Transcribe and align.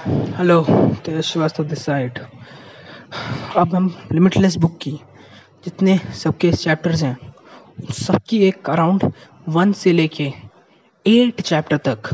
Hello 0.00 0.60
Tej 1.04 1.20
Srivastava 1.20 1.64
this 1.64 1.84
side 1.84 2.18
अब 3.56 3.74
हम 3.74 3.88
limitless 4.12 4.56
book 4.56 4.76
की 4.78 4.90
जितने 5.64 5.98
सबके 6.14 6.52
चैप्टर्स 6.52 7.02
हैं 7.02 7.16
सबकी 7.92 8.38
एक 8.46 8.70
अराउंड 8.70 9.04
वन 9.48 9.72
से 9.72 9.92
लेके 9.92 10.32
एट 11.06 11.40
चैप्टर 11.40 11.76
तक 11.76 12.08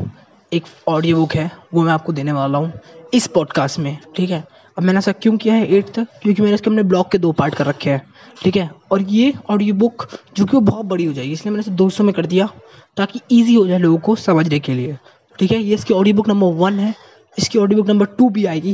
एक 0.52 0.64
ऑडियो 0.88 1.16
बुक 1.16 1.34
है, 1.34 1.50
वो 1.74 1.82
मैं 1.82 1.92
आपको 1.92 2.12
देने 2.12 2.32
वाला 2.32 2.58
हूँ 2.58 2.72
इस 3.14 3.26
पॉडकास्ट 3.26 3.78
में, 3.78 3.96
ठीक 4.16 4.30
है? 4.30 4.44
अब 4.78 4.84
मैंने 4.84 4.98
ऐसा 4.98 5.12
क्यों 5.12 5.36
किया 5.36 5.54
है 5.54 5.66
एट 5.68 5.94
तक? 5.94 6.06
क्योंकि 6.22 6.42
मैंने 6.42 6.54
इसके 6.54 6.70
अपने 6.70 6.82
ब्लॉग 6.82 7.10
के 7.12 7.18
दो 7.18 7.32
पार्ट 7.32 7.54
कर 7.54 7.66
रखे 7.66 7.90
हैं, 7.90 8.02
ठीक 8.42 8.56
है? 8.56 8.70
और 8.90 9.02
ये 9.02 9.32
ऑडियो 9.50 9.74
बुक 9.74 10.08
जो 10.36 10.44
कि 10.44 10.56
वो 10.56 10.60
बहुत 10.62 10.86
बड़ी 10.86 11.04
हो 11.04 11.12
जाएगी, 11.12 11.32
इसलिए 11.32 11.52
मैंने 11.52 11.60
इसे 11.60 11.70
दो 11.70 11.90
सौ 11.90 12.04
में 12.04 12.14
कर 12.14 12.26
दिया, 12.26 12.48
ताकि 12.96 13.20
ईजी 13.32 13.54
हो 13.54 13.66
जाए 13.66 13.78
लोगों 13.78 13.98
को 13.98 14.16
समझने 14.16 14.58
के 14.58 14.74
लिए, 14.74 14.96
ठीक 15.38 15.52
है? 15.52 15.58
ये 15.58 15.74
इसकी 15.74 15.94
ऑडियो 15.94 16.16
बुक 16.16 16.28
नंबर 16.28 16.54
वन 16.56 16.78
है 16.78 16.94
इसकी 17.38 17.58
ऑडियो 17.58 17.76
बुक 17.78 17.88
नंबर 17.88 18.06
टू 18.18 18.28
भी 18.30 18.44
आएगी। 18.46 18.72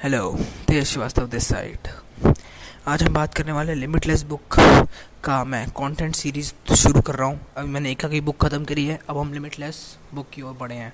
Hello 0.00 0.30
Tej 0.66 0.84
Srivastava 0.86 1.26
this 1.28 1.46
side 1.48 1.88
आज 2.88 3.02
हम 3.02 3.14
बात 3.14 3.34
करने 3.34 3.52
वाले 3.52 3.74
लिमिटलेस 3.74 4.22
बुक 4.24 4.56
का। 5.24 5.42
मैं 5.44 5.64
कंटेंट 5.70 6.14
सीरीज़ 6.14 6.52
शुरू 6.74 7.00
कर 7.00 7.14
रहा 7.14 7.28
हूँ। 7.28 7.40
अभी 7.56 7.68
मैंने 7.68 7.90
एक 7.90 8.04
की 8.06 8.20
बुक 8.20 8.36
ख़त्म 8.44 8.64
करी 8.64 8.84
है। 8.86 8.98
अब 9.08 9.18
हम 9.18 9.32
लिमिटलेस 9.32 9.80
बुक 10.14 10.28
की 10.34 10.42
ओर 10.42 10.54
बढ़े 10.60 10.74
हैं। 10.74 10.92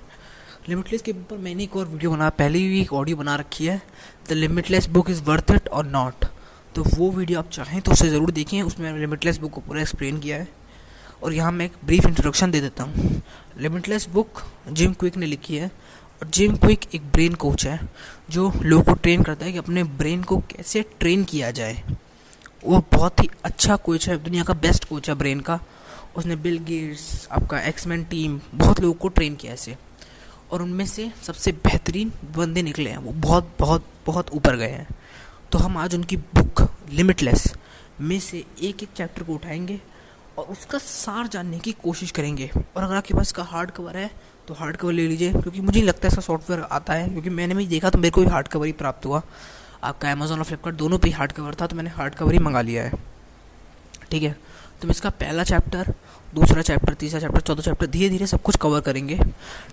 लिमिटलेस 0.68 1.02
के 1.02 1.12
ऊपर 1.12 1.38
मैंने 1.38 1.62
एक 1.62 1.76
और 1.76 1.86
वीडियो 1.86 2.10
बना, 2.10 2.28
पहले 2.30 2.58
भी 2.58 2.80
एक 2.80 2.92
ऑडियो 2.92 3.16
बना 3.16 3.36
रखी 3.36 3.66
है। 3.66 3.80
The 4.28 4.32
limitless 4.32 4.88
book 4.88 5.10
is 5.10 5.22
worth 5.24 5.50
it 5.54 5.68
और 5.68 5.86
नॉट 5.88 6.24
तो 6.74 6.84
वो 6.88 7.10
वीडियो 7.10 7.38
आप 7.38 7.50
चाहें 7.50 7.80
तो 7.80 7.92
उसे 7.92 8.08
ज़रूर 8.08 8.30
देखें 8.32 8.60
उसमें 8.62 8.86
मैंने 8.86 9.00
लिमिटलेस 9.00 9.38
बुक 9.38 9.52
को 9.52 9.60
पूरा 9.60 9.80
एक्सप्लेन 9.80 10.20
किया 10.20 10.36
है। 10.36 10.48
और 11.22 11.32
यहाँ 11.32 11.50
मैं 11.52 11.64
एक 11.66 11.72
ब्रीफ 11.84 12.06
इंट्रोडक्शन 12.06 12.50
दे 12.50 12.60
देता 12.60 12.84
हूँ। 12.84 13.20
लिमिटलेस 13.58 14.08
बुक 14.12 14.42
जिम 14.68 14.92
क्विक 14.92 15.16
ने 15.16 15.26
लिखी 15.26 15.56
है। 15.56 15.70
और 16.22 16.28
जिम 16.28 16.56
क्विक 16.56 16.80
एक 16.94 17.02
ब्रेन 17.02 17.34
कोच 17.34 17.66
है, 17.66 17.88
जो 18.30 18.52
लोगों 18.62 18.84
को 18.84 18.92
ट्रेन 18.92 19.22
करता 19.22 19.46
है 19.46 19.52
कि 19.52 19.58
अपने 19.58 19.84
ब्रेन 19.84 20.22
को 20.22 20.38
कैसे 20.38 20.82
ट्रेन 21.00 21.24
किया 21.24 21.50
जाए। 21.50 21.82
वो 22.64 22.84
बहुत 22.92 23.20
ही 23.20 23.28
अच्छा 23.44 23.76
कोच 23.76 24.08
है, 24.08 24.24
दुनिया 24.24 24.44
का 24.44 24.54
बेस्ट 24.54 24.84
कोच 24.84 25.08
है 25.08 25.14
ब्रेन 25.14 25.40
का। 25.40 25.60
उसने 26.16 26.36
बिल 26.36 26.58
गेट्स, 26.58 27.28
आपका 27.32 27.60
एक्समैन 27.60 28.04
टीम, 28.04 28.40
बहुत 28.54 28.80
लोगों 28.80 28.94
को 28.94 29.08
ट्रेन 29.08 29.34
किया 29.34 29.52
ऐसे 29.52 29.76
और 30.50 30.62
उनमें 30.62 30.86
से 30.86 31.12
सबसे 31.22 31.52
बेहतरीन 31.52 32.12
बंदे 32.36 32.62
निकले 32.62 32.90
हैं, 32.90 32.98
वो 32.98 33.12
बहुत 33.12 33.56
बहुत 33.58 33.86
बहुत 34.06 34.30
ऊपर 34.30 34.56
गए 34.56 34.70
हैं। 34.70 34.88
तो 35.52 35.58
हम 35.58 35.76
आज 35.76 35.94
उनकी 35.94 36.16
बुक 36.16 36.76
लिमिटलेस 36.90 37.54
में 38.00 38.20
से 38.20 38.44
एक 38.62 38.82
एक 38.82 38.88
चैप्टर 38.96 39.22
को 39.22 39.34
उठाएँगे 39.34 39.80
और 40.38 40.44
उसका 40.44 40.78
सार 40.78 41.26
जानने 41.26 41.58
की 41.58 41.72
कोशिश 41.72 42.10
करेंगे। 42.10 42.50
और 42.76 42.82
अगर 42.82 42.94
आपके 42.94 43.14
पास 43.14 43.22
इसका 43.22 43.42
हार्ड 43.42 43.70
कवर 43.70 43.96
है 43.96 44.31
तो 44.52 44.56
हार्ड 44.56 44.76
कवर 44.76 44.92
ले 44.92 45.06
लीजिए, 45.08 45.30
क्योंकि 45.32 45.60
मुझे 45.60 45.78
नहीं 45.78 45.88
लगता 45.88 46.08
ऐसा 46.08 46.20
सॉफ्टवेयर 46.20 46.62
आता 46.72 46.92
है, 46.92 47.08
क्योंकि 47.08 47.30
मैंने 47.30 47.54
भी 47.54 47.66
देखा 47.66 47.90
तो 47.90 47.98
मेरे 47.98 48.10
को 48.10 48.20
भी 48.20 48.26
हार्ड 48.28 48.48
कवर 48.48 48.66
ही 48.66 48.72
प्राप्त 48.72 49.06
हुआ। 49.06 49.22
आपका 49.82 50.10
अमेजोन 50.12 50.38
और 50.38 50.44
फ्लिपकार्ट 50.44 50.76
दोनों 50.76 50.98
पे 50.98 51.10
हार्ड 51.10 51.32
कवर 51.32 51.54
था 51.60 51.66
तो 51.66 51.76
मैंने 51.76 51.90
हार्ड 51.90 52.14
कवर 52.14 52.32
ही 52.32 52.38
मंगा 52.38 52.60
लिया 52.60 52.82
है। 52.84 52.92
ठीक 54.10 54.22
है? 54.22 54.36
तो 54.82 54.88
इसका 54.88 55.10
पहला 55.12 55.44
चैप्टर 55.44 55.92
दूसरा 56.34 56.62
चैप्टर 56.62 56.94
तीसरा 56.94 57.20
चैप्टर 57.20 57.40
चौथा 57.40 57.62
चैप्टर 57.62 57.86
धीरे 57.86 58.08
धीरे 58.10 58.26
सब 58.26 58.42
कुछ 58.42 58.56
कवर 58.56 58.80
करेंगे। 58.80 59.18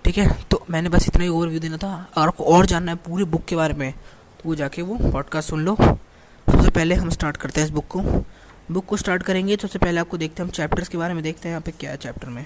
ठीक 0.05 0.17
है? 0.17 0.27
तो 0.51 0.63
मैंने 0.69 0.89
बस 0.89 1.07
इतना 1.07 1.23
ही 1.23 1.29
ओवरव्यू 1.29 1.59
देना 1.59 1.77
था। 1.77 1.93
अगर 2.15 2.27
आपको 2.27 2.43
और 2.55 2.65
जानना 2.65 2.91
है 2.91 2.97
पूरी 3.05 3.23
बुक 3.25 3.45
के 3.45 3.55
बारे 3.55 3.73
में 3.73 3.91
तो 3.91 4.49
वो 4.49 4.55
जाके 4.55 4.81
वो 4.81 4.97
पॉडकास्ट 5.11 5.49
सुन 5.49 5.65
लो। 5.65 5.75
सबसे 5.75 6.69
पहले 6.69 6.95
हम 6.95 7.09
स्टार्ट 7.09 7.37
करते 7.37 7.61
हैं 7.61 7.67
इस 7.67 7.73
बुक 7.73 7.87
को। 7.87 8.23
बुक 8.71 8.85
को 8.85 8.97
स्टार्ट 8.97 9.23
करेंगे 9.23 9.55
तो 9.55 9.67
सबसे 9.67 9.79
पहले 9.79 9.99
आपको 9.99 10.17
देखते 10.17 10.41
हैं 10.41 10.47
हम 10.47 10.53
चैप्टर्स 10.53 10.87
के 10.87 10.97
बारे 10.97 11.13
में, 11.13 11.23
देखते 11.23 11.47
हैं 11.47 11.53
यहाँ 11.53 11.61
पे 11.61 11.71
क्या 11.71 11.91
है 11.91 11.97
चैप्टर 11.97 12.29
में। 12.29 12.45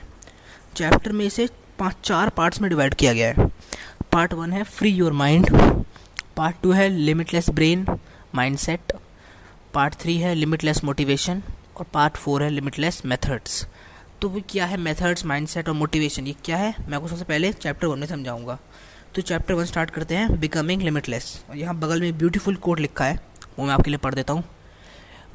चैप्टर 0.75 1.11
में 1.11 1.25
इसे 1.25 1.47
पाँच 1.83 1.95
चार 2.03 2.29
पार्ट्स 2.29 2.61
में 2.61 2.69
डिवाइड 2.69 2.93
किया 2.93 3.11
गया 3.13 3.27
है। 3.27 3.45
पार्ट 4.11 4.33
वन 4.33 4.51
है 4.53 4.63
free 4.65 4.89
your 4.89 5.13
mind 5.13 5.49
part 6.37 6.55
two 6.63 6.71
है 6.71 6.87
limitless 6.89 7.49
brain 7.49 7.85
mind 8.35 8.57
set 8.57 8.93
part 9.73 9.95
three 10.01 10.17
है 10.17 10.33
लिमिटलेस 10.35 10.83
मोटिवेशन 10.83 11.41
और 11.77 11.85
पार्ट 11.93 12.17
फोर 12.17 12.43
है 12.43 12.49
लिमिटलेस 12.49 13.01
मेथड्स 13.05 13.65
तो 14.21 14.29
वो 14.29 14.41
क्या 14.49 14.65
है 14.65 14.77
मेथड्स 14.77 15.25
माइंडसेट 15.25 15.69
और 15.69 15.75
मोटिवेशन 15.75 16.27
ये 16.27 16.35
क्या 16.45 16.57
है? 16.57 16.73
मैं 16.79 16.95
आपको 16.95 17.07
सबसे 17.07 17.23
पहले 17.23 17.51
चैप्टर 17.53 17.87
वन 17.87 17.99
में 17.99 18.07
समझाऊँगा। 18.07 18.57
तो 19.15 19.21
चैप्टर 19.21 19.53
वन 19.53 19.65
स्टार्ट 19.65 19.89
करते 19.89 20.15
हैं 20.15 20.39
बिकमिंग 20.39 20.81
लिमिटलेस 20.81 21.43
और 21.49 21.57
यहाँ 21.57 21.75
बगल 21.79 22.01
में 22.01 22.17
ब्यूटीफुल 22.17 22.55
कोड 22.57 22.79
लिखा 22.79 23.05
है, 23.05 23.19
वो 23.59 23.65
मैं 23.65 23.73
आपके 23.73 23.89
लिए 23.89 23.97
पढ़ 23.97 24.15
देता 24.15 24.33
हूँ। 24.33 24.43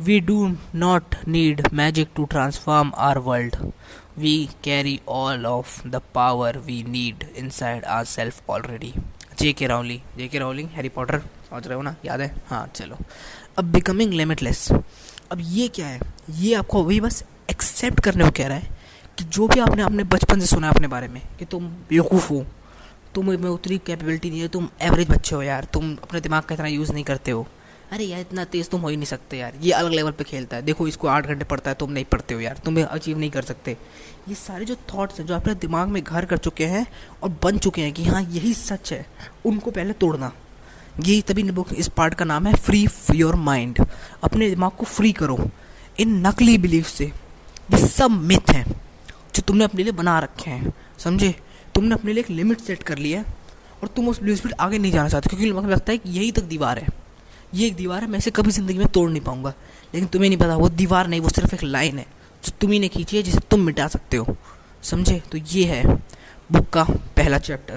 We 0.01 0.21
do 0.21 0.47
not 0.75 1.15
need 1.29 1.67
magic 1.75 2.09
to 2.17 2.25
transform 2.27 2.93
our 2.97 3.19
world 3.21 3.57
all 5.09 5.47
of 5.47 5.89
the 5.89 6.03
power 6.15 6.59
we 6.59 6.83
need 6.83 7.29
inside 7.51 7.85
our 7.85 8.05
self 8.05 8.51
already 8.51 8.95
J 9.39 9.53
K 9.53 9.67
Rowling 9.67 10.01
J 10.19 10.29
के 10.29 10.39
राउलिंग 10.39 10.69
हैरी 10.69 10.89
पॉटर 10.89 11.19
समझ 11.19 11.67
रहे 11.67 11.77
हो 11.77 11.83
ना? 11.83 11.97
याद 12.05 12.21
है? 12.21 12.35
हाँ 12.49 12.73
चलो। 12.75 12.97
अब 13.59 13.65
बिकमिंग 13.65 14.13
लिमिटलेस 14.13 14.73
अब 15.33 15.39
ये 15.41 15.69
क्या 15.69 15.87
है? 15.87 16.01
ये 16.31 16.55
आपको 16.55 16.85
अभी 16.85 17.01
बस 17.01 17.25
एक्सेप्ट 17.51 18.01
करने 18.01 18.25
को 18.25 18.31
कह 18.31 18.47
रहा 18.47 18.59
है 18.59 18.79
कि 19.19 19.25
जो 19.25 19.49
भी 19.49 19.61
आपने 19.61 19.83
अपने 19.83 20.05
बचपन 20.05 20.41
से 20.41 20.47
सुना 20.47 20.67
है 20.67 20.75
अपने 20.75 20.89
बारे 20.89 21.09
में, 21.09 21.23
कि 21.39 21.45
तुम 21.45 21.69
बेवकूफ़ 21.69 22.29
हो, 22.29 22.47
तुम 23.15 23.27
में 23.27 23.51
उतनी 23.51 23.79
कैपेबिलिटी 23.79 24.31
नहीं 24.31 24.41
है, 24.41 24.49
तुम 24.49 24.69
एवरेज 24.83 25.11
बच्चे 25.11 25.37
हो 25.37 25.43
यार, 25.43 25.65
तुम 25.65 25.97
अपने 26.03 26.21
दिमाग 26.21 26.43
का 26.43 26.55
इतना 26.55 26.67
यूज़ 26.67 26.93
नहीं 26.93 27.05
करते 27.05 27.31
हो। 27.31 27.47
अरे 27.91 28.05
यार, 28.05 28.21
इतना 28.21 28.45
तेज़ 28.45 28.69
तुम 28.69 28.81
हो 28.81 28.89
ही 28.89 28.97
नहीं 28.97 29.07
सकते 29.07 29.37
यार। 29.37 29.53
ये 29.63 29.73
अलग 29.73 29.93
लेवल 29.93 30.11
पे 30.11 30.25
खेलता 30.25 30.57
है। 30.57 30.63
देखो, 30.63 30.87
इसको 30.89 31.09
आठ 31.09 31.27
घंटे 31.27 31.45
पढ़ता 31.45 31.71
है, 31.71 31.77
तुम 31.77 31.93
नहीं 31.93 32.05
पढ़ते 32.05 32.35
हो 32.35 32.41
यार। 32.41 32.61
तुम्हें 32.65 32.85
अचीव 32.85 33.19
नहीं 33.19 33.31
कर 33.31 33.43
सकते। 33.43 33.77
ये 34.29 34.35
सारे 34.35 34.65
जो 34.65 34.77
थॉट्स 34.95 35.19
हैं, 35.21 35.27
जो 35.27 35.35
अपने 35.35 35.55
दिमाग 35.55 35.89
में 35.89 36.03
घर 36.03 36.25
कर 36.25 36.39
चुके 36.39 36.67
हैं 36.67 36.87
और 37.23 37.39
बन 37.43 37.59
चुके 37.59 37.83
हैं 37.83 37.93
कि 37.93 38.05
हाँ 38.05 38.23
यही 38.23 38.53
सच 38.55 38.93
है, 38.93 39.07
उनको 39.45 39.71
पहले 39.71 39.93
तोड़ना। 39.93 40.33
यही 41.01 41.23
तभी 41.23 41.43
बुक 41.43 41.73
इस 41.73 41.89
पार्ट 41.89 42.15
का 42.15 42.25
नाम 42.25 42.47
है 42.47 42.55
फ्री 42.57 42.87
योर 43.15 43.35
माइंड 43.37 43.85
अपने 44.25 44.51
दिमाग 44.51 44.71
को 44.71 44.85
फ्री 44.87 45.13
करो। 45.13 45.39
इन 46.01 46.17
नकली 46.27 46.59
बिलीफ 46.59 46.87
से। 46.87 47.05
ये 47.05 47.79
सब 47.79 48.11
मिथ 48.11 48.51
हैं, 48.51 48.65
जो 49.35 49.43
तुमने 49.43 49.65
अपने 49.65 49.83
लिए 49.83 49.93
बना 49.95 50.19
रखे 50.19 50.51
हैं। 50.51 50.73
समझे? 50.99 51.35
तुमने 51.75 51.95
अपने 51.95 52.13
लिए 52.13 52.23
एक 52.23 52.31
लिमिट 52.31 52.61
सेट 52.61 52.83
कर 52.83 52.99
लिया 52.99 53.19
है 53.21 53.37
और 53.83 53.89
तुम 53.89 54.09
उस 54.09 54.23
बिलीफ 54.23 54.53
आगे 54.61 54.79
नहीं 54.79 54.93
जाना 54.93 55.09
चाहते, 55.09 55.29
क्योंकि 55.29 55.69
लगता 55.69 55.93
है 55.93 55.99
कि 55.99 56.11
यही 56.11 56.33
तक 56.33 56.43
दीवार 56.45 56.79
है। 56.79 57.08
ये 57.55 57.67
एक 57.67 57.77
दीवार 57.77 58.03
है 58.03 58.09
मैं 58.09 58.19
इसे 58.19 58.31
कभी 58.31 58.51
ज़िंदगी 58.51 58.79
में 58.79 58.87
तोड़ 58.87 59.11
नहीं 59.11 59.21
पाऊँगा। 59.21 59.55
लेकिन 59.95 60.09
तुम्हें 60.09 60.31
नहीं 60.31 60.39
पता, 60.39 60.57
वो 60.57 60.69
दीवार 60.69 61.07
नहीं, 61.07 61.21
वो 61.21 61.29
सिर्फ़ 61.29 61.55
एक 61.55 61.63
लाइन 61.63 61.99
है, 61.99 62.07
जो 62.45 62.53
तुम्ही 62.61 62.79
ने 62.79 62.89
खींची 62.89 63.17
है, 63.17 63.23
जिसे 63.23 63.39
तुम 63.39 63.61
मिटा 63.61 63.89
सकते 63.89 64.17
हो। 64.17 64.37
समझे? 64.83 65.23
तो 65.33 65.39
ये 65.39 65.65
है 65.65 65.97
बुक 66.53 66.69
का 66.71 66.85
पहला 66.85 67.39
चैप्टर। 67.39 67.77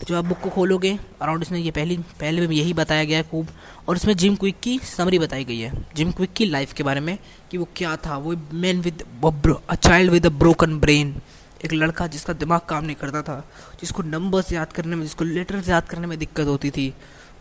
तो 0.00 0.06
जब 0.08 0.14
आप 0.14 0.24
बुक 0.24 0.40
को 0.40 0.50
खोलोगे, 0.50 0.98
अराउंड 1.22 1.42
इसमें 1.42 1.58
ये 1.58 1.70
पहली, 1.70 1.96
पहले 1.96 2.46
में 2.46 2.56
यही 2.56 2.72
बताया 2.72 3.04
गया 3.04 3.18
है 3.18 3.24
खूब, 3.24 3.48
और 3.88 3.96
इसमें 3.96 4.16
जिम 4.16 4.36
क्विक 4.36 4.60
की 4.60 4.78
समरी 4.78 5.18
बताई 5.18 5.44
गई 5.44 5.58
है। 5.58 5.72
जिम 5.96 6.12
क्विक 6.12 6.32
की 6.32 6.44
लाइफ 6.44 6.72
के 6.72 6.82
बारे 6.82 7.00
में, 7.00 7.18
कि 7.50 7.58
वो 7.58 7.68
क्या 7.76 7.96
था? 7.96 8.16
वो 8.16 8.34
man 8.52 8.80
with 8.80 9.04
a 9.70 9.74
child 9.74 10.12
with 10.12 10.26
a 10.26 10.28
broken 10.28 10.78
brain, 10.78 11.16
एक 11.64 11.72
लड़का 11.72 12.06
जिसका 12.06 12.32
दिमाग 12.32 12.60
काम 12.60 12.84
नहीं 12.84 12.96
करता 12.96 13.22
था, 13.22 13.48
जिसको 13.80 14.02
नंबर्स 14.02 14.52
याद 14.52 14.72
करने 14.72 14.96
में, 14.96 15.02
जिसको 15.02 15.24
लेटर्स 15.24 15.68
याद 15.68 15.88
करने 15.88 16.06
में 16.06 16.18
दिक्कत 16.18 16.46
होती 16.46 16.70
थी। 16.70 16.94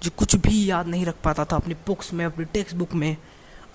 जो 0.03 0.09
कुछ 0.17 0.35
भी 0.35 0.69
याद 0.69 0.87
नहीं 0.87 1.05
रख 1.05 1.15
पाता 1.23 1.45
था 1.45 1.55
अपनी 1.55 1.73
बुक्स 1.73 2.13
में, 2.13 2.25
अपनी 2.25 2.45
टेक्स्ट 2.45 2.75
बुक 2.75 2.93
में। 2.93 3.17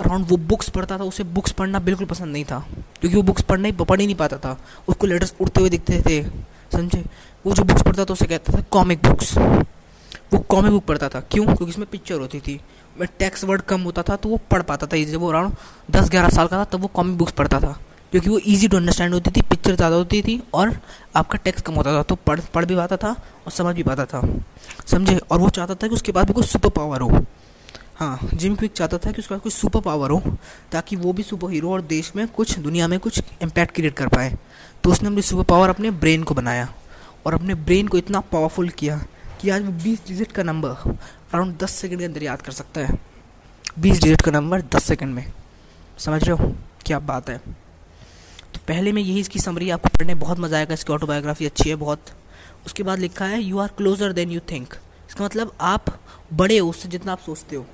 अराउंड 0.01 0.27
वो 0.29 0.37
बुक्स 0.37 0.69
पढ़ता 0.69 0.99
था, 0.99 1.03
उसे 1.03 1.25
बुक्स 1.25 1.53
पढ़ना 1.53 1.79
बिल्कुल 1.79 2.07
पसंद 2.07 2.33
नहीं 2.33 2.45
था। 2.45 2.67
क्योंकि 3.01 3.17
वो 3.17 3.23
बुक्स 3.23 3.43
पढ़ना 3.43 3.69
ही 3.69 3.73
पढ़ 3.73 4.01
ही 4.01 4.07
नहीं 4.07 4.17
पाता 4.17 4.37
था। 4.37 4.59
उसको 4.89 5.07
लेटर्स 5.07 5.35
उड़ते 5.41 5.61
हुए 5.61 5.71
दिखते 5.71 6.03
थे, 6.07 6.25
समझे? 6.73 7.05
वो 7.47 7.55
जो 7.55 7.65
बुक्स 7.65 7.83
पढ़ता 7.83 8.05
था, 8.05 8.13
उसे 8.13 8.27
कहता 8.27 8.59
था 8.59 8.63
कॉमिक 8.71 9.03
बुक्स 9.03 9.39
वो 10.33 10.39
कॉमिक 10.39 10.73
बुक 10.73 10.85
पढ़ता 10.85 11.09
था। 11.09 11.21
क्यों? 11.21 11.45
क्योंकि 11.45 11.69
इसमें 11.69 11.87
पिक्चर 11.91 12.15
होती 12.15 12.41
थी। 12.41 12.61
मैं 13.01 13.09
टेक्स्ट 13.19 13.45
वर्ड 13.45 13.63
कम 13.63 13.81
होता 13.81 14.03
था 14.03 14.17
तो 14.17 14.29
वो 14.29 14.37
पढ़ 14.51 14.63
पाता 14.63 14.87
था 14.87 15.05
जब 15.05 15.21
वो 15.21 15.29
अराउंड 15.29 15.55
दस 15.91 16.11
ग्यारह 16.11 16.29
साल 16.29 16.47
का 16.47 16.57
था, 16.59 16.65
तब 16.65 16.81
वो 16.81 16.87
कॉमिक 16.89 17.19
बुक्स 17.19 17.33
पढ़ता 17.33 17.61
था। 17.61 17.79
क्योंकि 18.13 18.31
वो 18.31 18.39
ईजी 18.47 18.69
टू 18.69 18.77
अंडरस्टैंड 18.77 19.15
होती 19.15 19.31
थी 19.31 19.41
पिक्चर 19.41 19.75
ज़्यादा 19.75 19.97
होती 19.97 20.21
थी 20.23 20.41
और 20.55 20.77
आपका 21.17 21.39
टेक्स्ट 21.39 21.65
कम 21.65 21.75
होता 21.75 21.93
था 21.93 22.03
तो 22.03 22.15
पढ़ 22.17 22.41
पढ़ 22.55 22.65
भी 22.65 22.77
पाता 22.77 22.97
था 22.97 23.11
और 23.11 23.53
समझ 23.53 23.75
भी 23.77 23.83
पाता 23.83 24.05
था। 24.05 24.23
समझे? 24.87 25.17
और 25.17 25.39
वो 25.39 25.49
चाहता 25.51 25.75
था 25.75 25.89
कि 25.89 25.95
उसके 25.95 26.13
पास 26.13 26.27
भी 26.27 26.33
कोई 26.33 26.45
सुपर 26.45 26.71
पावर 26.71 27.01
हो। 27.01 27.25
हाँ 27.97 28.29
जिम 28.35 28.55
क्विक 28.57 28.73
चाहता 28.73 28.99
था 28.99 29.13
कि 29.13 29.19
उसके 29.19 29.35
पास 29.35 29.43
कोई 29.43 29.53
सुपर 29.53 29.81
पावर 29.81 30.11
हो, 30.11 30.37
ताकि 30.73 30.97
वो 30.97 31.13
भी 31.13 31.23
सुपर 31.23 31.51
हीरो 31.51 31.73
और 31.73 31.81
देश 31.83 32.13
में 32.17 32.27
कुछ, 32.29 32.59
दुनिया 32.59 32.89
में 32.89 32.99
कुछ 33.01 33.23
इम्पैक्ट 33.43 33.75
क्रिएट 33.75 33.95
कर 33.95 34.09
पाए। 34.09 34.37
तो 34.85 34.91
उसने 34.91 35.09
अपनी 35.09 35.23
सुपर 35.23 35.45
पावर 35.45 35.69
अपने 35.69 35.91
ब्रेन 35.93 36.23
को 36.23 36.35
बनाया 36.35 36.69
और 37.27 37.35
अपने 37.35 37.55
ब्रेन 37.57 37.89
को 37.89 37.99
इतना 37.99 38.21
पावरफुल 38.33 38.69
किया 38.71 39.01
कि 39.41 39.51
आज 39.51 39.65
वो 39.65 39.73
बीस 39.85 40.07
डिजिट 40.09 40.33
का 40.33 40.43
नंबर 40.43 40.71
अराउंड 40.71 41.59
दस 41.59 41.71
सेकेंड 41.73 42.01
के 42.01 42.07
अंदर 42.07 42.23
याद 42.23 42.43
कर 42.43 42.53
सकता 42.53 42.81
है। 42.81 42.99
बीस 43.79 44.01
डिजिट 44.01 44.23
का 44.23 44.31
नंबर 44.31 44.63
दस 44.75 44.85
सेकेंड 44.85 45.15
में। 45.15 45.33
समझ 45.99 46.23
रहे 46.25 46.37
हो? 46.37 46.53
क्या 46.87 46.99
बात 47.01 47.31
है। 47.31 47.41
पहले 48.69 48.93
में 48.93 49.01
यही 49.03 49.21
इसकी 49.21 49.39
समरी 49.39 49.71
आपको 49.71 49.89
पढ़ने 49.89 50.15
बहुत 50.17 50.39
मज़ा 50.39 50.57
आएगा, 50.59 50.75
इसकी 50.75 50.93
ऑटोबायोग्राफी 50.93 51.47
अच्छी 51.47 51.69
है 51.71 51.77
बहुत। 51.77 52.11
उसके 52.67 52.83
बाद 52.83 52.99
लिखा 52.99 53.25
है 53.25 53.43
you 53.43 53.59
are 53.59 53.69
closer 53.69 54.13
than 54.13 54.31
you 54.31 54.41
think 54.51 54.75
इसका 55.09 55.25
मतलब 55.25 55.53
आप 55.61 55.85
बड़े 56.33 56.59
हो 56.59 56.69
उससे 56.71 56.89
जितना 56.89 57.13
आप 57.13 57.21
सोचते 57.21 57.57
हो। 57.57 57.65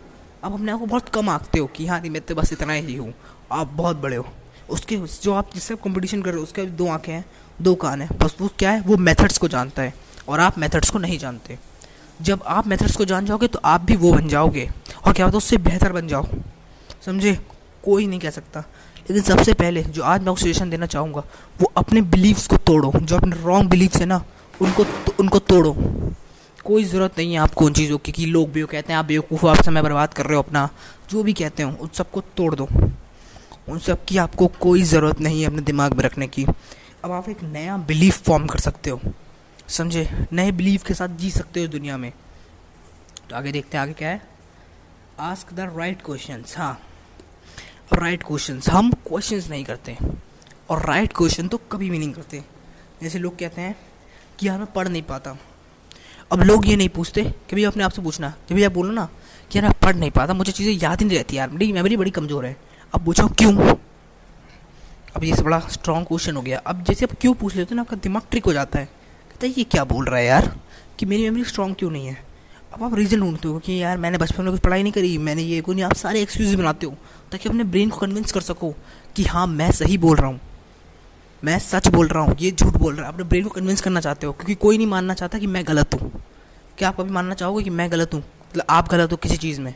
आप 0.44 0.52
अपने 0.52 0.72
आप 0.72 0.78
को 0.78 0.86
बहुत 0.86 1.08
कम 1.08 1.28
आंकते 1.28 1.58
हो 1.58 1.66
कि 1.66 1.86
हाँ 1.86 2.00
नहीं, 2.00 2.10
मैं 2.10 2.22
तो 2.22 2.34
बस 2.34 2.52
इतना 2.52 2.72
ही 2.72 2.94
हूँ। 2.96 3.12
आप 3.52 3.72
बहुत 3.76 3.96
बड़े 3.96 4.16
हो। 4.16 4.26
उसके, 4.70 4.96
जो 4.96 5.32
आप, 5.32 5.50
जिससे 5.54 5.74
आप 5.74 5.80
कंपटीशन 5.82 6.22
कर 6.22 6.30
रहे 6.30 6.38
हो, 6.38 6.42
उसके 6.42 6.64
दो 6.66 6.86
आँखें 6.88 7.12
हैं, 7.12 7.24
दो 7.62 7.74
कान 7.74 8.02
हैं। 8.02 8.18
बस 8.18 8.36
वो 8.40 8.48
क्या 8.58 8.70
है? 8.70 8.80
वो 8.80 8.96
मेथड्स 8.96 9.38
को 9.38 9.48
जानता 9.48 9.82
है 9.82 9.94
और 10.28 10.40
आप 10.40 10.58
मेथड्स 10.58 10.90
को 10.90 10.98
नहीं 10.98 11.18
जानते। 11.18 11.58
जब 12.22 12.42
आप 12.46 12.66
मेथड्स 12.66 12.96
को 12.96 13.04
जान 13.04 13.26
जाओगे 13.26 13.46
तो 13.46 13.60
आप 13.64 13.80
भी 13.80 13.96
वो 13.96 14.12
बन 14.12 14.28
जाओगे। 14.28 14.68
और 15.06 15.12
क्या 15.12 15.26
होता 15.26 15.34
है? 15.34 15.38
उससे 15.38 15.56
बेहतर 15.58 15.92
बन 15.92 16.08
जाओ। 16.08 16.26
समझे? 17.06 17.38
कोई 17.84 18.06
नहीं 18.06 18.20
कह 18.20 18.30
सकता। 18.30 18.64
लेकिन 19.10 19.22
सबसे 19.22 19.52
पहले 19.54 19.82
जो 19.82 20.02
आज 20.02 20.22
मैं 20.22 20.34
सजेशन 20.34 20.70
देना 20.70 20.86
चाहूँगा 20.86 21.22
वो 21.60 21.72
अपने 21.76 22.00
बिलीव्स 22.02 22.46
को 22.46 22.56
तोड़ो। 22.56 22.92
जो 22.96 23.16
अपने 23.16 23.36
रॉन्ग 23.36 23.70
बिलीव्स 23.70 23.96
है 23.96 24.06
ना 24.06 24.24
उनको 24.62 24.84
तो, 24.84 25.14
उनको 25.20 25.38
तोड़ो। 25.38 25.76
कोई 26.64 26.84
ज़रूरत 26.84 27.18
नहीं 27.18 27.32
है 27.32 27.38
आपको 27.38 27.64
उन 27.66 27.72
चीज़ों 27.72 27.98
की 27.98 28.12
कि 28.12 28.26
लोग 28.26 28.50
भी 28.50 28.62
कहते 28.62 28.92
हैं 28.92 28.98
आप 28.98 29.04
बेवकूफ़ 29.04 29.46
आप 29.46 29.62
समय 29.62 29.82
बर्बाद 29.82 30.14
कर 30.14 30.26
रहे 30.26 30.36
हो 30.36 30.42
अपना। 30.42 30.68
जो 31.10 31.22
भी 31.22 31.32
कहते 31.32 31.62
हो 31.62 31.76
उन 31.80 31.88
सबको 31.94 32.20
तोड़ 32.20 32.54
दो। 32.54 32.68
उन 33.68 33.78
सब 33.78 34.04
की 34.04 34.18
आपको 34.18 34.46
कोई 34.46 34.82
ज़रूरत 34.82 35.20
नहीं 35.20 35.40
है 35.40 35.46
अपने 35.46 35.62
दिमाग 35.62 35.92
में 35.92 36.04
रखने 36.04 36.26
की। 36.26 36.46
अब 37.04 37.12
आप 37.12 37.28
एक 37.28 37.42
नया 37.42 37.76
बिलीफ 37.76 38.22
फॉर्म 38.22 38.46
कर 38.46 38.58
सकते 38.58 38.90
हो। 38.90 39.00
समझे? 39.68 40.26
नए 40.32 40.52
बिलीफ 40.52 40.84
के 40.84 40.94
साथ 40.94 41.08
जी 41.08 41.30
सकते 41.30 41.60
हो 41.60 41.66
दुनिया 41.66 41.96
में। 41.96 42.12
तो 43.30 43.36
आगे 43.36 43.52
देखते 43.52 43.76
हैं 43.76 43.82
आगे 43.82 43.92
क्या 43.92 44.08
है? 44.08 44.26
आस्क 45.20 45.52
द 45.52 45.60
राइट 45.60 46.02
क्वेश्चन 46.02 46.44
हाँ। 46.56 46.80
राइट 47.92 48.22
क्वेश्चन 48.22 48.60
हम 48.70 48.92
क्वेश्चन 48.92 49.42
नहीं 49.50 49.64
करते। 49.64 49.96
और 50.70 50.86
राइट 50.86 51.12
क्वेश्चन 51.16 51.48
तो 51.48 51.56
कभी 51.56 51.90
भी 51.90 51.98
नहीं 51.98 52.12
करते। 52.12 52.44
जैसे 53.02 53.18
लोग 53.18 53.38
कहते 53.38 53.60
हैं 53.60 53.76
कि 54.38 54.48
यार 54.48 54.58
मैं 54.58 54.72
पढ़ 54.72 54.88
नहीं 54.88 55.02
पाता। 55.02 55.36
अब 56.32 56.42
लोग 56.42 56.68
ये 56.68 56.76
नहीं 56.76 56.88
पूछते 56.88 57.24
कि 57.24 57.64
अपने 57.64 57.84
आप 57.84 57.90
से 57.90 58.02
पूछना। 58.02 58.34
कि 58.48 58.54
भैया 58.54 58.68
बोलो 58.68 58.92
ना 58.92 59.08
कि 59.50 59.58
यार 59.58 59.68
मैं 59.68 59.78
पढ़ 59.82 59.96
नहीं 59.96 60.10
पाता, 60.10 60.34
मुझे 60.34 60.52
चीज़ें 60.52 60.72
याद 60.72 61.00
ही 61.00 61.06
नहीं 61.06 61.16
रहती 61.16 61.36
यार। 61.36 61.50
मेरी 61.50 61.72
मेमोरी 61.72 61.96
बड़ी 61.96 62.10
कमज़ोर 62.10 62.46
है। 62.46 62.56
अब 62.94 63.04
पूछो 63.04 63.28
क्यों? 63.28 63.76
अब 65.16 65.24
ये 65.24 65.42
बड़ा 65.42 65.58
स्ट्रॉन्ग 65.60 66.06
क्वेश्चन 66.06 66.36
हो 66.36 66.42
गया। 66.42 66.58
अब 66.58 66.84
जैसे 66.84 67.06
आप 67.06 67.12
क्यों 67.20 67.34
पूछ 67.34 67.56
लेते 67.56 67.68
हो 67.70 67.76
ना, 67.76 67.82
आपका 67.82 67.96
दिमाग 67.96 68.22
ट्रिक 68.30 68.44
हो 68.44 68.52
जाता 68.52 68.78
है। 68.78 68.84
कहता 68.84 69.46
है, 69.46 69.52
ये 69.58 69.64
क्या 69.64 69.84
बोल 69.84 70.04
रहा 70.04 70.18
है 70.18 70.26
यार? 70.26 70.56
कि 70.98 71.06
मेरी 71.06 71.22
मेमोरी 71.22 71.44
स्ट्रॉन्ग 71.44 71.76
क्यों 71.78 71.90
नहीं 71.90 72.06
है? 72.06 72.23
अब 72.74 72.82
आप 72.82 72.94
रीज़न 72.94 73.20
ढूंढते 73.20 73.48
हो 73.48 73.58
कि 73.58 73.72
यार 73.82 73.98
मैंने 73.98 74.18
बचपन 74.18 74.44
में 74.44 74.50
कुछ 74.52 74.60
पढ़ाई 74.60 74.82
नहीं 74.82 74.92
करी, 74.92 75.16
मैंने 75.18 75.42
ये 75.42 75.60
को 75.60 75.72
नहीं, 75.72 75.82
आप 75.84 75.92
सारे 75.92 76.20
एक्सक्यूज 76.22 76.54
बनाते 76.54 76.86
हो, 76.86 76.94
ताकि 77.32 77.48
अपने 77.48 77.64
ब्रेन 77.64 77.90
को 77.90 77.98
कन्विंस 77.98 78.32
कर 78.32 78.40
सको 78.40 78.72
कि 79.16 79.24
हाँ 79.24 79.46
मैं 79.46 79.70
सही 79.72 79.98
बोल 79.98 80.16
रहा 80.16 80.26
हूँ। 80.26 80.40
मैं 81.42 81.58
सच 81.58 81.88
बोल 81.88 82.08
रहा 82.08 82.22
हूँ, 82.22 82.36
ये 82.40 82.50
झूठ 82.50 82.76
बोल 82.76 82.94
रहा 82.94 83.06
हूँ। 83.06 83.14
अपने 83.14 83.24
ब्रेन 83.24 83.44
को 83.44 83.50
कन्विंस 83.50 83.80
करना 83.80 84.00
चाहते 84.00 84.26
हो, 84.26 84.32
क्योंकि 84.32 84.54
कोई 84.54 84.78
नहीं 84.78 84.86
मानना 84.86 85.14
चाहता 85.14 85.38
कि 85.38 85.46
मैं 85.46 85.64
गलत 85.68 85.94
हूँ। 85.94 86.10
क्या 86.78 86.88
आप 86.88 86.96
कभी 86.96 87.10
मानना 87.10 87.34
चाहोगे 87.34 87.64
कि 87.64 87.70
मैं 87.70 87.90
गलत 87.92 88.14
हूँ? 88.14 88.20
मतलब 88.20 88.64
आप 88.70 88.90
गलत 88.90 89.12
हो 89.12 89.16
किसी 89.16 89.36
चीज़ 89.36 89.60
में, 89.60 89.74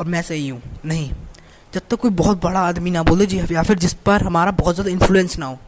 और 0.00 0.06
मैं 0.06 0.22
सही 0.22 0.48
हूँ। 0.48 0.62
नहीं। 0.84 1.10
जब 1.74 1.82
तक 1.90 1.96
कोई 1.96 2.10
बहुत 2.12 2.42
बड़ा 2.42 2.60
आदमी 2.60 2.90
ना 2.90 3.02
बोले, 3.02 3.26
जी, 3.26 3.40
या 3.52 3.62
फिर 3.62 3.78
जिस 3.78 3.94
पर 4.06 4.22
हमारा 4.22 4.50
बहुत 4.50 4.74
ज़्यादा 4.74 4.90
इन्फ्लुएंस 4.90 5.38
ना 5.38 5.46
हो, 5.46 5.58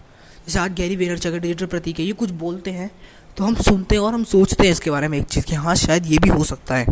जैसे 0.47 0.59
आज 0.59 0.73
गैरी 0.73 0.97
वेनर 0.97 1.19
चकर 1.19 1.39
डिजिटल 1.39 1.67
प्रतीक 1.67 1.99
है, 2.01 2.05
ये 2.07 2.13
कुछ 2.13 2.31
बोलते 2.31 2.71
हैं 2.71 2.91
तो 3.39 3.45
हम 3.45 3.55
सुनते 3.55 3.95
हैं 3.95 4.03
और 4.03 4.15
हम 4.15 4.23
सोचते 4.25 4.65
हैं 4.65 4.71
इसके 4.73 4.91
बारे 4.91 5.09
में 5.09 5.17
एक 5.19 5.27
चीज़ 5.27 5.45
कि 5.45 5.55
हाँ 5.55 5.75
शायद 5.77 6.07
ये 6.07 6.19
भी 6.19 6.29
हो 6.29 6.45
सकता 6.45 6.77
है। 6.77 6.87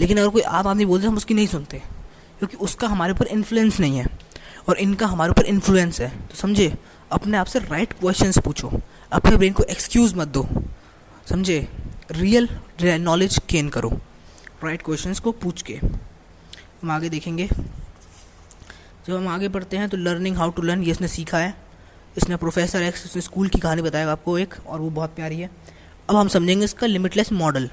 लेकिन 0.00 0.18
अगर 0.18 0.28
कोई 0.28 0.42
आम 0.42 0.66
आदमी 0.66 0.84
बोलते 0.84 1.02
हैं 1.02 1.10
हम 1.10 1.16
उसकी 1.16 1.34
नहीं 1.34 1.46
सुनते, 1.46 1.78
क्योंकि 2.38 2.56
उसका 2.56 2.88
हमारे 2.88 3.12
ऊपर 3.12 3.26
इन्फ्लुएंस 3.28 3.80
नहीं 3.80 3.98
है 3.98 4.06
और 4.68 4.78
इनका 4.78 5.06
हमारे 5.06 5.30
ऊपर 5.30 5.44
इन्फ्लुएंस 5.44 6.00
है। 6.00 6.08
तो 6.20 6.34
समझे, 6.34 6.72
अपने 7.12 7.36
आप 7.38 7.46
से 7.46 7.58
राइट 7.58 7.92
क्वेश्चंस 7.92 8.38
पूछो, 8.38 8.70
अपने 9.12 9.36
ब्रेन 9.36 9.52
को 9.52 9.62
एक्सक्यूज़ 9.64 10.14
मत 10.16 10.28
दो। 10.28 10.46
समझे 11.28 11.58
रियल 12.12 12.48
नॉलेज 13.00 13.38
गेन 13.50 13.68
करो 13.68 13.90
राइट 14.64 14.82
क्वेश्चंस 14.82 15.20
को 15.20 15.32
पूछ 15.34 15.62
के। 15.62 15.74
हम 15.74 16.90
आगे 16.90 17.08
देखेंगे। 17.08 17.48
जब 19.06 19.14
हम 19.14 19.28
आगे 19.28 19.48
बढ़ते 19.48 19.76
हैं 19.76 19.88
तो 19.88 19.96
लर्निंग 19.96 20.36
हाउ 20.36 20.50
टू 20.50 20.62
लर्न 20.62 20.82
ये 20.82 20.90
इसने 20.90 21.08
सीखा 21.08 21.38
है। 21.38 21.54
इसने 22.16 22.36
प्रोफेसर 22.36 22.82
एक्स 22.82 23.04
इसने 23.06 23.22
स्कूल 23.22 23.48
की 23.48 23.58
कहानी 23.58 23.82
बताएगा 23.82 24.12
आपको 24.12 24.38
एक, 24.38 24.54
और 24.66 24.80
वो 24.80 24.90
बहुत 24.90 25.14
प्यारी 25.16 25.40
है। 25.40 25.50
अब 26.08 26.16
हम 26.16 26.28
समझेंगे 26.28 26.64
इसका 26.64 26.86
लिमिटलेस 26.86 27.32
मॉडल 27.32 27.68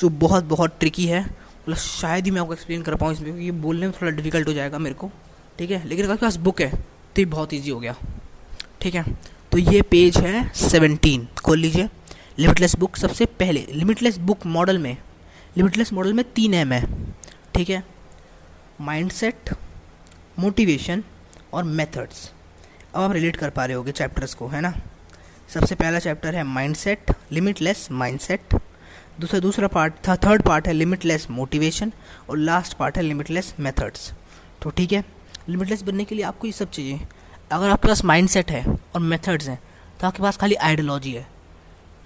जो 0.00 0.08
बहुत 0.08 0.44
बहुत 0.44 0.76
ट्रिकी 0.80 1.06
है। 1.06 1.20
मतलब 1.22 1.76
शायद 1.76 2.24
ही 2.24 2.30
मैं 2.30 2.40
आपको 2.40 2.52
एक्सप्लेन 2.52 2.82
कर 2.82 2.94
पाऊँ 2.94 3.12
इसमें, 3.12 3.26
क्योंकि 3.26 3.50
बोलने 3.52 3.86
में 3.86 3.94
थोड़ा 4.00 4.10
डिफ़िकल्ट 4.12 4.48
हो 4.48 4.52
जाएगा 4.52 4.78
मेरे 4.78 4.94
को, 4.94 5.10
ठीक 5.58 5.70
है? 5.70 5.86
लेकिन 5.88 6.04
अगर 6.04 6.16
पास 6.16 6.36
बुक 6.38 6.60
है 6.60 6.70
तो 6.70 7.20
ये 7.20 7.24
बहुत 7.26 7.54
ईजी 7.54 7.70
हो 7.70 7.78
गया, 7.80 7.94
ठीक 8.80 8.94
है? 8.94 9.04
तो 9.52 9.58
ये 9.58 9.82
पेज 9.82 10.16
है 10.18 10.48
सेवनटीन 10.54 11.26
खोल 11.44 11.58
लीजिए। 11.58 11.88
लिमिटलेस 12.38 12.76
बुक 12.76 12.96
सबसे 12.96 13.26
पहले 13.40 13.66
लिमिटलेस 13.70 14.18
बुक 14.20 14.46
मॉडल 14.48 14.78
में 14.78 14.96
लिमिटलेस 15.56 15.92
मॉडल 15.92 16.12
में 16.12 16.24
तीन 16.32 16.54
एम 16.54 16.72
है, 16.72 16.84
ठीक 17.54 17.70
है? 17.70 17.82
माइंडसेट 18.80 19.54
मोटिवेशन 20.38 21.02
और 21.52 21.64
मेथड्स 21.64 22.30
अब 22.94 23.02
आप 23.02 23.12
रिलेट 23.12 23.36
कर 23.36 23.50
पा 23.50 23.64
रहे 23.64 23.76
होगे 23.76 23.92
चैप्टर्स 23.92 24.34
को, 24.34 24.48
है 24.48 24.60
ना? 24.60 24.74
सबसे 25.48 25.74
पहला 25.74 25.98
चैप्टर 25.98 26.34
है 26.34 26.42
माइंडसेट 26.44 27.10
लिमिटलेस 27.32 27.86
माइंडसेट 27.92 28.54
दूसरा 29.20 29.38
दूसरा 29.40 29.68
पार्ट 29.68 29.94
था 30.08 30.16
थर्ड 30.16 30.42
पार्ट 30.42 30.66
है 30.68 30.72
लिमिटलेस 30.72 31.26
मोटिवेशन 31.30 31.92
और 32.30 32.38
लास्ट 32.38 32.76
पार्ट 32.76 32.96
है 32.96 33.02
लिमिटलेस 33.02 33.54
मेथड्स 33.60 34.10
तो 34.62 34.70
ठीक 34.70 34.92
है 34.92 35.04
लिमिटलेस 35.48 35.82
बनने 35.82 36.04
के 36.04 36.14
लिए 36.14 36.24
आपको 36.24 36.46
ये 36.46 36.52
सब 36.52 36.70
चाहिए। 36.70 37.00
अगर 37.52 37.70
आपके 37.70 37.88
पास 37.88 38.04
माइंडसेट 38.04 38.50
है 38.50 38.64
और 38.66 39.00
मेथड्स 39.00 39.48
हैं 39.48 39.58
तो 40.00 40.06
आपके 40.06 40.22
पास 40.22 40.36
खाली 40.36 40.54
आइडियोलॉजी 40.54 41.12
है। 41.12 41.26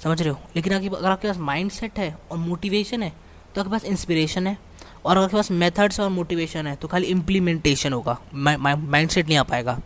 समझ 0.02 0.20
रहे 0.20 0.31
हो? 0.31 0.40
लेकिन 0.56 0.72
अगर 0.75 1.10
आपके 1.10 1.28
पास 1.28 1.38
माइंड 1.38 1.70
सेट 1.70 1.98
है 1.98 2.16
और 2.31 2.38
मोटिवेशन 2.38 3.02
है 3.02 3.12
तो 3.54 3.60
आपके 3.60 3.70
पास 3.70 3.84
इंस्पिरेशन 3.84 4.46
है। 4.46 4.56
और 5.04 5.16
अगर 5.16 5.25
आपके 5.25 5.36
पास 5.36 5.50
मेथड्स 5.50 6.00
और 6.00 6.08
मोटिवेशन 6.10 6.66
है 6.66 6.76
तो 6.76 6.88
खाली 6.88 7.06
इम्प्लीमेंटेशन 7.08 7.93
होगा। 7.93 8.19
माइंड 8.34 9.10
सेट 9.10 9.26
नहीं 9.26 9.38
आ 9.38 9.43
पाएगा। 9.43 9.81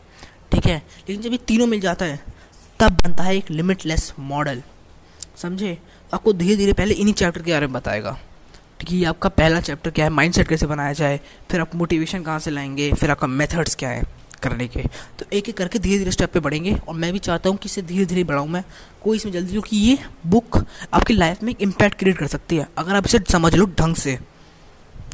ठीक 0.52 0.66
है? 0.66 0.76
लेकिन 0.76 1.22
जब 1.22 1.32
ये 1.32 1.38
तीनों 1.38 1.66
मिल 1.66 1.80
जाता 1.80 2.04
है 2.04 2.20
तब 2.84 2.92
बनता 2.92 3.24
है 3.24 3.36
एक 3.36 3.50
लिमिटलेस 3.50 4.12
मॉडल 4.18 4.62
समझे? 5.36 5.78
आपको 6.14 6.32
धीरे 6.32 6.56
धीरे 6.56 6.72
पहले 6.72 6.94
इन्हीं 6.94 7.14
चैप्टर 7.14 7.42
के 7.42 7.52
बारे 7.52 7.66
में 7.66 7.72
बताएगा। 7.72 8.18
है 8.90 9.04
आपका 9.04 9.28
पहला 9.28 9.60
चैप्टर 9.60 9.90
क्या 9.90 10.04
है? 10.04 10.10
माइंडसेट 10.10 10.48
कैसे 10.48 10.66
बनाया 10.66 10.92
जाए? 10.92 11.20
फिर 11.50 11.60
आप 11.60 11.74
मोटिवेशन 11.74 12.22
कहाँ 12.22 12.38
से 12.38 12.50
लाएँगे? 12.50 12.92
फिर 12.92 13.10
आपका 13.10 13.26
मेथड्स 13.26 13.74
क्या 13.74 13.90
है 13.90 14.02
करने 14.42 14.68
के? 14.68 14.82
तो 15.18 15.24
एक 15.32 15.48
एक 15.48 15.56
करके 15.56 15.78
धीरे 15.78 15.98
धीरे 15.98 16.10
स्टेप 16.10 16.32
पे 16.32 16.40
बढ़ेंगे 16.40 16.74
और 16.88 16.94
मैं 16.94 17.12
भी 17.12 17.18
चाहता 17.18 17.48
हूँ 17.48 17.56
कि 17.56 17.66
इसे 17.66 17.82
धीरे 17.82 18.04
धीरे 18.04 18.24
बढ़ाऊँ 18.24 18.48
मैं। 18.48 18.64
कोई 19.02 19.16
इसमें 19.16 19.32
जल्दी 19.32 19.50
क्योंकि 19.50 19.76
ये 19.76 19.98
बुक 20.26 20.64
आपकी 20.94 21.14
लाइफ 21.14 21.42
में 21.42 21.50
एक 21.50 21.62
इम्पैक्ट 21.62 21.98
क्रिएट 21.98 22.18
कर 22.18 22.26
सकती 22.26 22.56
है। 22.56 22.68
अगर 22.78 22.94
आप 22.94 23.06
इसे 23.06 23.18
समझ 23.30 23.54
लो 23.54 23.66
ढंग 23.66 23.96
से। 23.96 24.18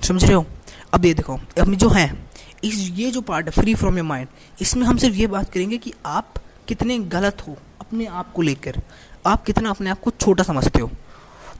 समझ 0.04 0.24
रहे 0.24 0.34
हो? 0.34 0.46
अब 0.94 1.04
ये 1.04 1.14
देखो, 1.14 1.40
अब 1.60 1.74
जो 1.74 1.88
है, 1.88 2.26
इस, 2.64 2.90
ये 2.90 3.10
जो 3.10 3.20
पार्ट 3.20 3.46
है 3.46 3.62
फ्री 3.62 3.74
फ्रॉम 3.74 3.96
योर 3.96 4.06
माइंड 4.06 4.28
इसमें 4.60 4.86
हम 4.86 4.96
सिर्फ़ 4.96 5.16
ये 5.16 5.26
बात 5.26 5.52
करेंगे 5.52 5.78
कि 5.78 5.92
आप 6.06 6.34
कितने 6.68 6.98
गलत 7.08 7.46
हो 7.48 7.56
अपने 7.80 8.06
आप 8.06 8.32
को 8.32 8.42
लेकर। 8.42 8.80
आप 9.26 9.44
कितना 9.44 9.70
अपने 9.70 9.90
आप 9.90 10.00
को 10.00 10.10
छोटा 10.12 10.42
समझते 10.42 10.80
हो। 10.80 10.90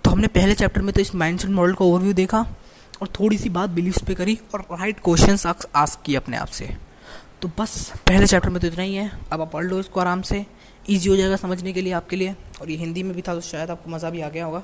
तो 0.05 0.11
हमने 0.11 0.27
पहले 0.29 0.55
चैप्टर 0.55 0.83
में 0.83 0.93
तो 0.95 1.01
इस 1.01 1.15
माइंड 1.15 1.39
सेट 1.41 1.51
मॉडल 1.51 1.75
का 1.75 1.85
ओवरव्यू 1.85 2.13
देखा 2.15 2.41
और 3.03 3.09
थोड़ी 3.21 3.39
सी 3.39 3.49
बात 3.51 3.71
बिलीव्स 3.71 4.03
पे 4.05 4.15
करी 4.15 4.39
और 4.55 4.67
राइट 4.73 5.01
क्वेश्चन 5.05 5.55
आस्क 5.77 6.03
किए 6.03 6.17
अपने 6.17 6.37
आप 6.37 6.49
से। 6.49 6.77
तो 7.43 7.51
बस 7.59 7.93
पहले 8.07 8.27
चैप्टर 8.27 8.51
में 8.51 8.61
तो 8.61 8.67
इतना 8.67 8.83
ही 8.83 8.95
है। 8.95 9.11
अब 9.33 9.41
आप 9.41 9.53
पढ़ 9.53 9.65
लो 9.65 9.81
इसको 9.81 10.01
आराम 10.01 10.23
से। 10.23 10.45
ईजी 10.91 11.09
हो 11.09 11.17
जाएगा 11.17 11.37
समझने 11.37 11.73
के 11.73 11.83
लिए 11.83 11.93
आपके 11.93 12.17
लिए। 12.17 12.35
और 12.61 12.71
ये 12.71 12.77
हिंदी 12.77 13.03
में 13.03 13.15
भी 13.17 13.23
था 13.23 13.35
तो 13.35 13.41
शायद 13.43 13.71
आपको 13.71 13.91
मज़ा 13.91 14.11
भी 14.11 14.21
आ 14.21 14.29
गया 14.29 14.45
होगा। 14.45 14.63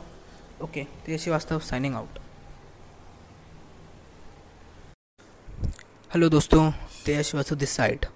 ओके 0.63 0.85
तो 0.85 1.13
ये 1.13 1.19
श्रीवास्तव 1.19 1.59
साइनिंग 1.61 1.95
आउट 1.95 2.19
हेलो 6.11 6.29
दोस्तों 6.29 6.71
Tej 7.05 7.25
Srivastava 7.25 7.57
this 7.57 7.71
side 7.71 8.07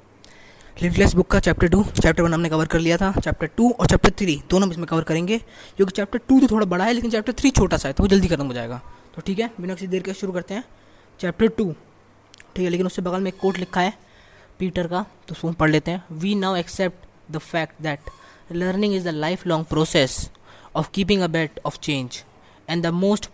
limitless 0.83 1.15
book 1.15 1.27
का 1.31 1.39
चैप्टर 1.41 1.69
टू 1.69 1.83
चैप्टर 1.85 2.23
वन 2.23 2.35
हमने 2.35 2.49
कवर 2.49 2.67
कर 2.67 2.79
लिया 2.79 2.97
था 2.97 3.11
चैप्टर 3.15 3.47
टू 3.57 3.71
और 3.71 3.87
चैप्टर 3.87 4.11
थ्री 4.19 4.37
दोनों 4.51 4.67
हम 4.67 4.73
इसमें 4.73 4.87
कवर 4.87 5.03
करेंगे, 5.03 5.39
क्योंकि 5.77 5.93
चैप्टर 5.97 6.19
टू 6.29 6.39
तो 6.41 6.47
थोड़ा 6.51 6.67
बड़ा 6.67 6.85
है, 6.85 6.93
लेकिन 6.93 7.11
चैप्टर 7.11 7.33
थ्री 7.41 7.51
छोटा 7.51 7.77
सा 7.77 7.89
है 7.89 7.95
तो 7.95 8.03
वो 8.03 8.09
जल्दी 8.09 8.29
खत्म 8.29 8.47
हो 8.47 8.53
जाएगा। 8.53 8.81
तो 9.15 9.23
ठीक 9.27 9.39
है, 9.39 9.51
बिना 9.61 9.75
किसी 9.75 9.87
देर 9.87 10.03
के 10.03 10.15
शुरू 10.15 10.33
करते 10.33 10.55
हैं। 10.55 10.65
चैप्टर 11.21 11.49
टू 11.49 11.65
ठीक 12.55 12.65
है, 12.65 12.71
लेकिन 12.71 12.87
उससे 12.87 13.03
बगल 13.03 13.21
में 13.21 13.31
एक 13.31 13.39
कोट 13.41 13.59
लिखा 13.59 13.81
है 13.81 13.93
पीटर 14.61 14.87
का 14.87 15.05
तो 15.29 15.33
उसको 15.33 15.53
पढ़ 15.53 15.71
लेते 15.71 15.91
हैं। 15.91 16.03
We 16.13 16.35
now 16.37 16.57
accept 16.57 17.33
the 17.33 17.39
fact 17.41 17.83
that 17.83 18.11
learning 18.53 18.95
is 18.95 19.05
the 19.05 19.15
life 19.17 19.47
long 19.47 19.67
process 19.67 20.31
of 20.77 20.91
keeping 20.95 21.23
a 21.23 21.27
bet 21.29 21.61
of 21.67 21.79
change 21.81 22.23
and 22.69 22.83
the 22.83 22.95
most 22.97 23.31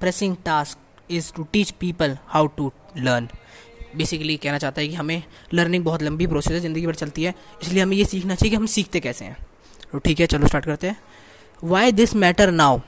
pressing 0.00 0.36
task 0.44 1.10
is 1.10 1.32
to 1.34 1.46
teach 1.52 1.70
people 1.80 2.18
how 2.28 2.46
to 2.56 2.72
learn 2.98 3.28
basically 3.96 4.36
कहना 4.36 4.58
चाहता 4.58 4.80
है 4.80 4.88
कि 4.88 4.94
हमें 4.94 5.22
learning 5.54 5.84
बहुत 5.84 6.02
लंबी 6.02 6.26
process 6.26 6.52
है, 6.52 6.60
ज़िंदगी 6.60 6.86
भर 6.86 6.94
चलती 6.94 7.24
है, 7.24 7.34
इसलिए 7.62 7.82
हमें 7.82 7.96
ये 7.96 8.04
सीखना 8.04 8.34
चाहिए 8.34 8.50
कि 8.50 8.56
हम 8.56 8.66
सीखते 8.66 9.00
कैसे 9.00 9.24
हैं। 9.24 9.36
तो 9.92 9.98
ठीक 9.98 10.20
है, 10.20 10.26
चलो 10.26 10.46
स्टार्ट 10.46 10.64
करते 10.64 10.86
हैं। 10.86 10.98
वाई 11.62 11.92
दिस 11.92 12.14
मैटर 12.14 12.50
नाउ 12.50 12.80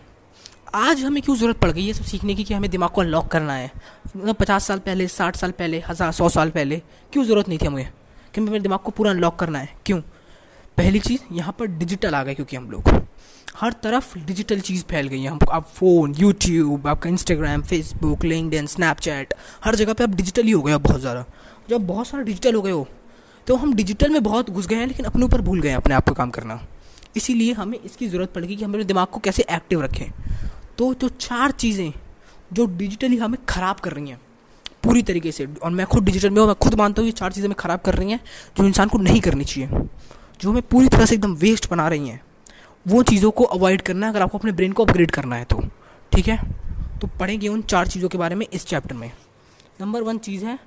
आज 0.75 1.01
हमें 1.01 1.23
क्यों 1.23 1.37
ज़रूरत 1.37 1.59
पड़ 1.59 1.71
गई 1.71 1.87
है 1.87 1.93
सब 1.93 2.05
सीखने 2.05 2.35
की 2.35 2.45
कि 2.45 2.55
हमें 2.55 2.71
दिमाग 2.71 2.91
को 2.91 3.01
अनलॉक 3.01 3.29
करना 3.29 3.53
है? 3.53 3.71
मतलब 4.17 4.35
पचास 4.35 4.67
साल 4.67 4.79
पहले, 4.79 5.07
साठ 5.09 5.37
साल 5.37 5.51
पहले, 5.51 5.83
हज़ार, 5.89 6.13
सौ 6.13 6.29
साल 6.29 6.51
पहले 6.51 6.83
क्यों 7.13 7.25
ज़रूरत 7.25 7.49
नहीं 7.49 7.59
थी 7.59 7.67
हमें? 7.67 7.89
क्योंकि 8.35 8.51
मेरे 8.51 8.63
दिमाग 8.63 8.79
को 8.79 8.91
पूरा 8.91 9.11
अनलॉक 9.11 9.39
करना 9.39 9.59
है? 9.59 9.75
क्यों? 9.87 10.01
पहली 10.79 10.99
चीज़, 11.01 11.21
यहाँ 11.33 11.53
पर 11.59 11.67
डिजिटल 11.69 12.15
आ 12.15 12.23
गए 12.25 12.35
क्योंकि 12.35 12.57
हम 12.57 12.71
लोग। 12.71 12.89
हर 13.57 13.73
तरफ़ 13.83 14.19
डिजिटल 14.19 14.61
चीज़ 14.61 14.83
फैल 14.85 15.09
गई 15.09 15.21
है। 15.21 15.31
हम 15.31 15.39
आप 15.53 15.67
फ़ोन 15.69 16.15
यूट्यूब 16.19 16.87
आपका 16.89 17.11
इंस्टाग्राम 17.11 17.63
फेसबुक 17.63 18.25
लिंकड 18.25 18.67
स्नैपचैट 18.69 19.35
हर 19.65 19.75
जगह 19.77 19.93
पे 19.93 20.05
आप 20.05 20.11
डिजिटल 20.13 20.43
ही 20.43 20.51
हो 20.51 20.63
गए 20.63 20.73
हो 20.73 20.79
बहुत 20.79 21.01
ज़्यादा। 21.01 21.25
जब 21.71 21.87
बहुत 21.87 22.09
सारा 22.09 22.23
डिजिटल 22.25 22.55
हो 22.55 22.63
गए 22.63 22.71
हो 22.71 22.87
तो 23.47 23.57
हम 23.57 23.73
डिजिटल 23.75 24.11
में 24.11 24.23
बहुत 24.23 24.51
घुस 24.51 24.67
गए 24.67 24.77
हैं, 24.77 24.87
लेकिन 24.87 25.07
अपने 25.07 25.25
ऊपर 25.25 25.41
भूल 25.41 25.61
गए 25.61 25.73
अपने 25.73 25.95
आप 25.95 26.09
को 26.09 26.15
काम 26.15 26.31
करना। 26.31 26.61
इसीलिए 27.17 27.53
हमें 27.53 27.79
इसकी 27.79 28.09
ज़रूरत 28.09 28.33
पड़ेगी 28.35 28.57
कि 28.57 28.65
हम 28.65 28.73
अपने 28.73 28.85
दिमाग 28.85 29.07
को 29.07 29.21
कैसे 29.21 29.45
एक्टिव 29.51 29.83
रखें। 29.83 30.11
तो 30.79 30.93
जो 30.95 31.09
चार 31.11 31.51
चीज़ें 31.53 31.93
जो 32.53 32.67
डिजिटली 32.69 33.17
हमें 33.17 33.39
ख़राब 33.49 33.81
कर 33.81 33.93
रही 33.93 34.09
हैं, 34.09 34.21
पूरी 34.85 35.03
तरीके 35.03 35.33
से, 35.33 35.47
और 35.63 35.71
मैं 35.71 35.87
खुद 35.87 36.05
डिजिटल 36.05 36.31
में 36.31 36.41
हूँ, 36.41 36.47
मैं 36.47 36.57
खुद 36.57 36.75
मानता 36.75 37.03
हूँ 37.03 37.07
ये 37.07 37.13
चार 37.15 37.33
चीज़ें 37.33 37.47
हमें 37.47 37.57
ख़राब 37.59 37.81
कर 37.81 37.95
रही 37.95 38.11
हैं, 38.11 38.21
जो 38.59 38.67
इंसान 38.67 38.89
को 38.89 38.99
नहीं 38.99 39.21
करनी 39.21 39.45
चाहिए। 39.45 39.69
जो 40.41 40.51
हमें 40.51 40.63
पूरी 40.63 40.89
तरह 40.89 41.07
से 41.07 41.15
एकदम 41.15 41.35
वेस्ट 41.37 41.69
बना 41.71 41.89
रही 41.89 42.09
हैं, 42.09 42.21
वो 42.87 43.03
चीज़ों 43.03 43.31
को 43.31 43.45
अवॉइड 43.47 43.83
करना 43.83 44.07
है, 44.07 44.13
अगर 44.13 44.23
आपको 44.23 44.39
अपने 44.39 44.53
ब्रेन 44.53 44.73
को 44.73 44.85
अपग्रेड 44.85 45.11
करना 45.11 45.37
है 45.37 45.45
तो। 45.45 45.63
ठीक 46.13 46.29
है? 46.29 46.39
तो 47.01 47.07
पढ़ेंगे 47.19 47.49
उन 47.49 47.63
चार 47.63 47.87
चीज़ों 47.87 48.09
के 48.09 48.19
बारे 48.19 48.35
में 48.35 48.47
इस 48.47 48.67
चैप्टर 48.67 48.95
में। 48.95 49.11
नंबर 49.81 50.03
वन 50.03 50.19
चीज़ 50.19 50.45
है 50.45 50.59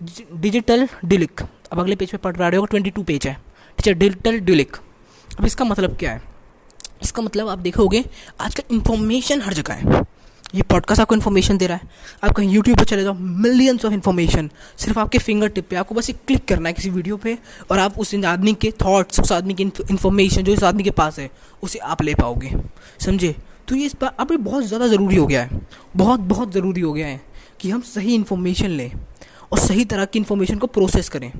डिजिटल 0.00 0.88
डिलिक 1.04 1.40
अब 1.72 1.80
अगले 1.80 1.96
पेज 1.96 2.10
पे 2.10 2.16
पढ़ 2.18 2.36
रहे 2.36 2.56
हो 2.56 2.66
ट्वेंटी 2.66 2.90
टू 2.90 3.02
पेज 3.02 3.26
है। 3.26 3.34
ठीक 3.78 3.86
है 3.86 3.94
डिजिटल 3.94 4.38
डिलिक 4.40 4.76
अब 5.30 5.44
इसका 5.46 5.64
मतलब 5.64 5.96
क्या 5.96 6.12
है? 6.12 6.22
इसका 7.02 7.22
मतलब 7.22 7.48
आप 7.48 7.58
देखोगे 7.58 8.04
आजकल 8.40 8.74
इन्फॉर्मेशन 8.74 9.42
हर 9.42 9.52
जगह 9.52 9.74
है। 9.74 10.02
ये 10.54 10.62
पॉडकास्ट 10.62 11.00
आपको 11.00 11.14
इन्फॉर्मेशन 11.14 11.56
दे 11.58 11.66
रहा 11.66 11.76
है। 11.76 11.88
आप 12.24 12.32
कहीं 12.36 12.50
यूट्यूब 12.50 12.78
पर 12.78 12.84
चले 12.84 13.02
जाओ 13.02 13.14
मिलियंस 13.14 13.84
ऑफ़ 13.84 13.92
इन्फॉर्मेशन 13.94 14.50
सिर्फ़ 14.76 14.98
आपके 14.98 15.18
फिंगर 15.18 15.48
टिप 15.48 15.68
पे, 15.68 15.76
आपको 15.76 15.94
बस 15.94 16.10
एक 16.10 16.16
क्लिक 16.26 16.44
करना 16.44 16.68
है 16.68 16.72
किसी 16.72 16.90
वीडियो 16.90 17.16
पे 17.16 17.36
और 17.70 17.78
आप 17.78 17.98
उस 17.98 18.14
आदमी 18.14 18.54
के 18.54 18.70
थॉट्स 18.82 19.20
उस 19.20 19.32
आदमी 19.32 19.54
की 19.54 19.62
इन्फॉर्मेशन 19.62 20.42
जो 20.42 20.52
इस 20.52 20.62
आदमी 20.62 20.82
के 20.82 20.90
पास 20.90 21.18
है, 21.18 21.30
उसे 21.62 21.78
आप 21.78 22.02
ले 22.02 22.14
पाओगे। 22.14 22.50
समझे? 23.00 23.34
तो 23.68 23.74
ये 23.74 23.86
इस 23.86 23.94
बार 24.00 24.14
अब 24.18 24.32
बहुत 24.34 24.64
ज़्यादा 24.64 24.86
ज़रूरी 24.86 25.16
हो 25.16 25.26
गया 25.26 25.42
है। 25.42 25.60
बहुत 25.96 26.20
बहुत 26.20 26.52
ज़रूरी 26.52 26.80
हो 26.80 26.92
गया 26.92 27.06
है 27.06 27.20
कि 27.60 27.70
हम 27.70 27.80
सही 27.80 28.14
इन्फॉर्मेशन 28.14 28.70
लें 28.70 28.92
और 29.52 29.58
सही 29.58 29.84
तरह 29.84 30.04
की 30.04 30.18
इन्फॉर्मेशन 30.18 30.58
को 30.58 30.66
प्रोसेस 30.66 31.08
करें। 31.08 31.32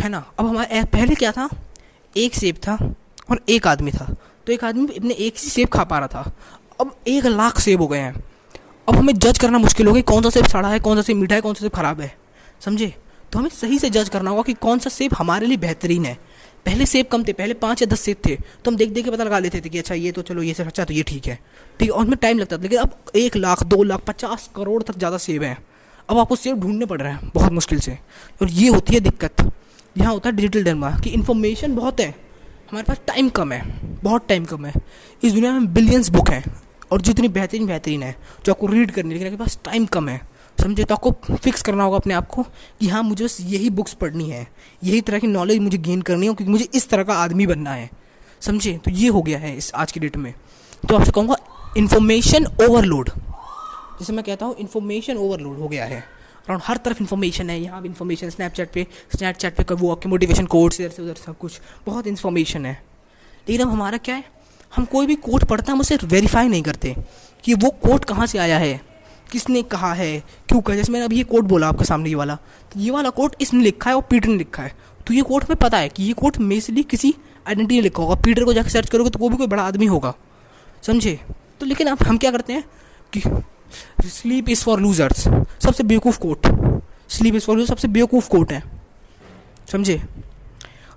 है 0.00 0.08
ना? 0.08 0.24
अब 0.38 0.46
हमारे 0.46 0.84
पहले 0.84 1.14
क्या 1.14 1.32
था? 1.32 1.48
एक 2.16 2.34
सेब 2.34 2.56
था 2.56 2.78
और 3.30 3.40
एक 3.48 3.66
आदमी 3.66 3.90
था। 3.90 4.14
तो 4.46 4.52
एक 4.52 4.64
आदमी 4.64 4.96
अपने 4.96 5.14
एक 5.14 5.34
ही 5.38 5.50
सेब 5.50 5.68
खा 5.68 5.84
पा 5.84 5.98
रहा 5.98 6.08
था। 6.08 6.32
अब 6.80 6.94
एक 7.08 7.26
लाख 7.26 7.58
सेब 7.60 7.80
हो 7.80 7.86
गए 7.86 7.98
हैं। 7.98 8.22
अब 8.88 8.96
हमें 8.96 9.12
जज 9.14 9.38
करना 9.38 9.58
मुश्किल 9.58 9.86
हो 9.86 9.92
गया 9.92 10.02
कौन 10.02 10.22
सा 10.22 10.30
सेब 10.30 10.46
सड़ा 10.46 10.68
है, 10.68 10.78
कौन 10.80 10.96
सा 10.96 11.02
सेब 11.02 11.16
मीठा 11.16 11.34
है, 11.34 11.40
कौन 11.40 11.54
सा 11.54 11.60
सेब 11.60 11.72
खराब 11.72 12.00
है। 12.00 12.12
समझे? 12.60 12.94
तो 13.32 13.38
हमें 13.38 13.48
सही 13.50 13.78
से 13.78 13.90
जज 13.90 14.08
करना 14.08 14.30
होगा 14.30 14.42
कि 14.42 14.52
कौन 14.54 14.78
सा 14.78 14.90
सेब 14.90 15.14
हमारे 15.14 15.46
लिए 15.46 15.56
बेहतरीन 15.56 16.04
है। 16.04 16.14
पहले 16.66 16.86
सेब 16.86 17.06
कम 17.06 17.24
थे, 17.24 17.32
पहले 17.32 17.54
पाँच 17.54 17.82
या 17.82 17.86
दस 17.86 18.00
सेब 18.00 18.16
थे 18.26 18.34
तो 18.36 18.70
हम 18.70 18.76
देख 18.76 18.90
देख 18.90 19.04
के 19.04 19.10
पता 19.10 19.24
लगा 19.24 19.38
लेते 19.38 19.60
थे 19.60 19.68
कि 19.68 19.78
अच्छा 19.78 19.94
ये 19.94 20.12
तो 20.12 20.22
चलो, 20.22 20.42
ये 20.42 20.54
सेब 20.54 20.66
अच्छा 20.66 20.84
तो 20.84 20.94
ये 20.94 21.02
ठीक 21.02 21.26
है। 21.26 21.38
ठीक 21.80 21.88
है, 21.88 21.88
और 21.88 22.02
उसमें 22.02 22.16
टाइम 22.18 22.38
लगता 22.38 22.56
था, 22.56 22.62
लेकिन 22.62 22.78
अब 22.78 22.96
एक 23.16 23.36
लाख, 23.36 23.62
दो 23.64 23.82
लाख, 23.82 24.00
पचास 24.00 24.48
करोड़ 24.56 24.82
तक 24.82 24.98
ज़्यादा 24.98 25.18
सेब 25.18 25.42
हैं। 25.42 25.56
अब 26.08 26.18
आपको 26.18 26.36
सेब 26.36 26.60
ढूँढने 26.60 26.86
पड़ 26.86 27.00
रहे 27.00 27.12
हैं, 27.12 27.30
बहुत 27.34 27.52
मुश्किल 27.52 27.80
से। 27.80 27.98
और 28.42 28.50
ये 28.50 28.68
होती 28.68 28.94
है 28.94 29.00
दिक्कत। 29.00 29.50
यहाँ 29.98 30.12
होता 30.12 30.28
है 30.28 30.36
डिजिटल 30.36 30.64
डरमा 30.64 30.90
कि 30.98 31.10
इन्फॉर्मेशन 31.10 31.74
बहुत 31.76 32.00
है, 32.00 32.08
हमारे 32.70 32.84
पास 32.84 33.00
टाइम 33.06 33.28
कम 33.30 33.52
है, 33.52 33.62
बहुत 34.02 34.28
टाइम 34.28 34.44
कम 34.44 34.66
है। 34.66 34.72
इस 35.22 35.32
दुनिया 35.32 35.52
में 35.52 35.72
बिलियंस 35.74 36.08
बुक 36.10 36.30
हैं। 36.30 36.44
और 36.92 37.00
जितनी 37.00 37.28
बेहतरीन 37.28 37.66
बेहतरीन 37.66 38.02
है, 38.02 38.16
जो 38.46 38.52
आपको 38.52 38.66
रीड 38.66 38.90
करनी 38.90 39.08
है, 39.08 39.14
लेकिन 39.14 39.32
आपके 39.32 39.44
पास 39.44 39.58
टाइम 39.64 39.86
कम 39.86 40.08
है। 40.08 40.20
समझे? 40.60 40.84
तो 40.84 40.94
आपको 40.94 41.36
फिक्स 41.36 41.62
करना 41.62 41.84
होगा 41.84 41.96
अपने 41.96 42.14
आप 42.14 42.26
को 42.26 42.42
कि 42.42 42.88
हाँ 42.88 43.02
मुझे 43.02 43.24
बस 43.24 43.38
यही 43.40 43.70
बुक्स 43.70 43.92
पढ़नी 43.92 44.30
है। 44.30 44.46
यही 44.84 45.00
तरह 45.00 45.18
की 45.18 45.26
नॉलेज 45.26 45.58
मुझे 45.58 45.78
गेन 45.78 46.02
करनी 46.02 46.26
है 46.26 46.34
क्योंकि 46.34 46.52
मुझे 46.52 46.68
इस 46.74 46.88
तरह 46.88 47.02
का 47.02 47.14
आदमी 47.14 47.46
बनना 47.46 47.70
है। 47.70 47.90
समझे? 48.40 48.78
तो 48.84 48.90
ये 48.90 49.08
हो 49.08 49.22
गया 49.22 49.38
है 49.38 49.56
इस 49.56 49.72
आज 49.74 49.92
की 49.92 50.00
डेट 50.00 50.16
में। 50.16 50.32
तो 50.88 50.96
आपसे 50.96 51.12
कहूँगा 51.12 51.36
इन्फॉर्मेशन 51.76 52.46
ओवरलोड 52.46 53.10
जैसे 54.00 54.12
मैं 54.12 54.24
कहता 54.24 54.46
हूँ 54.46 54.56
इन्फॉर्मेशन 54.56 55.16
ओवरलोड 55.16 55.58
हो 55.58 55.68
गया 55.68 55.84
है। 55.84 56.00
अराउंड 56.00 56.62
हर 56.66 56.76
तरफ़ 56.76 56.98
इन्फॉर्मेशन 57.00 57.50
है। 57.50 57.60
यहाँ 57.60 57.82
भी 57.82 57.88
इन्फॉर्मेशन 57.88 58.30
स्नैपचैट 58.30 58.70
पे 58.72 58.86
स्नैपचैट 59.16 59.56
पे 59.56 59.74
वो 59.74 59.90
आपके 59.92 60.08
मोटिवेशन 60.08 60.46
कोड्स 60.46 60.80
इधर 60.80 60.90
से 60.90 61.02
उधर 61.02 61.14
सब 61.14 61.38
कुछ। 61.38 61.60
बहुत 61.86 62.06
इन्फॉर्मेशन 62.06 62.66
है। 62.66 62.72
लेकिन 63.48 63.66
अब 63.66 63.72
हमारा 63.72 63.98
क्या 63.98 64.14
है? 64.14 64.24
हम 64.74 64.84
कोई 64.84 65.06
भी 65.06 65.14
कोट 65.16 65.44
पढ़ते 65.44 65.64
हैं, 65.66 65.72
हम 65.72 65.80
उसे 65.80 65.98
वेरीफाई 66.04 66.48
नहीं 66.48 66.62
करते 66.62 66.94
कि 67.44 67.54
वो 67.54 67.70
कोट 67.82 68.04
कहाँ 68.04 68.26
से 68.26 68.38
आया 68.38 68.58
है, 68.58 68.80
किसने 69.32 69.62
कहा 69.64 69.92
है, 69.94 70.18
क्यों 70.48 70.60
कहा 70.60 70.76
जैसे 70.76 70.92
मैंने 70.92 71.04
अभी 71.04 71.16
ये 71.16 71.24
कोट 71.24 71.44
बोला 71.44 71.68
आपके 71.68 71.84
सामने 71.84 72.08
ये 72.08 72.14
वाला 72.14 72.34
तो 72.72 72.80
ये 72.80 72.90
वाला 72.90 73.10
कोट 73.10 73.36
इसने 73.40 73.62
लिखा 73.62 73.90
है 73.90 73.96
और 73.96 74.02
पीटर 74.02 74.28
ने 74.28 74.36
लिखा 74.36 74.62
है। 74.62 74.72
तो 75.06 75.14
ये 75.14 75.22
कोट 75.22 75.44
हमें 75.44 75.56
पता 75.58 75.78
है 75.78 75.88
कि 75.88 76.02
ये 76.02 76.12
कोट 76.12 76.38
मेजली 76.40 76.82
किसी 76.82 77.14
आइडेंटिटी 77.46 77.74
ने 77.74 77.80
लिखा 77.82 78.02
होगा। 78.02 78.14
पीटर 78.16 78.44
को 78.44 78.52
जाकर 78.52 78.68
सर्च 78.68 78.90
करोगे 78.90 79.10
तो 79.10 79.18
वो 79.18 79.28
भी 79.28 79.36
कोई 79.36 79.46
बड़ा 79.46 79.62
आदमी 79.62 79.86
होगा। 79.86 80.14
समझे? 80.82 81.18
तो 81.60 81.66
लेकिन 81.66 81.88
अब 81.88 82.02
हम 82.02 82.18
क्या 82.18 82.30
करते 82.30 82.52
हैं 82.52 82.64
कि 83.12 84.08
स्लीप 84.08 84.48
इज़ 84.48 84.62
फॉर 84.64 84.80
लूजर्स 84.80 85.28
सबसे 85.64 85.82
बेवकूफ़ 85.82 86.18
quote. 86.18 86.46
Sleep 87.10 87.34
is 87.34 87.44
for 87.44 87.56
loser 87.56 87.68
सबसे 87.68 87.88
बेवकूफ़ 87.88 88.28
कोट 88.28 88.52
है। 88.52 88.62
समझे? 89.72 90.00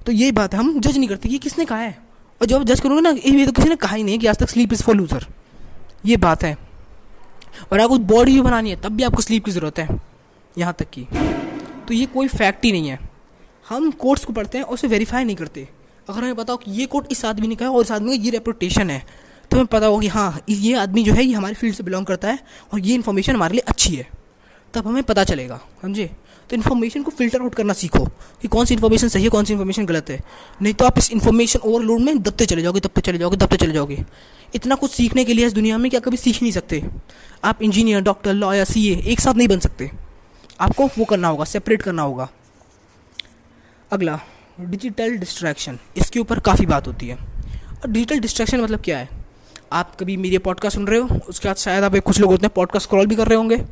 तो 0.05 0.11
यही 0.11 0.31
बात 0.31 0.53
है 0.53 0.59
हम 0.59 0.79
जज 0.79 0.97
नहीं 0.97 1.09
करते 1.09 1.29
ये 1.29 1.37
किसने 1.37 1.65
कहा 1.65 1.79
है। 1.79 2.06
और 2.41 2.47
जब 2.47 2.63
जज 2.63 2.79
करोगे 2.79 3.01
ना, 3.01 3.09
ये 3.09 3.45
तो 3.45 3.51
किसी 3.51 3.69
ने 3.69 3.75
कहा 3.75 3.95
ही 3.95 4.03
नहीं 4.03 4.19
कि 4.19 4.27
आज 4.27 4.37
तक 4.37 4.49
स्लीप 4.49 4.73
इज़ 4.73 4.83
फॉर 4.83 4.95
लूजर 4.95 5.25
ये 6.05 6.17
बात 6.17 6.43
है। 6.43 6.55
और 7.71 7.79
आपको 7.79 7.97
बॉडी 7.99 8.33
भी 8.33 8.41
बनानी 8.41 8.69
है, 8.69 8.81
तब 8.81 8.91
भी 8.91 9.03
आपको 9.03 9.21
स्लीप 9.21 9.45
की 9.45 9.51
ज़रूरत 9.51 9.79
है। 9.79 9.87
यहाँ 10.57 10.73
तक 10.73 10.89
की। 10.89 11.07
तो 11.87 11.93
ये 11.93 12.05
कोई 12.05 12.27
फैक्ट 12.27 12.65
ही 12.65 12.71
नहीं 12.71 12.87
है। 12.87 12.99
हम 13.65 13.89
कोर्ट्स 13.93 14.25
को 14.25 14.33
पढ़ते 14.33 14.57
हैं 14.57 14.65
और 14.65 14.73
उसे 14.73 14.87
वेरीफाई 14.87 15.23
नहीं 15.23 15.35
करते। 15.35 15.67
अगर 16.07 16.19
हमें 16.19 16.35
पता 16.35 16.53
हो 16.53 16.57
कि 16.57 16.71
ये 16.71 16.85
कोर्ट 16.85 17.07
इस 17.11 17.23
आदमी 17.25 17.47
ने 17.47 17.55
कहा 17.55 17.69
और 17.69 17.83
इस 17.83 17.91
आदमी 17.91 18.17
का 18.17 18.23
ये 18.23 18.29
रेपुटेशन 18.31 18.89
है 18.89 19.03
तो 19.51 19.57
हमें 19.57 19.67
पता 19.67 19.85
होगा 19.85 20.01
कि 20.01 20.07
हाँ 20.07 20.41
ये 20.49 20.73
आदमी 20.75 21.03
जो 21.03 21.13
है, 21.13 21.23
ये 21.23 21.33
हमारे 21.33 21.53
फ़ील्ड 21.53 21.75
से 21.75 21.83
बिलोंग 21.83 22.05
करता 22.05 22.27
है 22.27 22.39
और 22.73 22.79
ये 22.79 22.95
इन्फॉर्मेशन 22.95 23.35
हमारे 23.35 23.53
लिए 23.53 23.63
अच्छी 23.67 23.95
है। 23.95 24.07
तब 24.73 24.87
हमें 24.87 25.03
पता 25.03 25.23
चलेगा, 25.23 25.59
समझे? 25.81 26.09
तो 26.49 26.55
इन्फॉर्मेशन 26.55 27.03
को 27.03 27.11
फ़िल्टर 27.11 27.41
आउट 27.41 27.55
करना 27.55 27.73
सीखो 27.73 28.03
कि 28.41 28.47
कौन 28.47 28.65
सी 28.65 28.73
इन्फॉर्मेशन 28.73 29.07
सही 29.07 29.23
है, 29.23 29.29
कौन 29.29 29.45
सी 29.45 29.53
इन्फॉर्मेशन 29.53 29.85
गलत 29.85 30.09
है। 30.09 30.19
नहीं 30.61 30.73
तो 30.73 30.85
आप 30.85 30.97
इस 30.97 31.11
इन्फॉर्मेशन 31.11 31.59
ओवरलोड 31.59 31.99
में 31.99 32.21
दबते 32.23 32.45
चले 32.45 32.61
जाओगे 32.61 32.79
दबते 32.79 33.01
चले 33.01 33.17
जाओगे 33.17 33.37
दबते 33.37 33.57
चले 33.57 33.73
जाओगे। 33.73 34.05
इतना 34.55 34.75
कुछ 34.75 34.91
सीखने 34.91 35.25
के 35.25 35.33
लिए 35.33 35.45
इस 35.45 35.53
दुनिया 35.53 35.77
में 35.77 35.89
क्या 35.91 35.99
कभी 35.99 36.17
सीख 36.17 36.41
नहीं 36.41 36.51
सकते। 36.51 36.83
आप 37.43 37.61
इंजीनियर 37.61 38.01
डॉक्टर 38.01 38.33
लॉयर 38.33 38.65
सी 38.65 38.87
एक 38.93 39.19
साथ 39.19 39.33
नहीं 39.33 39.47
बन 39.47 39.59
सकते। 39.59 39.91
आपको 40.59 40.85
वो 40.87 41.05
करना 41.05 41.27
होगा 41.27 41.43
सेपरेट 41.43 41.81
करना 41.81 42.01
होगा। 42.01 42.29
अगला 43.91 44.19
डिजिटल 44.59 45.17
डिस्ट्रैक्शन 45.17 45.79
इसके 45.97 46.19
ऊपर 46.19 46.39
काफ़ी 46.39 46.65
बात 46.65 46.87
होती 46.87 47.07
है। 47.07 47.15
और 47.15 47.89
डिजिटल 47.89 48.19
डिस्ट्रैक्शन 48.19 48.61
मतलब 48.61 48.81
क्या 48.81 48.97
है? 48.97 49.09
आप 49.73 49.95
कभी 49.95 50.17
मेरे 50.17 50.37
पॉडकास्ट 50.37 50.75
सुन 50.75 50.87
रहे 50.87 50.99
हो, 50.99 51.19
उसके 51.29 51.47
बाद 51.47 51.55
शायद 51.55 51.83
आप 51.83 51.95
कुछ 51.95 52.19
लोग 52.19 52.31
होते 52.31 52.45
हैं 52.45 52.53
पॉडकास्ट 52.55 52.87
स्क्रॉल 52.87 53.05
भी 53.05 53.15
कर 53.15 53.27
रहे 53.27 53.37
होंगे। 53.37 53.65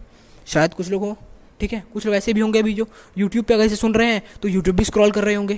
शायद 0.48 0.74
कुछ 0.74 0.90
लोग 0.90 1.02
हो। 1.02 1.18
ठीक 1.66 1.74
है? 1.74 1.84
कुछ 1.94 2.06
लोग 2.06 2.16
ऐसे 2.16 2.34
भी 2.34 2.42
होंगे 2.42 2.60
अभी 2.60 2.74
जो 2.74 2.88
यूट्यूब 3.18 3.46
पे 3.46 3.54
अगर 3.54 3.64
इसे 3.64 3.76
सुन 3.76 3.94
रहे 3.94 4.08
हैं 4.08 4.22
तो 4.42 4.48
यूट्यूब 4.48 4.76
भी 4.76 4.84
स्क्रॉल 4.84 5.12
कर 5.12 5.24
रहे 5.24 5.36
होंगे। 5.36 5.56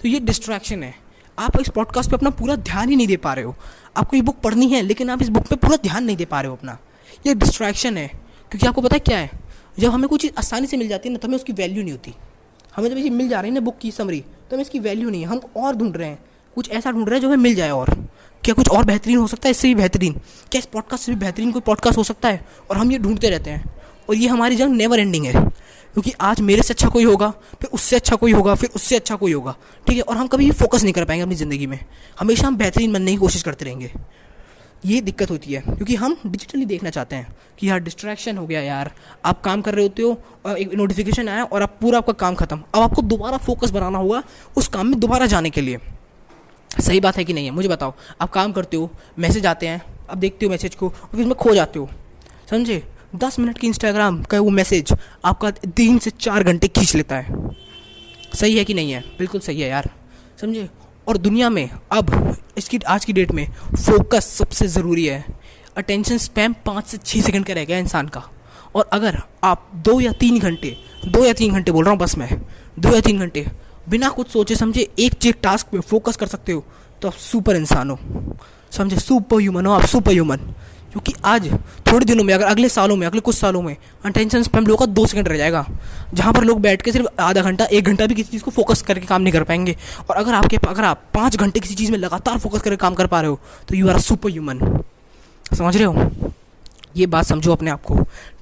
तो 0.00 0.08
ये 0.08 0.18
डिस्ट्रैक्शन 0.20 0.82
है। 0.82 0.94
आप 1.38 1.60
इस 1.60 1.68
पॉडकास्ट 1.68 2.10
पे 2.10 2.16
अपना 2.16 2.30
पूरा 2.30 2.56
ध्यान 2.56 2.88
ही 2.88 2.96
नहीं 2.96 3.06
दे 3.06 3.16
पा 3.16 3.32
रहे 3.34 3.44
हो। 3.44 3.54
आपको 3.96 4.16
ये 4.16 4.22
बुक 4.22 4.40
पढ़नी 4.40 4.66
है, 4.66 4.82
लेकिन 4.82 5.10
आप 5.10 5.22
इस 5.22 5.28
बुक 5.28 5.46
पे 5.46 5.56
पूरा 5.56 5.76
ध्यान 5.76 6.04
नहीं 6.04 6.16
दे 6.16 6.24
पा 6.24 6.40
रहे 6.40 6.48
हो 6.48 6.56
अपना। 6.56 6.78
ये 7.26 7.34
डिस्ट्रैक्शन 7.34 7.96
है, 7.96 8.06
क्योंकि 8.50 8.66
आपको 8.66 8.80
पता 8.80 8.94
है 8.94 9.00
क्या 9.00 9.18
है? 9.18 9.30
जब 9.78 9.90
हमें 9.90 10.08
कोई 10.08 10.18
चीज़ 10.18 10.32
आसानी 10.38 10.66
से 10.66 10.76
मिल 10.76 10.88
जाती 10.88 11.08
है 11.08 11.12
ना 11.12 11.18
तो 11.18 11.28
हमें 11.28 11.36
उसकी 11.36 11.52
वैल्यू 11.52 11.82
नहीं 11.82 11.92
होती। 11.92 12.14
हमें 12.76 12.90
जब 12.90 12.96
ये 12.96 13.10
मिल 13.10 13.28
जा 13.28 13.40
रही 13.40 13.50
है 13.50 13.54
ना 13.54 13.60
बुक 13.60 13.78
की 13.78 13.90
समरी 13.90 14.20
तो 14.20 14.56
हमें 14.56 14.62
इसकी 14.62 14.78
वैल्यू 14.78 15.10
नहीं 15.10 15.22
है। 15.22 15.28
हम 15.28 15.40
और 15.56 15.76
ढूंढ 15.76 15.96
रहे 15.96 16.08
हैं। 16.08 16.18
कुछ 16.54 16.70
ऐसा 16.70 16.90
ढूंढ 16.90 17.08
रहे 17.08 17.14
हैं 17.14 17.22
जो 17.22 17.28
हमें 17.28 17.36
मिल 17.36 17.54
जाए 17.54 17.70
और। 17.70 17.94
क्या 18.44 18.54
कुछ 18.54 18.68
और 18.68 18.84
बेहतरीन 18.84 19.18
हो 19.18 19.26
सकता 19.26 19.48
है? 19.48 19.50
इससे 19.50 19.68
भी 19.68 19.74
बेहतरीन। 19.74 20.12
क्या 20.50 20.58
इस 20.58 20.66
पॉडकास्ट 20.66 21.04
से 21.04 21.12
भी 21.12 21.18
बेहतरीन 21.18 21.52
कोई 21.52 21.62
पॉडकास्ट 21.62 21.98
हो 21.98 22.04
सकता 22.04 22.28
है? 22.28 22.46
और 22.70 22.76
हम 22.76 22.92
ये 22.92 22.98
ढूंढते 22.98 23.30
रहते 23.30 23.50
हैं। 23.50 23.76
और 24.08 24.14
ये 24.14 24.28
हमारी 24.28 24.56
जंग 24.56 24.74
नेवर 24.74 24.98
एंडिंग 24.98 25.24
है। 25.26 25.32
क्योंकि 25.32 26.12
आज 26.20 26.40
मेरे 26.40 26.62
से 26.62 26.74
अच्छा 26.74 26.88
कोई 26.88 27.04
होगा, 27.04 27.30
फिर 27.60 27.70
उससे 27.70 27.96
अच्छा 27.96 28.16
कोई 28.16 28.32
होगा, 28.32 28.54
फिर 28.54 28.70
उससे 28.74 28.96
अच्छा 28.96 29.16
कोई 29.16 29.32
होगा। 29.32 29.54
ठीक 29.86 29.96
है, 29.96 30.02
और 30.02 30.16
हम 30.16 30.26
कभी 30.26 30.44
भी 30.44 30.50
फोकस 30.50 30.82
नहीं 30.82 30.92
कर 30.92 31.04
पाएँगे 31.04 31.22
अपनी 31.22 31.34
ज़िंदगी 31.34 31.66
में। 31.66 31.78
हमेशा 32.18 32.46
हम 32.46 32.56
बेहतरीन 32.56 32.92
बनने 32.92 33.10
की 33.10 33.16
कोशिश 33.16 33.42
करते 33.42 33.64
रहेंगे। 33.64 33.90
ये 34.86 35.00
दिक्कत 35.00 35.30
होती 35.30 35.52
है, 35.52 35.60
क्योंकि 35.60 35.94
हम 35.94 36.16
डिजिटली 36.26 36.64
देखना 36.64 36.90
चाहते 36.90 37.16
हैं 37.16 37.34
कि 37.58 37.68
यार 37.68 37.78
डिस्ट्रैक्शन 37.80 38.36
हो 38.38 38.46
गया 38.46 38.60
यार। 38.60 38.90
आप 39.24 39.40
काम 39.40 39.62
कर 39.62 39.74
रहे 39.74 39.82
होते 39.82 40.02
हो, 40.02 40.18
और 40.46 40.58
एक 40.58 40.74
नोटिफिकेशन 40.74 41.28
आया 41.28 41.44
और 41.44 41.62
आप 41.62 41.76
पूरा 41.80 41.98
आपका 41.98 42.12
काम 42.12 42.34
खत्म। 42.34 42.62
अब 42.74 42.82
आपको 42.82 43.02
दोबारा 43.02 43.36
फोकस 43.36 43.70
बनाना 43.70 43.98
होगा 43.98 44.22
उस 44.56 44.68
काम 44.68 44.86
में 44.86 44.98
दोबारा 45.00 45.26
जाने 45.26 45.50
के 45.50 45.60
लिए। 45.60 45.78
सही 46.70 47.00
बात 47.00 47.16
है 47.16 47.24
कि 47.24 47.32
नहीं 47.32 47.44
है? 47.44 47.50
मुझे 47.50 47.68
बताओ, 47.68 47.94
आप 48.20 48.30
काम 48.30 48.52
करते 48.52 48.76
हो 48.76 48.90
मैसेज 49.18 49.46
आते 49.46 49.66
हैं, 49.66 49.80
आप 50.10 50.18
देखते 50.18 50.46
हो 50.46 50.50
मैसेज 50.50 50.74
को, 50.74 50.88
और 50.88 51.08
फिर 51.12 51.20
उसमें 51.20 51.34
खो 51.34 51.54
जाते 51.54 51.78
हो। 51.78 51.88
समझे? 52.50 52.82
दस 53.16 53.38
मिनट 53.38 53.58
की 53.58 53.66
इंस्टाग्राम 53.66 54.22
का 54.22 54.40
वो 54.40 54.50
मैसेज 54.50 54.92
आपका 55.24 55.50
तीन 55.50 55.98
से 55.98 56.10
चार 56.10 56.42
घंटे 56.42 56.68
खींच 56.68 56.94
लेता 56.94 57.16
है। 57.16 57.54
सही 58.34 58.56
है 58.58 58.64
कि 58.64 58.74
नहीं 58.74 58.92
है? 58.92 59.00
बिल्कुल 59.18 59.40
सही 59.40 59.60
है 59.60 59.68
यार। 59.68 59.90
समझे? 60.40 60.68
और 61.08 61.16
दुनिया 61.16 61.50
में 61.50 61.68
अब 61.92 62.36
इसकी, 62.58 62.78
आज 62.78 63.04
की 63.04 63.12
डेट 63.12 63.32
में 63.32 63.46
फोकस 63.76 64.26
सबसे 64.28 64.66
ज़रूरी 64.68 65.06
है। 65.06 65.24
अटेंशन 65.76 66.18
स्पैम 66.18 66.54
पाँच 66.66 66.86
से 66.86 66.96
छः 66.96 67.20
सेकंड 67.20 67.46
का 67.46 67.54
रह 67.54 67.64
गया 67.64 67.78
इंसान 67.78 68.08
का। 68.08 68.22
और 68.74 68.88
अगर 68.92 69.20
आप 69.44 69.70
दो 69.74 70.00
या 70.00 70.12
तीन 70.12 70.38
घंटे, 70.38 70.76
दो 71.06 71.24
या 71.24 71.32
तीन 71.32 71.52
घंटे 71.52 71.72
बोल 71.72 71.84
रहा 71.84 71.92
हूँ 71.92 72.00
बस 72.00 72.16
मैं, 72.18 72.40
दो 72.78 72.94
या 72.94 73.00
तीन 73.00 73.18
घंटे 73.18 73.46
बिना 73.88 74.08
कुछ 74.08 74.28
सोचे 74.28 74.56
समझे 74.56 74.88
एक 74.98 75.14
चीज़ 75.14 75.34
टास्क 75.34 75.66
पे 75.66 75.80
फोकस 75.80 76.16
कर 76.16 76.26
सकते 76.26 76.52
हो 76.52 76.64
तो 77.02 77.08
आप 77.08 77.14
सुपर 77.14 77.56
इंसान 77.56 77.90
हो। 77.90 77.98
समझे? 78.70 78.96
सुपर 78.96 79.40
ह्यूमन 79.40 79.66
हो 79.66 79.72
आप 79.72 79.84
सुपर 79.84 80.12
ह्यूमन 80.12 80.54
क्योंकि 80.96 81.14
आज 81.24 81.48
थोड़े 81.86 82.06
दिनों 82.06 82.24
में, 82.24 82.32
अगर 82.34 82.44
अगले 82.44 82.68
सालों 82.68 82.94
में, 82.96 83.06
अगले 83.06 83.20
कुछ 83.20 83.34
सालों 83.34 83.60
में 83.62 83.76
अटेंशन 84.04 84.42
स्पैम 84.42 84.66
लोगों 84.66 84.86
का 84.86 84.92
दो 84.92 85.06
सेकंड 85.06 85.28
रह 85.28 85.36
जाएगा। 85.36 85.64
जहाँ 86.14 86.32
पर 86.32 86.44
लोग 86.44 86.60
बैठ 86.60 86.82
के 86.82 86.92
सिर्फ़ 86.92 87.06
आधा 87.20 87.42
घंटा, 87.42 87.64
एक 87.64 87.84
घंटा 87.84 88.06
भी 88.06 88.14
किसी 88.14 88.30
चीज़ 88.30 88.42
को 88.42 88.50
फोकस 88.50 88.82
करके 88.82 89.06
काम 89.06 89.22
नहीं 89.22 89.32
कर 89.32 89.42
पाएँगे। 89.42 89.76
और 90.10 90.16
अगर 90.16 90.34
आपके, 90.34 90.56
अगर 90.68 90.84
आप 90.84 91.02
पाँच 91.14 91.36
घंटे 91.36 91.60
किसी 91.60 91.74
चीज़ 91.74 91.92
में 91.92 91.98
लगातार 91.98 92.38
फोकस 92.38 92.62
करके 92.62 92.76
काम 92.76 92.94
कर 92.94 93.06
पा 93.06 93.20
रहे 93.20 93.30
हो 93.30 93.40
तो 93.68 93.76
यू 93.76 93.88
आर 93.88 94.00
सुपर 94.00 94.30
ह्यूमन 94.30 94.82
समझ 95.52 95.76
रहे 95.76 95.84
हो? 95.84 96.10
ये 96.96 97.06
बात 97.06 97.24
समझो 97.24 97.52
अपने 97.52 97.70
आप 97.70 97.82
को। 97.82 97.94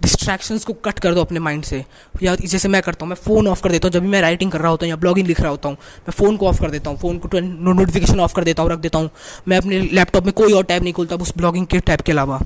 डिस्ट्रैक्शंस 0.02 0.64
को 0.64 0.72
कट 0.72 0.98
कर 0.98 1.14
दो 1.14 1.20
अपने 1.20 1.40
माइंड 1.40 1.64
से। 1.64 1.84
या 2.22 2.34
जैसे 2.34 2.68
मैं 2.68 2.82
करता 2.82 3.04
हूँ, 3.04 3.08
मैं 3.08 3.16
फ़ोन 3.16 3.48
ऑफ़ 3.48 3.62
कर 3.62 3.72
देता 3.72 3.88
हूँ। 3.88 3.92
जब 3.92 4.00
भी 4.00 4.08
मैं 4.08 4.20
राइटिंग 4.20 4.52
कर 4.52 4.60
रहा 4.60 4.70
होता 4.70 4.86
हूँ 4.86 4.90
या 4.90 4.96
ब्लॉगिंग 4.96 5.26
लिख 5.26 5.40
रहा 5.40 5.50
होता 5.50 5.68
हूँ, 5.68 5.76
मैं 5.76 6.12
फ़ोन 6.12 6.36
को 6.36 6.48
ऑफ़ 6.48 6.60
कर 6.60 6.70
देता 6.70 6.90
हूँ। 6.90 6.98
फ़ोन 6.98 7.18
को 7.18 7.40
नोटिफिकेशन 7.74 8.20
ऑफ़ 8.20 8.34
कर 8.34 8.44
देता 8.44 8.62
हूँ, 8.62 8.70
रख 8.70 8.78
देता 8.78 8.98
हूँ। 8.98 9.10
मैं 9.48 9.56
अपने 9.56 9.80
लैपटॉप 9.82 10.24
में 10.24 10.32
कोई 10.32 10.52
और 10.52 10.64
टैब 10.64 10.82
नहीं 10.82 10.92
खोलता, 10.92 11.16
उस 11.16 11.32
ब्लॉगिंग 11.36 11.66
के 11.66 11.80
टैब 11.80 12.00
के 12.00 12.12
अलावा। 12.12 12.40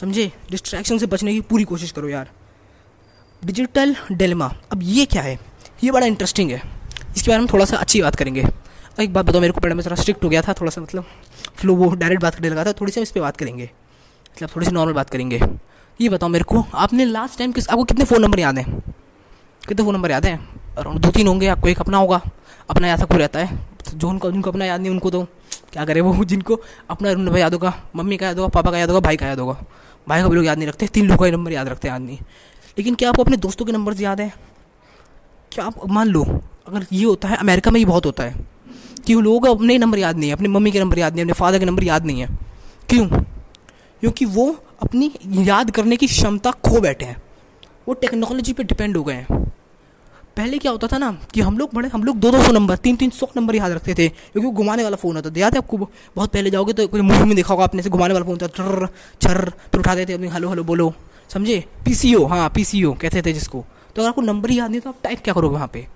समझे? 0.00 0.30
डिस्ट्रैक्शन 0.50 0.98
से 0.98 1.06
बचने 1.06 1.32
की 1.32 1.40
पूरी 1.40 1.64
कोशिश 1.64 1.90
करो 1.90 2.08
यार। 2.08 2.30
डिजिटल 3.42 3.96
डेलमा 4.12 4.52
अब 4.72 4.80
ये 4.82 5.04
क्या 5.04 5.22
है? 5.22 5.38
ये 5.84 5.90
बड़ा 5.90 6.06
इंटरेस्टिंग 6.06 6.50
है। 6.50 6.62
इसके 7.16 7.30
बारे 7.30 7.40
में 7.40 7.48
थोड़ा 7.52 7.64
सा 7.64 7.76
अच्छी 7.76 8.02
बात 8.02 8.16
करेंगे। 8.16 8.44
एक 9.00 9.12
बात 9.12 9.24
बताओ, 9.24 9.40
मेरे 9.40 9.52
को 9.52 9.60
पहले 9.60 9.74
में 9.74 9.84
थोड़ा 9.84 9.96
स्ट्रिक्ट 9.96 10.24
हो 10.24 10.28
गया 10.28 10.42
था, 10.42 10.52
थोड़ा 10.52 10.70
सा 10.70 10.80
मतलब 10.80 11.04
फ्लो 11.56 11.74
वो 11.74 11.90
डायरेक्ट 11.90 12.22
बात 12.22 12.34
करने 12.34 12.50
लगा 12.50 12.64
था, 12.64 12.72
थोड़ी 12.72 12.92
सी 12.92 13.00
हम 13.00 13.02
इस 13.02 13.10
पर 13.10 13.20
बात 13.20 13.36
करेंगे। 13.36 13.70
मतलब 14.38 14.56
थोड़ी 14.56 14.66
सी 14.66 14.72
नॉर्मल 14.72 14.92
बात 14.92 15.10
करेंगे। 15.10 15.40
ये 16.00 16.08
बताओ 16.08 16.28
मेरे 16.28 16.44
को, 16.44 16.64
आपने 16.74 17.04
लास्ट 17.04 17.38
टाइम 17.38 17.52
किस, 17.52 17.68
आपको 17.68 17.84
कितने 17.84 18.04
फ़ोन 18.04 18.22
नंबर 18.22 18.40
याद 18.40 18.58
हैं? 18.58 18.80
कितने 19.68 19.84
फ़ोन 19.84 19.94
नंबर 19.94 20.10
याद 20.10 20.26
हैं? 20.26 20.50
अराउंड 20.78 20.98
दो 20.98 21.10
तीन 21.10 21.26
होंगे, 21.26 21.46
आपको 21.46 21.68
एक 21.68 21.80
अपना 21.80 21.98
होगा। 21.98 22.20
अपना 22.70 22.88
याद 22.88 23.02
कोई 23.02 23.18
रहता 23.18 23.38
है? 23.38 23.58
जो 23.94 24.08
उनको 24.08 24.32
जिनको 24.32 24.50
अपना 24.50 24.64
याद 24.64 24.80
नहीं, 24.80 24.90
उनको 24.90 25.10
तो 25.10 25.22
क्या 25.72 25.84
करे 25.84 26.00
वो? 26.00 26.24
जिनको 26.24 26.60
अपना 26.90 27.12
नंबर 27.12 27.38
याद 27.38 27.52
होगा। 27.52 27.82
मम्मी 27.96 28.16
का 28.16 28.26
याद 28.26 28.38
होगा, 28.38 28.48
पापा 28.48 28.70
का 28.70 28.78
याद 28.78 28.88
होगा, 28.88 29.00
भाई 29.00 29.16
का 29.16 29.26
याद 29.26 29.38
होगा। 29.38 29.64
भाई 30.08 30.22
का 30.22 30.28
भी 30.28 30.36
लोग 30.36 30.44
याद 30.44 30.58
नहीं 30.58 30.68
रखते, 30.68 30.86
तीन 30.86 31.08
लोगों 31.08 31.24
का 31.24 31.36
नंबर 31.36 31.52
याद 31.52 31.68
रखते 31.68 31.88
हैं 31.88 31.92
याद 31.92 32.02
नहीं 32.02 32.18
लेकिन 32.78 32.94
क्या 32.94 33.08
आपको 33.08 33.22
अपने 33.22 33.36
दोस्तों 33.36 33.66
के 33.66 33.72
नंबर 33.72 33.94
याद 34.00 34.20
हैं? 34.20 34.34
क्या 35.52 35.64
आप, 35.64 35.88
मान 35.88 36.08
लो, 36.08 36.22
अगर 36.68 36.86
ये 36.92 37.04
होता 37.04 37.28
है, 37.28 37.36
अमेरिका 37.36 37.70
में 37.70 37.78
ही 37.78 37.84
बहुत 37.84 38.06
होता 38.06 38.24
है, 38.24 38.34
कि 39.06 39.14
वो 39.14 39.20
लोगों 39.20 39.40
को 39.40 39.54
अपने 39.54 39.78
नंबर 39.78 39.98
याद 39.98 40.16
नहीं 40.16 40.30
है, 40.30 40.36
अपनी 40.36 40.48
मम्मी 40.48 40.70
के 40.70 40.80
नंबर 40.80 40.98
याद 40.98 41.12
नहीं 41.12 41.20
है, 41.20 41.24
अपने 41.24 41.32
फादर 41.32 41.58
के 41.58 41.64
नंबर 41.64 41.84
याद 41.84 42.06
नहीं 42.06 42.20
है। 42.20 42.38
क्यों? 42.88 43.08
क्योंकि 44.00 44.24
वो 44.24 44.50
अपनी 44.82 45.12
याद 45.24 45.70
करने 45.70 45.96
की 45.96 46.06
क्षमता 46.06 46.50
खो 46.64 46.80
बैठे 46.80 47.04
हैं। 47.04 47.22
वो 47.88 47.94
टेक्नोलॉजी 47.94 48.52
पे 48.52 48.64
डिपेंड 48.64 48.96
हो 48.96 49.02
गए 49.04 49.14
हैं। 49.14 49.38
पहले 50.36 50.58
क्या 50.58 50.72
होता 50.72 50.86
था 50.86 50.98
ना 50.98 51.10
कि 51.34 51.40
हम 51.40 51.58
लोग 51.58 51.70
बड़े 51.74 51.88
हम 51.88 52.04
लोग 52.04 52.16
दो 52.16 52.30
दो 52.30 52.42
सौ 52.42 52.52
नंबर, 52.52 52.76
तीन 52.76 52.96
तीन 52.96 53.10
सौ 53.10 53.28
नंबर 53.36 53.54
याद 53.56 53.72
रखते 53.72 53.94
थे, 53.94 54.08
क्योंकि 54.08 54.46
वो 54.46 54.52
घुमाने 54.52 54.82
वाला 54.84 54.96
फ़ोन 54.96 55.16
होता 55.16 55.30
था। 55.30 55.40
याद 55.40 55.54
है 55.54 55.58
आपको? 55.58 55.76
बहुत 56.16 56.32
पहले 56.32 56.50
जाओगे 56.50 56.72
तो 56.72 56.86
कोई 56.88 57.00
मूवी 57.00 57.24
में 57.24 57.34
देखा 57.36 57.54
होगा 57.54 57.64
आपने 57.64 57.82
से 57.82 57.90
घुमाने 57.90 58.14
वाला 58.14 58.26
फ़ोन 58.26 58.38
था 58.38 58.46
छर 58.48 58.86
छर 59.22 59.50
फिर 59.50 59.80
उठा 59.80 59.94
देते 59.94 60.12
अपनी 60.12 60.28
हेलो 60.28 60.48
हेलो 60.48 60.64
बोलो। 60.64 60.92
समझे? 61.30 61.64
पी 61.84 61.94
सी 61.94 62.14
ओ 62.14 62.24
हाँ 62.26 62.48
पी 62.54 62.64
सी 62.64 62.84
ओ 62.84 62.92
कहते 62.92 63.22
थे 63.22 63.32
जिसको। 63.32 63.64
तो 63.96 64.02
अगर 64.02 64.08
आपको 64.08 64.22
नंबर 64.22 64.50
ही 64.50 64.58
याद 64.58 64.70
नहीं 64.70 64.80
तो 64.80 64.90
आप 64.90 64.98
टाइप 65.02 65.20
क्या 65.24 65.34
करोगे 65.34 65.54
वहाँ 65.54 65.70
पे? 65.72 65.86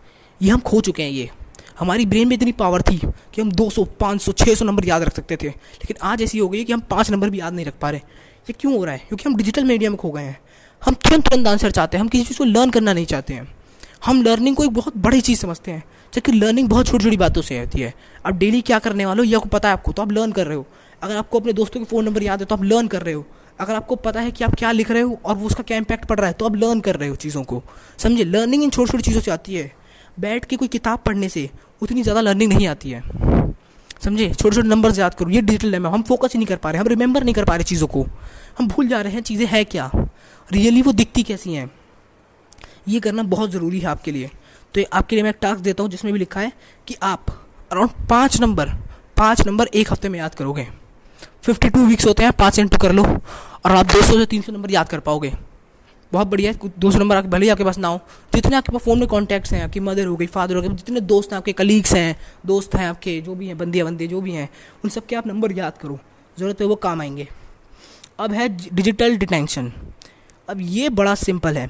ये 0.41 0.51
हम 0.51 0.61
खो 0.61 0.81
चुके 0.81 1.03
हैं 1.03 1.11
ये। 1.11 1.31
हमारी 1.79 2.07
ब्रेन 2.07 2.29
में 2.29 2.37
इतनी 2.37 2.53
पावर 2.53 2.83
थी 2.83 3.01
कि 3.35 3.43
हम 3.43 3.53
200, 3.53 3.85
500, 3.85 4.33
600 4.33 4.65
नंबर 4.65 4.87
याद 4.87 5.03
रख 5.03 5.17
सकते 5.17 5.37
थे। 5.37 5.49
लेकिन 5.49 5.97
आज 6.03 6.23
ऐसी 6.23 6.39
हो 6.39 6.49
गई 6.49 6.65
कि 6.65 6.73
हम 6.73 6.81
पाँच 6.81 7.11
नंबर 7.11 7.31
भी 7.31 7.41
याद 7.41 7.53
नहीं 7.53 7.67
रख 7.67 7.75
पा 7.81 7.91
रहे। 7.91 8.01
ये 8.41 8.53
क्यों 8.53 8.77
हो 8.77 8.85
रहा 8.85 8.95
है? 8.95 8.99
क्योंकि 9.09 9.25
हम 9.27 9.37
डिजिटल 9.37 9.65
मीडिया 9.65 9.91
में 9.91 9.97
खो 9.97 10.11
गए 10.11 10.23
हैं। 10.23 10.41
हम 10.83 10.95
तुरंत 10.95 11.29
तुरंत 11.29 11.47
आंसर 11.47 11.71
चाहते 11.71 11.97
हैं। 11.97 12.01
हम 12.03 12.09
किसी 12.09 12.25
चीज़ 12.25 12.39
को 12.39 12.45
लर्न 12.45 12.71
करना 12.71 12.93
नहीं 12.93 13.07
चाहते 13.07 13.35
हैं। 13.35 13.57
हम 14.05 14.23
लर्निंग 14.23 14.57
को 14.57 14.65
एक 14.65 14.71
बहुत 14.71 14.97
बड़ी 14.97 15.21
चीज़ 15.21 15.39
समझते 15.39 15.71
हैं 15.71 15.85
जबकि 16.15 16.33
लर्निंग 16.33 16.69
बहुत 16.69 16.87
छोटी 16.87 17.05
छोटी 17.05 17.17
बातों 17.17 17.43
से 17.43 17.59
आती 17.59 17.81
है। 17.81 17.95
आप 18.27 18.35
डेली 18.35 18.61
क्या 18.61 18.79
करने 18.79 19.07
वाले 19.07 19.19
हो? 19.19 19.25
यह 19.25 19.39
पता 19.39 19.69
है 19.69 19.73
आपको? 19.73 19.93
तो 19.93 20.03
आप 20.03 20.13
लर्न 20.13 20.33
कर 20.33 20.47
रहे 20.47 20.57
हो। 20.57 20.67
अगर 21.03 21.17
आपको 21.17 21.41
अपने 21.41 21.53
दोस्तों 21.53 21.81
के 21.81 21.85
फ़ोन 21.85 22.05
नंबर 22.05 22.23
याद 22.23 22.41
है 22.41 22.47
तो 22.47 22.55
आप 22.55 22.65
लर्न 22.65 22.87
कर 22.87 23.03
रहे 23.03 23.15
हो। 23.15 23.27
अगर 23.61 23.75
आपको 23.75 23.97
पता 23.97 24.21
है 24.21 24.31
कि 24.31 24.45
आप 24.45 24.55
क्या 24.55 24.73
लिख 24.73 24.91
रहे 24.91 25.03
हो 25.03 25.21
और 25.25 25.37
वो 25.37 25.47
उसका 25.47 25.63
क्या 25.63 25.77
इम्पैक्ट 25.77 26.05
पड़ 26.05 26.19
रहा 26.19 26.27
है 26.27 26.33
तो 26.33 26.45
आप 26.45 26.57
लर्न 26.57 26.81
कर 26.81 26.97
रहे 26.97 27.09
हो 27.09 27.17
चीज़ों 27.17 27.43
को। 27.45 27.63
समझे 27.99 28.25
लर्निंग 28.25 28.63
इन 28.63 28.71
छोटी 28.71 28.91
छोटी 28.91 29.03
चीज़ों 29.03 29.21
से 29.21 29.31
आती 29.31 29.55
है। 29.55 29.82
बैठ 30.17 30.45
के 30.45 30.57
कोई 30.57 30.69
किताब 30.69 30.99
पढ़ने 30.99 31.29
से 31.29 31.49
उतनी 31.83 32.03
ज़्यादा 32.03 32.21
लर्निंग 32.21 32.53
नहीं 32.53 32.67
आती 32.67 32.91
है। 32.91 33.03
समझे? 34.05 34.29
छोटे 34.31 34.57
छोटे 34.57 34.69
नंबर्स 34.69 34.99
याद 34.99 35.15
करो। 35.15 35.31
ये 35.31 35.41
डिजिटल 35.41 35.69
लैम 35.69 35.87
हम 35.87 36.03
फोकस 36.03 36.33
ही 36.33 36.39
नहीं 36.39 36.47
कर 36.47 36.57
पा 36.57 36.71
रहे 36.71 36.81
हम 36.81 36.89
रिमेंबर 36.89 37.25
नहीं 37.25 37.35
कर 37.35 37.45
पा 37.45 37.57
रहे 37.57 37.65
चीज़ों 37.65 37.87
को। 37.87 38.07
हम 38.59 38.69
भूल 38.69 38.89
जा 38.89 39.01
रहे 39.01 39.13
हैं 39.13 39.23
चीज़ें 39.23 39.47
हैं 39.47 39.65
क्या? 39.67 39.91
रियली 40.49 40.83
वो 40.83 40.93
दिखती 40.93 41.23
कैसी 41.23 41.55
हैं? 41.55 41.71
ये 42.89 43.01
करना 43.01 43.23
बहुत 43.25 43.51
ज़रूरी 43.51 43.79
है 43.81 43.87
आपके 43.87 44.13
लिए। 44.13 44.31
तो 44.75 44.83
आपके 44.93 45.17
लिए 45.17 45.23
मैं 45.23 45.31
एक 45.31 45.37
टास्क 45.43 45.61
देता 45.61 45.83
हूँ 45.83 45.91
जिसमें 45.91 46.13
भी 46.13 46.19
लिखा 46.19 46.41
है 46.41 46.53
कि 46.87 46.97
आप 47.03 47.31
अराउंड 47.73 47.91
पाँच 48.11 48.41
नंबर 48.41 48.69
पाँच 49.17 49.47
नंबर 49.47 49.67
एक 49.67 49.93
हफ़्ते 49.93 50.09
में 50.09 50.19
याद 50.19 50.35
करोगे। 50.35 50.67
फिफ्टी 51.43 51.69
टू 51.69 51.85
वीक्स 51.87 52.07
होते 52.07 52.23
हैं, 52.23 52.33
पाँच 52.33 52.59
इंटू 52.59 52.79
कर 52.79 52.93
लो। 52.93 53.03
और 53.03 53.73
आप 53.73 53.87
दो 53.87 54.03
सौ 54.03 54.19
से 54.19 54.27
तीन 54.27 54.43
सौ 54.43 54.53
नंबर 54.53 54.71
याद 54.71 54.89
कर 54.89 55.01
पाओगे। 55.01 55.33
बहुत 56.13 56.27
बढ़िया 56.27 56.53
है 56.53 56.71
दो 56.79 56.91
सौ 56.91 56.99
नंबर 56.99 57.21
भले 57.23 57.47
ही 57.47 57.51
आपके 57.51 57.65
पास 57.65 57.79
ना 57.79 57.89
हो। 57.89 58.01
जितने 58.35 58.57
आपके 58.57 58.73
पास 58.73 58.83
फ़ोन 58.83 58.99
में 58.99 59.09
कॉन्टैक्ट्स 59.09 59.53
हैं, 59.53 59.63
आपकी 59.65 59.81
मदर 59.81 60.07
हो 60.07 60.17
गई 60.17 60.27
फादर 60.27 60.57
हो 60.57 60.63
गए 60.63 60.69
जितने 60.69 61.01
दोस्त 61.03 61.31
हैं, 61.33 61.37
आपके 61.39 61.53
कलीग्स 61.53 61.93
हैं, 61.95 62.17
दोस्त 62.47 62.75
हैं 62.75 62.87
आपके, 62.87 63.21
जो 63.21 63.35
भी 63.35 63.47
हैं 63.47 63.59
बंदे 63.59 63.85
बंदे 63.85 64.07
जो 64.07 64.21
भी 64.21 64.33
हैं, 64.33 64.49
उन 64.85 64.91
सब 64.91 65.07
के 65.07 65.17
आप 65.17 65.27
नंबर 65.27 65.53
याद 65.53 65.79
करो। 65.79 65.99
ज़रूरत 66.39 66.61
है 66.61 66.67
वो 66.67 66.75
काम 66.77 67.01
आएँगे। 67.01 67.29
अब 68.19 68.33
है 68.33 68.49
डिजिटल 68.49 69.17
डिटेंशन 69.17 69.73
अब 70.49 70.61
ये 70.61 70.89
बड़ा 70.91 71.15
सिंपल 71.15 71.57
है। 71.57 71.69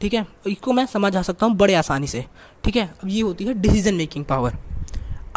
ठीक 0.00 0.14
है? 0.14 0.26
इसको 0.46 0.72
मैं 0.72 0.86
समझ 0.86 1.14
आ 1.16 1.22
सकता 1.22 1.46
हूँ 1.46 1.56
बड़े 1.56 1.74
आसानी 1.74 2.06
से। 2.06 2.24
ठीक 2.64 2.76
है? 2.76 2.86
अब 3.02 3.08
ये 3.08 3.20
होती 3.22 3.44
है 3.44 3.54
डिसीज़न 3.54 3.94
मेकिंग 3.94 4.24
पावर 4.24 4.56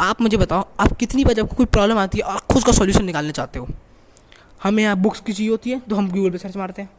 आप 0.00 0.20
मुझे 0.20 0.36
बताओ, 0.36 0.66
आप 0.80 0.92
कितनी 0.92 1.24
बार 1.24 1.40
आपको 1.40 1.56
कोई 1.56 1.66
प्रॉब्लम 1.66 1.98
आती 1.98 2.18
है, 2.18 2.24
आप 2.24 2.46
खुद 2.46 2.64
का 2.64 2.72
सॉल्यूशन 2.72 3.04
निकालना 3.04 3.32
चाहते 3.32 3.58
हो? 3.58 3.68
हमें 4.62 4.82
यहाँ 4.82 4.96
बुक्स 4.96 5.20
की 5.20 5.32
चाहिए 5.32 5.50
होती 5.50 5.70
है 5.70 5.80
तो 5.80 5.96
हम 5.96 6.10
गूगल 6.10 6.30
पे 6.30 6.38
सर्च 6.38 6.56
मारते 6.56 6.82
हैं। 6.82 6.90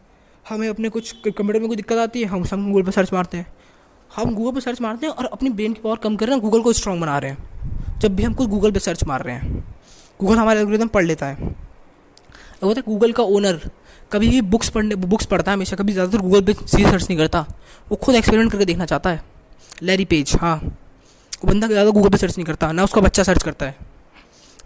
हमें 0.46 0.68
अपने 0.70 0.90
कुछ 0.90 1.12
कंप्यूटर 1.14 1.60
में 1.60 1.68
कोई 1.68 1.76
दिक्कत 1.76 1.98
आती 1.98 2.22
है, 2.22 2.28
हम 2.28 2.44
सब 2.44 2.66
गूगल 2.66 2.84
पर 2.84 2.92
सर्च 2.92 3.14
मारते 3.14 3.38
हैं। 3.38 3.48
हम 4.12 4.34
गूगल 4.36 4.52
पर 4.52 4.62
सर्च 4.62 4.82
मारते 4.82 5.06
हैं 5.08 5.14
और 5.14 5.26
अपनी 5.26 5.50
ब्रेन 5.50 5.74
की 5.74 5.82
पावर 5.82 5.98
कम 5.98 6.16
कर 6.16 6.26
रहे 6.26 6.36
हैं 6.36 6.44
गूगल 6.44 6.62
को 6.62 6.74
स्ट्रॉन्ग 6.74 7.02
बना 7.02 7.18
रहे 7.20 7.32
हैं। 7.32 8.00
जब 8.00 8.16
भी 8.16 8.24
हम 8.24 8.34
कुछ 8.34 8.48
गूगल 8.50 8.72
पर 8.72 8.80
सर्च 8.80 9.04
मार 9.04 9.24
रहे 9.24 9.36
हैं 9.36 9.64
गूगल 10.20 10.38
हमारे 10.38 10.60
एल्गोरिदम 10.60 10.88
पढ़ 10.88 11.06
लेता 11.06 11.26
है। 11.26 11.36
अब 11.36 12.64
होता 12.64 12.80
है 12.80 12.84
गूगल 12.84 13.12
का 13.12 13.24
ओनर 13.26 13.60
कभी 14.12 14.30
भी 14.30 14.42
बुक्स 14.44 14.70
पढ़ने 14.70 14.96
बुक्स 14.98 15.26
पढ़ता 15.26 15.52
है 15.52 15.56
हमेशा, 15.56 15.76
कभी 15.76 15.94
ज़्यादातर 15.94 16.18
गूगल 16.18 16.42
पे 16.44 16.54
सीधे 16.54 16.90
सर्च 16.90 17.04
नहीं 17.04 17.18
करता। 17.18 17.46
वो 17.88 17.96
खुद 17.96 18.16
एक्सपेरिमेंट 18.16 18.52
करके 18.52 18.66
देखना 18.66 18.86
चाहता 18.86 19.10
है। 19.10 19.24
लैरी 19.84 20.06
पेज 20.06 20.36
हाँ। 20.42 20.56
वो 20.58 21.48
बंदा 21.48 21.68
ज़्यादा 21.68 21.90
गूगल 21.92 22.10
पे 22.10 22.18
सर्च 22.18 22.38
नहीं 22.38 22.46
करता, 22.46 22.72
ना 22.72 22.84
उसका 22.84 23.02
बच्चा 23.02 23.24
सर्च 23.24 23.44
करता 23.44 23.66
है। 23.66 23.76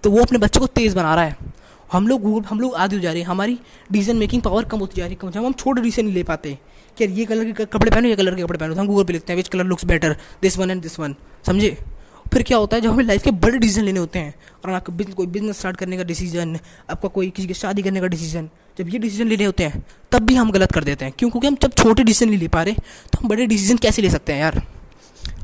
तो 0.03 0.11
वो 0.11 0.21
अपने 0.21 0.37
बच्चे 0.37 0.59
को 0.59 0.67
तेज़ 0.67 0.95
बना 0.95 1.15
रहा 1.15 1.23
है। 1.23 1.35
हम 1.91 2.07
लोग 2.07 2.21
गूगल, 2.21 2.45
हम 2.45 2.59
लोग 2.59 2.73
आदि 2.75 2.95
हो 2.95 3.01
जा 3.01 3.11
रहे 3.11 3.21
हैं। 3.21 3.27
हमारी 3.27 3.59
डिसीज़न 3.91 4.17
मेकिंग 4.17 4.41
पावर 4.41 4.65
कम 4.65 4.79
होती 4.79 4.97
जा 4.97 5.05
रही 5.05 5.17
है, 5.23 5.31
कम 5.31 5.45
हम 5.45 5.53
छोटे 5.53 5.81
डिसीज़न 5.81 6.05
नहीं 6.05 6.15
ले 6.15 6.23
पाते। 6.23 6.57
कि 6.97 7.05
ये 7.05 7.25
कलर 7.25 7.51
के 7.51 7.65
कपड़े 7.65 7.91
पहनो, 7.91 8.07
ये 8.07 8.15
कलर 8.15 8.35
के 8.35 8.41
कपड़े 8.41 8.57
पहनो। 8.59 8.73
तो 8.73 8.79
हम 8.81 8.87
गूगल 8.87 9.03
पे 9.03 9.13
लिखते 9.13 9.33
हैं 9.33 9.37
which 9.37 9.47
colour 9.47 9.65
looks 9.65 9.85
better 9.85 10.15
this 10.41 10.57
one 10.57 10.71
and 10.71 10.81
this 10.81 10.99
one 10.99 11.15
समझे? 11.45 11.77
फिर 12.33 12.43
क्या 12.43 12.57
होता 12.57 12.75
है, 12.77 12.81
जब 12.81 12.89
हमें 12.89 13.03
लाइफ 13.05 13.23
के 13.23 13.31
बड़े 13.33 13.57
डिसीज़न 13.57 13.83
लेने 13.83 13.99
होते 13.99 14.19
हैं, 14.19 14.33
और 14.65 14.71
आपका 14.71 14.93
बिज़नेस 14.93 15.15
कोई 15.15 15.27
बिज़नेस 15.27 15.57
स्टार्ट 15.59 15.77
करने 15.77 15.97
का 15.97 16.03
डिसीज़न 16.03 16.57
आपका 16.89 17.09
कोई 17.09 17.29
किसी 17.29 17.47
की 17.47 17.53
शादी 17.53 17.81
करने 17.81 18.01
का 18.01 18.07
डिसीज़न 18.07 18.49
जब 18.77 18.89
ये 18.89 18.99
डिसीज़न 18.99 19.27
लेने 19.27 19.45
होते 19.45 19.63
हैं, 19.63 19.83
तब 20.11 20.19
भी 20.19 20.35
हम 20.35 20.51
गलत 20.51 20.71
कर 20.71 20.83
देते 20.83 21.05
हैं। 21.05 21.13
क्यों? 21.17 21.29
क्योंकि 21.29 21.47
हम 21.47 21.57
जब 21.61 21.73
छोटे 21.73 22.03
डिसीज़न 22.03 22.29
नहीं 22.29 22.39
ले 22.39 22.47
पा 22.47 22.63
रहे 22.63 22.73
तो 22.73 23.19
हम 23.19 23.29
बड़े 23.29 23.45
डिसीज़न 23.45 23.77
कैसे 23.77 24.01
ले 24.01 24.09
सकते 24.09 24.33
हैं 24.33 24.39
यार? 24.39 24.61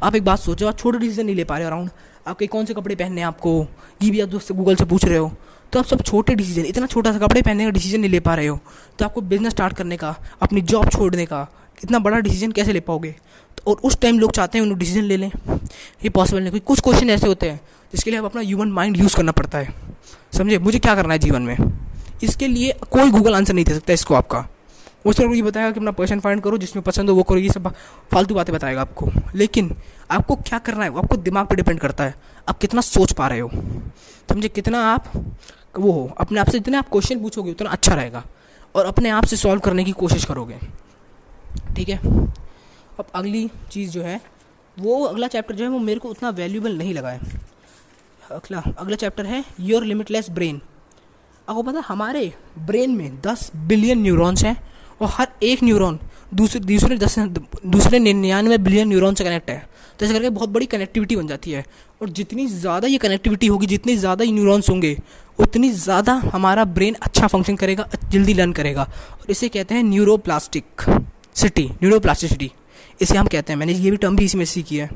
आप 0.04 0.16
एक 0.16 0.24
बात 0.26 0.40
सोचो, 0.40 0.68
आप 0.68 0.78
छोटे 0.80 0.98
डिसीज़न 0.98 1.26
नहीं 1.26 1.36
ले 1.36 1.44
पा 1.44 1.58
रहे 1.58 1.68
अराउंड 1.68 1.90
आपके 2.28 2.48
कौन 2.48 2.66
से 2.66 2.74
कपड़े 2.74 2.96
पहनने 2.96 3.22
हैं 3.22 3.28
आपको? 3.28 3.68
ये 4.04 4.12
भी 4.12 4.20
आप 4.20 4.30
दोस्त 4.30 4.52
गूगल 4.52 4.76
से 4.76 4.86
पूछ 4.86 5.06
रहे 5.06 5.18
हो। 5.18 5.32
तो 5.74 5.80
आप 5.80 5.86
सब 5.86 6.02
छोटे 6.02 6.36
डिसीज़न 6.36 6.66
इतना 6.66 6.86
छोटा 6.86 7.12
सा 7.12 7.20
कपड़े 7.20 7.42
पहनने 7.42 7.66
का 7.66 7.70
डिसीज़न 7.70 8.00
नहीं 8.00 8.12
ले 8.12 8.20
पा 8.20 8.36
रहे 8.36 8.48
हो। 8.48 8.60
तो 9.00 9.06
आपको 9.06 9.22
बिज़नेस 9.22 9.52
स्टार्ट 9.52 9.74
करने 9.74 9.98
का, 9.98 10.16
अपनी 10.42 10.62
जॉब 10.62 10.90
छोड़ने 10.90 11.26
का, 11.26 11.48
इतना 11.84 12.00
बड़ा 12.00 12.20
डिसीज़न 12.20 12.52
कैसे 12.52 12.74
ले 12.74 12.80
पाओगे? 12.80 13.16
तो 13.58 13.72
और 13.72 13.78
उस 13.84 14.00
टाइम 14.00 14.20
लोग 14.20 14.32
चाहते 14.32 14.58
हैं 14.58 14.64
उन्हें 14.64 14.80
डिसीज़न 14.80 15.04
ले 15.04 15.18
लें। 15.18 15.32
ये 16.04 16.10
पॉसिबल 16.10 16.40
नहीं, 16.40 16.50
क्योंकि 16.50 16.66
कुछ 16.66 16.80
क्वेश्चन 16.80 17.10
ऐसे 17.10 17.28
होते 17.28 17.50
हैं, 17.50 17.62
जिसके 17.94 18.12
लिए 18.12 18.20
आप 18.20 18.26
अपना 18.26 18.42
ह्यूमन 18.42 18.68
माइंड 18.68 18.98
यूज़ 18.98 19.18
करना 19.18 19.32
पड़ता 19.32 19.58
है। 19.58 19.74
समझे? 20.34 20.58
मुझे 20.58 20.80
क्या 20.80 20.96
करना 20.96 21.14
है 21.14 21.20
जीवन 21.20 21.42
में? 21.42 21.58
इसके 22.24 22.48
लिए 22.48 22.74
कोई 22.92 23.12
गूगल 23.12 23.36
आंसर 23.36 23.54
नहीं 23.54 23.66
दे 23.66 23.74
सकता 23.74 23.94
इसको 23.94 24.16
आपका। 24.16 24.48
उस 25.06 25.18
तरह 25.18 25.36
ये 25.36 25.42
बताएगा 25.42 25.72
कि 25.72 25.80
अपना 25.80 25.92
पर्सन 25.92 26.20
फाइंड 26.20 26.42
करो, 26.42 26.58
जिसमें 26.58 26.84
पसंद 26.84 27.10
हो 27.10 27.16
वो 27.16 27.24
करो, 27.24 27.38
ये 27.38 27.50
सब 27.50 27.74
फालतू 28.12 28.36
बातें 28.36 28.56
बताएगा 28.56 28.82
आपको। 28.82 29.12
लेकिन 29.36 29.76
आपको 30.12 30.36
क्या 30.36 30.60
करना 30.60 30.84
है? 30.84 30.90
वो 30.90 31.00
आपको 31.00 31.18
दिमाग 31.18 31.48
पर 31.48 31.56
डिपेंड 31.56 31.80
करता 31.80 32.04
है। 32.04 32.16
आप 32.50 32.58
कितना 32.58 32.82
सोच 32.82 33.12
पा 33.12 33.28
रहे 33.28 33.40
हो? 33.40 33.50
समझे? 34.30 34.48
कितना 34.48 34.94
आप, 34.94 35.12
वो 35.80 35.92
हो, 35.92 36.16
अपने 36.18 36.40
आप 36.40 36.46
से 36.46 36.52
जितने 36.52 36.78
आप 36.78 36.90
क्वेश्चन 36.90 37.20
पूछोगे, 37.20 37.52
उतना 37.52 37.70
अच्छा 37.70 37.94
रहेगा। 37.94 38.24
और 38.76 38.86
अपने 38.86 39.10
आप 39.10 39.26
से 39.26 39.36
सॉल्व 39.36 39.60
करने 39.60 39.84
की 39.84 39.92
कोशिश 39.92 40.26
करोगे। 40.26 40.60
ठीक 41.76 41.90
है? 41.90 41.98
अब 43.00 43.06
अगली 43.16 43.50
चीज़ 43.72 43.92
जो 43.92 44.02
है, 44.02 44.22
वो 44.80 45.04
अगला 45.04 45.28
चैप्टर 45.28 45.56
जो 45.56 45.64
है, 45.64 45.70
वो 45.70 45.80
मेरे 45.80 46.00
को 46.00 46.10
उतना 46.10 46.30
वैल्यूबल 46.30 46.78
नहीं 46.78 46.94
लगा 46.94 47.10
है। 47.10 47.20
अगला 48.32 48.64
अगला 48.78 48.96
चैप्टर 48.96 49.26
है 49.26 49.46
योर 49.60 49.84
लिमिटलेस 49.84 50.30
ब्रेन 50.30 50.62
आपको 51.50 51.64
पता 51.64 51.84
हमारे 51.88 52.34
ब्रेन 52.60 52.92
में 52.92 53.22
दस 53.22 53.52
बिलियन 53.56 54.02
न्यूरॉन्स 54.02 54.44
हैं, 54.44 54.74
और 55.02 55.08
हर 55.12 55.28
एक 55.44 55.64
न्यूरॉन 55.64 56.00
दूसरे 56.34 56.60
दूसरे 56.60 56.98
दस, 56.98 57.20
दूसरे 57.66 58.00
निन्यानवे 58.00 58.58
बिलियन 58.58 58.88
न्यूरॉन 58.88 59.14
से 59.14 59.24
कनेक्ट 59.24 59.50
है। 59.50 59.70
तो 60.00 60.06
ऐसे 60.06 60.14
करके 60.14 60.30
बहुत 60.30 60.50
बड़ी 60.50 60.66
कनेक्टिविटी 60.66 61.16
बन 61.16 61.28
जाती 61.28 61.52
है। 61.52 61.66
और 62.02 62.10
जितनी 62.10 62.46
ज़्यादा 62.48 62.88
ये 62.88 62.98
कनेक्टिविटी 62.98 63.48
होगी, 63.48 63.66
जितनी 63.68 63.96
ज़्यादा 63.98 64.24
ये 64.24 64.32
न्यूरॉन्स 64.32 64.70
होंगे, 64.70 64.98
उतनी 65.40 65.70
ज़्यादा 65.72 66.14
हमारा 66.34 66.66
ब्रेन 66.66 66.96
अच्छा 67.02 67.28
फ़ंक्शन 67.28 67.56
करेगा, 67.56 67.88
जल्दी 68.12 68.34
लर्न 68.34 68.54
करेगा। 68.54 68.84
और 68.84 69.32
इसे 69.32 69.50
कहते 69.50 69.76
हैं 69.76 69.84
न्यूरोप्लास्टिक 69.84 70.82
सिटी 71.36 71.64
न्यूरोप्लास्टिसिटी 71.74 72.52
इसे 73.02 73.18
हम 73.18 73.28
कहते 73.28 73.54
हैं। 73.54 73.60
मैंने 73.60 73.74
ये 73.74 73.92
भी 73.92 73.98
टर्म 73.98 74.16
भी 74.16 74.26
इसी 74.26 74.38
में 74.38 74.46
सीखी 74.46 74.78
है। 74.78 74.90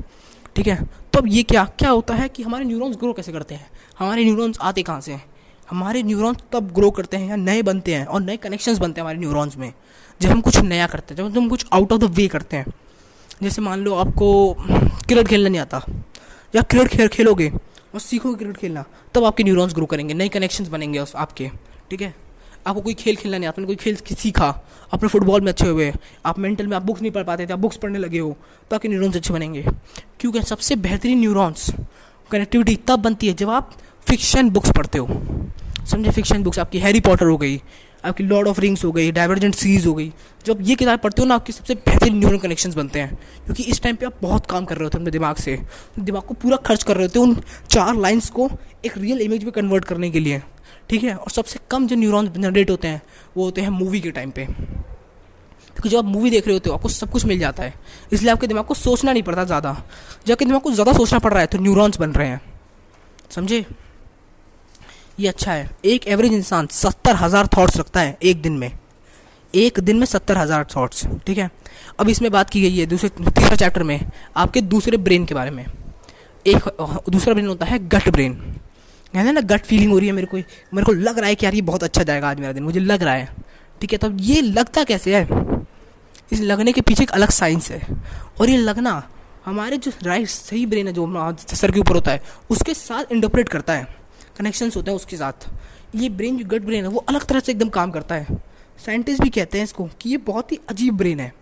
ठीक 0.56 0.66
है? 0.66 0.76
तो 1.12 1.18
अब 1.18 1.26
ये 1.28 1.42
क्या 1.42 1.64
क्या 1.78 1.90
होता 1.90 2.14
है 2.14 2.28
कि 2.28 2.42
हमारे 2.42 2.64
न्यूरॉन्स 2.64 2.96
ग्रो 2.96 3.12
कैसे 3.12 3.32
करते 3.32 3.54
हैं? 3.54 3.68
हमारे 3.98 4.24
न्यूरॉन्स 4.24 4.58
आते 4.60 4.82
कहाँ 4.82 5.00
से 5.00 5.12
हैं? 5.12 5.24
हमारे 5.68 6.02
न्यूरॉन्स 6.02 6.38
तब 6.52 6.70
ग्रो 6.74 6.90
करते 6.90 7.16
हैं 7.16 7.28
या 7.28 7.36
नए 7.36 7.62
बनते 7.62 7.94
हैं 7.94 8.06
और 8.06 8.20
नए 8.20 8.36
कनेक्शंस 8.36 8.78
बनते 8.78 9.00
हैं 9.00 9.04
हमारे 9.04 9.18
न्यूरॉन्स 9.18 9.56
में, 9.56 9.72
जब 10.20 10.30
हम 10.30 10.40
कुछ 10.40 10.58
नया 10.58 10.86
करते 10.86 11.14
हैं, 11.14 11.28
जब 11.30 11.38
हम 11.38 11.48
कुछ 11.48 11.66
आउट 11.72 11.92
ऑफ़ 11.92 12.00
द 12.00 12.04
वे 12.14 12.26
करते 12.28 12.56
हैं। 12.56 12.72
जैसे 13.42 13.62
मान 13.62 13.80
लो 13.80 13.94
आपको 13.94 14.54
क्रिकेट 14.56 15.28
खेलना 15.28 15.48
नहीं 15.48 15.60
आता, 15.60 15.82
या 16.54 16.62
क्रिकेट 16.62 16.88
खेल, 16.88 17.08
खेलोगे 17.08 17.50
और 17.94 18.00
सीखोगे 18.00 18.36
क्रिकेट 18.36 18.56
खेलना, 18.56 18.84
तब 19.14 19.24
आपके 19.24 19.44
न्यूरॉन्स 19.44 19.74
ग्रो 19.74 19.86
करेंगे, 19.86 20.14
नए 20.14 20.28
कनेक्शंस 20.28 20.68
बनेंगे 20.68 20.98
उस 20.98 21.14
आपके, 21.16 21.50
ठीक 21.90 22.00
है? 22.00 22.14
आपको 22.66 22.80
कोई 22.80 22.94
खेल 22.94 23.16
खेलना 23.16 23.38
नहीं 23.38 23.48
आता, 23.48 23.64
कोई 23.64 23.76
खेल 23.76 23.96
सीखा, 23.96 24.48
अपने 24.92 25.08
फुटबॉल 25.08 25.40
में 25.40 25.48
अच्छे 25.48 25.68
हुए, 25.68 25.92
आप 26.26 26.38
मेंटल 26.38 26.66
में 26.66 26.76
आप 26.76 26.82
बुक्स 26.82 27.02
नहीं 27.02 27.12
पढ़ 27.12 27.24
पाते 27.24 27.46
थे, 27.46 27.52
आप 27.52 27.58
बुक्स 27.58 27.76
पढ़ने 27.76 27.98
लगे 27.98 28.18
हो 28.18 28.36
तो 28.70 28.76
आपके 28.76 28.88
न्यूरॉन्स 28.88 29.16
अच्छे 29.16 29.34
बनेंगे। 29.34 29.64
क्योंकि 30.20 30.42
सबसे 30.42 30.76
बेहतरीन 30.76 31.18
न्यूरॉन्स 31.18 31.70
कनेक्टिविटी 32.30 32.76
तब 32.88 32.98
बनती 32.98 33.28
है 33.28 33.34
जब 33.34 33.50
आप 33.50 33.72
फिक्शन 34.06 34.50
बुक्स 34.50 34.70
पढ़ते 34.70 34.98
हो। 34.98 35.08
समझे? 35.86 36.10
फिक्शन 36.10 36.42
बुक्स 36.42 36.58
आपकी 36.58 36.78
हैरी 36.78 37.00
पॉटर 37.00 37.26
हो 37.26 37.36
गई 37.36 37.56
आपकी 38.04 38.24
लॉर्ड 38.24 38.48
ऑफ़ 38.48 38.60
रिंग्स 38.60 38.84
हो 38.84 38.92
गई 38.92 39.10
डाइवर्जेंट 39.12 39.54
सीरीज़ 39.54 39.86
हो 39.88 39.94
गई। 39.94 40.12
जब 40.46 40.58
ये 40.60 40.74
किताब 40.74 40.98
पढ़ते 40.98 41.22
हो 41.22 41.28
ना, 41.28 41.34
आपके 41.34 41.52
सबसे 41.52 41.74
बेहतरीन 41.74 42.18
न्यूरल 42.18 42.38
कनेक्शंस 42.38 42.74
बनते 42.74 43.00
हैं। 43.00 43.14
क्योंकि 43.44 43.62
इस 43.62 43.82
टाइम 43.82 43.96
पे 43.96 44.06
आप 44.06 44.14
बहुत 44.22 44.46
काम 44.46 44.64
कर 44.64 44.76
रहे 44.76 44.84
होते 44.84 44.98
हो 44.98 45.02
अपने 45.02 45.10
दिमाग 45.10 45.36
से। 45.36 45.58
दिमाग 45.98 46.22
को 46.22 46.34
पूरा 46.34 46.56
खर्च 46.56 46.82
कर 46.82 46.96
रहे 46.96 47.06
होते 47.06 47.18
हो 47.18 47.24
उन 47.24 47.36
चार 47.70 47.96
लाइन्स 47.96 48.30
को 48.30 48.50
एक 48.84 48.98
रियल 48.98 49.20
इमेज 49.20 49.44
में 49.44 49.52
कन्वर्ट 49.52 49.84
करने 49.84 50.10
के 50.10 50.20
लिए। 50.20 50.42
ठीक 50.90 51.02
है? 51.02 51.14
और 51.14 51.30
सबसे 51.30 51.58
कम 51.70 51.86
जो 51.86 51.96
न्यूरॉन्स 51.96 52.30
जनरेट 52.30 52.70
होते 52.70 52.88
हैं, 52.88 53.02
वो 53.36 53.44
होते 53.44 53.60
हैं 53.60 53.68
मूवी 53.68 54.00
के 54.00 54.10
टाइम 54.10 54.30
पे। 54.30 54.44
क्योंकि 54.44 55.88
जब 55.88 55.98
आप 55.98 56.04
मूवी 56.04 56.30
देख 56.30 56.46
रहे 56.46 56.54
होते 56.54 56.70
हो, 56.70 56.76
आपको 56.76 56.88
सब 56.88 57.10
कुछ 57.10 57.24
मिल 57.24 57.38
जाता 57.38 57.62
है। 57.62 57.74
इसलिए 58.12 58.32
आपके 58.32 58.46
दिमाग 58.46 58.64
को 58.64 58.74
सोचना 58.74 59.12
नहीं 59.12 59.22
पड़ता 59.22 59.44
ज़्यादा। 59.44 59.72
जब 60.26 60.32
आपके 60.32 60.44
दिमाग 60.44 60.60
को 60.60 60.72
ज़्यादा 60.72 60.92
सोचना 60.92 61.18
पड़ 61.18 61.32
रहा 61.32 61.40
है 61.40 61.46
तो 61.46 61.58
न्यूरॉन्स 61.58 62.00
बन 62.00 62.12
रहे 62.12 62.28
हैं। 62.28 62.40
समझे? 63.30 63.64
ये 65.20 65.28
अच्छा 65.28 65.52
है। 65.52 65.68
एक 65.84 66.06
एवरेज 66.08 66.32
इंसान 66.32 66.66
सत्तर 66.72 67.16
हज़ार 67.16 67.46
थाट्स 67.48 67.76
रखता 67.76 68.00
है 68.00 68.16
एक 68.22 68.42
दिन 68.42 68.52
में। 68.52 68.70
एक 69.54 69.80
दिन 69.80 69.96
में 69.96 70.06
सत्तर 70.06 70.38
हज़ार 70.38 70.64
थाट्स 70.66 71.06
ठीक 71.26 71.38
है? 71.38 71.50
अब 72.00 72.08
इसमें 72.08 72.30
बात 72.32 72.50
की 72.50 72.60
गई 72.62 72.76
है 72.76 72.86
दूसरे, 72.86 73.08
तीसरा 73.10 73.56
चैप्टर 73.56 73.82
में, 73.82 74.00
आपके 74.36 74.60
दूसरे 74.62 74.96
ब्रेन 74.98 75.24
के 75.24 75.34
बारे 75.34 75.50
में। 75.50 75.64
एक, 76.46 76.68
दूसरा 77.10 77.34
ब्रेन 77.34 77.46
होता 77.48 77.66
है 77.66 77.78
गट 77.88 78.08
ब्रेन 78.08 78.34
कहते 79.14 79.32
ना 79.32 79.40
गट 79.42 79.64
फीलिंग 79.66 79.92
हो 79.92 79.98
रही 79.98 80.08
है 80.08 80.12
मेरे 80.14 80.26
को 80.26 80.36
मेरे 80.36 80.84
को 80.84 80.92
लग 80.94 81.18
रहा 81.18 81.28
है 81.28 81.34
कि 81.34 81.46
यार 81.46 81.54
ये 81.54 81.62
बहुत 81.62 81.82
अच्छा 81.84 82.02
जाएगा 82.02 82.28
आज 82.30 82.40
मेरा 82.40 82.52
दिन, 82.52 82.62
मुझे 82.62 82.80
लग 82.80 83.02
रहा 83.02 83.14
है। 83.14 83.28
ठीक 83.80 83.92
है 83.92 83.98
तो 83.98 84.10
ये 84.22 84.40
लगता 84.42 84.84
कैसे 84.84 85.16
है? 85.16 85.28
इस 86.32 86.40
लगने 86.40 86.72
के 86.72 86.80
पीछे 86.80 87.02
एक 87.02 87.10
अलग 87.10 87.30
साइंस 87.32 87.70
है। 87.70 87.80
और 88.40 88.50
ये 88.50 88.56
लगना 88.58 89.02
हमारे 89.44 89.76
जो 89.76 89.92
राइट 90.02 90.28
सही 90.28 90.64
ब्रेन 90.66 90.86
है 90.86 90.92
जो 90.92 91.34
सर 91.46 91.70
के 91.70 91.80
ऊपर 91.80 91.94
होता 91.94 92.10
है, 92.10 92.22
उसके 92.50 92.74
साथ 92.74 93.12
इंटरप्रेट 93.12 93.48
करता 93.48 93.72
है। 93.72 93.86
कनेक्शंस 94.40 94.76
होते 94.76 94.90
हैं 94.90 94.96
उसके 94.96 95.16
साथ। 95.16 95.48
ये 95.94 96.08
ब्रेन 96.08 96.38
जो 96.38 96.44
गट 96.44 96.62
ब्रेन 96.62 96.84
है, 96.84 96.90
वो 96.90 96.98
अलग 96.98 97.26
तरह 97.26 97.40
से 97.40 97.52
एकदम 97.52 97.68
काम 97.68 97.90
करता 97.90 98.14
है। 98.14 98.26
साइंटिस्ट 98.86 99.22
भी 99.22 99.28
कहते 99.28 99.58
हैं 99.58 99.64
इसको 99.64 99.84
कि 100.00 100.10
ये 100.10 100.16
बहुत 100.16 100.52
ही 100.52 100.60
अजीब 100.68 100.96
ब्रेन 100.96 101.20
है। 101.20 101.34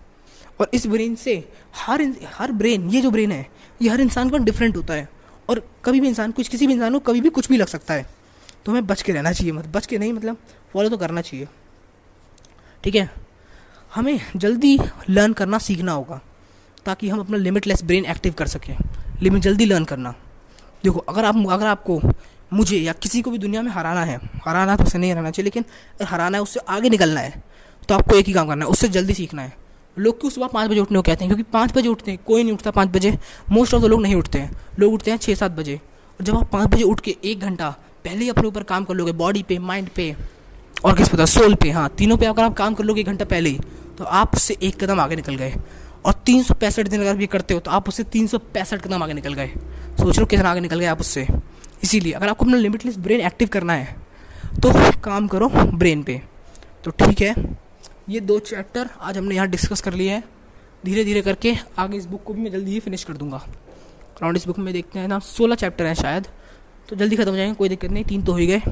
और 0.60 0.70
इस 0.74 0.86
ब्रेन 0.86 1.14
से 1.14 1.52
हर 1.76 2.14
हर 2.26 2.52
ब्रेन 2.52 2.90
ये 2.90 3.00
जो 3.00 3.10
ब्रेन 3.10 3.32
है, 3.32 3.48
ये 3.82 3.88
हर 3.88 4.00
इंसान 4.00 4.30
का 4.30 4.38
डिफरेंट 4.38 4.76
होता 4.76 4.94
है। 4.94 5.08
और 5.48 5.70
कभी 5.84 6.00
भी 6.00 6.08
इंसान, 6.08 6.32
कुछ 6.32 6.48
किसी 6.48 6.66
भी 6.66 6.72
इंसान 6.72 6.92
को 6.92 6.98
कभी 6.98 7.20
भी 7.20 7.28
कुछ 7.28 7.48
भी 7.48 7.56
लग 7.56 7.66
सकता 7.66 7.94
है। 7.94 8.06
तो 8.64 8.72
हमें 8.72 8.86
बच 8.86 9.02
के 9.02 9.12
रहना 9.12 9.32
चाहिए 9.32 9.52
मतलब 9.52 9.72
बच 9.72 9.86
के 9.86 9.98
नहीं 9.98 10.12
मतलब 10.12 10.36
फॉलो 10.72 10.88
तो 10.88 10.96
करना 10.96 11.20
चाहिए। 11.20 11.48
ठीक 12.84 12.94
है? 12.94 13.10
हमें 13.94 14.20
जल्दी 14.36 14.78
लर्न 15.10 15.32
करना 15.32 15.58
सीखना 15.58 15.92
होगा, 15.92 16.20
ताकि 16.84 17.08
हम 17.08 17.20
अपना 17.20 17.36
लिमिटलेस 17.36 17.84
ब्रेन 17.84 18.04
एक्टिव 18.04 18.32
कर 18.32 18.46
सकें। 18.46 18.76
लिमिट 19.22 19.42
जल्दी 19.42 19.64
लर्न 19.64 19.84
करना। 19.84 20.14
देखो, 20.84 20.98
अगर 20.98 21.24
आप, 21.24 21.46
अगर 21.50 21.66
आपको 21.66 22.00
मुझे 22.50 22.78
या 22.78 22.92
किसी 22.92 23.22
को 23.22 23.30
भी 23.30 23.38
दुनिया 23.38 23.62
में 23.62 23.70
हराना 23.70 24.04
है, 24.04 24.18
हराना 24.46 24.76
तो 24.76 24.84
उसे 24.84 24.98
नहीं 24.98 25.10
हराना 25.12 25.30
चाहिए, 25.30 25.44
लेकिन 25.44 25.64
हराना 26.02 26.36
है, 26.38 26.42
उससे 26.42 26.60
आगे 26.68 26.90
निकलना 26.90 27.20
है 27.20 27.42
तो 27.88 27.94
आपको 27.94 28.16
एक 28.16 28.26
ही 28.26 28.32
काम 28.32 28.48
करना 28.48 28.64
है, 28.64 28.70
उससे 28.70 28.88
जल्दी 28.88 29.14
सीखना 29.14 29.42
है। 29.42 29.52
लोग 29.96 30.20
क्यों 30.20 30.30
सुबह 30.30 30.46
पाँच 30.46 30.70
बजे 30.70 30.80
उठने 30.80 30.98
को 30.98 31.02
कहते 31.02 31.24
हैं? 31.24 31.28
क्योंकि 31.28 31.50
पाँच 31.52 31.72
बजे 31.74 31.88
उठते 31.88 32.10
हैं, 32.10 32.20
कोई 32.26 32.42
नहीं 32.42 32.52
उठता 32.52 32.70
पाँच 32.70 32.88
बजे। 32.88 33.16
मोस्ट 33.50 33.74
ऑफ़ 33.74 33.82
द 33.82 33.86
लोग 33.86 34.02
नहीं 34.02 34.14
उठते 34.14 34.38
हैं। 34.38 34.50
लोग 34.78 34.92
उठते 34.94 35.10
हैं 35.10 35.18
छः 35.18 35.34
सात 35.34 35.50
बजे। 35.50 35.74
और 35.74 36.24
जब 36.24 36.36
आप 36.36 36.50
पाँच 36.52 36.68
बजे 36.68 36.82
उठ 36.82 37.00
के 37.00 37.16
एक 37.24 37.40
घंटा 37.40 37.70
पहले 38.04 38.24
ही 38.24 38.28
अपने 38.30 38.46
ऊपर 38.48 38.62
काम 38.62 38.84
कर 38.84 38.94
लोगे 38.94 39.12
बॉडी 39.14 39.42
पे 39.42 39.58
माइंड 39.60 39.88
पे, 39.88 40.14
और 40.84 40.96
किस 40.96 41.08
पता 41.08 41.24
सोल 41.26 41.54
पे 41.54 41.70
हाँ 41.70 41.88
तीनों 41.98 42.16
पे 42.16 42.26
अगर 42.26 42.42
आप 42.42 42.54
काम 42.54 42.74
कर 42.74 42.84
लोगे 42.84 43.00
एक 43.00 43.06
घंटा 43.06 43.24
पहले 43.24 43.50
ही 43.50 43.58
तो 43.98 44.04
आप 44.04 44.34
उससे 44.34 44.56
एक 44.62 44.82
कदम 44.84 45.00
आगे 45.00 45.16
निकल 45.16 45.36
गए। 45.36 45.54
और 46.06 46.12
तीन 46.26 46.42
सौ 46.42 46.54
पैंसठ 46.54 46.88
दिन 46.88 47.00
अगर 47.00 47.16
भी 47.16 47.26
करते 47.26 47.54
हो 47.54 47.60
तो 47.60 47.70
आप 47.70 47.88
उससे 47.88 48.02
तीन 48.04 48.26
सौ 48.26 48.38
पैंसठ 48.38 48.82
कदम 48.82 49.02
आगे 49.02 49.14
निकल 49.14 49.34
गए। 49.34 49.48
सोच 49.98 50.18
लो 50.18 50.26
कितना 50.26 50.50
आगे 50.50 50.60
निकल 50.60 50.80
गए 50.80 50.86
आप 50.86 51.00
उससे। 51.00 51.26
इसीलिए 51.82 52.12
अगर 52.12 52.28
आपको 52.28 52.44
अपना 52.44 52.56
लिमिटलेस 52.56 52.96
ब्रेन 52.98 53.20
एक्टिव 53.20 53.48
करना 53.48 53.72
है 53.72 53.96
तो 54.56 54.72
काम 55.00 55.26
करो 55.28 55.48
ब्रेन 55.48 56.02
पे। 56.02 56.20
तो 56.84 56.90
ठीक 56.92 57.20
है, 57.20 57.34
ये 58.08 58.20
दो 58.20 58.38
चैप्टर 58.40 58.88
आज 59.00 59.18
हमने 59.18 59.34
यहाँ 59.34 59.48
डिस्कस 59.48 59.80
कर 59.80 59.94
लिए 59.94 60.10
हैं। 60.10 60.22
धीरे 60.84 61.04
धीरे 61.04 61.22
करके 61.22 61.54
आगे 61.78 61.96
इस 61.96 62.06
बुक 62.06 62.22
को 62.24 62.34
भी 62.34 62.42
मैं 62.42 62.50
जल्दी 62.52 62.70
ही 62.70 62.80
फिनिश 62.80 63.04
कर 63.04 63.12
दूँगा। 63.14 63.36
अराउंड 63.36 64.36
इस 64.36 64.46
बुक 64.46 64.58
में 64.58 64.72
देखते 64.74 64.98
हैं 64.98 65.08
ना, 65.08 65.18
सोलह 65.18 65.54
चैप्टर 65.54 65.86
हैं 65.86 65.94
शायद। 65.94 66.26
तो 66.88 66.96
जल्दी 66.96 67.16
ख़त्म 67.16 67.30
हो 67.30 67.36
जाएँगे, 67.36 67.54
कोई 67.54 67.68
दिक्कत 67.68 67.90
नहीं, 67.90 68.04
तीन 68.04 68.22
तो 68.22 68.32
हो 68.32 68.38
ही 68.38 68.46
गए। 68.46 68.62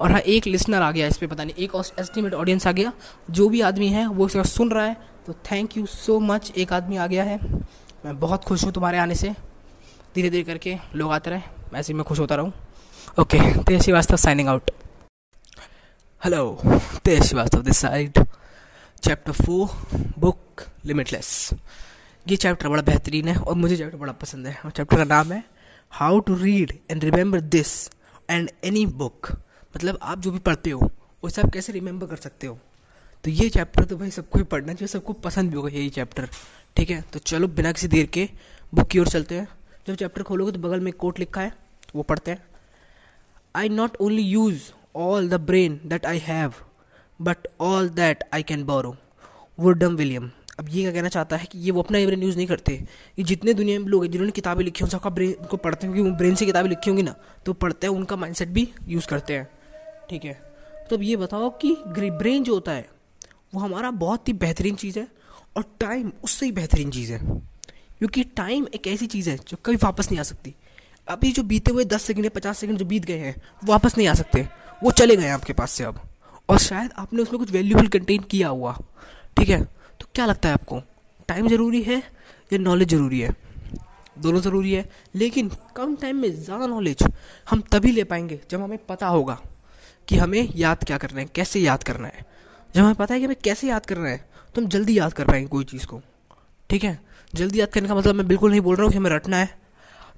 और 0.00 0.12
हाँ 0.12 0.20
एक 0.20 0.46
लिसनर 0.46 0.82
आ 0.82 0.90
गया 0.90 1.06
इस 1.06 1.16
पर 1.18 1.26
पता 1.26 1.44
नहीं, 1.44 1.64
एक 1.64 1.74
एस्टिमेट 2.00 2.34
ऑडियंस 2.34 2.66
आ 2.66 2.72
गया। 2.72 2.92
जो 3.30 3.48
भी 3.48 3.60
आदमी 3.60 3.88
है, 3.88 4.06
वो 4.06 4.26
इसका 4.26 4.42
सुन 4.42 4.70
रहा 4.70 4.84
है। 4.84 4.96
तो 5.26 5.32
थैंक 5.50 5.76
यू 5.76 5.86
सो 5.86 6.18
मच 6.20 6.52
एक 6.56 6.72
आदमी 6.72 6.96
आ 6.96 7.06
गया 7.06 7.24
है। 7.24 7.38
मैं 8.04 8.18
बहुत 8.20 8.44
खुश 8.44 8.64
हूँ 8.64 8.72
तुम्हारे 8.72 8.98
आने 8.98 9.14
से। 9.14 9.34
धीरे 10.14 10.28
धीरे 10.30 10.42
करके 10.44 10.76
लोग 10.94 11.12
आते 11.12 11.30
रहे। 11.30 11.78
ऐसे 11.78 11.94
मैं 11.94 12.04
खुश 12.04 12.18
होता 12.18 12.34
रहूँ। 12.34 12.52
Okay 13.20 13.38
Tej 13.62 13.82
Srivastava 13.82 14.16
signing 14.16 14.48
out 14.48 14.70
hello 16.22 16.42
Tej 17.04 17.22
Srivastava 17.22 17.62
this 17.62 17.76
side 17.76 18.18
chapter 19.02 19.32
four 19.34 19.68
book 20.18 20.62
limitless 20.86 21.50
ये 22.26 22.36
चैप्टर 22.36 22.68
बड़ा 22.68 22.82
बेहतरीन 22.82 23.28
है 23.28 23.36
और 23.36 23.54
मुझे 23.54 23.76
चैप्टर 23.76 23.96
बड़ा 23.98 24.12
पसंद 24.12 24.46
है। 24.46 24.54
और 24.64 24.70
चैप्टर 24.70 24.96
का 24.96 25.04
नाम 25.04 25.32
है 25.32 25.42
how 25.92 26.20
to 26.20 26.34
read 26.34 26.72
and 26.90 27.04
remember 27.04 27.40
this 27.40 27.72
and 28.28 28.50
any 28.64 28.84
book 28.94 29.30
मतलब 29.74 29.98
आप 30.02 30.20
जो 30.20 30.30
भी 30.30 30.38
पढ़ते 30.40 30.70
हो 30.70 30.90
उसे 31.22 31.42
आप 31.42 31.50
कैसे 31.52 31.72
रिमेंबर 31.72 32.06
कर 32.06 32.16
सकते 32.18 32.46
हो। 32.46 32.58
तो 33.24 33.30
ये 33.30 33.48
चैप्टर 33.48 33.84
तो 33.84 33.96
भाई 33.96 34.10
सबको 34.10 34.38
ही 34.38 34.44
पढ़ना 34.44 34.72
चाहिए, 34.72 34.88
सबको 34.88 35.12
पसंद 35.12 35.50
भी 35.50 35.56
होगा 35.56 35.68
यही 35.70 35.90
चैप्टर 35.90 36.28
ठीक 36.76 36.90
है 36.90 37.00
तो 37.12 37.18
चलो 37.20 37.48
बिना 37.50 37.72
किसी 37.72 37.88
देर 37.88 38.06
के 38.06 38.28
बुक 38.74 38.88
की 38.88 38.98
ओर 38.98 39.08
चलते 39.08 39.34
हैं। 39.34 39.48
जब 39.86 39.94
चैप्टर 39.94 40.22
खोलोगे 40.22 40.52
तो 40.52 40.58
बगल 40.58 40.80
में 40.80 40.92
कोट 40.92 41.18
लिखा 41.18 41.40
है, 41.40 41.52
वो 41.94 42.02
पढ़ते 42.02 42.30
हैं। 42.30 42.44
I 43.54 43.68
not 43.68 43.96
only 43.96 44.22
use 44.22 44.70
all 44.96 45.28
the 45.28 45.40
brain 45.42 45.80
that 45.86 46.06
I 46.06 46.18
have 46.18 46.54
but 47.20 47.46
all 47.60 47.88
that 47.90 48.24
I 48.34 48.42
can 48.42 48.64
borrow 48.64 48.96
Woodrow 49.58 49.96
William 49.96 50.30
अब 50.60 50.68
ये 50.68 50.82
क्या 50.82 50.92
कहना 50.92 51.08
चाहता 51.08 51.36
है 51.36 51.46
कि 51.52 51.58
ये 51.58 51.70
वो 51.70 51.82
अपना 51.82 51.98
ब्रेन 52.06 52.22
यूज़ 52.22 52.36
नहीं 52.36 52.46
करते। 52.46 52.72
ये 53.18 53.24
जितने 53.24 53.54
दुनिया 53.54 53.78
में 53.80 53.86
लोग 53.86 54.04
हैं, 54.04 54.10
जिन्होंने 54.10 54.32
किताबें 54.32 54.64
लिखी 54.64 54.84
हों 54.84 54.88
सबका 54.90 55.10
ब्रेन 55.10 55.46
को 55.50 55.56
पढ़ते 55.56 55.86
हैं, 55.86 55.94
क्योंकि 55.94 56.10
वो 56.10 56.16
ब्रेन 56.16 56.34
से 56.34 56.46
किताबें 56.46 56.68
लिखी 56.68 56.90
होंगी 56.90 57.02
ना 57.02 57.14
तो 57.46 57.52
पढ़ते 57.52 57.86
हैं, 57.86 57.94
उनका 57.94 58.16
माइंडसेट 58.16 58.48
भी 58.48 58.68
यूज़ 58.88 59.06
करते 59.08 59.36
हैं। 59.36 59.48
ठीक 60.10 60.24
है? 60.24 60.32
तो 60.90 60.96
अब 60.96 61.02
ये 61.02 61.16
बताओ 61.16 61.50
कि 61.62 61.76
ब्रेन 61.88 62.44
जो 62.44 62.54
होता 62.54 62.72
है, 62.72 62.88
वो 63.54 63.60
हमारा 63.60 63.90
बहुत 63.90 64.28
ही 64.28 64.32
बेहतरीन 64.34 64.74
चीज़ 64.74 64.98
है, 64.98 65.06
और 65.56 65.64
टाइम 65.80 66.12
उससे 66.24 66.46
ही 66.46 66.52
बेहतरीन 66.52 66.90
चीज़ 66.90 67.12
है। 67.12 67.20
क्योंकि 68.00 68.22
टाइम 68.36 68.66
एक 68.74 68.86
ऐसी 68.86 69.06
चीज़ 69.06 69.30
है 69.30 69.36
जो 69.38 69.56
कभी 69.64 69.76
वापस 69.76 70.10
नहीं 70.10 70.20
आ 70.20 70.22
सकती। 70.22 70.54
अभी 71.08 71.30
जो 71.32 71.42
बीते 71.42 71.70
हुए 71.70 71.84
दस 71.84 72.02
सेकेंड 72.02 72.24
या 72.24 72.30
पचास 72.34 72.58
सेकेंड 72.58 72.78
जो 72.78 72.84
बीत 72.84 73.04
गए 73.04 73.18
हैं 73.18 73.34
वापस 73.64 73.96
नहीं 73.98 74.08
आ 74.08 74.14
सकते। 74.14 74.46
वो 74.82 74.90
चले 74.90 75.16
गए 75.16 75.24
हैं 75.24 75.32
आपके 75.32 75.52
पास 75.52 75.70
से 75.70 75.84
अब। 75.84 76.00
और 76.48 76.58
शायद 76.58 76.90
आपने 76.98 77.22
उसमें 77.22 77.38
कुछ 77.38 77.50
वैल्यूबल 77.50 77.86
कंटेंट 77.88 78.28
किया 78.30 78.48
हुआ। 78.48 78.76
ठीक 79.36 79.48
है? 79.48 79.62
तो 80.00 80.06
क्या 80.14 80.26
लगता 80.26 80.48
है 80.48 80.54
आपको? 80.54 80.82
टाइम 81.28 81.48
ज़रूरी 81.48 81.82
है 81.82 81.98
या 82.52 82.58
नॉलेज 82.58 82.88
ज़रूरी 82.88 83.20
है? 83.20 83.34
दोनों 84.18 84.40
ज़रूरी 84.40 84.72
है। 84.72 84.88
लेकिन 85.14 85.50
कम 85.76 85.94
टाइम 85.96 86.16
में 86.16 86.30
ज़्यादा 86.34 86.66
नॉलेज 86.66 87.02
हम 87.50 87.62
तभी 87.72 87.92
ले 87.92 88.04
पाएँगे 88.04 88.40
जब 88.50 88.62
हमें 88.62 88.78
पता 88.88 89.06
होगा 89.08 89.38
कि 90.08 90.16
हमें 90.16 90.48
याद 90.56 90.84
क्या 90.84 90.98
करना 90.98 91.20
है, 91.20 91.26
कैसे 91.34 91.60
याद 91.60 91.82
करना 91.82 92.08
है। 92.08 92.24
जब 92.74 92.82
हमें 92.82 92.94
पता 92.94 93.14
है 93.14 93.20
कि 93.20 93.26
हमें 93.26 93.36
कैसे 93.44 93.68
याद 93.68 93.86
करना 93.86 94.08
है 94.08 94.24
तो 94.54 94.62
हम 94.62 94.68
जल्दी 94.68 94.98
याद 94.98 95.12
कर 95.12 95.24
पाएँगे 95.24 95.48
कोई 95.48 95.64
चीज़ 95.64 95.86
को। 95.86 96.00
ठीक 96.70 96.84
है? 96.84 96.98
जल्दी 97.34 97.60
याद 97.60 97.68
करने 97.68 97.88
का 97.88 97.94
मतलब 97.94 98.14
मैं 98.14 98.26
बिल्कुल 98.28 98.50
नहीं 98.50 98.60
बोल 98.60 98.76
रहा 98.76 98.84
हूँ 98.84 98.92
कि 98.92 98.98
हमें 98.98 99.10
रटना 99.10 99.36
है। 99.36 99.48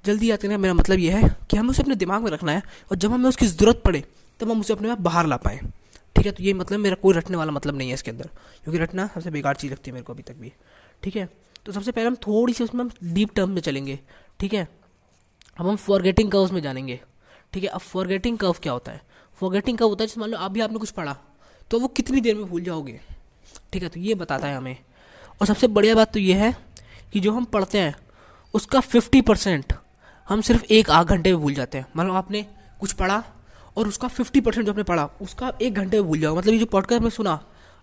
जल्दी 0.05 0.29
याद 0.29 0.39
करने 0.39 0.53
का 0.53 0.57
मेरा 0.57 0.73
मतलब 0.73 0.99
यह 0.99 1.17
है 1.17 1.29
कि 1.49 1.57
हमें 1.57 1.69
उसे 1.69 1.81
अपने 1.83 1.95
दिमाग 1.95 2.23
में 2.23 2.29
रखना 2.31 2.51
है 2.51 2.61
और 2.91 2.97
जब 2.97 3.11
हमें 3.11 3.27
उसकी 3.29 3.45
ज़रूरत 3.45 3.81
पड़े, 3.85 4.03
तब 4.39 4.51
हम 4.51 4.59
उसे 4.59 4.73
अपने 4.73 4.89
आप 4.89 5.01
बाहर 5.01 5.25
ला 5.27 5.37
पाएँ। 5.37 5.59
ठीक 6.15 6.25
है 6.25 6.31
तो 6.31 6.43
ये 6.43 6.53
मतलब 6.53 6.79
मेरा 6.79 6.95
कोई 6.95 7.13
रटने 7.13 7.37
वाला 7.37 7.51
मतलब 7.51 7.77
नहीं 7.77 7.87
है 7.87 7.93
इसके 7.93 8.11
अंदर, 8.11 8.29
क्योंकि 8.63 8.79
रटना 8.79 9.07
सबसे 9.07 9.31
बेकार 9.31 9.55
चीज़ 9.55 9.71
लगती 9.71 9.89
है 9.89 9.93
मेरे 9.93 10.03
को 10.03 10.13
अभी 10.13 10.23
तक 10.23 10.35
भी। 10.35 10.51
ठीक 11.03 11.15
है 11.15 11.27
तो 11.65 11.71
सबसे 11.71 11.91
पहले 11.91 12.07
हम 12.07 12.15
थोड़ी 12.17 12.53
सी 12.53 12.63
उसमें 12.63 12.81
हम 12.81 12.91
डीप 13.05 13.33
टर्म 13.35 13.49
में 13.49 13.61
चलेंगे। 13.61 13.99
ठीक 14.39 14.53
है, 14.53 14.67
अब 15.57 15.67
हम 15.67 15.75
फॉरगेटिंग 15.77 16.31
कर्व्स 16.31 16.51
में 16.51 16.61
जानेंगे। 16.61 16.99
ठीक 17.53 17.63
है, 17.63 17.69
अब 17.69 17.79
फॉरगेटिंग 17.81 18.37
कर्व 18.37 18.55
क्या 18.63 18.73
होता 18.73 18.91
है? 18.91 19.01
फॉरगेटिंग 19.41 19.77
कर्व 19.77 19.89
होता 19.89 20.03
है 20.03 20.07
जैसे 20.07 20.19
मान 20.21 20.29
लो 20.29 20.37
अभी 20.39 20.61
आपने 20.61 20.77
कुछ 20.77 20.91
पढ़ा 20.91 21.15
तो 21.71 21.79
वो 21.79 21.87
कितनी 21.89 22.21
देर 22.21 22.35
में 22.35 22.45
भूल 22.45 22.61
जाओगे? 22.63 22.99
ठीक 23.73 23.83
है 23.83 23.89
तो 23.89 23.99
ये 23.99 24.15
बताता 24.15 24.47
है 24.47 24.57
हमें। 24.57 24.77
और 25.41 25.47
सबसे 25.47 25.67
बढ़िया 25.69 25.95
बात 25.95 26.13
तो 26.13 26.19
ये 26.19 26.33
है 26.35 26.55
कि 27.13 27.19
जो 27.19 27.31
हम 27.31 27.45
पढ़ते 27.45 27.77
हैं, 27.77 27.95
उसका 28.53 28.79
फिफ्टी 28.79 29.21
परसेंट 29.21 29.73
हम 30.27 30.41
सिर्फ़ 30.41 30.63
एक 30.63 30.89
आध 30.89 31.07
घंटे 31.07 31.31
में 31.33 31.41
भूल 31.41 31.53
जाते 31.53 31.77
हैं। 31.77 31.85
मतलब 31.97 32.15
आपने 32.15 32.45
कुछ 32.79 32.93
पढ़ा 32.93 33.23
और 33.77 33.87
उसका 33.87 34.07
फिफ्टी 34.07 34.41
परसेंट 34.41 34.65
जो 34.65 34.71
आपने 34.71 34.83
पढ़ा, 34.83 35.09
उसका 35.21 35.51
एक 35.61 35.73
घंटे 35.73 35.97
में 35.97 36.07
भूल 36.07 36.19
जाओगे। 36.19 36.37
मतलब 36.39 36.53
ये 36.53 36.59
जो 36.59 36.65
पॉडकास्ट 36.65 37.03
में 37.03 37.09
सुना, 37.09 37.33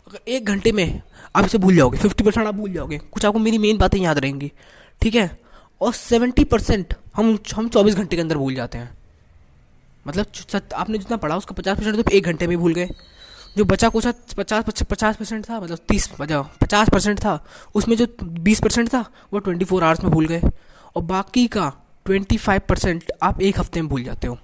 अगर 0.08 0.18
एक 0.28 0.44
घंटे 0.44 0.72
में 0.72 1.00
आप 1.36 1.44
इसे 1.44 1.58
भूल 1.58 1.76
जाओगे 1.76 1.98
फिफ्टी 1.98 2.24
परसेंट 2.24 2.46
आप 2.46 2.54
भूल 2.54 2.72
जाओगे। 2.72 2.98
कुछ 2.98 3.24
आपको 3.24 3.38
मेरी 3.38 3.58
मेन 3.58 3.78
बातें 3.78 3.98
याद 3.98 4.18
रहेंगी, 4.18 4.52
ठीक 5.02 5.14
है? 5.14 5.38
और 5.80 5.92
सेवेंटी 5.92 6.44
परसेंट 6.44 6.94
हम 7.16 7.38
हम 7.54 7.68
चौबीस 7.68 7.94
घंटे 7.94 8.16
के 8.16 8.22
अंदर 8.22 8.36
भूल 8.36 8.54
जाते 8.54 8.78
हैं। 8.78 8.98
मतलब 10.06 10.60
आपने 10.74 10.98
जितना 10.98 11.16
पढ़ा, 11.16 11.36
उसका 11.36 11.54
पचास 11.54 11.78
परसेंट 11.78 11.96
तो 11.96 12.10
एक 12.10 12.24
घंटे 12.24 12.46
में 12.46 12.56
भूल 12.58 12.74
गए। 12.74 12.88
जो 13.56 13.64
बचा 13.64 13.88
कुछ 13.88 14.06
पचास 14.36 14.82
पचास 14.82 15.16
परसेंट 15.16 15.48
था 15.48 15.58
मतलब 15.60 15.78
तीस 15.88 16.06
पचास 16.20 16.88
परसेंट 16.90 17.18
था, 17.18 17.38
उसमें 17.74 17.96
जो 17.96 18.06
बीस 18.22 18.60
परसेंट 18.60 18.88
था, 18.88 19.04
वो 19.32 19.38
ट्वेंटी 19.38 19.64
फोर 19.64 19.84
आवर्स 19.84 20.02
में 20.04 20.12
भूल 20.12 20.26
गए। 20.26 20.40
और 20.96 21.02
बाकी 21.04 21.46
का 21.48 21.72
ट्वेंटी 22.06 22.36
फाइव 22.38 22.60
परसेंट 22.68 23.12
आप 23.22 23.40
एक 23.42 23.58
हफ़्ते 23.60 23.80
में 23.80 23.88
भूल 23.88 24.02
जाते 24.04 24.26
हो। 24.26 24.38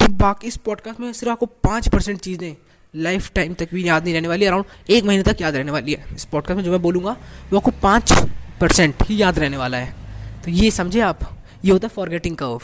तो 0.00 0.08
बाकी 0.14 0.46
इस 0.48 0.56
पॉडकास्ट 0.58 1.00
में 1.00 1.12
सिर्फ़ 1.12 1.30
आपको 1.30 1.46
पाँच 1.46 1.88
परसेंट 1.88 2.20
चीज़ें 2.20 2.54
लाइफ 2.94 3.30
टाइम 3.34 3.54
तक 3.54 3.68
भी 3.74 3.86
याद 3.88 4.04
नहीं 4.04 4.14
रहने 4.14 4.28
वाली 4.28 4.46
अराउंड 4.46 4.90
एक 4.90 5.04
महीने 5.04 5.22
तक 5.22 5.40
याद 5.40 5.56
रहने 5.56 5.72
वाली 5.72 5.92
है। 5.92 6.14
इस 6.14 6.24
पॉडकास्ट 6.24 6.56
में 6.56 6.64
जो 6.64 6.70
मैं 6.70 6.82
बोलूँगा, 6.82 7.16
वो 7.50 7.58
आपको 7.58 7.70
पाँच 7.82 8.12
परसेंट 8.60 9.02
ही 9.02 9.20
याद 9.22 9.38
रहने 9.38 9.56
वाला 9.56 9.76
है। 9.76 9.94
तो 10.44 10.50
ये 10.50 10.70
समझे 10.70 11.00
आप? 11.00 11.20
ये 11.64 11.72
होता 11.72 11.86
है 11.86 11.94
फॉरगेटिंग 11.94 12.36
कर्व 12.36 12.60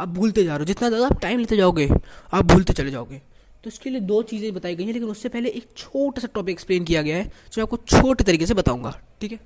आप 0.00 0.08
भूलते 0.08 0.44
जा 0.44 0.50
रहे 0.50 0.58
हो। 0.58 0.64
जितना 0.64 0.88
ज़्यादा 0.88 1.06
आप 1.06 1.20
टाइम 1.22 1.38
लेते 1.38 1.56
जाओगे, 1.56 1.88
आप 2.32 2.44
भूलते 2.44 2.72
चले 2.72 2.90
जाओगे। 2.90 3.20
तो 3.66 3.68
इसके 3.68 3.90
लिए 3.90 4.00
दो 4.00 4.20
चीज़ें 4.22 4.52
बताई 4.54 4.74
गई 4.76 4.84
हैं, 4.84 4.92
लेकिन 4.92 5.08
उससे 5.08 5.28
पहले 5.28 5.48
एक 5.50 5.64
छोटा 5.76 6.20
सा 6.20 6.28
टॉपिक 6.34 6.52
एक्सप्लेन 6.52 6.84
किया 6.84 7.00
गया 7.02 7.16
है, 7.16 7.24
जो 7.24 7.58
मैं 7.58 7.62
आपको 7.62 7.76
छोटे 7.78 8.24
तरीके 8.24 8.46
से 8.46 8.54
बताऊँगा, 8.54 8.92
ठीक 9.20 9.32
है? 9.32 9.38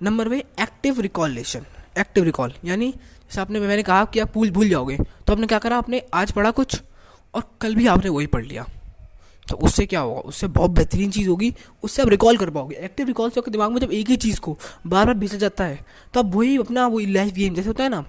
Number 0.00 0.28
way 0.28 0.38
active 0.60 1.00
recollection 1.00 1.66
active 1.98 2.24
recall 2.24 2.52
यानी 2.64 2.90
जैसे 2.90 3.40
आपने, 3.40 3.60
मैंने 3.60 3.82
कहा 3.82 4.04
कि 4.04 4.20
आप 4.20 4.32
भूल 4.34 4.50
भूल 4.50 4.68
जाओगे 4.68 4.96
तो 4.96 5.32
आपने 5.32 5.46
क्या 5.46 5.58
करा? 5.58 5.78
आपने 5.78 6.02
आज 6.14 6.32
पढ़ा 6.32 6.50
कुछ, 6.52 6.80
और 7.34 7.42
कल 7.60 7.74
भी 7.74 7.86
आपने 7.86 8.10
वही 8.10 8.26
पढ़ 8.28 8.44
लिया। 8.44 8.64
तो 9.46 9.56
उससे 9.58 9.86
क्या 9.86 10.00
होगा? 10.00 10.20
उससे 10.20 10.46
बहुत 10.48 10.70
बेहतरीन 10.70 11.10
चीज़ 11.10 11.28
होगी, 11.28 11.52
उससे 11.82 12.02
आप 12.02 12.08
रिकॉल 12.08 12.36
कर 12.36 12.50
पाओगे। 12.50 12.76
एक्टिव 12.78 13.06
रिकॉल 13.06 13.30
से 13.30 13.40
आपके 13.40 13.50
दिमाग 13.50 13.72
में 13.72 13.80
जब 13.80 13.92
एक 13.92 14.10
ही 14.10 14.16
चीज़ 14.18 14.40
को 14.40 14.56
बार 14.86 15.06
बार 15.06 15.14
भेजा 15.16 15.38
जाता 15.38 15.64
है 15.64 15.84
तो 16.14 16.20
आप 16.20 16.34
वही 16.34 16.56
अपना, 16.58 16.86
वही 16.86 17.06
लाइफ 17.08 17.34
गेम 17.34 17.54
जैसे 17.54 17.68
होता 17.68 17.84
है 17.84 17.90
ना 17.90 18.04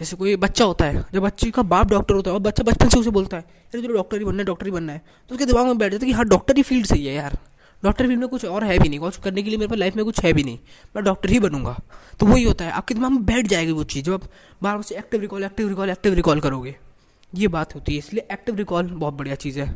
जैसे 0.00 0.16
कोई 0.16 0.34
बच्चा 0.36 0.64
होता 0.64 0.84
है, 0.84 1.04
जब 1.12 1.22
बच्चे 1.22 1.50
का 1.50 1.62
बाप 1.62 1.88
डॉक्टर 1.88 2.14
होता 2.14 2.30
है 2.30 2.34
और 2.34 2.40
बच्चा 2.40 2.62
बचपन 2.64 2.88
से 2.88 2.98
उसे 2.98 3.10
बोलता 3.10 3.36
है, 3.36 3.42
अरे 3.42 3.82
चलो 3.82 3.94
डॉक्टर 3.94 4.18
ही 4.18 4.24
बनना 4.24 4.38
है 4.38 4.44
डॉक्टर 4.44 4.66
ही 4.66 4.72
बनना 4.72 4.92
है। 4.92 5.02
तो 5.30 5.34
उसके 5.34 5.46
दिमाग 5.46 5.66
में 5.66 5.78
बैठ 5.78 5.92
जाता 5.92 6.04
है 6.04 6.10
कि 6.10 6.16
हाँ 6.16 6.24
डॉक्टर 6.26 6.56
ही 6.56 6.62
फ़ील्ड 6.62 6.86
सही 6.86 7.06
है 7.06 7.14
यार। 7.14 7.38
डॉक्टर 7.82 8.06
फ़ील्ड 8.06 8.20
में 8.20 8.28
कुछ 8.28 8.44
और 8.44 8.64
है 8.64 8.78
भी 8.78 8.88
नहीं, 8.88 8.98
कुछ 8.98 9.16
करने 9.16 9.42
के 9.42 9.50
लिए 9.50 9.58
मेरे 9.58 9.68
पास 9.68 9.78
लाइफ 9.78 9.96
में 9.96 10.04
कुछ 10.04 10.20
है 10.20 10.32
भी 10.32 10.42
नहीं, 10.44 10.58
मैं 10.96 11.04
डॉक्टर 11.04 11.30
ही 11.30 11.40
बनूँगा। 11.40 11.76
तो 12.20 12.26
वही 12.26 12.44
होता 12.44 12.64
है, 12.64 12.70
आपके 12.70 12.94
दिमाग 12.94 13.10
में 13.10 13.24
बैठ 13.26 13.46
जाएगी 13.46 13.72
वो 13.72 13.84
चीज़, 13.84 14.04
जब 14.04 14.12
आप 14.12 14.24
बार 14.62 14.74
बार 14.74 14.82
से 14.82 14.94
active 14.94 15.20
recall 15.20 15.44
active 15.44 15.68
recall 15.68 15.90
active 15.90 16.14
recall 16.14 16.40
करोगे। 16.40 16.76
ये 17.34 17.48
बात 17.48 17.74
होती 17.74 17.92
है, 17.92 17.98
इसलिए 17.98 18.26
एक्टिव 18.32 18.54
रिकॉल 18.54 18.86
बहुत 18.86 19.14
बढ़िया 19.14 19.34
चीज़ 19.34 19.60
है। 19.60 19.74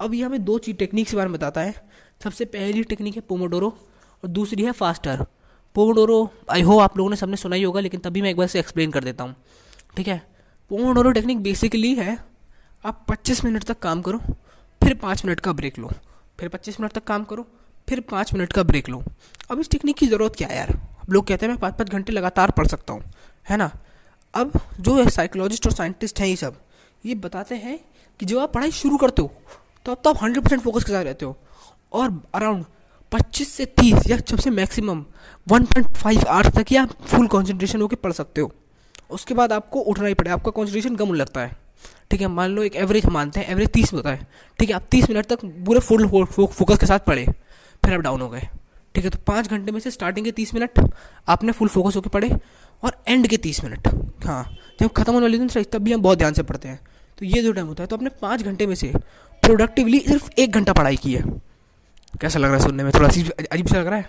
अब 0.00 0.14
ये 0.14 0.22
हमें 0.22 0.44
दो 0.44 0.58
चीज़ 0.58 0.76
टेक्निक 0.76 1.08
के 1.08 1.16
बारे 1.16 1.28
में 1.28 1.38
बताता 1.38 1.60
है। 1.60 1.74
सबसे 2.24 2.44
पहली 2.44 2.82
टेक्निक 2.82 3.14
है 3.14 3.22
पोमोडोरो 3.28 3.68
और 4.22 4.28
दूसरी 4.28 4.62
है 4.62 4.72
फास्टर 4.72 5.24
पोमोडोरो 5.74 6.18
आई 6.50 6.62
हो 6.62 6.78
आप 6.78 6.96
लोगों 6.98 7.10
ने 7.10 7.16
सबने 7.16 7.36
सुना 7.36 7.56
ही 7.56 7.62
होगा, 7.62 7.80
लेकिन 7.80 8.00
तभी 8.00 8.22
मैं 8.22 8.30
एक 8.30 8.36
बार 8.36 8.46
से 8.46 8.58
एक्सप्लेन 8.58 8.90
कर 8.90 9.04
देता 9.04 9.24
हूँ। 9.24 9.34
ठीक 9.96 10.08
है? 10.08 10.22
पोमोडोरो 10.70 11.10
टेक्निक 11.12 11.42
बेसिकली 11.42 11.94
है, 11.94 12.18
आप 12.84 13.04
25 13.08 13.44
मिनट 13.44 13.64
तक 13.64 13.78
काम 13.78 14.02
करो, 14.02 14.18
फिर 14.80 14.94
पाँच 14.94 15.24
मिनट 15.24 15.40
का 15.40 15.52
ब्रेक 15.52 15.78
लो। 15.78 15.90
फिर 16.38 16.48
25 16.48 16.80
मिनट 16.80 16.92
तक 16.92 17.04
काम 17.04 17.24
करो, 17.24 17.46
फिर 17.88 18.00
पाँच 18.10 18.32
मिनट 18.34 18.52
का 18.52 18.62
ब्रेक 18.62 18.88
लो। 18.88 19.02
अब 19.50 19.60
इस 19.60 19.70
टेक्निक 19.70 19.96
की 19.96 20.06
ज़रूरत 20.06 20.36
क्या 20.36 20.48
है 20.48 20.56
यार? 20.56 20.70
अब 20.70 21.12
लोग 21.12 21.26
कहते 21.26 21.46
हैं, 21.46 21.52
मैं 21.52 21.60
पाँच 21.60 21.74
पाँच 21.74 21.90
घंटे 21.90 22.12
लगातार 22.12 22.50
पढ़ 22.50 22.66
सकता 22.66 22.92
हूँ। 22.92 23.02
है 23.46 23.56
ना? 23.56 23.70
अब 24.34 24.52
जो 24.80 25.08
साइकोलॉजिस्ट 25.10 25.66
और 25.66 25.72
साइंटिस्ट 25.72 26.20
हैं 26.20 26.28
ये 26.28 26.36
सब, 26.36 26.54
ये 27.04 27.14
बताते 27.16 27.54
हैं 27.56 27.78
कि 28.20 28.26
जब 28.26 28.38
आप 28.38 28.52
पढ़ाई 28.52 28.70
शुरू 28.72 28.96
करते 28.96 29.22
हो 29.22 29.32
तो 29.86 29.92
अब 29.92 30.00
तो 30.04 30.10
आप 30.10 30.22
हंड्रेड 30.22 30.44
परसेंट 30.44 30.62
फोकस 30.62 30.84
के 30.84 30.92
साथ 30.92 31.04
रहते 31.04 31.24
हो। 31.24 31.36
और 31.92 32.22
अराउंड 32.34 32.64
पच्चीस 33.14 33.52
से 33.52 33.64
तीस 33.78 34.08
या 34.08 34.16
सबसे 34.20 34.50
maximum 34.50 35.04
one 35.46 35.64
point 35.64 35.96
five 35.96 36.22
hours 36.28 36.54
तक 36.54 36.66
ही 36.70 36.76
आप 36.76 36.92
फुल 37.02 37.26
कॉन्सेंट्रेशन 37.26 37.80
होकर 37.80 37.96
पढ़ 37.96 38.12
सकते 38.12 38.40
हो। 38.40 38.50
उसके 39.10 39.34
बाद 39.34 39.52
आपको 39.52 39.80
उठना 39.82 40.06
ही 40.06 40.14
पड़ेगा 40.14 40.34
आपका 40.34 40.50
कॉन्सेंट्रेशन 40.50 40.96
कम 40.96 41.12
लगता 41.14 41.40
है। 41.40 41.56
ठीक 42.10 42.20
है, 42.20 42.28
मान 42.28 42.50
लो 42.50 42.62
एक 42.62 42.76
एवरेज 42.76 43.06
मानते 43.06 43.40
हैं 43.40 43.48
एवरेज 43.48 43.68
तीस 43.72 43.92
होता 43.92 44.10
है। 44.10 44.26
ठीक 44.58 44.68
है, 44.68 44.74
आप 44.74 44.86
तीस 44.90 45.08
मिनट 45.10 45.26
तक 45.26 45.44
पूरे 45.66 45.80
फुल 45.80 46.06
फोकस 46.26 46.78
के 46.78 46.86
साथ 46.86 47.06
पढ़े, 47.06 47.24
फिर 47.82 47.94
आप 47.94 48.00
डाउन 48.00 48.20
हो 48.20 48.28
गए। 48.28 48.48
ठीक 48.94 49.04
है 49.04 49.10
तो 49.10 49.18
पाँच 49.26 49.50
घंटे 49.50 49.72
में 49.72 49.80
से 49.80 49.90
स्टार्टिंग 49.90 50.26
के 50.26 50.32
तीस 50.32 50.54
मिनट 50.54 50.80
आपने 51.28 51.52
फुल 51.52 51.68
फोकस 51.68 51.96
होकर 51.96 52.10
पढ़े 52.10 52.30
और 52.82 53.02
एंड 53.08 53.26
के 53.26 53.36
तीस 53.38 53.64
मिनट 53.64 53.88
हाँ 54.26 54.44
जब 54.80 54.92
खत्म 54.92 55.12
होने 55.12 55.24
वाली 55.24 55.38
दिन 55.38 55.62
तब 55.64 55.82
भी 55.82 55.92
हम 55.92 56.02
बहुत 56.02 56.18
ध्यान 56.18 56.32
से 56.32 56.42
पढ़ते 56.42 56.68
हैं। 56.68 56.80
तो 57.18 57.24
ये 57.26 57.42
जो 57.42 57.52
टाइम 57.52 57.66
होता 57.66 57.82
है 57.82 57.86
तो 57.86 57.96
आपने 57.96 58.10
पाँच 58.22 58.42
घंटे 58.42 58.66
में 58.66 58.74
से 58.74 58.92
प्रोडक्टिवली 59.42 59.98
सिर्फ़ 60.00 60.30
एक 60.38 60.52
घंटा 60.52 60.72
पढ़ाई 60.72 60.96
की 60.96 61.14
है। 61.14 61.22
कैसा 62.20 62.38
लग 62.38 62.50
रहा 62.50 62.58
है 62.58 62.62
सुनने 62.62 62.82
में? 62.84 62.90
थोड़ा 62.94 63.08
सी 63.08 63.22
अजीब 63.52 63.66
सा 63.66 63.78
लग 63.78 63.86
रहा 63.86 63.96
है? 63.96 64.08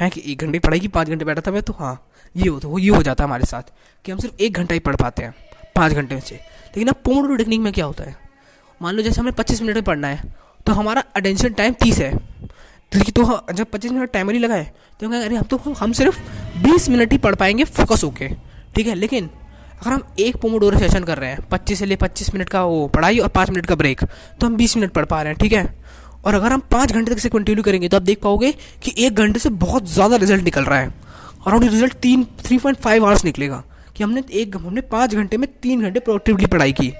है 0.00 0.08
कि 0.10 0.22
एक 0.26 0.38
घंटे 0.38 0.58
पढ़ाई 0.58 0.80
की 0.80 0.88
पाँच 0.88 1.08
घंटे 1.08 1.24
बैठा 1.24 1.42
था 1.46 1.50
मैं 1.50 1.62
तो? 1.62 1.72
हाँ 1.72 2.08
ये 2.34 2.48
हो 2.48 2.58
तो 2.60 2.78
ये 2.78 2.88
हो 2.90 3.02
जाता 3.02 3.24
है 3.24 3.28
हमारे 3.28 3.44
साथ 3.44 3.72
कि 4.04 4.12
हम 4.12 4.18
सिर्फ़ 4.18 4.42
एक 4.42 4.52
घंटा 4.52 4.74
ही 4.74 4.80
पढ़ 4.80 4.96
पाते 4.96 5.22
हैं 5.22 5.34
पाँच 5.76 5.92
घंटे 5.92 6.14
में 6.14 6.22
से। 6.22 6.34
लेकिन 6.34 6.88
अब 6.88 6.94
पोमोडोरो 7.04 7.36
टेक्निक 7.36 7.60
में 7.60 7.72
क्या 7.72 7.84
होता 7.84 8.04
है? 8.04 8.16
मान 8.80 8.94
लो 8.94 9.02
जैसे 9.02 9.20
हमें 9.20 9.32
पच्चीस 9.32 9.62
मिनट 9.62 9.74
में 9.74 9.84
पढ़ना 9.84 10.08
है 10.08 10.32
तो 10.66 10.72
हमारा 10.72 11.04
अटेंशन 11.16 11.52
टाइम 11.52 11.74
तीस 11.82 11.98
है। 11.98 12.12
तो 12.92 13.24
हाँ, 13.24 13.44
जब 13.52 13.66
पच्चीस 13.66 13.92
मिनट 13.92 14.12
टाइमर 14.12 14.32
ही 14.32 14.38
लगाए 14.38 14.70
तो 15.00 15.08
अरे 15.10 15.36
हम 15.36 15.44
तो 15.44 15.56
हम 15.78 15.92
सिर्फ़ 15.92 16.18
बीस 16.62 16.88
मिनट 16.88 17.12
ही 17.12 17.18
पढ़ 17.18 17.34
पाएँगे 17.34 17.64
फोकस 17.66 18.04
होके। 18.04 18.28
ठीक 18.74 18.86
है 18.86 18.94
लेकिन 18.94 19.30
अगर 19.80 19.90
हम 19.90 20.02
एक 20.20 20.36
पोमोडोरो 20.36 20.78
सेशन 20.78 21.04
कर 21.04 21.18
रहे 21.18 21.30
हैं 21.30 21.48
पच्चीस 21.48 21.78
से 21.78 21.86
ले 21.86 21.96
पच्चीस 21.96 22.32
मिनट 22.34 22.48
का 22.48 22.64
वो 22.64 22.86
पढ़ाई 22.88 23.18
और 23.18 23.28
पाँच 23.28 23.50
मिनट 23.50 23.66
का 23.66 23.74
ब्रेक 23.74 24.00
तो 24.40 24.46
हम 24.46 24.56
बीस 24.56 24.76
मिनट 24.76 24.92
पढ़ 24.92 25.04
पा 25.04 25.22
रहे 25.22 25.32
हैं 25.32 25.40
ठीक 25.40 25.52
है? 25.52 25.64
और 26.24 26.34
अगर 26.34 26.52
हम 26.52 26.60
पाँच 26.70 26.92
घंटे 26.92 27.14
तक 27.14 27.18
से 27.18 27.28
कंटिन्यू 27.28 27.62
करेंगे 27.64 27.88
तो 27.88 27.96
आप 27.96 28.02
देख 28.02 28.20
पाओगे 28.22 28.52
कि 28.82 28.94
एक 28.98 29.14
घंटे 29.14 29.38
से 29.38 29.48
बहुत 29.48 29.88
ज़्यादा 29.88 30.16
रिज़ल्ट 30.16 30.44
निकल 30.44 30.64
रहा 30.64 30.78
है। 30.78 30.94
और 31.46 31.62
रिज़ल्ट 31.62 31.92
तीन 31.92 32.24
थ्री 32.44 32.58
पॉइंट 32.58 32.78
फाइव 32.78 33.06
आवर्स 33.06 33.24
निकलेगा। 33.24 33.62
कि 33.96 34.04
हमने 34.04 34.22
एक, 34.32 34.56
हमने 34.56 34.80
पाँच 34.80 35.14
घंटे 35.14 35.36
में 35.36 35.48
तीन 35.62 35.82
घंटे 35.82 36.00
प्रोडक्टिवली 36.00 36.46
पढ़ाई 36.46 36.72
की। 36.72 36.92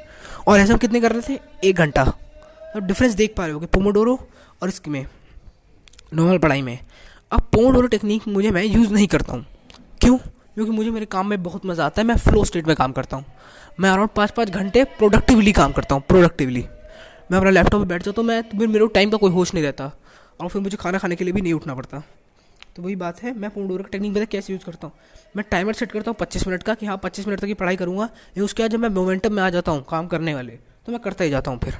और 0.48 0.58
ऐसे 0.60 0.72
हम 0.72 0.78
कितने 0.78 1.00
कर 1.00 1.12
रहे 1.12 1.34
थे? 1.34 1.40
एक 1.64 1.76
घंटा। 1.76 2.04
तो 2.04 2.80
डिफरेंस 2.80 3.14
देख 3.14 3.34
पा 3.36 3.44
रहे 3.44 3.54
हो 3.54 3.60
कि 3.60 3.66
पोमोडोरो 3.66 4.18
और 4.62 4.68
इसमें 4.68 5.06
नॉर्मल 6.14 6.38
पढ़ाई 6.38 6.62
में। 6.62 6.78
अब 7.32 7.48
पोमोडोरो 7.52 7.86
टेक्निक 7.86 8.28
मुझे, 8.28 8.50
मैं 8.50 8.64
यूज़ 8.64 8.92
नहीं 8.92 9.06
करता 9.06 9.32
हूँ। 9.32 9.46
क्यों? 10.00 10.18
क्योंकि 10.18 10.72
मुझे 10.72 10.90
मेरे 10.90 11.06
काम 11.06 11.26
में 11.26 11.42
बहुत 11.42 11.66
मज़ा 11.66 11.84
आता 11.86 12.00
है। 12.02 12.06
मैं 12.08 12.16
फ्लो 12.16 12.44
स्टेट 12.44 12.66
में 12.66 12.76
काम 12.76 12.92
करता 12.92 13.16
हूँ। 13.16 13.24
मैं 13.80 13.90
अराउंड 13.90 14.10
पाँच 14.10 14.30
पाँच 14.30 14.50
घंटे 14.50 14.84
प्रोडक्टिवली 14.84 15.52
काम 15.52 15.72
करता 15.72 15.94
हूँ 15.94 16.02
प्रोडक्टिवली 16.08 16.64
मैं 17.32 17.38
अपना 17.38 17.50
लैपटॉप 17.50 17.80
पर 17.80 17.86
बैठ 17.88 18.02
जाता 18.02 18.20
हूँ 18.20 18.26
मैं 18.28 18.42
फिर 18.50 18.68
मेरे 18.68 18.86
टाइम 18.94 19.10
का 19.10 19.16
कोई 19.16 19.30
होश 19.32 19.52
नहीं 19.54 19.64
रहता। 19.64 19.84
और 20.40 20.48
फिर 20.48 20.62
मुझे 20.62 20.76
खाना 20.76 20.98
खाने 20.98 21.16
के 21.16 21.24
लिए 21.24 21.32
भी 21.32 21.40
नहीं 21.40 21.52
उठना 21.54 21.74
पड़ता। 21.74 22.02
तो 22.76 22.82
वही 22.82 22.96
बात 22.96 23.22
है, 23.22 23.32
मैं 23.34 23.50
पोमोडोरो 23.50 23.84
का 23.84 23.88
टेक्निक 23.88 24.14
पता 24.14 24.24
कैसे 24.24 24.52
यूज़ 24.52 24.64
करता 24.64 24.86
हूँ? 24.86 24.92
मैं 25.36 25.44
टाइमर 25.50 25.72
सेट 25.72 25.92
करता 25.92 26.10
हूँ 26.10 26.16
पच्चीस 26.20 26.46
मिनट 26.46 26.62
का 26.62 26.74
कि 26.74 26.86
हाँ 26.86 26.96
पच्चीस 27.04 27.26
मिनट 27.26 27.40
तक 27.40 27.46
की 27.46 27.54
पढ़ाई 27.54 27.76
करूँगा, 27.76 28.04
लेकिन 28.04 28.44
उसके 28.44 28.62
बाद 28.62 28.70
जब 28.70 28.80
मैं 28.80 28.88
मोमेंटम 28.90 29.32
में 29.32 29.42
आ 29.42 29.48
जाता 29.50 29.72
हूँ 29.72 29.84
काम 29.90 30.06
करने 30.06 30.34
वाले 30.34 30.52
तो 30.86 30.92
मैं 30.92 31.00
करता 31.00 31.24
ही 31.24 31.30
जाता 31.30 31.50
हूँ 31.50 31.58
फिर। 31.60 31.74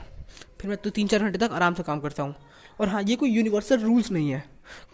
फिर 0.61 0.71
मैं 0.71 0.77
तो 0.77 0.91
तीन 0.91 1.07
चार 1.07 1.21
घंटे 1.21 1.39
तक 1.39 1.53
आराम 1.53 1.75
से 1.75 1.83
काम 1.83 2.01
करता 2.01 2.23
हूँ। 2.23 2.35
और 2.81 2.89
हाँ 2.89 3.03
ये 3.03 3.17
कोई 3.17 3.31
यूनिवर्सल 3.31 3.81
रूल्स 3.81 4.11
नहीं 4.13 4.31
है 4.31 4.45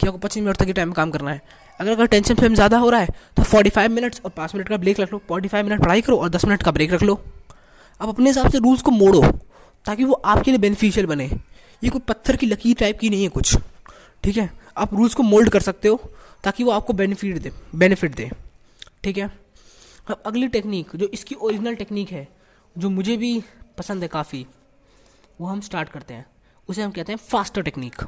कि 0.01 0.07
आपको 0.07 0.18
पच्चीस 0.18 0.42
मिनट 0.42 0.57
तक 0.57 0.66
ही 0.66 0.73
टाइम 0.73 0.92
काम 0.92 1.11
करना 1.11 1.31
है। 1.31 1.42
अगर 1.81 1.90
अगर 1.92 2.07
टेंशन 2.07 2.35
फेम 2.35 2.55
ज़्यादा 2.55 2.79
हो 2.79 2.90
रहा 2.90 3.01
है 3.01 3.14
तो 3.37 3.42
फोर्टी 3.44 3.71
फाइव 3.71 3.92
मिनट्स 3.92 4.21
और 4.25 4.31
पाँच 4.37 4.55
मिनट 4.55 4.68
का 4.68 4.77
ब्रेक 4.77 5.01
रख 5.01 5.12
लो। 5.12 5.23
फोर्टी 5.29 5.49
फाइव 5.49 5.66
मिनट 5.66 5.83
पढ़ाई 5.83 6.01
करो 6.01 6.16
और 6.16 6.29
दस 6.29 6.44
मिनट 6.44 6.62
का 6.62 6.71
ब्रेक 6.71 6.92
रख 6.92 7.03
लो। 7.03 7.21
आप 8.01 8.09
अपने 8.09 8.31
हिसाब 8.31 8.51
से 8.51 8.59
रूल्स 8.59 8.83
को 8.83 8.90
मोड़ो। 8.92 9.23
ताकि 9.88 10.05
वो 10.05 10.12
आपके 10.12 10.51
लिए 10.51 10.59
बेनिफिशियल 10.59 11.07
बने। 11.07 11.27
ये 11.85 11.88
कोई 11.88 12.01
पत्थर 12.01 12.37
की 12.37 12.46
लकीर 12.46 12.77
टाइप 12.77 12.98
की 12.98 13.11
नहीं 13.11 13.22
है 13.22 13.29
कुछ। 13.29 13.57
ठीक 14.24 14.37
है? 14.37 14.51
आप 14.77 14.94
रूल्स 14.94 15.14
को 15.14 15.22
मोल्ड 15.22 15.51
कर 15.51 15.61
सकते 15.61 15.88
हो, 15.88 15.96
ताकि 16.44 16.64
वो 16.64 16.70
आपको 16.70 16.92
बेनिफिट 16.92 17.38
दे 17.38 17.53
बेनिफिट 17.74 18.14
दे। 18.14 18.31
ठीक 19.05 19.18
है? 19.18 19.38
अब 20.09 20.22
अगली 20.27 20.48
टेक्निक 20.48 20.96
जो 20.96 21.07
इसकी 21.07 21.35
ओरिजिनल 21.35 21.74
टेक्निक 21.74 22.11
है, 22.11 22.29
जो 22.79 22.90
मुझे 22.90 23.16
भी 23.16 23.42
पसंद 23.79 24.03
है 24.03 24.09
काफ़ी, 24.09 24.46
वो 25.40 25.46
हम 25.46 25.61
स्टार्ट 25.61 25.88
करते 25.88 26.14
हैं। 26.14 26.27
उसे 26.68 26.83
हम 26.83 26.90
कहते 26.90 27.12
हैं 27.12 27.16
फास्टर 27.16 27.62
टेक्निक 27.62 28.03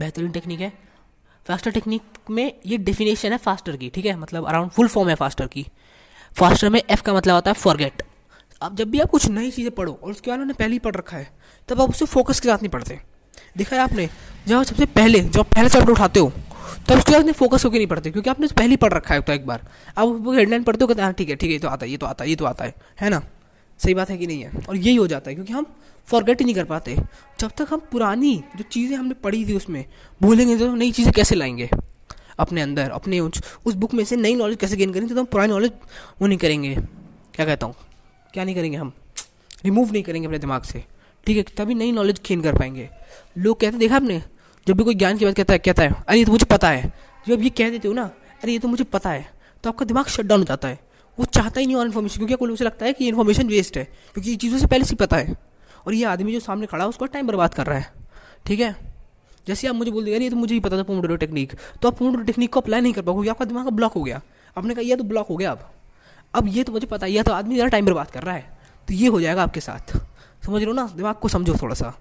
बेहतरीन 0.00 0.30
टेक्निक 0.30 0.60
है। 0.60 0.72
फास्टर 1.48 1.70
टेक्निक 1.70 2.02
में 2.30 2.52
ये 2.66 2.76
डेफिनेशन 2.78 3.32
है 3.32 3.38
फास्टर 3.38 3.76
की। 3.76 3.90
ठीक 3.90 4.06
है? 4.06 4.16
मतलब 4.16 4.46
अराउंड 4.46 4.70
फुल 4.70 4.88
फॉर्म 4.88 5.08
है 5.08 5.14
फास्टर 5.14 5.46
की। 5.46 5.66
फास्टर 6.32 6.68
में 6.68 6.82
एफ़ 6.90 7.02
का 7.02 7.14
मतलब 7.14 7.34
आता 7.34 7.50
है 7.50 7.54
फॉरगेट 7.54 8.02
अब 8.60 8.76
जब 8.76 8.90
भी 8.90 9.00
आप 9.00 9.10
कुछ 9.10 9.28
नई 9.28 9.50
चीज़ें 9.50 9.70
पढ़ो 9.70 9.92
और 9.92 10.10
उसके 10.10 10.30
बाद 10.30 10.34
उन्होंने 10.34 10.54
पहले 10.54 10.72
ही 10.72 10.78
पढ़ 10.78 10.94
रखा 10.94 11.16
है, 11.16 11.28
तब 11.68 11.80
आप 11.80 11.90
उसे 11.90 12.04
फोकस 12.06 12.40
के 12.40 12.48
साथ 12.48 12.58
नहीं 12.58 12.68
पढ़ते। 12.68 12.98
देखा 13.56 13.76
है 13.76 13.82
आपने? 13.82 14.08
जब 14.48 14.62
सबसे 14.62 14.86
पहले, 14.86 15.20
जब 15.20 15.44
पहले 15.44 15.68
चैप्टर 15.68 15.90
उठाते 15.90 16.20
हो, 16.20 16.32
तब 16.88 16.98
उसके 16.98 17.12
बाद 17.12 17.32
फोकस 17.32 17.64
होकर 17.64 17.76
नहीं 17.76 17.86
पढ़ते, 17.86 18.10
क्योंकि 18.10 18.30
आपने 18.30 18.46
पहले 18.48 18.70
ही 18.70 18.76
पढ़ 18.76 18.92
रखा 18.92 19.14
है 19.14 19.20
तो 19.20 19.32
एक 19.32 19.46
बार। 19.46 19.66
आप 19.98 20.28
हेडलाइन 20.36 20.62
पढ़ते 20.62 20.84
हो, 20.84 20.88
कहते 20.88 21.00
हैं 21.00 21.06
हाँ 21.06 21.14
ठीक 21.14 21.28
है 21.28 21.36
ठीक 21.36 21.48
है, 21.48 21.52
ये 21.52 21.58
तो 21.58 21.68
आता 21.68 21.86
है, 21.86 21.90
ये 21.90 21.96
तो 21.96 22.06
आता 22.06 22.24
है, 22.24 22.30
ये 22.30 22.36
तो 22.36 22.44
आता 22.44 22.64
है। 22.64 22.74
है 23.00 23.10
ना? 23.10 23.22
सही 23.80 23.94
बात 23.94 24.10
है 24.10 24.16
कि 24.18 24.26
नहीं 24.26 24.42
है? 24.42 24.50
और 24.68 24.76
यही 24.76 24.96
हो 24.96 25.06
जाता 25.06 25.30
है, 25.30 25.34
क्योंकि 25.34 25.52
हम 25.52 25.66
फॉरगेट 26.08 26.40
ही 26.40 26.44
नहीं 26.44 26.54
कर 26.54 26.64
पाते। 26.64 26.96
जब 27.40 27.50
तक 27.50 27.66
हम 27.70 27.80
पुरानी 27.92 28.34
जो 28.56 28.64
चीज़ें 28.64 28.96
हमने 28.96 29.14
पढ़ी 29.14 29.44
थी 29.46 29.54
उसमें, 29.54 29.84
भूलेंगे 30.20 30.56
तो 30.58 30.74
नई 30.74 30.92
चीज़ें 30.92 31.12
कैसे 31.12 31.34
लाएँगे? 31.34 31.68
अपने 32.38 32.60
अंदर, 32.60 32.90
अपने 32.90 33.20
उस 33.20 33.74
बुक 33.74 33.94
में 33.94 34.04
से 34.04 34.16
नई 34.16 34.34
नॉलेज 34.34 34.58
कैसे 34.58 34.76
गेन 34.76 34.92
करेंगे 34.92 35.14
तो 35.14 35.20
हम 35.20 35.26
पुरानी 35.26 35.52
नॉलेज 35.52 35.72
वो 36.22 36.26
नहीं 36.26 36.38
करेंगे। 36.38 36.74
क्या 36.74 37.46
कहता 37.46 37.66
हूँ? 37.66 37.74
क्या 38.34 38.44
नहीं 38.44 38.54
करेंगे 38.54 38.78
हम? 38.78 38.92
रिमूव 39.64 39.92
नहीं 39.92 40.02
करेंगे 40.02 40.26
अपने 40.26 40.38
दिमाग 40.38 40.62
से। 40.62 40.84
ठीक 41.26 41.36
है, 41.36 41.42
तभी 41.42 41.74
नई 41.74 41.92
नॉलेज 41.92 42.20
गेन 42.28 42.40
कर 42.40 42.58
पाएँगे। 42.58 42.90
लोग 43.38 43.56
कहते 43.56 43.70
हैं, 43.70 43.78
देखा 43.78 43.96
आपने? 43.96 44.22
जब 44.68 44.76
भी 44.76 44.84
कोई 44.84 44.94
ज्ञान 44.94 45.18
की 45.18 45.24
बात 45.24 45.34
कहता 45.34 45.52
है 45.52 45.58
कहता 45.58 45.82
है, 45.82 46.04
अरे, 46.08 46.18
ये 46.18 46.24
तो 46.24 46.32
मुझे 46.32 46.44
पता 46.44 46.70
है। 46.70 46.92
जब 47.28 47.42
ये 47.42 47.50
कह 47.50 47.70
देते 47.70 47.88
हो 47.88 47.94
ना, 47.94 48.04
अरे, 48.42 48.52
ये 48.52 48.58
तो 48.58 48.68
मुझे 48.68 48.84
पता 48.84 49.10
है। 49.10 49.30
तो 49.62 49.70
आपका 49.70 49.86
दिमाग 49.86 50.06
शट 50.06 50.22
डाउन 50.22 50.40
हो 50.40 50.44
जाता 50.44 50.68
है। 50.68 50.78
वो 51.18 51.24
चाहता 51.24 51.60
ही 51.60 51.66
नहीं 51.66 51.76
और 51.76 51.86
इन्फॉर्मेशन 51.86 52.16
क्योंकि 52.16 52.34
आपको 52.34 52.46
उसे 52.46 52.64
लगता 52.64 52.86
है 52.86 52.92
कि 52.92 53.08
इन्फॉर्मेशन 53.08 53.46
वेस्ट 53.46 53.78
है, 53.78 53.84
क्योंकि 53.84 54.30
ये 54.30 54.36
चीज़ों 54.36 54.58
से 54.58 54.66
पहले 54.66 54.84
से 54.84 54.94
पता 54.94 55.16
है। 55.16 55.36
और 55.86 55.94
ये 55.94 56.04
आदमी 56.04 56.32
जो 56.32 56.40
सामने 56.40 56.66
खड़ा 56.66 56.84
है, 56.84 56.88
उसको 56.88 57.06
टाइम 57.06 57.26
बर्बाद 57.26 57.54
कर 57.54 57.66
रहा 57.66 57.78
है। 57.78 57.92
ठीक 58.46 58.60
है? 58.60 58.96
जैसे 59.46 59.68
आप 59.68 59.74
मुझे 59.74 59.90
बोल 59.90 60.04
देगा 60.04 60.18
नहीं 60.18 60.30
तो 60.30 60.36
मुझे 60.36 60.54
ही 60.54 60.60
पता 60.60 60.78
था 60.78 60.82
पोमोडोरो 60.82 61.16
टेक्निक 61.16 61.52
तो 61.82 61.88
आप 61.88 61.98
पोमोडोरो 61.98 62.24
टेक्निक 62.24 62.52
को 62.52 62.60
अप्लाई 62.60 62.80
नहीं 62.80 62.92
कर 62.92 63.02
पाओगे 63.02 63.28
आपका 63.28 63.44
दिमाग 63.44 63.68
ब्लॉक 63.68 63.92
हो 63.92 64.02
गया। 64.02 64.22
आपने 64.58 64.74
कहा 64.74 64.82
यह 64.82 64.96
तो 64.96 65.04
ब्लॉक 65.04 65.28
हो 65.28 65.36
गया 65.36 65.50
अब। 65.50 65.75
अब 66.34 66.48
ये 66.48 66.64
तो 66.64 66.72
मुझे 66.72 66.86
पता 66.86 67.06
है 67.06 67.12
यह 67.12 67.22
तो 67.22 67.32
आदमी 67.32 67.54
ज़्यादा 67.54 67.70
टाइम 67.70 67.86
पर 67.86 67.92
बात 67.92 68.10
कर 68.10 68.22
रहा 68.22 68.34
है। 68.34 68.58
तो 68.88 68.94
ये 68.94 69.08
हो 69.08 69.20
जाएगा 69.20 69.42
आपके 69.42 69.60
साथ। 69.60 69.96
समझ 70.46 70.62
लो 70.62 70.72
ना? 70.72 70.86
दिमाग 70.96 71.14
को 71.14 71.28
समझो 71.28 71.54
थोड़ा 71.62 71.74
सा 71.74 71.92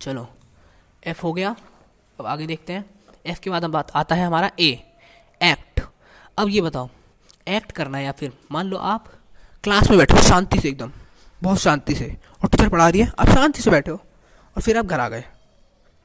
चलो 0.00 0.26
एफ़ 1.02 1.22
हो 1.22 1.32
गया। 1.32 1.54
अब 2.18 2.26
आगे 2.26 2.46
देखते 2.46 2.72
हैं। 2.72 2.84
एफ़ 3.26 3.40
के 3.40 3.50
बाद 3.50 3.64
बात 3.66 3.90
आता 3.96 4.14
है 4.14 4.26
हमारा 4.26 4.50
ए 4.60 4.70
एक्ट 5.40 5.80
अब 6.38 6.48
ये 6.48 6.60
बताओ 6.60 6.88
एक्ट 7.48 7.72
करना 7.72 7.98
है 7.98 8.04
या 8.04 8.12
फिर 8.12 8.32
मान 8.52 8.66
लो 8.66 8.76
आप 8.76 9.08
क्लास 9.64 9.88
में 9.90 9.98
बैठे 9.98 10.22
शांति 10.22 10.58
से 10.60 10.68
एकदम, 10.68 10.90
बहुत 11.42 11.58
शांति 11.58 11.94
से, 11.94 12.06
और 12.42 12.48
टीचर 12.48 12.68
पढ़ा 12.68 12.88
रही 12.88 13.00
है, 13.00 13.12
आप 13.18 13.28
शांति 13.28 13.62
से 13.62 13.70
बैठे 13.70 13.90
हो, 13.90 13.96
और 14.56 14.62
फिर 14.62 14.78
आप 14.78 14.86
घर 14.86 15.00
आ 15.00 15.08
गए। 15.08 15.24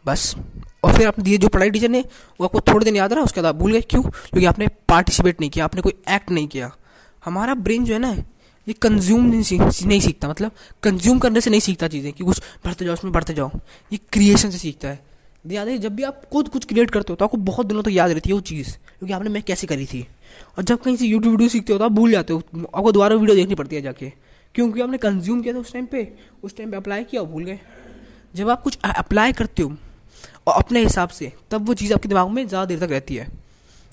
बस। 0.05 0.35
और 0.83 0.93
फिर 0.93 1.07
आपने 1.07 1.23
दिए 1.23 1.37
जो 1.37 1.47
पढ़ाई 1.47 1.69
टीचर 1.69 1.89
ने, 1.89 1.99
वो 2.39 2.45
आपको 2.45 2.59
थोड़े 2.61 2.85
दिन 2.85 2.95
याद 2.95 3.13
रहा, 3.13 3.23
उसके 3.23 3.41
बाद 3.41 3.55
भूल 3.55 3.71
गए, 3.71 3.81
क्यों? 3.81 4.01
क्योंकि 4.01 4.45
आपने 4.45 4.67
पार्टिसिपेट 4.67 5.41
नहीं 5.41 5.49
किया, 5.49 5.65
आपने 5.65 5.81
कोई 5.81 5.93
एक्ट 6.09 6.31
नहीं 6.31 6.47
किया। 6.47 6.71
हमारा 7.23 7.53
ब्रेन 7.55 7.85
जो 7.85 7.93
है 7.93 7.99
ना, 7.99 8.11
ये 8.67 8.73
कंज्यूम 8.73 9.25
नहीं 9.25 9.43
सीख 9.43 9.61
नहीं 9.61 9.99
सीखता 9.99 10.29
मतलब 10.29 10.51
कंज्यूम 10.83 11.19
करने 11.19 11.41
से 11.41 11.49
नहीं 11.49 11.59
सीखता 11.61 11.87
चीज़ें, 11.87 12.11
कि 12.13 12.23
कुछ 12.23 12.41
बढ़ते 12.65 12.85
जाओ, 12.85 12.93
उसमें 12.93 13.13
बढ़ते 13.13 13.33
जाओ। 13.33 13.51
ये 13.91 13.99
क्रिएशन 14.13 14.49
से 14.49 14.57
सीखता 14.57 14.87
है। 14.87 15.07
याद 15.45 15.67
है, 15.67 15.77
जब 15.77 15.95
भी 15.95 16.03
आप 16.03 16.21
खुद 16.31 16.47
कुछ 16.49 16.65
क्रिएट 16.65 16.89
करते 16.91 17.11
हो 17.11 17.15
तो 17.15 17.25
आपको 17.25 17.37
बहुत 17.39 17.65
दिनों 17.65 17.81
तक 17.81 17.85
तो 17.85 17.91
याद 17.91 18.11
रहती 18.11 18.29
है 18.29 18.33
वो 18.33 18.41
चीज़, 18.41 18.71
क्योंकि 18.71 19.13
आपने 19.13 19.29
मैं 19.29 19.41
कैसे 19.43 19.67
करी 19.67 19.85
थी। 19.85 20.05
और 20.57 20.63
जब 20.63 20.81
कहीं 20.81 20.95
से 20.95 21.05
यूट्यूब 21.05 21.31
वीडियो 21.31 21.49
सीखते 21.49 21.73
हो 21.73 21.79
तो 21.79 21.85
आप 21.85 21.91
भूल 21.91 22.11
जाते 22.11 22.33
हो, 22.33 22.41
आपको 22.55 22.91
दोबारा 22.91 23.15
वीडियो 23.15 23.35
देखनी 23.35 23.55
पड़ती 23.55 23.75
है 23.75 23.81
जाके। 23.81 24.11
क्योंकि 24.55 24.81
आपने 24.81 24.97
कंज्यूम 24.97 25.41
किया 25.41 25.53
था 25.53 25.59
उस 25.59 25.73
टाइम 25.73 25.85
पे, 25.85 26.07
उस 26.43 26.57
टाइम 26.57 26.71
पे 26.71 26.77
अप्लाई 26.77 27.03
किया 27.03 27.23
भूल 27.23 27.43
गए। 27.43 27.59
जब 28.35 28.49
आप 28.49 28.61
कुछ 28.61 28.77
अप्लाई 28.85 29.33
करते 29.33 29.63
हो, 29.63 29.75
और 30.47 30.53
अपने 30.53 30.83
हिसाब 30.83 31.09
से, 31.09 31.31
तब 31.51 31.67
वो 31.67 31.73
चीज़ 31.73 31.93
आपके 31.93 32.09
दिमाग 32.09 32.29
में 32.29 32.47
ज़्यादा 32.47 32.65
देर 32.65 32.79
तक 32.79 32.91
रहती 32.91 33.15
है। 33.15 33.27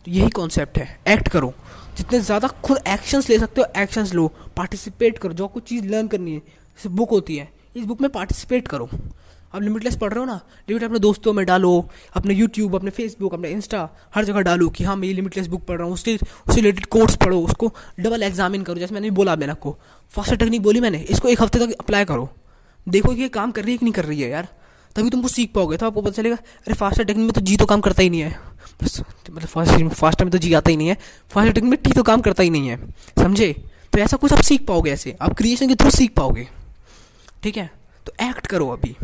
तो 0.05 0.11
यही 0.11 0.31
कॉन्सेप्ट 0.31 0.79
है। 0.79 0.99
एक्ट 1.09 1.29
करो। 1.29 1.53
जितने 1.97 2.21
ज़्यादा 2.21 2.49
खुद 2.65 2.79
एक्शंस 2.89 3.29
ले 3.31 3.39
सकते 3.39 3.61
हो 3.61 3.67
एक्शंस 3.83 4.15
लो। 4.15 4.27
पार्टिसिपेट 4.57 5.19
करो। 5.19 5.33
जो 5.33 5.49
कुछ 5.49 5.63
चीज़ 5.63 5.87
लर्न 5.87 6.09
करनी 6.09 6.33
है, 6.33 6.39
जैसे 6.39 6.89
बुक 6.89 7.11
होती 7.11 7.37
है, 7.37 7.49
इस 7.77 7.85
बुक 7.85 8.01
में 8.01 8.11
पार्टिसिपेट 8.11 8.69
करो। 8.69 8.89
आप 9.55 9.63
लिमिटलेस 9.63 9.97
पढ़ 9.97 10.13
रहे 10.13 10.21
हो 10.21 10.25
ना? 10.27 10.41
लिमिट 10.69 10.83
अपने 10.85 10.99
दोस्तों 10.99 11.33
में 11.33 11.45
डालो, 11.47 11.89
अपने 12.15 12.35
यूट्यूब 12.35 12.75
अपने 12.75 12.91
फेसबुक 12.91 13.35
अपने 13.35 13.51
इंस्टा 13.51 13.89
हर 14.15 14.25
जगह 14.25 14.41
डालो 14.41 14.69
कि 14.69 14.85
हाँ 14.85 14.97
मैं 14.97 15.09
ये 15.09 15.15
लिमिटलेस 15.15 15.47
बुक 15.47 15.65
पढ़ 15.67 15.77
रहा 15.77 15.87
हूँ। 15.87 15.95
उसके 15.95 16.15
उससे 16.15 16.61
रिलेटेड 16.61 16.87
कोर्स 16.87 17.17
पढ़ो, 17.17 17.41
उसको 17.41 17.73
डबल 18.01 18.23
एग्जामिन 18.23 18.63
करो। 18.63 18.79
जैसे 18.79 18.95
मैंने 18.95 19.11
बोला 19.11 19.37
मैंने 19.37 19.53
आपको 19.53 19.77
फास्टर 20.13 20.37
टेक्निक 20.37 20.63
बोली 20.63 20.81
मैंने, 20.81 20.99
इसको 21.01 21.29
एक 21.29 21.43
हफ़्ते 21.43 21.59
तक 21.59 21.73
अप्लाई 21.81 22.05
करो। 22.05 22.29
देखो 22.87 23.15
कि 23.15 23.23
ये 23.23 23.29
काम 23.29 23.51
कर 23.51 23.63
रही 23.63 23.73
है 23.73 23.79
कि 23.79 23.85
नहीं 23.85 23.93
कर 23.93 24.05
रही 24.05 24.21
है 24.21 24.31
यार। 24.31 24.49
तभी 24.97 25.11
तुमको 25.11 25.29
सीख 25.29 25.53
पाओगे। 25.55 25.77
तो 25.77 25.87
आपको 25.87 26.03
पता 26.03 26.11
चलेगा, 26.13 26.37
अरे 26.37 26.75
फास्टर 26.75 27.05
टेक्निक 27.05 27.25
में 27.25 27.33
तो 27.33 27.41
जी 27.41 27.57
तो 27.57 27.67
काम 27.67 27.81
करता 27.81 28.03
ही 28.03 28.11
नहीं 28.11 28.21
है। 28.21 28.39
बस 28.81 29.01
मतलब 29.01 29.47
फास्ट 29.47 29.95
फास्टर 29.95 30.25
में 30.25 30.31
तो 30.33 30.39
जी 30.39 30.53
आता 30.55 30.71
ही 30.71 30.77
नहीं 30.77 30.89
है। 30.89 30.97
फास्टर 31.31 31.53
टेक्निक 31.53 31.71
में 31.71 31.79
टी 31.83 31.93
तो 31.93 32.03
काम 32.03 32.21
करता 32.21 32.43
ही 32.43 32.51
नहीं 32.51 32.69
है, 32.69 32.77
समझे? 33.19 33.53
तो 33.93 33.99
ऐसा 33.99 34.17
कुछ 34.17 34.33
आप 34.33 34.41
सीख 34.41 34.67
पाओगे 34.67 34.91
ऐसे। 34.93 35.17
आप 35.21 35.35
क्रिएशन 35.35 35.69
के 35.69 35.75
थ्रू 35.75 35.91
सीख 35.91 36.13
पाओगे। 36.15 36.49
ठीक 37.43 37.57
है? 37.57 37.71
तो 38.07 38.13
एक्ट 38.23 38.47
करो 38.47 38.69
अभी। 38.69 38.97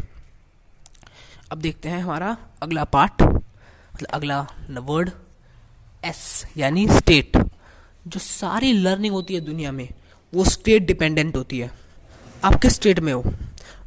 अब 1.52 1.58
देखते 1.58 1.88
हैं 1.88 2.02
हमारा 2.02 2.36
अगला 2.62 2.84
पार्ट 2.86 3.22
मतलब 3.22 4.08
अगला 4.12 4.46
वर्ड 4.80 5.10
एस 6.04 6.44
यानी 6.56 6.86
स्टेट 6.88 7.36
जो 8.06 8.20
सारी 8.20 8.72
लर्निंग 8.72 9.14
होती 9.14 9.34
है 9.34 9.40
दुनिया 9.40 9.72
में, 9.72 9.88
वो 10.32 10.44
स्टेट 10.44 10.86
डिपेंडेंट 10.86 11.36
होती 11.36 11.58
है। 11.58 11.70
आप 12.44 12.54
किस 12.54 12.74
स्टेट 12.74 13.00
में 13.00 13.12
हो? 13.12 13.24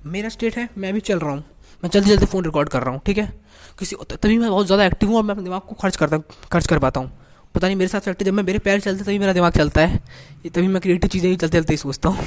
मेरा 0.05 0.29
स्टेट 0.29 0.57
है, 0.57 0.67
मैं 0.77 0.93
भी 0.93 0.99
चल 0.99 1.19
रहा 1.19 1.31
हूँ। 1.31 1.43
मैं 1.83 1.89
जल्दी 1.89 2.09
जल्दी 2.09 2.25
फ़ोन 2.25 2.43
रिकॉर्ड 2.43 2.69
कर 2.69 2.83
रहा 2.83 2.93
हूँ, 2.93 3.01
ठीक 3.05 3.17
है? 3.17 3.31
किसी 3.79 3.95
तभी 4.13 4.37
मैं 4.37 4.49
बहुत 4.49 4.65
ज़्यादा 4.65 4.85
एक्टिव 4.85 5.09
हूँ 5.09 5.17
और 5.17 5.23
मैं 5.23 5.31
अपने 5.31 5.43
दिमाग 5.43 5.61
को 5.61 5.75
खर्च 5.75 5.95
करता, 5.95 6.17
खर्च 6.51 6.67
कर 6.67 6.79
पाता 6.79 6.99
हूँ। 6.99 7.11
पता 7.55 7.67
नहीं 7.67 7.75
मेरे 7.77 7.87
साथ 7.87 7.99
चलते, 7.99 8.25
जब 8.25 8.33
मैं 8.33 8.43
मेरे 8.43 8.59
पैर 8.59 8.79
चलते, 8.79 9.03
तभी 9.03 9.19
मेरा 9.19 9.33
दिमाग 9.33 9.53
चलता 9.53 9.81
है। 9.81 9.95
ये 10.45 10.49
तभी 10.49 10.67
मैं 10.67 10.81
क्रिएटिव 10.81 11.09
चीज़ें 11.09 11.29
ही 11.29 11.35
चलते 11.35 11.57
चलते 11.57 11.73
ही 11.73 11.77
सोचता 11.77 12.09
हूँ। 12.09 12.25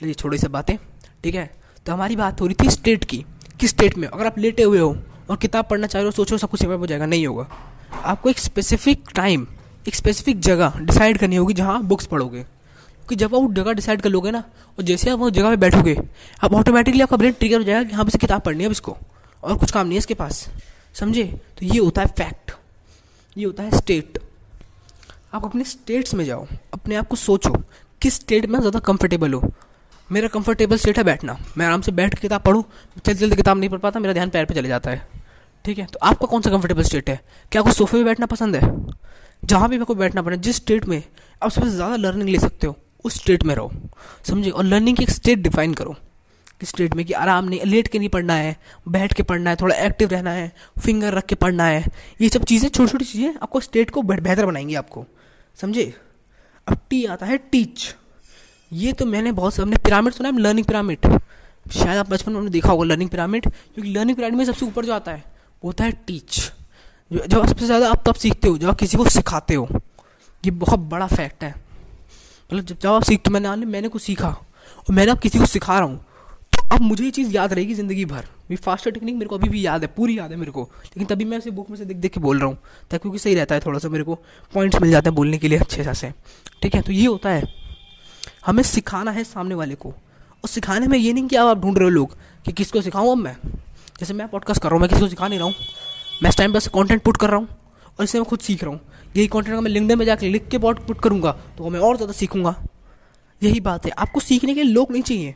चलिए, 0.00 0.14
छोटी 0.14 0.38
सी 0.38 0.48
बातें, 0.48 0.76
ठीक 1.24 1.34
है? 1.34 1.50
तो 1.86 1.92
हमारी 1.92 2.16
बात 2.16 2.40
हो 2.40 2.46
रही 2.46 2.54
थी 2.54 2.70
स्टेट 2.70 3.04
की। 3.04 3.24
किस 3.60 3.70
स्टेट 3.70 3.96
में? 3.98 4.06
अगर 4.08 4.26
आप 4.26 4.38
लेटे 4.38 4.62
हुए 4.62 4.78
हो 4.78 4.96
और 5.30 5.36
किताब 5.36 5.66
पढ़ना 5.70 5.86
चाह 5.86 6.00
रहे 6.00 6.06
हो, 6.06 6.12
सोचो 6.12 6.38
सब 6.38 6.50
कुछ 6.50 6.64
हो 6.64 6.86
जाएगा, 6.86 7.06
नहीं 7.06 7.26
होगा। 7.26 7.46
आपको 7.94 8.30
एक 8.30 8.38
स्पेसिफिक 8.38 9.04
टाइम 9.14 9.46
एक 9.88 9.94
स्पेसिफिक 9.94 10.40
जगह 10.40 10.72
डिसाइड 10.78 11.18
करनी 11.18 11.36
होगी 11.36 11.54
जहाँ 11.54 11.82
बुक्स 11.82 12.06
पढ़ोगे। 12.06 12.42
क्योंकि 12.42 13.16
जब 13.16 13.34
आप 13.34 13.40
वो 13.42 13.52
जगह 13.52 13.72
डिसाइड 13.72 14.00
कर 14.00 14.10
लोगे 14.10 14.30
ना, 14.30 14.42
और 14.78 14.84
जैसे 14.84 15.10
आप 15.10 15.18
वो 15.18 15.30
जगह 15.30 15.50
पे 15.50 15.56
बैठोगे, 15.56 15.96
आप 16.44 16.54
ऑटोमेटिकली 16.54 17.02
आपका 17.02 17.16
ब्रेन 17.16 17.32
ट्रिगर 17.32 17.58
हो 17.58 17.64
जाएगा 17.64 17.82
कि 17.82 17.94
हाँ 17.94 18.04
बस 18.06 18.16
किताब 18.16 18.40
पढ़नी 18.40 18.62
है 18.62 18.66
अब 18.66 18.72
इसको, 18.72 18.96
और 19.42 19.56
कुछ 19.56 19.70
काम 19.70 19.86
नहीं 19.86 19.94
है 19.94 19.98
इसके 19.98 20.14
पास। 20.14 20.48
समझे? 20.98 21.24
तो 21.58 21.66
ये 21.66 21.78
होता 21.78 22.02
है 22.02 22.08
फैक्ट 22.08 22.52
ये 23.36 23.44
होता 23.44 23.62
है 23.62 23.76
स्टेट 23.78 24.18
आप 25.34 25.44
अपने 25.44 25.64
स्टेट्स 25.64 26.14
में 26.14 26.24
जाओ, 26.24 26.46
अपने 26.74 26.94
आप 26.94 27.08
को 27.08 27.16
सोचो, 27.16 27.50
किस 28.00 28.14
स्टेट 28.14 28.46
में 28.46 28.58
ज़्यादा 28.60 28.78
कंफर्टेबल 28.80 29.32
हो? 29.34 29.52
मेरा 30.10 30.28
कंफर्टेबल 30.28 30.76
स्टेट 30.76 30.98
है 30.98 31.04
बैठना। 31.04 31.36
मैं 31.58 31.66
आराम 31.66 31.80
से 31.80 31.92
बैठ 31.92 32.14
के 32.14 32.20
किताब 32.20 32.42
पढ़ूँ, 32.42 32.64
जल्दी 32.96 33.14
जल्दी 33.14 33.36
किताब 33.36 33.58
नहीं 33.58 33.70
पढ़ 33.70 33.78
पाता, 33.78 34.00
मेरा 34.00 34.12
ध्यान 34.12 34.30
पैर 34.30 34.44
पे 34.44 34.54
चले 34.54 34.68
जाता 34.68 34.90
है। 34.90 35.06
ठीक 35.64 35.78
है? 35.78 35.86
तो 35.86 35.98
आपका 36.02 36.26
कौन 36.26 36.42
सा 36.42 36.50
कंफर्टेबल 36.50 36.82
स्टेट 36.82 37.10
है? 37.10 37.20
क्या 37.52 37.62
आपको 37.62 37.72
सोफे 37.72 37.98
पे 37.98 38.04
बैठना 38.04 38.26
पसंद 38.26 38.56
है? 38.56 38.72
जहाँ 39.42 39.68
भी 39.68 39.76
मेरे 39.76 39.84
को 39.84 39.94
बैठना 39.94 40.22
पड़े, 40.22 40.36
जिस 40.36 40.56
स्टेट 40.56 40.86
में 40.86 41.02
आप 41.42 41.50
सबसे 41.50 41.70
ज़्यादा 41.70 41.96
लर्निंग 41.96 42.28
ले 42.28 42.38
सकते 42.38 42.66
हो, 42.66 42.76
उस 43.04 43.14
स्टेट 43.14 43.44
में 43.44 43.54
रहो। 43.54 43.70
समझिए 44.24 44.50
और 44.50 44.64
लर्निंग 44.64 44.96
की 44.96 45.02
एक 45.02 45.10
स्टेट 45.10 45.38
डिफाइन 45.38 45.74
करो। 45.74 45.96
स्टेट 46.60 46.94
में 46.94 47.04
कि 47.06 47.12
आराम 47.14 47.44
नहीं, 47.44 47.60
लेट 47.62 47.88
के 47.88 47.98
नहीं 47.98 48.08
पढ़ना 48.08 48.34
है, 48.34 48.56
बैठ 48.88 49.12
के 49.12 49.22
पढ़ना 49.22 49.50
है, 49.50 49.56
थोड़ा 49.56 49.76
एक्टिव 49.76 50.08
रहना 50.08 50.30
है 50.30 50.52
फिंगर 50.78 51.14
रख 51.14 51.26
के 51.26 51.34
पढ़ना 51.36 51.64
है। 51.64 51.84
ये 52.20 52.28
सब 52.28 52.44
चीज़ें 52.44 52.68
छोटी 52.68 52.90
छोटी 52.92 53.04
चीज़ें 53.04 53.34
आपको 53.34 53.60
स्टेट 53.60 53.90
को 53.90 54.02
बेहतर 54.02 54.46
बनाएँगी 54.46 54.74
आपको। 54.74 55.04
समझे? 55.56 55.92
अब 56.66 56.80
टी 56.90 57.04
आता 57.06 57.26
है 57.26 57.38
टीच 57.52 57.94
ये 58.70 58.92
तो 58.92 59.06
मैंने 59.06 59.32
बहुत 59.32 59.58
हमने 59.58 59.76
पिरामिड 59.76 60.14
सुना 60.14 60.28
है 60.28 60.38
लर्निंग 60.38 60.66
पिरामिड 60.66 61.06
शायद 61.66 61.98
आप 61.98 62.10
बचपन 62.10 62.32
में 62.32 62.50
देखा 62.50 62.70
होगा 62.70 62.84
लर्निंग 62.84 63.10
पिरामिड 63.10 63.46
क्योंकि 63.46 63.90
लर्निंग 63.90 64.16
पिरामिड 64.16 64.38
में 64.38 64.44
सबसे 64.44 64.66
ऊपर 64.66 64.84
जो 64.84 64.92
आता 64.92 65.12
है, 65.12 65.24
वो 65.62 65.68
होता 65.68 65.84
है 65.84 65.92
टीच 66.06 66.40
जब 67.10 67.46
सबसे 67.46 67.66
ज़्यादा 67.66 67.90
आप 67.90 68.02
तब 68.06 68.14
सीखते 68.14 68.48
हो, 68.48 68.58
जब 68.58 68.68
आप 68.68 68.78
किसी 68.78 68.96
को 68.96 69.08
सिखाते 69.08 69.54
हो। 69.54 69.68
ये 70.44 70.50
बहुत 70.52 70.80
बड़ा 70.80 71.06
फैक्ट 71.06 71.44
है। 71.44 71.50
मतलब 71.50 72.64
जब 72.64 72.78
जब 72.78 72.88
आप 72.88 73.02
सीखते 73.02 73.30
मैंने 73.30 73.66
मैंने 73.66 73.88
कुछ 73.88 74.02
सीखा, 74.02 74.28
और 74.28 74.94
मैंने 74.94 75.12
अब 75.12 75.18
किसी 75.18 75.38
को 75.38 75.46
सिखा 75.46 75.78
रहा 75.78 75.88
हूँ। 75.88 75.96
तो 75.96 76.07
अब 76.72 76.80
मुझे 76.80 77.04
ये 77.04 77.10
चीज़ 77.10 77.30
याद 77.32 77.52
रहेगी 77.52 77.74
ज़िंदगी 77.74 78.04
भर। 78.04 78.24
ये 78.50 78.56
फास्टर 78.56 78.90
टेक्निक 78.90 79.14
मेरे 79.14 79.28
को 79.28 79.36
अभी 79.36 79.48
भी 79.48 79.64
याद 79.66 79.82
है, 79.82 79.88
पूरी 79.96 80.18
याद 80.18 80.30
है 80.30 80.36
मेरे 80.36 80.50
को। 80.52 80.62
लेकिन 80.62 81.06
तभी 81.06 81.24
मैं 81.24 81.38
उसे 81.38 81.50
बुक 81.50 81.70
में 81.70 81.76
से 81.76 81.84
देख 81.84 81.96
देख 81.96 82.12
के 82.12 82.20
बोल 82.20 82.38
रहा 82.38 82.48
हूँ। 82.48 82.56
ताकि 82.90 82.98
क्योंकि 82.98 83.18
सही 83.18 83.34
रहता 83.34 83.54
है 83.54 83.60
थोड़ा 83.60 83.78
सा 83.78 83.88
मेरे 83.88 84.04
को 84.04 84.14
पॉइंट्स 84.52 84.80
मिल 84.82 84.90
जाते 84.90 85.08
हैं 85.08 85.14
बोलने 85.14 85.38
के 85.38 85.48
लिए 85.48 85.58
अच्छे 85.58 85.94
से 85.94 86.12
ठीक 86.62 86.74
है 86.74 86.80
तो 86.82 86.92
ये 86.92 87.06
होता 87.06 87.30
है। 87.30 87.42
हमें 88.46 88.62
सिखाना 88.62 89.10
है 89.10 89.24
सामने 89.24 89.54
वाले 89.54 89.74
को। 89.74 89.88
और 89.88 90.48
सिखाने 90.48 90.86
में 90.86 90.98
ये 90.98 91.12
नहीं 91.12 91.26
कि 91.28 91.36
आप 91.36 91.58
ढूंढ 91.58 91.78
रहे 91.78 91.84
हो 91.84 91.90
लोग 91.90 92.16
कि 92.44 92.52
किसको 92.52 92.82
सिखाऊँ 92.82 93.12
अब 93.12 93.18
मैं। 93.18 93.36
जैसे 93.98 94.14
मैं 94.14 94.28
पॉडकास्ट 94.28 94.62
कर 94.62 94.68
रहा 94.68 94.74
हूँ, 94.74 94.80
मैं 94.80 94.88
किसी 94.88 95.00
को 95.00 95.08
सिखा 95.08 95.28
नहीं 95.28 95.38
रहा 95.38 95.48
हूँ। 95.48 95.54
मैं 96.22 96.30
इस 96.30 96.36
टाइम 96.36 96.52
पर 96.52 96.68
कॉन्टेंट 96.68 97.02
पुट 97.02 97.16
कर 97.16 97.30
रहा 97.30 97.38
हूँ। 97.38 97.48
और 97.98 98.04
इससे 98.04 98.18
मैं 98.18 98.28
खुद 98.28 98.40
सीख 98.40 98.62
रहा 98.64 98.72
हूँ। 98.72 98.80
यही 99.16 99.26
कॉन्टेंट 99.26 99.60
मैं 99.60 99.70
लिंकडइन 99.70 99.98
में 99.98 100.04
जाकर 100.06 100.26
लिख 100.26 100.48
के 100.48 100.58
पॉट 100.58 100.86
पुट 100.86 101.00
करूँगा 101.00 101.32
तो 101.58 101.70
मैं 101.70 101.80
और 101.80 101.96
ज़्यादा 101.96 102.12
सीखूँगा। 102.12 102.54
यही 103.42 103.60
बात 103.60 103.86
है। 103.86 103.90
आपको 103.92 104.20
सीखने 104.20 104.54
के 104.54 104.62
लोग 104.62 104.92
नहीं 104.92 105.02
चाहिए। 105.02 105.34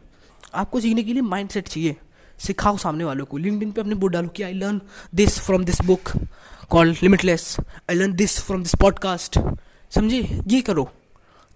आपको 0.55 0.81
सीखने 0.81 1.03
के 1.03 1.13
लिए 1.13 1.23
माइंड 1.23 1.51
सेट 1.51 1.69
चाहिए। 1.69 1.97
सिखाओ 2.39 2.77
सामने 2.77 3.05
वालों 3.05 3.25
को। 3.25 3.37
लिंकडिन 3.37 3.73
पे 3.73 3.81
अपने 3.81 3.95
बुक 3.95 4.11
डालो 4.11 4.29
कि 4.29 4.43
I 4.43 4.53
learn 4.53 4.81
this 5.15 5.39
from 5.39 5.65
this 5.65 5.83
book 5.83 6.13
called 6.71 6.97
limitless 7.03 7.57
I 7.61 7.95
learn 7.95 8.13
this 8.13 8.41
from 8.41 8.63
this 8.63 8.75
podcast 8.75 9.39
समझे? 9.91 10.41
ये 10.47 10.61
करो। 10.61 10.93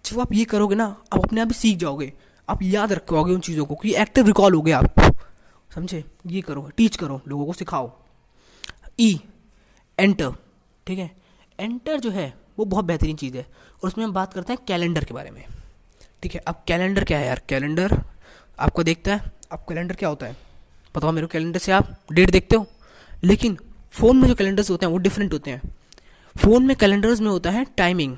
जब 0.04 0.20
आप 0.20 0.32
ये 0.32 0.44
करोगे 0.44 0.74
ना 0.74 0.84
आप 0.84 1.24
अपने 1.24 1.40
आप 1.40 1.46
ही 1.46 1.54
सीख 1.54 1.78
जाओगे। 1.78 2.12
आप 2.48 2.62
याद 2.62 2.92
रखोगे 2.92 3.34
उन 3.34 3.40
चीज़ों 3.40 3.64
को 3.64 3.74
कि 3.74 3.94
एक्टिव 3.94 4.26
रिकॉल 4.26 4.54
हो 4.54 4.62
गया 4.62 4.78
आप। 4.78 5.16
समझे? 5.74 6.04
ये 6.26 6.40
करो 6.40 6.70
टीच 6.76 6.96
करो 6.96 7.20
लोगों 7.28 7.46
को 7.46 7.52
सिखाओ। 7.52 7.92
ई 9.00 9.14
e, 9.14 9.20
एंटर 9.98 10.30
ठीक 10.86 10.98
है? 10.98 11.16
एंटर 11.60 12.00
जो 12.00 12.10
है 12.10 12.34
वो 12.58 12.64
बहुत 12.64 12.84
बेहतरीन 12.84 13.16
चीज़ 13.16 13.36
है। 13.36 13.46
और 13.82 13.88
उसमें 13.88 14.04
हम 14.04 14.12
बात 14.12 14.32
करते 14.32 14.52
हैं 14.52 14.64
कैलेंडर 14.68 15.04
के 15.04 15.14
बारे 15.14 15.30
में। 15.30 15.44
ठीक 16.22 16.34
है? 16.34 16.40
अब 16.40 16.62
कैलेंडर 16.66 17.04
क्या 17.04 17.18
है 17.18 17.26
यार? 17.26 17.42
कैलेंडर 17.48 18.02
आपको 18.58 18.82
देखता 18.82 19.14
है, 19.14 19.32
आप 19.52 19.66
कैलेंडर 19.68 19.94
क्या 19.94 20.08
होता 20.08 20.26
है? 20.26 20.36
हो 21.04 21.12
मेरे 21.12 21.26
कैलेंडर 21.26 21.58
से 21.58 21.72
आप 21.72 22.00
डेट 22.12 22.30
देखते 22.30 22.56
हो? 22.56 22.66
लेकिन 23.24 23.58
फ़ोन 23.90 24.16
में 24.16 24.28
जो 24.28 24.34
कैलेंडर्स 24.34 24.70
होते 24.70 24.86
हैं, 24.86 24.92
वो 24.92 24.98
डिफरेंट 24.98 25.32
होते 25.32 25.50
हैं। 25.50 25.60
फ़ोन 26.36 26.66
में 26.66 26.76
कैलेंडर्स 26.76 27.20
में 27.20 27.28
होता 27.28 27.50
है 27.50 27.66
टाइमिंग 27.76 28.16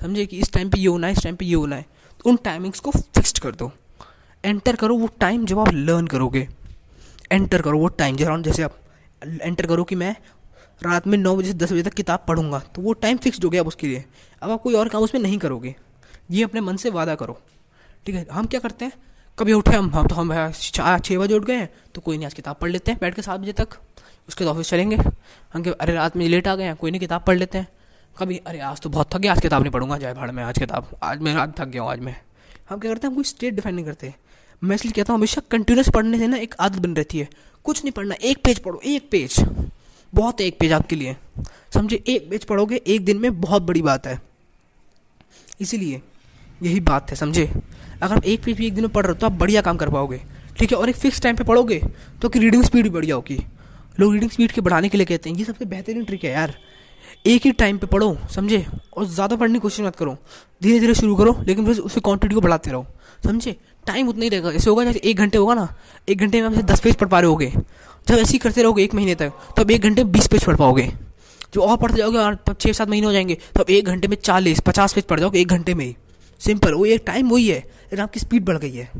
समझे 0.00 0.26
कि 0.26 0.38
इस 0.38 0.52
टाइम 0.52 0.70
पे 0.70 0.78
ये 0.78 0.86
होना 0.86 1.06
है, 1.06 1.12
इस 1.12 1.22
टाइम 1.22 1.36
पे 1.36 1.44
ये 1.44 1.54
होना 1.54 1.76
है। 1.76 1.86
तो 2.20 2.30
उन 2.30 2.36
टाइमिंग्स 2.36 2.80
को 2.80 2.90
फिक्स्ड 2.90 3.38
कर 3.38 3.54
दो। 3.54 3.72
एंटर 4.44 4.76
करो 4.76 4.96
वो 4.96 5.06
टाइम 5.06 5.44
जब 5.46 5.58
आप 5.58 5.72
लर्न 5.72 6.06
करोगे। 6.06 6.48
एंटर 7.32 7.62
करो 7.62 7.78
वो 7.78 7.88
टाइम 7.88 8.16
जैसे 8.16 8.42
जैसे 8.42 8.62
आप 8.62 8.76
एंटर 9.26 9.66
करो 9.66 9.84
कि 9.84 9.94
मैं 9.94 10.16
रात 10.82 11.06
में 11.06 11.18
नौ 11.18 11.36
बजे 11.36 11.48
से 11.48 11.54
दस 11.54 11.72
बजे 11.72 11.82
तक 11.82 11.94
किताब 11.94 12.24
पढ़ूँगा 12.28 12.58
तो 12.58 12.82
वो 12.82 12.92
टाइम 12.92 13.16
फिक्स 13.16 13.44
हो 13.44 13.50
गया 13.50 13.60
अब 13.60 13.68
उसके 13.68 13.86
लिए। 13.86 14.04
अब 14.42 14.50
आप 14.50 14.62
कोई 14.62 14.74
और 14.74 14.88
काम 14.88 15.02
उसमें 15.02 15.22
नहीं 15.22 15.38
करोगे। 15.38 15.74
ये 16.30 16.44
अपने 16.44 16.60
मन 16.60 16.76
से 16.76 16.90
वादा 16.90 17.14
करो। 17.14 17.38
ठीक 18.06 18.14
है? 18.14 18.26
हम 18.32 18.46
क्या 18.46 18.60
करते 18.60 18.84
हैं? 18.84 18.92
कभी 19.40 19.52
उठे 19.52 19.76
हम 19.76 19.90
हम 19.90 20.06
तो 20.06 20.14
हम 20.14 20.50
चार 20.50 21.00
छः 21.00 21.18
बजे 21.18 21.34
उठ 21.34 21.44
गए 21.44 21.54
हैं 21.54 21.70
तो 21.94 22.00
कोई 22.00 22.16
नहीं, 22.16 22.26
आज 22.26 22.34
किताब 22.34 22.56
पढ़ 22.56 22.70
लेते 22.70 22.92
हैं, 22.92 22.98
बैठ 23.00 23.14
के 23.14 23.22
सात 23.22 23.40
बजे 23.40 23.52
तक। 23.52 23.68
उसके 24.28 24.44
ऑफ़िस 24.44 24.68
चलेंगे। 24.68 24.96
हम 25.52 25.62
के 25.62 25.70
अरे, 25.70 25.92
रात 25.92 26.16
में 26.16 26.28
लेट 26.28 26.48
आ 26.48 26.56
गए 26.56 26.64
हैं, 26.64 26.76
कोई 26.76 26.90
नहीं, 26.90 27.00
किताब 27.00 27.24
पढ़ 27.26 27.36
लेते 27.36 27.58
हैं। 27.58 27.68
कभी, 28.18 28.36
अरे, 28.36 28.58
आज 28.58 28.80
तो 28.80 28.88
बहुत 28.88 29.14
थक 29.14 29.18
गया, 29.18 29.32
आज 29.32 29.40
किताब 29.40 29.62
नहीं 29.62 29.72
पढ़ूँगा 29.72 29.98
जाए 29.98 30.14
भाड़ 30.14 30.30
में, 30.30 30.42
आज 30.42 30.58
किताब, 30.58 30.88
आज 31.02 31.20
मैं 31.20 31.34
आज 31.34 31.52
थक 31.58 31.64
गया 31.64 31.82
हूँ, 31.82 31.90
आज 31.90 32.00
मैं। 32.00 32.16
हम 32.70 32.78
क्या 32.78 32.92
करते 32.92 33.06
हैं, 33.06 33.10
हम 33.10 33.14
कोई 33.14 33.24
स्टेट 33.24 33.54
डिफाइन 33.54 33.74
नहीं 33.74 33.84
करते। 33.84 34.14
मैं 34.64 34.76
इसलिए 34.76 34.92
कहता 34.92 35.12
हूँ, 35.12 35.18
हमेशा 35.18 35.42
कंटिन्यूस 35.50 35.88
पढ़ने 35.88 36.18
से 36.18 36.26
ना 36.26 36.36
एक 36.36 36.54
आदत 36.60 36.78
बन 36.78 36.94
रहती 36.94 37.18
है। 37.18 37.28
कुछ 37.64 37.84
नहीं 37.84 37.92
पढ़ना, 37.92 38.14
एक 38.22 38.38
पेज 38.44 38.58
पढ़ो, 38.58 38.80
एक 38.84 39.08
पेज 39.10 39.44
बहुत 40.14 40.40
एक 40.40 40.58
पेज 40.58 40.72
आपके 40.72 40.96
लिए। 40.96 41.16
समझे, 41.74 42.02
एक 42.06 42.30
पेज 42.30 42.44
पढ़ोगे, 42.44 42.82
एक 42.86 43.04
दिन 43.04 43.18
में 43.18 43.40
बहुत 43.40 43.62
बड़ी 43.62 43.82
बात 43.82 44.06
है। 44.06 44.22
इसीलिए 45.60 46.02
यही 46.62 46.80
बात 46.80 47.10
है, 47.10 47.16
समझे? 47.16 47.52
अगर 48.02 48.14
आप 48.14 48.24
एक 48.24 48.42
पेज 48.44 48.56
भी 48.56 48.66
एक 48.66 48.74
दिन 48.74 48.84
में 48.84 48.92
पढ़ 48.92 49.04
रहे 49.04 49.12
हो 49.12 49.18
तो 49.18 49.26
आप 49.26 49.32
बढ़िया 49.34 49.60
काम 49.62 49.76
कर 49.76 49.90
पाओगे। 49.90 50.20
ठीक 50.58 50.72
है, 50.72 50.78
और 50.78 50.88
एक 50.88 50.96
फिक्स 50.96 51.20
टाइम 51.22 51.36
पे 51.36 51.44
पढ़ोगे 51.44 51.80
तो 52.22 52.28
कि 52.28 52.38
रीडिंग 52.38 52.64
स्पीड 52.64 52.82
भी 52.82 52.90
बढ़िया 52.90 53.14
होगी। 53.14 53.38
लोग 54.00 54.12
रीडिंग 54.12 54.30
स्पीड 54.30 54.52
के 54.52 54.60
बढ़ाने 54.60 54.88
के 54.88 54.98
लिए 54.98 55.06
कहते 55.06 55.30
हैं, 55.30 55.36
ये 55.36 55.44
सबसे 55.44 55.64
बेहतरीन 55.64 56.04
ट्रिक 56.04 56.24
है 56.24 56.30
यार। 56.32 56.54
एक 57.26 57.46
ही 57.46 57.50
टाइम 57.52 57.78
पे 57.78 57.86
पढ़ो, 57.86 58.16
समझे? 58.30 58.64
और 58.96 59.04
ज़्यादा 59.06 59.36
पढ़ने 59.36 59.54
की 59.54 59.60
कोशिश 59.60 59.86
मत 59.86 59.96
करो। 59.96 60.16
धीरे 60.62 60.78
धीरे 60.80 60.94
शुरू 60.94 61.16
करो, 61.16 61.36
लेकिन 61.42 61.66
फिर 61.66 61.78
उसकी 61.78 62.00
क्वांटिटी 62.00 62.34
को 62.34 62.40
बढ़ाते 62.40 62.70
रहो। 62.70 62.86
समझे? 63.24 63.56
टाइम 63.86 64.08
उतना 64.08 64.24
ही 64.24 64.28
रहेगा। 64.28 64.50
ऐसे 64.50 64.70
होगा 64.70 64.84
जैसे 64.84 65.00
एक 65.00 65.16
घंटे 65.16 65.38
होगा 65.38 65.54
ना, 65.54 65.68
एक 66.08 66.18
घंटे 66.18 66.40
में 66.40 66.48
आपसे 66.48 66.62
दस 66.64 66.80
पेज 66.80 66.94
पढ़ 66.96 67.08
पा 67.08 67.20
रहे 67.20 67.30
होगे। 67.30 67.52
जब 68.06 68.14
ऐसे 68.14 68.32
ही 68.32 68.38
करते 68.38 68.62
रहोगे 68.62 68.82
एक 68.84 68.94
महीने 68.94 69.14
तक 69.14 69.32
तो 69.56 69.62
अब 69.62 69.70
एक 69.70 69.82
घंटे 69.82 70.04
में 70.04 70.12
बीस 70.12 70.26
पेज 70.26 70.44
पढ़ 70.44 70.56
पाओगे। 70.56 70.90
जो 71.54 71.60
और 71.60 71.76
पढ़ते 71.76 71.96
जाओगे, 71.96 72.18
और 72.18 72.38
छः 72.52 72.72
सात 72.72 72.88
महीने 72.88 73.06
हो 73.06 73.12
जाएँगे 73.12 73.34
तो 73.54 73.62
अब 73.62 73.70
एक 73.70 73.86
घंटे 73.86 74.08
में 74.08 74.16
चालीस, 74.16 74.60
पचास 74.60 74.92
पेज 74.92 75.04
पढ़ 75.04 75.20
जाओगे 75.20 75.40
एक 75.40 75.48
घंटे 75.48 75.74
में 75.74 75.84
ही। 75.84 75.96
सिंपल, 76.40 76.74
वो 76.74 76.84
एक 76.86 77.02
टाइम 77.06 77.30
वही 77.30 77.48
है। 77.48 77.58
लेकिन 77.58 78.00
आपकी 78.00 78.20
स्पीड 78.20 78.44
बढ़ 78.44 78.58
गई 78.58 78.72
है। 78.72 78.90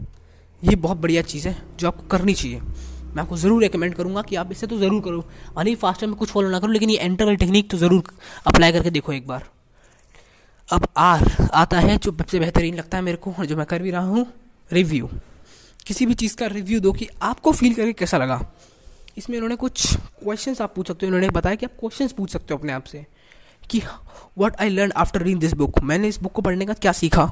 ये 0.63 0.77
बहुत 0.77 0.97
बढ़िया 0.97 1.23
चीज़ 1.23 1.49
है 1.49 1.57
जो 1.79 1.87
आपको 1.89 2.07
करनी 2.09 2.35
चाहिए। 2.35 2.61
मैं 2.61 3.23
आपको 3.23 3.37
ज़रूर 3.37 3.63
रिकमेंड 3.63 3.95
करूँगा 3.95 4.23
कि 4.23 4.37
आप 4.37 4.51
इसे 4.53 4.67
तो 4.67 4.79
ज़रूर 4.79 5.01
करो। 5.03 5.25
अनी 5.59 5.75
फास्टर 5.75 6.07
में 6.07 6.17
कुछ 6.17 6.31
फॉलो 6.31 6.51
ना 6.51 6.59
करो, 6.61 6.73
लेकिन 6.73 6.91
ये 6.91 6.97
एंटर 6.97 7.25
वाली 7.25 7.37
टेक्निक 7.37 7.71
तो 7.71 7.79
ज़रूर 7.79 8.03
अप्लाई 8.47 8.73
करके 8.73 8.91
देखो 8.91 9.13
एक 9.13 9.27
बार। 9.27 9.49
अब 10.69 10.87
आर 10.97 11.49
आता 11.55 11.79
है 11.81 11.97
जो 11.97 12.11
सबसे 12.13 12.39
बेहतरीन 12.39 12.75
लगता 12.75 12.97
है 12.99 13.05
मेरे 13.05 13.17
को 13.17 13.45
जो 13.47 13.57
मैं 13.57 13.67
कर 13.67 13.83
भी 13.83 13.91
रहा 13.91 14.07
हूँ 14.07 14.27
रिव्यू 14.71 15.09
किसी 15.87 16.07
भी 16.07 16.15
चीज़ 16.15 16.37
का 16.37 16.47
रिव्यू 16.47 16.81
दो 16.81 16.93
कि 16.93 17.09
आपको 17.23 17.53
फील 17.53 17.75
करके 17.75 17.93
कैसा 17.93 18.19
लगा। 18.19 18.41
इसमें 19.19 19.37
उन्होंने 19.37 19.57
कुछ 19.57 19.97
क्वेश्चंस 19.97 20.61
आप 20.61 20.75
पूछ 20.75 20.89
सकते 20.89 21.07
हो। 21.07 21.09
उन्होंने 21.09 21.31
बताया 21.31 21.57
कि 21.57 21.67
आप 21.67 21.73
क्वेश्चंस 21.81 22.13
पूछ 22.13 22.31
सकते 22.31 22.55
हो 22.55 22.59
अपने 22.59 22.73
आप 22.73 22.85
से। 22.85 23.05
कि 23.71 23.83
what 24.39 24.57
I 24.61 24.69
learn 24.69 24.93
after 24.97 25.23
read 25.23 25.39
this 25.39 25.53
book 25.53 25.79
मैंने 25.81 26.09
इस 26.09 26.21
बुक 26.21 26.33
को 26.33 26.43
पढ़ने 26.43 26.67
का 26.67 26.73
क्या 26.73 26.93
सीखा? 26.93 27.31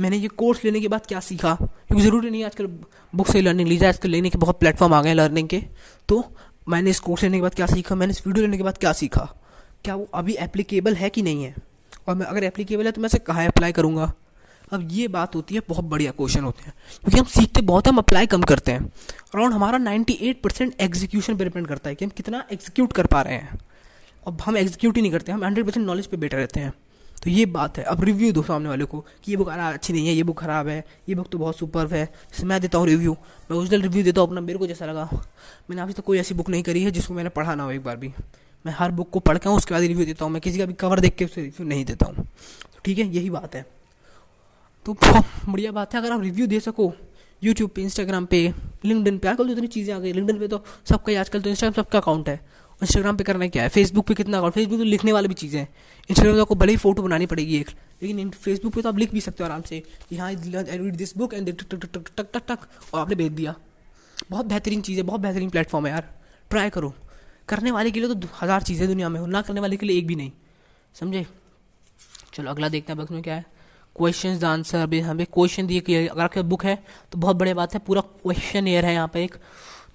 मैंने 0.00 0.16
ये 0.16 0.28
कोर्स 0.28 0.64
लेने 0.64 0.80
के 0.80 0.88
बाद 0.88 1.06
क्या 1.06 1.20
सीखा? 1.20 1.54
क्योंकि 1.54 2.02
ज़रूरी 2.02 2.30
नहीं 2.30 2.40
है 2.40 2.46
आजकल 2.46 2.66
बुक 3.14 3.28
से 3.28 3.40
लर्निंग 3.40 3.68
ली 3.68 3.76
जाए, 3.76 3.88
आजकल 3.88 4.08
लेने 4.08 4.30
के 4.30 4.38
बहुत 4.38 4.60
प्लेटफॉर्म 4.60 4.94
आ 4.94 5.02
गए 5.02 5.08
हैं 5.08 5.16
लर्निंग 5.16 5.48
के। 5.48 5.64
तो 6.08 6.36
मैंने 6.68 6.90
इस 6.90 7.00
कोर्स 7.00 7.22
लेने 7.22 7.36
के 7.36 7.42
बाद 7.42 7.54
क्या 7.54 7.66
सीखा? 7.66 7.94
मैंने 7.94 8.10
इस 8.10 8.26
वीडियो 8.26 8.46
लेने 8.46 8.56
के 8.56 8.62
बाद 8.62 8.78
क्या 8.78 8.92
सीखा? 8.92 9.34
क्या 9.84 9.94
वो 9.94 10.08
अभी 10.14 10.34
एप्लीकेबल 10.34 10.94
है 10.94 11.10
कि 11.10 11.22
नहीं 11.22 11.44
है? 11.44 11.54
और 12.08 12.14
मैं, 12.14 12.26
अगर 12.26 12.44
एप्लीकेबल 12.44 12.86
है 12.86 12.92
तो 12.92 13.00
मैं 13.00 13.06
इसे 13.06 13.18
कहाँ 13.18 13.46
अप्लाई 13.46 13.72
करूँगा? 13.72 14.12
अब 14.72 14.88
ये 14.90 15.08
बात 15.08 15.34
होती 15.34 15.54
है, 15.54 15.60
बहुत 15.68 15.84
बढ़िया 15.84 16.10
क्वेश्चन 16.10 16.44
होते 16.44 16.62
हैं। 16.64 16.74
क्योंकि 17.00 17.18
हम 17.18 17.24
सीखते 17.24 17.60
बहुत 17.60 17.88
हम 17.88 17.98
अप्लाई 17.98 18.26
कम 18.26 18.42
करते 18.42 18.72
हैं। 18.72 18.80
अराउंड 19.34 19.52
हमारा 19.52 19.78
98 19.78 20.42
परसेंट 20.42 20.74
एग्जीक्यूशन 20.80 21.36
पर 21.36 21.44
डिपेंड 21.44 21.66
करता 21.66 21.88
है 21.88 21.94
कि 21.94 22.04
हम 22.04 22.10
कितना 22.10 22.44
एग्जीक्यूट 22.52 22.92
कर 22.92 23.06
पा 23.06 23.22
रहे 23.22 23.34
हैं। 23.34 23.58
अब 24.26 24.40
हम 24.40 24.56
एग्जीक्यूट 24.56 24.96
ही 24.96 25.02
नहीं 25.02 25.12
करते, 25.12 25.32
हम 25.32 25.44
हंड्रेड 25.44 25.66
परसेंट 25.66 25.86
नॉलेज 25.86 26.06
पे 26.06 26.16
बैठे 26.16 26.36
रहते 26.36 26.60
हैं। 26.60 26.72
तो 27.16 27.30
ये 27.30 27.44
बात 27.46 27.78
है। 27.78 27.84
अब 27.84 28.02
रिव्यू 28.04 28.32
दो 28.32 28.42
सामने 28.42 28.68
वाले 28.68 28.84
को 28.84 29.00
कि 29.24 29.30
ये 29.32 29.36
बुक 29.36 29.48
अच्छी 29.48 29.92
नहीं 29.92 30.06
है, 30.06 30.14
ये 30.14 30.22
बुक 30.22 30.40
ख़राब 30.40 30.68
है, 30.68 30.84
ये 31.08 31.14
बुक 31.14 31.28
तो 31.32 31.38
बहुत 31.38 31.58
सुपर 31.58 31.86
है। 31.92 32.08
मैं 32.44 32.60
देता 32.60 32.78
हूँ 32.78 32.86
रिव्यू 32.86 33.12
मैं 33.50 33.56
ओरिजिनल 33.58 33.82
रिव्यू 33.82 34.02
देता 34.04 34.20
हूँ 34.20 34.28
अपना, 34.28 34.40
मेरे 34.40 34.58
को 34.58 34.66
जैसा 34.66 34.86
लगा। 34.86 35.08
मैंने 35.70 35.82
अभी 35.82 35.92
तक 35.92 35.96
तो 35.96 36.02
कोई 36.02 36.18
ऐसी 36.18 36.34
बुक 36.34 36.48
नहीं 36.50 36.62
करी 36.62 36.82
है 36.82 36.90
जिसको 36.90 37.14
मैंने 37.14 37.30
पढ़ा 37.30 37.54
ना 37.54 37.62
हो 37.62 37.70
एक 37.70 37.84
बार 37.84 37.96
भी। 37.96 38.12
मैं 38.64 38.72
हर 38.72 38.90
बुक 38.92 39.10
को 39.10 39.20
पढ़ 39.20 39.38
के 39.38 39.48
उसके 39.50 39.74
बाद 39.74 39.82
रिव्यू 39.82 40.06
देता 40.06 40.24
हूँ। 40.24 40.32
मैं 40.32 40.40
किसी 40.42 40.58
का 40.58 40.66
भी 40.66 40.72
कवर 40.74 41.00
देख 41.00 41.14
के 41.14 41.24
उसे 41.24 41.42
रिव्यू 41.42 41.66
नहीं 41.66 41.84
देता 41.84 42.06
हूँ। 42.06 42.14
तो 42.16 42.80
ठीक 42.84 42.98
है, 42.98 43.06
यही 43.06 43.30
बात 43.30 43.54
है। 43.54 43.64
तो 44.86 44.96
बढ़िया 45.48 45.72
बात 45.72 45.94
है। 45.94 46.00
अगर 46.00 46.12
आप 46.12 46.22
रिव्यू 46.22 46.46
दे 46.46 46.60
सको 46.60 46.92
यूट्यूब 47.42 47.70
पे 47.70 47.82
इंस्टाग्राम 47.82 48.26
पे 48.26 48.38
लिंकडिन 48.84 49.18
पे, 49.18 49.28
आजकल 49.28 49.46
तो 49.46 49.52
इतनी 49.52 49.66
चीज़ें 49.66 49.94
आ 49.94 49.98
गई। 49.98 50.12
लिंकडिन 50.12 50.38
पे 50.38 50.48
तो 50.48 50.62
सबका 50.88 51.20
आजकल 51.20 51.42
तो 51.42 51.50
इंस्टाग्राम 51.50 51.82
सबका 51.82 51.98
अकाउंट 51.98 52.28
है। 52.28 52.40
इंस्टाग्राम 52.80 53.16
पे 53.16 53.24
करना 53.24 53.46
क्या 53.48 53.62
है? 53.62 53.68
फेसबुक 53.68 54.06
पे 54.06 54.14
कितना 54.14 54.38
अकाउंट 54.38 54.54
फेसबुक 54.54 54.78
तो 54.78 54.84
लिखने 54.84 55.12
वाली 55.12 55.28
भी 55.28 55.34
चीज़ें 55.34 55.58
हैं। 55.60 55.68
इंस्टाग्राम 56.10 56.36
तो 56.36 56.42
आपको 56.42 56.54
भले 56.54 56.72
ही 56.72 56.78
फ़ोटो 56.78 57.02
बनानी 57.02 57.26
पड़ेगी 57.26 57.56
एक, 57.56 57.70
लेकिन 58.02 58.30
फेसबुक 58.32 58.74
पे 58.74 58.82
तो 58.82 58.88
आप 58.88 58.98
लिख 58.98 59.12
भी 59.12 59.20
सकते 59.20 59.42
हो 59.42 59.48
आराम 59.48 59.62
से 59.62 59.80
कि 60.08 60.16
हाँ 60.16 60.28
I 60.28 60.36
read 60.72 60.96
this 60.96 61.16
book 61.18 61.34
and 61.34 61.48
टक 61.52 61.66
टक 61.70 61.84
टक 61.86 62.10
टक 62.16 62.26
टक 62.32 62.42
टक, 62.48 62.58
और 62.94 63.00
आपने 63.00 63.14
भेज 63.14 63.32
दिया। 63.32 63.54
बहुत 64.30 64.46
बेहतरीन 64.46 64.80
चीज़ 64.82 64.98
है, 64.98 65.02
बहुत 65.04 65.20
बेहतरीन 65.20 65.50
प्लेटफॉर्म 65.50 65.86
है 65.86 65.92
यार। 65.92 66.08
ट्राई 66.50 66.70
करो। 66.70 66.92
करने 67.48 67.70
वाले 67.70 67.90
के 67.90 68.00
लिए 68.00 68.14
तो 68.14 68.28
हज़ार 68.42 68.62
चीज़ें 68.62 68.86
दुनिया 68.88 69.08
में 69.08 69.18
हो 69.20 69.26
ना 69.26 69.42
करने 69.42 69.60
वाले 69.60 69.76
के 69.76 69.86
लिए 69.86 69.98
एक 69.98 70.06
भी 70.06 70.14
नहीं। 70.16 70.30
समझे? 70.94 71.26
चलो, 72.34 72.50
अगला 72.50 72.68
देखते 72.68 72.92
हैं 72.92 73.00
बक्स 73.00 73.10
में 73.12 73.22
क्या 73.22 73.34
है। 73.34 73.44
क्वेश्चन 73.96 74.44
आंसर 74.44 74.78
अभी 74.78 75.00
हमें 75.00 75.26
क्वेश्चन 75.26 75.66
दिए 75.66 75.80
कि 75.80 75.94
अगर 75.96 76.22
आपके 76.22 76.42
बुक 76.44 76.64
है 76.64 76.74
तो 77.12 77.18
बहुत 77.18 77.36
बड़ी 77.36 77.52
बात 77.54 77.74
है, 77.74 77.80
पूरा 77.80 78.00
क्वेश्चन 78.00 78.68
एयर 78.68 78.84
है 78.84 78.94
यहाँ 78.94 79.08
पे 79.08 79.24
एक, 79.24 79.36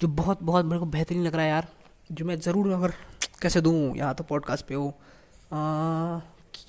जो 0.02 0.08
बहुत 0.10 0.44
बहुत 0.44 0.66
मेरे 0.66 0.80
को 0.80 0.86
बेहतरीन 0.88 1.24
लग 1.24 1.36
रहा 1.36 1.44
है 1.44 1.50
यार। 1.50 1.68
जो 2.10 2.26
मैं 2.26 2.40
ज़रूर 2.40 2.72
अगर 2.74 2.94
कैसे 3.42 3.62
दूँ 3.62 3.96
या 3.98 4.12
तो 4.14 4.24
पॉडकास्ट 4.24 4.66
पे 4.66 4.76
हो 4.76 4.94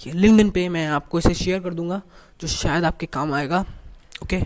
लिंकडिन 0.07 0.51
पे 0.51 0.69
मैं 0.69 0.87
आपको 0.89 1.19
इसे 1.19 1.35
शेयर 1.35 1.61
कर 1.61 1.75
दूँगा, 1.75 2.01
जो 2.41 2.49
शायद 2.49 2.85
आपके 2.85 3.07
काम 3.09 3.33
आएगा 3.35 3.65
ओके 4.23 4.41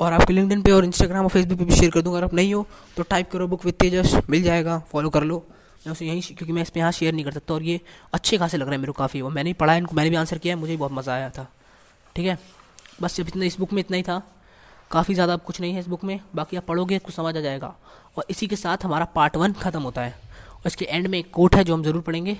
और 0.00 0.12
आपके 0.12 0.32
लिंकडिन 0.32 0.62
पे 0.62 0.72
और 0.72 0.84
इंस्टाग्राम 0.84 1.24
और 1.24 1.30
फेसबुक 1.30 1.58
पे 1.58 1.64
भी 1.64 1.74
शेयर 1.76 1.90
कर 1.90 2.02
दूँगा। 2.02 2.18
अगर 2.18 2.24
आप 2.26 2.34
नहीं 2.34 2.54
हो 2.54 2.66
तो 2.96 3.02
टाइप 3.04 3.30
करो 3.30 3.46
बुक 3.48 3.64
विद 3.64 3.74
तेजस, 3.74 4.14
मिल 4.30 4.42
जाएगा 4.42 4.78
फॉलो 4.92 5.10
कर 5.10 5.24
लो। 5.24 5.42
मैं 5.86 5.92
उसे 5.92 6.06
यहीं 6.06 6.22
क्योंकि 6.22 6.52
मैं 6.52 6.62
इस 6.62 6.70
पर 6.70 6.78
यहाँ 6.78 6.92
शेयर 6.92 7.14
नहीं 7.14 7.24
कर 7.24 7.32
सकता 7.32 7.54
और 7.54 7.62
ये 7.62 7.80
अच्छे 8.12 8.38
खासे 8.38 8.56
लग 8.56 8.66
रहे 8.66 8.74
हैं 8.74 8.80
मेरे 8.80 8.92
को 8.92 8.98
काफ़ी। 8.98 9.20
वो 9.22 9.30
मैंने 9.30 9.52
पढ़ा 9.52 9.72
है, 9.72 9.78
इनको 9.78 9.96
मैंने 9.96 10.10
भी 10.10 10.16
आंसर 10.16 10.38
किया 10.38 10.54
है, 10.54 10.60
मुझे 10.60 10.76
बहुत 10.76 10.92
मज़ा 10.92 11.12
आया 11.14 11.30
था, 11.30 11.46
ठीक 12.16 12.26
है? 12.26 12.38
बस 13.02 13.16
जब 13.16 13.28
इतना, 13.28 13.44
इस 13.44 13.58
बुक 13.58 13.72
में 13.72 13.80
इतना 13.80 13.96
ही 13.96 14.02
था। 14.02 14.22
काफ़ी 14.90 15.14
ज़्यादा 15.14 15.36
कुछ 15.38 15.60
नहीं 15.60 15.72
है 15.72 15.80
इस 15.80 15.86
बुक 15.88 16.04
में, 16.04 16.20
बाकी 16.34 16.56
आप 16.56 16.64
पढ़ोगे, 16.64 16.98
कुछ 16.98 17.14
समझ 17.14 17.36
आ 17.36 17.40
जाएगा। 17.40 17.74
और 18.16 18.24
इसी 18.30 18.46
के 18.46 18.56
साथ 18.56 18.84
हमारा 18.84 19.04
पार्ट 19.14 19.36
वन 19.36 19.52
ख़त्म 19.52 19.82
होता 19.82 20.02
है। 20.02 20.14
इसके 20.64 20.84
एंड 20.84 21.06
में 21.06 21.18
एक 21.18 21.30
कोट 21.32 21.56
है 21.56 21.64
जो 21.64 21.74
हम 21.74 21.82
ज़रूर 21.84 22.02
पढ़ेंगे। 22.02 22.36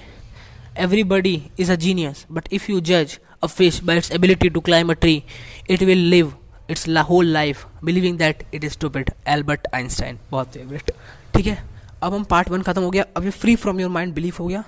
Everybody 0.79 1.43
is 1.61 1.73
a 1.73 1.75
genius 1.77 2.25
but 2.33 2.49
if 2.53 2.71
you 2.71 2.81
जज 2.83 3.19
a 3.43 3.47
fish 3.47 3.83
by 3.85 3.97
its 3.97 4.11
ability 4.13 4.49
to 4.51 4.61
climb 4.61 4.91
a 4.91 4.95
tree 4.95 5.23
it 5.71 5.83
will 5.83 6.09
live 6.11 6.33
its 6.71 6.87
La 6.89 7.01
whole 7.03 7.27
life 7.29 7.67
believing 7.85 8.19
that 8.19 8.45
it 8.55 8.65
is 8.65 8.73
stupid 8.73 9.11
Albert 9.29 9.67
Einstein 9.75 10.19
बहुत 10.31 10.53
favourite 10.55 10.91
ठीक 11.35 11.47
है? 11.47 11.59
अब 12.03 12.15
हम 12.15 12.25
part 12.25 12.49
one 12.51 12.63
खत्म 12.63 12.83
हो 12.83 12.91
गया। 12.91 13.05
अब 13.17 13.25
ये 13.25 13.31
free 13.31 13.55
from 13.57 13.81
your 13.81 13.91
mind 13.91 14.15
belief 14.15 14.39
हो 14.41 14.47
गया। 14.47 14.65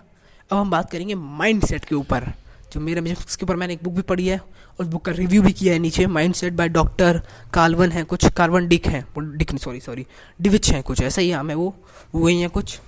अब 0.50 0.56
हम 0.58 0.70
बात 0.70 0.90
करेंगे 0.90 1.14
माइंड 1.14 1.64
सेट 1.66 1.84
के 1.84 1.94
ऊपर, 1.94 2.24
जो 2.72 2.80
मेरे 2.80 3.00
मेरा 3.00 3.22
इसके 3.28 3.44
ऊपर 3.44 3.56
मैंने 3.56 3.74
एक 3.74 3.82
बुक 3.84 3.94
भी 3.94 4.02
पढ़ी 4.02 4.26
है 4.26 4.40
उस 4.78 4.86
बुक 4.86 5.04
का 5.04 5.12
रिव्यू 5.12 5.42
भी 5.42 5.52
किया 5.52 5.72
है 5.72 5.78
नीचे। 5.78 6.06
माइंड 6.08 6.34
सेट 6.34 6.52
बाय 6.52 6.68
डॉक्टर 6.68 7.20
कार्वन 7.54 7.92
है 7.92 8.02
कुछ। 8.04 8.28
कार्वन 8.32 8.68
डिक 8.68 8.86
है। 8.86 9.04
डिक 9.18 9.58
सॉरी 9.58 9.80
सॉरी 9.80 10.06
डिविच 10.40 10.70
है 10.72 10.82
कुछ। 10.82 11.02
ऐसा 11.02 11.22
ही 11.22 11.32
नाम 11.32 11.50
है 11.50 11.56
वो 11.56 11.74
वही 12.14 12.40
है 12.40 12.48
कुछ। 12.48 12.78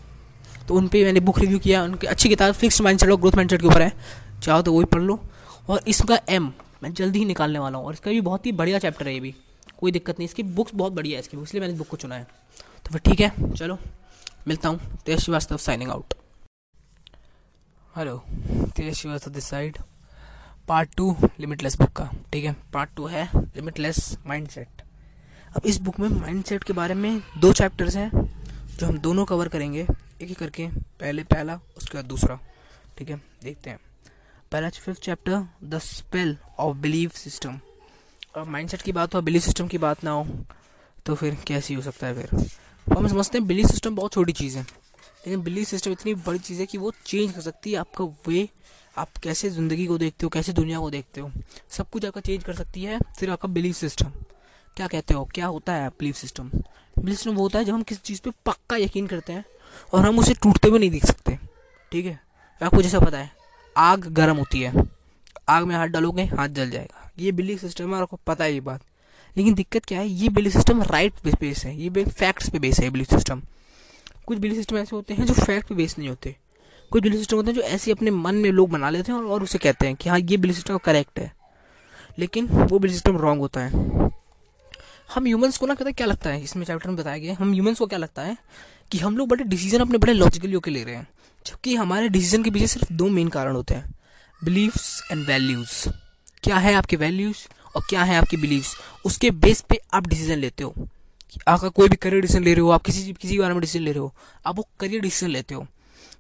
तो 0.69 0.75
उन 0.75 0.89
पर 0.89 1.05
मैंने 1.05 1.21
बुक 1.21 1.39
रिव्यू 1.39 1.59
किया, 1.59 1.83
उनकी 1.85 2.07
अच्छी 2.07 2.29
किताब 2.29 2.55
फिक्स 2.55 2.81
माइंड 2.81 3.01
सेट 3.01 3.11
और 3.11 3.21
ग्रोथ 3.21 3.35
माइंड 3.37 3.51
सेट 3.51 3.61
के 3.61 3.67
ऊपर 3.67 3.83
है। 3.83 3.93
चाहो 4.43 4.63
तो 4.63 4.73
वही 4.73 4.85
पढ़ 4.85 5.03
लो। 5.03 5.19
और 5.69 5.83
इसका 5.89 6.19
एम 6.29 6.53
मैं 6.83 6.93
जल्दी 6.95 7.19
ही 7.19 7.25
निकालने 7.25 7.59
वाला 7.59 7.79
हूँ। 7.79 7.87
और 7.87 7.93
इसका 7.93 8.11
भी 8.11 8.21
बहुत 8.21 8.47
ही 8.47 8.53
बढ़िया 8.53 8.79
चैप्टर 8.79 9.07
है 9.07 9.15
ये 9.15 9.21
भी। 9.21 9.35
कोई 9.79 9.93
दिक्कत 9.93 10.19
नहीं, 10.19 10.29
इसकी 10.29 10.43
बुक्स 10.43 10.75
बहुत 10.75 10.93
बढ़िया 10.93 11.17
है 11.17 11.21
इसकी। 11.21 11.37
इसलिए 11.37 11.61
मैंने 11.61 11.75
बुक 11.75 11.89
को 11.89 11.97
चुना 11.97 12.15
है। 12.15 12.27
तो 12.85 12.93
फिर 12.93 13.01
ठीक 13.01 13.21
है, 13.21 13.55
चलो, 13.55 13.79
मिलता 14.49 14.69
हूँ। 14.69 14.99
Tej 15.07 15.21
Srivastava 15.21 15.57
signing 15.59 15.91
out 15.91 16.15
hello 17.95 18.17
Tej 18.77 18.95
Srivastava 18.95 19.31
this 19.31 19.45
side 19.45 19.79
part 20.69 20.95
two 20.97 21.15
limitless 21.41 21.79
book 21.79 21.91
का। 21.93 22.09
ठीक 22.33 22.45
है 22.45 22.55
पार्ट 22.73 22.91
टू 22.97 23.07
है 23.07 23.29
लिमिटलेस 23.35 24.17
माइंडसेट 24.27 24.83
अब 25.57 25.67
इस 25.67 25.81
बुक 25.81 26.01
में 26.01 26.09
माइंडसेट 26.11 26.65
के 26.65 26.73
बारे 26.73 26.95
में 26.95 27.21
दो 27.39 27.53
चैप्टर्स 27.53 27.97
हैं, 27.97 28.11
जो 28.79 28.87
हम 28.87 28.99
दोनों 28.99 29.25
कवर 29.25 29.49
करेंगे। 29.49 29.87
एक 30.23 30.31
एक 30.31 30.39
करके, 30.39 30.67
पहले 31.01 31.23
पहला, 31.25 31.59
उसके 31.77 31.99
बाद 31.99 32.05
दूसरा, 32.05 32.39
ठीक 32.99 33.09
है? 33.11 33.17
देखते 33.43 33.71
हैं। 33.71 33.79
पहला 34.53 34.69
fifth 34.71 35.01
chapter 35.03 35.47
the 35.65 35.79
spell 35.79 36.37
of 36.59 36.77
believe 36.77 37.11
system 37.15 37.59
अब 38.37 38.47
माइंडसेट 38.47 38.83
की 38.83 38.93
बात 38.93 39.15
हो 39.15 39.21
बिलीव 39.23 39.41
सिस्टम 39.41 39.69
की 39.69 39.79
बात 39.79 40.05
ना 40.05 40.11
हो 40.11 40.27
तो 41.07 41.15
फिर 41.15 41.35
कैसी 41.47 41.75
हो 41.75 41.83
सकता 41.83 42.07
है 42.07 42.15
फिर? 42.15 42.41
तो 42.87 42.99
हम 42.99 43.09
समझते 43.09 43.39
हैं 43.39 43.47
बिलीव 43.47 43.67
सिस्टम 43.67 43.95
बहुत 43.97 44.13
छोटी 44.13 44.33
चीज़ 44.33 44.57
है। 44.59 44.63
लेकिन 44.63 45.43
बिलीव 45.43 45.65
सिस्टम 45.65 45.93
इतनी 45.93 46.15
बड़ी 46.17 46.39
चीज़ 46.39 46.61
है 46.61 46.67
कि 46.67 46.79
वो 46.79 46.93
चेंज 47.07 47.33
कर 47.33 47.41
सकती 47.41 47.73
है 47.73 47.79
आपका 47.79 48.05
वे 48.29 48.49
आप 48.99 49.17
कैसे 49.23 49.51
ज़िंदगी 49.51 49.87
को 49.87 49.99
देखते 49.99 50.27
हो, 50.27 50.31
कैसे 50.31 50.53
दुनिया 50.53 50.79
को 50.79 50.91
देखते 50.91 51.21
हो। 51.21 51.31
सब 51.71 51.91
कुछ 51.91 52.05
आपका 52.05 52.21
चेंज 52.21 52.45
कर 52.45 52.55
सकती 52.55 52.83
है, 52.83 52.99
सिर्फ़ 53.19 53.33
आपका 53.33 53.49
बिलीव 53.49 53.73
सिस्टम 53.73 54.13
क्या 54.77 54.87
कहते 54.87 55.15
हो? 55.15 55.25
क्या 55.25 55.47
होता 55.47 55.73
है 55.73 55.89
बिलीफ 55.91 56.17
सिस्टम 56.17 56.51
बिलीफ 56.99 57.17
सिस्टम 57.17 57.35
वो 57.35 57.43
होता 57.43 57.59
है 57.59 57.65
जब 57.65 57.75
हम 57.75 57.83
किसी 57.83 58.01
चीज़ 58.05 58.21
पर 58.23 58.31
पक्का 58.47 58.77
यकीन 58.77 59.07
करते 59.07 59.33
हैं 59.33 59.45
और 59.93 60.07
हम 60.07 60.19
उसे 60.19 60.35
टूटते 60.35 60.69
हुए 60.69 60.79
नहीं 60.79 60.91
देख 60.91 61.07
सकते। 61.07 61.39
ठीक 61.93 62.07
है? 62.07 62.21
आपको 62.63 62.83
जैसा 62.83 63.01
पता 63.01 63.19
है? 63.19 63.31
आग 63.77 64.01
गर्म 64.01 64.37
होती 64.37 64.63
है। 64.63 64.73
आग 65.49 65.65
में 65.65 65.77
हाथ 65.77 65.87
डालोगे 65.87 66.25
हाथ 66.25 66.49
जल 66.49 66.71
जाएगा। 66.71 67.11
ये 67.19 67.33
बिलीफ 67.33 67.61
सिस्टम 67.61 67.89
है 67.89 67.95
और 67.95 68.03
आपको 68.03 68.21
पता 68.27 68.45
है 68.45 68.55
ये 68.55 68.61
बात। 68.61 68.81
लेकिन 69.37 69.55
दिक्कत 69.55 69.85
क्या 69.85 69.99
है? 69.99 70.09
ये 70.09 70.29
बिलीफ 70.29 70.53
सिस्टम 70.53 70.83
राइट 70.83 71.13
पे 71.25 71.31
बेस 71.31 71.65
है। 71.65 71.81
ये 71.81 72.05
फैक्ट्स 72.05 72.51
पे 72.51 72.59
बेस 72.59 72.81
है 72.81 72.91
बिलीफ 72.91 73.11
सिस्टम 73.11 73.43
कुछ 74.27 74.39
बिलीफ 74.39 74.57
सिस्टम 74.57 74.77
ऐसे 74.77 74.97
होते 74.97 75.15
हैं 75.15 75.25
जो 75.27 75.35
फैक्ट 75.35 75.69
पे 75.69 75.75
बेस 75.75 75.99
नहीं 75.99 76.09
होते। 76.09 76.37
कुछ 76.91 77.03
बिलीफ 77.03 77.19
सिस्टम 77.19 77.37
होते 77.37 77.47
हैं 77.47 77.55
जो 77.55 77.63
ऐसे 77.63 77.93
अपने 77.93 78.11
मन 78.11 78.35
में 78.35 78.51
लोग 78.51 78.71
बना 78.71 78.91
लेते 78.91 79.13
हैं 79.13 79.19
और, 79.19 79.43
उसे 79.43 79.59
कहते 79.59 79.87
हैं 79.87 79.97
कि 79.97 80.09
हाँ 80.09 80.19
ये 80.19 80.37
बिलीफ 80.37 80.57
सिस्टम 80.57 80.79
करेक्ट 80.79 81.19
है। 81.19 81.37
लेकिन 82.19 82.47
वो 82.47 82.79
बिलीफ 82.79 82.95
सिस्टम 82.95 83.17
रॉन्ग 83.17 83.41
होता 83.41 83.61
है। 83.61 83.71
हम 85.15 85.25
ह्यूमंस 85.25 85.59
को 85.59 85.67
ना 85.67 85.75
कहते 85.75 85.93
क्या 85.93 86.07
लगता 86.07 86.31
है? 86.31 86.43
इसमें 86.43 86.65
चैप्टर 86.65 86.89
में 86.89 86.97
बताया 86.97 87.19
गया 87.19 87.37
हम 87.41 87.53
ह्यूमंस 87.53 87.79
को 87.79 87.87
क्या 87.87 87.99
लगता 87.99 88.23
है? 88.23 88.37
कि 88.91 88.99
हम 88.99 89.17
लोग 89.17 89.29
बड़े 89.29 89.45
डिसीज़न 89.45 89.81
अपने 89.81 89.99
बड़े 89.99 90.13
लॉजिकली 90.13 90.53
होकर 90.53 90.71
ले 90.71 90.83
रहे 90.85 90.95
हैं, 90.95 91.07
जबकि 91.47 91.75
हमारे 91.77 92.09
डिसीज़न 92.09 92.43
के 92.43 92.51
पीछे 92.51 92.67
सिर्फ़ 92.67 92.93
दो 92.93 93.09
मेन 93.09 93.29
कारण 93.29 93.55
होते 93.57 93.75
हैं 93.75 93.95
बिलीव्स 94.45 95.09
एंड 95.13 95.27
वैल्यूज़ 95.27 95.89
क्या 96.43 96.57
है 96.57 96.75
आपके 96.75 96.97
वैल्यूज़ 96.97 97.47
और 97.77 97.83
क्या 97.89 98.03
है 98.03 98.17
आपकी 98.17 98.37
बिलीव्स 98.37 98.77
उसके 99.05 99.31
बेस 99.31 99.61
पे 99.61 99.81
आप 99.95 100.07
डिसीज़न 100.07 100.39
लेते 100.39 100.65
हो। 100.65 100.71
कि 101.31 101.41
आपका 101.49 101.69
कोई 101.69 101.89
भी 101.89 101.97
करियर 101.97 102.23
डिसीज़न 102.23 102.45
ले 102.45 102.55
रहे 102.55 102.61
हो, 102.61 102.71
आप 102.71 102.83
किसी 102.83 103.13
किसी 103.13 103.39
बारे 103.39 103.55
में 103.55 103.61
डिसीज़न 103.61 103.85
ले 103.85 103.93
रहे 103.93 104.01
हो, 104.01 104.15
आप 104.47 104.57
वो 104.57 104.69
करियर 104.81 105.01
डिसीज़न 105.01 105.33
लेते 105.33 105.55
हो 105.55 105.67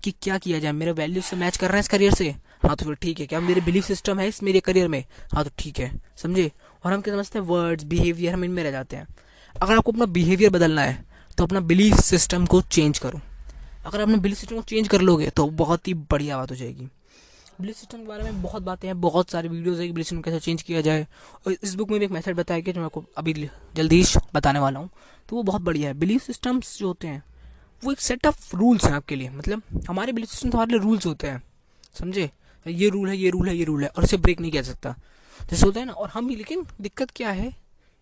कि 0.04 0.10
क्या 0.22 0.38
किया 0.38 0.58
जाए, 0.58 0.72
मेरे 0.72 0.92
वैल्यूज़ 0.92 1.24
से 1.24 1.36
मैच 1.36 1.56
कर 1.56 1.66
रहा 1.66 1.74
है 1.74 1.80
इस 1.80 1.88
करियर 1.88 2.14
से? 2.14 2.28
हाँ 2.62 2.76
तो 2.76 2.84
फिर 2.84 2.94
ठीक 2.94 3.20
है। 3.20 3.26
क्या 3.26 3.40
मेरे 3.40 3.60
बिलीफ 3.60 3.84
सिस्टम 3.84 4.18
है 4.18 4.28
इस 4.28 4.42
मेरे 4.42 4.60
करियर 4.60 4.88
में? 4.88 5.04
हाँ 5.34 5.44
तो 5.44 5.50
ठीक 5.58 5.78
है। 5.78 5.90
समझे? 6.16 6.50
और 6.84 6.92
हम 6.92 7.00
क्या 7.00 7.14
समझते 7.14 7.38
हैं? 7.38 7.46
वर्ड्स 7.46 7.84
बिहेवियर 7.84 8.34
हम 8.34 8.44
इनमें 8.44 8.62
रह 8.62 8.70
जाते 8.70 8.96
हैं। 8.96 9.06
अगर 9.54 9.76
आपको 9.76 9.92
अपना 9.92 10.06
बिहेवियर 10.06 10.50
बदलना 10.50 10.82
है 10.82 11.05
तो 11.38 11.44
अपना 11.44 11.60
बिलीफ 11.62 11.94
सिस्टम 11.94 12.46
को 12.46 12.60
चेंज 12.62 12.98
करो। 12.98 13.20
अगर 13.86 14.00
अपने 14.00 14.16
बिलीफ 14.16 14.38
सिस्टम 14.38 14.56
को 14.56 14.62
चेंज 14.62 14.88
कर 14.88 15.00
लोगे 15.00 15.30
तो 15.30 15.46
बहुत 15.56 15.88
ही 15.88 15.94
बढ़िया 15.94 16.36
बात 16.38 16.50
हो 16.50 16.56
जाएगी। 16.56 16.88
बिलीफ 17.60 17.76
सिस्टम 17.76 17.98
के 17.98 18.04
बारे 18.04 18.22
में 18.22 18.42
बहुत 18.42 18.62
बातें 18.62 18.88
हैं, 18.88 19.00
बहुत 19.00 19.30
सारी 19.30 19.48
वीडियोज़ 19.48 19.80
है 19.80 19.86
कि 19.86 19.92
बिलीफ 19.92 20.06
सिस्टम 20.06 20.22
कैसे 20.22 20.40
चेंज 20.40 20.62
किया 20.62 20.80
जाए। 20.80 21.06
और 21.46 21.56
इस 21.62 21.74
बुक 21.74 21.90
में 21.90 21.98
भी 22.00 22.06
एक 22.06 22.12
मेथड 22.12 22.36
बताया 22.36 22.60
गया 22.60 22.72
जो 22.72 22.80
मैं 22.80 22.86
आपको 22.86 23.04
अभी 23.18 23.32
जल्दी 23.76 24.02
बताने 24.34 24.58
वाला 24.58 24.80
हूँ। 24.80 24.90
तो 25.28 25.36
वो 25.36 25.42
बहुत 25.42 25.62
बढ़िया 25.62 25.88
है। 25.88 25.94
बिलीफ 25.94 26.22
सिस्टम्स 26.22 26.78
जो 26.78 26.86
होते 26.86 27.08
हैं, 27.08 27.22
वो 27.82 27.92
एक 27.92 28.00
सेट 28.00 28.26
ऑफ़ 28.26 28.56
रूल्स 28.56 28.84
हैं 28.84 28.92
आपके 28.92 29.16
लिए। 29.16 29.30
मतलब 29.30 29.62
हमारे 29.88 30.12
बिलीफ 30.12 30.30
सिस्टम 30.30 30.50
तो 30.50 30.58
हमारे 30.58 30.72
लिए 30.72 30.80
रूल्स 30.80 31.06
होते 31.06 31.26
हैं, 31.26 31.42
समझे? 31.94 32.30
ये 32.66 32.88
रूल 32.88 33.08
है, 33.08 33.16
ये 33.16 33.30
रूल 33.30 33.48
है, 33.48 33.56
ये 33.56 33.64
रूल 33.64 33.82
है, 33.82 33.88
और 33.88 34.04
इसे 34.04 34.16
ब्रेक 34.16 34.40
नहीं 34.40 34.50
किया 34.50 34.62
सकता। 34.62 34.94
जैसे 35.40 35.66
होता 35.66 35.80
है 35.80 35.86
ना, 35.86 35.92
और 35.92 36.08
हम 36.08 36.28
भी, 36.28 36.36
लेकिन 36.36 36.64
दिक्कत 36.80 37.10
क्या 37.10 37.30
है? 37.30 37.48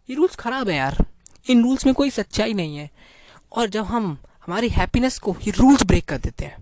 ये 0.09 0.15
रूल्स 0.15 0.37
ख़राब 0.37 0.69
है 0.69 0.77
यार। 0.77 1.05
इन 1.51 1.63
रूल्स 1.63 1.87
में 1.87 1.95
कोई 1.95 2.11
सच्चाई 2.11 2.55
नहीं 2.55 2.77
है। 2.77 2.91
और 3.55 3.69
जब 3.69 3.85
हम 3.85 4.17
हमारी 4.47 4.69
हैप्पीनेस 4.69 5.19
को 5.19 5.37
ये 5.43 5.51
रूल्स 5.51 5.83
ब्रेक 5.83 6.05
कर 6.05 6.19
देते 6.19 6.45
हैं, 6.45 6.57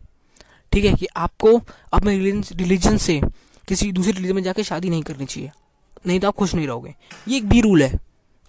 ठीक 0.72 0.84
है, 0.84 0.92
कि 0.92 1.06
आपको 1.16 1.60
अपने 1.92 2.18
रिलीजन 2.18 2.96
से 2.96 3.20
किसी 3.68 3.90
दूसरे 3.92 4.12
रिलीजन 4.12 4.34
में 4.34 4.42
जाके 4.42 4.62
शादी 4.64 4.90
नहीं 4.90 5.02
करनी 5.02 5.26
चाहिए, 5.26 5.50
नहीं 6.06 6.20
तो 6.20 6.28
आप 6.28 6.34
खुश 6.34 6.54
नहीं 6.54 6.66
रहोगे। 6.66 6.94
ये 7.28 7.36
एक 7.36 7.48
भी 7.48 7.60
रूल 7.60 7.82
है। 7.82 7.92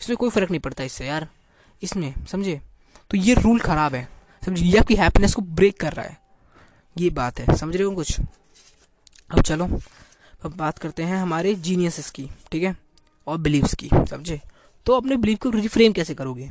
इसमें 0.02 0.18
कोई 0.18 0.30
फ़र्क 0.30 0.50
नहीं 0.52 0.60
पड़ता 0.60 0.84
इससे, 0.84 1.06
यार। 1.06 1.28
इसमें 1.82 2.14
समझे? 2.26 2.60
तो 3.12 3.18
ये 3.18 3.34
रूल 3.34 3.60
ख़राब 3.60 3.96
है 3.96 4.08
समझिए 4.42 4.72
ये 4.72 4.78
आपकी 4.78 4.96
हैप्पीनेस 4.96 5.34
को 5.34 5.42
ब्रेक 5.42 5.80
कर 5.80 5.94
रहा 5.94 6.06
है। 6.06 6.18
ये 6.96 7.10
बात 7.12 7.40
है, 7.40 7.56
समझ 7.58 7.76
रहे 7.76 7.84
हो 7.84 7.92
कुछ? 7.92 8.20
अब 8.20 9.42
चलो, 9.42 9.66
अब 10.46 10.56
बात 10.56 10.78
करते 10.78 11.04
हैं 11.04 11.18
हमारे 11.18 11.54
जीनियस 11.56 12.10
की, 12.10 12.30
ठीक 12.52 12.64
है? 12.64 12.76
और 13.28 13.38
बिलीव्स 13.38 13.74
की, 13.74 13.90
समझे? 14.10 14.40
तो 14.86 14.94
अपने 14.94 15.16
बिलीव 15.16 15.38
को 15.38 15.50
रिफ्रेम 15.50 15.94
कैसे 15.94 16.16
करोगे? 16.16 16.50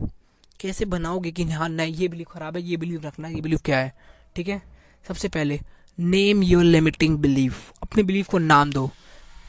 कैसे 0.60 0.84
बनाओगे 0.84 1.30
कि 1.30 1.44
हाँ 1.44 1.68
नहीं, 1.68 1.94
ये 1.94 2.08
बिलीव 2.08 2.26
खराब 2.30 2.56
है, 2.56 2.62
ये 2.62 2.76
बिलीव 2.76 3.06
रखना 3.06 3.28
है, 3.28 3.34
ये 3.34 3.40
बिलीव 3.40 3.60
क्या 3.64 3.78
है? 3.78 3.92
ठीक 4.36 4.48
है? 4.48 4.60
सबसे 5.04 5.28
पहले 5.28 5.60
नेम 5.98 6.42
योर 6.42 6.64
लिमिटिंग 6.64 7.16
बिलीव 7.18 7.54
अपने 7.82 8.02
बिलीव 8.02 8.26
को 8.30 8.38
नाम 8.38 8.70
दो। 8.72 8.86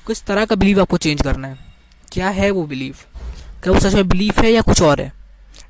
किस 0.07 0.23
तरह 0.25 0.45
का 0.45 0.55
बिलीव 0.55 0.81
आपको 0.81 0.97
चेंज 0.97 1.21
करना 1.21 1.47
है? 1.47 1.57
क्या 2.11 2.29
है 2.29 2.49
वो 2.51 2.65
बिलीव 2.65 2.95
क्या 3.63 3.73
वो 3.73 3.79
सच 3.79 3.93
में 3.93 4.07
बिलीफ 4.07 4.39
है 4.39 4.51
या 4.51 4.61
कुछ 4.61 4.81
और 4.81 5.01
है? 5.01 5.11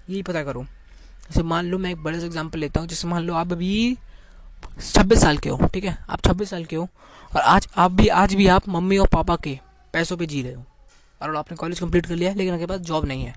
यही 0.10 0.22
पता 0.24 0.44
करो। 0.44 0.64
जैसे 0.64 1.44
मान 1.44 1.66
लो 1.66 1.78
मैं 1.78 1.92
एक 1.92 2.04
बड़े 2.04 2.20
से 2.20 2.26
एग्ज़ाम्पल 2.26 2.60
लेता 2.60 2.80
हूँ, 2.80 2.88
जैसे 2.88 3.08
मान 3.08 3.24
लो 3.24 3.34
आप 3.34 3.52
अभी 3.52 3.98
छब्बीस 4.82 5.22
साल 5.22 5.38
के 5.38 5.50
हो, 5.50 5.68
ठीक 5.74 5.84
है? 5.84 5.98
आप 6.10 6.22
छब्बीस 6.26 6.50
साल 6.50 6.66
के 6.66 6.76
हो 6.76 6.88
और 7.36 7.42
आज 7.42 7.68
आप 7.78 7.92
भी, 7.92 8.08
आज 8.08 8.34
भी 8.34 8.48
आप 8.48 8.70
मम्मी 8.70 8.98
और 8.98 9.08
पापा 9.08 9.36
के 9.36 9.58
पैसों 9.94 10.18
पे 10.18 10.26
जी 10.26 10.42
रहे 10.42 10.54
हो। 10.54 10.66
और 11.24 11.36
आपने 11.36 11.58
कॉलेज 11.58 11.80
कंप्लीट 11.80 12.06
कर 12.06 12.16
लिया 12.16 12.32
है, 12.32 12.38
लेकिन 12.38 12.54
आपके 12.54 12.66
पास 12.66 12.80
जॉब 12.82 13.06
नहीं 13.06 13.24
है। 13.24 13.34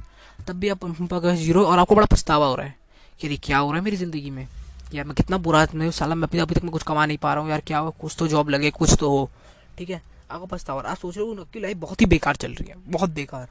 तब 0.48 0.56
भी 0.56 0.68
आप 0.68 0.84
ज़ीरो 1.26 1.64
और 1.66 1.78
आपको 1.78 1.94
बड़ा 1.94 2.06
पछतावा 2.06 2.46
हो 2.46 2.54
रहा 2.54 2.66
है 2.66 2.74
कि 3.20 3.26
अरे 3.26 3.36
क्या 3.36 3.58
हो 3.58 3.70
रहा 3.70 3.78
है 3.78 3.84
मेरी 3.84 3.96
ज़िंदगी 3.96 4.30
में? 4.30 4.46
यार 4.94 5.04
मैं 5.04 5.14
कितना 5.14 5.36
बुरा 5.38 5.66
मैं 5.74 5.90
साला 5.90 6.14
मैं 6.14 6.28
अभी 6.40 6.54
तक 6.54 6.62
मैं 6.62 6.72
कुछ 6.72 6.82
कमा 6.82 7.06
नहीं 7.06 7.18
पा 7.18 7.32
रहा 7.34 7.42
हूँ, 7.42 7.50
यार 7.50 7.60
क्या 7.60 7.78
हो 7.78 7.90
कुछ 8.00 8.16
तो 8.18 8.28
जॉब 8.28 8.50
लगे, 8.50 8.70
कुछ 8.70 8.96
तो 9.00 9.10
हो। 9.10 9.30
ठीक 9.78 9.90
है? 9.90 10.00
आपको 10.30 10.46
पछतावा 10.46 10.82
आप 10.82 10.96
सोच 10.96 11.16
रहे 11.16 11.26
हो 11.26 11.34
आपकी 11.40 11.60
लाइफ 11.60 11.76
बहुत 11.76 12.00
ही 12.00 12.06
बेकार 12.06 12.36
चल 12.36 12.52
रही 12.52 12.68
है, 12.68 12.76
बहुत 12.88 13.10
बेकार। 13.10 13.48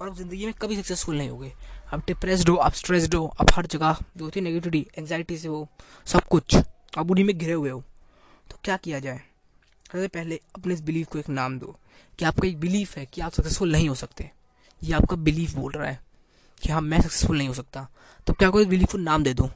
और 0.00 0.08
आप 0.08 0.16
ज़िंदगी 0.16 0.44
में 0.46 0.54
कभी 0.54 0.76
सक्सेसफुल 0.76 1.16
नहीं 1.16 1.28
होगे। 1.30 1.52
आप 1.92 2.06
डिप्रेस्ड 2.06 2.48
हो, 2.48 2.56
आप 2.56 2.72
स्ट्रेस्ड 2.72 3.14
हो, 3.14 3.26
आप 3.40 3.52
हर 3.54 3.66
जगह 3.66 3.96
जो 4.16 4.24
होती 4.24 4.40
है 4.40 4.44
नेगेटिविटी 4.44 4.86
एंगजाइटी 4.98 5.36
से 5.38 5.48
हो, 5.48 5.66
सब 6.06 6.24
कुछ, 6.24 6.56
आप 6.98 7.10
उन्हीं 7.10 7.24
में 7.24 7.36
घिरे 7.38 7.52
हुए 7.52 7.70
हो। 7.70 7.82
तो 8.50 8.58
क्या 8.64 8.76
किया 8.76 8.98
जाए? 8.98 9.20
सबसे 9.86 10.08
पहले 10.08 10.40
अपने 10.54 10.74
इस 10.74 10.80
बिलीफ 10.80 11.08
को 11.08 11.18
एक 11.18 11.28
नाम 11.28 11.58
दो। 11.58 11.76
कि 12.18 12.24
आपका 12.24 12.48
एक 12.48 12.58
बिलीफ 12.60 12.96
है 12.96 13.06
कि 13.06 13.20
आप 13.20 13.32
सक्सेसफुल 13.32 13.72
नहीं 13.72 13.88
हो 13.88 13.94
सकते। 13.94 14.30
ये 14.82 14.92
आपका 14.94 15.16
बिलीफ 15.18 15.54
बोल 15.54 15.72
रहा 15.72 15.88
है 15.88 16.00
कि 16.62 16.72
हाँ 16.72 16.80
मैं 16.80 17.00
सक्सेसफुल 17.00 17.38
नहीं 17.38 17.48
हो 17.48 17.54
सकता। 17.54 17.86
तो 18.26 18.32
क्या 18.32 18.50
कोई 18.50 18.64
बिलीफ 18.64 18.92
को 18.92 18.98
नाम 18.98 19.22
दे 19.24 19.34
दो? 19.34 19.50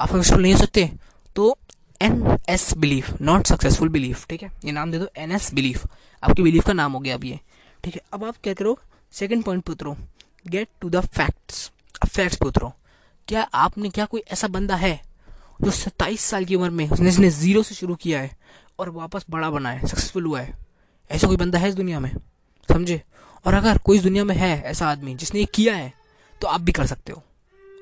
आप 0.00 0.08
सक्सेसफुल 0.08 0.42
नहीं 0.42 0.52
हो 0.52 0.58
सकते? 0.58 0.90
तो 1.36 1.56
N 2.00 2.38
S 2.48 2.72
belief 2.78 3.20
not 3.20 3.46
successful 3.46 3.88
belief 3.88 4.26
ठीक 4.26 4.42
है? 4.42 4.50
ये 4.64 4.72
नाम 4.72 4.90
दे 4.90 4.98
दो 4.98 5.08
एन 5.16 5.32
एस 5.32 5.52
बिलीफ 5.54 5.86
आपकी 6.22 6.42
बिलीफ 6.42 6.66
का 6.66 6.72
नाम 6.72 6.92
हो 6.92 7.00
गया 7.00 7.14
अब 7.14 7.24
ये, 7.24 7.38
ठीक 7.84 7.94
है? 7.94 8.00
अब 8.12 8.24
आप 8.24 8.36
क्या 8.42 8.54
करो? 8.54 8.78
सेकेंड 9.12 9.44
पॉइंट 9.44 9.64
पे 9.64 9.72
उतरो। 9.72 9.96
गेट 10.46 10.68
टू 10.80 10.90
द 10.90 11.00
फैक्ट्स 11.06 11.70
अब 12.02 12.08
फैक्ट्स 12.08 12.36
पे 12.36 12.46
उतरो। 12.46 12.72
क्या 13.28 13.42
आपने, 13.42 13.88
क्या 13.90 14.04
कोई 14.04 14.22
ऐसा 14.32 14.48
बंदा 14.48 14.76
है 14.76 15.00
जो 15.62 15.70
सत्ताईस 15.70 16.20
साल 16.20 16.44
की 16.44 16.54
उम्र 16.54 16.70
में 16.70 16.88
उसने 16.90 17.08
इसने 17.08 17.30
ज़ीरो 17.30 17.62
से 17.62 17.74
शुरू 17.74 17.94
किया 17.94 18.20
है 18.20 18.36
और 18.78 18.90
वापस 18.90 19.24
बड़ा 19.30 19.50
बना 19.50 19.70
है 19.70 19.86
सक्सेसफुल 19.86 20.26
हुआ 20.26 20.40
है? 20.40 20.56
ऐसा 21.10 21.26
कोई 21.26 21.36
बंदा 21.36 21.58
है 21.58 21.68
इस 21.68 21.74
दुनिया 21.74 22.00
में? 22.00 22.10
समझे? 22.68 23.00
और 23.44 23.54
अगर 23.54 23.78
कोई 23.78 23.96
इस 23.96 24.02
दुनिया 24.02 24.24
में 24.24 24.34
है 24.34 24.62
ऐसा 24.62 24.88
आदमी 24.88 25.14
जिसने 25.14 25.40
ये 25.40 25.46
किया 25.54 25.74
है 25.74 25.92
तो 26.40 26.48
आप 26.48 26.60
भी 26.60 26.72
कर 26.72 26.86
सकते 26.86 27.12
हो। 27.12 27.22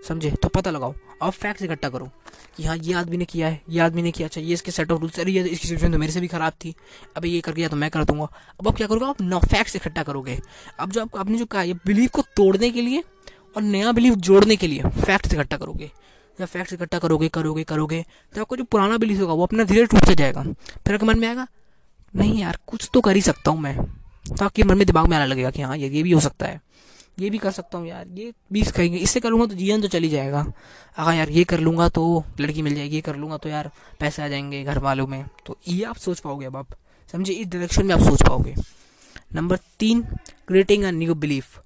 समझे? 0.09 0.31
तो 0.33 0.49
पता 0.49 0.71
लगाओ, 0.71 0.95
अब 1.23 1.31
फैक्ट्स 1.31 1.63
इकट्ठा 1.63 1.89
करो 1.89 2.09
कि 2.57 2.65
हाँ 2.65 2.77
ये 2.77 2.93
आदमी 2.95 3.17
ने 3.17 3.25
किया 3.25 3.49
है, 3.49 3.61
ये 3.69 3.81
आदमी 3.81 4.03
ने 4.03 4.11
किया 4.13 4.29
अच्छा 4.29 4.41
ये 4.41 4.55
इसके 4.55 4.71
सेट 4.71 4.91
ऑफ़ 4.93 5.01
रूल्स 5.01 5.19
अरे, 5.21 5.33
ये 5.33 5.43
इसकी 5.43 5.69
सिचुएशन 5.69 5.93
तो 5.93 5.99
मेरे 5.99 6.13
से 6.13 6.21
भी 6.21 6.29
खराब 6.29 6.53
थी। 6.65 6.75
अभी 7.17 7.31
ये 7.31 7.41
कर 7.41 7.53
गया 7.53 7.69
तो 7.69 7.77
मैं 7.77 7.91
कर 7.91 8.05
दूँगा। 8.05 8.29
अब 8.61 8.69
आप 8.69 8.77
क्या 8.77 8.87
करोगे? 8.87 9.07
आप 9.07 9.21
नौ 9.23 9.39
फैक्ट्स 9.41 9.77
इकट्ठा 9.77 10.03
करोगे। 10.03 10.39
अब 10.81 10.91
जो 10.91 11.01
आपको 11.01 11.19
आपने 11.19 11.39
जो 11.39 11.47
कहा, 11.47 11.63
ये 11.63 11.75
बिलीव 11.87 12.09
को 12.13 12.23
तोड़ने 12.37 12.71
के 12.71 12.83
लिए 12.83 13.03
और 13.57 13.63
नया 13.63 13.93
बिलीव 13.93 14.15
जोड़ने 14.17 14.57
के 14.57 14.67
लिए 14.67 14.83
फैक्ट्स 14.97 15.35
इकट्ठा 15.35 15.57
करोगे। 15.57 15.91
जब 16.39 16.47
फैक्ट्स 16.47 16.73
इकट्ठा 16.73 16.99
करोगे 16.99 17.29
करोगे 17.29 17.63
करोगे 17.65 18.05
तो 18.35 18.41
आपको 18.41 18.57
जो 18.57 18.65
पुराना 18.65 18.97
बिलीव 18.97 19.21
होगा, 19.21 19.33
वो 19.33 19.43
अपना 19.43 19.65
धीरे 19.65 19.87
से 19.87 20.15
जाएगा। 20.15 20.43
फिर 20.43 20.95
आपके 20.95 21.07
मन 21.07 21.19
में 21.19 21.29
आएगा 21.29 21.47
नहीं 22.15 22.41
यार, 22.41 22.59
कुछ 22.67 22.91
तो 22.95 23.01
कर 23.01 23.17
ही 23.17 23.23
सकता 23.23 23.51
हूँ 23.51 23.61
मैं। 23.61 23.77
तो 24.39 24.45
आपके 24.45 24.65
मन 24.65 24.79
में 24.79 24.87
दिमाग 24.87 25.07
में 25.07 25.17
आने 25.17 25.27
लगेगा 25.27 25.51
कि 25.51 25.63
हाँ 25.63 25.77
ये 25.77 25.89
ये 25.89 26.03
भी 26.03 26.13
हो 26.13 26.21
सकता 26.21 26.47
है। 26.47 26.61
ये 27.19 27.31
भी 27.31 27.39
कर 27.39 27.51
सकता 27.51 27.79
हूँ 27.79 27.87
यार, 27.87 28.07
ये 28.09 28.33
भी 28.53 28.63
कहेंगे। 28.63 28.99
इससे 28.99 29.21
करूँगा 29.21 29.47
तो 29.47 29.55
जीवन 29.55 29.81
तो 29.81 29.89
चली 29.89 30.09
जाएगा। 30.09 30.47
अगर 30.97 31.15
यार 31.15 31.31
ये 31.31 31.45
कर 31.45 31.61
लूँगा 31.61 31.89
तो 31.89 32.25
लड़की 32.41 32.63
मिल 32.63 32.75
जाएगी, 32.75 32.95
ये 32.95 33.01
कर 33.01 33.17
लूँगा 33.17 33.37
तो 33.37 33.49
यार 33.49 33.71
पैसे 34.01 34.23
आ 34.23 34.29
जाएँगे 34.29 34.63
घर 34.65 34.79
वालों 34.79 35.07
में। 35.07 35.25
तो 35.47 35.59
ये 35.69 35.85
आप 35.85 35.97
सोच 35.97 36.21
पाओगे 36.21 36.47
अब 36.47 36.57
आप। 36.57 36.67
समझिए 37.13 37.37
इस 37.37 37.47
डायरेक्शन 37.47 37.87
में 37.87 37.95
आप 37.95 38.01
सोच 38.01 38.23
पाओगे। 38.23 38.55
नंबर 39.35 39.59
तीन 39.79 40.03
क्रिएटिंग 40.49 40.85
अ 40.85 40.91
न्यू 40.91 41.15
बिलीफ 41.15 41.61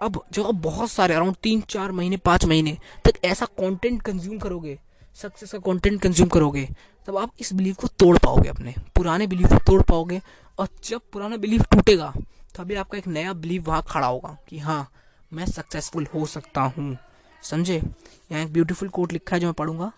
अब 0.00 0.20
जो 0.32 0.44
आप 0.44 0.54
बहुत 0.54 0.90
सारे 0.90 1.14
अराउंड 1.14 1.36
तीन, 1.42 1.60
चार 1.60 1.92
महीने, 1.92 2.16
पाँच 2.16 2.44
महीने 2.44 2.76
तक 3.04 3.24
ऐसा 3.24 3.46
कंटेंट 3.46 4.02
कंज्यूम 4.02 4.38
करोगे। 4.38 4.78
सक्सेस 5.16 5.52
का 5.52 5.58
कंटेंट 5.58 6.00
कंज्यूम 6.02 6.28
करोगे। 6.28 6.68
तब 7.06 7.16
आप 7.16 7.32
इस 7.40 7.52
बिलीव 7.52 7.74
को 7.74 7.86
तोड़ 7.88 8.16
पाओगे 8.18 8.48
अपने। 8.48 8.74
पुराने 8.96 9.26
बिलीव 9.26 9.48
को 9.48 9.58
तोड़ 9.66 9.82
पाओगे 9.82 10.20
और 10.58 10.68
जब 10.84 11.00
पुराना 11.12 11.36
बिलीव 11.36 11.62
टूटेगा, 11.72 12.12
तभी 12.56 12.74
आपका 12.74 12.98
एक 12.98 13.06
नया 13.08 13.32
बिलीव 13.32 13.62
वहाँ 13.62 13.84
खड़ा 13.88 14.06
होगा 14.06 14.36
कि 14.48 14.58
हाँ 14.58 14.88
मैं 15.32 15.46
सक्सेसफुल 15.46 16.06
हो 16.14 16.26
सकता 16.26 16.60
हूँ। 16.60 16.96
समझे? 17.42 17.76
यहाँ 17.76 18.42
एक 18.42 18.52
ब्यूटीफुल 18.52 18.88
कोट 18.88 19.12
लिखा 19.12 19.36
है 19.36 19.40
जो 19.40 19.46
मैं 19.46 19.54
पढ़ूँगा। 19.54 19.92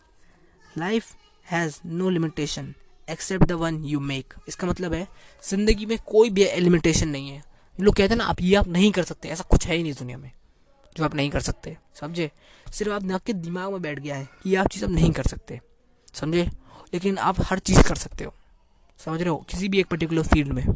Life 0.79 1.15
has 1.47 1.79
no 1.87 2.09
limitation 2.11 2.75
except 3.09 3.45
the 3.45 3.53
one 3.53 3.85
you 3.85 4.01
make 4.01 4.35
इसका 4.49 4.67
मतलब 4.67 4.93
है, 4.93 5.07
ज़िंदगी 5.43 5.87
में 5.87 5.97
कोई 6.07 6.31
भी 6.31 6.45
लिमिटेशन 6.57 7.09
नहीं 7.09 7.29
है। 7.29 7.43
लोग 7.79 7.95
कहते 7.95 8.15
हैं 8.15 8.19
ना, 8.19 8.25
आप 8.25 8.41
ये 8.41 8.55
आप 8.57 8.69
नहीं 8.69 8.91
कर 8.93 9.03
सकते, 9.03 9.29
ऐसा 9.29 9.45
कुछ 9.51 9.67
है 9.67 9.77
ही 9.77 9.83
नहीं 9.83 9.93
दुनिया 9.93 10.19
में, 10.19 10.31
जो 10.97 11.05
आप 11.05 11.15
नहीं 11.15 11.31
कर 11.31 11.41
सकते। 11.41 11.77
समझे? 12.01 12.31
सिर्फ़ 12.73 12.93
आप 12.93 13.11
आपके 13.13 13.33
दिमाग 13.33 13.73
में 13.73 13.83
बैठ 13.83 13.99
गया 13.99 14.17
है 14.17 14.29
कि 14.43 14.55
आप 14.55 14.69
चीज़ 14.69 14.85
आप 14.85 14.91
नहीं 14.91 15.13
कर 15.13 15.23
सकते। 15.23 15.61
समझे? 16.15 16.49
लेकिन 16.95 17.19
आप 17.19 17.37
हर 17.41 17.59
चीज़ 17.59 17.83
कर 17.83 17.95
सकते 17.95 18.25
हो। 18.25 18.35
समझ 18.99 19.21
रहे 19.21 19.31
हो? 19.31 19.37
किसी 19.51 19.69
भी 19.69 19.81
एक 19.81 19.87
पर्टिकुलर 19.87 20.23
फ़ील्ड 20.23 20.53
में। 20.53 20.67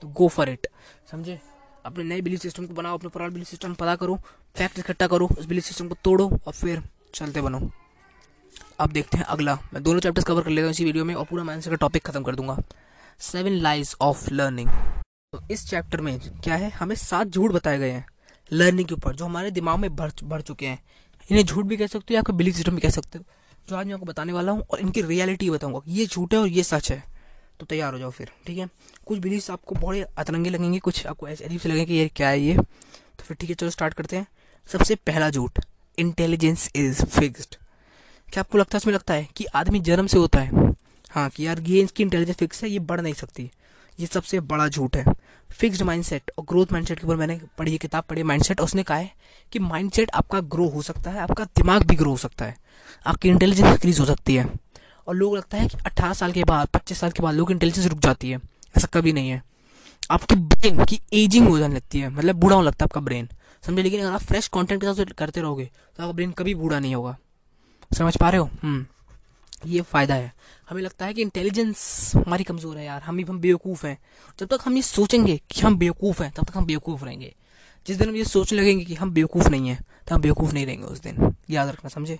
तो 0.00 0.08
गो 0.08 0.28
फॉर 0.28 0.48
इट 0.48 0.66
समझे? 1.10 1.38
अपने 1.84 2.04
नए 2.04 2.20
बिलीफ 2.20 2.40
सिस्टम 2.40 2.66
को 2.66 2.74
बनाओ, 2.74 2.98
अपने 2.98 3.10
पुराने 3.10 3.30
बिलीफ 3.30 3.48
सिस्टम 3.48 3.74
पता 3.74 3.94
करो 3.96 4.16
फैक्ट 4.56 4.78
इकट्ठा 4.78 5.06
करो, 5.06 5.28
उस 5.38 5.46
बिलीफ 5.46 5.64
सिस्टम 5.64 5.88
को 5.88 5.96
तोड़ो 6.04 6.28
और 6.46 6.52
फिर 6.52 6.82
चलते 7.14 7.40
बनो। 7.40 7.70
अब 8.80 8.90
देखते 8.90 9.18
हैं 9.18 9.24
अगला। 9.24 9.54
मैं 9.74 9.82
दोनों 9.82 10.00
चैप्टर्स 10.00 10.24
कवर 10.24 10.42
कर 10.42 10.50
लेता 10.50 10.64
हूँ 10.64 10.70
इसी 10.70 10.84
वीडियो 10.84 11.04
में 11.04 11.14
और 11.14 11.24
पूरा 11.24 11.44
मैं 11.44 11.60
का 11.60 11.74
टॉपिक 11.76 12.06
खत्म 12.06 12.22
कर 12.22 12.34
दूँगा। 12.34 12.56
सेवन 13.20 13.52
लाइज 13.52 13.94
ऑफ़ 14.00 14.30
लर्निंग 14.30 14.68
तो 15.32 15.42
इस 15.50 15.68
चैप्टर 15.70 16.00
में 16.00 16.18
क्या 16.20 16.56
है? 16.56 16.70
हमें 16.70 16.94
सात 16.96 17.26
झूठ 17.26 17.52
बताए 17.52 17.78
गए 17.78 17.90
हैं 17.90 18.06
लर्निंग 18.52 18.88
के 18.88 18.94
ऊपर, 18.94 19.14
जो 19.14 19.24
हमारे 19.24 19.50
दिमाग 19.50 19.78
में 19.78 19.94
भर 19.96 20.12
भर 20.24 20.40
चुके 20.40 20.66
हैं। 20.66 20.82
इन्हें 21.30 21.44
झूठ 21.44 21.64
भी 21.64 21.76
कह 21.76 21.86
सकते 21.86 22.14
हो 22.14 22.16
या 22.16 22.22
फिर 22.22 22.34
बिलीफ 22.34 22.54
सिस्टम 22.54 22.74
भी 22.74 22.80
कह 22.80 22.90
सकते 22.90 23.18
हो। 23.18 23.24
जो 23.68 23.76
आज 23.76 23.86
मैं 23.86 23.94
आपको 23.94 24.06
बताने 24.06 24.32
वाला 24.32 24.52
हूँ 24.52 24.64
और 24.70 24.80
इनकी 24.80 25.02
रियलिटी 25.02 25.50
बताऊँगा। 25.50 25.80
ये 25.88 26.06
झूठ 26.06 26.32
है 26.34 26.38
और 26.40 26.48
ये 26.48 26.62
सच 26.62 26.90
है। 26.90 27.02
तो 27.60 27.66
तैयार 27.66 27.92
हो 27.92 27.98
जाओ 27.98 28.10
फिर, 28.10 28.30
ठीक 28.46 28.58
है? 28.58 28.68
कुछ 29.06 29.18
बिलीफ 29.18 29.50
आपको 29.50 29.74
बड़े 29.74 30.00
अतरंगे 30.18 30.50
लगेंगे, 30.50 30.78
कुछ 30.78 31.06
आपको 31.06 31.28
ऐसे 31.28 31.44
अजीब 31.44 31.60
से 31.60 31.68
लगेंगे 31.68 31.86
कि 31.86 31.94
ये 31.94 32.08
क्या 32.08 32.28
है 32.28 32.40
ये? 32.40 32.56
तो 32.56 33.24
फिर 33.24 33.36
ठीक 33.40 33.50
है, 33.50 33.56
चलो 33.56 33.70
स्टार्ट 33.70 33.94
करते 33.94 34.16
हैं। 34.16 34.26
सबसे 34.68 34.94
पहला 34.96 35.30
झूठ 35.30 35.58
इंटेलिजेंस 35.98 36.70
इज़ 36.76 37.04
फिक्स्ड 37.04 37.56
क्या 38.28 38.40
आपको 38.40 38.58
लगता 38.58 38.76
है, 38.76 38.78
उसमें 38.78 38.94
लगता 38.94 39.14
है 39.14 39.28
कि 39.36 39.44
आदमी 39.44 39.80
जन्म 39.80 40.06
से 40.06 40.18
होता 40.18 40.40
है? 40.40 40.74
हाँ 41.10 41.28
कि 41.30 41.46
यार 41.46 41.60
ये 41.60 41.82
इसकी 41.82 42.02
इंटेलिजेंस 42.02 42.36
फिक्स 42.36 42.62
है, 42.64 42.70
ये 42.70 42.78
बढ़ 42.78 43.00
नहीं 43.00 43.14
सकती। 43.14 43.50
ये 44.00 44.06
सबसे 44.06 44.40
बड़ा 44.40 44.68
झूठ 44.68 44.96
है। 44.96 45.04
फिक्स्ड 45.50 45.82
माइंडसेट 45.82 46.30
और 46.38 46.44
ग्रोथ 46.44 46.66
माइंडसेट 46.72 46.98
के 46.98 47.06
ऊपर 47.06 47.16
मैंने 47.16 47.40
पढ़ी 47.58 47.78
किताब 47.78 48.04
पढ़ी 48.04 48.22
माइंडसेट 48.22 48.60
और 48.60 48.64
उसने 48.64 48.82
कहा 48.82 48.98
है 48.98 49.12
कि 49.52 49.58
माइंडसेट 49.58 50.10
आपका 50.14 50.40
ग्रो 50.40 50.68
हो 50.68 50.82
सकता 50.82 51.10
है, 51.10 51.20
आपका 51.20 51.44
दिमाग 51.44 51.82
भी 51.82 51.96
ग्रो 51.96 52.10
हो 52.10 52.16
सकता 52.16 52.44
है। 52.44 52.56
आपकी 53.06 53.28
इंटेलिजेंस 53.28 53.68
इंक्रीज 53.68 54.00
हो 54.00 54.04
सकती 54.04 54.34
है। 54.34 54.50
और 55.06 55.14
लोग 55.14 55.36
लगता 55.36 55.58
है 55.58 55.68
कि 55.68 55.76
अट्ठारह 55.86 56.12
साल 56.12 56.32
के 56.32 56.44
बाद, 56.44 56.68
पच्चीस 56.68 56.98
साल 56.98 57.10
के 57.10 57.22
बाद 57.22 57.34
लोग 57.34 57.50
इंटेलिजेंस 57.50 57.86
रुक 57.86 57.98
जाती 57.98 58.30
है। 58.30 58.40
ऐसा 58.76 58.88
कभी 58.94 59.12
नहीं 59.12 59.30
है। 59.30 59.42
आपकी 60.10 60.34
ब्रेन 60.34 60.84
की 60.84 61.00
एजिंग 61.12 61.48
हो 61.48 61.58
जाने 61.58 61.74
लगती 61.74 62.00
है। 62.00 62.08
मतलब 62.08 62.36
बूढ़ा 62.36 62.56
होने 62.56 62.66
लगता 62.66 62.84
है 62.84 62.86
आपका 62.86 63.00
ब्रेन 63.00 63.28
समझे? 63.66 63.82
लेकिन 63.82 64.00
अगर 64.00 64.12
आप 64.12 64.20
फ्रेश 64.20 64.48
कंटेंट 64.48 64.80
के 64.80 64.94
साथ 64.94 65.04
करते 65.04 65.40
रहोगे 65.40 65.64
तो 65.64 66.02
आपका 66.02 66.12
ब्रेन 66.12 66.30
कभी 66.30 66.54
बूढ़ा 66.54 66.78
नहीं 66.78 66.94
होगा। 66.94 67.16
समझ 67.98 68.16
पा 68.16 68.30
रहे 68.30 68.40
हो? 68.40 68.50
हम्म। 68.62 68.86
ये 69.66 69.80
फ़ायदा 69.82 70.14
है। 70.14 70.32
हमें 70.70 70.82
लगता 70.82 71.06
है 71.06 71.14
कि 71.14 71.22
इंटेलिजेंस 71.22 72.12
हमारी 72.16 72.44
कमज़ोर 72.44 72.78
है 72.78 72.84
यार। 72.84 73.02
हम 73.02 73.20
हम 73.20 73.38
बेवकूफ़ 73.40 73.86
हैं। 73.86 73.98
जब 74.38 74.46
तक 74.46 74.58
हम 74.64 74.76
ये 74.76 74.82
सोचेंगे 74.82 75.40
कि 75.50 75.60
हम 75.60 75.76
बेवकूफ़ 75.76 76.22
हैं, 76.22 76.32
तब 76.32 76.44
तक 76.44 76.56
हम 76.56 76.66
बेवकूफ़ 76.66 77.04
रहेंगे। 77.04 77.34
जिस 77.86 77.96
दिन 77.96 78.08
हम 78.08 78.16
ये 78.16 78.24
सोचने 78.24 78.58
लगेंगे 78.60 78.84
कि 78.84 78.94
हम 78.94 79.10
बेवकूफ़ 79.10 79.48
नहीं 79.48 79.68
हैं 79.68 79.80
तो 80.08 80.14
हम 80.14 80.20
बेवकूफ़ 80.20 80.52
नहीं 80.52 80.66
रहेंगे 80.66 80.86
उस 80.86 81.00
दिन। 81.00 81.34
याद 81.50 81.68
रखना, 81.68 81.88
समझे? 81.88 82.18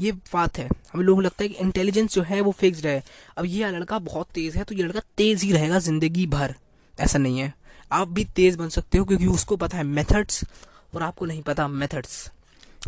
ये 0.00 0.12
बात 0.12 0.58
है। 0.58 0.68
हमें 0.92 1.04
लोगों 1.04 1.22
लगता 1.24 1.42
है 1.42 1.48
कि 1.48 1.54
इंटेलिजेंस 1.54 2.14
जो 2.14 2.22
है, 2.22 2.40
वो 2.40 2.52
फिक्स्ड 2.52 2.86
है। 2.86 3.02
अब 3.38 3.44
ये 3.46 3.70
लड़का 3.70 3.98
बहुत 3.98 4.28
तेज़ 4.34 4.58
है 4.58 4.64
तो 4.64 4.74
ये 4.74 4.82
लड़का 4.82 5.00
तेज़ 5.16 5.44
ही 5.44 5.52
रहेगा 5.52 5.78
ज़िंदगी 5.78 6.26
भर। 6.26 6.54
ऐसा 6.98 7.18
नहीं 7.18 7.38
है। 7.38 7.52
आप 7.92 8.08
भी 8.08 8.24
तेज़ 8.24 8.58
बन 8.58 8.68
सकते 8.68 8.98
हो, 8.98 9.04
क्योंकि 9.04 9.26
उसको 9.26 9.56
पता 9.56 9.76
है 9.78 9.84
मेथड्स 9.84 10.44
और 10.94 11.02
आपको 11.02 11.26
नहीं 11.26 11.42
पता 11.42 11.68
मेथड्स 11.68 12.30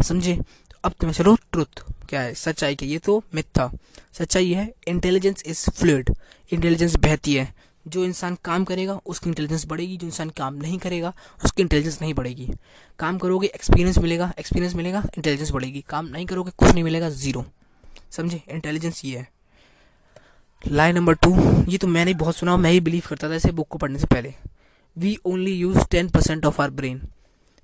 समझे? 0.02 0.38
अब 0.84 0.92
तुम्हें 0.92 1.14
चलो 1.14 1.34
ट्रुथ 1.52 1.82
क्या 2.08 2.20
है? 2.20 2.34
सच्चाई 2.34 2.74
की 2.74 2.86
ये 2.86 2.98
तो 2.98 3.22
मिथ्या 3.34 3.70
सच्चाई 4.12 4.52
है 4.52 4.72
इंटेलिजेंस 4.88 5.42
इज़ 5.46 5.70
फ्लूड 5.70 6.10
इंटेलिजेंस 6.52 6.96
बहती 6.96 7.34
है। 7.34 7.54
जो 7.88 8.04
इंसान 8.04 8.36
काम 8.44 8.64
करेगा, 8.64 9.00
उसकी 9.06 9.30
इंटेलिजेंस 9.30 9.66
बढ़ेगी। 9.66 9.96
जो 9.96 10.06
इंसान 10.06 10.30
काम 10.30 10.54
नहीं 10.54 10.78
करेगा, 10.78 11.12
उसकी 11.44 11.62
इंटेलिजेंस 11.62 12.00
नहीं 12.02 12.14
बढ़ेगी। 12.14 12.50
काम 12.98 13.18
करोगे 13.18 13.46
एक्सपीरियंस 13.46 13.98
मिलेगा 13.98 14.32
एक्सपीरियंस 14.38 14.74
मिलेगा 14.74 15.02
इंटेलिजेंस 15.16 15.50
बढ़ेगी। 15.50 15.84
काम 15.88 16.06
नहीं 16.06 16.26
करोगे, 16.26 16.50
कुछ 16.50 16.70
नहीं 16.70 16.84
मिलेगा 16.84 17.10
ज़ीरो 17.10 17.44
समझे? 18.10 18.42
इंटेलिजेंस 18.48 19.04
ये 19.04 19.18
है। 19.18 19.28
लाइन 20.68 20.94
नंबर 20.94 21.14
टू 21.14 21.34
ये 21.68 21.78
तो 21.78 21.86
मैंने 21.86 22.14
बहुत 22.14 22.36
सुना, 22.36 22.56
मैं 22.56 22.70
ही 22.70 22.80
बिलीव 22.80 23.02
करता 23.08 23.28
था 23.28 23.34
ऐसे 23.34 23.52
बुक 23.52 23.68
को 23.68 23.78
पढ़ने 23.78 23.98
से 23.98 24.06
पहले. 24.06 24.34
We 24.96 25.18
only 25.24 25.52
use 25.52 25.78
ten 25.90 26.08
percent 26.08 26.46
of 26.46 26.62
our 26.62 26.70
brain 26.70 27.02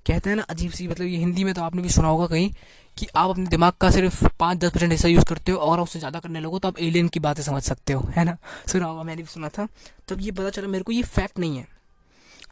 कहते 0.07 0.29
हैं 0.29 0.37
ना, 0.37 0.43
अजीब 0.43 0.71
सी 0.71 0.87
मतलब 0.87 1.07
ये 1.07 1.17
हिंदी 1.17 1.43
में 1.43 1.53
तो 1.53 1.61
आपने 1.61 1.81
भी 1.81 1.89
सुना 1.89 2.07
होगा 2.07 2.27
कहीं 2.27 2.51
कि 2.97 3.07
आप 3.15 3.29
अपने 3.29 3.45
दिमाग 3.45 3.73
का 3.81 3.91
सिर्फ़ 3.91 4.27
पाँच 4.39 4.57
दस 4.57 4.71
परसेंट 4.71 4.91
हिस्सा 4.91 5.07
यूज़ 5.07 5.25
करते 5.25 5.51
हो 5.51 5.57
और 5.57 5.79
उससे 5.79 5.99
ज़्यादा 5.99 6.19
करने 6.19 6.39
लगो 6.39 6.59
तो 6.59 6.67
आप 6.67 6.79
एलियन 6.79 7.07
की 7.07 7.19
बातें 7.19 7.43
समझ 7.43 7.63
सकते 7.63 7.93
हो, 7.93 8.09
है 8.15 8.23
ना? 8.23 8.37
सुना 8.67 8.85
होगा, 8.85 9.03
मैंने 9.03 9.21
भी 9.21 9.27
सुना 9.27 9.49
था। 9.49 9.67
तब 10.07 10.21
ये 10.21 10.31
पता 10.31 10.49
चला, 10.49 10.67
मेरे 10.67 10.83
को 10.83 10.91
ये 10.91 11.03
फैक्ट 11.03 11.39
नहीं 11.39 11.57
है। 11.57 11.67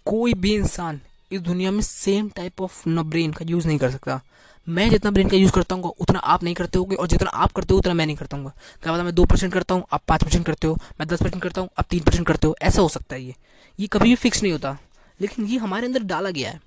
कोई 0.06 0.34
भी 0.34 0.56
इंसान 0.56 1.00
इस 1.32 1.42
दुनिया 1.42 1.72
में 1.72 1.82
सेम 1.82 2.30
टाइप 2.30 2.62
ऑफ़ 2.62 2.90
न 2.90 3.04
ब्रेन 3.04 3.32
का 3.32 3.46
यूज़ 3.50 3.68
नहीं 3.68 3.78
कर 3.78 3.92
सकता। 3.92 4.22
मैं 4.70 4.90
जितना 4.90 5.12
ब्रेन 5.12 5.30
का 5.30 5.38
यूज़ 5.38 5.52
करता 5.52 5.76
हूँ, 5.76 5.84
उतना 5.84 6.20
आप 6.20 6.44
नहीं 6.44 6.56
करते 6.56 6.80
होगे 6.80 6.96
और 6.96 7.08
जितना 7.08 7.30
आप 7.30 7.52
करते 7.52 7.74
हो, 7.74 7.78
उतना 7.78 7.94
मैं 7.94 8.06
नहीं 8.06 8.16
करता 8.16 8.38
हूँ। 8.38 8.52
क्या 8.84 8.94
पता 8.94 9.04
मैं 9.04 9.16
दो 9.16 9.26
परसेंट 9.26 9.54
करता 9.54 9.76
हूँ, 9.76 9.84
आप 9.94 10.02
पाँच 10.08 10.24
परसेंट 10.24 10.46
करते 10.46 10.68
हो, 10.68 10.76
मैं 11.00 11.08
दस 11.08 11.22
परसेंट 11.24 11.44
करता 11.44 11.62
हूँ, 11.62 11.70
आप 11.80 11.86
तीन 11.90 12.00
परसेंट 12.00 12.28
करते 12.28 12.48
हो, 12.48 12.56
ऐसा 12.62 12.82
हो 12.82 12.90
सकता 12.90 13.16
है 13.16 13.24
ये। 13.24 13.36
ये 13.80 13.88
कभी 13.88 14.10
भी 14.10 14.16
फिक्स 14.16 14.44
नहीं 14.44 14.52
होता। 14.52 14.78
लेकिन 15.22 15.46
ये 15.46 15.58
हमारे 15.58 15.88
अंदर 15.88 16.04
डाला 16.04 16.30
गया 16.30 16.50
है। 16.50 16.62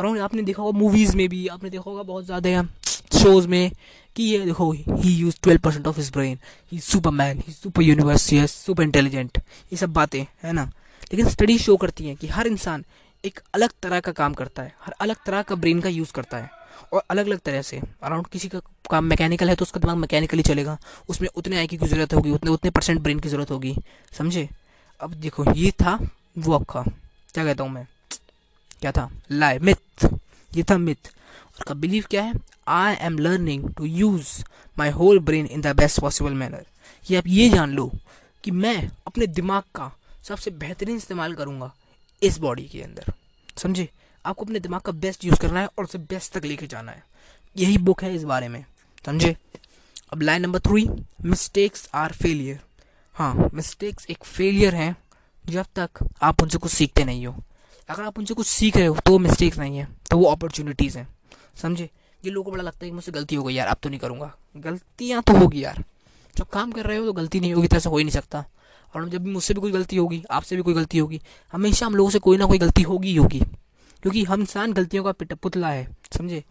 अराउंड 0.00 0.18
आपने 0.20 0.42
देखा 0.42 0.62
होगा 0.62 0.78
मूवीज़ 0.78 1.16
में 1.16 1.28
भी, 1.28 1.46
आपने 1.48 1.70
देखा 1.70 1.90
होगा 1.90 2.02
बहुत 2.02 2.24
ज़्यादा 2.24 2.48
यहाँ 2.50 2.68
शोज़ 3.14 3.48
में 3.48 3.70
कि 4.16 4.22
ये 4.22 4.38
देखो 4.44 4.70
he 4.72 5.12
use 5.12 5.36
twelve 5.42 5.60
percent 5.60 5.86
of 5.86 5.96
his 5.96 6.10
brain 6.12 6.38
he 6.72 6.78
super 6.80 7.10
man 7.12 7.42
he 7.46 7.52
super 7.52 7.82
universe 7.82 8.30
super 8.50 8.82
intelligent 8.82 9.38
ये 9.38 9.76
सब 9.76 9.92
बातें, 9.92 10.24
है 10.42 10.52
ना? 10.52 10.64
लेकिन 11.12 11.28
स्टडी 11.28 11.58
शो 11.58 11.76
करती 11.76 12.06
हैं 12.06 12.16
कि 12.16 12.26
हर 12.28 12.46
इंसान 12.46 12.84
एक 13.24 13.40
अलग 13.54 13.70
तरह 13.82 14.00
का 14.00 14.12
काम 14.12 14.34
करता 14.34 14.62
है, 14.62 14.72
हर 14.84 14.94
अलग 15.00 15.16
तरह 15.26 15.42
का 15.42 15.54
ब्रेन 15.56 15.80
का 15.80 15.88
यूज़ 15.88 16.12
करता 16.12 16.38
है। 16.38 16.50
और 16.92 17.02
अलग 17.10 17.26
अलग 17.26 17.38
तरह 17.38 17.62
से 17.62 17.80
अराउंड 18.02 18.26
किसी 18.26 18.48
का 18.48 18.60
काम 18.90 19.04
मैकेनिकल 19.04 19.48
है 19.48 19.54
तो 19.56 19.62
उसका 19.62 19.80
दिमाग 19.80 19.96
मैकेनिकली 19.96 20.42
चलेगा। 20.42 20.78
उसमें 21.08 21.28
उतने 21.28 21.56
आई 21.58 21.66
की 21.66 21.76
ज़रूरत 21.76 22.14
होगी, 22.14 22.30
उतने 22.30 22.50
उतने 22.50 22.70
परसेंट 22.70 23.00
ब्रेन 23.00 23.18
की 23.20 23.28
ज़रूरत 23.28 23.50
होगी। 23.50 23.76
समझे? 24.18 24.48
अब 25.00 25.14
देखो, 25.14 25.52
ये 25.52 25.70
था 25.70 25.98
वो 26.38 26.54
आपका। 26.54 26.82
क्या 26.82 27.44
कहता 27.44 27.64
हूँ 27.64 27.72
मैं? 27.72 27.86
क्या 28.80 28.92
था? 28.92 29.10
लाई 29.30 29.58
मिथ 29.58 30.08
ये 30.56 30.62
था 30.62 30.78
मिथ 30.78 31.08
और 31.58 31.64
का 31.64 31.74
बिलीव 31.74 32.04
क्या 32.10 32.22
है? 32.22 32.32
I 32.68 32.94
am 32.94 33.18
learning 33.18 33.74
to 33.74 33.84
use 33.84 34.44
my 34.78 34.90
whole 34.90 35.18
brain 35.18 35.46
in 35.46 35.60
the 35.60 35.66
best 35.66 36.00
possible 36.00 36.32
manner 36.32 36.66
कि 37.06 37.16
आप 37.16 37.26
ये 37.26 37.48
जान 37.50 37.70
लो 37.70 37.90
कि 38.44 38.50
मैं 38.50 38.90
अपने 39.06 39.26
दिमाग 39.26 39.62
का 39.74 39.90
सबसे 40.24 40.50
बेहतरीन 40.50 40.96
इस्तेमाल 40.96 41.34
करूँगा 41.34 41.72
इस 42.22 42.38
बॉडी 42.38 42.64
के 42.64 42.82
अंदर। 42.82 43.12
समझे? 43.56 43.88
आपको 44.26 44.44
अपने 44.44 44.60
दिमाग 44.60 44.80
का 44.80 44.92
बेस्ट 44.92 45.24
यूज़ 45.24 45.40
करना 45.40 45.60
है 45.60 45.66
और 45.66 45.84
उसे 45.84 45.98
बेस्ट 45.98 46.32
तक 46.32 46.44
लेके 46.44 46.66
जाना 46.66 46.92
है। 46.92 47.04
यही 47.56 47.78
बुक 47.78 48.02
है 48.02 48.14
इस 48.14 48.24
बारे 48.24 48.48
में। 48.48 48.64
समझे? 49.06 49.36
अब 50.12 50.22
line 50.22 50.42
number 50.42 50.60
three 50.60 50.88
mistakes 51.24 51.88
are 51.94 52.12
failure 52.12 52.60
हाँ 53.14 53.50
मिस्टेक्स 53.54 54.06
एक 54.10 54.24
फेलियर 54.24 54.74
हैं 54.74 54.96
जब 55.46 55.66
तक 55.78 55.90
आप 56.22 56.42
उनसे 56.42 56.58
कुछ 56.58 56.72
सीखते 56.72 57.04
नहीं 57.04 57.26
हो। 57.26 57.42
अगर 57.90 58.02
आप 58.02 58.18
उनसे 58.18 58.34
कुछ 58.34 58.46
सीख 58.46 58.76
रहे 58.76 58.86
हो 58.86 58.96
तो 59.06 59.12
वो 59.12 59.18
मिस्टेक्स 59.18 59.58
नहीं 59.58 59.78
है 59.78 59.88
तो 60.10 60.18
वो 60.18 60.24
अपॉर्चुनिटीज़ 60.24 60.98
हैं। 60.98 61.08
समझे? 61.62 61.90
ये 62.24 62.30
लोगों 62.30 62.44
को 62.44 62.50
बड़ा 62.50 62.62
लगता 62.62 62.78
है 62.82 62.90
कि 62.90 62.94
मुझसे 62.94 63.12
गलती 63.12 63.34
हो 63.34 63.44
गई 63.44 63.54
यार, 63.54 63.66
अब 63.68 63.76
तो 63.82 63.88
नहीं 63.88 64.00
करूँगा। 64.00 64.34
गलतियाँ 64.56 65.22
तो 65.22 65.32
होगी 65.32 65.64
यार। 65.64 65.84
जब 66.36 66.48
काम 66.48 66.72
कर 66.72 66.86
रहे 66.86 66.98
हो 66.98 67.04
तो 67.04 67.12
गलती 67.12 67.40
नहीं 67.40 67.54
होगी 67.54 67.68
तो 67.68 67.76
ऐसा 67.76 67.90
हो 67.90 67.98
ही 67.98 68.04
नहीं 68.04 68.12
सकता। 68.12 68.44
और 68.96 69.08
जब 69.08 69.24
भी 69.24 69.30
मुझसे 69.30 69.54
भी 69.54 69.60
कोई 69.60 69.72
गलती 69.72 69.96
होगी, 69.96 70.24
आपसे 70.30 70.56
भी 70.56 70.62
कोई 70.62 70.74
गलती 70.74 70.98
होगी, 70.98 71.20
हमेशा 71.52 71.86
हम 71.86 71.94
लोगों 71.94 72.10
से 72.10 72.18
कोई 72.18 72.36
ना 72.36 72.46
कोई 72.46 72.58
गलती 72.58 72.82
होगी 72.82 73.08
ही 73.08 73.16
होगी। 73.16 73.40
क्योंकि 74.02 74.24
हम 74.24 74.40
इंसान 74.40 74.72
गलतियों 74.72 75.04
का 75.04 75.12
पुतला 75.34 75.68
है, 75.68 75.96
समझे? 76.18 76.44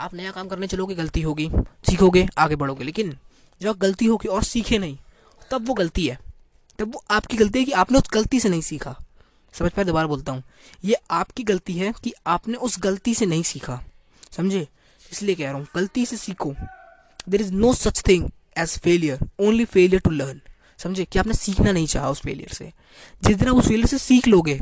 आप 0.00 0.14
नया 0.14 0.30
काम 0.30 0.48
करने 0.48 0.66
चलोगे, 0.66 0.94
गलती 0.94 1.20
होगी, 1.22 1.50
सीखोगे, 1.90 2.28
आगे 2.38 2.56
बढ़ोगे। 2.56 2.84
लेकिन 2.84 3.18
जब 3.62 3.78
गलती 3.78 4.04
होगी 4.04 4.28
और 4.28 4.42
सीखे 4.42 4.78
नहीं, 4.78 4.98
तब 5.50 5.66
वो 5.68 5.74
गलती 5.74 6.06
है। 6.06 6.18
तब 6.78 6.94
वो 6.94 7.04
आपकी 7.10 7.36
गलती 7.36 7.58
है 7.58 7.64
कि 7.64 7.72
आपने 7.72 7.98
उस 7.98 8.04
गलती 8.12 8.40
से 8.40 8.48
नहीं 8.48 8.60
सीखा। 8.60 9.05
समझ 9.58 9.70
पाए 9.70 9.84
दोबारा 9.84 10.06
बोलता 10.06 10.32
हूँ। 10.32 10.42
ये 10.84 10.96
आपकी 11.10 11.42
गलती 11.42 11.72
है 11.72 11.94
कि 12.04 12.12
आपने 12.26 12.54
उस 12.54 12.76
गलती 12.78 13.14
से 13.14 13.26
नहीं 13.26 13.42
सीखा। 13.42 13.84
समझे? 14.32 14.68
इसलिए 15.12 15.34
कह 15.34 15.44
रहा 15.44 15.52
हूँ, 15.52 15.66
गलती 15.74 16.06
से 16.06 16.16
सीखो। 16.16 16.54
There 17.28 17.40
is 17.40 17.52
no 17.52 17.74
such 17.74 18.02
thing 18.08 18.30
as 18.58 18.78
failure 18.78 19.18
only 19.40 19.64
failure 19.64 20.00
to 20.00 20.10
learn 20.10 20.40
समझे? 20.78 21.04
कि 21.04 21.18
आपने 21.18 21.34
सीखना 21.34 21.72
नहीं 21.72 21.86
चाहा 21.86 22.10
उस 22.10 22.20
फेलियर 22.20 22.54
से। 22.54 22.72
जिस 23.24 23.36
दिन 23.36 23.48
आप 23.48 23.54
उस 23.54 23.68
फेलियर 23.68 23.86
से 23.86 23.98
सीख 23.98 24.28
लोगे, 24.28 24.60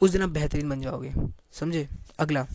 उस 0.00 0.10
दिन 0.10 0.22
आप 0.22 0.28
बेहतरीन 0.28 0.68
बन 0.68 0.80
जाओगे। 0.80 1.14
समझे? 1.52 1.88
अगला, 2.18 2.46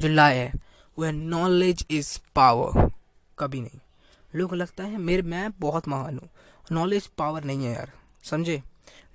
जो 0.00 0.08
ला 0.08 0.28
है, 0.28 0.52
वह 0.98 1.10
नॉलेज 1.10 1.86
इज़ 1.90 2.18
पावर 2.34 2.90
कभी 3.38 3.60
नहीं। 3.60 3.80
लोगों 4.34 4.58
लगता 4.58 4.84
है, 4.84 4.98
मेरे, 4.98 5.22
मैं 5.22 5.50
बहुत 5.60 5.88
महान 5.88 6.18
हूँ। 6.18 6.28
नॉलेज 6.72 7.06
पावर 7.06 7.44
नहीं 7.44 7.64
है 7.64 7.74
यार। 7.74 7.92
समझे? 8.24 8.62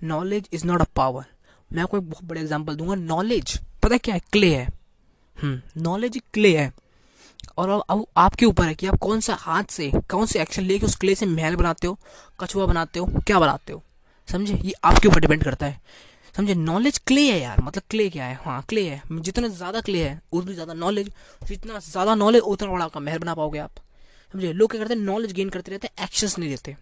Knowledge 0.04 0.50
is 0.54 0.66
not 0.66 0.82
a 0.82 0.86
power 0.96 1.26
मैं 1.72 1.84
आपको 1.84 1.98
एक 1.98 2.10
बहुत 2.10 2.24
बड़ा 2.26 2.42
एग्ज़ाम्पल 2.42 2.76
दूँगा 2.76 2.96
नॉलेज 2.96 3.58
पता 3.84 3.98
क्या 3.98 4.16
है? 4.16 4.22
क्ले 4.32 4.54
है। 4.56 4.68
नॉलेज 5.78 6.12
हम्म, 6.14 6.22
क्ले 6.34 6.58
है। 6.58 6.72
और 7.58 7.70
अब 7.90 8.06
आपके 8.18 8.46
ऊपर 8.46 8.66
है 8.66 8.74
कि 8.76 8.88
आप 8.88 8.98
कौन 9.02 9.20
सा 9.20 9.34
हाथ 9.36 9.72
से 9.72 9.92
कौन 10.12 10.26
से 10.26 10.42
एक्शन 10.42 10.64
लेके 10.64 10.86
उस 10.86 10.96
क्ले 10.96 11.16
से 11.16 11.26
महल 11.26 11.56
बनाते 11.56 11.88
हो 11.88 11.98
कछुआ 12.40 12.66
बनाते 12.66 13.00
हो 13.00 13.06
क्या 13.28 13.40
बनाते 13.40 13.74
हो? 13.74 13.82
समझे? 14.30 14.54
ये 14.56 14.74
आपके 14.84 15.08
ऊपर 15.08 15.20
डिपेंड 15.20 15.44
करता 15.44 15.66
है। 15.66 15.80
समझे? 16.36 16.56
नॉलेज 16.56 16.98
क्ले 17.08 17.22
है 17.32 17.40
यार। 17.42 17.62
मतलब 17.62 17.84
क्ले 17.90 18.10
क्या 18.10 18.26
है? 18.26 18.40
हाँ 18.46 18.62
क्ले 18.70 18.90
है। 18.90 19.02
जितना 19.12 19.48
ज़्यादा 19.48 19.82
क्ले 19.82 20.04
है 20.04 20.20
उतनी 20.32 20.54
ज़्यादा 20.54 20.74
नॉलेज 20.76 21.12
जितना 21.44 21.80
ज़्यादा 21.82 22.16
नॉलेज 22.16 22.42
उतना 22.44 22.72
बड़ा 22.72 22.86
आपका 22.86 23.00
महल 23.00 23.20
बना 23.20 23.34
पाओगे 23.36 23.60
आप। 23.60 23.72
समझे? 24.34 24.54
लोग 24.54 24.72
क्या 24.72 24.82
करते 24.82 24.94
हैं? 24.94 25.02
नॉलेज 25.02 25.32
गेन 25.34 25.50
करते 25.50 25.72
रहते 25.72 25.88
हैं 25.88 26.06
एक्शंस 26.06 26.38
नहीं 26.40 26.50
देते। 26.50 26.76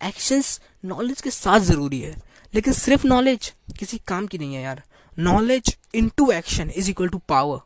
एक्शंस 0.00 0.60
नॉलेज 0.84 1.20
के 1.20 1.30
साथ 1.30 1.60
ज़रूरी 1.60 2.00
है। 2.00 2.14
लेकिन 2.54 2.72
सिर्फ़ 2.72 3.06
नॉलेज 3.06 3.52
किसी 3.78 3.98
काम 4.08 4.26
की 4.26 4.38
नहीं 4.38 4.54
है 4.54 4.62
यार। 4.62 4.82
Knowledge 5.16 5.76
into 5.94 6.30
action 6.32 6.70
is 6.70 6.90
equal 6.90 7.08
to 7.08 7.18
power 7.28 7.60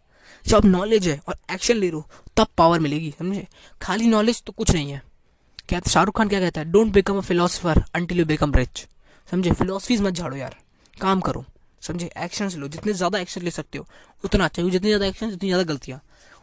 जब 0.44 0.64
नॉलेज 0.64 1.08
है 1.08 1.20
और 1.28 1.36
एक्शन 1.52 1.76
ले 1.76 1.90
लो 1.90 2.04
तब 2.36 2.46
पावर 2.58 2.80
मिलेगी, 2.80 3.10
समझे? 3.18 3.46
खाली 3.80 4.06
नॉलेज 4.08 4.42
तो 4.42 4.52
कुछ 4.52 4.70
नहीं 4.70 4.90
है। 4.90 5.02
क्या 5.68 5.80
शाहरुख 5.88 6.16
खान 6.16 6.28
क्या 6.28 6.40
कहता 6.40 6.60
है? 6.60 6.70
Don't 6.70 6.92
become 6.92 7.18
a 7.18 7.20
philosopher 7.22 7.82
until 7.94 8.18
you 8.18 8.24
become 8.26 8.54
rich 8.54 8.86
समझे? 9.28 9.50
फिलोसफीज 9.52 10.00
मत 10.02 10.12
झाड़ो 10.12 10.36
यार। 10.36 10.56
काम 10.94 11.20
करो। 11.20 11.44
समझे? 11.82 12.10
एक्शन 12.18 12.50
लो। 12.50 12.68
जितने 12.68 12.92
ज़्यादा 12.92 13.18
एक्शन 13.18 13.42
ले 13.42 13.50
सकते 13.50 13.78
हो, 13.78 13.86
उतना 14.24 14.44
अच्छा 14.44 14.62
जितनी 14.62 14.88
ज़्यादा 14.88 15.06
एक्शन 15.06 15.30
जितनी 15.30 15.48
ज़्यादा 15.48 15.64
गलतियाँ। 15.64 16.00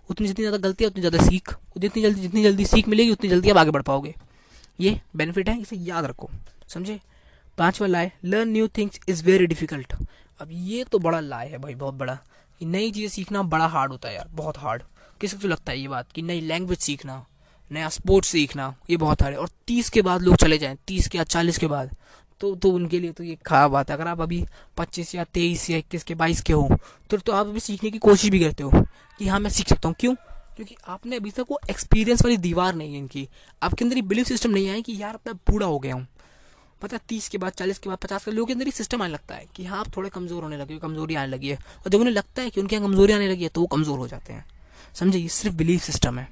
उतनी 0.09 0.27
जितनी 0.27 0.43
ज़्यादा 0.43 0.57
गलतियाँ, 0.59 0.89
उतनी 0.89 1.01
ज़्यादा 1.01 1.23
सीख। 1.25 1.55
जितनी 1.77 2.03
जल्दी 2.03 2.21
जितनी 2.21 2.43
जल्दी 2.43 2.65
सीख 2.65 2.87
मिलेगी, 2.87 3.11
उतनी 3.11 3.29
जल्दी 3.29 3.49
आप 3.49 3.57
आगे 3.57 3.71
बढ़ 3.71 3.81
पाओगे। 3.81 4.15
ये 4.80 4.99
बेनिफिट 5.15 5.49
है, 5.49 5.59
इसे 5.61 5.76
याद 5.78 6.05
रखो, 6.05 6.30
समझे? 6.67 6.99
पांचवा 7.57 7.88
lie 7.88 8.11
learn 8.26 8.49
new 8.49 8.67
things 8.67 8.99
is 9.09 9.24
very 9.26 9.47
difficult 9.47 9.93
अब 10.39 10.49
ये 10.51 10.84
तो 10.84 10.99
बड़ा 10.99 11.19
लाए 11.19 11.49
है 11.49 11.57
भाई, 11.57 11.76
बहुत 11.76 11.93
बड़ा। 11.95 12.17
कि 12.61 12.65
नई 12.65 12.91
चीज़ें 12.91 13.09
सीखना 13.09 13.41
बड़ा 13.43 13.67
हार्ड 13.67 13.91
होता 13.91 14.09
है 14.09 14.15
यार, 14.15 14.28
बहुत 14.32 14.57
हार्ड 14.57 14.84
किसी 15.22 15.38
को 15.38 15.47
लगता 15.47 15.72
है 15.72 15.80
ये 15.80 15.88
बात, 15.88 16.11
कि 16.11 16.22
नई 16.22 16.41
लैंग्वेज 16.41 16.80
सीखना, 16.80 17.26
नया 17.72 17.89
स्पोर्ट्स 17.89 18.30
सीखना, 18.30 18.74
ये 18.89 18.97
बहुत 18.97 19.22
हार्ड 19.22 19.36
है। 19.36 19.41
और 19.41 19.49
तीस 19.67 19.89
के 19.89 20.01
बाद 20.01 20.22
लोग 20.22 20.36
चले 20.36 20.57
जाएँ, 20.57 20.78
तीस 20.88 21.07
के 21.07 21.17
या 21.17 21.24
चालीस 21.26 21.57
के 21.57 21.67
बाद 21.67 21.95
तो 22.41 22.53
तो 22.55 22.69
उनके 22.72 22.99
लिए 22.99 23.11
तो 23.11 23.24
ये 23.24 23.36
खराब 23.45 23.72
बात 23.72 23.89
है। 23.89 23.95
अगर 23.95 24.07
आप 24.07 24.22
अभी 24.22 24.43
पच्चीस 24.78 25.13
या 25.15 25.24
तेईस 25.24 25.69
या 25.69 25.78
इक्कीस 25.78 26.03
के 26.03 26.15
बाईस 26.15 26.41
के 26.41 26.53
हो 26.53 26.78
तो 27.09 27.17
तो 27.17 27.32
आप 27.32 27.47
अभी 27.47 27.59
सीखने 27.59 27.91
की 27.91 27.97
कोशिश 27.99 28.30
भी 28.30 28.39
करते 28.39 28.63
हो 28.63 28.72
कि 29.19 29.28
हाँ 29.28 29.39
मैं 29.39 29.49
सीख 29.49 29.67
सकता 29.69 29.88
हूँ। 29.88 29.95
क्यों? 29.99 30.15
क्योंकि 30.55 30.75
आपने 30.87 31.15
अभी 31.15 31.31
तक 31.31 31.45
वो 31.49 31.59
एक्सपीरियंस 31.69 32.23
वाली 32.23 32.37
दीवार 32.37 32.75
नहीं 32.75 32.93
है 32.93 32.99
इनकी। 32.99 33.27
आपके 33.63 33.85
अंदर 33.85 33.95
ये 33.95 34.01
बिलीफ 34.01 34.27
सिस्टम 34.27 34.51
नहीं 34.51 34.67
है 34.67 34.81
कि 34.81 35.01
यार 35.01 35.19
मैं 35.27 35.35
बूढ़ा 35.49 35.67
हो 35.67 35.79
गया 35.79 35.95
हूँ। 35.95 36.07
पता 36.81 36.95
है, 36.95 37.01
तीस 37.09 37.27
के 37.29 37.37
बाद, 37.37 37.51
चालीस 37.51 37.79
के 37.79 37.89
बाद, 37.89 37.97
पचास 37.97 38.25
के 38.25 38.31
लोगों 38.31 38.45
के 38.45 38.53
अंदर 38.53 38.65
ही 38.65 38.71
सिस्टम 38.71 39.01
आने 39.01 39.13
लगता 39.13 39.35
है 39.35 39.45
कि 39.55 39.65
हाँ 39.65 39.79
आप 39.79 39.95
थोड़े 39.97 40.09
कमज़ोर 40.09 40.43
होने 40.43 40.57
लगे 40.57 40.77
कमज़ोरी 40.77 41.15
आने 41.15 41.31
लगी 41.31 41.49
है। 41.49 41.55
और 41.55 41.89
जब 41.89 41.99
उन्हें 41.99 42.13
लगता 42.13 42.41
है 42.41 42.49
कि 42.49 42.61
उनके 42.61 42.75
यहाँ 42.75 42.87
कमज़ोरी 42.87 43.13
आने 43.13 43.27
लगी 43.27 43.43
है 43.43 43.49
तो 43.49 43.61
वो 43.61 43.67
कमज़ोर 43.67 43.99
हो 43.99 44.07
जाते 44.07 44.33
हैं। 44.33 44.45
समझे, 44.93 45.19
ये 45.19 45.27
सिर्फ़ 45.27 45.55
बिलीफ 45.55 45.81
सिस्टम 45.81 46.19
है। 46.19 46.27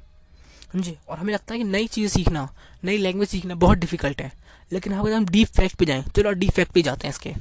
समझे? 0.74 0.97
और 1.09 1.17
हमें 1.17 1.34
लगता 1.34 1.53
है 1.53 1.59
कि 1.59 1.63
नई 1.63 1.88
चीज़ 1.88 2.11
सीखना, 2.13 2.47
नई 2.84 2.97
लैंग्वेज 2.97 3.30
सीखना 3.30 3.55
बहुत 3.55 3.78
डिफ़िकल्ट 3.78 4.22
है। 4.22 4.32
लेकिन 4.72 4.93
अगर 4.93 5.13
हम 5.13 5.26
डीप 5.26 5.47
फैक्ट 5.47 5.76
पे 5.76 5.86
जाएँ, 5.86 6.03
चलो 6.15 6.32
डीप 6.32 6.51
फैक्ट 6.51 6.72
पे 6.72 6.82
जाते 6.82 7.07
हैं 7.07 7.13
इसके। 7.13 7.34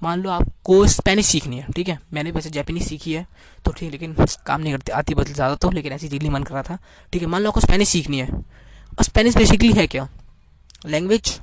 मान 0.00 0.22
लो 0.22 0.30
आपको 0.30 0.86
स्पेनिश 0.86 1.26
सीखनी 1.26 1.58
है, 1.58 1.66
ठीक 1.72 1.88
है? 1.88 1.98
मैंने 2.14 2.30
वैसे 2.30 2.50
जैपनीज 2.50 2.88
सीखी 2.88 3.12
है 3.12 3.26
तो 3.64 3.72
ठीक 3.72 3.90
लेकिन 3.92 4.14
काम 4.46 4.60
नहीं 4.60 4.72
करती, 4.72 4.92
आती 4.92 5.14
बदल 5.14 5.32
ज़्यादा 5.32 5.54
तो 5.54 5.70
लेकिन 5.70 5.92
ऐसी 5.92 6.08
दिल्ली 6.08 6.28
मन 6.28 6.42
कर 6.42 6.54
रहा 6.54 6.62
था, 6.62 6.78
ठीक 7.12 7.22
है? 7.22 7.28
मान 7.28 7.42
लो 7.42 7.48
आपको 7.48 7.60
स्पेनिश 7.60 7.88
सीखनी 7.88 8.18
है, 8.18 8.28
और 8.28 9.04
स्पेनिश 9.04 9.36
बेसिकली 9.36 9.72
है 9.72 9.86
क्या? 9.86 10.08
लैंग्वेज 10.86 11.38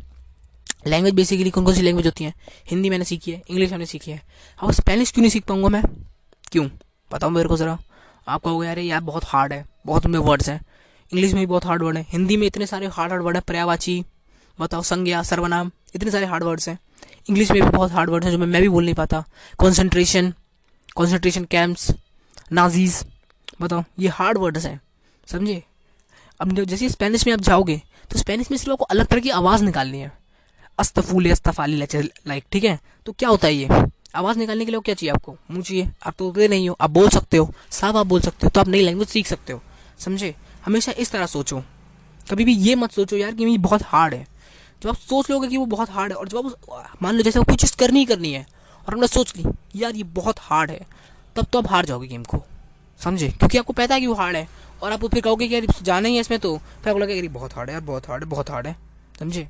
लैंग्वेज 0.87 1.13
बेसिकली 1.13 1.49
कौन 1.49 1.65
कौन 1.65 1.73
सी 1.75 1.81
लैंग्वेज 1.81 2.05
होती 2.05 2.23
है? 2.23 2.33
हिंदी 2.69 2.89
मैंने 2.89 3.05
सीखी 3.05 3.31
है 3.31 3.41
इंग्लिश 3.41 3.71
मैंने 3.71 3.85
सीखी 3.85 4.11
है। 4.11 4.21
अब 4.59 4.71
स्पेनिश 4.71 5.11
क्यों 5.11 5.21
नहीं 5.21 5.31
सीख 5.31 5.43
पाऊँगा 5.45 5.69
मैं? 5.69 5.83
क्यों? 6.51 6.67
बताओ 7.11 7.29
मेरे 7.29 7.49
को 7.49 7.57
ज़रा। 7.57 7.77
आप 8.27 8.41
कहोगे 8.41 8.67
यार 8.67 8.79
यार, 8.79 9.01
बहुत 9.01 9.23
हार्ड 9.25 9.53
है, 9.53 9.65
बहुत 9.85 10.05
उनमें 10.05 10.19
वर्ड्स 10.19 10.49
हैं। 10.49 10.59
इंग्लिश 11.11 11.33
में 11.33 11.39
भी 11.39 11.45
बहुत 11.45 11.65
हार्ड 11.65 11.83
वर्ड 11.83 11.97
है। 11.97 12.05
हिंदी 12.09 12.37
में 12.37 12.45
इतने 12.47 12.65
सारे 12.65 12.87
हार्ड 12.87 13.11
हार्ड 13.11 13.23
वर्ड 13.23 13.37
है, 13.37 13.41
पर्यावाची, 13.41 14.03
बताओ 14.57 14.81
संज्ञा, 14.83 15.21
सर्वनाम, 15.23 15.71
इतने 15.95 16.11
सारे 16.11 16.25
हार्ड 16.25 16.43
वर्ड्स 16.43 16.69
हैं। 16.69 16.77
इंग्लिश 17.27 17.51
में 17.51 17.61
भी 17.63 17.69
बहुत 17.69 17.91
हार्ड 17.91 18.09
वर्ड्स 18.09 18.25
हैं 18.25 18.31
जो 18.31 18.37
मैं 18.37 18.47
मैं 18.47 18.61
भी 18.61 18.69
बोल 18.69 18.85
नहीं 18.85 18.95
पाता। 18.95 19.23
कॉन्सेंट्रेशन 19.59 20.33
कॉन्सेंट्रेशन 20.95 21.43
कैंप्स 21.45 21.91
नाजीज 22.51 23.03
बताओ, 23.61 23.83
ये 23.99 24.07
हार्ड 24.09 24.37
वर्ड्स 24.37 24.65
हैं, 24.65 24.79
समझे? 25.27 25.63
अब 26.39 26.53
जैसे 26.55 26.89
स्पेनिश 26.89 27.25
में 27.27 27.33
आप 27.33 27.41
जाओगे 27.41 27.81
तो 28.11 28.19
स्पेनिश 28.19 28.51
में 28.51 28.57
सिर्फ़ 28.57 28.71
आपको 28.71 28.85
अलग 28.85 29.05
तरह 29.05 29.19
की 29.19 29.29
आवाज़ 29.31 29.63
निकालनी 29.63 29.99
है। 29.99 30.11
अस्तफूल, 30.79 31.29
अस्तफाली 31.31 31.77
लाइक 31.77 32.43
ठीक 32.51 32.63
है? 32.63 32.79
तो 33.05 33.11
क्या 33.11 33.29
होता 33.29 33.47
है 33.47 33.53
ये? 33.53 33.67
आवाज़ 34.15 34.37
निकालने 34.37 34.65
के 34.65 34.71
लिए 34.71 34.79
क्या 34.79 34.95
चाहिए 34.95 35.11
आपको? 35.11 35.35
मुँह 35.51 35.63
चाहिए। 35.63 35.89
आप 36.05 36.15
तो 36.19 36.33
नहीं 36.39 36.69
हो, 36.69 36.75
आप 36.81 36.89
बोल 36.89 37.09
सकते 37.09 37.37
हो, 37.37 37.53
साफ़ 37.71 37.97
आप 37.97 38.07
बोल 38.07 38.21
सकते 38.21 38.45
हो 38.45 38.49
तो 38.49 38.59
आप 38.61 38.67
नई 38.67 38.81
लैंग्वेज 38.81 39.07
सीख 39.07 39.27
सकते 39.27 39.53
हो, 39.53 39.61
समझे? 39.99 40.33
हमेशा 40.65 40.91
इस 40.91 41.11
तरह 41.11 41.25
सोचो। 41.27 41.63
कभी 42.29 42.45
भी 42.45 42.53
ये 42.57 42.75
मत 42.75 42.91
सोचो 42.91 43.17
यार 43.17 43.31
कि 43.31 43.45
ये 43.45 43.57
बहुत 43.59 43.81
हार्ड 43.85 44.13
है। 44.13 44.27
जब 44.83 44.89
आप 44.89 44.95
सोच 44.95 45.29
लोगे 45.31 45.47
कि 45.47 45.57
वो 45.57 45.65
बहुत 45.65 45.89
हार्ड 45.89 46.11
है, 46.11 46.17
और 46.17 46.27
जब 46.27 46.37
आप 46.37 46.97
मान 47.01 47.15
लो 47.15 47.23
जैसे 47.23 47.39
कोई 47.39 47.55
चीज़ 47.55 47.75
करनी 47.77 47.99
ही 47.99 48.05
करनी 48.05 48.31
है, 48.33 48.45
और 48.87 48.93
हमने 48.93 49.07
सोच 49.07 49.33
ली, 49.37 49.43
यार 49.75 49.95
ये 49.95 50.03
बहुत 50.03 50.39
हार्ड 50.39 50.71
है, 50.71 50.85
तब 51.35 51.45
तो 51.45 51.59
आप 51.59 51.69
हार 51.69 51.85
जाओगे 51.85 52.07
गेम 52.07 52.23
को, 52.23 52.41
समझे? 53.01 53.29
क्योंकि 53.29 53.57
आपको 53.57 53.73
पता 53.73 53.95
है 53.95 54.01
कि 54.01 54.07
वो 54.07 54.13
हार्ड 54.13 54.35
है, 54.35 54.47
और 54.83 54.91
आप 54.91 55.05
फिर 55.05 55.21
कहोगे 55.21 55.47
कि 55.47 55.55
यार 55.55 55.65
जाना 55.81 56.07
ही 56.07 56.15
है 56.15 56.21
इसमें 56.21 56.39
तो 56.39 56.57
फिर 56.57 56.89
आपको 56.89 56.99
लगेगा 56.99 57.33
बहुत 57.33 57.55
हार्ड 57.55 57.69
है 57.69 57.73
यार, 57.73 57.83
बहुत 57.83 58.07
हार्ड 58.07 58.23
है, 58.23 58.29
बहुत 58.29 58.49
हार्ड 58.49 58.67
है, 58.67 58.75
समझे? 59.19 59.41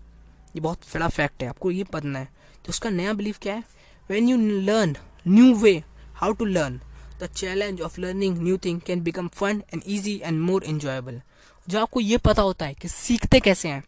ये 0.55 0.59
बहुत 0.59 0.79
बड़ा 0.93 1.07
फैक्ट 1.07 1.43
है, 1.43 1.49
आपको 1.49 1.71
ये 1.71 1.83
पढ़ना 1.83 2.19
है। 2.19 2.27
तो 2.65 2.69
उसका 2.69 2.89
नया 2.89 3.13
बिलीफ 3.13 3.39
क्या 3.39 3.53
है? 3.53 3.63
When 4.09 4.29
you 4.29 4.37
learn 4.37 4.95
new 5.27 5.53
way 5.55 5.83
how 6.15 6.31
to 6.31 6.45
learn 6.45 6.79
the 7.21 7.29
challenge 7.35 7.81
of 7.81 7.99
learning 8.01 8.37
new 8.37 8.57
thing 8.57 8.79
can 8.81 9.01
become 9.01 9.27
fun 9.27 9.61
and 9.73 9.81
easy 9.87 10.21
and 10.23 10.39
more 10.39 10.63
enjoyable 10.63 11.21
जब 11.67 11.79
आपको 11.79 11.99
ये 11.99 12.17
पता 12.17 12.41
होता 12.41 12.65
है 12.65 12.73
कि 12.73 12.87
सीखते 12.87 13.39
कैसे 13.39 13.69
हैं 13.69 13.83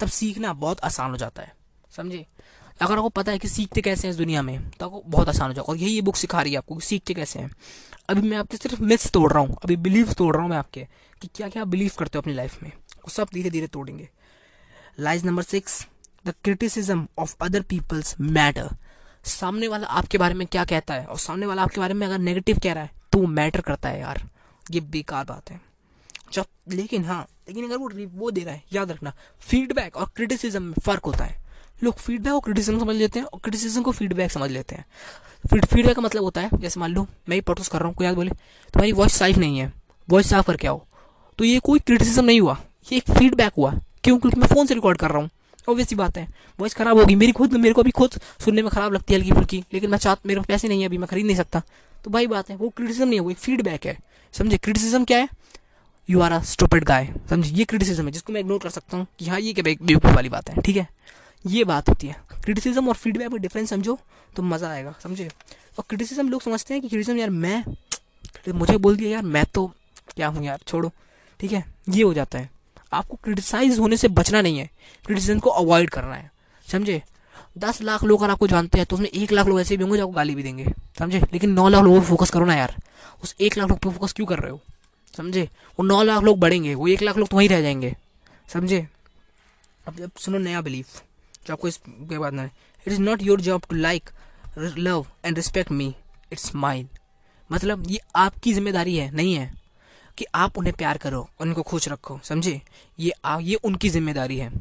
तब 0.00 0.08
सीखना 0.08 0.52
बहुत 0.54 0.80
आसान 0.80 1.10
हो 1.10 1.16
जाता 1.16 1.42
है। 1.42 1.52
समझे? 1.96 2.24
अगर 2.80 2.94
आपको 2.94 3.08
पता 3.08 3.32
है 3.32 3.38
कि 3.38 3.48
सीखते 3.48 3.80
कैसे 3.80 4.06
हैं 4.06 4.12
इस 4.12 4.18
दुनिया 4.18 4.42
में 4.42 4.70
तो 4.70 4.86
आपको 4.86 5.02
बहुत 5.06 5.28
आसान 5.28 5.48
हो 5.48 5.54
जाएगा। 5.54 5.72
और 5.72 5.76
यही 5.76 5.92
ये 5.92 6.00
बुक 6.00 6.16
सिखा 6.16 6.42
रही 6.42 6.52
है 6.52 6.58
आपको 6.58 6.74
कि 6.74 6.86
सीखते 6.86 7.14
कैसे 7.14 7.38
हैं। 7.38 7.50
अभी 8.08 8.28
मैं 8.28 8.36
आपके 8.36 8.56
सिर्फ़ 8.56 8.82
मिथ्स 8.82 9.10
तोड़ 9.10 9.32
रहा 9.32 9.42
हूँ, 9.42 9.56
अभी 9.64 9.76
बिलीव 9.76 10.12
तोड़ 10.12 10.34
रहा 10.34 10.42
हूँ 10.42 10.50
मैं 10.50 10.56
आपके, 10.56 10.86
कि 11.22 11.28
क्या 11.34 11.48
क्या 11.48 11.64
बिलीव 11.64 11.92
करते 11.98 12.18
हो 12.18 12.22
अपनी 12.22 12.34
लाइफ 12.34 12.62
में। 12.62 12.70
वो 12.70 13.10
सब 13.10 13.28
धीरे 13.34 13.50
धीरे 13.50 13.66
तोड़ेंगे। 13.66 14.08
Lies 15.00 15.24
number 15.24 15.42
six 15.42 15.86
the 16.26 16.34
criticism 16.44 17.06
of 17.18 17.34
other 17.40 17.62
peoples 17.62 18.14
matter 18.20 18.68
सामने 19.24 19.68
वाला 19.68 19.86
आपके 19.88 20.18
बारे 20.18 20.34
में 20.34 20.46
क्या 20.46 20.64
कहता 20.64 20.94
है? 20.94 21.04
और 21.04 21.18
सामने 21.18 21.46
वाला 21.46 21.62
आपके 21.62 21.80
बारे 21.80 21.94
में 21.94 22.06
अगर 22.06 22.18
नेगेटिव 22.18 22.58
कह 22.62 22.72
रहा 22.72 22.84
है 22.84 22.90
तो 23.12 23.18
वो 23.18 23.26
मैटर 23.26 23.60
करता 23.60 23.88
है 23.88 24.00
यार। 24.00 24.22
ये 24.70 24.80
बेकार 24.82 25.24
बात 25.24 25.50
है। 25.50 25.60
जब, 26.32 26.44
लेकिन 26.68 27.04
हाँ 27.04 27.26
लेकिन 27.48 27.64
अगर 27.64 27.76
वो 27.76 27.90
वो 28.14 28.30
दे 28.30 28.42
रहा 28.44 28.54
है, 28.54 28.62
याद 28.72 28.90
रखना 28.90 29.12
फीडबैक 29.40 29.96
और 29.96 30.10
क्रिटिसिज्म 30.16 30.62
में 30.62 30.74
फ़र्क 30.84 31.04
होता 31.04 31.24
है। 31.24 31.36
लोग 31.84 31.94
फीडबैक 31.94 32.34
और 32.34 32.40
क्रिटिसिज्म 32.40 32.78
समझ 32.78 32.96
लेते 32.96 33.18
हैं 33.18 33.26
और 33.26 33.40
क्रिटिसिज्म 33.40 33.82
को 33.82 33.92
फीडबैक 33.92 34.32
समझ 34.32 34.50
लेते 34.50 34.74
हैं। 34.74 34.84
फ़ीड 35.50 35.66
फीडबैक 35.66 35.96
का 35.96 36.02
मतलब 36.02 36.22
होता 36.22 36.40
है, 36.40 36.50
जैसे 36.54 36.80
मान 36.80 36.92
लो, 36.92 37.06
मैं 37.28 37.36
ही 37.36 37.40
पटोस 37.40 37.68
कर 37.68 37.78
रहा 37.78 37.88
हूँ, 37.88 37.94
कोई 37.94 38.06
याद 38.06 38.14
बोले, 38.14 38.30
तुम्हारी 38.30 38.92
वॉइस 38.92 39.12
साफ़ 39.12 39.38
नहीं 39.38 39.58
है 39.58 39.72
वॉइस 40.10 40.30
साफ़ 40.30 40.46
करके 40.46 40.68
आओ। 40.68 40.84
तो 41.38 41.44
ये 41.44 41.58
कोई 41.58 41.78
क्रिटिसिज्म 41.78 42.24
नहीं 42.24 42.40
हुआ, 42.40 42.56
ये 42.92 42.98
एक 42.98 43.10
फीडबैक 43.10 43.52
हुआ 43.58 43.70
क्यों 44.04 44.18
क्योंकि 44.18 44.40
मैं 44.40 44.46
फ़ोन 44.46 44.66
से 44.66 44.74
रिकॉर्ड 44.74 44.98
कर 44.98 45.10
रहा 45.10 45.18
हूँ। 45.18 45.30
ऑब्वियस 45.68 45.92
बात 45.92 46.18
है 46.18 46.28
वॉइस 46.58 46.74
खराब 46.74 46.98
होगी, 46.98 47.14
मेरी 47.14 47.32
खुद, 47.32 47.52
मेरे 47.52 47.74
को 47.74 47.82
भी 47.82 47.90
खुद 47.90 48.20
सुनने 48.44 48.62
में 48.62 48.70
खराब 48.70 48.92
लगती 48.92 49.14
है 49.14 49.20
हल्की 49.20 49.32
फुल्की, 49.32 49.64
लेकिन 49.72 49.90
मैं 49.90 49.98
चाहता, 49.98 50.22
मेरे 50.26 50.40
पैसे 50.40 50.68
नहीं 50.68 50.80
है 50.80 50.86
अभी, 50.86 50.98
मैं 50.98 51.08
खरीद 51.08 51.26
नहीं 51.26 51.36
सकता। 51.36 51.62
तो 52.04 52.10
भाई 52.10 52.26
बात 52.26 52.50
है, 52.50 52.56
वो 52.56 52.68
क्रिटिसिज्म 52.68 53.08
नहीं 53.08 53.18
है, 53.18 53.24
वो 53.24 53.30
एक 53.30 53.36
फीडबैक 53.36 53.86
है। 53.86 53.98
समझे 54.32 54.56
क्रिटिसिज्म 54.56 55.04
क्या 55.04 55.18
है? 55.18 55.28
You 56.08 56.20
are 56.20 56.32
a 56.32 56.40
stupid 56.42 56.84
guy 56.84 57.08
समझे? 57.30 57.50
ये 57.50 57.64
क्रिटिसिज्म 57.64 58.04
है, 58.04 58.10
जिसको 58.10 58.32
मैं 58.32 58.40
इग्नोर 58.40 58.58
कर 58.58 58.70
सकता 58.70 58.96
हूँ 58.96 59.06
कि 59.18 59.26
हाँ 59.26 59.40
ये 59.40 59.52
क्या 59.52 59.62
बेवकूफ़ 59.62 60.14
वाली 60.14 60.28
बात 60.28 60.48
है, 60.50 60.60
ठीक 60.62 60.76
है? 60.76 60.86
ये 61.44 61.64
बात 61.64 61.88
होती 61.88 62.06
है। 62.06 62.16
क्रिटिसिज्म 62.44 62.88
और 62.88 62.94
फीडबैक 62.94 63.28
में 63.28 63.40
डिफरेंस 63.42 63.70
समझो 63.70 63.98
तो 64.36 64.42
मज़ा 64.42 64.70
आएगा, 64.70 64.94
समझे? 65.02 65.28
और 65.78 65.84
क्रिटिसिज्म 65.88 66.28
लोग 66.28 66.42
समझते 66.42 66.74
हैं 66.74 66.82
कि 66.82 66.88
क्रिटिसिज्म 66.88 67.18
यार, 67.18 67.30
मैं 67.30 67.64
मुझे 68.50 68.76
बोल 68.76 68.96
दिया, 68.96 69.10
यार, 69.10 69.22
मैं 69.24 69.44
तो 69.44 69.66
क्या 70.16 70.28
हूँ 70.28 70.44
यार, 70.44 70.58
छोड़ो, 70.66 70.90
ठीक 71.40 71.52
है? 71.52 71.64
ये 71.88 72.02
हो 72.02 72.14
जाता 72.14 72.38
है। 72.38 72.50
आपको 72.92 73.16
क्रिटिसाइज 73.24 73.78
होने 73.78 73.96
से 73.96 74.08
बचना 74.10 74.40
नहीं 74.42 74.58
है। 74.58 74.68
क्रिटिसिज्म 75.04 75.38
को 75.38 75.50
अवॉइड 75.52 75.90
करना 75.90 76.14
है, 76.14 76.30
समझे? 76.66 77.02
दस 77.58 77.82
लाख 77.82 78.04
लोग 78.04 78.22
अगर 78.22 78.32
आपको 78.32 78.46
जानते 78.46 78.78
हैं 78.78 78.86
तो 78.86 78.96
उसमें 78.96 79.08
एक 79.08 79.32
लाख 79.32 79.46
लोग 79.46 79.60
ऐसे 79.60 79.76
भी 79.76 79.82
होंगे 79.82 79.98
जो 79.98 80.02
आपको 80.02 80.16
गाली 80.16 80.34
भी 80.34 80.42
देंगे, 80.42 80.66
समझे? 80.98 81.20
लेकिन 81.32 81.50
नौ 81.50 81.68
लाख 81.68 81.84
लोगों 81.84 82.00
पर 82.00 82.06
फोकस 82.06 82.30
करो 82.30 82.44
ना 82.44 82.54
यार। 82.54 82.74
उस 83.22 83.34
एक 83.40 83.58
लाख 83.58 83.68
लोग 83.68 83.78
पर 83.78 83.90
फोकस 83.90 84.12
क्यों 84.12 84.26
कर 84.26 84.38
रहे 84.38 84.50
हो? 84.50 84.60
समझे? 85.18 85.48
वो 85.78 85.84
नौ 85.84 86.02
लाख 86.02 86.22
लोग 86.22 86.38
बढ़ेंगे 86.40 86.74
वो 86.74 86.88
एक 86.88 87.02
लाख 87.02 87.16
लोग 87.16 87.28
तो 87.28 87.36
वहीं 87.36 87.48
रह 87.48 87.60
जाएँगे। 87.62 87.94
समझे? 88.52 88.86
अब 89.88 89.96
जब 89.96 90.10
सुनो 90.16 90.38
नया 90.38 90.60
बिलीफ 90.60 91.02
जो 91.46 91.52
आपको 91.52 91.68
इस 91.68 91.76
के 91.88 92.18
बाद 92.18 92.32
ना 92.32 92.44
it 92.44 92.88
is 92.88 93.00
not 93.00 93.22
your 93.22 93.40
job 93.40 93.62
to 93.70 93.76
like 93.76 94.10
love 94.58 95.06
and 95.24 95.36
respect 95.36 95.70
me 95.70 95.94
it's 96.32 96.54
mine 96.54 96.88
मतलब 97.50 97.90
ये 97.90 97.98
आपकी 98.16 98.52
ज़िम्मेदारी 98.52 98.96
है 98.96 99.10
नहीं 99.10 99.34
है 99.34 99.52
कि 100.18 100.24
आप 100.34 100.58
उन्हें 100.58 100.74
प्यार 100.76 100.98
करो 100.98 101.28
उनको 101.40 101.62
खुश 101.62 101.88
रखो 101.88 102.18
समझे? 102.24 102.60
ये 102.98 103.12
आ, 103.24 103.38
ये 103.40 103.54
उनकी 103.54 103.88
ज़िम्मेदारी 103.88 104.38
है। 104.38 104.52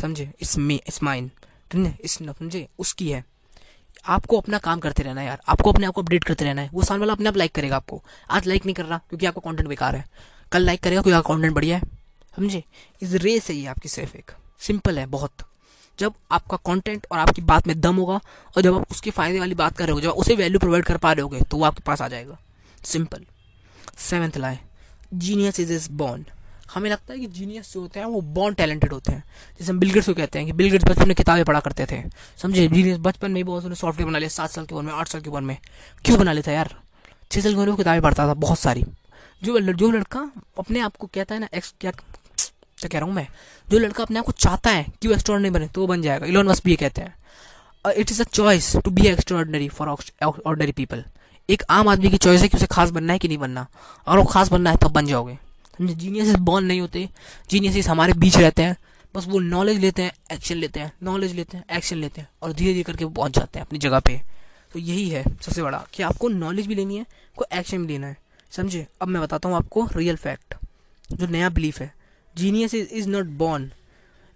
समझे? 0.00 0.24
इट्स 0.24 0.56
मी 0.58 0.74
इट्स 0.74 1.02
माइंड 1.02 1.30
ठीक 1.70 1.86
है? 1.86 1.96
इस 2.00 2.12
समझे? 2.12 2.68
उसकी 2.78 3.10
है। 3.10 3.24
आपको 4.06 4.40
अपना 4.40 4.58
काम 4.58 4.80
करते 4.80 5.02
रहना 5.02 5.20
है 5.20 5.26
यार। 5.26 5.40
आपको 5.48 5.72
अपने 5.72 5.86
आप 5.86 5.92
को 5.92 6.02
अपडेट 6.02 6.24
करते 6.24 6.44
रहना 6.44 6.62
है। 6.62 6.70
वो 6.72 6.82
सामने 6.82 7.00
वाला 7.00 7.12
अपने 7.12 7.28
आप 7.28 7.36
लाइक 7.36 7.52
करेगा 7.52 7.76
आपको। 7.76 8.02
आज 8.30 8.46
लाइक 8.46 8.66
नहीं 8.66 8.74
कर 8.74 8.84
रहा 8.84 8.98
क्योंकि 8.98 9.26
आपका 9.26 9.40
कॉन्टेंट 9.40 9.68
बेकार 9.68 9.96
है। 9.96 10.04
कल 10.52 10.62
लाइक 10.62 10.80
करेगा 10.80 11.02
क्योंकि 11.02 11.16
आपका 11.16 11.34
कंटेंट 11.34 11.54
बढ़िया 11.54 11.76
है। 11.76 11.82
समझे? 12.36 12.64
इस 13.02 13.12
रेस 13.12 13.48
है 13.48 13.56
ये 13.56 13.66
आपकी 13.66 13.88
सिर्फ़ 13.88 14.16
एक। 14.16 14.30
सिंपल 14.60 14.98
है, 14.98 15.06
बहुत। 15.06 15.32
जब 15.98 16.14
आपका 16.30 16.56
कंटेंट 16.56 17.06
और 17.12 17.18
आपकी 17.18 17.42
बात 17.42 17.66
में 17.66 17.80
दम 17.80 17.96
होगा 17.96 18.20
और 18.56 18.62
जब 18.62 18.74
आप 18.74 18.90
उसके 18.90 19.10
फ़ायदे 19.10 19.38
वाली 19.40 19.54
बात 19.54 19.76
कर 19.76 19.84
रहे 19.84 19.92
हो, 19.92 20.00
जब 20.00 20.10
उसे 20.10 20.34
वैल्यू 20.34 20.58
प्रोवाइड 20.58 20.84
कर 20.84 20.96
पा 20.96 21.12
रहे 21.12 21.22
होगे 21.22 21.40
तो 21.40 21.56
वो 21.56 21.64
आपके 21.64 21.82
पास 21.86 22.02
आ 22.02 22.08
जाएगा। 22.08 22.38
Simple 22.84 23.24
seventh 23.98 24.36
lie 24.36 24.58
genius 25.14 25.60
is 25.60 25.72
is 25.72 25.90
born 25.90 26.24
हमें 26.74 26.88
लगता 26.90 27.12
है 27.12 27.18
कि 27.20 27.26
जीनियस 27.26 27.72
जो 27.72 27.80
होते 27.80 28.00
हैं, 28.00 28.06
वो 28.06 28.20
बॉन्ड 28.20 28.56
टैलेंटेड 28.56 28.92
होते 28.92 29.12
हैं। 29.12 29.24
जैसे 29.60 29.72
हम 29.72 29.78
बिलगेट्स 29.78 30.06
को 30.06 30.14
कहते 30.14 30.38
हैं 30.38 30.46
कि 30.46 30.52
बिलगेट्स 30.52 30.84
बचपन 30.84 31.08
में 31.08 31.14
किताबें 31.14 31.44
पढ़ा 31.44 31.60
करते 31.60 31.86
थे। 31.86 32.02
समझे? 32.38 32.66
जीनियस 32.68 32.98
बचपन 32.98 33.30
में 33.30 33.44
बहुत 33.44 33.58
उन्होंने 33.58 33.76
सॉफ्टवेयर 33.76 34.08
बना 34.08 34.18
लिया, 34.18 34.28
सात 34.28 34.50
साल 34.50 34.66
की 34.66 34.74
उम्र 34.74 34.84
में, 34.84 34.92
आठ 34.92 35.08
साल 35.08 35.20
की 35.20 35.30
उम्र 35.30 35.40
में। 35.40 35.56
क्यों 36.04 36.18
बना 36.18 36.32
लेता 36.32 36.52
यार? 36.52 36.74
छः 37.30 37.40
साल 37.40 37.52
की 37.52 37.58
उम्र 37.58 37.68
में 37.68 37.76
किताबें 37.76 38.02
पढ़ता 38.02 38.26
था, 38.28 38.34
बहुत 38.34 38.58
सारी। 38.58 38.84
जो 39.42 39.60
जो 39.60 39.90
लड़का 39.90 40.30
अपने 40.58 40.80
आप 40.80 40.96
को 40.96 41.06
कहता 41.06 41.34
है 41.34 41.40
ना 41.40 41.48
एक्स 41.54 41.74
क्या 41.80 41.90
क्या 41.90 42.88
कह 42.88 42.98
रहा 42.98 43.06
हूँ 43.06 43.14
मैं? 43.14 43.26
जो 43.68 43.78
लड़का 43.78 44.02
अपने 44.02 44.18
आप 44.18 44.24
को 44.24 44.32
चाहता 44.32 44.70
है 44.70 44.86
कि 45.02 45.08
वो 45.08 45.14
एक्स्ट्रॉर्डनरी 45.14 45.50
बने 45.50 45.66
तो 45.68 45.80
वो 45.80 45.86
बन 45.86 46.02
जाएगा। 46.02 46.26
इलोन 46.26 46.46
मस्क 46.46 46.64
भी 46.64 46.70
ये 46.70 46.76
कहते 46.76 47.00
हैं। 47.00 47.92
It 47.92 48.10
is 48.10 48.22
a 48.22 48.24
choice 48.24 48.76
to 48.76 48.90
be 48.90 49.06
extraordinary 49.06 49.68
for 49.68 49.88
ordinary 50.22 50.72
people 50.72 51.04
एक 51.48 51.62
आम 51.70 51.88
आदमी 51.88 52.10
की 52.10 52.16
चॉइस 52.16 52.42
है 52.42 52.48
कि 52.48 52.56
उसे 52.56 52.66
खास 52.66 52.90
बनना 52.90 53.12
है 53.12 53.18
कि 53.18 53.28
नहीं 53.28 53.38
बनना। 53.38 53.66
अगर 54.06 54.18
वो 54.18 54.24
खास 54.24 54.48
बनना 54.48 54.70
है, 54.70 54.76
तब 54.76 54.88
बन 54.88 55.06
जाओगे। 55.06 55.38
जीनियस 55.88 56.34
बॉर्न 56.36 56.64
नहीं 56.66 56.80
होते 56.80 57.08
जीनियस 57.50 57.88
हमारे 57.88 58.12
बीच 58.12 58.36
रहते 58.36 58.62
हैं। 58.62 58.76
बस 59.14 59.26
वो 59.28 59.38
नॉलेज 59.38 59.78
लेते 59.78 60.02
हैं 60.02 60.12
एक्शन 60.32 60.56
लेते 60.56 60.80
हैं 60.80 60.92
नॉलेज 61.02 61.34
लेते 61.34 61.56
हैं 61.56 61.64
एक्शन 61.76 61.96
लेते 61.96 62.20
हैं 62.20 62.28
और 62.42 62.52
धीरे 62.52 62.72
धीरे 62.72 62.82
करके 62.82 63.04
वो 63.04 63.10
पहुँच 63.10 63.34
जाते 63.36 63.58
हैं 63.58 63.66
अपनी 63.66 63.78
जगह 63.78 64.00
पे। 64.00 64.20
तो 64.72 64.78
यही 64.78 65.08
है 65.08 65.24
सबसे 65.42 65.62
बड़ा 65.62 65.84
कि 65.94 66.02
आपको 66.02 66.28
नॉलेज 66.28 66.66
भी 66.66 66.74
लेनी 66.74 66.96
है 66.96 67.06
को 67.36 67.44
एक्शन 67.52 67.86
भी 67.86 67.92
लेना 67.92 68.06
है। 68.06 68.16
समझे? 68.50 68.86
अब 69.02 69.08
मैं 69.08 69.22
बताता 69.22 69.48
हूँ 69.48 69.56
आपको 69.56 69.88
रियल 69.96 70.16
फैक्ट 70.16 70.54
जो 71.12 71.26
नया 71.26 71.48
बिलीफ 71.48 71.80
है। 71.80 71.92
Genius 72.36 72.74
is 72.74 72.88
is 72.88 73.08
not 73.08 73.26
born 73.26 73.70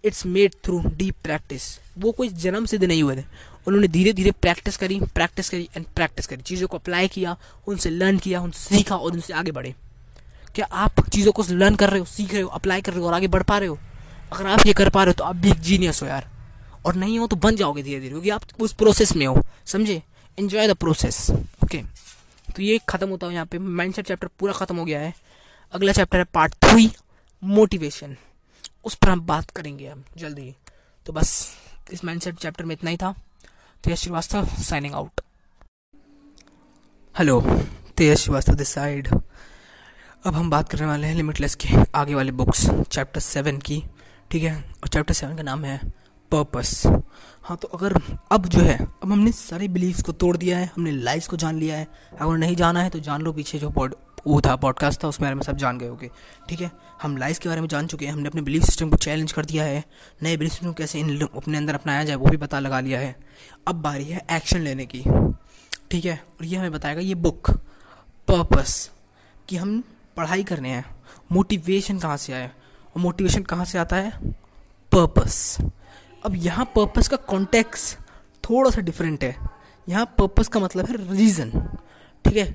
it's 0.04 0.26
made 0.26 0.54
through 0.64 0.82
deep 0.86 1.14
practice 1.22 1.62
वो 1.98 2.12
कोई 2.12 2.28
जन्म 2.28 2.66
सिद्ध 2.66 2.84
नहीं 2.84 3.02
हुए 3.02 3.16
थे। 3.16 3.24
उन्होंने 3.66 3.88
धीरे 3.88 4.12
धीरे 4.12 4.30
प्रैक्टिस 4.30 4.76
करी 4.76 5.00
प्रैक्टिस 5.14 5.48
करी 5.48 5.68
एंड 5.76 5.86
प्रैक्टिस 5.86 6.26
करी। 6.26 6.42
चीज़ों 6.42 6.68
को 6.68 6.78
अप्लाई 6.78 7.08
किया, 7.08 7.36
उनसे 7.66 7.90
लर्न 7.90 8.18
किया, 8.18 8.40
उनसे 8.40 8.76
सीखा 8.76 8.96
और 8.96 9.12
उनसे 9.12 9.32
आगे 9.32 9.52
बढ़े। 9.52 9.74
क्या 10.56 10.66
आप 10.72 11.00
चीज़ों 11.08 11.32
को 11.32 11.42
लर्न 11.50 11.74
कर 11.76 11.90
रहे 11.90 11.98
हो, 12.00 12.04
सीख 12.06 12.32
रहे 12.32 12.42
हो 12.42 12.48
अप्लाई 12.48 12.80
कर 12.82 12.92
रहे 12.92 13.00
हो 13.00 13.06
और 13.06 13.14
आगे 13.14 13.28
बढ़ 13.28 13.42
पा 13.42 13.58
रहे 13.58 13.68
हो? 13.68 13.78
अगर 14.32 14.46
आप 14.46 14.66
ये 14.66 14.72
कर 14.72 14.88
पा 14.90 15.02
रहे 15.04 15.10
हो 15.10 15.14
तो 15.14 15.24
आप 15.24 15.36
भी 15.36 15.50
एक 15.50 15.60
जीनियस 15.60 16.02
हो 16.02 16.06
यार। 16.08 16.28
और 16.86 16.94
नहीं 16.94 17.18
हो 17.18 17.26
तो 17.26 17.36
बन 17.36 17.56
जाओगे 17.56 17.82
धीरे 17.82 18.00
धीरे 18.00 18.10
क्योंकि 18.10 18.30
आप 18.30 18.42
उस 18.60 18.72
प्रोसेस 18.74 19.14
में 19.16 19.26
हो, 19.26 19.42
समझे? 19.66 20.02
एन्जॉय 20.38 20.68
द 20.68 20.76
प्रोसेस 20.76 21.30
ओके 21.64 21.82
तो 22.48 22.62
ये 22.62 22.78
खत्म 22.88 23.08
होता 23.08 23.26
है 23.26 23.32
यहाँ 23.34 23.46
पे 23.46 23.58
माइंडसेट 23.58 24.06
चैप्टर 24.06 24.28
पूरा 24.38 24.52
खत्म 24.54 24.76
हो 24.76 24.84
गया 24.84 25.00
है। 25.00 25.12
अगला 25.74 25.92
चैप्टर 25.92 26.18
है 26.18 26.24
पार्ट 26.34 26.54
थ्री 26.64 26.90
मोटिवेशन 27.42 28.16
उस 28.84 28.94
पर 28.94 29.08
हम 29.08 29.20
बात 29.26 29.50
करेंगे 29.50 29.88
हम 29.88 30.02
जल्दी। 30.18 30.54
तो 31.06 31.12
बस, 31.12 31.56
इस 31.92 32.04
माइंडसेट 32.04 32.34
चैप्टर 32.36 32.64
में 32.64 32.74
इतना 32.74 32.90
ही 32.90 32.96
था। 32.96 33.14
Tej 33.84 33.96
Srivastava 33.98 34.48
signing 34.62 34.94
out 34.94 35.20
hello 37.14 37.40
Tej 37.96 38.18
Srivastava 38.18 38.54
this 38.54 38.68
side 38.68 39.08
अब 40.24 40.34
हम 40.34 40.48
बात 40.50 40.68
करने 40.68 40.86
वाले 40.86 41.06
हैं 41.06 41.14
लिमिटलेस 41.14 41.54
के 41.54 41.68
आगे 41.94 42.14
वाले 42.14 42.32
बुक्स 42.32 42.64
चैप्टर 42.90 43.20
सेवन 43.20 43.58
की, 43.58 43.82
ठीक 44.30 44.42
है? 44.42 44.54
और 44.54 44.88
चैप्टर 44.88 45.14
सेवन 45.14 45.36
का 45.36 45.42
नाम 45.42 45.64
है 45.64 45.78
पर्पस 46.32 46.82
हाँ 47.44 47.56
तो 47.56 47.68
अगर 47.68 47.94
अब 48.32 48.46
जो 48.46 48.60
है, 48.60 48.76
अब 48.78 49.12
हमने 49.12 49.32
सारे 49.32 49.68
बिलीव्स 49.68 50.02
को 50.02 50.12
तोड़ 50.12 50.36
दिया 50.36 50.58
है, 50.58 50.70
हमने 50.76 50.90
लाइफ्स 50.92 51.28
को 51.28 51.36
जान 51.36 51.58
लिया 51.58 51.76
है, 51.76 51.86
अगर 52.20 52.36
नहीं 52.36 52.56
जाना 52.56 52.82
है 52.82 52.90
तो 52.90 53.00
जान 53.00 53.22
लो 53.22 53.32
पीछे 53.32 53.58
जो 53.58 53.70
पॉड 53.70 53.94
वो 54.26 54.40
था 54.40 54.56
पॉडकास्ट 54.56 55.02
था 55.04 55.08
उसके 55.08 55.24
बारे 55.24 55.34
में 55.34 55.42
सब 55.42 55.56
जान 55.56 55.78
गए 55.78 55.88
होगे, 55.88 56.10
ठीक 56.48 56.60
है? 56.60 56.70
हम 57.02 57.16
लाइफ 57.16 57.38
के 57.38 57.48
बारे 57.48 57.60
में 57.60 57.68
जान 57.68 57.86
चुके 57.86 58.06
हैं, 58.06 58.12
हमने 58.12 58.28
अपने 58.28 58.42
बिलीफ 58.42 58.64
सिस्टम 58.64 58.90
को 58.90 58.96
चैलेंज 58.96 59.32
कर 59.32 59.44
दिया 59.44 59.64
है, 59.64 59.84
नए 60.22 60.36
बिलीफ 60.36 60.52
सिस्टम 60.52 60.72
कैसे 60.72 61.00
इन 61.00 61.20
अपने 61.20 61.58
अंदर 61.58 61.74
अपनाया 61.74 62.04
जाए, 62.04 62.16
वो 62.16 62.26
भी 62.26 62.36
पता 62.36 62.60
लगा 62.60 62.80
लिया 62.80 63.00
है। 63.00 63.14
अब 63.68 63.82
बारी 63.82 64.04
है 64.04 64.26
एक्शन 64.32 64.60
लेने 64.60 64.86
की, 64.86 65.04
ठीक 65.90 66.04
है? 66.04 66.16
और 66.40 66.46
ये 66.46 66.56
हमें 66.56 66.72
बताएगा 66.72 67.00
ये 67.00 67.14
बुक 67.16 67.50
पर्पस 68.28 68.90
कि 69.48 69.56
हम 69.56 69.82
पढ़ाई 70.16 70.44
करने 70.44 70.68
हैं। 70.68 70.84
मोटिवेशन 71.32 71.98
कहाँ 71.98 72.16
से 72.16 72.32
आए 72.32 72.46
और 72.46 73.02
मोटिवेशन 73.02 73.42
कहाँ 73.42 73.64
से 73.64 73.78
आता 73.78 73.96
है? 73.96 74.10
पर्पस 74.92 75.56
अब 76.24 76.34
यहाँ 76.36 76.64
पर्पस 76.76 77.08
का 77.08 77.16
कॉन्टेक्स 77.16 77.96
थोड़ा 78.44 78.70
सा 78.70 78.80
डिफरेंट 78.80 79.24
है। 79.24 79.36
यहाँ 79.88 80.04
पर्पस 80.18 80.48
का 80.48 80.60
मतलब 80.60 80.86
है 80.86 80.96
रीज़न 81.16 81.50
ठीक 82.24 82.36
है? 82.36 82.46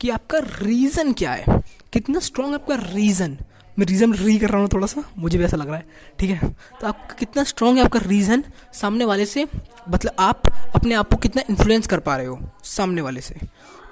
कि 0.00 0.10
आपका 0.10 0.38
रीज़न 0.38 1.12
क्या 1.12 1.32
है? 1.32 1.44
कितना 1.92 2.18
स्ट्रॉन्ग 2.20 2.54
आपका 2.54 2.74
रीज़न 2.84 3.36
मैं 3.78 3.86
रीज़न 3.86 4.12
री 4.14 4.38
कर 4.38 4.48
रहा 4.48 4.60
हूँ 4.60 4.68
थोड़ा 4.72 4.86
सा, 4.86 5.02
मुझे 5.18 5.38
भी 5.38 5.44
ऐसा 5.44 5.56
लग 5.56 5.68
रहा 5.68 5.76
है। 5.76 5.86
ठीक 6.18 6.30
है? 6.30 6.48
तो 6.80 6.86
आपका 6.86 7.14
कितना 7.14 7.42
स्ट्रॉन्ग 7.44 7.78
है 7.78 7.84
आपका 7.84 8.00
रीज़न 8.00 8.44
सामने 8.74 9.04
वाले 9.04 9.26
से 9.26 9.46
मतलब 9.88 10.14
आप 10.18 10.42
अपने 10.74 10.94
आप 10.94 11.10
को 11.10 11.16
कितना 11.16 11.42
इन्फ्लुएंस 11.50 11.86
कर 11.86 12.00
पा 12.00 12.16
रहे 12.16 12.26
हो 12.26 12.38
सामने 12.64 13.00
वाले 13.00 13.20
से? 13.20 13.34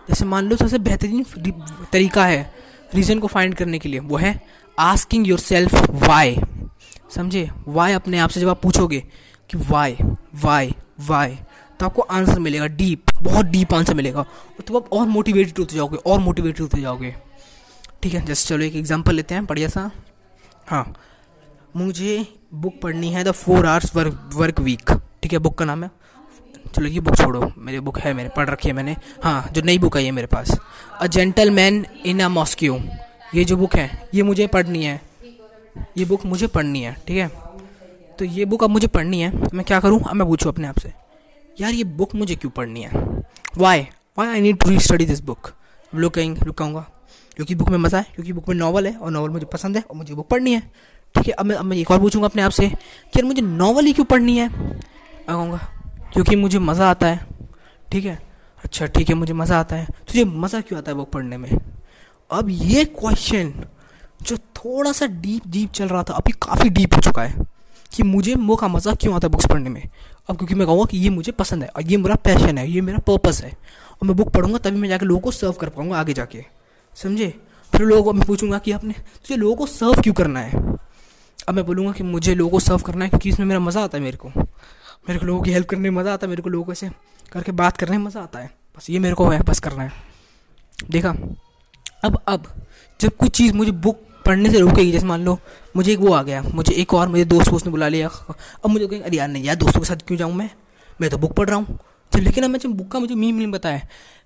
जैसे 0.08 0.24
मान 0.24 0.48
लो 0.48 0.56
सबसे 0.56 0.78
बेहतरीन 0.78 1.24
तरीका 1.92 2.26
है 2.26 2.57
रीज़न 2.94 3.18
को 3.18 3.26
फाइंड 3.26 3.54
करने 3.54 3.78
के 3.78 3.88
लिए, 3.88 4.00
वो 4.00 4.16
है 4.16 4.40
आस्किंग 4.78 5.26
योर 5.28 5.38
सेल्फ 5.38 5.74
वाई 5.92 6.38
समझे? 7.14 7.50
वाई 7.68 7.92
अपने 7.92 8.18
आप 8.18 8.30
से 8.30 8.40
जब 8.40 8.48
आप 8.48 8.62
पूछोगे 8.62 9.00
कि 9.50 9.58
वाई 9.60 9.96
वाई 10.36 10.74
वाई 11.00 11.38
तो 11.80 11.86
आपको 11.86 12.02
आंसर 12.02 12.38
मिलेगा 12.38 12.66
डीप 12.68 13.10
बहुत 13.22 13.46
डीप 13.46 13.74
आंसर 13.74 13.94
मिलेगा। 13.94 14.20
और 14.20 14.62
तो 14.66 14.78
आप 14.78 14.92
और 14.92 15.06
मोटिवेटेड 15.08 15.58
होते 15.58 15.76
जाओगे, 15.76 15.96
और 15.96 16.18
मोटिवेटेड 16.20 16.60
होते 16.60 16.80
जाओगे। 16.80 17.14
ठीक 18.02 18.14
है 18.14 18.24
जस्ट 18.26 18.48
चलो 18.48 18.64
एक 18.64 18.76
एग्जांपल 18.76 19.14
लेते 19.14 19.34
हैं, 19.34 19.44
बढ़िया 19.46 19.68
सा। 19.68 19.90
हाँ 20.66 20.94
मुझे 21.76 22.26
बुक 22.54 22.80
पढ़नी 22.82 23.10
है 23.10 23.22
the 23.24 23.30
four 23.32 23.66
hours 23.66 23.94
work 23.96 24.30
work 24.34 24.60
week 24.60 24.90
ठीक 25.22 25.32
है 25.32 25.38
बुक 25.38 25.58
का 25.58 25.64
नाम 25.64 25.84
है 25.84 25.90
चलो 26.68 26.86
ये 26.86 27.00
बुक 27.00 27.16
छोड़ो। 27.16 27.50
मेरी 27.58 27.80
बुक 27.80 27.98
है, 27.98 28.12
मैंने 28.14 28.30
पढ़ 28.36 28.48
रखी 28.50 28.68
है 28.68 28.74
मैंने। 28.74 28.96
हाँ 29.22 29.50
जो 29.52 29.62
नई 29.62 29.78
बुक 29.78 29.96
आई 29.96 30.04
है 30.04 30.10
मेरे 30.10 30.26
पास। 30.26 30.58
A 31.00 31.06
gentleman 31.50 31.84
in 32.06 32.20
a 32.20 32.28
mosque 32.28 32.80
ये 33.34 33.44
जो 33.44 33.56
बुक 33.56 33.74
है, 33.76 34.08
ये 34.14 34.22
मुझे 34.22 34.46
पढ़नी 34.46 34.84
है। 34.84 35.00
ये 35.96 36.04
बुक 36.04 36.24
मुझे 36.26 36.46
पढ़नी 36.46 36.80
है, 36.82 36.96
ठीक 37.06 37.16
है? 37.16 37.30
तो 38.18 38.24
ये 38.24 38.44
बुक 38.44 38.64
अब 38.64 38.70
मुझे 38.70 38.86
पढ़नी 38.86 39.20
है। 39.20 39.32
मैं 39.54 39.64
क्या 39.64 39.80
करूँ? 39.80 40.00
अब 40.00 40.14
मैं 40.14 40.26
पूछूँ 40.28 40.52
अपने 40.52 40.68
आप 40.68 40.78
से। 40.78 40.92
यार, 41.60 41.72
ये 41.72 41.84
बुक 41.84 42.14
मुझे 42.14 42.34
क्यों 42.34 42.50
पढ़नी 42.50 42.82
है? 42.82 42.90
Why 43.58 43.86
why 44.18 44.26
I 44.26 44.40
need 44.40 44.58
to 44.58 44.70
restudy 44.80 45.06
this 45.06 45.20
book 45.20 45.50
लोग 45.92 46.12
कहेंगे 46.12 46.52
कहूँगा, 46.52 46.80
क्योंकि 47.36 47.54
बुक 47.54 47.68
में 47.68 47.78
मज़ा 47.78 47.98
है, 47.98 48.06
क्योंकि 48.14 48.32
बुक 48.32 48.48
में 48.48 48.56
नावल 48.56 48.86
है 48.86 48.94
और 48.94 49.10
नावल 49.10 49.30
मुझे 49.30 49.46
पसंद 49.46 49.76
है 49.76 49.82
और 49.82 49.96
मुझे 49.96 50.14
बुक 50.14 50.28
पढ़नी 50.28 50.52
है। 50.54 50.60
ठीक 51.14 51.26
है, 51.26 51.32
अब 51.32 51.46
मैं 51.46 51.56
अब 51.56 51.64
मैं 51.64 51.76
एक 51.76 51.90
और 51.90 52.00
पूछूँगा 52.00 52.28
अपने 52.28 52.42
आप 52.42 52.50
से। 52.50 52.68
कि 52.68 53.18
यार, 53.18 53.24
मुझे 53.24 53.42
नावल 53.42 53.84
ही 53.84 53.92
क्यों 53.92 54.04
पढ़नी 54.04 54.36
है? 54.38 54.48
मैं 54.48 54.78
कहूँगा 55.28 55.60
क्योंकि 56.12 56.36
मुझे 56.36 56.58
मज़ा 56.58 56.90
आता 56.90 57.06
है। 57.06 57.26
ठीक 57.92 58.04
है? 58.04 58.18
अच्छा 58.64 58.86
ठीक 58.86 59.08
है, 59.08 59.14
मुझे 59.14 59.32
मज़ा 59.32 59.58
आता 59.60 59.76
है। 59.76 59.86
तुझे 59.86 60.24
मज़ा 60.24 60.60
क्यों 60.60 60.78
आता 60.78 60.90
है 60.90 60.96
बुक 60.96 61.10
पढ़ने 61.10 61.36
में? 61.36 61.50
अब 62.30 62.48
ये 62.50 62.84
क्वेश्चन 62.84 63.52
जो 64.22 64.36
थोड़ा 64.36 64.92
सा 64.92 65.06
डीप 65.06 65.46
डीप 65.46 65.72
चल 65.72 65.88
रहा 65.88 66.02
था, 66.02 66.14
अभी 66.14 66.32
काफ़ी 66.42 66.70
डीप 66.70 66.94
हो 66.94 67.00
चुका 67.00 67.22
है 67.22 67.46
कि 67.92 68.02
मुझे 68.02 68.34
मौका 68.34 68.68
मज़ा 68.68 68.94
क्यों 68.94 69.14
आता 69.14 69.26
है 69.26 69.32
बुक्स 69.32 69.46
पढ़ने 69.46 69.70
में? 69.70 69.88
अब 70.28 70.36
क्योंकि 70.36 70.54
मैं 70.54 70.66
कहूँगा 70.66 70.84
कि 70.84 70.98
ये 70.98 71.10
मुझे 71.10 71.32
पसंद 71.32 71.62
है 71.62 71.68
और 71.68 71.82
ये 71.82 71.96
मेरा 71.96 72.14
पैशन 72.14 72.58
है, 72.58 72.68
ये 72.70 72.80
मेरा 72.80 72.98
पर्पस 72.98 73.42
है। 73.44 73.50
और 73.50 74.06
मैं 74.08 74.16
बुक 74.16 74.30
पढ़ूँगा 74.30 74.58
तभी 74.58 74.80
मैं 74.80 74.88
जाकर 74.88 75.06
लोगों 75.06 75.20
को 75.20 75.30
सर्व 75.30 75.52
कर 75.52 75.68
पाऊँगा 75.68 75.98
आगे 76.00 76.12
जाके। 76.12 76.44
समझे? 76.96 77.28
फिर 77.72 77.82
लोगों 77.82 78.02
को 78.02 78.12
मैं 78.12 78.26
पूछूँगा 78.26 78.58
कि 78.58 78.72
आपने, 78.72 78.92
तुझे 78.92 79.36
लोगों 79.36 79.56
को 79.56 79.66
सर्व 79.66 80.00
क्यों 80.02 80.14
करना 80.14 80.40
है? 80.40 80.62
अब 81.48 81.54
मैं 81.54 81.64
बोलूँगा 81.66 81.92
कि 81.92 82.02
मुझे 82.02 82.34
लोगों 82.34 82.50
को 82.50 82.60
सर्व 82.60 82.78
करना 82.78 83.04
है 83.04 83.08
क्योंकि 83.08 83.28
इसमें 83.28 83.46
मेरा 83.46 83.60
मज़ा 83.60 83.84
आता 83.84 83.98
है 83.98 84.04
मेरे 84.04 84.16
को। 84.16 84.30
मेरे 85.08 85.20
को 85.20 85.26
लोगों 85.26 85.42
की 85.42 85.52
हेल्प 85.52 85.66
करने 85.68 85.90
में 85.90 86.00
मज़ा 86.00 86.12
आता 86.12 86.26
है, 86.26 86.30
मेरे 86.30 86.42
को 86.42 86.48
लोगों 86.50 86.74
से 86.74 86.90
करके 87.32 87.52
बात 87.52 87.76
करने 87.76 87.98
में 87.98 88.04
मज़ा 88.04 88.20
आता 88.20 88.38
है। 88.38 88.50
बस 88.76 88.90
ये 88.90 88.98
मेरे 88.98 89.14
को 89.14 89.28
है, 89.28 89.40
बस 89.40 89.60
करना 89.60 89.82
है। 89.82 89.92
देखा? 90.90 91.14
अब 92.04 92.22
अब, 92.28 92.46
जब 93.00 93.16
कुछ 93.16 93.30
चीज़ 93.30 93.54
मुझे 93.54 93.72
बुक 93.72 94.02
पढ़ने 94.26 94.50
से 94.50 94.58
रुकेगी, 94.58 94.92
जैसे 94.92 95.06
मान 95.06 95.24
लो, 95.24 95.38
मुझे 95.76 95.92
एक 95.92 95.98
वो 95.98 96.12
आ 96.12 96.22
गया, 96.22 96.42
मुझे 96.44 96.74
एक 96.74 96.94
और 96.94 97.08
मुझे 97.08 97.24
दोस्त 97.24 97.48
वोस्त 97.48 97.66
ने 97.66 97.72
बुला 97.72 97.88
लिया। 97.88 98.08
अब 98.08 98.66
मुझे 98.66 98.86
कहेंगे, 98.86 99.06
अरे 99.06 99.16
यार, 99.16 99.28
नहीं 99.28 99.44
यार, 99.44 99.56
दोस्तों 99.56 99.80
के 99.80 99.86
साथ 99.86 100.06
क्यों 100.06 100.18
जाऊँ 100.18 100.34
मैं? 100.34 100.50
मैं 101.00 101.10
तो 101.10 101.18
बुक 101.18 101.32
पढ़ 101.32 101.48
रहा 101.48 101.56
हूँ। 101.56 101.78
तो 102.12 102.18
लेकिन 102.18 102.44
अब 102.44 102.50
मैं 102.50 102.58
जब 102.58 102.70
बुक 102.70 102.90
का 102.92 102.98
मुझे 102.98 103.14
मीम 103.14 103.36
मीम 103.36 103.52
बताया 103.52 103.80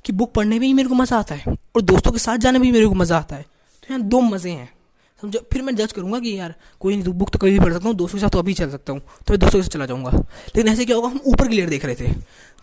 कि 0.04 0.12
बुक 0.12 0.32
पढ़ने 0.32 0.58
में 0.58 0.66
ही 0.66 0.72
मेरे 0.74 0.88
को 0.88 0.94
मज़ा 0.94 1.18
आता 1.18 1.34
है 1.34 1.56
और 1.76 1.82
दोस्तों 1.82 2.12
के 2.12 2.18
साथ 2.18 2.38
जाने 2.38 2.58
में 2.58 2.66
भी 2.66 2.72
मेरे 2.72 2.86
को 2.86 2.94
मज़ा 2.94 3.18
आता 3.18 3.36
है 3.36 3.42
तो 3.42 3.86
यहाँ 3.90 4.02
दो 4.02 4.20
मज़े 4.20 4.50
हैं। 4.50 4.68
समझो 5.22 5.40
फिर 5.52 5.62
मैं 5.62 5.74
जज 5.76 5.92
करूँगा 5.92 6.18
कि 6.18 6.38
यार, 6.38 6.54
कोई 6.80 6.96
नहीं 6.96 7.12
बुक 7.12 7.30
तो 7.30 7.38
कभी 7.38 7.50
भी 7.50 7.58
पढ़ 7.58 7.72
सकता 7.72 7.88
हूँ 7.88 7.94
दोस्तों 7.96 8.18
के 8.18 8.20
साथ 8.20 8.30
तो 8.30 8.38
अभी 8.38 8.54
चल 8.54 8.70
सकता 8.70 8.92
हूँ। 8.92 9.00
तो 9.00 9.32
मैं 9.32 9.38
दोस्तों 9.38 9.58
के 9.58 9.62
साथ 9.62 9.72
चला 9.72 9.86
जाऊँगा। 9.86 10.10
लेकिन 10.10 10.68
ऐसे 10.68 10.84
क्या 10.84 10.96
होगा, 10.96 11.08
हम 11.08 11.20
ऊपर 11.26 11.48
की 11.48 11.56
लेयर 11.56 11.68
देख 11.68 11.84
रहे 11.84 11.94
थे। 11.94 12.12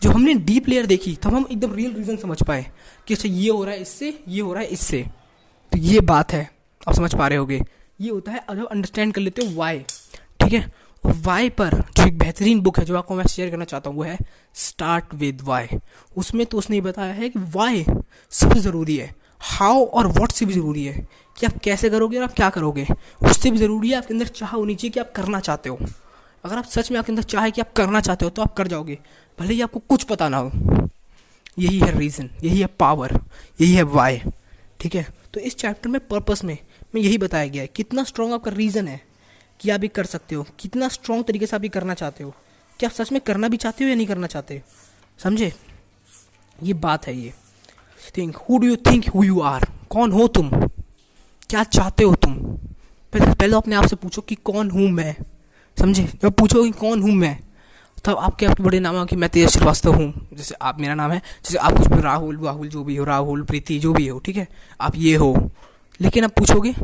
जो 0.02 0.10
हमने 0.10 0.34
डीप 0.34 0.68
लेयर 0.68 0.86
देखी, 0.86 1.14
तब 1.16 1.34
हम 1.34 1.46
एकदम 1.50 1.74
रियल 1.74 1.94
रीज़न 1.94 2.16
समझ 2.16 2.42
पाए 2.42 2.66
कि 3.08 3.14
अच्छा 3.14 3.28
ये 3.28 3.50
हो 3.50 3.64
रहा 3.64 3.74
है 3.74 3.80
इससे, 3.80 4.18
ये 4.28 4.40
हो 4.40 4.52
रहा 4.52 4.62
है 4.62 4.68
इससे। 4.68 5.02
तो 5.72 5.78
ये 5.78 6.00
बात 6.02 6.32
है, 6.32 6.48
आप 6.88 6.94
समझ 6.94 7.14
पा 7.14 7.28
रहे 7.28 7.38
होगे। 7.38 7.62
ये 8.00 8.10
होता 8.10 8.32
है 8.32 8.44
अगर 8.48 8.64
अंडरस्टैंड 8.64 9.14
कर 9.14 9.20
लेते 9.20 9.44
हो 9.44 9.54
वाई 9.54 9.78
ठीक 10.40 10.52
है? 10.52 10.70
वाई 11.04 11.48
पर 11.50 11.74
जो 11.96 12.06
एक 12.06 12.18
बेहतरीन 12.18 12.60
बुक 12.60 12.78
है, 12.78 12.84
जो 12.84 12.96
आपको 12.96 13.14
मैं 13.14 13.26
शेयर 13.26 13.50
करना 13.50 13.64
चाहता 13.64 13.90
हूँ, 13.90 13.96
वो 13.96 14.02
है 14.04 14.18
स्टार्ट 14.54 15.14
विद 15.14 15.40
वाई 15.44 15.78
उसमें 16.16 16.44
तो 16.46 16.58
उसने 16.58 16.80
बताया 16.80 17.12
है 17.12 17.28
कि 17.28 17.38
वाई 17.54 17.84
सबसे 18.32 18.60
ज़रूरी 18.60 18.96
है। 18.96 19.14
हाउ 19.40 19.84
और 19.84 20.06
वॉट 20.08 20.32
से 20.32 20.46
भी 20.46 20.52
ज़रूरी 20.52 20.84
है। 20.84 21.06
कि 21.40 21.46
आप 21.46 21.58
कैसे 21.64 21.90
करोगे 21.90 22.16
और 22.18 22.24
आप 22.24 22.32
क्या 22.32 22.48
करोगे? 22.50 22.86
उससे 23.22 23.50
भी 23.50 23.58
ज़रूरी 23.58 23.90
है 23.90 23.96
आपके 23.96 24.14
अंदर 24.14 24.26
चाह 24.26 24.50
होनी 24.50 24.74
चाहिए 24.74 24.90
कि 24.90 25.00
आप 25.00 25.12
करना 25.12 25.40
चाहते 25.40 25.68
हो। 25.68 25.78
अगर 26.44 26.56
आप 26.56 26.64
सच 26.64 26.90
में 26.90 26.98
आपके 26.98 27.12
अंदर 27.12 27.22
चाहे 27.22 27.50
कि 27.50 27.60
आप 27.60 27.72
करना 27.72 28.00
चाहते 28.00 28.24
हो 28.24 28.30
तो 28.30 28.42
आप 28.42 28.54
कर 28.54 28.66
जाओगे। 28.66 28.98
भले 29.38 29.54
ही 29.54 29.60
आपको 29.60 29.80
कुछ 29.80 30.02
पता 30.02 30.28
ना 30.28 30.36
हो। 30.36 30.88
यही 31.58 31.78
है 31.78 31.98
रीज़न 31.98 32.30
यही 32.44 32.60
है 32.60 32.66
पावर 32.80 33.18
यही 33.60 33.72
है 33.74 33.82
वाई 33.82 34.20
ठीक 34.80 34.94
है? 34.94 35.06
तो 35.34 35.40
इस 35.40 35.56
चैप्टर 35.56 35.88
में 35.88 36.00
पर्पस 36.06 36.44
में 36.44 36.56
में 36.94 37.00
यही 37.02 37.18
बताया 37.18 37.46
गया 37.46 37.62
है, 37.62 37.68
कितना 37.68 38.04
स्ट्रॉन्ग 38.04 38.34
आपका 38.34 38.50
रीज़न 38.50 38.88
है 38.88 39.00
कि 39.60 39.70
आप 39.70 39.82
ये 39.82 39.88
कर 39.88 40.04
सकते 40.04 40.34
हो। 40.34 40.46
कितना 40.58 40.88
स्ट्रॉन्ग 40.88 41.24
तरीके 41.24 41.46
से 41.46 41.56
आप 41.56 41.62
ये 41.62 41.68
करना 41.68 41.94
चाहते 41.94 42.24
हो। 42.24 42.34
क्या 42.78 42.88
आप 42.88 42.94
सच 42.94 43.12
में 43.12 43.20
करना 43.20 43.48
भी 43.48 43.56
चाहते 43.56 43.84
हो 43.84 43.90
या 43.90 43.96
नहीं 43.96 44.06
करना 44.06 44.26
चाहते? 44.26 44.62
समझे? 45.18 45.52
ये 46.62 46.74
बात 46.74 47.06
है 47.06 47.16
ये। 47.16 47.32
Think 48.16 48.36
who 48.36 48.58
do 48.58 48.66
you 48.66 48.76
think 48.76 49.08
who 49.08 49.24
you 49.24 49.40
are 49.40 49.66
कौन 49.90 50.12
हो 50.12 50.26
तुम? 50.28 50.50
क्या 51.50 51.62
चाहते 51.64 52.04
हो 52.04 52.14
तुम? 52.14 52.34
पहले 53.12 53.32
पहले 53.34 53.56
अपने 53.56 53.74
आप 53.74 53.86
से 53.86 53.96
पूछो 53.96 54.22
कि 54.22 54.34
कौन 54.34 54.70
हूँ 54.70 54.88
मैं? 54.90 55.14
समझे? 55.78 56.02
जब 56.22 56.32
पूछो 56.32 56.62
कि 56.64 56.70
कौन 56.70 57.02
हूँ 57.02 57.12
मैं, 57.12 57.38
तब 58.04 58.16
आपके 58.16 58.46
आपके 58.46 58.62
बड़े 58.62 58.80
नाम 58.80 59.04
कि 59.04 59.16
मैं 59.16 59.30
तेज 59.30 59.48
श्रीवास्तव 59.48 59.94
हूँ। 59.94 60.28
जैसे 60.34 60.54
आप, 60.62 60.80
मेरा 60.80 60.94
नाम 60.94 61.10
है, 61.10 61.18
जैसे 61.18 61.58
आप 61.58 61.72
कुछ 61.72 62.00
राहुल 62.00 62.38
राहुल 62.44 62.68
जो 62.68 62.84
भी 62.84 62.96
हो, 62.96 63.04
राहुल, 63.04 63.42
प्रीति 63.42 63.78
जो 63.78 63.92
भी 63.92 64.06
हो, 64.08 64.18
ठीक 64.18 64.36
है? 64.36 64.46
आप 64.80 64.96
ये 64.96 65.16
हो। 65.16 65.50
लेकिन 66.00 66.24
आप 66.24 66.30
पूछोगे 66.30 66.74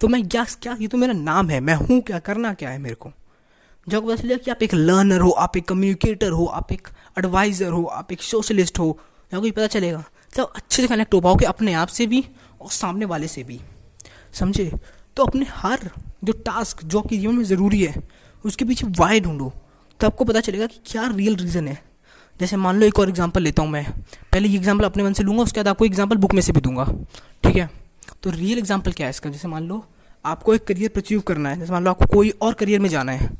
तो 0.00 0.08
मैं 0.08 0.28
क्या 0.28 0.44
क्या, 0.62 0.76
ये 0.80 0.88
तो 0.88 0.98
मेरा 0.98 1.12
नाम 1.12 1.50
है, 1.50 1.60
मैं 1.60 1.74
हूँ 1.74 2.00
क्या, 2.00 2.18
करना 2.18 2.52
क्या 2.54 2.70
है 2.70 2.78
मेरे 2.78 2.94
को? 2.94 3.10
जब 3.88 4.06
पता 4.06 4.16
चलेगा 4.16 4.42
कि 4.44 4.50
आप 4.50 4.62
एक 4.62 4.74
लर्नर 4.74 5.20
हो, 5.20 5.30
आप 5.30 5.56
एक 5.56 5.68
कम्युनिकेटर 5.68 6.30
हो, 6.30 6.46
आप 6.46 6.72
एक 6.72 6.88
एडवाइज़र 7.18 7.68
हो, 7.68 7.84
आप 7.84 8.12
एक 8.12 8.22
सोशलिस्ट 8.22 8.78
हो 8.78 8.98
या 9.34 9.40
कोई 9.40 9.50
पता 9.50 9.66
चलेगा, 9.66 10.04
तब 10.36 10.52
अच्छे 10.56 10.82
से 10.82 10.88
कनेक्ट 10.88 11.14
हो 11.14 11.20
पाओगे 11.20 11.46
अपने 11.46 11.74
आप 11.74 11.88
से 11.88 12.06
भी 12.06 12.24
और 12.60 12.70
सामने 12.70 13.04
वाले 13.04 13.28
से 13.28 13.42
भी। 13.42 13.60
समझे? 14.38 14.70
तो 15.16 15.24
अपने 15.24 15.46
हर 15.50 15.90
जो 16.24 16.32
टास्क 16.46 16.84
जो 16.84 16.98
आपके 17.00 17.16
जीवन 17.16 17.34
में 17.34 17.44
ज़रूरी 17.44 17.82
है, 17.82 18.02
उसके 18.44 18.64
पीछे 18.64 18.86
वाई 18.98 19.20
ढूंढो। 19.20 19.52
तो 20.00 20.06
आपको 20.06 20.24
पता 20.24 20.40
चलेगा 20.40 20.66
कि 20.66 20.80
क्या 20.86 21.06
रियल 21.08 21.36
रीज़न 21.36 21.68
है। 21.68 21.78
जैसे 22.40 22.56
मान 22.56 22.80
लो 22.80 22.86
एक 22.86 22.98
और 22.98 23.08
एग्ज़ाम्पल 23.08 23.42
लेता 23.42 23.62
हूँ 23.62 23.70
मैं। 23.70 23.84
पहले 24.32 24.48
ये 24.48 24.56
एग्ज़ाम्पल 24.56 24.84
अपने 24.84 25.02
मन 25.02 25.12
से 25.12 25.22
लूँगा, 25.22 25.42
उसके 25.42 25.60
बाद 25.60 25.68
आपको 25.68 25.84
एग्ज़ाम्पल 25.84 26.16
बुक 26.16 26.34
में 26.34 26.40
से 26.42 26.52
भी 26.52 26.60
दूँगा। 26.60 26.84
ठीक 27.44 27.56
है? 27.56 27.68
तो 28.22 28.30
रियल 28.30 28.58
एग्ज़ाम्पल 28.58 28.92
क्या 28.92 29.06
है 29.06 29.10
इसका? 29.10 29.30
जैसे 29.30 29.48
मान 29.48 29.68
लो 29.68 29.84
आपको 30.24 30.54
एक 30.54 30.64
करियर 30.66 30.90
परचीव 30.94 31.20
करना 31.20 31.48
है। 31.48 31.58
जैसे 31.58 31.72
मान 31.72 31.84
लो 31.84 31.90
आपको 31.90 32.06
कोई 32.06 32.30
और 32.42 32.54
करियर 32.54 32.80
में 32.80 32.88
जाना 32.88 33.12
है। 33.12 33.30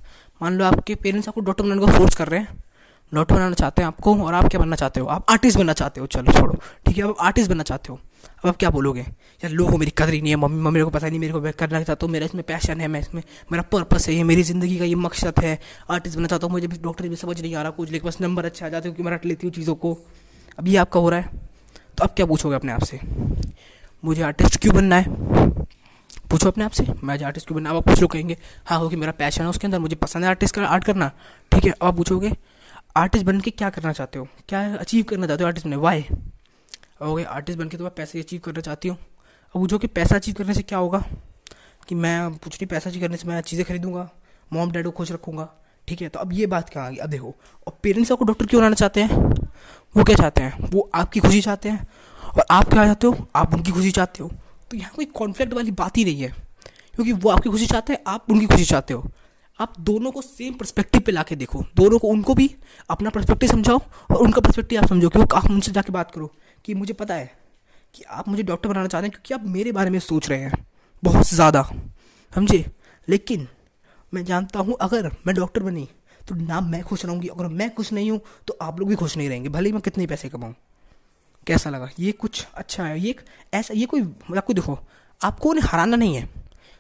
मान 0.40 0.54
लो 0.54 0.64
आपके 0.64 0.94
पेरेंट्स 0.94 1.28
आपको 1.28 1.40
डॉक्टर 1.40 1.64
बनाने 1.64 1.86
का 1.86 1.98
फोर्स 1.98 2.14
कर 2.14 2.28
रहे 2.28 2.40
हैं। 2.40 2.64
डॉक्टर 3.12 3.34
बनाना 3.34 3.54
चाहते 3.54 3.82
हैं 3.82 3.86
आपको, 3.86 4.14
और 4.16 4.34
आप 4.34 4.48
क्या 4.48 4.60
बनना 4.60 4.76
चाहते 4.76 5.00
हो? 5.00 5.06
आप 5.06 5.30
आर्टिस्ट 5.30 5.58
बनना 5.58 5.72
चाहते 5.72 6.00
हो। 6.00 6.06
चलो 6.06 6.32
छोड़ो। 6.32 6.54
ठीक 6.86 6.98
है? 6.98 7.04
आप 7.04 7.16
आर्टिस्ट 7.20 7.50
बनना 7.50 7.62
चाहते 7.62 7.92
हो। 7.92 7.98
अब 8.36 8.48
आप 8.48 8.56
क्या 8.56 8.70
बोलोगे? 8.70 9.00
यार, 9.00 9.50
लोगों, 9.50 9.78
मेरी 9.78 9.92
कदर 9.98 10.12
ही 10.12 10.20
नहीं 10.20 10.30
है, 10.30 10.36
मम्मी 10.36 10.60
मम्मी 10.62 10.80
को 10.80 10.90
पता 10.90 11.08
नहीं, 11.08 11.18
मेरे 11.20 11.32
को 11.32 11.40
करना 11.58 11.82
चाहता 11.82 12.06
हूँ, 12.06 12.12
मेरा 12.12 12.26
इसमें 12.26 12.42
पैशन 12.44 12.80
है, 12.80 12.88
मैं 12.88 13.00
इसमें, 13.00 13.22
मेरा 13.52 13.62
पर्पस 13.72 14.08
है, 14.08 14.14
ये 14.14 14.24
मेरी 14.24 14.42
ज़िंदगी 14.42 14.76
का 14.78 14.84
ये 14.84 14.94
मकसद 14.96 15.38
है। 15.38 15.58
आर्टिस्ट 15.90 16.16
बनना 16.16 16.28
चाहता 16.28 16.46
हूँ, 16.46 16.52
मुझे 16.52 16.66
डॉक्टर 16.68 17.08
भी 17.08 17.16
समझ 17.16 17.40
नहीं 17.40 17.54
आ 17.54 17.62
रहा 17.62 17.70
कुछ, 17.70 17.90
लेकिन 17.90 18.08
बस 18.08 18.20
नंबर 18.20 18.44
अच्छा 18.44 18.66
आ 18.66 18.68
जाते 18.68 18.82
क्योंकि 18.82 19.02
मैं 19.02 19.12
रट 19.12 19.24
लेती 19.26 19.46
हूँ 19.46 19.54
चीज़ों 19.54 19.74
को। 19.74 19.96
अब 20.58 20.68
ये 20.68 20.76
आपका 20.76 21.00
हो 21.00 21.08
रहा 21.08 21.20
है 21.20 21.44
तो 21.98 22.04
अब 22.04 22.10
क्या 22.16 22.26
पूछोगे 22.26 22.56
अपने 22.56 22.72
आप 22.72 22.82
से? 22.82 23.00
मुझे 24.02 24.22
आर्टिस्ट 24.22 24.60
क्यों 24.60 24.74
बनना 24.74 24.96
है? 24.96 25.04
पूछो 26.30 26.48
अपने 26.48 26.64
आप 26.64 26.70
से। 26.70 26.84
मैं 27.04 27.18
आर्टिस्ट 27.24 27.46
क्यों 27.46 27.56
बनना 27.56 27.70
आप 27.70 27.84
कुछ 27.84 28.00
लोग 28.00 28.10
कहेंगे 28.12 28.36
हाँ 28.66 28.78
हो 28.78 28.88
कि 28.88 28.96
मेरा 28.96 29.12
पैशन 29.12 29.42
है 29.42 29.48
उसके 29.48 29.66
अंदर, 29.66 29.78
मुझे 29.78 29.96
पसंद 29.96 30.24
है 30.24 30.28
आर्टिस्ट 30.30 30.54
का 30.54 30.66
आर्ट 30.66 30.84
करना। 30.84 31.10
ठीक 31.52 31.64
है, 31.64 31.72
अब 31.72 31.96
पूछोगे 31.96 32.32
आर्टिस्ट 32.96 33.26
बन 33.26 33.40
के 33.40 33.50
क्या 33.52 33.70
करना 33.70 33.92
चाहते 33.92 34.18
हो? 34.18 34.28
क्या 34.48 34.62
अचीव 34.76 35.04
करना 35.04 35.26
चाहते 35.26 35.44
हो 35.44 35.48
आर्टिस्ट 35.48 35.66
बने 35.66 35.76
वाई 35.78 36.04
ओके 37.00 37.24
आर्टिस्ट 37.24 37.58
बन 37.58 37.68
के 37.68 37.76
तो 37.76 37.84
मैं 37.84 37.92
पैसे 37.94 38.20
अचीव 38.20 38.40
करना 38.40 38.60
चाहती 38.60 38.88
हूँ। 38.88 38.96
अब 38.96 39.60
पूछो 39.60 39.78
कि 39.78 39.86
पैसा 39.86 40.16
अचीव 40.16 40.34
करने 40.34 40.54
से 40.54 40.62
क्या 40.62 40.78
होगा? 40.78 40.98
कि 41.88 41.94
मैं 41.94 42.32
पूछ 42.34 42.54
रही 42.54 42.66
पैसा 42.66 42.90
अचीव 42.90 43.02
करने 43.02 43.16
से 43.16 43.28
मैं 43.28 43.40
चीज़ें 43.40 43.64
खरीदूँगा 43.66 44.08
मॉम 44.50 44.70
डैड 44.72 44.84
को 44.84 44.90
खुश 44.90 45.12
रखूँगा। 45.12 45.48
ठीक 45.88 46.02
है 46.02 46.08
तो 46.08 46.18
अब 46.18 46.32
ये 46.32 46.46
बात 46.46 46.68
कहाँ 46.68 46.86
आ 46.86 46.90
गई? 46.90 46.96
अब 46.96 47.10
देखो, 47.10 47.34
और 47.66 47.78
पेरेंट्स 47.82 48.12
आपको 48.12 48.24
डॉक्टर 48.24 48.46
क्यों 48.46 48.60
बनाना 48.60 48.74
चाहते 48.74 49.02
हैं? 49.02 49.18
वो 49.94 50.04
क्या 50.04 50.16
चाहते 50.16 50.42
हैं? 50.42 50.70
वो 50.70 50.90
आपकी 50.94 51.20
खुशी 51.20 51.40
चाहते 51.40 51.68
हैं। 51.68 51.86
और 52.28 52.44
आप 52.50 52.68
क्या 52.68 52.84
चाहते 52.84 53.06
हो? 53.06 53.26
आप 53.36 53.54
उनकी 53.54 53.72
खुशी 53.72 53.90
चाहते 53.90 54.22
हो। 54.22 54.30
तो 54.70 54.76
यहाँ 54.76 54.92
कोई 54.96 55.04
कॉन्फ्लिक्ट 55.14 55.52
वाली 55.54 55.70
बात 55.72 55.96
ही 55.96 56.04
नहीं 56.04 56.22
है, 56.22 56.28
क्योंकि 56.94 57.12
वो 57.12 57.30
आपकी 57.30 57.50
खुशी 57.50 57.66
चाहते 57.66 57.92
हैं, 57.92 58.00
आप 58.06 58.30
उनकी 58.30 58.46
खुशी 58.46 58.64
चाहते 58.64 58.94
हो। 58.94 59.10
आप 59.58 59.74
दोनों 59.80 60.10
को 60.12 60.22
सेम 60.22 60.54
परस्पेक्टिव 60.54 61.00
पे 61.00 61.12
लाके 61.12 61.36
देखो। 61.36 61.62
दोनों 61.76 61.98
को, 61.98 62.08
उनको 62.08 62.34
भी 62.34 62.50
अपना 62.90 63.10
परस्पेक्टिव 63.10 63.50
समझाओ 63.50 63.78
और 64.10 64.16
उनका 64.16 64.40
परस्पेक्टिव 64.40 64.80
आप 64.80 64.88
समझो 64.88 65.08
क्योंकि 65.08 65.36
आप 65.36 65.50
उनसे 65.50 65.72
जाके 65.72 65.92
बात 65.92 66.10
करो। 66.10 66.32
कि 66.66 66.74
मुझे 66.74 66.92
पता 66.94 67.14
है 67.14 67.30
कि 67.94 68.04
आप 68.04 68.28
मुझे 68.28 68.42
डॉक्टर 68.42 68.68
बनाना 68.68 68.86
चाहते 68.86 69.06
हैं 69.06 69.10
क्योंकि 69.12 69.34
आप 69.34 69.48
मेरे 69.48 69.72
बारे 69.72 69.90
में 69.90 69.98
सोच 70.00 70.28
रहे 70.30 70.38
हैं। 70.38 70.64
बहुत 71.02 71.28
ज़्यादा, 71.28 71.62
समझे? 72.32 72.64
लेकिन 73.08 73.46
मैं 74.12 74.24
जानता 74.24 74.60
हूँ 74.60 74.76
अगर 74.80 75.10
मैं 75.26 75.34
डॉक्टर 75.36 75.62
बनी 75.62 75.88
तो 76.28 76.34
ना 76.34 76.60
मैं 76.60 76.82
खुश 76.82 77.04
रहूँगी। 77.04 77.28
अगर 77.28 77.46
मैं 77.48 77.74
खुश 77.74 77.92
नहीं 77.92 78.10
हूँ 78.10 78.20
तो 78.48 78.56
आप 78.62 78.80
लोग 78.80 78.88
भी 78.88 78.94
खुश 78.94 79.16
नहीं 79.16 79.28
रहेंगे, 79.28 79.48
भले 79.48 79.68
ही 79.68 79.72
मैं 79.72 79.82
कितने 79.82 80.06
पैसे 80.06 80.28
कमाऊँ। 80.28 80.54
कैसा 81.46 81.70
लगा? 81.70 81.88
ये 81.98 82.12
कुछ 82.12 82.46
अच्छा 82.54 82.84
है। 82.84 83.00
ये 83.00 83.14
ऐसा, 83.54 83.74
ये 83.74 83.86
कोई 83.86 84.00
मतलब 84.00 84.36
आपको 84.36 84.52
देखो, 84.52 84.78
आपको 85.20 85.50
उन्हें 85.50 85.64
हराना 85.64 85.96
नहीं 85.96 86.16
है। 86.16 86.28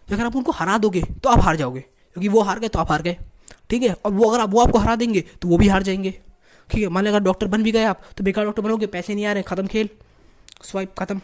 अगर 0.08 0.24
आप 0.24 0.36
उनको 0.36 0.52
हरा 0.52 0.78
दोगे 0.78 1.02
तो 1.22 1.28
आप 1.28 1.40
हार 1.40 1.56
जाओगे। 1.56 1.80
क्योंकि 1.80 2.28
वो 2.28 2.42
हार 2.42 2.58
गए 2.58 2.68
तो 2.68 2.78
आप 2.78 2.90
हार 2.90 3.02
गए। 3.02 3.16
ठीक 3.70 3.82
है? 3.82 3.92
और 3.94 4.12
वो, 4.12 4.28
अगर 4.30 4.40
आप, 4.40 4.50
वो 4.50 4.60
आपको 4.60 4.78
हरा 4.78 4.96
देंगे 4.96 5.20
तो 5.42 5.48
वो 5.48 5.58
भी 5.58 5.68
हार 5.68 5.82
जाएँगे। 5.82 6.18
ठीक 6.70 6.82
है, 6.82 6.88
मान 6.88 7.04
लो 7.04 7.10
अगर 7.10 7.20
डॉक्टर 7.20 7.46
बन 7.46 7.62
भी 7.62 7.72
गए 7.72 7.84
आप 7.84 8.00
तो 8.16 8.24
बेकार 8.24 8.44
डॉक्टर 8.44 8.62
बनोगे, 8.62 8.86
पैसे 8.88 9.14
नहीं 9.14 9.26
आ 9.26 9.32
रहे, 9.32 9.42
ख़त्म 9.42 9.66
खेल 9.66 9.88
स्वाइप 10.64 10.94
ख़त्म। 10.98 11.20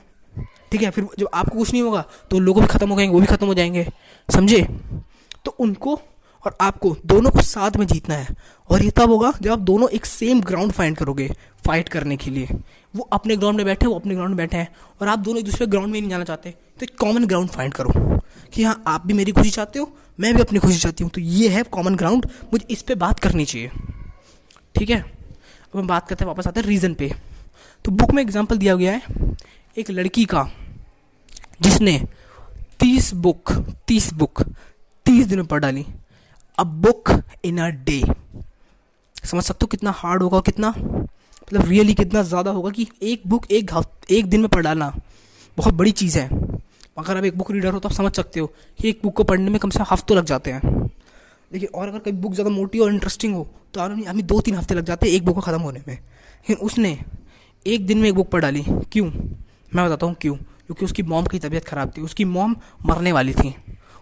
ठीक 0.73 0.83
है, 0.83 0.91
फिर 0.91 1.07
जब 1.19 1.29
आपको 1.35 1.59
कुछ 1.59 1.73
नहीं 1.73 1.83
होगा 1.83 2.05
तो 2.31 2.39
लोगों 2.39 2.63
भी 2.63 2.69
ख़त्म 2.69 2.89
हो 2.89 2.97
जाएँगे, 2.97 3.13
वो 3.13 3.21
भी 3.21 3.27
ख़त्म 3.27 3.47
हो 3.47 3.55
जाएँगे, 3.55 3.87
समझे? 4.29 4.63
तो 5.45 5.51
उनको 5.59 6.01
और 6.45 6.57
आपको, 6.61 6.97
दोनों 7.07 7.31
को 7.31 7.41
साथ 7.43 7.77
में 7.77 7.87
जीतना 7.87 8.15
है। 8.15 8.35
और 8.71 8.83
ये 8.83 8.91
तब 8.91 9.11
होगा 9.11 9.33
जब 9.43 9.51
आप 9.53 9.59
दोनों 9.61 9.89
एक 9.91 10.07
सेम 10.07 10.41
ग्राउंड 10.41 10.73
फाइंड 10.73 10.97
करोगे 10.97 11.29
फाइट 11.67 11.89
करने 11.89 12.17
के 12.17 12.31
लिए। 12.31 12.49
वो 12.95 13.09
अपने 13.13 13.37
ग्राउंड 13.37 13.57
में 13.57 13.65
बैठे, 13.67 13.87
वो 13.87 13.95
अपने 13.95 14.15
ग्राउंड 14.15 14.31
में 14.31 14.37
बैठे 14.37 14.57
हैं। 14.57 14.69
और 15.01 15.09
आप 15.09 15.19
दोनों 15.19 15.39
एक 15.39 15.45
दूसरे 15.45 15.67
ग्राउंड 15.67 15.93
में 15.93 16.01
नहीं 16.01 16.11
जाना 16.11 16.25
चाहते 16.25 16.51
तो 16.51 16.85
एक 16.85 16.97
कॉमन 16.99 17.27
ग्राउंड 17.27 17.49
फाइंड 17.49 17.75
करो। 17.75 18.21
कि 18.53 18.65
हाँ 18.65 18.83
आप 18.87 19.07
भी 19.07 19.15
मेरी 19.15 19.33
खुशी 19.33 19.51
चाहते 19.51 19.79
हो, 19.79 19.91
मैं 20.19 20.35
भी 20.35 20.41
अपनी 20.41 20.59
खुशी 20.59 20.79
चाहती 20.79 21.05
हूँ। 21.05 21.11
तो 21.11 21.21
ये 21.21 21.49
है 21.49 21.63
कॉमन 21.63 21.97
ग्राउंड 21.97 22.27
मुझे 22.53 22.67
इस 22.71 22.83
पर 22.83 22.95
बात 22.95 23.21
करनी 23.21 23.45
चाहिए। 23.45 23.71
ठीक 24.75 24.91
है? 24.91 25.05
अब 25.75 25.79
हम 25.79 25.87
बात 25.87 26.09
करते 26.09 26.25
हैं 26.25 26.29
वापस 26.29 26.47
आते 26.47 26.61
हैं 26.61 26.67
रीज़न 26.69 26.95
पे। 26.95 27.11
तो 27.85 27.91
बुक 27.93 28.11
में 28.13 28.23
एग्ज़ाम्पल 28.23 28.59
दिया 28.59 28.75
गया 28.77 28.93
है, 28.93 29.03
एक 29.77 29.91
लड़की 29.91 30.25
का, 30.25 30.49
जिसने 31.63 31.99
तीस 32.81 33.13
बुक 33.17 33.53
तीस 33.89 34.13
बुक 34.15 34.43
तीस 35.07 35.27
दिन 35.27 35.39
में 35.39 35.47
पढ़ 35.47 35.61
डाली। 35.61 35.85
A 36.59 36.65
book 36.65 37.11
in 37.45 37.59
a 37.59 37.69
day 37.81 38.03
समझ 39.25 39.43
सकते 39.45 39.65
हो 39.65 39.67
कितना 39.67 39.91
हार्ड 39.93 40.23
होगा, 40.23 40.41
कितना? 40.41 40.69
मतलब 40.69 41.69
रियली 41.69 41.95
कितना 41.95 42.23
ज़्यादा 42.23 42.51
होगा 42.51 42.71
कि 42.71 42.87
एक 43.03 43.23
बुक 43.27 43.51
एक 43.53 43.71
एक 44.11 44.27
दिन 44.27 44.41
में 44.41 44.49
पढ़ 44.49 44.63
डालना। 44.63 44.93
बहुत 45.57 45.75
बड़ी 45.75 45.91
चीज़ 45.93 46.19
है। 46.19 46.29
अगर 46.99 47.17
आप 47.17 47.25
एक 47.25 47.37
बुक 47.39 47.51
रीडर 47.51 47.73
हो 47.73 47.79
तो 47.79 47.89
आप 47.89 47.95
समझ 47.95 48.13
सकते 48.17 48.41
हो 48.41 48.47
कि 48.79 48.89
एक 48.89 49.01
बुक 49.03 49.15
को 49.17 49.25
पढ़ने 49.25 49.51
में 49.51 49.59
कम 49.61 49.71
से 49.71 49.79
कम 49.79 49.85
हफ्तों 49.91 50.17
लग 50.17 50.25
जाते 50.25 50.51
हैं। 50.51 50.61
देखिए, 51.53 51.69
और 51.69 51.89
अगर 51.89 51.99
कभी 51.99 52.13
बुक 52.13 52.35
ज़्यादा 52.35 52.51
मोटी 52.51 52.79
और 52.79 52.93
इंटरेस्टिंग 52.93 53.35
हो 53.35 53.47
तो 53.75 53.81
आदमी 53.81 54.23
दो 54.23 54.41
तीन 54.41 54.55
हफ़्ते 54.57 54.75
लग 54.75 54.85
जाते 54.85 55.07
हैं 55.07 55.15
एक 55.15 55.25
बुक 55.25 55.35
को 55.35 55.41
ख़त्म 55.41 55.61
होने 55.61 55.83
में। 55.89 55.95
लेकिन 55.95 56.57
उसने 56.59 56.99
एक 57.67 57.87
दिन 57.87 57.99
में 57.99 58.09
एक 58.09 58.15
बुक 58.15 58.31
पढ़ 58.31 58.41
डाली। 58.41 58.65
क्यों? 58.93 59.07
मैं 59.07 59.85
बताता 59.87 60.07
हूँ 60.07 60.15
क्यों। 60.21 60.35
क्योंकि 60.35 60.85
उसकी 60.85 61.03
मॉम 61.03 61.27
की 61.27 61.39
तबीयत 61.39 61.65
ख़राब 61.65 61.93
थी। 61.97 62.01
उसकी 62.03 62.25
मॉम 62.27 62.57
मरने 62.87 63.13
वाली 63.13 63.35
थी। 63.35 63.55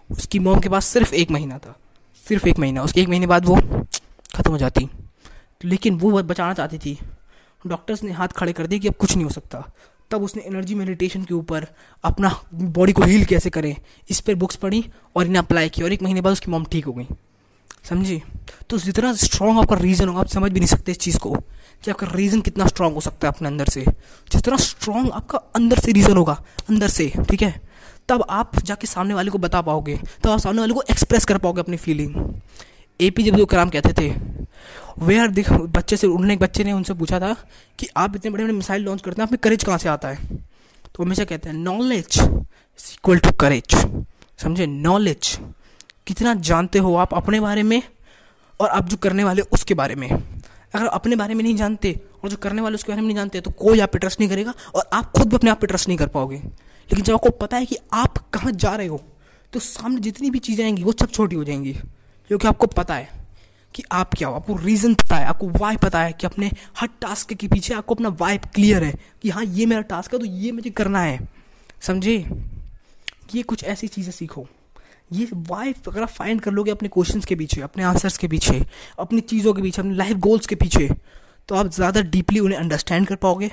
उसकी 0.09 0.39
मॉम 0.39 0.59
के 0.59 0.69
पास 0.69 0.85
सिर्फ़ 0.85 1.13
एक 1.15 1.31
महीना 1.31 1.57
था। 1.57 1.77
सिर्फ़ 2.25 2.47
एक 2.47 2.59
महीना। 2.59 2.83
उसके 2.83 3.01
एक 3.01 3.09
महीने 3.09 3.27
बाद 3.27 3.45
वो 3.45 3.55
ख़त्म 3.55 4.51
हो 4.51 4.57
जाती। 4.57 4.87
लेकिन 5.65 5.97
वो 5.99 6.21
बचाना 6.23 6.53
चाहती 6.53 6.77
थी। 6.77 6.97
डॉक्टर्स 7.63 8.03
ने 8.03 8.11
हाथ 8.11 8.27
खड़े 8.27 8.53
कर 8.53 8.67
दिए 8.67 8.79
कि 8.79 8.87
अब 8.87 8.93
कुछ 8.95 9.15
नहीं 9.15 9.23
हो 9.23 9.31
सकता। 9.31 9.63
तब 10.11 10.23
उसने 10.23 10.43
एनर्जी 10.43 10.75
मेडिटेशन 10.75 11.23
के 11.23 11.33
ऊपर 11.33 11.67
अपना 12.03 12.35
बॉडी 12.53 12.93
को 12.93 13.03
हील 13.03 13.25
कैसे 13.25 13.49
करें? 13.49 13.75
इस 14.09 14.19
पर 14.19 14.35
बुक्स 14.35 14.55
पढ़ी 14.55 14.83
और 15.15 15.25
इन्हें 15.25 15.41
अप्लाई 15.41 15.69
किया 15.69 15.85
और 15.85 15.93
एक 15.93 16.03
महीने 16.03 16.21
बाद 16.21 16.33
उसकी 16.33 16.51
मॉम 16.51 16.65
ठीक 16.71 16.85
हो 16.85 16.93
गई। 16.93 17.07
समझी? 17.89 18.21
तो 18.69 18.77
जितना 18.77 19.13
स्ट्रॉन्ग 19.13 19.59
आपका 19.59 19.75
रीज़न 19.75 20.07
होगा, 20.07 20.19
आप 20.19 20.27
समझ 20.27 20.51
भी 20.51 20.59
नहीं 20.59 20.67
सकते 20.67 20.91
इस 20.91 20.99
चीज़ 20.99 21.17
को। 21.17 21.35
कि 21.83 21.91
आपका 21.91 22.07
रीज़न 22.15 22.41
कितना 22.41 22.67
स्ट्रॉन्ग 22.67 22.95
हो 22.95 23.01
सकता 23.01 23.27
है 23.27 23.33
अपने 23.33 23.47
अंदर 23.47 23.65
से। 23.65 23.85
जितना 24.31 24.57
स्ट्रॉन्ग 24.57 25.11
आपका 25.11 25.37
अंदर 25.55 25.79
से 25.79 25.91
रीज़न 25.91 26.17
होगा, 26.17 26.33
अंदर 26.69 26.87
से, 26.87 27.11
ठीक 27.29 27.41
है? 27.41 27.61
तब 28.09 28.25
आप 28.29 28.59
जाके 28.59 28.87
सामने 28.87 29.13
वाले 29.13 29.31
को 29.31 29.37
बता 29.37 29.61
पाओगे। 29.61 29.99
तब 30.23 30.29
आप 30.29 30.39
सामने 30.39 30.59
वाले 30.59 30.73
को 30.73 30.83
एक्सप्रेस 30.91 31.25
कर 31.25 31.37
पाओगे 31.37 31.61
अपनी 31.61 31.77
feeling 31.77 32.33
A 33.01 33.09
P 33.09 33.23
J 33.23 33.29
Abdul 33.29 33.45
Kalam 33.45 33.69
कहते 33.69 33.93
थे 33.97 34.09
वे 34.99 35.17
आर 35.19 35.27
दिख, 35.27 35.51
बच्चे 35.51 35.97
से 35.97 36.07
उन्होंने 36.07 36.33
एक 36.33 36.39
बच्चे 36.39 36.63
ने 36.63 36.71
उनसे 36.71 36.93
पूछा 36.93 37.19
था 37.19 37.33
कि 37.79 37.87
आप 37.97 38.15
इतने 38.15 38.31
बड़े 38.31 38.43
बड़े 38.43 38.53
मिसाइल 38.53 38.81
लॉन्च 38.81 39.01
करते 39.01 39.21
हैं 39.21 39.27
आप 39.27 39.31
में 39.31 39.39
करेज 39.43 39.63
कहाँ 39.63 39.77
से 39.77 39.89
आता 39.89 40.07
है? 40.07 40.25
तो 40.95 41.03
हमेशा 41.03 41.25
कहते 41.25 41.49
हैं 41.49 41.55
नॉलेज 41.55 42.19
इक्वल 42.21 43.17
टू 43.17 43.31
करेज 43.31 43.75
समझे? 44.37 44.65
नॉलेज 44.67 45.37
कितना 46.07 46.33
जानते 46.33 46.79
हो 46.79 46.95
आप 46.95 47.13
अपने 47.13 47.39
बारे 47.39 47.63
में 47.63 47.81
और 48.59 48.69
आप 48.69 48.87
जो 48.89 48.97
करने 48.97 49.23
वाले 49.23 49.41
उसके 49.41 49.73
बारे 49.73 49.95
में? 49.95 50.09
अगर 50.09 50.85
अपने 50.85 51.15
बारे 51.15 51.33
में 51.33 51.43
नहीं 51.43 51.55
जानते 51.55 51.99
और 52.23 52.29
जो 52.29 52.37
करने 52.37 52.61
वाले 52.61 52.75
उसके 52.75 52.91
बारे 52.91 53.01
में 53.01 53.07
नहीं 53.07 53.17
जानते 53.17 53.41
तो 53.41 53.51
कोई 53.51 53.79
आप 53.79 53.91
पे 53.91 53.99
ट्रस्ट 53.99 54.19
नहीं 54.19 54.29
करेगा 54.29 54.53
और 54.75 54.89
आप 54.93 55.11
खुद 55.11 55.29
भी 55.29 55.35
अपने 55.35 55.49
आप 55.49 55.61
पे 55.61 55.67
ट्रस्ट 55.67 55.87
नहीं 55.87 55.97
कर 55.97 56.07
पाओगे। 56.07 56.35
लेकिन 56.35 57.01
जब 57.01 57.13
आपको 57.13 57.29
पता 57.29 57.57
है 57.57 57.65
कि 57.65 57.77
आप 57.93 58.17
कहाँ 58.33 58.51
जा 58.51 58.75
रहे 58.75 58.87
हो 58.87 59.01
तो 59.53 59.59
सामने 59.59 59.99
जितनी 59.99 60.29
भी 60.31 60.39
चीज़ें 60.39 60.63
आएँगी, 60.65 60.83
वो 60.83 60.91
सब 60.91 61.11
छोटी 61.11 61.35
हो 61.35 61.43
जाएँगी। 61.43 61.73
क्योंकि 62.29 62.47
आपको 62.47 62.67
पता 62.67 62.95
है 62.95 63.09
कि 63.73 63.83
आप 63.91 64.13
क्या 64.13 64.27
हो, 64.27 64.35
आपको 64.35 64.55
रीज़न 64.55 64.93
पता 64.93 65.15
है, 65.15 65.25
आपको 65.25 65.47
वाई 65.49 65.77
पता 65.77 66.01
है 66.01 66.13
कि 66.13 66.27
अपने 66.27 66.51
हर 66.77 66.87
टास्क 67.01 67.33
के 67.33 67.47
पीछे 67.47 67.73
आपको 67.73 67.95
अपना 67.95 68.09
वाइब 68.19 68.45
क्लियर 68.55 68.83
है 68.83 68.93
कि 69.21 69.29
हाँ 69.29 69.43
ये 69.45 69.65
मेरा 69.65 69.81
टास्क 69.81 70.13
है 70.13 70.19
तो 70.19 70.25
ये 70.25 70.51
मुझे 70.51 70.69
करना 70.69 71.01
है। 71.01 71.19
समझे? 71.81 72.17
ये 73.35 73.41
कुछ 73.43 73.63
ऐसी 73.63 73.87
चीज़ें 73.87 74.11
सीखो। 74.11 74.47
ये 75.11 75.27
वाई 75.33 75.73
अगर 75.87 76.01
आप 76.01 76.09
फाइंड 76.09 76.41
कर 76.41 76.51
लोगे 76.51 76.71
अपने 76.71 76.89
क्वेश्चंस 76.89 77.25
के 77.25 77.35
पीछे, 77.35 77.61
अपने 77.61 77.83
आंसर्स 77.83 78.17
के 78.17 78.27
पीछे, 78.27 78.65
अपनी 78.99 79.21
चीज़ों 79.21 79.53
के 79.53 79.61
पीछे, 79.61 79.81
अपने 79.81 79.95
लाइफ 79.95 80.17
गोल्स 80.19 80.47
के 80.47 80.55
पीछे 80.55 80.89
तो 81.49 81.55
आप 81.55 81.67
ज़्यादा 81.67 82.01
डीपली 82.01 82.39
उन्हें 82.39 82.57
अंडरस्टैंड 82.59 83.07
कर 83.07 83.15
पाओगे, 83.15 83.49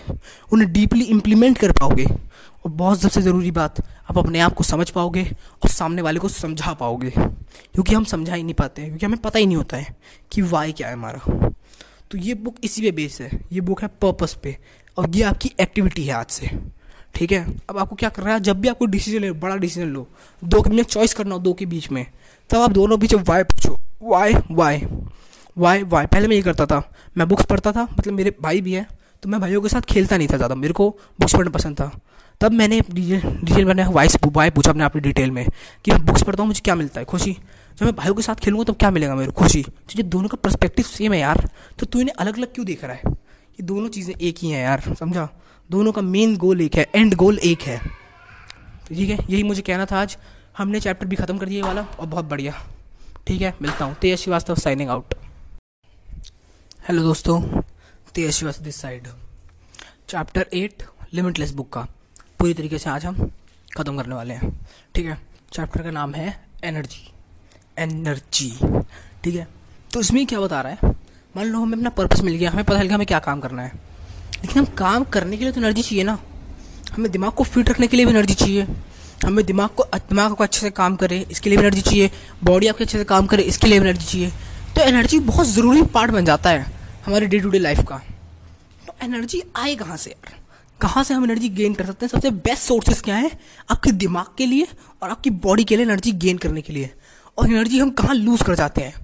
उन्हें 0.53 0.73
डीपली 0.73 1.05
इम्प्लीमेंट 1.05 1.59
कर 1.59 1.73
पाओगे। 1.73 2.05
और 2.05 2.71
बहुत 2.71 3.01
सबसे 3.01 3.23
ज़रूरी 3.23 3.51
बात, 3.51 3.81
आप 4.11 4.19
अपने 4.19 4.41
आप 4.41 4.55
को 4.55 4.65
समझ 4.65 4.89
पाओगे 4.91 5.23
और 5.63 5.71
सामने 5.71 6.03
वाले 6.03 6.21
को 6.21 6.29
समझा 6.29 6.73
पाओगे। 6.75 7.11
क्योंकि 7.11 7.95
हम 7.95 8.05
समझा 8.05 8.35
ही 8.35 8.43
नहीं 8.43 8.55
पाते 8.55 8.85
क्योंकि 8.85 9.07
हमें 9.07 9.19
पता 9.19 9.39
ही 9.39 9.47
नहीं 9.47 9.57
होता 9.57 9.77
है 9.77 9.97
कि 10.33 10.43
वाई 10.43 10.73
क्या 10.73 10.89
है 10.89 10.95
हमारा। 10.95 11.51
तो 12.11 12.19
ये 12.19 12.35
बुक 12.35 12.57
इसी 12.65 12.83
पे 12.83 12.91
बेस 12.93 13.21
है, 13.21 13.31
ये 13.53 13.61
बुक 13.61 13.83
है 13.83 13.89
पर्पस 14.03 14.35
पे, 14.43 14.57
और 14.97 15.17
ये 15.17 15.23
आपकी 15.23 15.53
एक्टिविटी 15.61 16.05
है 16.05 16.15
आज 16.15 16.27
से। 16.27 16.51
ठीक 17.15 17.33
है? 17.33 17.45
अब 17.71 17.79
आपको 17.79 17.97
क्या 17.97 18.09
करना 18.09 18.33
है? 18.33 18.41
जब 18.41 18.61
भी 18.61 18.69
आपको 18.69 18.87
डिसीज़न 18.87 19.21
ले, 19.21 19.33
बड़ा 19.35 19.57
डिसीज़न 19.57 19.89
लो। 19.89 20.07
दो 20.43 20.61
के 20.63 20.83
चॉइस 20.85 21.15
करना 21.15 21.35
हो 21.35 21.41
दो 21.41 21.53
के 21.53 21.67
बीच 21.67 21.91
में। 21.91 22.07
तब 22.51 22.59
आप 22.59 22.73
दोनों 22.73 22.99
बीच 23.01 23.15
वाई 23.15 23.43
पूछो। 23.45 23.79
वाई 24.03 24.35
वाई 24.51 24.83
वाई 25.57 25.83
वाई 25.85 26.07
पहले 26.07 26.29
मैं 26.29 26.37
ये 26.37 26.43
करता 26.43 26.67
था। 26.67 26.83
मैं 27.17 27.29
बुक्स 27.29 27.45
पढ़ता 27.45 27.73
था 27.73 27.83
मतलब 27.93 28.15
मेरे 28.15 28.35
भाई 28.43 28.61
भी 28.61 28.73
हैं 28.73 28.87
तो 29.23 29.29
मैं 29.29 29.41
भाइयों 29.41 29.61
के 29.63 29.69
साथ 29.69 29.81
खेलता 29.91 30.17
नहीं 30.17 30.29
था 30.29 30.37
ज़्यादा। 30.37 30.55
मेरे 30.55 30.73
को 30.73 30.89
बुक्स 31.21 31.35
पढ़ना 31.35 31.51
पसंद 31.51 31.77
था। 31.77 31.91
तब 32.41 32.53
मैंने 32.53 32.81
डिटेल 32.81 33.65
मैंने 33.65 33.85
वाइस 33.87 34.17
वाई 34.27 34.51
पूछा 34.51 34.71
अपने 34.71 34.85
अपनी 34.85 35.01
डिटेल 35.01 35.31
में, 35.31 35.47
कि 35.85 35.91
मैं 35.91 36.05
बुक्स 36.07 36.23
पढ़ता 36.23 36.43
हूँ, 36.43 36.49
मुझे 36.49 36.61
क्या 36.65 36.75
मिलता 36.75 37.01
है? 37.01 37.05
खुशी। 37.05 37.33
जब 37.33 37.85
मैं 37.85 37.95
भाइयों 37.97 38.15
के 38.15 38.23
साथ 38.23 38.35
खेलूँगा, 38.35 38.65
तब 38.65 38.77
क्या 38.77 38.91
मिलेगा 38.91 39.15
मेरे 39.15 39.33
खुशी। 39.33 39.63
तो 39.63 39.95
ये 39.97 40.03
दोनों 40.05 40.29
का 40.29 40.37
परस्पेक्टिव 40.37 40.85
सेम 40.85 41.13
है 41.13 41.19
यार। 41.21 41.49
तो 41.79 41.87
तू 41.87 42.01
इन्हें 42.01 42.15
अलग 42.15 42.37
अलग 42.37 42.55
क्यों 42.55 42.67
देख 42.67 42.85
रहा 42.85 42.93
है? 42.93 43.03
ये 43.05 43.63
दोनों 43.63 43.89
चीज़ें 43.89 44.15
एक 44.15 44.39
ही 44.39 44.51
हैं 44.51 44.63
यार, 44.63 44.95
समझा? 45.01 45.29
दोनों 45.71 45.93
का 45.93 46.03
मेन 46.03 46.37
गोल 46.37 46.61
एक 46.61 46.77
है 46.77 46.87
एंड 46.95 47.14
गोल 47.14 47.39
एक 47.39 47.62
है। 47.62 47.79
ठीक 48.89 49.11
है, 49.11 49.19
यही 49.31 49.43
मुझे 49.43 49.62
कहना 49.62 49.87
था 49.87 50.01
आज। 50.01 50.16
हमने 50.59 50.81
चैप्टर 50.81 51.07
भी 51.07 51.16
ख़त्म 51.16 51.39
कर 51.39 51.47
दिया 51.47 51.64
वाला, 51.66 51.83
और 51.83 52.07
बहुत 52.07 52.25
बढ़िया। 52.25 52.53
ठीक 53.27 53.43
है, 53.43 53.55
मिलता 53.62 53.85
हूँ। 53.85 53.95
Tej 53.95 54.19
Srivastava 54.19 54.55
signing 54.57 54.91
out 54.91 55.14
hello 56.89 57.03
दोस्तों, 57.03 57.41
Tej 58.14 58.31
Srivastava 58.31 58.64
this 58.64 58.81
side 58.81 59.09
chapter 60.09 60.47
eight 60.55 60.83
limitless 61.12 61.53
book 61.53 61.69
का। 61.73 61.87
पूरी 62.39 62.55
तरीके 62.55 62.79
से 62.79 62.91
आज 62.91 63.07
हम 63.07 63.31
ख़त्म 63.69 63.97
करने 63.97 64.14
वाले 64.14 64.35
हैं। 64.35 64.51
ठीक 64.95 65.07
है 65.07 65.19
चैप्टर 65.53 65.83
का 65.83 65.91
नाम 65.91 66.14
है 66.14 66.29
एनर्जी 66.64 67.11
एनर्जी 67.79 68.51
ठीक 69.25 69.35
है 69.35 69.47
तो 69.91 70.01
इसमें 70.01 70.27
क्या 70.27 70.41
बता 70.41 70.61
रहा 70.61 70.73
है? 70.73 70.95
मान 71.35 71.47
लो 71.47 71.61
हमें 71.61 71.77
अपना 71.77 71.91
पर्पस 71.91 72.21
मिल 72.21 72.35
गया, 72.35 72.51
हमें 72.51 72.64
पता 72.64 72.79
चल 72.79 72.87
गया 72.87 72.95
हमें 72.95 73.07
क्या 73.07 73.19
काम 73.21 73.41
करना 73.41 73.62
है। 73.62 73.87
लेकिन 74.41 74.59
हम 74.59 74.64
काम 74.76 75.05
करने 75.05 75.36
के 75.36 75.45
लिए 75.45 75.53
तो 75.53 75.61
एनर्जी 75.61 75.82
चाहिए 75.82 76.05
ना। 76.05 76.18
हमें 76.95 77.11
दिमाग 77.12 77.32
को 77.32 77.45
फिट 77.45 77.68
रखने 77.68 77.86
के 77.86 77.97
लिए 77.97 78.07
भी 78.07 78.12
एनर्जी 78.12 78.34
चाहिए। 78.34 78.66
हमें 79.24 79.45
दिमाग 79.47 79.68
को 79.68 79.84
दिमाग 79.95 80.34
को 80.34 80.45
अच्छे 80.45 80.61
से 80.61 80.70
काम 80.70 80.97
करे, 80.97 81.18
इसके 81.30 81.51
लिए 81.51 81.57
भी 81.59 81.64
एनर्जी 81.64 81.80
चाहिए। 81.80 82.11
बॉडी 82.45 82.66
आपके 82.66 82.84
अच्छे 82.84 82.99
से 82.99 83.05
काम 83.05 83.26
करे, 83.26 83.43
इसके 83.43 83.66
लिए 83.66 83.80
भी 83.80 83.89
एनर्जी 83.89 84.07
चाहिए। 84.07 84.30
तो 84.76 84.80
एनर्जी 84.80 85.18
बहुत 85.20 85.47
ज़रूरी 85.47 85.82
पार्ट 85.84 86.11
बन 86.11 86.24
जाता 86.24 86.51
है 86.51 86.66
हमारे 87.07 87.26
डे 87.26 87.39
टू 87.39 87.51
डे 87.51 87.59
लाइफ 87.59 87.80
का। 87.89 87.97
तो 88.86 88.95
एनर्जी 89.03 89.43
आए 89.57 89.74
कहाँ 89.76 89.97
से 89.97 90.11
यार? 90.11 90.36
कहाँ 90.80 91.05
से 91.05 91.14
हम 91.14 91.24
एनर्जी 91.24 91.49
गेन 91.49 91.74
कर 91.74 91.86
सकते 91.86 92.07
हैं? 92.07 92.11
सबसे 92.11 92.30
बेस्ट 92.30 92.62
सोर्सेज 92.62 93.01
क्या 93.01 93.16
है? 93.16 93.30
आपके 93.70 93.93
दिमाग 93.93 94.26
के 94.39 94.47
लिए 94.47 94.66
और 95.03 95.11
आपकी 95.11 95.30
बॉडी 95.30 95.64
के 95.64 95.76
लिए 95.76 95.86
एनर्जी 95.86 96.12
गेन 96.14 96.39
करने 96.39 96.61
के 96.62 96.72
लिए। 96.72 96.91
और 97.39 97.51
एनर्जी 97.51 97.78
हम 97.78 97.91
कहाँ 97.91 98.14
लूज़ 98.14 98.45
कर 98.45 98.55
जाते 98.55 98.82
हैं? 98.82 98.95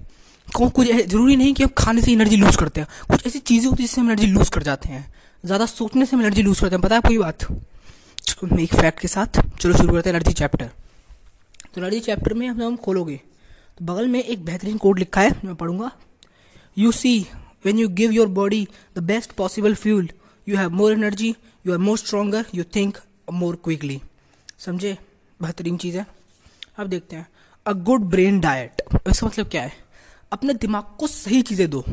कौन 0.47 0.69
कुछ 0.69 0.87
ज़रूरी 0.87 1.35
नहीं 1.35 1.53
कि 1.53 1.63
हम 1.63 1.69
खाने 1.77 2.01
से 2.01 2.11
एनर्जी 2.11 2.35
लूज़ 2.35 2.57
करते 2.57 2.81
हैं। 2.81 2.87
कुछ 3.09 3.27
ऐसी 3.27 3.39
चीज़ें 3.39 3.69
होती 3.69 3.83
है 3.83 3.87
जिससे 3.87 4.01
हम 4.01 4.07
एनर्जी 4.07 4.27
लूज़ 4.27 4.51
कर 4.51 4.63
जाते 4.63 4.89
हैं। 4.89 5.14
ज़्यादा 5.45 5.65
सोचने 5.67 6.05
से 6.05 6.15
हम 6.15 6.21
एनर्जी 6.21 6.41
लूज़ 6.41 6.61
करते 6.61 6.75
हैं। 6.75 6.81
पता 6.81 6.95
है 6.95 7.01
कोई 7.01 7.17
बात? 7.17 7.43
एक 8.59 8.73
फैक्ट 8.73 8.99
के 8.99 9.07
साथ 9.07 9.39
चलो 9.59 9.73
शुरू 9.73 9.93
करते 9.93 10.09
हैं 10.09 10.15
एनर्जी 10.15 10.33
चैप्टर 10.33 10.69
तो 11.65 11.81
एनर्जी 11.81 11.99
चैप्टर 11.99 12.33
में 12.33 12.47
हम 12.47 12.61
हम 12.61 12.75
खोलोगे 12.77 13.15
तो 13.77 13.85
बगल 13.85 14.07
में 14.07 14.23
एक 14.23 14.45
बेहतरीन 14.45 14.77
कोड 14.77 14.99
लिखा 14.99 15.21
है, 15.21 15.31
मैं 15.45 15.55
पढ़ूँगा। 15.55 15.91
You 16.77 16.91
see 16.93 17.19
when 17.65 17.79
you 17.79 17.87
give 17.91 18.11
your 18.11 18.27
body 18.29 18.67
the 18.95 19.03
best 19.03 19.31
possible 19.33 19.75
fuel 19.75 20.09
you 20.47 20.57
have 20.57 20.69
more 20.71 20.91
energy 20.91 21.35
you 21.65 21.73
are 21.73 21.79
more 21.79 21.97
stronger 21.97 22.45
you 22.55 22.63
think 22.75 22.97
more 23.33 23.55
quickly 23.63 24.01
समझे? 24.59 24.97
बेहतरीन 25.39 25.77
चीज़ 25.77 25.97
है। 25.97 26.05
अब 26.79 26.87
देखते 26.87 27.15
हैं। 27.15 27.27
अ 27.65 27.71
गुड 27.83 28.01
ब्रेन 28.09 28.39
डाइट 28.39 28.81
इसका 29.07 29.27
मतलब 29.27 29.49
क्या 29.49 29.61
है? 29.61 29.71
अपने 30.31 30.53
दिमाग 30.55 30.95
को 30.99 31.07
सही 31.09 31.41
चीज़ें 31.41 31.69
दो। 31.69 31.83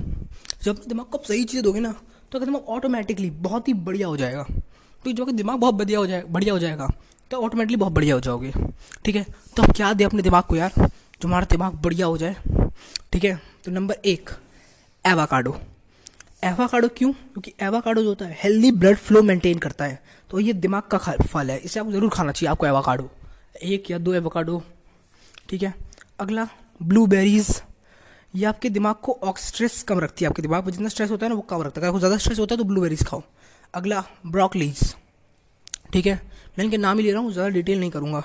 जब 0.63 0.71
अपने 0.71 0.87
दिमाग 0.89 1.07
को 1.07 1.19
आप 1.19 1.25
सही 1.25 1.45
चीज़ें 1.45 1.63
दोगे 1.65 1.81
ना 1.81 1.95
तो 2.33 2.39
अगर 2.39 2.47
दिमाग 2.47 2.69
ऑटोमेटिकली 2.69 3.31
बहुत 3.31 3.69
ही 3.69 3.75
बढ़िया 3.75 4.09
हो 4.09 4.17
जाएगा। 4.17 4.47
तो 5.05 5.13
जो 5.13 5.25
कि 5.27 5.33
दिमाग 5.33 5.59
बहुत 5.59 5.75
बढ़िया 5.75 5.99
हो 5.99 6.07
जाए, 6.07 6.23
बढ़िया 6.23 6.53
हो 6.55 6.59
जाएगा 6.59 6.89
तो 7.31 7.41
ऑटोमेटिकली 7.43 7.77
बहुत 7.77 7.93
बढ़िया 7.93 8.15
हो 8.15 8.21
जाओगे? 8.21 8.53
ठीक 9.05 9.17
है? 9.17 9.25
तो 9.57 9.63
अब 9.63 9.73
क्या 9.73 9.93
दे 9.93 10.05
अपने 10.05 10.23
दिमाग 10.23 10.45
को 10.45 10.57
यार, 10.57 10.73
जो 10.77 11.29
हमारा 11.29 11.47
दिमाग 11.51 11.75
बढ़िया 11.75 12.07
हो 12.07 12.17
जाए? 12.19 12.37
ठीक 13.13 13.25
है? 13.25 13.41
तो 13.65 13.71
नंबर 13.71 13.95
एक, 14.05 14.31
एवाकाडो। 15.05 15.57
एवाकाडो 16.45 16.89
क्यों? 16.89 17.13
क्योंकि 17.13 17.53
एवाकाडो 17.61 18.03
जो 18.03 18.09
होता 18.09 18.27
है 18.27 18.37
हेल्दी 18.41 18.71
ब्लड 18.73 18.97
फ्लो 18.99 19.23
मेंटेन 19.23 19.59
करता 19.59 19.85
है। 19.85 20.03
तो 20.31 20.41
ये 20.41 20.53
दिमाग 20.53 20.83
का 20.91 20.99
फल 20.99 21.51
है, 21.51 21.59
इसे 21.59 21.81
आपको 21.81 21.93
ज़रूर 21.93 22.11
खाना 22.11 22.33
चाहिए, 22.33 22.51
आपको 22.51 22.67
एवाकाडो। 22.67 23.11
एक 23.63 23.91
या 23.91 23.99
दो 23.99 24.15
एवाकाडो। 24.15 24.63
ठीक 25.49 25.63
है? 25.63 25.75
अगला 26.21 26.49
ब्लूबेरीज 26.83 27.63
ये 28.35 28.45
आपके 28.47 28.69
दिमाग 28.71 28.95
को 29.03 29.35
स्ट्रेस 29.39 29.83
कम 29.83 29.99
रखती 30.01 30.25
है। 30.25 30.29
आपके 30.29 30.43
दिमाग 30.43 30.65
में 30.65 30.73
जितना 30.73 30.89
स्ट्रेस 30.89 31.11
होता 31.11 31.27
है 31.27 31.31
ना, 31.31 31.35
वो 31.37 31.43
कम 31.43 31.63
रखता 31.63 31.81
है। 31.81 31.89
अगर 31.89 31.99
ज़्यादा 31.99 32.17
स्ट्रेस 32.19 32.39
होता 32.39 32.55
है 32.55 32.59
तो 32.59 32.65
ब्लूबेरीज 32.65 33.03
खाओ। 33.07 33.23
अगला 33.75 34.03
ब्रॉकलीज 34.27 34.95
ठीक 35.93 36.07
है? 36.07 36.15
मैं 36.59 36.65
इनके 36.65 36.77
नाम 36.79 36.99
ही 36.99 37.05
ले 37.05 37.13
रहा 37.13 37.21
हूँ, 37.23 37.33
ज़्यादा 37.33 37.49
डिटेल 37.51 37.81
नहीं 37.81 37.91
करूँगा। 37.91 38.23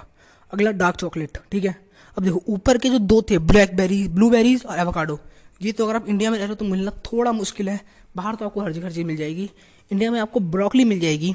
अगला 0.52 0.72
डार्क 0.74 0.96
चॉकलेट 0.98 1.38
ठीक 1.52 1.66
है? 1.66 1.76
अब 2.18 2.24
देखो, 2.24 2.42
ऊपर 2.48 2.78
के 2.78 2.90
जो 2.90 3.00
दो 3.00 3.22
थे 3.22 3.38
ब्लैकबेरीज 3.40 4.08
ब्लूबेरीज 4.12 4.66
और 4.66 4.80
एवोकाडो 4.80 5.20
ये 5.62 5.72
तो 5.72 5.86
अगर 5.86 5.96
आप 5.96 6.08
इंडिया 6.10 6.32
में 6.32 6.38
रह 6.38 6.44
रहे 6.44 6.50
हो 6.50 6.56
तो 6.56 6.66
मिलना 6.66 6.92
थोड़ा 7.06 7.32
मुश्किल 7.32 7.70
है। 7.70 7.80
बाहर 8.16 8.36
तो 8.36 8.46
आपको 8.46 8.62
हर 8.62 8.72
जगह 8.72 8.90
चीज़ 8.90 9.06
मिल 9.06 9.18
जाएगी। 9.18 9.50
इंडिया 9.92 10.12
में 10.12 10.20
आपको 10.20 10.40
ब्रॉकली 10.40 10.84
मिल 10.86 11.00
जाएगी। 11.00 11.32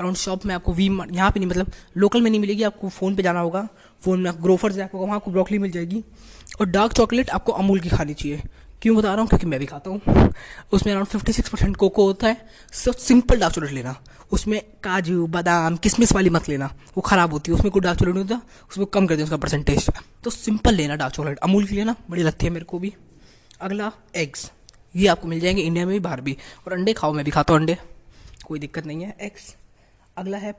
अराउंड 0.00 0.16
शॉप 0.16 0.46
में 0.46 0.54
आपको 0.54 0.72
वी 0.72 0.84
यहाँ 0.84 1.30
पे 1.30 1.40
नहीं 1.40 1.48
मतलब 1.48 1.70
लोकल 1.96 2.22
में 2.22 2.30
नहीं 2.30 2.40
मिलेगी। 2.40 2.62
आपको 2.62 2.88
फ़ोन 2.88 3.16
पे 3.16 3.22
जाना 3.22 3.40
होगा। 3.40 3.66
फ़ोन 4.02 4.20
में 4.20 4.32
ग्रोफर 4.42 4.72
से 4.72 4.82
आपको 4.82 4.98
वहाँ 4.98 5.16
आपको 5.16 5.30
ब्रॉकली 5.30 5.58
मिल 5.58 5.70
जाएगी। 5.70 6.02
और 6.60 6.66
डार्क 6.66 6.92
चॉकलेट 6.92 7.30
आपको 7.30 7.52
अमूल 7.52 7.80
की 7.80 7.88
खानी 7.88 8.14
चाहिए। 8.14 8.42
क्यों 8.82 8.96
बता 8.96 9.08
रहा 9.08 9.20
हूँ? 9.20 9.28
क्योंकि 9.28 9.46
मैं 9.46 9.60
भी 9.60 9.66
खाता 9.66 9.90
हूँ। 9.90 10.00
उसमें 10.72 10.92
around 10.92 11.06
fifty 11.06 11.32
six 11.32 11.48
percent 11.48 11.76
cocoa 11.76 12.04
होता 12.04 12.28
है। 12.28 12.46
सब 12.72 12.92
सिंपल 12.92 13.40
डार्क 13.40 13.54
चॉकलेट 13.54 13.72
लेना। 13.72 14.00
उसमें 14.32 14.60
काजू, 14.82 15.26
बादाम 15.26 15.76
किसमिस 15.76 16.12
वाली 16.12 16.30
मत 16.30 16.48
लेना। 16.48 16.66
वो 16.66 17.00
ख़राब 17.00 17.32
होती 17.32 17.52
है। 17.52 17.58
उसमें 17.58 17.70
कोई 17.72 17.82
डार्क 17.82 17.98
चॉकलेट 17.98 18.14
नहीं 18.14 18.24
होता। 18.24 18.40
उसमें 18.70 18.86
कम 18.86 19.06
कर 19.06 19.14
दिया 19.14 19.24
उसका 19.24 19.36
परसेंटेज 19.36 19.90
तो 20.24 20.30
सिंपल 20.30 20.74
लेना 20.74 20.96
डार्क 20.96 21.14
चॉकलेट 21.14 21.38
अमूल 21.38 21.66
की 21.66 21.74
लेना। 21.74 21.96
बड़ी 22.10 22.22
लगती 22.22 22.46
है 22.46 22.52
मेरे 22.52 22.64
को 22.64 22.78
भी। 22.78 22.94
अगला 23.60 23.92
एग्स 24.16 24.50
ये 24.96 25.06
आपको 25.06 25.28
मिल 25.28 25.40
जाएँगे 25.40 25.62
इंडिया 25.62 25.86
में 25.86 25.92
भी, 25.92 26.00
बाहर 26.00 26.20
भी। 26.20 26.36
और 26.66 26.72
अंडे 26.72 26.92
खाओ, 26.92 27.12
मैं 27.12 27.24
भी 27.24 27.30
खाता 27.30 27.52
हूँ 27.52 27.60
अंडे। 27.60 27.76
कोई 28.46 28.58
दिक्कत 28.58 28.86
नहीं 28.86 29.02
है। 29.02 29.16
एग्स 29.20 29.54
अगला 30.16 30.38
है, 30.38 30.54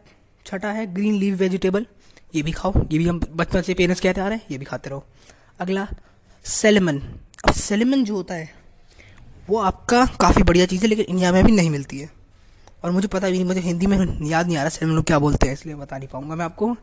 छठा 0.45 0.72
है 0.72 0.93
ग्रीन 0.93 1.15
लीव 1.15 1.35
वेजिटेबल 1.35 1.85
ये 2.35 2.41
भी 2.41 2.51
खाओ। 2.51 2.73
ये 2.91 2.97
भी 2.97 3.07
हम 3.07 3.19
बचपन 3.19 3.61
से 3.61 3.73
पेरेंट्स 3.73 4.01
कहते 4.01 4.22
आ 4.22 4.27
रहे 4.27 4.38
हैं। 4.38 4.45
ये 4.51 4.57
भी 4.57 4.65
खाते 4.65 4.89
रहो। 4.89 5.05
अगला, 5.59 5.88
सेलेमन। 6.45 6.97
अब 7.47 7.53
सेलेमन 7.53 8.03
जो 8.03 8.15
होता 8.15 8.34
है, 8.34 8.53
वो 9.49 9.57
आपका 9.57 10.05
काफ़ी 10.05 10.43
बढ़िया 10.43 10.65
चीज़ 10.65 10.81
है, 10.81 10.88
लेकिन 10.88 11.05
इंडिया 11.05 11.31
में 11.31 11.43
भी 11.45 11.51
नहीं 11.51 11.69
मिलती 11.69 11.99
है। 11.99 12.09
और 12.84 12.91
मुझे 12.91 13.07
पता 13.07 13.27
भी 13.27 13.34
नहीं, 13.34 13.45
मुझे 13.45 13.59
हिंदी 13.59 13.88
में 13.88 14.25
याद 14.27 14.47
नहीं 14.47 14.57
आ 14.57 14.61
रहा 14.61 14.69
सेलेमन 14.69 14.95
लोग 14.95 15.05
क्या 15.05 15.19
बोलते 15.19 15.47
हैं, 15.47 15.53
इसलिए 15.53 15.75
बता 15.75 15.97
नहीं 15.97 16.07
पाऊँगा 16.07 16.35
मैं 16.35 16.45
आपको। 16.45 16.75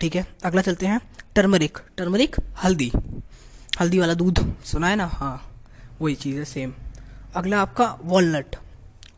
ठीक 0.00 0.16
है, 0.16 0.26
अगला 0.44 0.62
चलते 0.62 0.86
हैं। 0.86 1.00
टर्मरिक। 1.34 1.78
टर्मरिक, 1.96 2.36
हल्दी। 2.64 2.92
हल्दी 3.80 3.98
वाला 3.98 4.14
दूध, 4.14 4.62
सुना 4.64 4.88
है 4.88 4.96
ना? 4.96 5.06
हाँ 5.06 5.62
वही 6.00 6.14
चीज़ 6.14 6.36
है 6.36 6.44
सेम 6.44 6.72
अगला 7.36 7.60
आपका 7.60 7.98
वॉलनट 8.04 8.56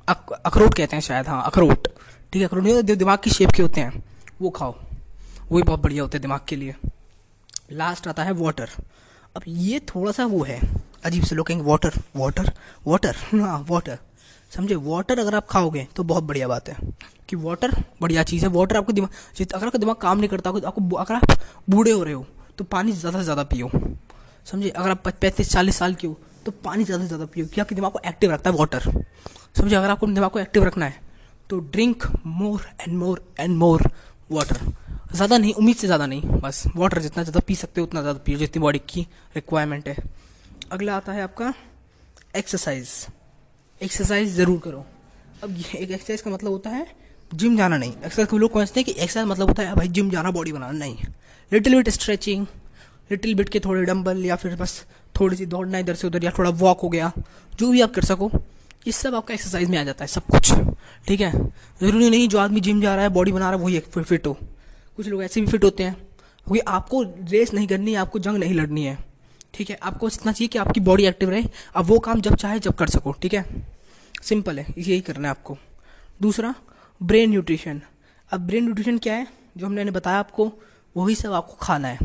अखरोट 0.09 0.74
कहते 0.74 0.97
हैं 0.97 1.01
शायद 1.01 1.28
हाँ 1.28 1.43
अखरोट। 1.47 1.89
ठीक 2.32 2.43
है, 2.43 2.44
अखरोट 2.44 2.64
दिमाग 2.82 3.18
की 3.18 3.30
शेप 3.30 3.51
के 3.51 3.62
होते 3.62 3.80
हैं। 3.80 4.05
वो 4.43 4.51
खाओ। 4.51 4.74
वही 5.52 5.62
बहुत 5.62 5.80
बढ़िया 5.80 6.02
होते 6.02 6.16
हैं 6.18 6.22
दिमाग 6.22 6.40
के 6.48 6.56
लिए। 6.56 6.74
लास्ट 7.69 8.09
आता 8.09 8.23
है 8.24 8.32
वाटर 8.35 8.70
अब 9.36 9.43
ये 9.47 9.81
थोड़ा 9.89 10.12
सा 10.12 10.24
वो 10.27 10.43
है. 10.45 10.61
अजीब 11.05 11.24
से 11.24 11.35
लोग 11.35 11.51
वाटर 11.62 11.93
वाटर 12.16 12.53
वाटर 12.86 13.16
हाँ 13.32 13.65
वाटर 13.69 13.99
समझे? 14.53 14.74
वाटर 14.74 15.19
अगर 15.19 15.35
आप 15.35 15.47
खाओगे 15.51 15.86
तो 15.97 16.03
बहुत 16.05 16.24
बढ़िया 16.24 16.49
बात 16.49 16.69
है 16.69 16.77
कि 17.28 17.36
वाटर 17.36 17.73
बढ़िया 18.01 18.23
चीज़ 18.23 18.45
है. 18.45 18.51
वाटर 18.53 18.77
आपको 18.77 18.93
दिमाग 18.93 19.11
अगर 19.55 19.66
आपका 19.66 19.78
दिमाग 19.78 19.97
काम 19.97 20.19
नहीं 20.19 20.28
करता, 20.28 20.51
आपको 20.51 20.97
अगर 20.97 21.15
आप 21.15 21.39
बूढ़े 21.70 21.90
हो 21.90 22.03
रहे 22.03 22.15
हो 22.15 22.27
तो 22.59 22.65
पानी 22.66 22.93
ज़्यादा 22.93 23.19
से 23.19 23.24
ज़्यादा 23.24 23.43
पियो. 23.45 23.70
समझे? 24.47 24.69
अगर 24.70 24.90
आप 24.90 25.03
पैंतीस, 25.05 25.51
चालीस 25.53 25.77
साल 25.78 25.95
के 25.95 26.07
हो 26.07 26.19
तो 26.47 26.51
पानी 26.65 26.85
ज़्यादा 26.85 27.03
से 27.03 27.09
ज़्यादा 27.09 27.24
पियो 27.27 27.47
क्या 27.47 27.65
आपके 27.65 27.74
दिमाग 27.74 27.93
को 27.93 28.01
एक्टिव 28.07 28.32
रखता 28.32 28.51
है 28.51 28.57
वाटर 28.57 28.90
समझे? 29.57 29.74
अगर 29.77 29.90
आपको 29.90 30.07
दिमाग 30.09 30.31
को 30.31 30.39
एक्टिव 30.39 30.65
रखना 30.65 30.86
है 30.86 31.01
तो 31.51 31.59
drink 31.61 32.07
more 32.27 32.66
and 32.81 32.97
more 32.99 33.23
and 33.40 33.57
more 33.57 33.90
water 34.31 34.66
ज़्यादा 35.09 35.39
नहीं, 35.39 35.52
उम्मीद 35.55 35.76
से 35.76 35.86
ज़्यादा 35.86 36.06
नहीं, 36.06 36.22
बस 36.40 36.62
वाटर 36.76 36.98
जितना 37.02 37.22
ज़्यादा 37.22 37.40
पी 37.47 37.55
सकते 37.55 37.80
हो, 37.80 37.86
उतना 37.86 38.01
ज़्यादा 38.01 38.18
पियो 38.24 38.39
जितनी 38.39 38.60
बॉडी 38.62 38.78
की 38.89 39.06
रिक्वायरमेंट 39.36 39.89
है। 39.89 39.97
अगला 40.72 40.97
आता 40.97 41.12
है 41.12 41.22
आपका 41.22 41.52
एक्सरसाइज 42.36 42.89
एक्सरसाइज 43.80 44.35
ज़रूर 44.35 44.59
करो। 44.59 44.85
अब 45.43 45.56
ये 45.56 45.78
एक 45.78 45.90
एक्सरसाइज 45.90 46.20
का 46.20 46.30
मतलब 46.30 46.51
होता 46.51 46.70
है 46.70 46.86
जिम 47.30 47.56
जाना 47.56 47.76
नहीं। 47.76 47.93
एक्सरसाइज 47.93 48.28
को 48.28 48.39
लोग 48.39 48.52
समझते 48.52 48.80
हैं 48.80 48.85
कि 48.85 48.93
एक्सरसाइज 48.93 49.26
मतलब 49.26 49.48
होता 49.48 49.62
है, 49.62 49.74
भाई 49.74 49.89
जिम 49.89 50.10
जाना 50.10 50.30
बॉडी 50.30 50.52
बनाना 50.52 50.78
नहीं। 50.78 50.97
Little 51.52 51.74
bit 51.74 51.89
stretching 51.90 52.47
little 53.10 53.35
bit 53.35 53.48
के 53.48 53.60
थोड़े 53.60 53.85
डंबल 53.85 54.24
या 54.26 54.36
फिर 54.36 54.56
बस 54.56 54.85
थोड़ी 55.14 55.36
सी 55.36 55.47
दौड़ना 55.47 55.78
इधर 55.78 55.94
से 55.94 56.06
उधर 56.06 56.24
या 56.24 56.30
थोड़ा 56.39 56.51
वॉक 56.52 56.80
हो 56.80 56.89
गया। 56.89 57.12
जो 57.52 57.70
भी 57.70 57.80
आप 57.80 57.94
कर 57.94 58.05
सको, 58.05 58.30
ये 58.86 58.93
सब 58.93 59.14
आपका 59.14 59.35
एक्सरसाइज 59.35 59.70
में 59.70 59.78
आ 59.78 59.85
जाता 59.85 60.05
है, 60.05 60.09
सब 60.09 60.22
कुछ। 60.26 60.52
ठीक 61.06 61.20
है? 61.20 61.32
ज़रूरी 61.80 62.10
नहीं 62.10 62.28
जो 62.28 62.39
आदमी 62.39 62.60
जिम 62.60 62.80
जा 62.82 62.94
रहा 62.94 63.05
है 63.05 63.10
बॉडी 63.10 63.32
बना 63.32 63.51
रहा 63.51 63.59
है, 63.59 63.64
वही 63.64 64.02
फिट 64.02 64.26
हो। 64.26 64.36
कुछ 64.98 65.08
लोग 65.08 65.22
ऐसे 65.22 65.40
भी 65.40 65.46
फिट 65.46 65.64
होते 65.64 65.82
हैं। 65.82 65.94
क्योंकि 65.94 66.60
आपको 66.60 67.02
रेस 67.02 67.54
नहीं 67.54 67.66
करनी 67.66 67.92
है, 67.92 67.98
आपको 67.98 68.18
जंग 68.18 68.36
नहीं 68.36 68.54
लड़नी 68.54 68.84
है। 68.84 68.98
ठीक 69.54 69.70
है? 69.70 69.78
आपको 69.82 70.08
इतना 70.08 70.32
चाहिए 70.32 70.48
कि 70.48 70.58
आपकी 70.58 70.80
बॉडी 70.80 71.06
एक्टिव 71.06 71.30
रहे। 71.30 71.44
अब 71.76 71.84
वो 71.84 71.98
काम 71.98 72.20
जब 72.20 72.34
चाहे, 72.34 72.58
जब 72.58 72.74
कर 72.74 72.86
सको। 72.86 73.12
ठीक 73.12 73.34
है? 73.34 73.66
सिंपल 74.22 74.58
है। 74.58 74.66
यही 74.78 75.00
करना 75.00 75.28
है 75.28 75.30
आपको। 75.30 75.58
दूसरा 76.22 76.54
ब्रेन 77.02 77.30
न्यूट्रिशन 77.30 77.80
अब 78.32 78.40
ब्रेन 78.40 78.64
न्यूट्रिशन 78.64 78.98
क्या 78.98 79.14
है? 79.14 79.28
जो 79.56 79.66
हमने 79.66 79.84
बताया 79.84 80.18
आपको, 80.18 80.52
वही 80.96 81.14
सब 81.14 81.32
आपको 81.32 81.54
खाना 81.54 81.88
है। 81.88 81.98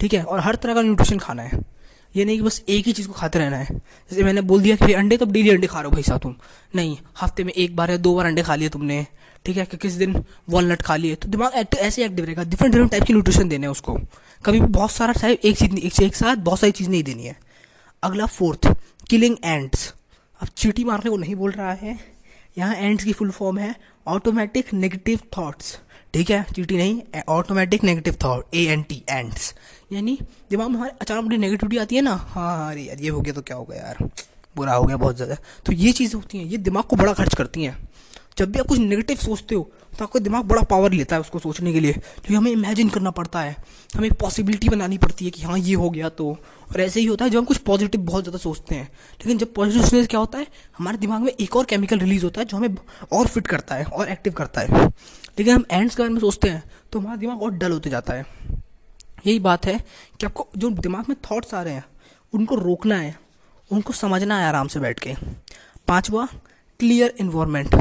ठीक 0.00 0.14
है? 0.14 0.22
और 0.22 0.40
हर 0.40 0.54
तरह 0.54 0.74
का 0.74 0.82
न्यूट्रिशन 0.82 1.18
खाना 1.18 1.42
है। 1.42 1.74
ये 2.16 2.24
नहीं 2.24 2.36
कि 2.36 2.42
बस 2.42 2.62
एक 2.68 2.86
ही 2.86 2.92
चीज़ 2.92 3.06
को 3.06 3.12
खाते 3.12 3.38
रहना 3.38 3.56
है। 3.56 3.66
जैसे 4.10 4.22
मैंने 4.22 4.40
बोल 4.40 4.62
दिया 4.62 4.76
कि 4.76 4.92
अंडे 4.92 5.16
तो 5.16 5.26
डेली 5.26 5.50
अंडे 5.50 5.66
खा 5.66 5.80
रहे 5.80 5.84
हो 5.84 5.90
भाई 5.90 6.02
साहब 6.02 6.20
तुम। 6.20 6.34
नहीं, 6.74 6.96
हफ़्ते 7.20 7.44
में 7.44 7.52
एक 7.52 7.76
बार 7.76 7.90
या 7.90 7.96
दो 7.96 8.16
बार 8.16 8.26
अंडे 8.26 8.42
खा 8.42 8.54
लिए 8.54 8.68
तुमने। 8.68 9.06
ठीक 9.44 9.56
है 9.56 9.64
कि 9.64 9.76
किस 9.76 9.92
दिन 9.94 10.22
वॉलनट 10.50 10.82
खा 10.82 10.96
लिए। 10.96 11.14
तो 11.14 11.28
दिमाग 11.28 11.54
एक्टिव 11.56 11.80
ऐसे 11.80 12.04
एक्टिव 12.04 12.24
रहेगा। 12.24 12.42
डिफरेंट 12.44 12.72
डिफरेंट 12.72 12.90
टाइप 12.90 13.04
की 13.04 13.12
न्यूट्रिशन 13.12 13.48
देने 13.48 13.66
हैं 13.66 13.72
उसको। 13.72 13.94
कभी 14.44 14.60
भी 14.60 14.66
बहुत 14.68 14.90
सारा 14.90 15.12
टाइप 15.12 15.44
एक 15.44 15.56
चीज़ 15.56 15.76
एक, 15.76 16.00
एक 16.02 16.16
साथ 16.16 16.36
बहुत 16.38 16.60
सारी 16.60 16.72
चीज़ 16.72 16.90
नहीं 16.90 17.02
देनी 17.04 17.24
है। 17.24 17.36
अगला 18.02 18.26
फोर्थ 18.28 18.72
किलिंग 19.10 19.36
एंड्स 19.44 19.92
अब 20.40 20.48
चीटी 20.56 20.84
मारने 20.84 21.10
को 21.10 21.16
नहीं 21.16 21.34
बोल 21.36 21.50
रहा 21.52 21.72
है। 21.72 21.98
यहाँ 22.58 22.74
एंड्स 22.74 23.04
की 23.04 23.12
फुल 23.12 23.30
फॉर्म 23.32 23.58
है। 23.58 23.74
ऑटोमेटिक 24.06 24.72
नेगेटिव 24.74 25.18
थाट्स 25.36 25.78
ठीक 26.14 26.30
है 26.30 26.42
चीटी 26.54 26.76
नहीं 26.76 27.22
automatic 27.28 27.84
negative 27.84 28.14
thought 28.24 28.54
A 28.54 28.64
N 28.72 28.82
T 28.82 29.02
ANTs 29.10 29.54
यानी 29.92 30.18
दिमाग 30.50 30.68
में 30.68 30.76
हमारे 30.76 30.92
अचानक 31.00 31.24
बड़ी 31.24 31.36
नेगेटिविटी 31.36 31.78
आती 31.78 31.96
है 31.96 32.02
ना। 32.02 32.14
हाँ 32.28 32.70
अरे 32.70 32.82
यार 32.82 33.00
ये 33.00 33.08
हो 33.08 33.20
गया 33.20 33.34
तो 33.34 33.42
क्या 33.42 33.56
हो 33.56 33.64
गया 33.64 33.78
यार? 33.78 34.08
बुरा 34.56 34.74
हो 34.74 34.84
गया 34.84 34.96
बहुत 34.96 35.16
ज़्यादा। 35.16 35.36
तो 35.66 35.72
ये 35.72 35.92
चीज़ें 35.92 36.14
होती 36.14 36.38
हैं 36.38 36.44
ये 36.44 36.56
दिमाग 36.58 36.84
को 36.84 36.96
बड़ा 36.96 37.12
खर्च 37.12 37.34
करती 37.34 37.64
हैं। 37.64 37.76
जब 38.36 38.52
भी 38.52 38.58
आप 38.58 38.66
कुछ 38.66 38.78
नेगेटिव 38.78 39.16
सोचते 39.16 39.54
हो 39.54 39.70
तो 39.98 40.04
आपका 40.04 40.20
दिमाग 40.20 40.44
बड़ा 40.44 40.62
पावर 40.62 40.92
लेता 40.92 41.16
है 41.16 41.20
उसको 41.20 41.38
सोचने 41.38 41.72
के 41.72 41.80
लिए। 41.80 41.92
क्योंकि 41.92 42.34
हमें 42.34 42.50
इमेजिन 42.50 42.88
करना 42.88 43.10
पड़ता 43.10 43.40
है। 43.40 43.54
हमें 43.96 44.10
पॉसिबिलिटी 44.12 44.68
बनानी 44.68 44.96
पड़ती 44.98 45.24
है 45.24 45.30
कि 45.30 45.42
हाँ 45.42 45.58
ये 45.58 45.74
हो 45.74 45.90
गया 45.90 46.08
तो। 46.08 46.30
और 46.70 46.80
ऐसे 46.80 47.00
ही 47.00 47.06
होता 47.06 47.24
है 47.24 47.30
जब 47.30 47.38
हम 47.38 47.44
कुछ 47.44 47.58
पॉजिटिव 47.58 48.00
बहुत 48.00 48.24
ज़्यादा 48.24 48.38
सोचते 48.38 48.74
हैं। 48.74 48.84
लेकिन 48.84 49.38
जब 49.38 49.52
पॉजिटिव 49.54 49.82
सोचने 49.82 50.04
क्या 50.04 50.20
होता 50.20 50.38
है? 50.38 50.46
हमारे 50.78 50.98
दिमाग 50.98 51.22
में 51.22 51.32
एक 51.32 51.56
और 51.56 51.64
केमिकल 51.64 51.98
रिलीज़ 51.98 52.24
होता 52.24 52.40
है 52.40 52.46
जो 52.46 52.56
हमें 52.56 52.76
और 53.12 53.26
फिट 53.26 53.46
करता 53.46 53.74
है, 53.74 53.84
और 53.84 54.08
एक्टिव 54.08 54.32
करता 54.32 54.60
है। 54.60 54.86
लेकिन 55.38 55.54
हम 55.54 55.64
एंड्स 55.70 55.96
के 55.96 56.02
बारे 56.02 56.12
में 56.14 56.20
सोचते 56.20 56.48
हैं 56.48 56.62
तो 56.92 56.98
हमारा 56.98 57.16
दिमाग 57.16 57.42
और 57.42 57.50
डल 57.52 57.72
होते 57.72 57.90
जाता 57.90 58.14
है। 58.14 58.26
यही 59.26 59.38
बात 59.40 59.66
है 59.66 59.78
कि 60.20 60.26
आपको 60.26 60.46
जो 60.56 60.70
दिमाग 60.72 61.04
में 61.08 61.16
थाट्स 61.22 61.54
आ 61.54 61.62
रहे 61.62 61.74
हैं, 61.74 61.84
उनको 62.32 62.54
रोकना 62.56 62.96
है, 62.96 63.14
उनको 63.70 63.92
समझना 63.92 64.38
है 64.38 64.48
आराम 64.48 64.68
से 64.68 64.80
बैठ 64.80 64.98
के। 64.98 65.14
पाँचवा 65.88 66.28
क्लियर 66.80 67.14
इन्वायरमेंट 67.20 67.74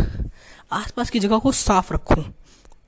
आसपास 0.74 1.10
की 1.10 1.20
जगह 1.20 1.38
को 1.38 1.52
साफ़ 1.52 1.94
रखो। 1.94 2.24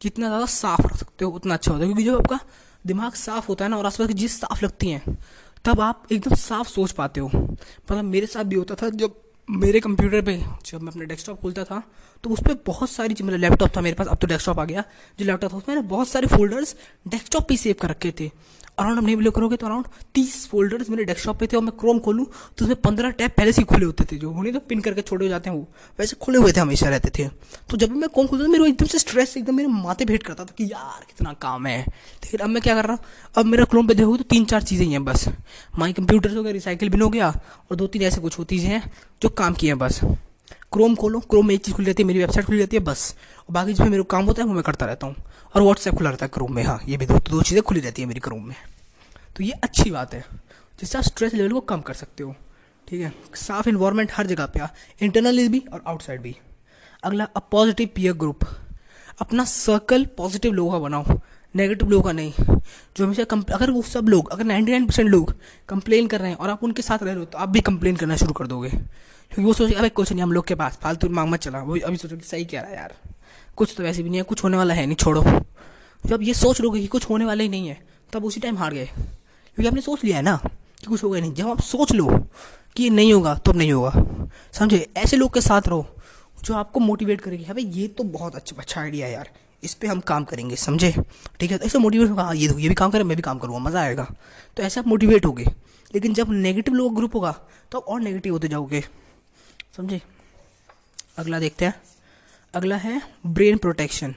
जितना 0.02 0.28
ज़्यादा 0.28 0.46
साफ़ 0.46 0.82
रख 0.82 0.96
सकते 0.98 1.26
हो, 1.26 1.32
उतना 1.32 1.54
अच्छा 1.54 1.72
होता 1.72 1.86
है। 1.86 1.88
क्योंकि 1.88 2.04
जब 2.04 2.16
आपका 2.16 2.40
दिमाग 2.86 3.14
साफ़ 3.16 3.48
होता 3.48 3.66
है 3.66 3.72
ना, 3.72 3.78
और 3.78 3.86
आसपास 3.86 4.08
की 4.08 4.14
चीज़ 4.14 4.32
साफ़ 4.32 4.64
लगती 4.66 4.90
हैं, 4.90 5.18
तब 5.66 5.80
आप 5.82 6.04
एकदम 6.12 6.36
साफ़ 6.36 6.68
सोच 6.68 6.92
पाते 6.92 7.20
हो। 7.20 7.28
मतलब 7.28 8.04
मेरे 8.04 8.28
साथ 8.28 8.44
भी 8.44 8.56
होता 8.56 8.76
था, 8.76 8.90
जब 8.92 9.22
मेरे 9.48 9.80
कंप्यूटर 9.80 10.22
पे, 10.22 10.38
जब 10.66 10.82
मैं 10.82 10.92
अपना 10.92 11.06
डेस्कटॉप 11.06 11.40
खोलता 11.42 11.64
था 11.64 11.82
तो 12.24 12.30
उस 12.30 12.40
पर 12.40 12.54
बहुत 12.66 12.90
सारी 12.90 13.14
मतलब 13.16 13.40
लैपटॉप 13.40 13.70
था 13.78 13.82
मेरे 13.82 13.96
पास, 13.96 14.08
अब 14.08 14.18
तो 14.18 14.28
डेस्कटॉप 14.28 14.60
आ 14.60 14.64
गया। 14.66 14.84
जो 15.20 15.26
लैपटॉप 15.26 15.54
था, 15.54 15.58
उसमें 15.58 15.88
बहुत 15.88 16.08
सारे 16.08 16.28
फोल्डर्स 16.28 16.76
डेस्कटॉप 17.08 17.48
पे 17.50 17.58
सेव 17.58 17.76
कर 17.82 17.90
रखे 17.90 18.14
थे। 18.20 18.32
अराउंड 18.78 18.98
हम 18.98 19.06
नहीं 19.06 19.16
बिलो 19.16 19.32
करोगे 19.32 19.56
तो 19.56 19.66
अराउंड 19.66 19.86
तीस 20.14 20.48
फोल्डर्स 20.48 20.90
मेरे 20.90 21.04
डेस्कटॉप 21.06 21.40
पे 21.40 21.48
थे 21.48 21.58
और 21.58 21.64
मैं 21.64 21.72
क्रोम 21.80 22.00
खोलूँ 22.00 22.26
तो 22.26 22.66
उसमें 22.66 22.82
पंद्रह 22.82 23.10
टैब 23.12 23.32
पहले 23.38 23.52
से 23.52 23.64
खुले 23.64 23.86
होते 23.86 24.04
थे। 24.06 24.18
जो 24.18 24.32
उन्हें 24.32 24.54
तो 24.54 24.60
पिन 24.60 24.82
करके 24.82 25.02
छोड़े 25.02 25.26
हो 25.26 25.30
जाते 25.30 25.50
हैं 25.50 25.58
वो, 25.58 25.68
वैसे 26.00 26.16
खुले 26.16 26.38
हुए 26.38 26.52
थे, 26.52 26.60
हमेशा 26.60 26.90
रहते 26.90 27.10
थे। 27.10 27.28
तो 27.70 27.78
जब 27.78 27.90
भी 27.90 28.00
मैं 28.00 28.10
क्रोम 28.10 28.28
खोलता 28.28 28.46
था, 28.46 28.50
मेरे 28.50 28.68
एकदम 28.70 28.86
से 28.86 29.00
स्ट्रेस 29.00 29.38
एकदम 29.38 29.56
मेरे 29.56 29.70
माथे 29.70 30.06
भेंट 30.06 30.24
करता 30.24 30.46
था 30.46 30.54
कि 30.58 30.64
यार 30.64 31.06
कितना 31.08 31.34
काम 31.42 31.66
है। 31.68 31.80
लेकिन 31.80 32.40
अब 32.40 32.50
मैं 32.50 32.62
क्या 32.62 32.76
कर 32.76 32.86
रहा 32.86 32.94
हूँ? 32.94 33.04
अब 33.36 33.46
मेरा 33.46 33.66
क्रोम 33.66 33.88
पे 33.88 33.94
देखोगे 33.94 34.18
तो 34.18 34.24
तीन 34.30 34.46
चार 34.46 34.64
चीज़ें 34.64 34.86
ही 34.86 34.92
हैं 34.92 35.04
बस। 35.06 35.28
माई 35.80 35.94
कंप्यूटर 35.94 36.36
हो 36.36 36.44
गया 36.44 36.54
रिसाइकिल 36.54 36.90
बिन 36.90 37.02
हो 37.02 37.10
गया 37.10 37.30
और 37.72 37.78
दो 37.78 37.88
तीन 37.88 38.02
ऐसे 38.02 38.22
कुछ 38.22 38.40
होती 38.40 38.60
हैं 38.60 38.84
जो 39.22 39.30
काम 39.32 39.54
किए 39.54 39.70
हैं 39.70 39.80
बस। 39.80 40.02
क्रोम 40.72 40.96
खोलो 40.96 41.20
क्रोम 41.20 41.48
में 41.48 41.54
एक 41.56 41.62
चीज़ 41.62 41.76
खुली 41.76 41.86
रहती 41.86 42.04
है, 42.04 42.08
मेरी 42.08 42.20
वेबसाइट 42.20 42.46
खुली 42.46 42.60
रहती 42.60 42.78
है, 42.78 42.84
बस। 42.84 43.16
और 43.40 43.54
बाकी 43.54 43.74
जिसमें 43.74 43.90
मेरे 43.90 44.04
काम 44.04 44.26
होता 44.26 44.42
है, 44.42 44.48
वो 44.48 44.54
मैं 44.54 44.64
करता 44.64 44.86
रहता 44.86 45.08
हूँ। 45.08 45.16
और 45.56 45.62
व्हाट्सएप 45.62 45.96
खुला 45.96 46.10
रहता 46.10 46.26
है 46.26 46.30
क्रोम 46.34 46.54
में 46.56 46.64
हाँ 46.64 46.80
ये 46.88 46.98
भी 46.98 47.06
दो 47.06 47.20
दो 47.30 47.42
चीज़ें 47.42 47.62
खुली 47.64 47.80
रहती 47.80 48.02
है 48.02 48.08
मेरी 48.08 48.20
क्रोम 48.20 48.44
में। 48.44 48.56
तो 49.36 49.44
ये 49.44 49.52
अच्छी 49.64 49.92
बात 49.92 50.14
है, 50.14 50.24
जिससे 50.80 50.98
आप 50.98 51.04
स्ट्रेस 51.04 51.34
लेवल 51.34 51.52
को 51.52 51.60
कम 51.62 51.82
कर 51.82 51.94
सकते 51.94 52.24
हो, 52.24 52.36
ठीक 52.88 53.02
है? 53.02 53.14
साफ़ 53.36 53.70
इन्वायरमेंट 53.70 54.12
हर 54.14 54.28
जगह 54.28 54.46
पे 54.48 54.60
इंटरनली 55.02 55.48
भी 55.48 55.64
और 55.74 55.84
आउटसाइड 55.88 56.22
भी। 56.22 56.36
अगला 57.04 57.24
अ 57.26 57.40
पॉजिटिव 57.52 57.90
पीयर 57.96 58.14
ग्रुप 58.16 58.46
अपना 59.22 59.44
सर्कल 59.46 60.06
पॉजिटिव 60.18 60.54
लोगों 60.54 60.72
का 60.72 60.80
बनाओ 60.80 61.20
नेगेटिव 61.56 61.90
लोगों 61.90 62.04
का 62.04 62.12
नहीं। 62.12 62.34
जो 62.98 63.06
हमेशा 63.06 63.24
अगर 63.56 63.72
वो 63.72 63.82
सब 63.84 64.08
लोग, 64.10 64.30
अगर 64.32 64.44
99 64.44 64.86
परसेंट 64.86 65.10
लोग 65.10 65.34
कंप्लेन 65.70 66.08
कर 66.08 66.20
रहे 66.20 66.30
हैं 66.30 66.38
और 66.38 66.50
आप 66.50 66.64
उनके 66.64 66.82
साथ 66.82 66.98
रह 66.98 67.12
रहे 67.12 67.16
हो 67.16 67.26
तो 67.26 67.38
आप 67.38 67.50
भी 67.50 67.62
कंप्लेन 67.62 67.96
करना 67.96 68.16
शुरू 68.16 68.34
कर 68.34 68.48
दोगे। 68.48 68.72
क्योंकि 69.36 69.48
वो 69.48 69.54
सोचे 69.54 69.74
अरे 69.74 69.90
कुछ 69.90 70.12
नहीं, 70.12 70.22
हम 70.24 70.32
लोग 70.32 70.46
के 70.48 70.56
पास 70.56 70.78
फालतू 70.82 71.08
मांग 71.10 71.30
मत 71.30 71.40
चला 71.40 71.60
वो 71.60 71.78
अभी 71.86 71.98
सोचो 71.98 72.18
कि 72.18 72.24
सही 72.24 72.46
कह 72.46 72.62
रहा 72.62 72.72
है 72.72 72.78
यार। 72.78 72.94
कुछ 73.56 73.74
तो 73.78 73.84
वैसे 73.84 74.04
भी 74.04 74.10
नहीं 74.10 74.20
है, 74.20 74.24
कुछ 74.24 74.44
होने 74.44 74.58
वाला 74.58 74.74
है 74.74 74.86
नहीं, 74.86 74.96
छोड़ो। 74.96 75.24
जब 76.06 76.22
ये 76.22 76.34
सोच 76.34 76.62
लोगे 76.62 76.80
कि 76.80 76.88
कुछ 76.88 77.10
होने 77.10 77.26
वाला 77.26 77.44
ही 77.44 77.50
नहीं 77.50 77.68
है, 77.68 77.78
तब 78.14 78.26
उसी 78.26 78.40
टाइम 78.40 78.58
हार 78.58 78.74
गए। 78.74 78.86
क्योंकि 78.86 79.68
आपने 79.68 79.82
सोच 79.82 80.04
लिया 80.04 80.18
है 80.18 80.24
ना 80.24 80.36
कि 80.46 80.86
कुछ 80.86 81.04
होगा 81.04 81.20
नहीं। 81.20 81.34
जब 81.34 81.48
आप 81.48 81.62
सोच 81.62 81.92
लो 81.92 82.08
कि 82.76 82.84
ये 82.84 82.90
नहीं 82.90 83.14
होगा 83.14 83.36
तो 83.36 83.54
नहीं 83.54 83.72
होगा। 83.72 84.28
समझे? 84.54 84.88
ऐसे 84.98 85.18
लोग 85.18 85.34
के 85.34 85.42
साथ 85.42 85.68
रहो, 85.68 85.86
जो 86.44 86.54
आपको 86.54 86.80
मोटिवेट 86.80 87.22
करेगी। 87.22 87.44
भाई 87.44 87.64
ये 87.64 87.88
तो 87.88 88.04
बहुत 88.04 88.36
अच्छा 88.36 88.56
अच्छा 88.60 88.82
आइडिया 88.82 89.08
है 89.08 89.14
यार। 89.14 89.30
इस 89.64 89.74
पर 89.74 89.88
हम 89.88 90.00
काम 90.00 90.24
करेंगे, 90.24 90.56
समझे? 90.56 90.94
ठीक 91.40 91.52
है 91.52 91.58
तो 91.58 91.66
ऐसे 91.66 91.80
मोटिवेट 91.80 92.10
होगा 92.10 92.24
हाँ 92.24 92.36
ये 92.36 92.48
ये 92.48 92.70
भी 92.70 92.76
काम 92.76 92.92
करें, 92.92 93.04
मैं 93.04 93.18
भी 93.18 93.24
काम 93.24 93.40
करूँगा, 93.40 93.60
मज़ा 93.60 93.82
आएगा। 93.82 94.08
तो 94.58 94.64
ऐसे 94.64 94.80
आप 94.80 94.88
मोटिवेट 94.88 95.26
होगे। 95.26 95.46
लेकिन 95.94 96.14
जब 96.14 96.32
नेगेटिव 96.32 96.74
लोग 96.74 96.96
ग्रुप 96.96 97.16
होगा 97.16 97.36
तो 97.72 97.78
और 97.80 98.00
नेगेटिव 98.02 98.34
होते 98.34 98.48
जाओगे। 98.48 98.84
समझे? 99.76 100.02
अगला 101.18 101.40
देखते 101.40 101.66
हैं। 101.66 101.74
अगला 102.54 102.76
है 102.78 103.02
ब्रेन 103.28 103.58
प्रोटेक्शन 103.58 104.14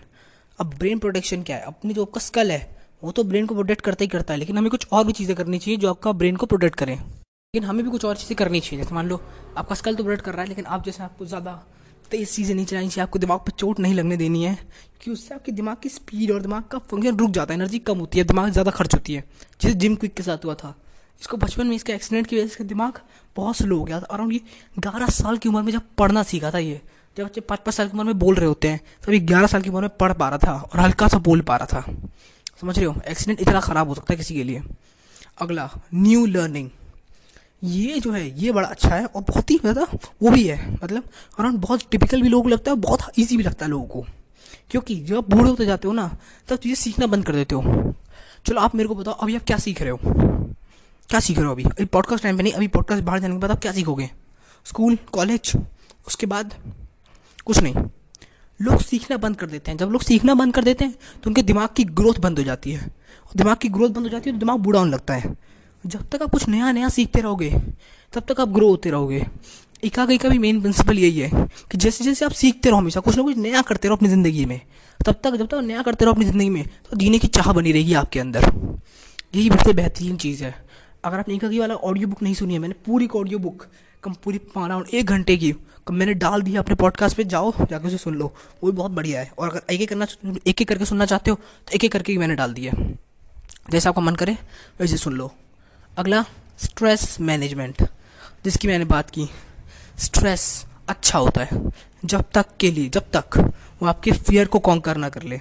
अब 0.59 0.75
ब्रेन 0.75 0.99
प्रोटेक्शन 0.99 1.43
क्या 1.43 1.57
है? 1.57 1.63
अपनी 1.63 1.95
जो 1.95 2.05
आपका 2.05 2.21
स्कल 2.21 2.51
है, 2.51 2.77
वो 3.03 3.13
तो 3.13 3.25
ब्रेन 3.25 3.47
को 3.47 3.55
प्रोटेक्ट 3.55 3.85
करता 3.85 4.05
ही 4.05 4.09
करता 4.09 4.35
है, 4.35 4.39
लेकिन 4.39 4.59
हमें 4.59 4.71
कुछ 4.71 4.87
और 4.93 5.05
भी 5.05 5.13
चीज़ें 5.13 5.35
करनी 5.37 5.59
चाहिए 5.59 5.79
जो 5.79 5.91
आपका 5.91 6.13
ब्रेन 6.13 6.37
को 6.37 6.47
प्रोटेक्ट 6.47 6.77
करें। 6.77 6.95
लेकिन 6.95 7.65
हमें 7.65 7.85
भी 7.85 7.91
कुछ 7.91 8.05
और 8.05 8.17
चीज़ें 8.17 8.37
करनी 8.37 8.61
चाहिए। 8.61 8.83
जैसे 8.83 8.95
मान 8.95 9.09
लो, 9.09 9.21
आपका 9.57 9.75
स्कल 9.75 9.95
तो 9.95 10.03
प्रोटेक्ट 10.05 10.25
कर 10.25 10.33
रहा 10.33 10.43
है, 10.43 10.49
लेकिन 10.49 10.65
आप 10.67 10.85
जैसे 10.85 11.03
आपको 11.03 11.27
ज़्यादा 11.27 11.53
तेज़ 12.11 12.33
चीज़ें 12.33 12.55
नहीं 12.55 12.67
चलानी 12.67 12.89
चाहिए, 12.89 13.03
आपको 13.03 13.19
दिमाग 13.19 13.39
पर 13.39 13.53
चोट 13.53 13.81
नहीं 13.81 13.95
लगने 13.95 14.17
देनी 14.17 14.45
है 14.45 14.55
क्योंकि 14.55 15.11
उससे 15.11 15.35
आपके 15.35 15.53
दिमाग 15.53 15.77
की 15.83 15.89
स्पीड 15.89 16.31
और 16.31 16.43
दिमाग 16.43 16.65
का 16.65 16.79
फ़ंक्शन 16.81 17.17
रुक 17.17 17.31
जाता 17.31 17.53
है 17.55 17.59
एनर्जी 17.59 17.79
कम 17.81 17.99
होती 17.99 18.19
है, 18.19 18.25
दिमाग 18.25 18.51
ज़्यादा 18.51 18.71
खर्च 18.71 18.95
होती 18.95 19.15
है। 19.15 19.25
जैसे 19.61 19.75
जिम 19.75 19.95
क्विक 19.97 20.15
के 20.15 20.23
साथ 20.23 20.45
हुआ 20.45 20.55
था। 20.55 20.75
इसको 21.21 21.37
बचपन 21.37 21.67
में 21.67 21.77
इसके 21.77 21.93
एक्सीडेंट 21.93 22.27
की 22.27 22.37
वजह 22.37 22.49
से 22.49 22.65
दिमाग 22.65 23.01
बहुत 23.37 23.57
स्लो 23.57 23.79
हो 23.79 23.85
गया 23.85 24.01
था। 24.01 24.07
अराउंड 24.07 24.33
ये 24.33 24.41
ग्यारह 24.79 25.07
साल 25.13 25.39
की 25.39 25.49
उम्र 25.49 25.63
में 25.63 25.73
जब 25.73 25.83
पढ़ना 25.99 26.23
सीखा 26.23 26.51
था 26.51 26.59
ये, 26.59 26.81
जब 27.17 27.25
बच्चे 27.25 27.41
पाँच 27.41 27.61
पाँच 27.61 27.75
साल 27.75 27.89
की 27.89 27.97
उम्र 27.97 28.05
में 28.05 28.19
बोल 28.19 28.35
रहे 28.35 28.47
होते 28.47 28.69
हैं 28.69 28.81
तभी 29.03 29.21
ग्यारह 29.23 29.47
साल 29.47 29.63
की 29.63 29.71
उम्र 29.71 29.81
में 29.81 29.97
पढ़ 30.01 30.13
पा 30.13 30.29
रहा 30.29 30.39
था 30.39 30.55
और 30.55 30.81
हल्का 30.81 31.09
सा 31.09 31.19
बोल 31.21 31.41
पा 31.41 31.57
रहा 31.57 31.67
था। 31.73 31.95
समझ 32.61 32.79
रहे 32.79 32.87
हो? 32.87 33.01
एक्सीडेंट 33.09 33.41
इतना 33.41 33.61
ख़राब 33.61 33.89
हो 33.89 33.95
सकता 33.95 34.13
है 34.13 34.17
किसी 34.17 34.35
के 34.35 34.45
लिए। 34.45 34.63
अगला 35.41 35.69
न्यू 35.95 36.25
लर्निंग 36.27 36.71
ये 37.65 37.99
जो 38.01 38.13
है, 38.13 38.29
ये 38.41 38.53
बड़ा 38.53 38.69
अच्छा 38.69 38.89
है 38.89 39.05
और 39.05 39.23
बहुत 39.23 39.51
ही 39.51 39.57
ज़्यादा 39.59 39.87
वो 40.23 40.31
भी 40.31 40.47
है। 40.47 40.75
मतलब 40.75 41.05
अराउंड 41.39 41.59
बहुत 41.59 41.83
टिपिकल 41.91 42.23
भी 42.23 42.29
लोगों 42.29 42.43
को 42.43 42.49
लगता 42.49 42.71
है 42.71 42.77
बहुत 42.77 43.19
ईजी 43.19 43.37
भी 43.37 43.43
लगता 43.43 43.65
है 43.65 43.71
लोगों 43.71 43.87
को। 43.87 44.07
क्योंकि 44.71 44.97
जब 44.97 45.17
आप 45.17 45.31
बूढ़े 45.31 45.49
होते 45.51 45.67
जाते 45.67 45.89
हो 45.89 45.95
ना, 45.95 46.17
तब 46.49 46.57
चीज़ें 46.57 46.75
सीखना 46.75 47.07
बंद 47.07 47.25
कर 47.27 47.35
देते 47.35 47.55
हो। 47.55 47.95
चलो 48.47 48.61
आप 48.61 48.75
मेरे 48.75 48.89
को 48.89 48.95
बताओ, 48.95 49.15
अभी 49.15 49.37
आप 49.37 49.43
क्या 49.43 49.59
सीख 49.59 49.83
रहे 49.83 49.91
हो? 49.91 50.48
क्या 51.11 51.21
सीख 51.21 51.37
रहे 51.39 51.47
हो 51.47 51.53
अभी? 51.53 51.63
अभी 51.65 51.85
पॉडकास्ट 51.85 52.23
टाइम 52.23 52.37
पे 52.37 52.43
नहीं, 52.43 52.53
अभी 52.53 52.69
पॉडकास्ट 52.69 53.05
बाहर 53.05 53.21
जाने 53.21 53.35
के 53.35 53.41
बाद 53.41 53.51
आप 53.51 53.61
क्या 53.61 53.73
सीखोगे? 53.73 54.11
स्कूल 54.67 54.99
कॉलेज 55.13 55.53
उसके 56.07 56.27
बाद 56.27 56.55
कुछ 57.47 57.59
नहीं। 57.59 57.75
लोग 58.61 58.81
सीखना 58.83 59.17
बंद 59.17 59.37
कर 59.37 59.47
देते 59.47 59.71
हैं। 59.71 59.79
जब 59.79 59.91
लोग 59.91 60.03
सीखना 60.03 60.35
बंद 60.35 60.55
कर 60.55 60.65
देते 60.65 60.85
हैं 60.85 60.95
तो 60.95 61.31
उनके 61.31 61.43
दिमाग 61.43 61.69
की 61.77 61.85
ग्रोथ 61.85 62.19
बंद 62.21 62.39
हो 62.39 62.45
जाती 62.45 62.73
है। 62.73 62.81
और 62.81 63.37
दिमाग 63.37 63.57
की 63.57 63.69
ग्रोथ 63.69 63.91
बंद 63.91 64.05
हो 64.05 64.09
जाती 64.09 64.31
है 64.31 64.37
तो 64.37 64.41
दिमाग 64.41 64.59
बूढ़ा 64.59 64.81
होने 64.81 64.93
लगता 64.93 65.15
है। 65.15 65.35
जब 65.85 66.09
तक 66.09 66.23
आप 66.23 66.31
कुछ 66.31 66.49
नया 66.49 66.73
नया 66.73 66.89
सीखते 66.89 67.21
रहोगे, 67.21 67.51
तब 68.13 68.23
तक 68.29 68.41
आप 68.41 68.49
ग्रो 68.49 68.69
होते 68.69 68.91
रहोगे। 68.91 69.27
इकागई 69.85 70.19
का 70.19 70.29
भी 70.29 70.39
मेन 70.39 70.61
प्रिंसिपल 70.61 70.99
यही 70.99 71.19
है 71.19 71.47
कि 71.71 71.79
जैसे 71.79 72.05
जैसे 72.05 72.25
आप 72.25 72.33
सीखते 72.33 72.69
रहो 72.69 72.79
हमेशा, 72.79 73.01
कुछ 73.01 73.17
ना 73.17 73.23
कुछ 73.23 73.37
नया 73.37 73.63
करते 73.63 73.89
रहो 73.89 73.97
अपनी 73.97 74.09
ज़िंदगी 74.09 74.45
में। 74.47 74.61
तब 75.01 75.21
तक 75.25 75.37
जब 75.37 75.47
तक 75.47 75.61
नया 75.65 75.83
करते 75.83 76.05
रहो 76.05 76.15
अपनी 76.15 76.25
ज़िंदगी 76.25 76.49
में 76.51 76.65
तो 76.91 76.97
जीने 76.97 77.19
की 77.19 77.27
चाह 77.29 77.53
बनी 77.53 77.73
रहेगी 77.73 77.95
आपके 77.95 78.21
अंदर। 78.21 78.53
यही 79.35 79.49
सबसे 79.49 79.73
बेहतरीन 79.73 80.17
चीज़ 80.17 80.45
है। 80.45 80.68
अगर 81.09 81.19
आपने 81.19 81.35
इकागी 81.35 81.59
वाला 81.59 81.75
ऑडियो 81.75 82.09
बुक 82.09 82.23
नहीं 82.23 82.35
सुनी 82.35 82.53
है 82.55 82.59
मैंने, 82.59 82.75
पूरी 82.87 83.09
ऑडियो 83.17 83.39
बुक 83.39 83.67
कम 84.03 84.13
पूरी 84.25 84.41
अराउंड 84.57 84.87
एक 84.95 85.07
घंटे 85.07 85.37
की, 85.37 85.53
कम 85.87 85.95
मैंने 85.95 86.15
डाल 86.15 86.43
दिया 86.43 86.61
अपने 86.61 86.75
पॉडकास्ट 86.75 87.17
पे, 87.17 87.25
जाओ, 87.25 87.53
जाके 87.61 87.87
उसे 87.87 87.99
सुन 87.99 88.15
लो। 88.15 88.33
वो 88.63 88.71
भी 88.71 88.77
बहुत 88.77 88.93
बढ़िया 88.93 89.21
है। 89.21 89.33
और 89.39 89.49
अगर 89.51 89.73
एक 89.73 89.81
एक 89.81 89.89
करना 89.89 90.07
एक 90.47 90.63
एक 90.63 90.69
करके 90.69 90.85
सुनना 90.85 91.07
चाहते 91.07 91.31
हो 91.31 91.37
तो 91.37 91.73
एक 91.75 91.85
एक 91.85 91.93
करके 91.93 92.17
मैंने 92.19 92.35
डाल 92.35 92.53
दिया 92.55 92.73
जैसे 93.71 93.89
आपका 93.89 94.03
मन 94.03 94.15
करे, 94.15 94.37
वैसे 94.81 94.97
सुन 94.97 95.15
लो। 95.15 95.31
अगला 95.97 96.25
स्ट्रेस 96.59 97.21
मैनेजमेंट 97.21 97.83
जिसकी 98.45 98.69
मैंने 98.69 98.85
बात 98.85 99.11
की। 99.11 99.29
स्ट्रेस 99.99 100.67
अच्छा 100.89 101.19
होता 101.19 101.45
है। 101.45 101.61
जब 102.05 102.25
तक 102.35 102.47
के 102.61 102.71
लिए, 102.71 102.89
जब 102.89 103.11
तक 103.17 103.39
वो 103.83 103.87
आपके 103.89 104.13
फियर 104.13 104.47
को 104.47 104.59
कॉन्कर 104.59 104.97
ना 104.97 105.09
कर 105.09 105.23
ले। 105.23 105.41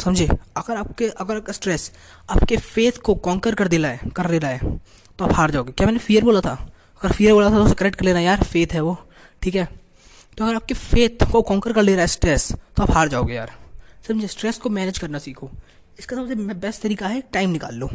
समझे? 0.00 0.26
अगर 0.56 0.76
आपके, 0.76 1.08
अगर 1.10 1.36
आपका 1.36 1.52
स्ट्रेस 1.52 1.90
आपके 2.30 2.56
फेथ 2.56 2.98
को 3.04 3.14
कॉन्कर 3.16 3.54
कर 3.54 3.68
दिला 3.68 3.88
है, 3.88 4.00
कर 4.16 4.30
दे 4.30 4.38
रहा 4.38 4.50
है 4.50 4.76
तो 5.18 5.24
आप 5.24 5.32
हार 5.32 5.50
जाओगे। 5.50 5.72
क्या 5.72 5.86
मैंने 5.86 5.98
फियर 5.98 6.24
बोला 6.24 6.40
था? 6.40 6.52
अगर 7.00 7.12
फियर 7.12 7.32
बोला 7.32 7.50
था 7.50 7.54
तो 7.54 7.64
उसे 7.64 7.74
करेक्ट 7.74 7.98
कर 7.98 8.04
लेना 8.04 8.20
यार 8.20 8.42
फेथ 8.42 8.72
है 8.72 8.80
वो, 8.80 8.96
ठीक 9.42 9.54
है? 9.54 9.68
तो 10.38 10.44
अगर 10.44 10.54
आपके 10.54 10.74
फेथ 10.74 11.30
को 11.32 11.42
कॉन्कर 11.42 11.72
कर 11.72 11.82
ले 11.82 11.92
रहा 11.92 12.00
है 12.00 12.06
स्ट्रेस 12.06 12.52
तो 12.76 12.82
आप 12.82 12.90
हार 12.90 13.08
जाओगे 13.08 13.34
यार। 13.34 13.52
समझे? 14.08 14.26
स्ट्रेस 14.28 14.58
को 14.58 14.70
मैनेज 14.70 14.98
करना 14.98 15.18
सीखो। 15.18 15.50
इसका 15.98 16.16
सबसे 16.16 16.34
बेस्ट 16.34 16.82
तरीका 16.82 17.08
है 17.08 17.20
टाइम 17.32 17.50
निकाल 17.50 17.74
लो। 17.74 17.90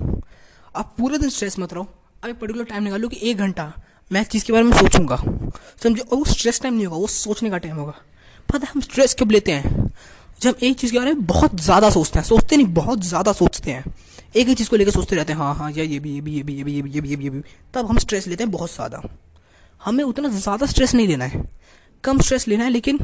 आप 0.75 0.93
पूरे 0.97 1.17
दिन 1.17 1.29
स्ट्रेस 1.29 1.59
मत 1.59 1.73
रहो। 1.73 1.83
आप 2.23 2.29
एक 2.29 2.39
पर्टिकुलर 2.39 2.65
टाइम 2.65 2.83
निकाल 2.83 3.01
लो 3.01 3.07
कि 3.07 3.19
एक 3.21 3.37
घंटा 3.37 3.71
मैं 4.11 4.21
इस 4.21 4.27
चीज़ 4.27 4.45
के 4.45 4.53
बारे 4.53 4.63
में 4.63 4.77
सोचूँगा। 4.77 5.15
समझे? 5.83 6.01
और 6.01 6.17
वो 6.17 6.25
स्ट्रेस 6.25 6.61
टाइम 6.61 6.73
नहीं 6.73 6.85
होगा, 6.85 6.97
वो 6.97 7.07
सोचने 7.07 7.49
का 7.49 7.57
टाइम 7.57 7.75
होगा। 7.75 7.93
पता 8.49 8.65
है 8.65 8.71
हम 8.71 8.81
स्ट्रेस 8.81 9.15
कब 9.19 9.31
लेते 9.31 9.51
हैं? 9.51 9.91
जब 10.43 10.55
एक 10.63 10.77
चीज़ 10.79 10.91
के 10.91 10.97
बारे 10.97 11.13
में 11.13 11.25
बहुत 11.25 11.59
ज़्यादा 11.61 11.89
सोचते 11.89 12.19
हैं, 12.19 12.25
सोचते 12.25 12.57
नहीं, 12.57 12.67
बहुत 12.73 13.03
ज़्यादा 13.03 13.31
सोचते 13.33 13.71
हैं। 13.71 13.93
एक 14.35 14.47
ही 14.47 14.55
चीज़ 14.55 14.69
को 14.69 14.75
लेकर 14.75 14.91
सोचते 14.91 15.15
रहते 15.15 15.33
हैं 15.33 15.39
हाँ 15.39 15.53
हाँ 15.55 15.71
यार 15.71 15.85
ये 15.85 15.99
भी 15.99 16.13
ये 16.13 16.21
भी 16.21 16.31
ये 16.33 16.43
भी 16.43 16.53
ये 16.53 16.63
भी 16.63 16.73
ये 16.73 16.81
भी 16.81 16.89
ये 16.89 17.01
भी 17.01 17.09
ये 17.09 17.15
भी 17.15 17.23
ये 17.23 17.29
भी। 17.29 17.41
तब 17.73 17.85
हम 17.85 17.97
स्ट्रेस 17.97 18.27
लेते 18.27 18.43
हैं 18.43 18.51
बहुत 18.51 18.73
ज़्यादा। 18.73 19.01
हमें 19.81 20.03
उतना 20.03 20.29
ज़्यादा 20.29 20.65
स्ट्रेस 20.65 20.93
नहीं 20.95 21.07
लेना 21.07 21.25
है। 21.25 21.43
कम 22.03 22.19
स्ट्रेस 22.19 22.47
लेना 22.47 22.63
है, 22.63 22.69
लेकिन 22.69 22.97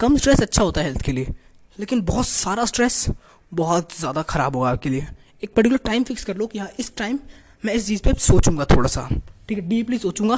कम 0.00 0.16
स्ट्रेस 0.16 0.40
अच्छा 0.42 0.62
होता 0.62 0.80
है 0.80 0.86
हेल्थ 0.86 1.02
के 1.02 1.12
लिए। 1.12 1.34
लेकिन 1.78 2.00
बहुत 2.04 2.26
सारा 2.26 2.64
स्ट्रेस 2.64 3.06
बहुत 3.52 3.98
ज़्यादा 3.98 4.22
ख़राब 4.24 4.56
होगा 4.56 4.70
आपके 4.70 4.88
लिए। 4.88 5.06
एक 5.44 5.54
पर्टिकुलर 5.54 5.80
टाइम 5.84 6.04
फिक्स 6.04 6.24
कर 6.24 6.36
लो 6.36 6.46
कि 6.46 6.58
हाँ 6.58 6.68
इस 6.78 6.94
टाइम 6.96 7.18
मैं 7.64 7.74
इस 7.74 7.86
चीज़ 7.86 8.02
पे 8.02 8.12
सोचूँगा 8.20 8.64
थोड़ा 8.66 8.88
सा। 8.88 9.08
ठीक 9.48 9.58
है 9.58 9.68
डीपली 9.68 9.98
सोचूँगा, 9.98 10.36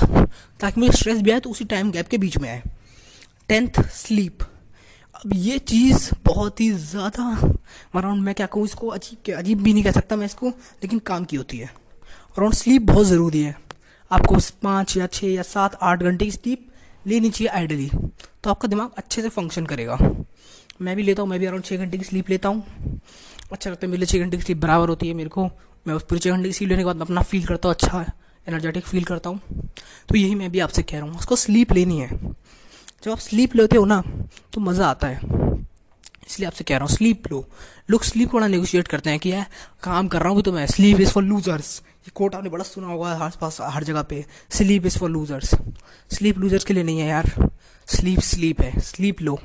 ताकि 0.61 0.81
मुझे 0.81 0.93
स्ट्रेस 0.93 1.21
भी 1.23 1.31
आए 1.31 1.41
तो 1.41 1.51
उसी 1.51 1.65
टाइम 1.65 1.91
गैप 1.93 2.09
के 2.09 2.19
बीच 2.19 2.39
में 2.39 2.49
आए। 2.51 2.63
टेंथ 3.49 3.83
स्लीप 3.95 4.43
अब 5.23 5.33
ये 5.35 5.59
चीज़ 5.61 6.11
बहुत 6.25 6.61
ही 6.61 6.71
ज़्यादा 6.73 7.25
अराउंड 7.95 8.23
मैं 8.23 8.35
क्या 8.35 8.47
कहूँ, 8.47 8.65
इसको 8.65 8.87
अजीब 8.89 9.35
अजीब 9.35 9.61
भी 9.63 9.73
नहीं 9.73 9.83
कह 9.85 9.93
सकता 9.93 10.17
मैं 10.17 10.27
इसको, 10.27 10.49
लेकिन 10.49 10.99
काम 11.01 11.25
की 11.25 11.37
होती 11.37 11.59
है। 11.59 11.67
अराउंड 11.67 12.55
स्लीप 12.55 12.83
बहुत 12.83 13.07
ज़रूरी 13.07 13.43
है। 13.43 13.55
आपको 14.11 14.37
पाँच 14.63 14.97
या 14.97 15.07
छः 15.07 15.29
या 15.29 15.43
सात, 15.43 15.79
आठ 15.83 16.03
घंटे 16.03 16.25
की 16.25 16.31
स्लीप 16.31 16.67
लेनी 17.07 17.31
चाहिए 17.31 17.49
आइडली 17.51 17.89
तो 18.43 18.51
आपका 18.51 18.69
दिमाग 18.69 18.91
अच्छे 18.99 19.23
से 19.23 19.29
फ़ंक्शन 19.29 19.67
करेगा। 19.67 19.99
मैं 20.81 20.97
भी 20.97 21.03
लेता 21.03 21.23
हूँ, 21.23 21.31
मैं 21.31 21.39
भी 21.41 21.47
अराउंड 21.47 21.65
छः 21.65 21.77
घंटे 21.77 21.99
की 21.99 22.05
स्लीप 22.05 22.31
लेता 22.31 22.49
हूँ। 22.49 23.01
अच्छा 23.53 23.71
लगता 23.71 23.87
है 23.87 23.91
मेरे 23.91 23.99
लिए 23.99 24.07
छः 24.09 24.25
घंटे 24.25 24.37
की 24.37 24.43
स्लीप 24.43 24.59
बराबर 24.59 24.89
होती 24.89 25.09
है 25.09 25.15
मेरे 25.15 25.29
को। 25.29 25.49
मैं 25.87 25.95
उस 25.95 26.03
पूरे 26.03 26.21
छः 26.21 26.31
घंटे 26.31 26.49
की 26.49 26.53
स्लीप 26.53 26.71
लेने 26.71 26.83
के 26.83 26.87
बाद 26.87 27.01
अपना 27.01 27.23
फील 27.23 27.47
करता 27.47 27.69
हूँ 27.69 27.75
अच्छा 27.75 28.05
एनर्जेटिक 28.47 28.85
फील 28.85 29.05
करता 29.05 29.31
हूँ। 29.31 29.69
तो 30.09 30.17
यही 30.17 30.35
मैं 30.35 30.51
भी 30.51 30.61
आपसे 30.61 30.83
कह 30.83 30.99
रहा 30.99 31.07
हूँ, 31.07 31.19
उसको 31.19 31.37
स्लीप 31.37 31.73
लेनी 31.73 31.99
है। 32.01 32.35
जब 33.03 33.11
आप 33.11 33.19
स्लीप 33.19 33.55
लेते 33.57 33.77
हो 33.77 33.85
ना 33.85 34.03
तो 34.53 34.61
मज़ा 34.61 34.87
आता 34.87 35.07
है। 35.07 35.21
इसलिए 36.27 36.47
आपसे 36.47 36.65
कह 36.65 36.77
रहा 36.77 36.87
हूँ 36.87 36.89
स्लीप 36.89 37.31
लो। 37.33 37.45
लोग 37.91 38.03
स्लीप 38.05 38.31
को 38.31 38.37
बड़ा 38.37 38.47
नेगोशिएट 38.49 38.89
करते 38.89 39.11
हैं 39.11 39.19
कि, 39.19 39.33
यार, 39.33 39.47
काम 39.83 40.09
कर 40.09 40.23
रहा 40.23 40.33
हूँ 40.33 40.43
तो 40.43 40.53
मैं। 40.53 40.67
स्लीप 40.67 41.01
इज़ 41.01 41.11
फॉर 41.11 41.23
लूजर्स 41.23 41.81
ये 41.85 42.11
कोट 42.15 42.35
आपने 42.35 42.51
बड़ा 42.51 42.65
सुना 42.65 42.87
होगा 42.87 43.11
आस 43.17 43.37
पास 43.41 43.59
हर 43.63 43.85
जगह 43.85 44.03
पे। 44.03 44.25
Sleep 44.51 44.87
is 44.87 44.99
for 44.99 45.11
losers 45.11 45.55
sleep 46.11 46.39
losers 46.39 46.65
के 46.65 46.75
लिए 46.75 46.85
नहीं 46.85 47.01
है 47.01 47.09
यार। 47.09 47.31
स्लीप 47.89 48.21
स्लीप 48.21 48.61
है। 48.61 48.81
स्लीप 48.83 49.23
लो। 49.23 49.39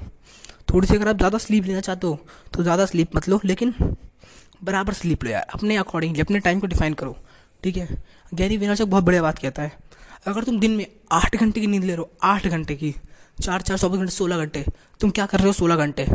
थोड़ी 0.74 0.88
सी 0.88 0.96
अगर 0.96 1.08
आप 1.08 1.18
ज़्यादा 1.18 1.38
स्लीप 1.38 1.66
लेना 1.66 1.82
चाहते 1.82 2.08
हो 2.08 2.20
तो 2.54 2.64
ज़्यादा 2.64 2.86
स्लीप 2.86 3.16
मत 3.16 3.30
लो, 3.30 3.40
लेकिन 3.46 3.74
बराबर 4.64 4.94
स्लीप 4.94 5.24
लो 5.24 5.32
यार। 5.32 5.46
अपने 5.54 5.78
अकॉर्डिंगली 5.78 6.22
अपने 6.22 6.40
टाइम 6.40 6.60
को 6.60 6.68
डिफाइन 6.68 6.94
करो। 6.94 7.18
ठीक 7.64 7.78
है? 7.78 7.88
गैरी 8.32 8.58
विनरचक 8.58 8.86
बहुत 8.86 9.04
बढ़िया 9.04 9.22
बात 9.22 9.40
कहता 9.40 9.62
है। 9.62 9.72
अगर 10.28 10.44
तुम 10.44 10.60
दिन 10.60 10.72
में 10.72 10.86
आठ 11.12 11.36
घंटे 11.36 11.62
की 11.62 11.68
नींद 11.68 11.84
ले 11.84 11.88
रहे 11.88 11.98
हो, 11.98 12.10
आठ 12.24 12.48
घंटे 12.48 12.76
की 12.76 12.96
चार 13.42 13.62
चार 13.62 13.78
चौबीस 13.78 14.00
घंटे 14.00 14.12
सोलह 14.12 14.38
घंटे। 14.38 14.66
तुम 15.00 15.10
क्या 15.10 15.26
कर 15.26 15.38
रहे 15.38 15.48
हो 15.48 15.54
सोलह 15.54 15.76
घंटे? 15.76 16.06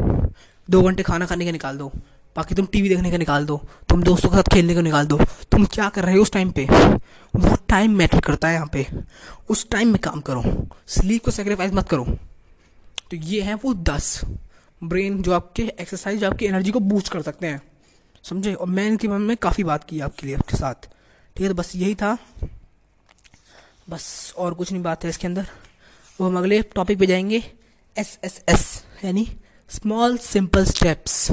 दो 0.71 0.83
घंटे 0.83 1.03
खाना 1.03 1.27
खाने 1.27 1.45
के 1.45 1.53
निकाल 1.53 1.79
दो। 1.79 1.93
बाकी 2.37 2.55
तुम 2.55 2.67
टीवी 2.67 2.89
देखने 2.89 3.11
का 3.11 3.17
निकाल 3.17 3.47
दो। 3.47 3.57
तुम 3.89 4.03
दोस्तों 4.03 4.29
के 4.29 4.37
साथ 4.37 4.43
खेलने 4.43 4.75
का 4.75 4.81
निकाल 4.81 5.07
दो। 5.07 5.19
तुम 5.25 5.65
क्या 5.65 5.89
कर 5.89 6.05
रहे 6.05 6.17
हो 6.17 6.23
उस 6.23 6.33
टाइम 6.33 6.51
पे? 6.51 6.65
वो 7.37 7.57
टाइम 7.69 7.97
मैटर 7.97 8.21
करता 8.21 8.49
है 8.49 8.55
यहाँ 8.55 8.67
पे। 8.67 8.87
उस 9.49 9.71
टाइम 9.71 9.89
में 9.89 9.99
काम 9.99 10.21
करो। 10.21 10.69
स्लीप 10.87 11.25
को 11.25 11.31
सेक्रीफाइस 11.31 11.73
मत 11.73 11.89
करो। 11.89 12.05
तो 13.11 13.17
ये 13.17 13.43
है 13.43 13.55
वो 13.55 13.75
दस। 13.75 14.21
ब्रेन 14.85 15.23
जो 15.23 15.33
आपके 15.33 15.63
एक्सरसाइज 15.81 16.21
जो 16.21 16.31
आपकी 16.31 16.47
एनर्जी 16.47 16.71
को 16.71 16.81
बूस्ट 16.81 17.09
कर 17.09 17.23
सकते 17.23 17.47
हैं। 17.47 17.63
समझे? 18.23 18.55
और 18.55 18.67
मैं 18.67 18.87
इनके 18.87 19.09
मन 19.09 19.21
में 19.21 19.37
काफ़ी 19.37 19.65
बात 19.65 19.85
की 19.85 20.01
आपके 20.01 20.27
लिए, 20.27 20.37
आपके 20.37 20.57
साथ। 20.57 20.75
ठीक 21.37 21.41
है 21.41 21.49
तो 21.49 21.55
बस 21.55 21.77
यही 21.77 21.95
था। 21.95 22.19
बस 23.91 24.35
और 24.39 24.55
कुछ 24.55 24.73
नहीं 24.73 24.83
बात 24.83 25.05
है 25.05 25.11
इसके 25.11 25.27
अंदर। 25.27 25.47
वो 26.21 26.27
हम 26.27 26.39
अगले 26.39 26.63
टॉपिक 26.63 26.99
पे 26.99 27.07
जाएँगे 27.07 27.43
एस 27.99 28.19
एस 28.25 28.43
एस 28.49 28.85
यानी 29.05 29.27
स्मॉल 29.71 30.17
सिंपल 30.19 30.65
स्टेप्स 30.65 31.33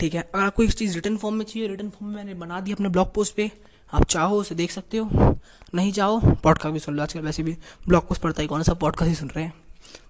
ठीक 0.00 0.14
है? 0.14 0.30
अगर 0.34 0.44
आपको 0.44 0.62
इस 0.62 0.76
चीज़ 0.76 0.94
रिटर्न 0.94 1.16
फॉर्म 1.16 1.36
में 1.36 1.44
चाहिए 1.44 1.68
रिटर्न 1.68 1.88
फॉर्म 1.90 2.06
में 2.06 2.16
मैंने 2.16 2.34
बना 2.34 2.60
दी 2.60 2.72
अपने 2.72 2.88
ब्लॉग 2.88 3.14
पोस्ट 3.14 3.34
पे, 3.34 3.50
आप 3.92 4.04
चाहो 4.04 4.36
उसे 4.36 4.54
देख 4.54 4.70
सकते 4.70 4.96
हो। 4.96 5.38
नहीं 5.74 5.92
चाहो 5.92 6.20
पॉडकास्ट 6.34 6.72
भी 6.72 6.78
सुन 6.78 6.94
लो। 6.96 7.02
आजकल 7.02 7.20
वैसे 7.20 7.42
भी 7.42 7.56
ब्लॉग 7.88 8.08
पोस्ट 8.08 8.22
पढ़ता 8.22 8.42
ही 8.42 8.48
कौन 8.48 8.62
सा 8.62 8.74
पॉडकास्ट 8.74 9.08
ही 9.08 9.14
सुन 9.14 9.28
रहे 9.28 9.44
हैं। 9.44 9.54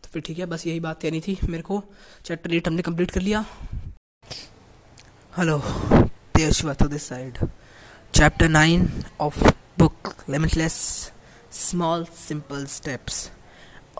तो 0.02 0.08
फिर 0.12 0.22
ठीक 0.22 0.38
है, 0.38 0.46
बस 0.46 0.66
यही 0.66 0.80
बात 0.80 1.02
कहनी 1.02 1.20
थी 1.20 1.38
मेरे 1.44 1.62
को। 1.62 1.82
चैप्टर 2.24 2.54
एट 2.54 2.68
हमने 2.68 2.82
कंप्लीट 2.82 3.10
कर 3.10 3.20
लिया। 3.20 3.44
हेलो 5.38 5.58
देश 6.36 6.64
this 6.64 7.02
side 7.02 7.38
chapter 8.14 8.48
nine 8.48 9.04
of 9.20 9.44
book 9.78 10.14
limitless 10.30 10.72
small 11.52 12.04
simple 12.04 12.66
steps 12.66 13.30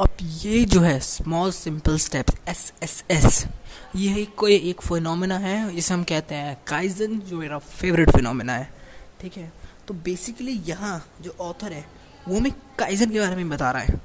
अब 0.01 0.17
ये 0.21 0.65
जो 0.65 0.81
है 0.81 0.99
small 1.01 1.51
simple 1.53 1.97
steps 1.99 2.35
S 2.49 2.73
S 2.83 3.03
S 3.11 3.45
ये 3.97 4.25
कोई 4.37 4.57
एक 4.71 4.81
फिनोमेना 4.81 5.39
है 5.39 5.75
जिसे 5.75 5.95
हम 5.95 6.03
कहते 6.05 6.35
हैं 6.35 6.57
काइजन 6.67 7.19
जो 7.21 7.37
मेरा 7.37 7.59
फेवरेट 7.59 8.11
फिनोमेना 8.11 8.53
है, 8.53 8.69
ठीक 9.21 9.37
है? 9.37 9.53
तो 9.89 9.95
बेसिकली 9.95 10.53
यहाँ 10.67 11.05
जो 11.23 11.35
ऑथर 11.41 11.73
है, 11.73 11.85
वो 12.29 12.37
हमें 12.37 12.53
काइजन 12.79 13.11
के 13.11 13.21
बारे 13.21 13.37
में 13.37 13.49
बता 13.49 13.71
रहा 13.71 13.83
है, 13.83 14.01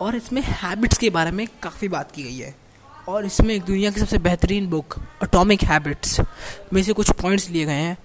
और 0.00 0.16
इसमें 0.16 0.42
हैबिट्स 0.42 0.98
के 0.98 1.10
बारे 1.10 1.30
में 1.30 1.46
काफ़ी 1.62 1.88
बात 1.88 2.12
की 2.12 2.22
गई 2.22 2.38
है, 2.38 2.54
और 3.08 3.26
इसमें 3.26 3.54
एक 3.54 3.64
दुनिया 3.64 3.90
की 3.90 4.00
सबसे 4.00 4.18
बेहतरीन 4.18 4.70
बुक 4.70 4.98
अटोमिक 5.22 5.64
हैबिट्स 5.64 6.20
में 6.72 6.82
से 6.82 6.92
कुछ 6.92 7.10
पॉइंट्स 7.12 7.48
लिए 7.50 7.64
गए 7.64 7.72
हैं 7.72 7.96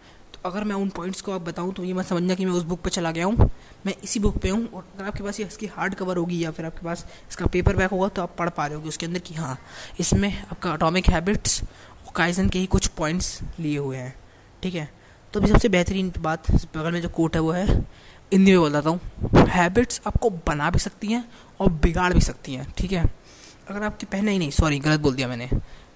अगर 0.45 0.63
मैं 0.63 0.75
उन 0.75 0.89
पॉइंट्स 0.89 1.21
को 1.21 1.31
आप 1.31 1.41
बताऊँ 1.41 1.73
तो 1.73 1.83
ये 1.83 1.93
मत 1.93 2.05
समझना 2.05 2.35
कि 2.35 2.45
मैं 2.45 2.53
उस 2.53 2.63
बुक 2.63 2.81
पर 2.81 2.89
चला 2.89 3.11
गया 3.11 3.25
हूँ। 3.25 3.49
मैं 3.85 3.93
इसी 4.03 4.19
बुक 4.19 4.37
पे 4.37 4.49
हूँ, 4.49 4.67
और 4.67 4.85
अगर 4.95 5.07
आपके 5.07 5.23
पास 5.23 5.39
ये 5.39 5.45
इसकी 5.45 5.65
हार्ड 5.67 5.95
कवर 5.95 6.17
होगी, 6.17 6.43
या 6.43 6.51
फिर 6.51 6.65
आपके 6.65 6.85
पास 6.85 7.05
इसका 7.29 7.45
पेपर 7.45 7.75
बैक 7.75 7.91
होगा 7.91 8.07
तो 8.07 8.21
आप 8.21 8.35
पढ़ 8.37 8.49
पा 8.49 8.65
रहे 8.65 8.75
होगे 8.75 8.89
उसके 8.89 9.05
अंदर 9.05 9.19
कि 9.19 9.33
हाँ 9.33 9.57
इसमें 9.99 10.31
आपका 10.41 10.71
अटोमिक 10.71 11.09
हैबिट्स 11.09 11.61
और 11.61 12.13
काइजन 12.15 12.49
के 12.49 12.59
ही 12.59 12.65
कुछ 12.67 12.87
पॉइंट्स 12.87 13.39
लिए 13.59 13.77
हुए 13.77 13.97
हैं। 13.97 14.15
ठीक 14.63 14.75
है? 14.75 14.89
तो 15.33 15.39
अभी 15.39 15.49
सबसे 15.49 15.69
बेहतरीन 15.69 16.11
बात 16.19 16.51
बगल 16.75 16.91
में 16.91 17.01
जो 17.01 17.09
कोट 17.09 17.35
है 17.35 17.41
वो 17.41 17.51
है, 17.51 17.67
हिंदी 18.31 18.51
में 18.51 18.61
बताता 18.61 18.89
हूँ 18.89 19.47
हैबिट्स 19.49 20.01
आपको 20.07 20.29
बना 20.47 20.69
भी 20.69 20.79
सकती 20.79 21.07
हैं 21.07 21.23
और 21.59 21.71
बिगाड़ 21.73 22.13
भी 22.13 22.21
सकती 22.21 22.53
हैं। 22.53 22.71
ठीक 22.77 22.91
है? 22.91 23.05
अगर 23.69 23.83
आपकी, 23.83 24.05
पहले 24.05 24.31
ही 24.31 24.39
नहीं 24.39 24.51
सॉरी 24.51 24.79
गलत 24.79 24.99
बोल 24.99 25.15
दिया 25.15 25.27
मैंने। 25.27 25.49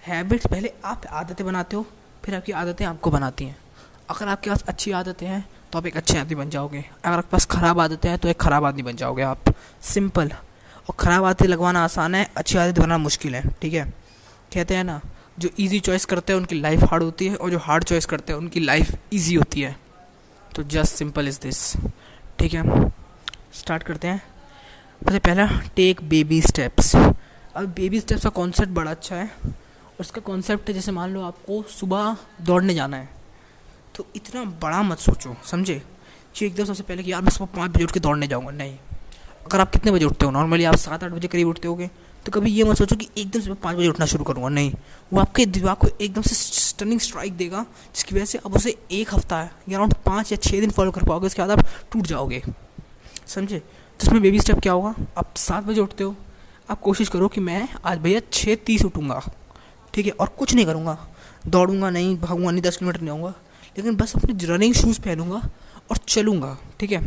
हैबिट्स 0.03 0.48
पहले 0.48 0.74
आप 0.86 1.06
आदतें 1.11 1.45
बनाते 1.45 1.76
हो, 1.76 1.86
फिर 2.24 2.36
आपकी 2.36 2.52
आदतें 2.52 2.86
आपको 2.86 3.11
बनाती 3.11 3.45
हैं। 3.45 3.57
अगर 4.09 4.27
आपके 4.27 4.49
पास 4.49 4.63
अच्छी 4.67 4.91
आदतें 4.91 5.27
हैं 5.27 5.43
तो 5.71 5.77
आप 5.80 5.85
एक 5.85 5.97
अच्छे 5.97 6.17
आदमी 6.19 6.35
बन 6.35 6.49
जाओगे। 6.49 6.84
अगर 7.05 7.17
आपके 7.17 7.30
पास 7.31 7.45
ख़राब 7.45 7.80
आदतें 7.80 8.09
हैं 8.09 8.17
तो 8.19 8.30
एक 8.30 8.41
ख़राब 8.41 8.65
आदमी 8.65 8.84
बन 8.84 8.95
जाओगे 8.95 9.21
आप। 9.23 9.53
सिंपल। 9.84 10.31
और 10.84 10.95
ख़राब 10.99 11.23
आदतें 11.23 11.47
लगवाना 11.47 11.84
आसान 11.84 12.15
है, 12.15 12.30
अच्छी 12.38 12.57
आदत 12.57 12.80
बनाना 12.80 12.97
मुश्किल 12.97 13.35
है, 13.35 13.43
ठीक 13.61 13.73
है? 13.73 13.85
कहते 14.53 14.75
हैं 14.75 14.84
ना, 14.84 14.99
जो 15.39 15.49
इजी 15.59 15.80
चॉइस 15.80 16.05
करते 16.05 16.34
हैं, 16.34 16.39
उनकी 16.39 16.59
लाइफ 16.59 16.84
हार्ड 16.84 17.03
होती 17.03 17.27
है, 17.27 17.35
और 17.35 17.49
जो 17.49 17.57
हार्ड 17.59 17.84
चॉइस 17.84 18.05
करते 18.05 18.34
हैं, 18.34 18.39
उनकी 18.39 18.59
लाइफ 18.59 18.91
ईजी 19.13 19.35
होती 19.35 19.61
है। 19.61 19.75
तो 20.55 20.63
जस्ट 20.65 20.93
सिंपल 20.93 21.27
इज़ 21.27 21.39
दिस 21.41 21.61
ठीक 22.39 22.53
है? 22.53 22.89
स्टार्ट 23.53 23.84
करते 23.84 24.07
हैं। 24.07 24.21
सबसे 25.01 25.19
पहला 25.19 25.47
टेक 25.75 26.01
बेबी 26.09 26.41
स्टेप्स 26.41 26.95
अब 26.95 27.65
बेबी 27.69 27.99
स्टेप्स 27.99 28.23
का 28.23 28.30
कॉन्सेप्ट 28.31 28.71
बड़ा 28.71 28.91
अच्छा 28.91 29.15
है। 29.15 29.30
उसका 29.99 30.21
कॉन्सेप्ट 30.21 30.67
है, 30.67 30.73
जैसे 30.73 30.91
मान 30.91 31.13
लो 31.13 31.21
आपको 31.23 31.61
सुबह 31.71 32.15
दौड़ने 32.41 32.73
जाना 32.73 32.97
है। 32.97 33.09
तो 33.95 34.07
इतना 34.15 34.44
बड़ा 34.44 34.84
मत 34.84 34.99
सोचो, 34.99 35.36
समझे? 35.45 35.84
कि 36.36 36.45
एकदम 36.45 36.65
सबसे 36.65 36.84
पहले 36.84 37.03
कि 37.03 37.11
यार 37.11 37.22
मैं 37.22 37.30
सुबह 37.30 37.57
पाँच 37.57 37.72
बजे 37.72 37.84
उठ 37.84 37.91
के 37.91 37.99
दौड़ने 37.99 38.28
जाऊँगा। 38.28 38.52
नहीं। 38.52 38.78
अगर 39.45 39.60
आप 39.60 39.72
कितने 39.72 39.91
बजे 39.91 40.06
उठते 40.06 40.26
हो? 40.26 40.32
नॉर्मली 40.32 40.64
आप 40.64 40.76
सात 40.76 41.03
आठ 41.03 41.11
बजे 41.11 41.28
करीब 41.28 41.48
उठते 41.48 41.68
होगे। 41.68 41.90
तो 42.26 42.32
कभी 42.32 42.52
ये 42.52 42.64
मत 42.64 42.78
सोचो 42.78 42.95
कि 42.95 43.10
एकदम 43.18 43.40
से 43.40 43.53
पाँच 43.53 43.78
बजे 43.78 43.88
उठना 43.88 44.06
शुरू 44.06 44.24
करूँगा। 44.24 44.49
नहीं। 44.49 44.74
वो 45.14 45.20
आपके 45.20 45.45
दिमाग 45.45 45.76
को 45.76 45.88
एकदम 46.02 46.22
से 46.22 46.36
स्टनिंग 46.36 46.99
स्ट्राइक 46.99 47.34
देगा, 47.34 47.65
जिसकी 47.95 48.15
वजह 48.15 48.26
से 48.26 48.38
अब 48.38 48.56
उसे 48.56 48.78
एक 48.91 49.14
हफ़्ता 49.14 49.38
है, 49.38 49.52
या 49.70 49.78
अराउंड 49.78 49.94
पाँच 49.94 50.32
या 50.32 50.38
छः 50.38 50.60
दिन 50.60 50.72
फॉलो 50.72 50.91
कर 50.91 51.03
पाओगे, 51.03 51.28
उसके 51.28 51.41
बाद 51.41 51.52
आप 51.52 51.65
टूट 51.91 52.03
जाओगे। 52.03 52.44
समझे? 53.28 53.60
तो 53.60 54.07
उसमें 54.07 54.22
बेबी 54.22 54.40
स्टेप 54.40 54.60
क्या 54.60 54.74
होगा? 54.74 54.95
आप 55.18 55.34
सात 55.38 55.64
बजे 55.64 55.82
उठते 55.82 56.03
हो। 56.03 56.15
आप 56.70 56.80
कोशिश 56.80 57.10
करो 57.10 57.28
कि 57.28 57.41
मैं 57.41 57.70
आज 57.86 57.98
भैया 57.98 58.22
छः 58.34 58.56
तीस 58.56 58.86
उठूँगा। 58.86 59.22
ठीक 59.94 60.06
है? 60.06 60.11
और 60.11 60.28
कुछ 60.28 60.53
नहीं 60.53 60.65
करूँगा। 60.65 61.07
दौड़ूँगा 61.48 61.90
नहीं, 61.90 62.18
भागूँगा 62.18 62.52
नहीं, 62.52 62.61
दस 62.61 62.78
किलोमीटर 62.78 63.02
नहीं 63.02 63.10
आऊँगा। 63.10 63.34
लेकिन 63.78 63.95
बस 63.95 64.16
अपने 64.16 64.45
रनिंग 64.45 64.74
शूज़ 64.74 65.00
पहनूँगा 65.02 65.41
और 65.91 65.98
चलूँगा, 65.98 66.58
ठीक 66.80 66.91
है? 66.91 67.02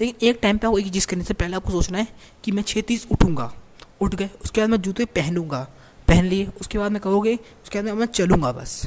लेकिन 0.00 0.28
एक 0.28 0.38
टाइम 0.42 0.58
पे 0.58 0.66
आपको 0.66 0.78
एक 0.78 0.92
चीज़ 0.92 1.06
करने 1.06 1.24
से 1.24 1.34
पहले 1.34 1.56
आपको 1.56 1.70
सोचना 1.70 1.98
है 1.98 2.08
कि 2.44 2.52
मैं 2.52 2.62
छः 2.62 2.82
तीस 2.82 3.06
उठूँगा। 3.12 3.52
उठ 4.00 4.14
गए, 4.14 4.30
उसके 4.44 4.60
बाद 4.60 4.70
मैं 4.70 4.80
जूते 4.82 5.04
पहनूँगा। 5.04 5.66
पहन 6.08 6.24
लिए, 6.24 6.46
उसके 6.60 6.78
बाद 6.78 6.92
मैं 6.92 7.00
कहोगे, 7.00 7.34
उसके 7.34 7.82
बाद 7.82 7.94
मैं 7.94 8.06
चलूँगा 8.06 8.52
बस। 8.52 8.82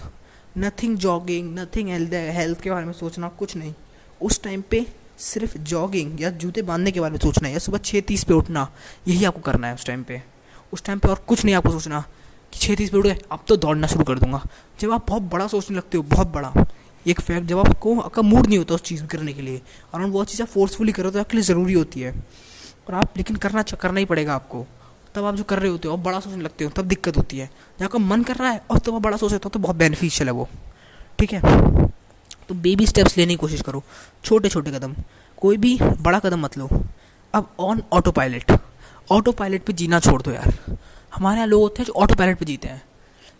नथिंग 0.57 0.97
जॉगिंग 0.97 1.59
नथिंग 1.59 1.89
हेल्थ 1.89 2.61
के 2.61 2.71
बारे 2.71 2.85
में 2.85 2.93
सोचना 2.93 3.27
कुछ 3.29 3.55
नहीं। 3.55 3.73
उस 4.21 4.41
टाइम 4.43 4.63
पे 4.69 4.85
सिर्फ़ 5.19 5.57
जॉगिंग 5.57 6.21
या 6.21 6.29
जूते 6.31 6.61
बांधने 6.61 6.91
के 6.91 6.99
बारे 6.99 7.11
में 7.11 7.19
सोचना 7.19 7.47
है 7.47 7.53
या 7.53 7.59
सुबह 7.59 7.77
छः 7.77 8.01
तीस 8.01 8.23
पे 8.23 8.33
उठना, 8.33 8.67
यही 9.07 9.25
आपको 9.25 9.39
करना 9.41 9.67
है 9.67 9.75
उस 9.75 9.85
टाइम 9.85 10.03
पे। 10.03 10.21
उस 10.73 10.83
टाइम 10.83 10.99
पे 10.99 11.09
और 11.09 11.23
कुछ 11.27 11.43
नहीं 11.45 11.55
आपको 11.55 11.71
सोचना 11.71 12.03
कि 12.53 12.59
छः 12.59 12.75
तीस 12.75 12.89
पे 12.89 12.97
उठ 12.97 13.03
गए, 13.03 13.17
अब 13.31 13.43
तो 13.47 13.57
दौड़ना 13.57 13.87
शुरू 13.87 14.03
कर 14.03 14.19
दूँगा। 14.19 14.43
जब 14.79 14.91
आप 14.91 15.05
बहुत 15.07 15.21
बड़ा 15.23 15.47
सोचने 15.47 15.77
लगते 15.77 15.97
हो, 15.97 16.03
बहुत 16.03 16.27
बड़ा 16.27 16.53
एक 17.07 17.21
फैक्ट 17.21 17.47
जब 17.47 17.59
आपको, 17.59 17.99
आपका 17.99 18.21
मूड 18.21 18.47
नहीं 18.47 18.57
होता 18.57 18.75
उस 18.75 18.81
चीज़ 18.81 19.05
करने 19.05 19.33
के 19.33 19.41
लिए, 19.41 19.61
और 19.93 20.01
वो 20.01 20.25
चीज़ 20.25 20.41
आप 20.41 20.47
फोर्सफुली 20.47 20.91
करो 20.91 21.11
तो 21.11 21.19
आपके 21.19 21.37
लिए 21.37 21.43
ज़रूरी 21.43 21.73
होती 21.73 22.01
है। 22.01 22.11
और 22.87 22.93
आप, 22.93 23.17
लेकिन 23.17 23.35
करना 23.35 23.61
करना 23.61 23.99
ही 23.99 24.05
पड़ेगा 24.05 24.35
आपको। 24.35 24.65
तब 25.15 25.25
आप 25.25 25.35
जो 25.35 25.43
कर 25.43 25.59
रहे 25.59 25.71
होते 25.71 25.87
हो 25.87 25.93
और 25.93 25.99
बड़ा 25.99 26.19
सोचने 26.19 26.43
लगते 26.43 26.63
हो, 26.63 26.69
तब 26.69 26.85
दिक्कत 26.85 27.17
होती 27.17 27.37
है। 27.37 27.49
जब 27.79 27.85
आपका 27.85 27.99
मन 27.99 28.23
कर 28.23 28.35
रहा 28.35 28.49
है, 28.49 28.61
और 28.71 28.79
तब 28.79 28.95
आप 28.95 29.01
बड़ा 29.01 29.17
सोच 29.17 29.31
रहे 29.31 29.39
हो 29.43 29.49
तो 29.49 29.59
बहुत 29.59 29.75
बेनिफिशियल 29.75 30.27
है 30.27 30.33
वो। 30.33 30.49
ठीक 31.19 31.33
है? 31.33 31.41
तो 32.47 32.55
बेबी 32.55 32.87
स्टेप्स 32.87 33.17
लेने 33.17 33.33
की 33.33 33.37
कोशिश 33.37 33.61
करो। 33.61 33.83
छोटे 34.23 34.49
छोटे 34.49 34.71
कदम। 34.71 34.95
कोई 35.37 35.57
भी 35.57 35.77
बड़ा 35.81 36.19
कदम 36.19 36.39
मत 36.39 36.57
लो। 36.57 36.69
अब 37.33 37.49
on 37.59 37.83
auto 37.93 38.11
pilot 38.11 38.51
auto 39.11 39.31
pilot 39.31 39.63
पर 39.63 39.73
जीना 39.73 39.99
छोड़ 39.99 40.21
दो 40.21 40.31
यार। 40.31 40.77
हमारे 41.15 41.37
यहाँ 41.37 41.47
लोग 41.47 41.61
होते 41.61 41.81
हैं 41.81 41.85
जो 41.85 41.93
ऑटो 41.93 42.15
पायलट 42.15 42.39
पर 42.39 42.45
जीते 42.45 42.67
हैं। 42.67 42.81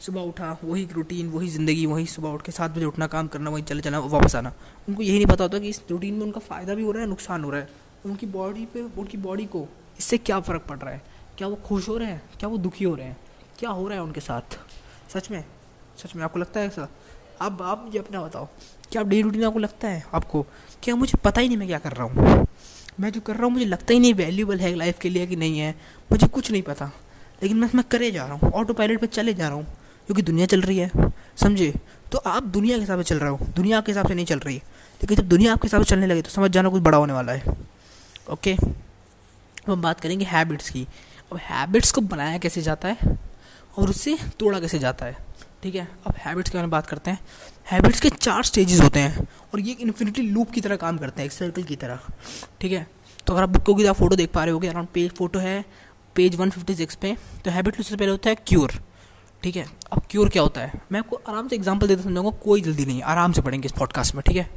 सुबह 0.02 0.22
उठा, 0.22 0.58
वही 0.64 0.88
रूटीन 0.94 1.30
वही 1.30 1.48
ज़िंदगी, 1.48 1.86
वही 1.86 2.06
सुबह 2.06 2.30
उठ 2.30 2.42
के 2.42 2.52
सात 2.52 2.72
बजे 2.72 2.86
उठना, 2.86 3.08
काम 3.08 3.28
करना, 3.28 3.50
वही 3.50 3.64
चले 3.64 3.82
जाना, 3.82 4.00
वापस 4.00 4.36
आना। 4.36 4.52
उनको 4.90 5.02
यही 5.02 5.16
नहीं 5.16 5.26
पता 5.26 5.44
होता 5.44 5.60
कि 5.60 5.70
इस 5.70 5.82
रूटीन 5.92 6.14
में 6.14 6.22
उनका 6.22 6.40
फ़ायदा 6.40 6.76
भी 6.76 6.84
हो 6.84 6.92
रहा 6.92 7.04
है, 7.04 7.10
नुकसान 7.10 7.44
हो 7.44 7.50
रहा 7.50 7.62
है। 7.62 7.70
उनकी 8.06 8.26
बॉडी 8.28 8.66
पे, 8.66 8.82
उनकी 8.82 9.18
बॉडी 9.18 9.46
को 9.46 9.68
इससे 10.00 10.18
क्या 10.18 10.40
फ़र्क 10.40 10.62
पड़ 10.62 10.78
रहा 10.78 10.94
है? 10.94 11.02
क्या 11.38 11.48
वो 11.48 11.56
खुश 11.66 11.90
हो 11.90 11.98
रहे 11.98 12.08
हैं? 12.08 12.22
क्या 12.40 12.50
वो 12.50 12.58
दुखी 12.58 12.86
हो 12.86 12.94
रहे 12.96 13.06
हैं? 13.06 13.18
क्या 13.60 13.70
हो 13.70 13.88
रहा 13.88 13.98
है 13.98 14.04
उनके 14.04 14.22
साथ? 14.22 14.58
सच 15.14 15.30
में? 15.32 15.44
सच 15.98 16.16
में 16.16 16.24
आपको 16.24 16.40
लगता 16.40 16.60
है 16.60 16.68
ऐसा? 16.68 16.88
अब 17.42 17.62
आप 17.62 17.84
मुझे 17.86 18.00
अपना 18.00 18.22
बताओ, 18.22 18.48
क्या 18.92 19.02
आप 19.02 19.08
डेली 19.08 19.22
रूटीन 19.22 19.44
आपको 19.44 19.60
लगता 19.60 19.88
है 19.88 20.04
आपको? 20.14 20.46
क्या 20.84 20.96
मुझे 20.96 21.18
पता 21.24 21.42
ही 21.42 21.48
नहीं 21.48 21.58
मैं 21.58 21.68
क्या 21.68 21.80
कर 21.80 21.94
रहा 21.94 22.04
हूँ? 22.04 22.48
मैं 23.00 23.12
जो 23.12 23.22
कर 23.22 23.36
रहा 23.36 23.44
हूँ, 23.44 23.52
मुझे 23.54 23.66
लगता 23.66 23.94
ही 23.94 24.00
नहीं 24.00 24.14
वैल्यूबल 24.14 24.60
है 24.60 24.74
लाइफ 24.76 25.00
के 25.00 25.10
लिए 25.10 25.28
कि 25.28 25.36
नहीं 25.36 25.60
है। 25.60 25.72
मुझे 26.12 26.28
कुछ 26.28 26.52
नहीं 26.52 26.62
पता, 26.62 26.92
लेकिन 27.44 27.58
मैं 27.58 27.70
मैं 27.76 27.84
करे 27.92 28.12
जा 28.12 28.26
रहा 28.26 28.34
हूँ 28.34 28.52
ऑटो 28.52 28.74
पायलट 28.74 29.00
पर 29.02 29.08
चले 29.08 29.34
जा 29.34 29.48
रहा 29.48 29.58
हूँ। 29.58 29.66
क्योंकि 30.12 30.22
दुनिया 30.22 30.46
चल 30.46 30.62
रही 30.62 30.78
है, 30.78 30.92
समझे? 31.38 31.74
तो 32.12 32.18
आप 32.18 32.44
दुनिया 32.46 32.78
के 32.78 32.82
हिसाब 32.82 32.98
से 32.98 33.04
चल 33.04 33.20
रहे 33.20 33.30
हो, 33.30 33.40
दुनिया 33.56 33.78
आपके 33.78 33.92
हिसाब 33.92 34.08
से 34.08 34.14
नहीं 34.14 34.26
चल 34.26 34.40
रही। 34.40 34.56
लेकिन 34.56 35.18
जब 35.18 35.28
दुनिया 35.30 35.54
आपके 35.54 35.68
हिसाब 35.68 35.84
से 35.84 35.90
चलने 35.90 36.08
लगे 36.08 36.22
तो 36.22 36.30
समझ 36.30 36.50
जाना 36.52 36.70
कुछ 36.70 36.82
बड़ा 36.82 36.98
होने 36.98 37.14
वाला 37.14 37.32
है। 37.32 37.56
ओके 38.32 38.54
अब 38.54 39.70
हम 39.70 39.82
बात 39.82 40.00
करेंगे 40.00 40.26
हैबिट्स 40.26 40.70
की। 40.70 40.86
अब 41.32 41.38
हैबिट्स 41.40 41.92
को 41.92 42.02
बनाया 42.04 42.38
कैसे 42.38 42.62
जाता 42.62 42.88
है 42.88 43.18
और 43.78 43.90
उससे 43.90 44.18
तोड़ा 44.40 44.60
कैसे 44.60 44.80
जाता 44.80 45.06
है? 45.06 45.16
ठीक 45.64 45.76
है? 45.76 45.88
अब 46.08 46.16
हैबिट्स 46.18 46.50
के 46.50 46.58
बारे 46.58 46.66
में 46.68 46.72
बात 46.72 46.88
करते 46.88 47.12
हैं। 47.12 47.20
हैबिट्स 47.72 48.00
के 48.00 48.10
चार 48.10 48.44
स्टेजेस 48.44 48.82
होते 48.82 49.00
हैं 49.00 49.28
और 49.54 49.60
ये 49.60 49.72
एक 49.72 49.82
इन्फिनिटी 49.82 50.22
लूप 50.22 50.52
की 50.52 50.62
तरह 50.62 50.76
काम 50.76 50.98
करते 50.98 51.22
हैं, 51.22 51.26
एक 51.26 51.32
सर्कल 51.32 51.64
की 51.64 51.76
तरह। 51.76 52.00
ठीक 52.62 52.72
है? 52.72 52.88
तो 53.28 53.34
अगर 53.34 53.44
आप 53.44 53.50
बुक 53.50 53.78
की 53.78 53.92
फ़ोटो 53.92 54.16
देख 54.16 54.32
पा 54.32 54.44
रहे 54.44 54.54
होगे 54.54 54.68
अराउंड 54.68 54.88
पेज 54.94 55.12
फ़ोटो 55.12 55.40
है 55.40 55.64
पेज 56.16 56.36
156 56.36 56.96
पे। 56.96 57.16
तो 57.46 57.52
हैबिट 57.52 57.76
सबसे 57.76 57.96
पहले 57.96 58.12
होता 58.12 58.30
है 58.30 58.36
क्योर 58.48 58.72
ठीक 59.44 59.56
है? 59.56 59.66
अब 59.92 60.02
क्योर 60.10 60.30
क्या 60.30 60.42
होता 60.42 60.62
है? 60.62 60.72
मैं 60.92 61.00
आपको 61.00 61.22
आराम 61.30 61.48
से 61.48 61.56
एग्जांपल 61.56 61.88
देते 61.88 62.04
समझाऊँगा, 62.04 62.32
कोई 62.32 62.62
जल्दी 62.62 62.86
नहीं 62.86 63.02
आराम 63.02 63.32
से 63.32 63.42
पढ़ेंगे 63.42 63.66
इस 63.66 63.72
पॉडकास्ट 63.72 64.16
में, 64.16 64.24
ठीक 64.28 64.38
है? 64.38 64.50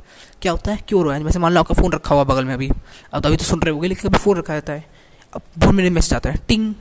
क्या 0.42 0.52
होता 0.52 0.72
है? 0.72 0.84
क्योर 0.88 1.14
है 1.14 1.24
वैसे 1.24 1.38
मान 1.38 1.52
लो 1.52 1.60
आपका 1.60 1.74
फ़ोन 1.74 1.92
रखा 1.92 2.14
हुआ 2.14 2.24
बगल 2.24 2.44
में 2.44 2.54
अभी। 2.54 2.70
अब 3.12 3.22
तो 3.22 3.28
अभी 3.28 3.36
तो 3.36 3.44
सुन 3.44 3.60
रहे 3.60 3.74
होगे, 3.74 3.88
लेकिन 3.88 4.10
अभी 4.10 4.18
फ़ोन 4.18 4.38
रखा 4.38 4.52
जाता 4.52 4.72
है। 4.72 4.84
अब 5.34 5.42
बहुत 5.58 5.74
मेरे 5.74 5.90
मैसेज 5.90 6.14
आता 6.14 6.30
है, 6.30 6.36
टिंग। 6.48 6.74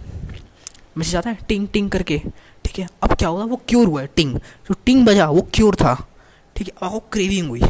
मैसेज 0.97 1.15
आता 1.15 1.29
है, 1.29 1.37
टिंग 1.47 1.67
टिंग 1.67 1.89
करके। 1.89 2.21
ठीक 2.65 2.79
है? 2.79 2.89
अब 3.03 3.13
क्या 3.13 3.29
होगा 3.29 3.43
वो 3.43 3.61
क्योर 3.67 3.87
हुआ 3.87 4.01
है, 4.01 4.07
टिंग। 4.15 4.35
जो 4.35 4.75
टिंग 4.85 5.05
बजा, 5.05 5.29
वो 5.29 5.47
क्योर 5.53 5.75
था। 5.75 6.07
ठीक 6.55 6.67
है? 6.67 6.73
आपको 6.83 6.99
क्रेविंग 6.99 7.47
हुई 7.47 7.61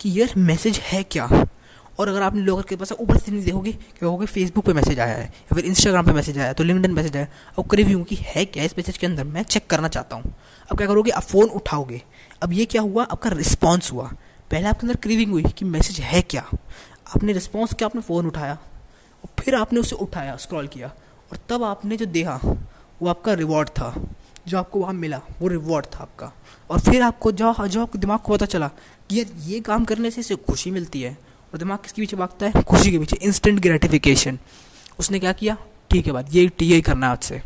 कि, 0.00 0.20
यार 0.20 0.34
मैसेज 0.36 0.78
है 0.78 1.02
क्या? 1.02 1.46
और 2.00 2.08
अगर 2.08 2.22
आपने 2.22 2.40
लोगों 2.40 2.62
के 2.62 2.76
पास 2.76 2.92
ऊपर 2.92 3.16
से 3.16 3.32
नहीं 3.32 3.44
देखोगे 3.44 3.72
कि 3.72 3.98
कहोगे 4.00 4.26
फेसबुक 4.26 4.64
पे 4.64 4.72
मैसेज 4.72 5.00
आया 5.00 5.14
है, 5.14 5.24
या 5.24 5.54
फिर 5.54 5.64
इंस्टाग्राम 5.64 6.06
पे 6.06 6.12
मैसेज 6.12 6.38
आया 6.38 6.52
तो 6.52 6.64
लिंकडन 6.64 6.90
मैसेज 6.90 7.16
आया। 7.16 7.26
अब 7.58 7.68
क्रेविंग 7.68 8.04
कि 8.04 8.16
है 8.20 8.44
क्या 8.44 8.64
इस 8.64 8.78
मैसेज 8.78 8.98
के 8.98 9.06
अंदर? 9.06 9.24
मैं 9.24 9.42
चेक 9.42 9.66
करना 9.66 9.88
चाहता 9.88 10.16
हूँ। 10.16 10.34
अब 10.70 10.76
क्या 10.76 10.86
करोगे? 10.86 11.10
आप 11.10 11.22
फ़ोन 11.22 11.48
उठाओगे। 11.48 12.02
अब 12.42 12.52
ये 12.52 12.64
क्या 12.64 12.82
हुआ? 12.82 13.04
आपका 13.04 13.30
रिस्पॉन्स 13.30 13.92
हुआ। 13.92 14.12
पहले 14.50 14.68
आपके 14.68 14.86
अंदर 14.86 14.96
क्रीविंग 14.96 15.30
हुई 15.30 15.42
कि 15.42 15.64
मैसेज 15.64 16.00
है 16.00 16.22
क्या? 16.22 16.48
आपने 17.16 17.32
रिस्पॉन्स 17.32 17.74
किया, 17.74 17.86
आपने 17.86 18.00
फ़ोन 18.00 18.26
उठाया। 18.26 18.52
और 18.52 19.42
फिर 19.42 19.54
आपने 19.54 19.80
उसे 19.80 19.96
उठाया 19.96 20.36
स्क्रॉल 20.36 20.66
किया। 20.66 20.88
और 21.32 21.38
तब 21.48 21.62
आपने 21.62 21.96
जो 21.96 22.06
देखा, 22.06 22.40
वो 23.02 23.08
आपका 23.08 23.32
रिवॉर्ड 23.32 23.68
था। 23.68 23.94
जो 24.48 24.58
आपको 24.58 24.80
वहाँ 24.80 24.92
मिला, 24.94 25.20
वो 25.40 25.48
रिवॉर्ड 25.48 25.86
था 25.86 25.98
आपका। 25.98 26.32
और 26.70 26.80
फिर 26.80 27.02
आपको 27.02 27.32
जो 27.32 27.54
जो 27.68 27.82
आपको 27.82 27.98
दिमाग 27.98 28.18
को 28.18 28.32
पता 28.32 28.46
चला 28.46 28.68
कि 29.08 29.18
यार, 29.18 29.26
ये 29.42 29.60
काम 29.60 29.84
करने 29.84 30.10
से 30.10 30.20
इसे 30.20 30.36
खुशी 30.36 30.70
मिलती 30.70 31.02
है। 31.02 31.29
और 31.52 31.58
दिमाग 31.58 31.78
किसके 31.78 32.02
पीछे 32.02 32.16
भागता 32.16 32.46
है? 32.46 32.62
खुशी 32.62 32.90
के 32.90 32.98
पीछे 32.98 33.16
इंस्टेंट 33.16 33.60
ग्रेटिफिकेशन 33.60 34.38
उसने 34.98 35.18
क्या 35.18 35.32
किया? 35.32 35.56
ठीक 35.90 36.06
है 36.06 36.12
बात, 36.12 36.34
ये 36.34 36.50
यही 36.62 36.80
करना 36.80 37.06
है 37.06 37.12
आज 37.12 37.18
से। 37.18 37.42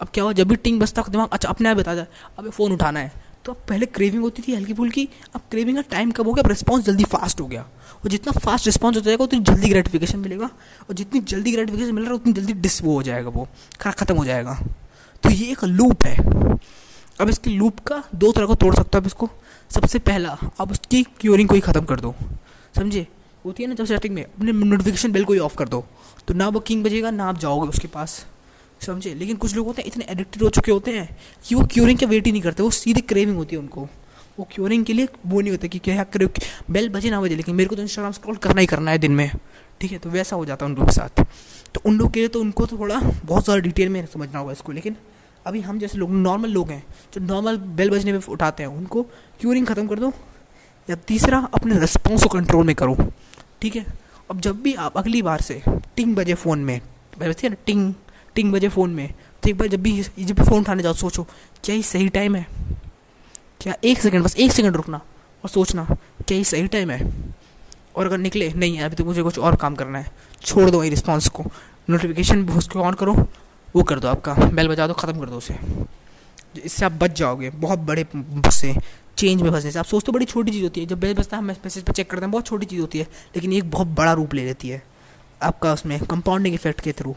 अब 0.00 0.08
क्या 0.14 0.24
हुआ? 0.24 0.32
जब 0.32 0.48
भी 0.48 0.56
टिंग 0.56 0.80
बसता 0.80 1.04
दिमाग 1.10 1.28
अच्छा 1.32 1.48
अपने 1.48 1.68
आप 1.68 1.76
बता 1.76 1.94
जाए 1.94 2.06
अब 2.38 2.50
फ़ोन 2.50 2.72
उठाना 2.72 3.00
है। 3.00 3.32
तो 3.44 3.52
अब 3.52 3.58
पहले 3.68 3.86
क्रेविंग 3.86 4.22
होती 4.22 4.42
थी 4.48 4.54
हल्की 4.54 4.74
फुल्की, 4.74 5.08
अब 5.34 5.40
क्रेविंग 5.50 5.76
का 5.76 5.82
टाइम 5.82 6.10
कब 6.10 6.26
हो 6.26 6.32
गया? 6.32 6.42
अब 6.42 6.48
रिस्पॉन्स 6.48 6.84
जल्दी 6.84 7.04
फास्ट 7.04 7.40
हो 7.40 7.46
गया। 7.46 7.62
और 7.62 8.08
जितना 8.08 8.32
फास्ट 8.32 8.66
रिस्पॉन्स 8.66 8.96
हो 8.96 9.00
जाएगा, 9.00 9.24
उतनी 9.24 9.40
जल्दी 9.40 9.68
ग्रेटिफिकेशन 9.68 10.18
मिलेगा। 10.18 10.46
और 10.88 10.94
जितनी 10.94 11.20
जल्दी 11.20 11.52
ग्रेटिफिकेशन 11.52 11.92
मिल 11.92 12.04
रहा 12.04 12.12
है, 12.12 12.16
उतनी 12.16 12.32
जल्दी 12.32 12.52
डिस 12.52 12.82
वो 12.82 12.94
हो 12.94 13.02
जाएगा 13.02 13.28
वो, 13.28 13.48
खरा 13.80 13.92
खत्म 13.92 14.16
हो 14.16 14.24
जाएगा। 14.24 14.60
तो 15.22 15.30
ये 15.30 15.52
एक 15.52 15.64
लूप 15.64 16.04
है। 16.04 16.16
अब 17.20 17.28
इसके 17.28 17.50
लूप 17.50 17.80
का 17.80 18.04
दो 18.14 18.32
तरह 18.32 18.46
को 18.46 18.54
तोड़ 18.54 18.74
सकते 18.74 18.90
हो 18.94 19.00
अब 19.00 19.06
इसको। 19.06 19.30
सबसे 19.70 19.98
पहला, 19.98 20.38
अब 20.60 20.70
उसकी 20.70 21.02
क्योरिंग 21.02 21.48
को 21.48 21.54
ही 21.54 21.60
ख़त्म 21.60 21.84
कर 21.84 22.00
दो। 22.00 22.14
समझे? 22.76 23.06
होती 23.44 23.62
है 23.62 23.68
ना, 23.68 23.74
जब 23.74 23.84
सेटिंग 23.84 24.14
में 24.14 24.24
अपने 24.24 24.52
नोटिफिकेशन 24.52 25.12
बिल 25.12 25.24
को 25.24 25.32
ही 25.32 25.38
ऑफ़ 25.40 25.56
कर 25.56 25.68
दो 25.68 25.84
तो 26.28 26.34
ना 26.34 26.48
वो 26.48 26.60
किंग 26.60 26.84
बजेगा, 26.84 27.10
ना 27.10 27.24
आप 27.24 27.38
जाओगे 27.38 27.68
उसके 27.68 27.88
पास। 27.88 28.24
समझे? 28.80 29.14
लेकिन 29.14 29.36
कुछ 29.36 29.54
लोग 29.56 29.66
होते 29.66 29.82
हैं, 29.82 29.88
इतने 29.88 30.04
एडिक्टेड 30.10 30.42
हो 30.42 30.48
चुके 30.50 30.72
होते 30.72 30.90
हैं 30.90 31.16
कि 31.44 31.54
वो 31.54 31.64
क्योरिंग 31.64 31.98
का 31.98 32.06
वेट 32.06 32.26
ही 32.26 32.32
नहीं 32.32 32.42
करते, 32.42 32.62
वो 32.62 32.70
सीधे 32.72 33.00
क्रेविंग 33.02 33.36
होती 33.36 33.56
है 33.56 33.62
उनको। 33.62 33.88
वो 34.38 34.46
क्योरिंग 34.52 34.84
के 34.84 34.92
लिए 34.92 35.08
वो 35.26 35.40
नहीं 35.40 35.50
होता 35.50 35.68
कि 35.68 35.78
क्या 35.78 36.04
करे 36.06 36.28
बेल 36.70 36.88
बजे 36.88 37.10
ना 37.10 37.20
बजे, 37.20 37.36
लेकिन 37.36 37.54
मेरे 37.54 37.68
को 37.68 37.76
तो 37.76 37.82
इंस्टाग्राम 37.82 38.12
स्क्रॉल 38.12 38.36
करना 38.38 38.60
ही 38.60 38.66
करना 38.66 38.90
है 38.90 38.98
दिन 38.98 39.12
में। 39.12 39.30
ठीक 39.80 39.92
है? 39.92 39.98
तो 39.98 40.10
वैसा 40.10 40.36
हो 40.36 40.44
जाता 40.44 40.64
है 40.64 40.70
उन 40.70 40.76
लोगों 40.76 40.86
के 40.86 40.92
साथ। 40.92 41.24
तो 41.74 41.80
उन 41.86 41.98
लोग 41.98 42.12
के 42.12 42.20
लिए 42.20 42.28
तो 42.28 42.40
उनको 42.40 42.66
तो 42.66 42.78
थोड़ा 42.78 43.00
बहुत 43.00 43.44
ज़्यादा 43.44 43.60
डिटेल 43.60 43.88
में 43.88 44.04
समझना 44.06 44.38
होगा 44.38 44.52
इसको, 44.52 44.72
लेकिन 44.72 44.96
अभी 45.46 45.60
हम 45.60 45.78
जैसे 45.78 45.98
लोग 45.98 46.10
नॉर्मल 46.12 46.50
लोग 46.50 46.70
हैं, 46.70 46.82
जो 47.14 47.20
नॉर्मल 47.22 47.56
बेल 47.76 47.90
बजने 47.90 48.12
में 48.12 48.20
उठाते 48.20 48.62
हैं, 48.62 48.70
उनको 48.70 49.02
क्यूरिंग 49.40 49.66
ख़त्म 49.66 49.86
कर 49.86 49.98
दो, 49.98 50.12
या 50.88 50.96
तीसरा 51.06 51.38
अपने 51.54 51.78
रिस्पॉन्स 51.78 52.22
को 52.22 52.28
कंट्रोल 52.28 52.66
में 52.66 52.74
करो। 52.74 52.96
ठीक 53.62 53.76
है? 53.76 53.84
अब 54.30 54.40
जब 54.40 54.62
भी 54.62 54.74
आप 54.74 54.96
अगली 54.98 55.20
बार 55.22 55.40
से 55.40 55.60
टिंग 55.96 56.14
बजे 56.16 56.34
फ़ोन 56.34 56.58
में 56.58 56.80
वैसे 57.18 57.48
ना, 57.48 57.56
टिंग 57.66 57.92
टिंग 58.36 58.52
बजे 58.52 58.68
फ़ोन 58.68 58.90
में 58.90 59.12
तो 59.42 59.48
एक 59.50 59.58
बार 59.58 59.68
जब 59.68 59.82
भी 59.82 60.02
जब 60.02 60.34
भी 60.34 60.44
फ़ोन 60.44 60.60
उठाने 60.60 60.82
जाओ, 60.82 60.92
सोचो, 60.94 61.26
क्या 61.64 61.76
ये 61.76 61.82
सही 61.82 62.08
टाइम 62.08 62.36
है? 62.36 62.46
क्या 63.60 63.74
एक 63.84 63.98
सेकंड 63.98 64.24
बस 64.24 64.36
एक 64.36 64.52
सेकंड 64.52 64.76
रुकना 64.76 65.00
और 65.44 65.50
सोचना, 65.50 65.84
क्या 66.28 66.38
ये 66.38 66.44
सही 66.44 66.66
टाइम 66.68 66.90
है? 66.90 67.10
और 67.96 68.06
अगर 68.06 68.18
निकले, 68.18 68.52
नहीं 68.52 68.76
है 68.76 68.84
अभी 68.84 68.96
तो 68.96 69.04
मुझे 69.04 69.22
कुछ 69.22 69.38
और 69.38 69.56
काम 69.56 69.74
करना 69.74 69.98
है, 69.98 70.10
छोड़ 70.42 70.68
दो 70.70 70.78
वही 70.78 70.90
रिस्पॉन्स 70.90 71.28
को। 71.28 71.44
नोटिफिकेशन 71.90 72.48
उसको 72.48 72.82
ऑन 72.82 72.94
करो, 72.94 73.14
वो 73.74 73.82
कर 73.82 73.98
दो 73.98 74.08
आपका 74.08 74.34
बेल 74.34 74.68
बजा 74.68 74.86
दो, 74.86 74.94
ख़त्म 74.94 75.20
कर 75.20 75.30
दो 75.30 75.36
उसे। 75.36 75.58
इससे 76.64 76.84
आप 76.84 76.92
बच 76.92 77.18
जाओगे, 77.18 77.50
बहुत 77.50 77.78
बड़े 77.78 78.06
से 78.50 78.74
चेंज 79.18 79.42
में 79.42 79.50
फंसने 79.50 79.70
से। 79.70 79.78
आप 79.78 79.84
सोचते 79.84 80.06
हो 80.08 80.12
बड़ी 80.12 80.24
छोटी 80.24 80.52
चीज़ 80.52 80.62
होती 80.62 80.80
है। 80.80 80.86
जब 80.86 81.00
बेल 81.00 81.14
बजता 81.14 81.36
है, 81.36 81.42
हम 81.42 81.48
मैसेज 81.48 81.82
पर 81.84 81.92
चेक 81.92 82.10
करते 82.10 82.24
हैं, 82.24 82.30
बहुत 82.30 82.46
छोटी 82.46 82.66
चीज़ 82.66 82.80
होती 82.80 82.98
है, 82.98 83.06
लेकिन 83.36 83.52
एक 83.52 83.70
बहुत 83.70 83.86
बड़ा 83.88 84.12
रूप 84.12 84.34
ले 84.34 84.44
लेती 84.44 84.68
है 84.68 84.82
आपका 85.42 85.72
उसमें 85.72 85.98
कंपाउंडिंग 86.00 86.54
इफ़ेक्ट 86.54 86.80
के 86.80 86.92
थ्रू 86.92 87.14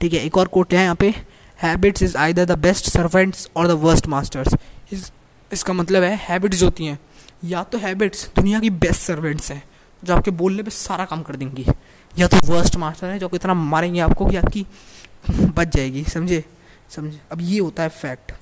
ठीक 0.00 0.12
है, 0.12 0.20
एक 0.20 0.36
और 0.36 0.48
कोट 0.48 0.74
है 0.74 0.82
यहाँ 0.82 0.94
पे। 0.94 1.14
Habits 1.58 2.02
is 2.02 2.16
either 2.16 2.44
the 2.44 2.58
best 2.58 2.88
servants 2.90 3.48
और 3.56 3.68
द 3.68 3.70
वर्स्ट 3.80 4.06
मास्टर्स 4.06 4.54
इस, 4.92 5.10
इसका 5.50 5.72
मतलब 5.72 6.02
है 6.02 6.16
हैबिट्स 6.22 6.62
होती 6.62 6.86
हैं, 6.86 6.98
या 7.44 7.62
तो 7.62 7.78
हैबिट्स 7.78 8.28
दुनिया 8.36 8.60
की 8.60 8.70
बेस्ट 8.70 9.00
सर्वेंट्स 9.00 9.50
हैं, 9.52 9.62
जो 10.02 10.14
आपके 10.14 10.30
बोलने 10.32 10.62
पे 10.62 10.70
सारा 10.70 11.04
काम 11.04 11.22
कर 11.22 11.36
देंगी, 11.36 11.66
या 12.16 12.28
तो 12.28 12.36
वर्स्ट 12.46 12.76
मास्टर 12.76 13.06
है, 13.06 13.18
जो 13.18 13.30
इतना 13.34 13.54
मारेंगे 13.54 14.00
आपको 14.00 14.26
कि 14.26 14.36
आपकी 14.36 14.66
बच 15.30 15.76
जाएगी। 15.76 16.04
समझे? 16.04 16.44
समझे? 16.90 17.20
अब 17.32 17.38
ये 17.40 17.58
होता 17.58 17.82
है 17.82 17.88
फैक्ट 17.90 18.32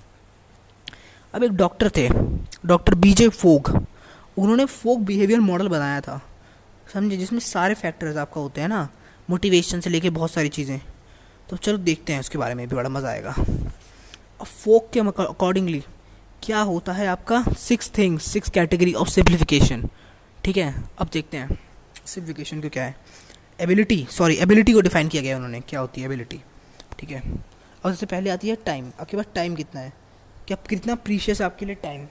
अब 1.35 1.45
एक 1.45 1.53
डॉक्टर 1.53 1.91
थे, 1.91 2.09
डॉक्टर 2.67 2.95
बीजे 2.95 3.29
फोग 3.29 3.69
उन्होंने 4.39 4.65
फोक 4.65 4.99
बिहेवियर 5.01 5.41
मॉडल 5.41 5.69
बनाया 5.69 6.01
था, 6.01 6.21
समझे, 6.95 7.17
जिसमें 7.17 7.39
सारे 7.41 7.75
फैक्टर्स 7.75 8.17
आपका 8.17 8.41
होते 8.41 8.61
हैं 8.61 8.69
ना 8.69 8.89
मोटिवेशन 9.31 9.81
से 9.81 9.91
लेके 9.91 10.11
बहुत 10.11 10.31
सारी 10.31 10.49
चीज़ें। 10.49 10.81
तो 11.49 11.57
चलो 11.57 11.79
देखते 11.79 12.13
हैं 12.13 12.21
उसके 12.21 12.39
बारे 12.39 12.55
में, 12.55 12.67
भी 12.69 12.77
बड़ा 12.77 12.89
मज़ा 12.89 13.09
आएगा। 13.09 13.31
अब 13.31 14.47
फोक 14.47 14.91
के 14.93 15.01
अकॉर्डिंगली 15.01 15.83
क्या 16.43 16.61
होता 16.63 16.93
है 16.93 17.07
आपका? 17.09 17.43
Six 17.59 17.91
things 17.99 18.31
six 18.33 18.51
category 18.51 18.93
of 18.95 19.09
simplification 19.09 19.89
ठीक 20.45 20.57
है, 20.57 20.75
अब 20.99 21.09
देखते 21.13 21.37
हैं 21.37 21.59
सिंप्लीफिकेशन 22.07 22.61
को 22.61 22.69
क्या 22.69 22.85
है? 22.85 22.95
एबिलिटी 23.61 24.07
सॉरी 24.11 24.37
एबिलिटी 24.37 24.73
को 24.73 24.81
डिफाइन 24.81 25.09
किया 25.09 25.23
गया 25.23 25.37
उन्होंने, 25.37 25.61
क्या 25.61 25.81
होती 25.81 26.01
है 26.01 26.07
एबिलिटी 26.07 26.41
ठीक 26.99 27.11
है 27.11 27.21
और 27.21 27.91
सबसे 27.91 28.07
पहले 28.07 28.31
आती 28.31 28.49
है 28.49 28.57
टाइम 28.67 28.91
आपके 29.01 29.17
पास 29.17 29.27
टाइम 29.35 29.55
कितना 29.55 29.81
है? 29.81 29.93
कि 30.49 30.55
आप 30.55 30.67
कितना 30.67 30.95
प्रीशियस 30.95 31.41
आपके 31.43 31.67
लिए 31.67 31.75
टाइम 31.75 32.07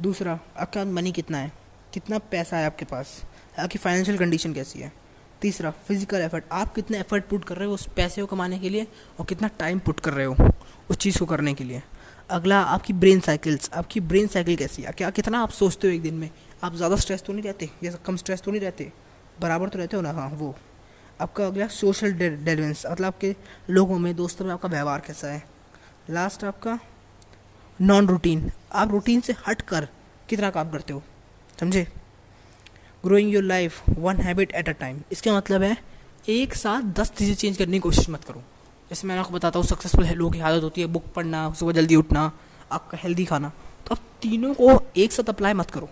दूसरा, 0.00 0.38
आपका 0.58 0.84
मनी 0.84 1.12
कितना 1.12 1.38
है? 1.38 1.52
कितना 1.94 2.18
पैसा 2.18 2.56
है 2.56 2.66
आपके 2.66 2.84
पास? 2.84 3.20
आपकी 3.58 3.78
फाइनेंशियल 3.78 4.18
कंडीशन 4.18 4.52
कैसी 4.52 4.80
है? 4.80 4.92
तीसरा 5.40 5.70
फ़िज़िकल 5.70 6.20
एफर्ट 6.20 6.44
आप 6.52 6.74
कितना 6.74 6.98
एफर्ट 6.98 7.24
पुट 7.24 7.44
कर 7.44 7.56
रहे 7.56 7.68
हो 7.68 7.74
उस 7.74 7.86
पैसे 7.96 8.20
को 8.20 8.26
कमाने 8.26 8.58
के 8.58 8.68
लिए 8.68 8.86
और 9.20 9.26
कितना 9.26 9.48
टाइम 9.58 9.78
पुट 9.78 10.00
कर 10.00 10.12
रहे 10.12 10.26
हो 10.26 10.50
उस 10.90 10.96
चीज़ 10.96 11.18
को 11.18 11.26
करने 11.26 11.54
के 11.54 11.64
लिए? 11.64 11.82
अगला, 12.30 12.60
आपकी 12.60 12.92
ब्रेन 12.92 13.20
साइकिल्स 13.20 13.70
आपकी 13.74 14.00
ब्रेन 14.00 14.26
साइकिल 14.26 14.56
कैसी 14.56 14.82
है? 14.82 14.92
क्या, 14.92 15.10
कितना 15.10 15.40
आप 15.40 15.50
सोचते 15.50 15.88
हो 15.88 15.94
एक 15.94 16.02
दिन 16.02 16.14
में? 16.14 16.30
आप 16.64 16.74
ज़्यादा 16.74 16.96
स्ट्रेस 16.96 17.22
तो 17.22 17.32
नहीं 17.32 17.42
रहते? 17.42 17.70
या 17.84 17.92
कम 18.06 18.16
स्ट्रेस 18.16 18.40
तो 18.40 18.50
नहीं 18.50 18.60
रहते? 18.60 18.92
बराबर 19.40 19.68
तो 19.68 19.78
रहते 19.78 19.96
हो 19.96 20.02
ना? 20.02 20.12
हाँ 20.12 20.28
वो। 20.28 20.54
आपका 21.20 21.46
अगला 21.46 21.66
सोशल 21.66 22.12
डेलेवेंस 22.12 22.86
मतलब 22.86 23.06
आपके 23.06 23.34
लोगों 23.70 23.98
में, 23.98 24.14
दोस्तों 24.16 24.44
में 24.44 24.52
आपका 24.52 24.68
व्यवहार 24.68 25.00
कैसा 25.00 25.28
है? 25.28 25.42
लास्ट 26.10 26.44
आपका 26.44 26.78
नॉन 27.78 28.06
रूटीन 28.08 28.50
आप 28.72 28.90
रूटीन 28.90 29.20
से 29.20 29.34
हट 29.46 29.60
कर 29.62 29.86
कितना 30.28 30.50
काम 30.50 30.70
करते 30.70 30.92
हो? 30.92 31.02
समझे? 31.60 31.86
Growing 33.04 33.32
your 33.32 33.42
life 33.44 33.88
one 33.98 34.20
habit 34.20 34.52
at 34.52 34.68
a 34.68 34.72
time 34.72 35.00
इसका 35.12 35.36
मतलब 35.36 35.62
है, 35.62 35.76
एक 36.28 36.54
साथ 36.54 36.82
दस 36.94 37.10
चीज़ें 37.10 37.34
चेंज 37.34 37.56
करने 37.56 37.72
की 37.72 37.78
कोशिश 37.78 38.08
मत 38.10 38.24
करो। 38.24 38.42
जैसे 38.90 39.08
मैं 39.08 39.18
आपको 39.18 39.34
बताता 39.34 39.58
हूँ 39.58 39.66
सक्सेसफुल 39.66 40.06
लोगों 40.06 40.30
की 40.30 40.40
आदत 40.40 40.62
होती 40.62 40.80
है 40.80 40.86
बुक 40.86 41.12
पढ़ना, 41.16 41.52
सुबह 41.52 41.72
जल्दी 41.72 41.96
उठना, 41.96 42.30
आपका 42.72 42.98
हेल्दी 42.98 43.24
खाना। 43.24 43.48
तो 43.86 43.94
आप 43.94 44.00
तीनों 44.22 44.52
को 44.54 44.80
एक 44.96 45.12
साथ 45.12 45.28
अप्लाई 45.28 45.54
मत 45.54 45.70
करो। 45.70 45.88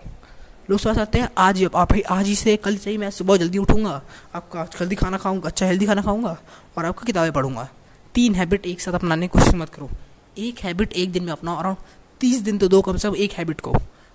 लोग 0.69 0.79
सोच 0.79 0.95
सकते 0.95 1.19
हैं, 1.19 1.29
आज 1.37 1.57
ही 1.57 1.65
आप 1.75 1.93
आज 2.09 2.25
ही 2.27 2.35
से 2.35 2.55
कल 2.57 2.77
से 2.77 2.89
ही 2.89 2.97
मैं 2.97 3.09
सुबह 3.11 3.37
जल्दी 3.37 3.57
उठूँगा, 3.57 4.01
आपका 4.35 4.67
हेल्दी 4.79 4.95
खाना 4.95 5.17
खाऊँगा 5.17 5.49
अच्छा 5.49 5.65
हेल्दी 5.65 5.85
खाना 5.85 6.01
खाऊँगा, 6.01 6.37
और 6.77 6.85
आपका 6.85 7.05
किताबें 7.05 7.31
पढ़ूँगा। 7.31 7.67
तीन 8.15 8.35
हैबिट 8.35 8.65
एक 8.65 8.81
साथ 8.81 8.93
अपनाने 8.93 9.27
की 9.27 9.39
कोशिश 9.39 9.53
मत 9.53 9.69
करो। 9.69 9.89
एक 10.37 10.59
हैबिट 10.59 10.93
एक 10.93 11.11
दिन 11.11 11.23
में 11.23 11.31
अपनाओ 11.31 11.57
अराउंड 11.57 11.77
तीस 12.21 12.39
दिन 12.41 12.57
तो 12.57 12.67
दो 12.67 12.81
कम 12.81 12.97
से 12.97 13.09
कम 13.09 13.15
एक 13.15 13.31
हैबिट 13.31 13.61
को 13.61 13.73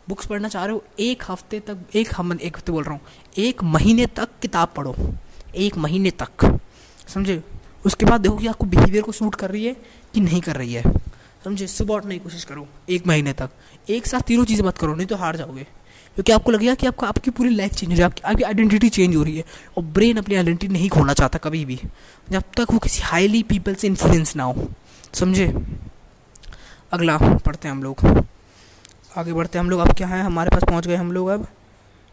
बुक्स 0.09 0.27
पढ़ना 0.27 0.49
चाह 0.49 0.65
रहे 0.65 0.75
हो, 0.75 0.83
एक 0.99 1.23
हफ़्ते 1.29 1.59
तक, 1.61 1.79
एक 1.95 2.09
हम, 2.17 2.33
एक 2.33 2.57
हफ़्ते 2.57 2.73
बोल 2.73 2.85
रहा 2.85 2.93
हूँ, 2.93 3.01
एक 3.39 3.63
महीने 3.65 4.07
तक 4.07 4.29
किताब 4.43 4.73
पढ़ो, 4.77 4.95
एक 5.57 5.77
महीने 5.77 6.11
तक, 6.23 6.45
समझे? 7.09 7.43
उसके 7.87 8.07
बाद 8.07 8.21
देखो 8.21 8.37
कि 8.37 8.47
आपको 8.47 8.67
बिहेवियर 8.67 9.03
को 9.03 9.13
सूट 9.13 9.35
कर 9.35 9.51
रही 9.51 9.65
है 9.65 9.77
कि 10.15 10.21
नहीं 10.21 10.41
कर 10.41 10.57
रही 10.57 10.73
है, 10.73 10.83
समझे? 11.45 11.67
सुबह 11.67 11.95
उठने 11.95 12.15
की 12.15 12.25
कोशिश 12.25 12.45
करो, 12.45 12.67
एक 12.89 13.07
महीने 13.07 13.33
तक, 13.33 13.51
एक 13.91 14.07
साथ 14.07 14.21
तीनों 14.21 14.45
चीज़ें 14.45 14.65
मत 14.67 14.79
करो, 14.79 14.95
नहीं 14.95 15.07
तो 15.07 15.17
हार 15.17 15.37
जाओगे, 15.37 15.63
क्योंकि 16.17 16.33
आपको 16.33 16.53
लगेगा 16.53 16.75
कि 16.75 16.87
आपका, 16.87 17.09
आपकी 17.09 17.31
पूरी 17.31 17.51
लाइफ 17.51 17.73
चेंज 17.73 17.91
हो 17.91 17.95
रही 17.95 18.01
है, 18.01 18.07
आपकी 18.07 18.23
आपकी 18.23 18.43
आइडेंटिटी 18.43 18.89
चेंज 18.89 19.17
हो 19.17 19.23
रही 19.23 19.37
है, 19.37 19.45
और 19.77 19.85
ब्रेन 19.85 20.17
अपनी 20.17 20.35
आइडेंटिटी 20.35 20.73
नहीं 20.73 20.89
खोना 20.89 21.15
चाहता 21.15 21.39
कभी 21.39 21.65
भी, 21.65 21.81
जब 22.31 22.43
तक 22.57 22.73
वो 22.73 22.79
किसी 22.79 23.03
हाईली 23.03 23.43
पीपल 23.43 23.75
से 23.75 23.87
इन्फ्लुएंस 23.87 24.37
ना 24.37 24.45
हो, 24.45 24.69
समझे? 25.15 25.53
अगला, 26.93 27.17
पढ़ते 27.19 27.69
हैं 27.69 27.75
हम 27.75 27.83
लोग। 27.83 28.01
आगे 29.17 29.33
बढ़ते 29.33 29.59
हैं 29.59 29.65
हम 29.65 29.71
लोग। 29.71 29.81
अब 29.81 29.93
क्या 29.97 30.07
है? 30.07 30.23
हमारे 30.23 30.51
पास 30.51 30.65
पहुँच 30.65 30.87
गए 30.87 30.97
हम 30.97 31.12
लोग 31.12 31.29
अब। 31.29 31.47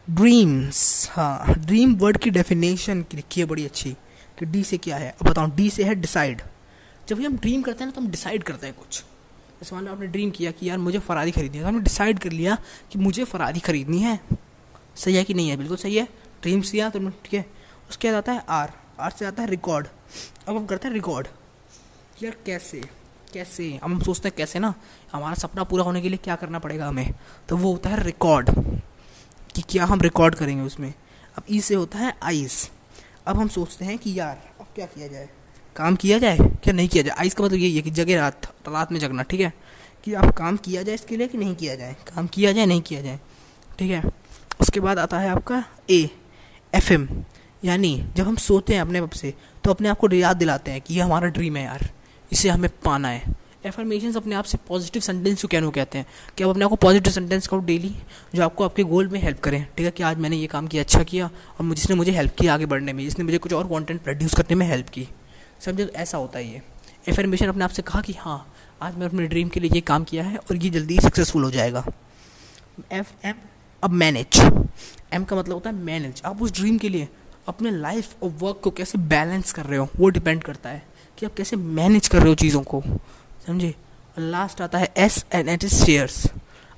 ड्रीम्स 0.08 1.08
हाँ। 1.12 1.54
ड्रीम 1.56 1.94
वर्ड 1.94 2.16
की 2.16 2.30
डेफिनेशन 2.30 3.02
की 3.02 3.16
लिखी 3.16 3.40
है 3.40 3.46
बड़ी 3.46 3.64
अच्छी 3.64 3.90
कि 4.38 4.46
डी 4.46 4.62
से 4.64 4.76
क्या 4.78 4.96
है। 4.96 5.10
अब 5.10 5.28
बताऊँ 5.28 5.50
डी 5.56 5.68
से 5.70 5.84
है 5.84 5.94
डिसाइड 5.94 6.42
जब 7.08 7.16
भी 7.16 7.24
हम 7.24 7.36
ड्रीम 7.36 7.62
करते 7.62 7.78
हैं 7.78 7.86
ना 7.86 7.92
तो 7.92 8.00
हम 8.00 8.08
डिसाइड 8.10 8.42
करते 8.42 8.66
हैं 8.66 8.76
कुछ। 8.76 9.00
जैसे 9.60 9.74
मान 9.74 9.84
लो 9.84 9.92
आपने 9.92 10.06
ड्रीम 10.06 10.30
किया 10.30 10.50
कि 10.50 10.68
यार 10.68 10.78
मुझे 10.78 10.98
फरारी 10.98 11.30
खरीदनी 11.30 11.58
है 11.58 11.62
तो 11.62 11.68
हमने 11.68 11.82
डिसाइड 11.82 12.18
कर 12.18 12.32
लिया 12.32 12.56
कि 12.92 12.98
मुझे 12.98 13.24
फरारी 13.24 13.60
खरीदनी 13.60 13.98
है। 13.98 14.18
सही 14.96 15.14
है 15.16 15.24
कि 15.24 15.34
नहीं 15.34 15.48
है? 15.48 15.56
बिल्कुल 15.56 15.76
सही 15.76 15.96
है। 15.96 16.04
ड्रीम्स 16.42 16.70
किया 16.70 16.90
तो 16.90 16.98
ठीक 16.98 17.34
है। 17.34 17.44
उसके 17.90 18.08
बाद 18.08 18.16
आता 18.16 18.32
है 18.32 18.44
आर 18.48 18.72
आर 19.00 19.10
से 19.10 19.24
आता 19.26 19.42
है 19.42 19.48
रिकॉर्ड 19.50 19.86
अब 20.48 20.56
हम 20.56 20.66
करते 20.66 20.88
हैं 20.88 20.94
रिकॉर्ड 20.94 21.26
यार, 22.22 22.36
कैसे? 22.46 22.82
कैसे? 23.28 23.72
अब 23.82 23.90
हम 23.90 24.00
सोचते 24.00 24.28
हैं, 24.28 24.34
कैसे 24.36 24.58
ना? 24.58 24.74
हमारा 25.12 25.34
सपना 25.34 25.64
पूरा 25.64 25.84
होने 25.84 26.00
के 26.00 26.08
लिए 26.08 26.18
क्या 26.18 26.36
करना 26.36 26.58
पड़ेगा 26.58 26.86
हमें? 26.88 27.12
तो 27.48 27.56
वो 27.56 27.72
होता 27.72 27.90
है 27.90 28.02
रिकॉर्ड 28.04 28.50
कि 29.54 29.62
क्या 29.62 29.84
हम 29.84 30.00
रिकॉर्ड 30.00 30.34
करेंगे 30.34 30.62
उसमें। 30.62 30.92
अब 31.38 31.44
ई 31.50 31.60
से 31.60 31.74
होता 31.74 31.98
है 31.98 32.16
आइस 32.22 32.70
अब 33.26 33.38
हम 33.38 33.48
सोचते 33.48 33.84
हैं 33.84 33.98
कि 33.98 34.18
यार, 34.18 34.42
अब 34.60 34.66
क्या 34.74 34.86
किया 34.86 35.08
जाए? 35.08 35.28
काम 35.76 35.96
किया 35.96 36.18
जाए 36.18 36.36
क्या 36.36 36.72
नहीं 36.72 36.88
किया 36.88 37.02
जाए? 37.02 37.16
आइस 37.18 37.34
का 37.34 37.44
मतलब 37.44 37.58
यही 37.58 37.76
है 37.76 37.82
कि 37.82 37.90
जगह 37.90 38.20
रात 38.20 38.46
रात 38.68 38.92
में 38.92 38.98
जगना, 39.00 39.22
ठीक 39.22 39.40
है? 39.40 39.52
कि 40.04 40.14
आप 40.14 40.34
काम 40.34 40.56
किया 40.56 40.82
जाए 40.82 40.94
इसके 40.94 41.16
लिए 41.16 41.28
कि 41.28 41.38
नहीं 41.38 41.54
किया 41.56 41.74
जाए? 41.74 41.96
काम 42.06 42.26
किया 42.26 42.52
जाए, 42.52 42.66
नहीं 42.66 42.82
किया 42.82 43.02
जाए, 43.02 43.18
ठीक 43.78 43.90
है? 43.90 44.02
उसके 44.60 44.80
बाद 44.80 44.98
आता 44.98 45.18
है 45.18 45.28
आपका 45.28 45.64
ए 45.90 46.08
एफ़ 46.72 46.92
यानी 47.64 47.94
जब 48.16 48.26
हम 48.26 48.36
सोते 48.36 48.74
हैं 48.74 48.80
अपने 48.80 48.98
आप 48.98 49.10
से 49.10 49.34
तो 49.64 49.70
अपने 49.70 49.88
आप 49.88 49.98
को 49.98 50.08
याद 50.08 50.36
दिलाते 50.36 50.70
हैं 50.70 50.80
कि 50.80 50.94
ये 50.94 51.00
हमारा 51.00 51.28
ड्रीम 51.28 51.56
है 51.56 51.64
यार। 51.64 51.88
इसे 52.32 52.48
हमें 52.48 52.70
पाना 52.84 53.08
है। 53.08 53.36
एफर्मेशन 53.66 54.12
अपने 54.12 54.34
आप 54.34 54.44
से 54.44 54.58
पॉजिटिव 54.68 55.02
सेंटेंस 55.02 55.42
को 55.42 55.48
क्या 55.48 55.60
कहते 55.60 55.98
हैं? 55.98 56.06
कि 56.36 56.44
आप 56.44 56.50
अपने 56.50 56.64
आप 56.64 56.70
को 56.70 56.76
पॉजिटिव 56.76 57.12
सेंटेंस 57.12 57.46
करो 57.46 57.60
डेली 57.60 57.94
जो 58.34 58.42
आपको 58.42 58.64
आपके 58.64 58.82
गोल 58.82 59.08
में 59.08 59.20
हेल्प 59.20 59.40
करें। 59.40 59.64
ठीक 59.76 59.86
है 59.86 59.90
कि 59.90 60.02
आज 60.02 60.18
मैंने 60.18 60.36
ये 60.36 60.46
काम 60.46 60.66
किया 60.66 60.82
अच्छा 60.82 61.02
किया, 61.02 61.30
और 61.60 61.74
जिसने 61.74 61.96
मुझे 61.96 62.12
हेल्प 62.12 62.34
किया 62.40 62.54
आगे 62.54 62.66
बढ़ने 62.66 62.92
में, 62.92 63.04
जिसने 63.04 63.24
मुझे 63.24 63.38
कुछ 63.38 63.52
और 63.52 63.66
कॉन्टेंट 63.66 64.02
प्रोड्यूस 64.02 64.34
करने 64.34 64.54
में 64.54 64.66
हेल्प 64.66 64.88
की। 64.88 65.08
समझो? 65.60 65.84
ऐसा 65.84 66.18
होता 66.18 66.38
है 66.38 66.52
ये 66.52 66.62
एफर्मेशन 67.08 67.46
अपने 67.46 67.64
आप 67.64 67.70
से 67.70 67.82
कहा 67.82 68.00
कि 68.00 68.12
हाँ 68.12 68.54
आज 68.82 68.92
मैंने 68.92 69.06
अपने 69.06 69.26
ड्रीम 69.26 69.48
के 69.48 69.60
लिए 69.60 69.70
ये 69.70 69.80
काम 69.80 70.04
किया 70.04 70.24
है 70.24 70.36
और 70.36 70.56
ये 70.56 70.70
जल्दी 70.70 70.98
सक्सेसफुल 71.00 71.44
हो 71.44 71.50
जाएगा। 71.50 71.84
एफ़ 72.92 73.26
एम 73.26 73.34
अब 73.82 73.90
मैनेज 73.90 74.38
एम 75.12 75.24
का 75.24 75.36
मतलब 75.36 75.54
होता 75.54 75.70
है 75.70 75.76
मैनेज 75.76 76.22
आप 76.24 76.42
उस 76.42 76.52
ड्रीम 76.52 76.78
के 76.78 76.88
लिए 76.88 77.08
अपने 77.48 77.70
लाइफ 77.70 78.22
और 78.22 78.30
वर्क 78.38 78.60
को 78.64 78.70
कैसे 78.70 78.98
बैलेंस 78.98 79.52
कर 79.52 79.66
रहे 79.66 79.78
हो, 79.78 79.88
वो 79.96 80.08
डिपेंड 80.08 80.42
करता 80.42 80.70
है। 80.70 80.82
कि 81.18 81.26
आप 81.26 81.34
कैसे 81.34 81.56
मैनेज 81.56 82.08
कर 82.08 82.18
रहे 82.18 82.28
हो 82.28 82.34
चीज़ों 82.34 82.62
को, 82.62 82.82
समझे? 83.46 83.74
लास्ट 84.18 84.60
आता 84.60 84.78
है 84.78 84.92
एस 84.96 85.24
एंड 85.32 85.48
एट 85.48 85.66
शेयर्स 85.66 86.26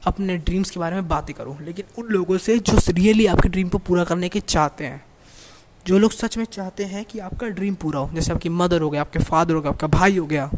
अपने 0.06 0.36
ड्रीम्स 0.36 0.70
के 0.70 0.80
बारे 0.80 0.94
में 0.94 1.08
बातें 1.08 1.34
करो, 1.36 1.56
लेकिन 1.60 1.84
उन 1.98 2.06
लोगों 2.06 2.38
से 2.38 2.58
जो 2.58 2.78
रियली 2.88 3.26
आपके 3.26 3.48
ड्रीम 3.48 3.68
को 3.68 3.78
पूरा 3.78 4.04
करने 4.04 4.28
के 4.28 4.40
चाहते 4.40 4.84
हैं। 4.84 5.04
जो 5.86 5.98
लोग 5.98 6.12
सच 6.12 6.36
में 6.38 6.44
चाहते 6.44 6.84
हैं 6.84 7.04
कि 7.04 7.18
आपका 7.18 7.48
ड्रीम 7.48 7.74
पूरा 7.74 8.00
हो, 8.00 8.10
जैसे 8.14 8.32
आपकी 8.32 8.48
मदर 8.48 8.80
हो 8.80 8.90
गया, 8.90 9.00
आपके 9.00 9.18
फादर 9.18 9.54
हो 9.54 9.60
गया, 9.60 9.72
आपका 9.72 9.86
भाई 9.86 10.16
हो 10.16 10.26
गया, 10.26 10.50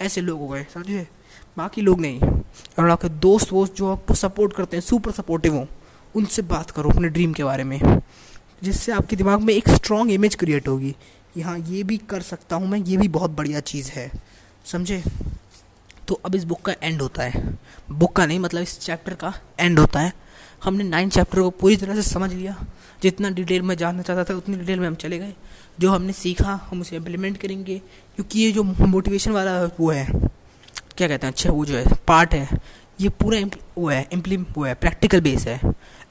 ऐसे 0.00 0.20
लोग 0.20 0.40
हो 0.40 0.48
गए, 0.48 0.66
समझे? 0.74 1.06
बाकी 1.58 1.80
लोग 1.80 2.00
नहीं। 2.00 2.20
और 2.78 2.90
आपके 2.90 3.08
दोस्त 3.08 3.52
वोस्त 3.52 3.74
जो 3.74 3.92
आपको 3.92 4.14
सपोर्ट 4.14 4.52
करते 4.52 4.76
हैं 4.76 4.82
सुपर 4.82 5.10
सपोर्टिव 5.10 5.54
हो, 5.54 5.66
उनसे 6.14 6.42
बात 6.42 6.70
करो 6.70 6.90
अपने 6.90 7.08
ड्रीम 7.08 7.32
के 7.32 7.44
बारे 7.44 7.64
में, 7.64 7.80
जिससे 8.62 8.92
आपके 8.92 9.16
दिमाग 9.16 9.40
में 9.40 9.54
एक 9.54 9.68
स्ट्रॉन्ग 9.68 10.10
इमेज 10.10 10.34
क्रिएट 10.34 10.68
होगी। 10.68 10.94
कि 11.34 11.40
हाँ 11.40 11.58
ये 11.58 11.82
भी 11.82 11.96
कर 12.10 12.22
सकता 12.22 12.56
हूँ 12.56 12.68
मैं, 12.68 12.78
ये 12.78 12.96
भी 12.96 13.08
बहुत 13.08 13.30
बढ़िया 13.30 13.60
चीज़ 13.62 13.90
है। 13.90 14.10
समझे? 14.64 15.02
तो 16.08 16.14
अब 16.24 16.34
इस 16.34 16.44
बुक 16.44 16.60
का 16.60 16.74
एंड 16.82 17.02
होता 17.02 17.22
है। 17.22 17.58
बुक 17.90 18.14
का 18.16 18.26
नहीं 18.26 18.38
मतलब 18.38 18.62
इस 18.62 18.78
चैप्टर 18.80 19.14
का 19.14 19.32
एंड 19.60 19.78
होता 19.78 20.00
है। 20.00 20.12
हमने 20.64 20.84
नाइन 20.84 21.08
चैप्टर 21.08 21.40
को 21.40 21.50
पूरी 21.50 21.76
तरह 21.76 21.94
से 21.94 22.02
समझ 22.02 22.32
लिया। 22.32 22.56
जितना 23.02 23.30
डिटेल 23.30 23.62
में 23.62 23.74
जानना 23.76 24.02
चाहता 24.02 24.24
था, 24.24 24.36
उतनी 24.36 24.56
डिटेल 24.56 24.80
में 24.80 24.86
हम 24.86 24.94
चले 24.94 25.18
गए। 25.18 25.32
जो 25.80 25.90
हमने 25.90 26.12
सीखा, 26.12 26.58
हम 26.70 26.80
उसे 26.80 26.96
इम्प्लीमेंट 26.96 27.36
करेंगे। 27.36 27.78
क्योंकि 28.16 28.40
ये 28.40 28.50
जो 28.52 28.62
मोटिवेशन 28.62 29.32
वाला 29.32 29.62
वो 29.80 29.90
है, 29.90 30.06
क्या 30.06 31.08
कहते 31.08 31.26
हैं? 31.26 31.32
अच्छा 31.32 31.50
वो 31.50 31.64
जो 31.64 31.76
है 31.76 31.94
पार्ट 32.08 32.34
है, 32.34 32.58
ये 33.00 33.08
पूरा 33.10 33.38
वो 33.78 33.88
है 33.88 34.06
इम्प्लीम 34.12 34.44
वो 34.56 34.64
है 34.64 34.74
प्रैक्टिकल 34.74 35.20
बेस 35.20 35.46
है। 35.46 35.60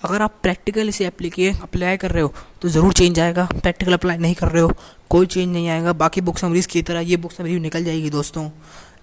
अगर 0.03 0.21
आप 0.21 0.39
प्रैक्टिकल 0.43 0.89
इसे 0.89 1.05
अप्लाई 1.05 1.97
कर 1.97 2.11
रहे 2.11 2.21
हो 2.23 2.33
तो 2.61 2.69
ज़रूर 2.69 2.93
चेंज 2.93 3.19
आएगा। 3.19 3.45
प्रैक्टिकल 3.53 3.93
अप्लाई 3.93 4.17
नहीं 4.17 4.35
कर 4.35 4.47
रहे 4.47 4.61
हो 4.61 4.73
कोई 5.09 5.25
चेंज 5.25 5.47
नहीं 5.53 5.67
आएगा। 5.69 5.93
बाकी 5.93 6.21
बुक 6.21 6.37
समरीज 6.37 6.65
की 6.65 6.81
तरह 6.81 6.99
ये 7.01 7.17
बुक 7.17 7.31
समरी 7.31 7.59
निकल 7.59 7.83
जाएगी 7.83 8.09
दोस्तों। 8.09 8.49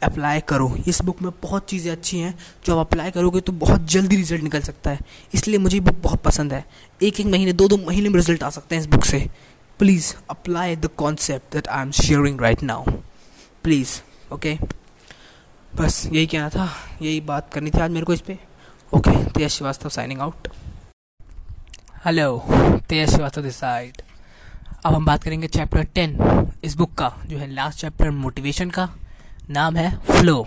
अप्लाई 0.03 0.41
करो। 0.41 0.75
इस 0.89 1.01
बुक 1.03 1.23
में 1.23 1.31
बहुत 1.43 1.69
चीज़ें 1.69 1.91
अच्छी 1.93 2.19
हैं। 2.19 2.35
जो 2.67 2.79
आप 2.79 2.87
अप्लाई 2.87 3.11
करोगे 3.11 3.41
तो 3.41 3.53
बहुत 3.55 3.87
जल्दी 3.91 4.17
रिज़ल्ट 4.17 4.43
निकल 4.43 4.61
सकता 4.61 4.91
है। 4.91 5.01
इसलिए 5.35 5.59
मुझे 5.59 5.81
बुक 5.81 5.97
बहुत 6.03 6.23
पसंद 6.23 6.53
है। 6.53 6.65
एक 7.01 7.21
एक 7.21 7.27
महीने 7.27 7.53
दो 7.53 7.69
दो 7.69 7.77
महीने 7.77 8.09
में 8.09 8.17
रिज़ल्ट 8.17 8.43
आ 8.43 8.51
सकते 8.51 8.75
हैं 8.75 8.83
इस 8.83 8.89
बुक 8.89 9.05
से। 9.05 9.29
Please 9.81 10.15
apply 10.31 10.77
the 10.77 10.87
concept 10.97 11.53
that 11.53 11.69
I 11.69 11.83
am 11.83 11.91
sharing 11.93 12.41
right 12.41 12.63
now 12.63 12.85
please 13.65 14.01
okay 14.33 14.57
बस 15.73 16.07
यही 16.07 16.27
कहना 16.27 16.49
था। 16.49 16.71
यही 17.03 17.21
बात 17.23 17.53
करनी 17.55 17.71
थी 17.71 17.81
आज 17.81 17.91
मेरे 17.91 18.07
को 18.07 18.13
इस 18.13 18.21
पर 18.21 18.39
okay 18.93 19.25
Tej 19.25 19.49
Srivastava 19.51 19.89
signing 19.89 20.21
out 20.21 20.49
hello 22.05 22.37
Tej 22.89 23.09
Srivastava 23.11 23.43
this 23.43 23.57
side 23.57 24.03
अब 24.85 24.95
हम 24.95 25.05
बात 25.05 25.23
करेंगे 25.23 25.47
चैप्टर 25.47 25.83
टेन 25.85 26.19
इस 26.65 26.75
बुक 26.75 26.93
का, 26.95 27.13
जो 27.27 27.39
है 27.39 27.53
लास्ट 27.53 27.81
चैप्टर 27.81 28.11
मोटिवेशन 28.11 28.71
का, 28.71 28.89
नाम 29.51 29.77
है 29.77 29.91
फ्लो 30.11 30.47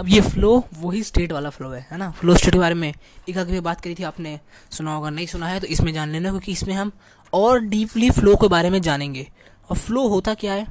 अब 0.00 0.08
ये 0.08 0.20
फ्लो 0.20 0.52
वही 0.78 1.02
स्टेट 1.02 1.32
वाला 1.32 1.50
फ्लो 1.50 1.70
है 1.70 1.86
है 1.90 1.98
ना? 1.98 2.10
फ्लो 2.10 2.34
स्टेट 2.36 2.52
के 2.52 2.58
बारे 2.58 2.74
में 2.74 2.92
एक 3.28 3.36
आगे 3.38 3.60
बात 3.60 3.80
करी 3.80 3.94
थी, 3.94 4.02
आपने 4.02 4.38
सुना 4.70 4.94
होगा, 4.94 5.10
नहीं 5.10 5.26
सुना 5.26 5.46
है 5.46 5.60
तो 5.60 5.66
इसमें 5.66 5.92
जान 5.92 6.10
लेना, 6.10 6.30
क्योंकि 6.30 6.52
इसमें 6.52 6.74
हम 6.74 6.90
और 7.32 7.60
डीपली 7.60 8.10
फ्लो 8.10 8.34
के 8.36 8.48
बारे 8.48 8.70
में 8.70 8.80
जानेंगे। 8.82 9.26
और 9.70 9.76
फ्लो 9.76 10.06
होता 10.08 10.34
क्या 10.34 10.52
है? 10.52 10.66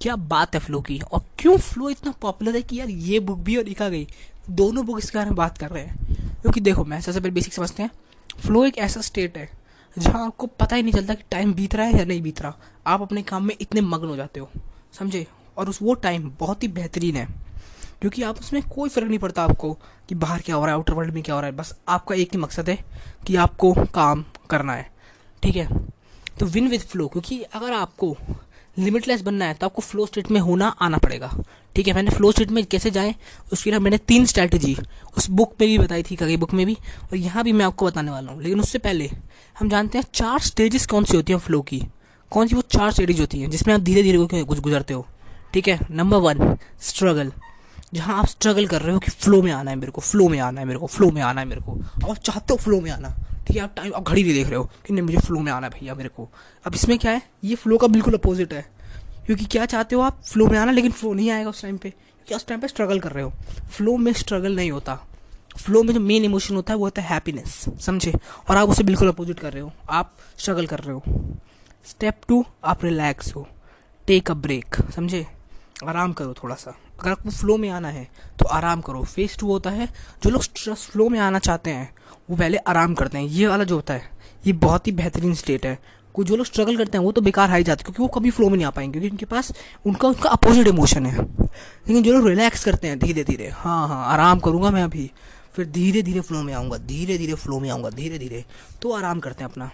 क्या 0.00 0.16
बात 0.16 0.54
है 0.54 0.60
फ्लो 0.60 0.80
की? 0.80 0.98
और 1.12 1.22
क्यों 1.38 1.56
फ्लो 1.58 1.90
इतना 1.90 2.14
पॉपुलर 2.20 2.56
है 2.56 2.62
कि 2.62 2.78
यार 2.80 2.88
ये 2.88 3.20
बुक 3.20 3.38
भी 3.38 3.56
और 3.56 3.64
लिखा 3.64 3.88
गई? 3.88 4.06
दोनों 4.50 4.84
बुक 4.86 4.98
इसके 4.98 5.18
बारे 5.18 5.30
में 5.30 5.36
बात 5.36 5.58
कर 5.58 5.70
रहे 5.70 5.84
हैं। 5.84 6.40
क्योंकि 6.42 6.60
देखो, 6.60 6.84
मैं 6.84 7.00
सबसे 7.00 7.20
पहले 7.20 7.32
बेसिक 7.32 7.54
समझते 7.54 7.82
हैं 7.82 7.90
फ्लो 8.38 8.64
एक 8.64 8.78
ऐसा 8.78 9.00
स्टेट 9.00 9.36
है 9.38 9.48
जहाँ 9.96 10.24
आपको 10.26 10.46
पता 10.46 10.76
ही 10.76 10.82
नहीं 10.82 10.92
चलता 10.92 11.14
कि 11.14 11.22
टाइम 11.30 11.52
बीत 11.54 11.74
रहा 11.74 11.86
है 11.86 11.98
या 11.98 12.04
नहीं 12.04 12.22
बीत 12.22 12.40
रहा। 12.42 12.54
आप 12.86 13.02
अपने 13.02 13.22
काम 13.22 13.44
में 13.44 13.54
इतने 13.60 13.80
मग्न 13.80 14.08
हो 14.08 14.16
जाते 14.16 14.40
हो, 14.40 14.48
समझे? 14.98 15.26
और 15.56 15.68
उस 15.68 15.78
वो 15.82 15.94
टाइम 15.96 16.30
बहुत 16.40 16.62
ही 16.62 16.68
बेहतरीन 16.68 17.16
है, 17.16 17.26
क्योंकि 18.00 18.22
आप 18.22 18.38
उसमें 18.38 18.62
कोई 18.64 18.88
फ़र्क 18.88 19.08
नहीं 19.08 19.18
पड़ता 19.18 19.44
आपको 19.44 19.72
कि 20.08 20.14
बाहर 20.14 20.40
क्या 20.40 20.56
हो 20.56 20.62
रहा 20.62 20.70
है 20.70 20.74
आउटर 20.74 20.94
वर्ल्ड 20.94 21.14
में 21.14 21.22
क्या 21.22 21.34
हो 21.34 21.40
रहा 21.40 21.50
है। 21.50 21.56
बस 21.56 21.74
आपका 21.88 22.14
एक 22.14 22.34
ही 22.34 22.38
मकसद 22.38 22.68
है 22.70 22.78
कि 23.26 23.36
आपको 23.36 23.72
काम 23.94 24.24
करना 24.50 24.72
है, 24.72 24.90
ठीक 25.42 25.56
है? 25.56 25.68
तो 26.38 26.46
विन 26.46 26.68
विद 26.68 26.80
फ्लो 26.82 27.06
क्योंकि 27.08 27.40
अगर 27.42 27.72
आपको 27.72 28.16
लिमिटलेस 28.76 29.22
बनना 29.22 29.44
है 29.44 29.54
तो 29.54 29.66
आपको 29.66 29.82
फ्लो 29.82 30.06
स्टेट 30.06 30.30
में 30.30 30.40
होना 30.40 30.68
आना 30.68 30.98
पड़ेगा। 30.98 31.30
ठीक 31.76 31.88
है, 31.88 31.94
मैंने 31.94 32.10
फ्लो 32.10 32.30
स्टेट 32.32 32.50
में 32.50 32.64
कैसे 32.64 32.90
जाएँ, 32.90 33.14
उसके 33.52 33.70
लिए 33.70 33.78
मैंने 33.80 33.98
तीन 33.98 34.26
स्ट्रैटेजी 34.26 34.76
उस 35.16 35.28
बुक 35.30 35.54
में 35.60 35.68
भी 35.68 35.78
बताई 35.78 36.02
थी 36.02 36.16
कई 36.16 36.36
बुक 36.36 36.52
में 36.54 36.64
भी, 36.66 36.74
और 36.74 37.16
यहाँ 37.16 37.44
भी 37.44 37.52
मैं 37.52 37.64
आपको 37.64 37.86
बताने 37.86 38.10
वाला 38.10 38.32
हूँ। 38.32 38.42
लेकिन 38.42 38.60
उससे 38.60 38.78
पहले 38.78 39.10
हम 39.56 39.68
जानते 39.68 39.98
हैं 39.98 40.04
चार 40.14 40.38
स्टेजेस 40.42 40.86
कौन 40.86 41.04
सी 41.04 41.16
होती 41.16 41.32
हैं 41.32 41.40
फ्लो 41.40 41.60
की। 41.62 41.82
कौन 42.32 42.48
सी 42.48 42.54
वो 42.54 42.62
चार 42.70 42.92
स्टेजेज 42.92 43.20
होती 43.20 43.40
हैं 43.40 43.50
जिसमें 43.50 43.74
आप 43.74 43.80
धीरे 43.80 44.02
धीरे 44.02 44.44
कुछ 44.44 44.60
गुजरते 44.60 44.94
हो? 44.94 45.06
ठीक 45.52 45.68
है 45.68 45.78
नंबर 45.90 46.16
वन 46.18 46.56
स्ट्रगल 46.82 47.32
जहाँ 47.94 48.18
आप 48.18 48.26
स्ट्रगल 48.26 48.66
कर 48.66 48.82
रहे 48.82 48.92
हो 48.92 48.98
कि 48.98 49.10
फ्लो 49.10 49.40
में 49.42 49.50
आना 49.52 49.70
है 49.70 49.76
मेरे 49.76 49.92
को 49.92 50.00
फ्लो 50.00 50.28
में 50.28 50.38
आना 50.40 50.60
है 50.60 50.66
मेरे 50.66 50.78
को 50.78 50.86
फ्लो 50.86 51.10
में 51.10 51.20
आना 51.22 51.40
है 51.40 51.46
मेरे 51.46 51.60
को। 51.60 51.78
आप 52.10 52.16
चाहते 52.16 52.52
हो 52.52 52.56
फ्लो 52.56 52.80
में 52.80 52.90
आना। 52.90 53.14
ठीक 53.46 53.56
है, 53.56 53.62
आप 53.62 53.72
टाइम 53.76 53.92
आप 53.96 54.08
घड़ी 54.08 54.22
नहीं 54.22 54.34
देख 54.34 54.46
रहे 54.46 54.56
हो 54.56 54.64
कि 54.86 54.92
नहीं, 54.92 55.02
मुझे 55.02 55.18
फ्लो 55.18 55.40
में 55.40 55.52
आना 55.52 55.66
है 55.66 55.72
भैया 55.72 55.94
मेरे 55.94 56.08
को। 56.08 56.28
अब 56.64 56.74
इसमें 56.74 56.98
क्या 56.98 57.12
है? 57.12 57.22
ये 57.44 57.54
फ्लो 57.54 57.78
का 57.78 57.86
बिल्कुल 57.86 58.14
अपोजिट 58.14 58.52
है। 58.52 58.64
क्योंकि 59.26 59.44
क्या 59.44 59.66
चाहते 59.66 59.96
हो 59.96 60.02
आप? 60.02 60.22
फ्लो 60.24 60.46
में 60.46 60.58
आना, 60.58 60.72
लेकिन 60.72 60.90
फ्लो 60.90 61.14
नहीं 61.14 61.30
आएगा 61.30 61.50
उस 61.50 61.62
टाइम 61.62 61.76
पे। 61.76 61.90
क्योंकि 61.90 62.34
उस 62.34 62.46
टाइम 62.46 62.60
पे 62.60 62.68
स्ट्रगल 62.68 63.00
कर 63.00 63.12
रहे 63.12 63.24
हो। 63.24 63.32
फ्लो 63.70 63.96
में 63.96 64.12
स्ट्रगल 64.12 64.56
नहीं 64.56 64.70
होता। 64.70 64.94
फ्लो 65.64 65.82
में 65.82 65.94
जो 65.94 66.00
मेन 66.00 66.24
इमोशन 66.24 66.56
होता 66.56 66.72
है, 66.72 66.78
वो 66.78 66.84
होता 66.84 67.02
है 67.02 67.08
हैप्पीनेस 67.08 67.64
समझे? 67.80 68.12
और 68.50 68.56
आप 68.56 68.68
उसे 68.68 68.82
बिल्कुल 68.82 69.08
अपोजिट 69.08 69.40
कर 69.40 69.52
रहे 69.52 69.62
हो। 69.62 69.72
आप 69.90 70.14
स्ट्रगल 70.38 70.66
कर 70.66 70.78
रहे 70.78 70.94
हो। 70.94 71.02
स्टेप 71.86 72.20
टू 72.28 72.44
आप 72.64 72.84
रिलैक्स 72.84 73.34
हो। 73.36 73.48
टेक 74.06 74.30
अ 74.30 74.34
ब्रेक 74.34 74.76
समझे? 74.96 75.26
आराम 75.88 76.12
करो 76.12 76.34
थोड़ा 76.34 76.54
सा 76.54 76.78
अगर 77.00 77.10
आपको 77.10 77.30
फ्लो 77.30 77.56
में 77.56 77.70
आना 77.70 77.88
है 77.88 78.08
तो 78.38 78.44
आराम 78.44 78.80
करो। 78.80 79.02
फेस 79.02 79.36
टू 79.38 79.46
होता 79.46 79.70
है, 79.70 79.86
जो 80.22 80.30
लोग 80.30 80.42
स्ट्रेस 80.42 80.78
फ्लो 80.78 81.08
में 81.08 81.18
आना 81.18 81.38
चाहते 81.38 81.70
हैं, 81.70 81.94
वो 82.30 82.36
पहले 82.36 82.56
आराम 82.56 82.94
करते 82.94 83.18
हैं। 83.18 83.24
ये 83.24 83.46
वाला 83.46 83.64
जो 83.64 83.74
होता 83.74 83.94
है, 83.94 84.10
ये 84.46 84.52
बहुत 84.52 84.86
ही 84.86 84.92
बेहतरीन 84.92 85.34
स्टेट 85.34 85.66
है। 85.66 85.78
कुछ 86.16 86.26
जो 86.26 86.36
लोग 86.36 86.46
स्ट्रगल 86.46 86.76
करते 86.76 86.98
हैं, 86.98 87.04
वो 87.04 87.12
तो 87.12 87.20
बेकार 87.20 87.50
हाई 87.50 87.64
जाते 87.64 87.80
हैं, 87.80 87.84
क्योंकि 87.84 88.02
वो 88.02 88.08
कभी 88.10 88.30
फ्लो 88.30 88.48
में 88.48 88.56
नहीं 88.56 88.66
आ 88.66 88.70
पाएँगे, 88.70 88.92
क्योंकि 88.92 89.08
उनके 89.08 89.26
पास, 89.26 89.52
उनका 89.86 90.08
उनका 90.08 90.30
अपोजिट 90.30 90.66
इमोशन 90.66 91.06
है। 91.06 91.22
लेकिन 91.22 92.02
जो 92.02 92.12
लोग 92.12 92.26
रिलैक्स 92.28 92.64
करते 92.64 92.88
हैं 92.88 92.98
धीरे 92.98 93.24
धीरे 93.24 93.48
हाँ 93.54 93.86
हाँ 93.88 94.04
आराम 94.12 94.40
करूँगा 94.40 94.70
मैं 94.70 94.82
अभी, 94.82 95.10
फिर 95.54 95.66
धीरे 95.66 96.02
धीरे 96.02 96.20
फ्लो 96.20 96.42
में 96.42 96.52
आऊँगा 96.54 96.76
धीरे 96.78 97.18
धीरे 97.18 97.34
फ्लो 97.34 97.58
में 97.60 97.68
आऊँगा 97.70 97.90
धीरे 97.90 98.18
धीरे 98.18 98.44
तो 98.82 98.92
आराम 98.92 99.20
करते 99.20 99.44
हैं 99.44 99.50
अपना। 99.50 99.70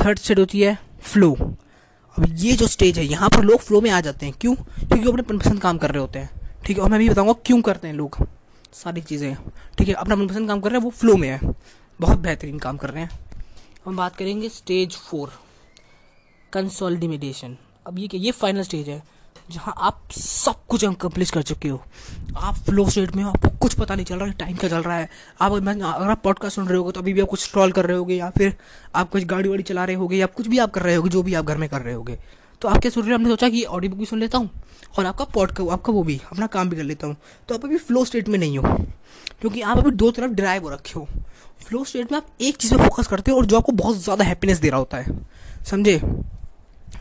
थर्ड 0.00 0.18
स्टेट 0.18 0.38
होती 0.38 0.60
है 0.60 0.78
फ्लो 1.02 1.32
अब 1.32 2.26
ये 2.30 2.52
जो 2.52 2.66
स्टेज 2.66 2.98
है, 2.98 3.04
यहाँ 3.04 3.28
पर 3.28 3.44
लोग 3.44 3.60
फ्लो 3.60 3.80
में 3.80 3.90
आ 3.90 4.00
जाते 4.00 4.26
हैं, 4.26 4.34
क्यों? 4.40 4.54
क्योंकि 4.54 5.04
वो 5.04 5.12
अपने 5.12 5.22
मनपसंद 5.30 5.60
काम 5.60 5.78
कर 5.78 5.90
रहे 5.90 6.00
होते 6.00 6.18
हैं। 6.18 6.30
ठीक 6.66 6.76
है, 6.76 6.82
और 6.82 6.90
मैं 6.90 6.98
भी 7.00 7.08
बताऊँगा 7.08 7.32
क्यों 7.46 7.60
करते 7.62 7.88
हैं 7.88 7.94
लोग, 7.94 8.16
सारी 8.74 9.00
चीज़ें। 9.00 9.34
ठीक 9.78 9.88
है, 9.88 9.94
अपना 9.94 10.16
मनपसंद 10.16 10.48
काम 10.48 10.60
कर 10.60 10.70
रहे 10.70 10.78
हैं, 10.78 10.84
वो 10.84 10.90
फ्लो 10.90 11.16
में 11.16 11.28
है। 11.28 11.40
बहुत 12.00 12.18
बेहतरीन 12.18 12.58
काम 12.58 12.76
कर 12.76 12.90
रहे 12.90 13.02
हैं। 13.02 13.18
हम 13.86 13.96
बात 13.96 14.16
करेंगे 14.16 14.48
स्टेज 14.48 14.96
फोर 14.98 15.32
कंसोलिडेशन 16.54 17.56
अब 17.86 17.98
ये 17.98 18.06
क्या 18.08 18.20
ये 18.20 18.30
फाइनल 18.32 18.62
स्टेज 18.62 18.88
है, 18.88 19.02
जहाँ 19.48 19.74
आप 19.78 20.00
सब 20.12 20.54
कुछ 20.68 20.84
अकम्प्लिश 20.84 21.30
कर 21.30 21.42
चुके 21.42 21.68
हो। 21.68 21.80
आप 22.36 22.54
फ्लो 22.66 22.88
स्टेट 22.90 23.14
में 23.16 23.22
हो, 23.24 23.30
आपको 23.30 23.48
कुछ 23.58 23.74
पता 23.74 23.94
नहीं 23.94 24.06
चल 24.06 24.16
रहा 24.16 24.26
है 24.26 24.34
टाइम 24.34 24.56
क्या 24.56 24.70
चल 24.70 24.82
रहा 24.82 24.96
है। 24.96 25.08
आप 25.40 25.52
अगर 25.52 26.10
आप 26.10 26.20
पॉडकास्ट 26.24 26.56
सुन 26.56 26.68
रहे 26.68 26.78
होगे 26.78 26.92
तो 26.92 27.00
अभी 27.00 27.12
भी 27.12 27.20
आप 27.20 27.28
कुछ 27.28 27.40
स्ट्रॉल 27.40 27.72
कर 27.72 27.86
रहे 27.86 27.96
होगे, 27.96 28.14
या 28.14 28.30
फिर 28.30 28.54
आप 28.94 29.10
कुछ 29.10 29.24
गाड़ी 29.24 29.48
वाड़ी 29.48 29.62
चला 29.62 29.84
रहे 29.84 29.96
होगे, 29.96 30.16
या 30.16 30.26
कुछ 30.28 30.46
भी 30.46 30.58
आप 30.58 30.70
कर 30.70 30.82
रहे 30.82 30.94
होगे, 30.94 31.10
जो 31.10 31.22
भी 31.22 31.34
आप 31.34 31.44
घर 31.44 31.56
में 31.56 31.68
कर 31.68 31.80
रहे 31.80 31.94
होगे। 31.94 32.18
तो 32.62 32.68
आप 32.68 32.80
क्या 32.80 32.90
सुन 32.90 33.04
रहे 33.04 33.14
आपने 33.14 33.28
सोचा 33.28 33.48
कि 33.48 33.62
ऑडियो 33.64 33.90
बुक 33.90 33.98
भी 33.98 34.06
सुन 34.06 34.20
लेता 34.20 34.38
हूँ, 34.38 34.50
और 34.98 35.06
आपका 35.06 35.24
पॉडका 35.34 35.72
आपका 35.72 35.92
वो 35.92 36.02
भी, 36.02 36.20
अपना 36.32 36.46
काम 36.48 36.70
भी 36.70 36.76
कर 36.76 36.82
लेता 36.84 37.06
हूँ। 37.06 37.16
तो 37.48 37.54
आप 37.54 37.64
अभी 37.64 37.76
फ्लो 37.78 38.04
स्टेट 38.04 38.28
में 38.28 38.38
नहीं 38.38 38.58
हो, 38.58 38.76
क्योंकि 39.40 39.60
आप 39.60 39.78
अभी 39.78 39.90
दो 39.92 40.10
तरफ़ 40.10 40.32
ड्राइव 40.32 40.62
हो 40.62 40.70
रखे 40.70 40.98
हो। 40.98 41.06
फ्लो 41.60 41.84
स्टेट 41.84 42.12
में 42.12 42.18
आप 42.18 42.26
एक 42.40 42.56
चीज़ 42.56 42.74
पर 42.74 42.82
फोकस 42.84 43.06
करते 43.06 43.30
हो, 43.30 43.38
और 43.38 43.46
जो 43.46 43.56
आपको 43.56 43.72
बहुत 43.74 43.96
ज़्यादा 43.98 44.24
हैप्पीनेस 44.24 44.58
दे 44.58 44.68
रहा 44.68 44.78
होता 44.78 44.96
है। 44.96 45.18
समझे? 45.64 46.00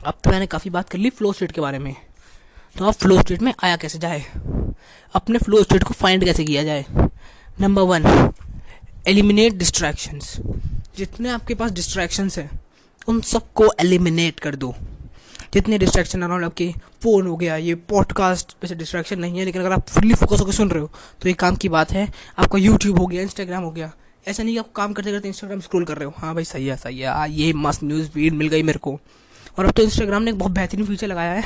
अब 0.06 0.14
तो 0.24 0.30
मैंने 0.32 0.46
काफ़ी 0.48 0.70
बात 0.70 0.90
कर 0.90 0.98
ली 0.98 1.10
फ्लो 1.10 1.34
स्टेट 1.34 1.52
के 1.52 1.62
बारे 1.62 1.80
में। 1.80 1.96
तो 2.78 2.86
आप 2.86 2.94
फ्लो 2.94 3.20
स्टेट 3.22 3.42
में 3.42 3.54
आया 3.64 3.76
कैसे 3.76 4.00
जाए? 4.00 4.26
अपने 5.14 5.40
फ्लो 5.40 5.64
स्टेट 5.64 5.84
को 5.84 5.94
फाइंड 5.94 6.26
कैसे 6.26 6.44
किया 6.44 6.64
जाए? 6.64 6.86
नंबर 7.62 7.82
वन 7.82 8.32
एलिमिनेट 9.08 9.54
डिस्ट्रैक्शंस 9.54 10.36
जितने 10.98 11.30
आपके 11.30 11.56
पास 11.56 11.72
डिस्ट्रैक्शंस 11.72 12.38
हैं, 12.38 12.50
उन 13.08 13.22
सबको 13.22 13.72
एलिमिनेट 13.80 14.40
कर 14.40 14.56
दो। 14.56 14.74
जितने 15.54 15.78
डिस्ट्रैक्शन 15.78 16.22
अराउंड 16.22 16.46
आपके 16.46 16.72
फ़ोन 17.04 17.28
हो 17.28 17.36
गया, 17.38 17.56
ये 17.58 17.76
पॉडकास्ट 17.76 18.56
वैसे 18.64 18.76
डिस्ट्रैक्शन 18.76 19.20
नहीं 19.20 19.40
है, 19.40 19.46
लेकिन 19.46 19.62
अगर 19.62 19.72
आप 19.72 19.88
फुल्ली 19.88 20.14
फोकस 20.14 20.40
होकर 20.40 20.52
सुन 20.52 20.70
रहे 20.70 20.82
हो 20.82 20.92
तो 21.22 21.30
एक 21.30 21.40
काम 21.40 21.56
की 21.56 21.70
बात 21.70 21.92
है, 21.92 22.08
आपका 22.40 22.58
यूट्यूब 22.58 23.00
हो 23.00 23.06
गया 23.06 23.22
इंस्टाग्राम 23.22 23.64
हो 23.64 23.72
गया। 23.72 23.92
ऐसा 24.28 24.44
नहीं 24.44 24.54
कि 24.54 24.60
आप 24.60 24.72
काम 24.76 24.94
करते 24.94 25.12
करते 25.12 25.28
इंस्टाग्राम 25.28 25.60
स्क्रॉल 25.60 25.86
कर 25.86 25.98
रहे 25.98 26.06
हो। 26.06 26.14
हाँ 26.18 26.34
भाई, 26.36 26.44
सही 26.44 26.68
है 26.68 26.78
सही 26.78 27.00
है। 27.00 27.32
ये 27.32 27.54
मस्त 27.54 27.84
न्यूज़ 27.84 28.10
फ़ीड 28.10 28.34
मिल 28.34 28.48
गई 28.48 28.64
मेरे 28.64 28.80
को। 28.80 29.00
और 29.60 29.66
अब 29.66 29.72
तो 29.72 29.84
इंस्टाग्राम 29.84 30.24
ने 30.24 30.32
एक 30.32 30.38
बहुत 30.38 30.52
बेहतरीन 30.52 30.86
फीचर 30.86 31.08
लगाया 31.08 31.32
है 31.32 31.44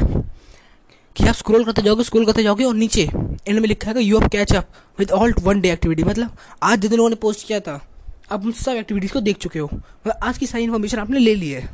कि 1.16 1.28
आप 1.28 1.36
स्क्रॉल 1.36 1.64
करते 1.64 1.82
जाओगे 1.82 2.04
स्क्रॉल 2.04 2.26
करते 2.26 2.44
जाओगे 2.44 2.64
और 2.64 2.76
नीचे 2.76 3.04
एंड 3.48 3.60
में 3.60 3.68
लिखा 3.68 3.92
है 3.92 4.04
you 4.04 4.20
have 4.20 4.30
catch 4.30 4.54
up 4.54 4.70
with 5.00 5.12
all 5.12 5.34
one 5.40 5.62
day 5.62 5.72
activity 5.72 6.04
मतलब 6.04 6.38
आज 6.64 6.80
जितने 6.80 6.98
लोगों 6.98 7.10
ने 7.10 7.16
पोस्ट 7.16 7.48
किया 7.48 7.60
था 7.60 7.88
आप 8.32 8.46
उन 8.46 8.52
सब 8.52 8.72
एक्टिविटीज़ 8.72 9.12
को 9.12 9.20
देख 9.20 9.38
चुके 9.38 9.60
हो। 9.60 9.70
मतलब 9.74 10.14
आज 10.24 10.38
की 10.38 10.48
सारी 10.48 10.64
इन्फॉर्मेशन 10.64 11.00
आपने 11.00 11.20
ले 11.20 11.36
ली 11.36 11.50
है। 11.50 11.70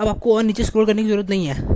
अब 0.00 0.08
आपको 0.08 0.36
और 0.36 0.42
नीचे 0.42 0.64
स्क्रॉल 0.64 0.86
करने 0.86 1.02
की 1.02 1.08
ज़रूरत 1.08 1.30
नहीं 1.30 1.46
है। 1.46 1.72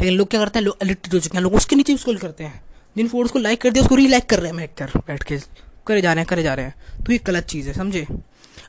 लेकिन 0.00 0.14
लोग 0.14 0.28
क्या 0.28 0.40
करते 0.40 0.58
हैं? 0.58 0.66
लोग 0.66 0.76
एडिक्टेड 0.82 1.14
हो 1.14 1.20
चुके 1.20 1.38
हैं। 1.38 1.42
लोग 1.42 1.54
उसके 1.54 1.76
नीचे 1.76 1.96
स्क्रॉल 1.96 2.16
करते 2.16 2.44
हैं। 2.44 2.62
जिन 2.96 3.08
फ़ोटोज़ 3.08 3.32
को 3.32 3.38
लाइक 3.38 3.60
कर 3.60 3.70
दिया, 3.70 3.82
उसको 3.82 3.94
रीलाइक 3.94 4.26
कर 4.26 4.38
रहे 4.38 4.46
हैं। 4.46 4.56
बैठ 4.56 4.70
कर 4.78 4.98
बैठ 4.98 5.22
के 5.22 5.38
करे 5.86 6.00
जा 6.00 6.12
रहे 6.12 6.20
हैं, 6.20 6.26
करे 6.28 6.42
जा 6.42 6.54
रहे 6.54 6.64
हैं। 6.64 7.04
तो 7.04 7.12
ये 7.12 7.20
गलत 7.26 7.44
चीज़ 7.44 7.68
है, 7.68 7.74
समझे? 7.74 8.06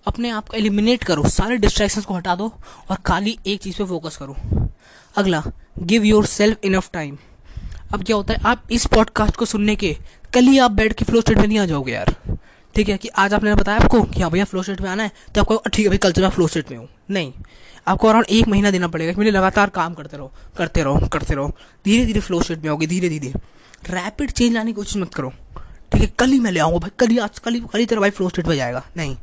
अपने 0.05 0.29
आप 0.29 0.47
को 0.49 0.57
एलिमिनेट 0.57 1.03
करो। 1.03 1.27
सारे 1.29 1.57
डिस्ट्रैक्शंस 1.57 2.05
को 2.05 2.13
हटा 2.13 2.35
दो 2.35 2.51
और 2.89 2.97
खाली 3.05 3.37
एक 3.47 3.61
चीज़ 3.61 3.77
पे 3.77 3.85
फोकस 3.85 4.17
करो। 4.17 4.35
अगला 5.15 5.43
give 5.79 6.03
your 6.03 6.25
self 6.25 6.65
enough 6.65 6.89
time 6.93 7.17
अब 7.93 8.03
क्या 8.03 8.15
होता 8.15 8.33
है, 8.33 8.39
आप 8.45 8.63
इस 8.71 8.85
पॉडकास्ट 8.85 9.35
को 9.35 9.45
सुनने 9.45 9.75
के, 9.75 9.95
कल 10.33 10.43
ही 10.43 10.57
आप 10.59 10.71
बैठ 10.71 10.93
के 10.93 11.05
फ्लो 11.05 11.21
स्टेट 11.21 11.37
में 11.37 11.47
नहीं 11.47 11.59
आ 11.59 11.65
जाओगे 11.65 11.93
यार। 11.93 12.15
ठीक 12.75 12.89
है 12.89 12.97
कि 12.97 13.07
आज 13.09 13.33
आपने 13.33 13.53
बताया 13.55 13.79
आपको 13.79 14.01
कि 14.03 14.21
हाँ 14.21 14.29
भैया 14.31 14.45
फ्लो 14.45 14.61
स्टेट 14.63 14.81
में 14.81 14.89
आना 14.89 15.03
है 15.03 15.11
तो 15.35 15.41
आपको 15.41 15.57
ठीक 15.65 15.85
है 15.85 15.89
भाई, 15.89 15.97
कल 15.97 16.11
से 16.11 16.21
मैं 16.21 16.29
फ्लो 16.29 16.47
स्टेट 16.47 16.71
में 16.71 16.77
हूँ। 16.77 16.87
नहीं, 17.09 17.33
आपको 17.87 18.07
अराउंड 18.07 18.25
एक 18.29 18.47
महीना 18.47 18.71
देना 18.71 18.87
पड़ेगा 18.87 19.13
मेरे 19.19 19.31
लगातार 19.31 19.69
काम 19.69 19.93
करते 19.93 20.17
रहो 20.17 20.31
करते 20.57 20.83
रहो 20.83 21.07
करते 21.07 21.35
रहो। 21.35 21.51
धीरे 21.85 22.05
धीरे 22.05 22.19
फ्लो 22.19 22.41
स्टेट 22.41 22.63
में 22.63 22.69
आओगे, 22.69 22.87
धीरे 22.87 23.09
धीरे। 23.09 23.33
रैपिड 23.89 24.31
चेंज 24.31 24.53
लाने 24.53 24.71
की 24.71 24.75
कोशिश 24.75 24.97
मत 24.97 25.13
करो। 25.13 25.29
ठीक 25.91 26.01
है, 26.01 26.07
कल 26.19 26.29
ही 26.29 26.39
मैं 26.39 26.51
ले 26.51 26.59
आऊँगा 26.59 26.79
भाई, 26.79 26.91
कल 26.99 27.07
ही 27.07 27.17
आज, 27.17 27.39
कल 27.39 27.53
ही 27.53 27.59
कल 27.61 27.79
ही 27.79 27.85
तेरा 27.85 28.01
भाई 28.01 28.09
फ्लो 28.11 28.29
स्टेट 28.29 28.47
में 28.47 28.55
जाएगा। 28.55 28.83
नहीं 28.97 29.15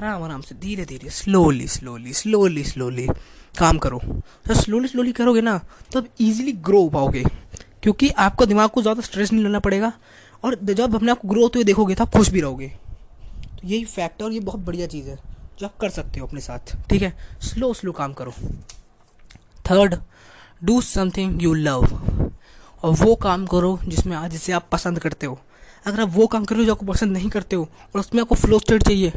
आराम 0.00 0.22
आराम 0.22 0.40
से, 0.40 0.54
धीरे 0.54 0.84
धीरे 0.84 1.10
स्लोली 1.10 1.66
स्लोली 1.68 2.12
स्लोली 2.12 2.62
स्लोली 2.64 3.06
काम 3.54 3.78
करो। 3.78 3.98
तो 4.46 4.54
स्लोली 4.54 4.88
स्लोली 4.88 5.12
करोगे 5.12 5.40
ना, 5.40 5.56
तब 5.92 6.06
इजीली 6.20 6.52
ग्रो 6.58 6.80
हो 6.82 6.88
पाओगे। 6.88 7.24
क्योंकि 7.82 8.08
आपका 8.18 8.44
दिमाग 8.46 8.68
को 8.70 8.82
ज़्यादा 8.82 9.02
स्ट्रेस 9.02 9.32
नहीं 9.32 9.42
लेना 9.44 9.58
पड़ेगा, 9.58 9.92
और 10.44 10.54
जब 10.64 10.94
अपने 10.94 11.10
आप 11.10 11.18
को 11.18 11.28
ग्रो 11.28 11.42
होते 11.42 11.58
हुए 11.58 11.64
देखोगे 11.64 11.94
तो 11.94 12.04
आप 12.04 12.10
खुश 12.10 12.28
भी 12.28 12.40
रहोगे। 12.40 12.68
तो 12.68 13.68
यही 13.68 13.84
फैक्ट 13.84 14.20
है 14.20 14.26
और 14.26 14.32
ये 14.32 14.40
बहुत 14.40 14.60
बढ़िया 14.60 14.86
चीज़ 14.86 15.08
है, 15.08 15.16
जो 15.58 15.66
आप 15.66 15.76
कर 15.80 15.90
सकते 15.90 16.20
हो 16.20 16.26
अपने 16.26 16.40
साथ, 16.40 16.74
ठीक 16.90 17.02
है? 17.02 17.12
स्लो 17.42 17.72
स्लो 17.74 17.92
काम 17.92 18.12
करो। 18.12 18.32
Third 19.64 19.96
do 20.62 20.80
something 20.82 21.42
you 21.42 21.52
love 21.56 21.84
और 22.82 22.94
वो 22.94 23.14
काम 23.18 23.46
करो 23.46 23.78
जिसमें 23.84 24.16
आज 24.16 24.30
जिसे 24.30 24.52
आप 24.52 24.68
पसंद 24.72 24.98
करते 24.98 25.26
हो। 25.26 25.38
अगर 25.86 26.00
आप 26.00 26.08
वो 26.10 26.26
काम 26.26 26.44
कर 26.44 26.56
जो 26.56 26.72
आपको 26.72 26.86
पसंद 26.86 27.12
नहीं 27.12 27.28
करते 27.30 27.56
हो, 27.56 27.68
और 27.94 28.00
उसमें 28.00 28.20
आपको 28.22 28.34
फ्लो 28.36 28.58
स्टेट 28.58 28.82
चाहिए 28.82 29.12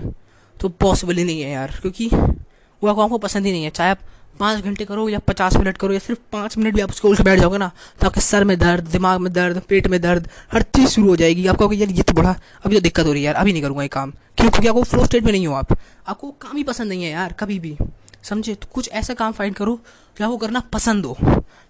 तो 0.59 0.69
पॉसिबल 0.69 1.15
ही 1.15 1.23
नहीं 1.23 1.41
है 1.41 1.51
यार, 1.51 1.77
क्योंकि 1.81 2.09
वो 2.11 2.89
आपको 2.89 3.01
आपको 3.01 3.17
पसंद 3.17 3.45
ही 3.45 3.51
नहीं 3.51 3.63
है। 3.63 3.69
चाहे 3.69 3.91
आप 3.91 3.99
पाँच 4.39 4.63
घंटे 4.63 4.85
करो 4.85 5.07
या 5.09 5.19
पचास 5.19 5.55
मिनट 5.57 5.77
करो 5.77 5.93
या 5.93 5.99
सिर्फ़ 5.99 6.19
पाँच 6.31 6.57
मिनट 6.57 6.75
भी 6.75 6.81
आप 6.81 6.91
स्कूल 6.91 7.15
से 7.15 7.23
बैठ 7.23 7.39
जाओगे 7.39 7.57
ना 7.57 7.71
तो 8.01 8.07
आपके 8.07 8.21
सर 8.21 8.43
में 8.43 8.57
दर्द, 8.59 8.87
दिमाग 8.87 9.19
में 9.19 9.31
दर्द, 9.33 9.61
पेट 9.69 9.87
में 9.87 9.99
दर्द, 10.01 10.27
हर 10.53 10.61
चीज़ 10.75 10.89
शुरू 10.89 11.07
हो 11.07 11.15
जाएगी। 11.15 11.45
आपको 11.47 11.71
यार, 11.73 11.89
ये 11.89 12.03
तो 12.03 12.13
बड़ा, 12.13 12.35
अभी 12.65 12.75
तो 12.75 12.81
दिक्कत 12.81 13.05
हो 13.05 13.11
रही 13.11 13.21
है 13.21 13.25
यार, 13.25 13.35
अभी 13.35 13.53
नहीं 13.53 13.61
करूँगा 13.63 13.83
ये 13.83 13.87
काम। 13.89 14.11
क्यों? 14.11 14.49
क्योंकि 14.49 14.67
आपको 14.67 14.83
फ्लो 14.83 15.05
स्टेट 15.05 15.23
में 15.23 15.31
नहीं 15.31 15.47
हो 15.47 15.53
आप। 15.53 15.77
आपको 16.07 16.31
काम 16.41 16.57
ही 16.57 16.63
पसंद 16.63 16.89
नहीं 16.89 17.03
है 17.03 17.11
यार, 17.11 17.33
कभी 17.33 17.59
भी। 17.59 17.77
समझे? 18.23 18.55
तो 18.55 18.67
कुछ 18.73 18.89
ऐसा 18.91 19.13
काम 19.13 19.31
फाइंड 19.31 19.55
करो 19.55 19.79
जो 20.17 20.25
आपको 20.25 20.37
करना 20.37 20.59
पसंद 20.73 21.05
हो। 21.05 21.17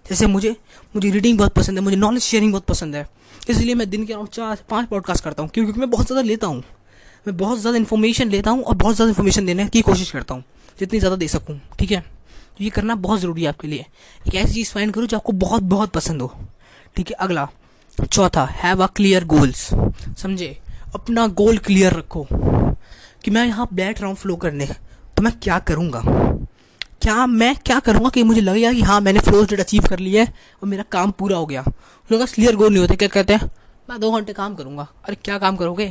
जैसे 0.06 0.26
मुझे 0.26 0.56
मुझे 0.94 1.10
रीडिंग 1.10 1.38
बहुत 1.38 1.54
पसंद 1.54 1.78
है, 1.78 1.84
मुझे 1.84 1.96
नॉलेज 1.96 2.22
शेयरिंग 2.22 2.52
बहुत 2.52 2.64
पसंद 2.64 2.96
है। 2.96 3.06
इसलिए 3.48 3.74
मैं 3.74 3.88
दिन 3.90 4.06
के 4.06 4.12
अराउंड 4.12 4.28
चार, 4.30 4.58
पाँच 4.70 4.88
पॉडकास्ट 4.88 5.24
करता 5.24 5.42
हूँ, 5.42 5.50
क्योंकि 5.50 5.80
मैं 5.80 5.90
बहुत 5.90 6.06
ज़्यादा 6.06 6.22
लेता 6.22 6.46
हूँ। 6.46 6.62
मैं 7.26 7.36
बहुत 7.36 7.58
ज़्यादा 7.58 7.78
इन्फॉर्मेशन 7.78 8.28
लेता 8.30 8.50
हूँ 8.50 8.62
और 8.62 8.74
बहुत 8.74 8.94
ज़्यादा 8.94 9.08
इन्फॉर्मेशन 9.10 9.46
देने 9.46 9.66
की 9.66 9.82
कोशिश 9.82 10.10
करता 10.10 10.34
हूँ, 10.34 10.44
जितनी 10.78 10.98
ज़्यादा 10.98 11.16
दे 11.16 11.28
सकूँ, 11.28 11.58
ठीक 11.78 11.90
है? 11.90 12.00
तो 12.00 12.64
ये 12.64 12.70
करना 12.70 12.94
बहुत 12.96 13.20
ज़रूरी 13.20 13.42
है 13.42 13.48
आपके 13.48 13.68
लिए। 13.68 13.86
एक 14.28 14.34
ऐसी 14.34 14.52
चीज़ 14.54 14.72
फाइंड 14.72 14.92
करो 14.94 15.06
जो 15.06 15.16
आपको 15.16 15.32
बहुत 15.34 15.62
बहुत 15.64 15.90
पसंद 15.92 16.22
हो, 16.22 16.32
ठीक 16.96 17.10
है? 17.10 17.16
अगला, 17.16 17.48
चौथा 18.04 18.44
हैव 18.54 18.82
अ 18.82 18.86
क्लियर 18.86 19.24
गोल्स 19.26 19.68
समझे? 20.18 20.56
अपना 20.94 21.26
गोल 21.28 21.58
क्लियर 21.60 21.92
रखो 21.92 22.26
कि 22.30 23.30
मैं 23.30 23.46
यहाँ 23.46 23.68
बैठ 23.72 24.00
रहा 24.00 24.08
हूँ 24.08 24.16
फ्लो 24.16 24.36
करने। 24.36 24.66
तो 24.66 25.22
मैं 25.22 25.32
क्या 25.42 25.58
करूँगा? 25.60 26.02
क्या 27.02 27.24
मैं 27.26 27.54
क्या 27.56 27.78
करूँगा 27.80 28.08
कि 28.08 28.22
मुझे 28.22 28.40
लगेगा 28.40 28.72
कि 28.72 28.82
हाँ 28.82 29.00
मैंने 29.00 29.20
फ्लो 29.20 29.44
स्टेट 29.44 29.60
अचीव 29.60 29.86
कर 29.88 29.98
लिया 29.98 30.22
है 30.22 30.32
और 30.62 30.68
मेरा 30.68 30.84
काम 30.92 31.10
पूरा 31.10 31.36
हो 31.36 31.46
गया? 31.46 31.64
लोग 32.10 32.24
क्लियर 32.24 32.56
गोल 32.56 32.72
नहीं 32.72 32.80
होते, 32.80 32.96
क्या 32.96 33.08
कहते 33.08 33.34
हैं? 33.34 33.50
मैं 33.88 33.98
दो 34.00 34.10
घंटे 34.10 34.32
काम 34.32 34.54
करूँगा। 34.54 34.86
अरे 35.04 35.16
क्या 35.24 35.38
काम 35.38 35.56
करोगे? 35.56 35.86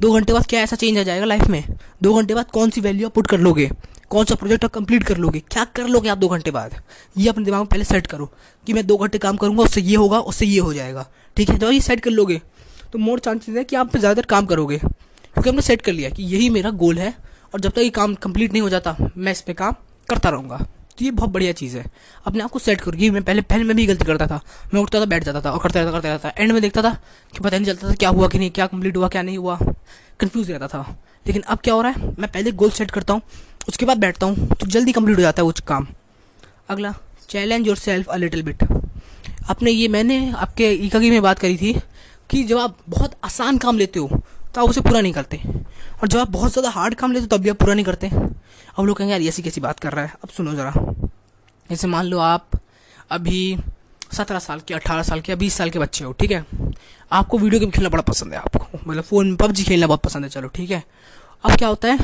दो 0.00 0.12
घंटे 0.12 0.32
बाद 0.32 0.46
क्या 0.46 0.60
ऐसा 0.60 0.76
चेंज 0.76 0.98
आ 0.98 1.02
जाएगा 1.02 1.24
लाइफ 1.24 1.46
में? 1.46 1.64
दो 2.02 2.14
घंटे 2.14 2.34
बाद 2.34 2.50
कौन 2.50 2.70
सी 2.70 2.80
वैल्यू 2.80 3.06
आप 3.06 3.14
पुट 3.14 3.26
कर 3.26 3.38
लोगे? 3.38 3.68
कौन 4.10 4.24
सा 4.24 4.34
प्रोजेक्ट 4.34 4.64
आप 4.64 4.70
कंप्लीट 4.70 5.02
कर 5.02 5.16
लोगे? 5.16 5.40
क्या 5.50 5.64
कर 5.64 5.88
लोगे 5.88 6.08
आप 6.08 6.18
दो 6.18 6.28
घंटे 6.28 6.50
बाद? 6.50 6.74
ये 7.18 7.28
अपने 7.28 7.44
दिमाग 7.44 7.60
में 7.60 7.68
पहले 7.68 7.84
सेट 7.84 8.06
करो 8.06 8.30
कि 8.66 8.72
मैं 8.72 8.86
दो 8.86 8.96
घंटे 8.96 9.18
काम 9.18 9.36
करूँगा, 9.36 9.62
उससे 9.62 9.80
ये 9.80 9.96
होगा, 9.96 10.20
उससे 10.20 10.46
ये 10.46 10.60
हो 10.60 10.72
जाएगा। 10.74 11.06
ठीक 11.36 11.50
है? 11.50 11.58
जब 11.58 11.70
ये 11.70 11.80
सेट 11.80 12.00
कर 12.00 12.10
लोगे। 12.10 12.40
तो 12.92 12.98
मोर 12.98 13.18
चांसेस 13.18 13.56
है 13.56 13.64
कि 13.64 13.76
आप 13.76 13.96
ज़्यादातर 13.96 14.26
काम 14.26 14.46
करोगे। 14.46 14.78
क्योंकि 14.78 15.48
हमने 15.48 15.62
सेट 15.62 15.82
कर 15.82 15.92
लिया 15.92 16.10
कि 16.10 16.22
यही 16.24 16.48
मेरा 16.50 16.70
गोल 16.72 16.98
है 16.98 17.14
और 17.54 17.60
जब 17.60 17.70
तक 17.70 17.78
ये 17.78 17.90
काम 17.90 18.14
कंप्लीट 18.14 18.52
नहीं 18.52 18.62
हो 18.62 18.68
जाता, 18.68 18.96
मैं 19.16 19.32
इस 19.32 19.40
पर 19.40 19.52
काम 19.52 19.74
करता 20.08 20.28
रहूँगा। 20.28 20.66
तो 20.98 21.04
ये 21.04 21.10
बहुत 21.12 21.30
बढ़िया 21.30 21.52
चीज़ 21.54 21.76
है। 21.76 21.84
अपने 22.26 22.42
आप 22.42 22.50
को 22.50 22.58
सेट 22.58 22.80
करो 22.80 22.98
ये 22.98 23.10
मैं 23.10 23.22
पहले 23.22 23.42
पहले 23.42 23.64
मैं 23.64 23.76
भी 23.76 23.86
गलती 23.86 24.04
करता 24.04 24.26
था। 24.26 24.40
मैं 24.74 24.80
उठता 24.82 25.00
था, 25.00 25.04
बैठ 25.06 25.24
जाता 25.24 25.40
था 25.40 25.50
और 25.50 25.58
करता 25.58 25.80
रहता 25.80 25.92
करता 25.92 26.08
रहता 26.08 26.32
एंड 26.38 26.52
में 26.52 26.60
देखता 26.62 26.82
था 26.82 26.90
कि 27.34 27.40
पता 27.40 27.56
नहीं 27.56 27.66
चलता 27.66 27.88
था 27.88 27.94
क्या 27.94 28.08
हुआ 28.10 28.28
कि 28.28 28.38
नहीं, 28.38 28.50
क्या 28.50 28.66
कंप्लीट 28.66 28.96
हुआ, 28.96 29.08
क्या 29.08 29.22
नहीं 29.22 29.38
हुआ। 29.38 29.58
कन्फ्यूज़ 30.20 30.52
रहता 30.52 30.68
था। 30.68 30.96
लेकिन 31.26 31.42
अब 31.42 31.58
क्या 31.58 31.74
हो 31.74 31.80
रहा 31.82 31.92
है? 31.92 32.08
मैं 32.10 32.30
पहले 32.30 32.52
गोल 32.52 32.70
सेट 32.70 32.90
करता 32.90 33.14
हूँ, 33.14 33.22
उसके 33.68 33.86
बाद 33.86 33.98
बैठता 33.98 34.26
हूँ 34.26 34.48
तो 34.50 34.66
जल्दी 34.68 34.92
कंप्लीट 34.92 35.16
हो 35.16 35.22
जाता 35.22 35.42
है 35.42 35.46
वो 35.46 35.52
काम। 35.68 35.86
अगला 36.68 36.94
challenge 37.28 37.66
yourself 37.76 38.08
a 38.08 38.16
little 38.16 38.42
bit 38.42 38.62
आपने 39.50 39.70
ये 39.70 39.88
मैंने 39.88 40.18
आपके 40.32 40.72
इकागी 40.76 41.10
में 41.10 41.20
बात 41.22 41.38
करी 41.38 41.56
थी 41.56 41.72
कि 42.30 42.42
जब 42.44 42.58
आप 42.58 42.78
बहुत 42.88 43.14
आसान 43.24 43.58
काम 43.58 43.78
लेते 43.78 43.98
हो 43.98 44.20
तो 44.54 44.60
आप 44.60 44.68
उसे 44.68 44.80
पूरा 44.80 45.00
नहीं 45.00 45.12
करते। 45.12 45.40
और 45.96 46.08
जब 46.08 46.18
आप 46.18 46.30
बहुत 46.30 46.52
ज़्यादा 46.52 46.70
हार्ड 46.70 46.94
काम 46.94 47.12
लेते 47.12 47.22
हो, 47.22 47.36
तब 47.36 47.42
भी 47.42 47.50
आप 47.50 47.56
पूरा 47.56 47.74
नहीं 47.74 47.84
करते। 47.84 48.10
अब 48.78 48.84
लोग 48.84 48.96
कहेंगे, 48.96 49.12
यार 49.12 49.22
ऐसी 49.22 49.42
कैसी 49.42 49.60
बात 49.60 49.80
कर 49.80 49.92
रहा 49.92 50.04
है? 50.04 50.12
अब 50.24 50.28
सुनो 50.28 50.54
ज़रा। 50.54 50.72
जैसे 51.70 51.86
मान 51.86 52.06
लो 52.06 52.18
आप 52.18 52.46
अभी 53.10 53.58
सत्रह 54.12 54.38
साल 54.38 54.60
के, 54.60 54.74
अठारह 54.74 55.02
साल 55.02 55.20
के 55.20 55.32
या 55.32 55.36
बीस 55.36 55.54
साल 55.54 55.70
के 55.70 55.78
बच्चे 55.78 56.04
हो, 56.04 56.12
ठीक 56.12 56.30
है? 56.30 56.44
आपको 57.12 57.38
वीडियो 57.38 57.60
गेम 57.60 57.70
खेलना 57.70 57.88
बड़ा 57.88 58.02
पसंद 58.02 58.32
है 58.32 58.38
आपको। 58.38 58.78
मतलब 58.88 59.02
फ़ोन 59.02 59.26
में 59.26 59.36
पबजी 59.36 59.64
खेलना 59.64 59.86
बहुत 59.86 60.00
पसंद 60.00 60.24
है, 60.24 60.30
चलो, 60.30 60.48
ठीक 60.48 60.70
है? 60.70 60.82
अब 61.44 61.56
क्या 61.56 61.68
होता 61.68 61.88
है, 61.88 61.98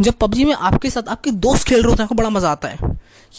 जब 0.00 0.12
पबजी 0.12 0.44
में 0.44 0.54
आपके 0.54 0.90
साथ 0.90 1.08
आपके 1.08 1.30
दोस्त 1.30 1.68
खेल 1.68 1.82
रहे 1.82 1.90
होते 1.90 2.02
हैं, 2.02 2.06
आपको 2.06 2.14
बड़ा 2.14 2.30
मज़ा 2.30 2.50
आता 2.50 2.68
है। 2.68 2.78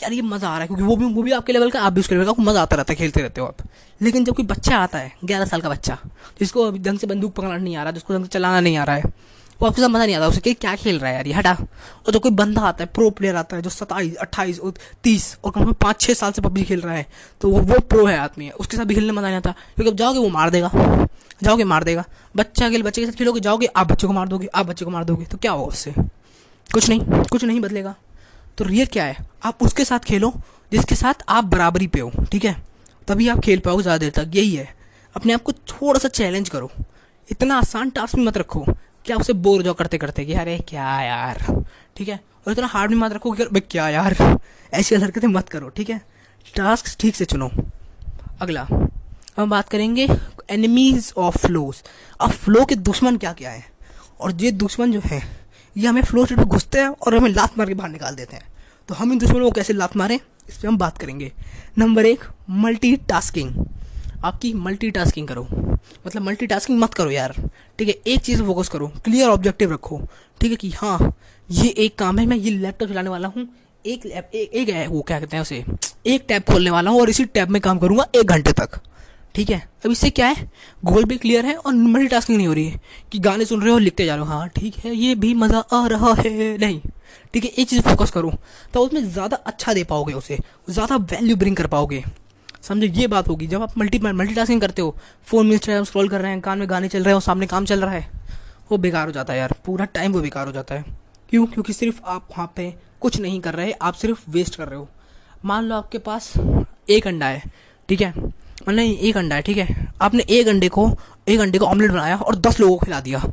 यार, 0.03 0.13
ये 0.13 0.21
मज़ा 0.21 0.47
आ 0.47 0.51
रहा 0.51 0.61
है, 0.61 0.67
क्योंकि 0.67 0.83
वो 0.83 0.95
भी 0.95 1.05
वो 1.05 1.23
भी 1.23 1.31
आपके 1.31 1.53
लेवल 1.53 1.71
का, 1.71 1.81
आप 1.81 1.93
भी 1.93 1.99
उसके 1.99 2.15
लेवल 2.15 2.25
का, 2.25 2.31
आपको 2.31 2.43
मज़ा 2.43 2.61
आता 2.61 2.75
रहता 2.75 2.93
है, 2.93 2.97
खेलते 2.97 3.21
रहते 3.21 3.41
हो 3.41 3.47
आप। 3.47 3.57
लेकिन 4.01 4.25
जब 4.25 4.35
कोई 4.35 4.45
बच्चा 4.45 4.77
आता 4.77 4.99
है, 4.99 5.11
ग्यारह 5.25 5.45
साल 5.45 5.61
का 5.61 5.69
बच्चा, 5.69 5.97
जिसको 6.39 6.71
ढंग 6.71 6.99
से 6.99 7.07
बंदूक 7.07 7.33
पकड़ना 7.33 7.57
नहीं 7.57 7.75
आ 7.75 7.83
रहा, 7.83 7.91
जिसको 7.91 8.13
ढंग 8.13 8.23
से 8.23 8.29
चलाना 8.29 8.59
नहीं 8.59 8.77
आ 8.77 8.83
रहा 8.83 8.95
है 8.95 9.34
वो 9.59 9.67
आपके 9.67 9.81
साथ 9.81 9.89
मज़ा 9.89 10.05
नहीं 10.05 10.15
आता 10.15 10.27
उसे 10.27 10.53
क्या 10.53 10.75
खेल 10.75 10.99
रहा 10.99 11.09
है 11.09 11.15
यार, 11.15 11.27
ये 11.27 11.33
हटा। 11.33 11.51
और 11.51 12.13
जो 12.13 12.19
कोई 12.19 12.31
बंदा 12.33 12.61
आता 12.63 12.83
है 12.83 12.89
प्रो 12.93 13.09
प्लेयर 13.11 13.35
आता 13.35 13.55
है, 13.55 13.61
जो 13.61 13.69
सत्ताईस 13.69 14.15
अट्ठाईस 14.17 14.59
तीस, 15.03 15.37
और 15.43 15.51
कम 15.51 15.65
से 15.65 15.73
पाँच 15.75 16.01
छः 16.01 16.13
साल 16.13 16.31
से 16.31 16.41
पबजी 16.41 16.63
खेल 16.63 16.81
रहा 16.81 16.93
है 16.93 17.05
तो 17.41 17.49
वो 17.49 17.59
वो 17.61 17.79
प्रो 17.81 18.05
है 18.05 18.17
आदमी 18.19 18.45
है 18.45 18.51
उसके 18.53 18.77
साथ 18.77 18.85
भी 18.85 18.95
खेलने 18.95 19.11
मज़ा 19.11 19.27
नहीं 19.27 19.37
आता। 19.37 19.51
क्योंकि 19.51 19.89
अब 19.89 19.97
जाओगे 19.97 20.19
वो 20.19 20.29
मार 20.29 20.49
देगा, 20.49 20.71
जाओगे 21.43 21.63
मार 21.65 21.83
देगा। 21.83 22.03
बच्चा 22.35 22.69
खेल 22.69 22.83
बच्चे 22.83 23.01
के 23.01 23.07
साथ 23.07 23.17
खेलोगे, 23.17 23.39
जाओगे, 23.39 23.65
आप 23.67 23.91
बच्चे 23.91 24.07
को 24.07 24.13
मार 24.13 24.27
दोगे, 24.27 24.47
आप 24.47 24.65
बच्चे 24.65 24.85
को 24.85 24.91
मार 24.91 25.03
दोगे 25.03 25.25
तो 25.25 25.37
क्या 25.37 25.51
होगा 25.51 25.67
उससे? 25.67 25.93
कुछ 26.67 26.89
नहीं 26.89 27.23
कुछ 27.23 27.43
नहीं 27.43 27.59
बदलेगा। 27.61 27.95
तो 28.57 28.65
रियल 28.65 28.85
क्या 28.87 29.03
है? 29.03 29.25
आप 29.43 29.63
उसके 29.63 29.85
साथ 29.85 29.99
खेलो, 30.01 30.33
जिसके 30.71 30.95
साथ 30.95 31.23
आप 31.29 31.43
बराबरी 31.45 31.87
पे 31.87 31.99
हो, 31.99 32.11
ठीक 32.31 32.45
है? 32.45 32.55
तभी 33.07 33.27
आप 33.27 33.39
खेल 33.39 33.59
पाओगे 33.59 33.83
ज़्यादा 33.83 33.97
देर 33.97 34.11
तक, 34.13 34.35
यही 34.35 34.55
है। 34.55 34.67
अपने 35.15 35.33
आप 35.33 35.41
को 35.41 35.51
थोड़ा 35.51 35.99
सा 35.99 36.07
चैलेंज 36.09 36.49
करो। 36.49 36.71
इतना 37.29 37.57
आसान 37.57 37.89
टास्क 37.89 38.15
भी 38.15 38.23
मत 38.23 38.37
रखो। 38.37 38.65
क्या 39.05 39.17
उसे 39.17 39.33
बोर 39.33 39.61
जाओ 39.63 39.73
करते 39.73 39.97
करते 39.97 40.25
कि 40.25 40.33
अरे 40.33 40.57
क्या 40.67 41.01
यार, 41.01 41.63
ठीक 41.97 42.07
है? 42.07 42.19
और 42.45 42.51
इतना 42.51 42.67
हार्ड 42.67 42.91
भी 42.91 42.97
मत 42.97 43.13
रखो 43.13 43.31
कि 43.31 43.43
भाई 43.43 43.61
क्या 43.71 43.89
यार, 43.89 44.39
ऐसी 44.73 44.95
हरकतें 44.95 45.27
मत 45.27 45.49
करो, 45.49 45.69
ठीक 45.69 45.89
है? 45.89 46.01
टास्क 46.55 46.99
ठीक 46.99 47.15
से 47.15 47.25
चुनो। 47.25 47.49
अगला, 48.41 48.67
हम 49.37 49.49
बात 49.49 49.69
करेंगे 49.69 50.07
एनिमीज 50.49 51.13
ऑफ़ 51.17 51.37
फ्लोज 51.37 51.83
अब 52.21 52.31
फ्लो 52.31 52.65
के 52.65 52.75
दुश्मन 52.75 53.17
क्या 53.17 53.33
क्या 53.33 53.51
है? 53.51 53.63
और 54.21 54.41
ये 54.41 54.51
दुश्मन 54.51 54.91
जो 54.91 55.01
है, 55.05 55.21
ये 55.77 55.87
हमें 55.87 56.03
फ्लो 56.03 56.25
स्टेट 56.25 56.37
पर 56.37 56.45
घुसते 56.45 56.79
हैं 56.79 56.87
और 56.87 57.15
हमें 57.15 57.29
लात 57.29 57.57
मार 57.57 57.67
के 57.67 57.73
बाहर 57.73 57.89
निकाल 57.89 58.15
देते 58.15 58.35
हैं। 58.35 58.47
तो 58.89 58.95
हम 58.95 59.11
इन 59.11 59.19
दुश्मनों 59.19 59.45
को 59.45 59.51
कैसे 59.51 59.73
लात 59.73 59.95
मारें? 59.97 60.19
इस 60.49 60.57
पर 60.57 60.67
हम 60.67 60.77
बात 60.77 60.97
करेंगे। 60.97 61.31
नंबर 61.77 62.05
एक 62.05 62.23
मल्टी 62.49 62.95
टास्किंग 63.09 63.65
आपकी 64.23 64.53
मल्टी 64.55 64.89
टास्किंग 64.91 65.27
करो। 65.27 65.47
मतलब 66.07 66.21
मल्टी 66.21 66.47
टास्किंग 66.47 66.79
मत 66.79 66.93
करो 66.93 67.11
यार। 67.11 67.33
ठीक 67.79 67.87
है 67.87 67.95
एक 68.07 68.21
चीज़ 68.21 68.43
फोकस 68.43 68.69
करो। 68.69 68.87
क्लियर 69.05 69.29
ऑब्जेक्टिव 69.29 69.73
रखो। 69.73 70.01
ठीक 70.41 70.51
है 70.51 70.57
कि 70.57 70.69
हाँ 70.71 71.13
ये 71.49 71.69
एक 71.69 71.97
काम 71.99 72.19
है 72.19 72.25
मैं 72.25 72.37
ये 72.37 72.51
लैपटॉप 72.51 72.89
चलाने 72.89 73.09
वाला 73.09 73.27
हूँ। 73.27 73.47
एक 73.85 74.05
लैप 74.05 74.31
एक, 74.33 74.49
एक 74.49 74.69
है 74.69 74.87
वो 74.87 75.01
क्या 75.01 75.19
कहते 75.19 75.37
हैं 75.37 75.41
उसे? 75.41 75.63
एक 76.07 76.25
टैब 76.27 76.43
खोलने 76.43 76.69
वाला 76.69 76.91
हूँ 76.91 77.01
और 77.01 77.09
इसी 77.09 77.25
टैब 77.25 77.49
में 77.49 77.61
काम 77.61 77.79
करूँगा 77.79 78.05
एक 78.15 78.25
घंटे 78.25 78.51
तक। 78.53 78.79
ठीक 79.35 79.49
है? 79.49 79.57
अब 79.85 79.91
इससे 79.91 80.09
क्या 80.09 80.27
है? 80.27 80.49
गोल 80.85 81.03
भी 81.03 81.17
क्लियर 81.17 81.45
है 81.45 81.55
और 81.55 81.73
मल्टी 81.73 82.07
टास्किंग 82.07 82.37
नहीं 82.37 82.47
हो 82.47 82.53
रही 82.53 82.65
है। 82.65 82.79
कि 83.11 83.19
गाने 83.19 83.45
सुन 83.45 83.61
रहे 83.61 83.71
हो 83.71 83.77
लिखते 83.77 84.05
जा 84.05 84.15
रहे 84.15 84.25
हो। 84.25 84.31
हाँ 84.31 84.47
ठीक 84.49 84.75
है 84.75 84.95
ये 84.95 85.15
भी 85.15 85.33
मज़ा 85.33 85.59
आ 85.59 85.85
रहा 85.87 86.13
है। 86.19 86.57
नहीं। 86.57 86.79
ठीक 87.33 87.43
है 87.43 87.49
एक 87.49 87.69
चीज़ 87.69 87.81
फोकस 87.81 88.11
करो। 88.11 88.33
तो 88.73 88.85
उसमें 88.85 89.03
ज़्यादा 89.03 89.37
अच्छा 89.45 89.73
दे 89.73 89.83
पाओगे 89.83 90.13
उसे। 90.13 90.39
ज़्यादा 90.69 90.95
वैल्यू 90.95 91.35
ब्रिंग 91.35 91.55
कर 91.55 91.67
पाओगे। 91.67 92.03
समझो, 92.65 92.87
ये 92.87 93.07
बात 93.07 93.27
होगी। 93.27 93.47
जब 93.47 93.61
आप 93.61 93.77
मल्टी 93.77 93.99
मल्टीटास्किंग 93.99 94.61
करते 94.61 94.81
हो 94.81 94.95
फ़ोन 95.25 95.45
में 95.45 95.53
इंस्टाग्राम 95.53 95.83
स्क्रॉल 95.83 96.09
कर 96.09 96.21
रहे 96.21 96.31
हैं, 96.31 96.41
कान 96.41 96.59
में 96.59 96.69
गाने 96.69 96.87
चल 96.87 96.99
रहे 96.99 97.09
हैं 97.09 97.15
और 97.15 97.21
सामने 97.21 97.45
काम 97.45 97.65
चल 97.65 97.81
रहा 97.81 97.91
है, 97.91 98.09
वो 98.71 98.77
बेकार 98.77 99.05
हो 99.07 99.11
जाता 99.11 99.33
है 99.33 99.39
यार। 99.39 99.55
पूरा 99.65 99.85
टाइम 99.85 100.13
वो 100.13 100.21
बेकार 100.21 100.47
हो 100.47 100.53
जाता 100.53 100.75
है। 100.75 100.85
क्यों? 101.29 101.45
क्योंकि 101.45 101.73
सिर्फ़ 101.73 102.01
आप 102.05 102.27
वहाँ 102.31 102.51
पे 102.55 102.73
कुछ 103.01 103.19
नहीं 103.19 103.39
कर 103.41 103.53
रहे, 103.53 103.71
आप 103.71 103.93
सिर्फ़ 103.93 104.23
वेस्ट 104.29 104.55
कर 104.55 104.67
रहे 104.67 104.79
हो। 104.79 104.89
मान 105.45 105.63
लो 105.63 105.75
आपके 105.75 105.97
पास 105.97 106.33
एक 106.89 107.07
अंडा 107.07 107.25
है, 107.25 107.43
ठीक 107.89 108.01
है? 108.01 108.13
नहीं 108.69 108.97
एक 108.97 109.17
अंडा 109.17 109.35
है, 109.35 109.41
ठीक 109.41 109.57
है? 109.57 109.93
आपने 110.01 110.23
एक 110.29 110.47
अंडे 110.47 110.69
को, 110.69 110.91
एक 111.27 111.39
अंडे 111.39 111.57
को 111.57 111.65
ऑमलेट 111.65 111.91
बनाया 111.91 112.17
और 112.17 112.35
दस 112.35 112.59
लोगों 112.59 112.77
को 112.77 112.85
खिला 112.85 112.99
दिया। 112.99 113.23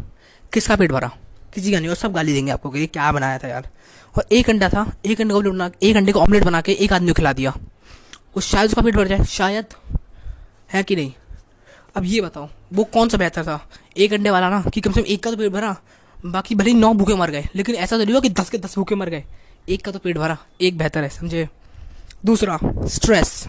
किसका 0.53 0.77
पेट 0.77 0.93
भरा? 0.93 1.11
किसी 1.55 1.73
का 1.73 1.79
नहीं, 1.79 1.89
और 1.89 1.95
सब 1.95 2.13
गाली 2.13 2.33
देंगे 2.33 2.53
आपको 2.53 2.71
कि 2.71 2.87
क्या 2.87 3.13
बनाया 3.13 3.39
था 3.39 3.49
यार। 3.49 3.69
और 4.17 4.25
एक 4.33 4.51
अंडा 4.51 4.69
था, 4.69 4.93
एक 5.07 5.21
अंडे 5.21 5.35
को 5.35 5.41
बना 5.41 5.71
एक 5.83 5.97
अंडे 5.97 6.13
को 6.13 6.21
ऑमलेट 6.21 6.45
बना 6.45 6.61
के 6.61 6.73
एक 6.73 6.93
आदमी 6.93 7.09
को 7.09 7.15
खिला 7.15 7.33
दिया। 7.33 7.57
वो 8.35 8.41
शायद 8.41 8.69
उसका 8.69 8.83
पेट 8.83 8.97
भर 8.97 9.09
जाए। 9.09 9.25
शायद। 9.25 9.75
है 10.73 10.83
कि 10.83 10.97
नहीं? 10.97 11.13
अब 11.97 12.05
ये 12.05 12.21
बताओ, 12.21 12.49
वो 12.73 12.85
कौन 12.85 13.09
सा 13.09 13.19
बेहतर 13.19 13.45
था? 13.45 13.61
एक 13.97 14.13
अंडे 14.13 14.31
वाला 14.31 14.49
ना, 14.51 14.63
कि 14.65 14.81
कम 14.81 14.93
से 14.93 15.03
कम 15.03 15.07
एक 15.07 15.23
का 15.23 15.31
तो 15.31 15.37
पेट 15.37 15.53
भरा, 15.53 15.77
बाकी 16.17 16.55
भले 16.55 16.71
ही 16.71 16.77
नौ 16.77 16.93
भूखे 16.95 17.15
मर 17.15 17.31
गए, 17.31 17.49
लेकिन 17.55 17.75
ऐसा 17.75 17.97
तो 17.97 18.03
नहीं 18.03 18.13
हुआ 18.13 18.21
कि 18.21 18.29
दस 18.31 18.51
के 18.51 18.59
दस 18.59 18.77
भूखे 18.79 18.95
मर 18.95 19.09
गए। 19.09 19.25
एक 19.69 19.85
का 19.85 19.93
तो 19.93 19.99
पेट 19.99 20.19
भरा, 20.19 20.37
एक 20.61 20.79
बेहतर 20.79 21.03
है, 21.03 21.09
समझे? 21.09 21.49
दूसरा 22.25 22.59
स्ट्रेस 22.87 23.47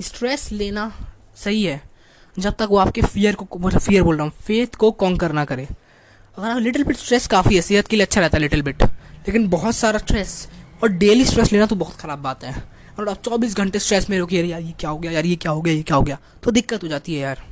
स्ट्रेस 0.00 0.50
लेना 0.52 0.92
सही 1.36 1.62
है, 1.64 1.82
जब 2.36 2.54
तक 2.54 2.68
वो 2.70 2.76
आपके 2.76 3.02
फियर 3.02 3.34
को 3.34 3.58
मतलब 3.58 3.80
फियर 3.80 4.02
बोल 4.02 4.16
रहा 4.16 4.24
हूँ 4.24 4.32
फेथ 4.40 4.76
को 4.76 4.90
कॉन्कर 4.92 5.32
ना 5.32 5.44
करे। 5.44 5.66
अगर 6.38 6.48
आप 6.48 6.58
लिटिल 6.58 6.84
बिट 6.84 6.96
स्ट्रेस 6.96 7.26
काफ़ी 7.26 7.54
है, 7.54 7.62
सेहत 7.62 7.86
के 7.86 7.96
लिए 7.96 8.06
अच्छा 8.06 8.20
रहता 8.20 8.36
है 8.36 8.40
लिटिल 8.42 8.62
बिट 8.62 8.82
लेकिन 8.82 9.48
बहुत 9.48 9.74
सारा 9.76 9.98
स्ट्रेस 9.98 10.48
और 10.82 10.88
डेली 10.90 11.24
स्ट्रेस 11.24 11.52
लेना 11.52 11.66
तो 11.66 11.76
बहुत 11.76 11.96
ख़राब 11.96 12.18
बात 12.18 12.44
है। 12.44 12.62
और 12.98 13.08
आप 13.08 13.22
चौबीस 13.24 13.56
घंटे 13.56 13.78
स्ट्रेस 13.78 14.08
में 14.10 14.18
रोकिए 14.18 14.44
यार 14.44 14.60
ये 14.60 14.72
क्या 14.80 14.90
हो 14.90 14.98
गया, 14.98 15.12
यार 15.12 15.26
ये 15.26 15.36
क्या 15.36 15.52
हो 15.52 15.60
गया, 15.62 15.74
ये 15.74 15.82
क्या 15.82 15.96
हो 15.96 16.02
गया? 16.02 16.18
तो 16.42 16.50
दिक्कत 16.50 16.82
हो 16.82 16.88
जाती 16.88 17.14
है 17.14 17.20
यार। 17.20 17.42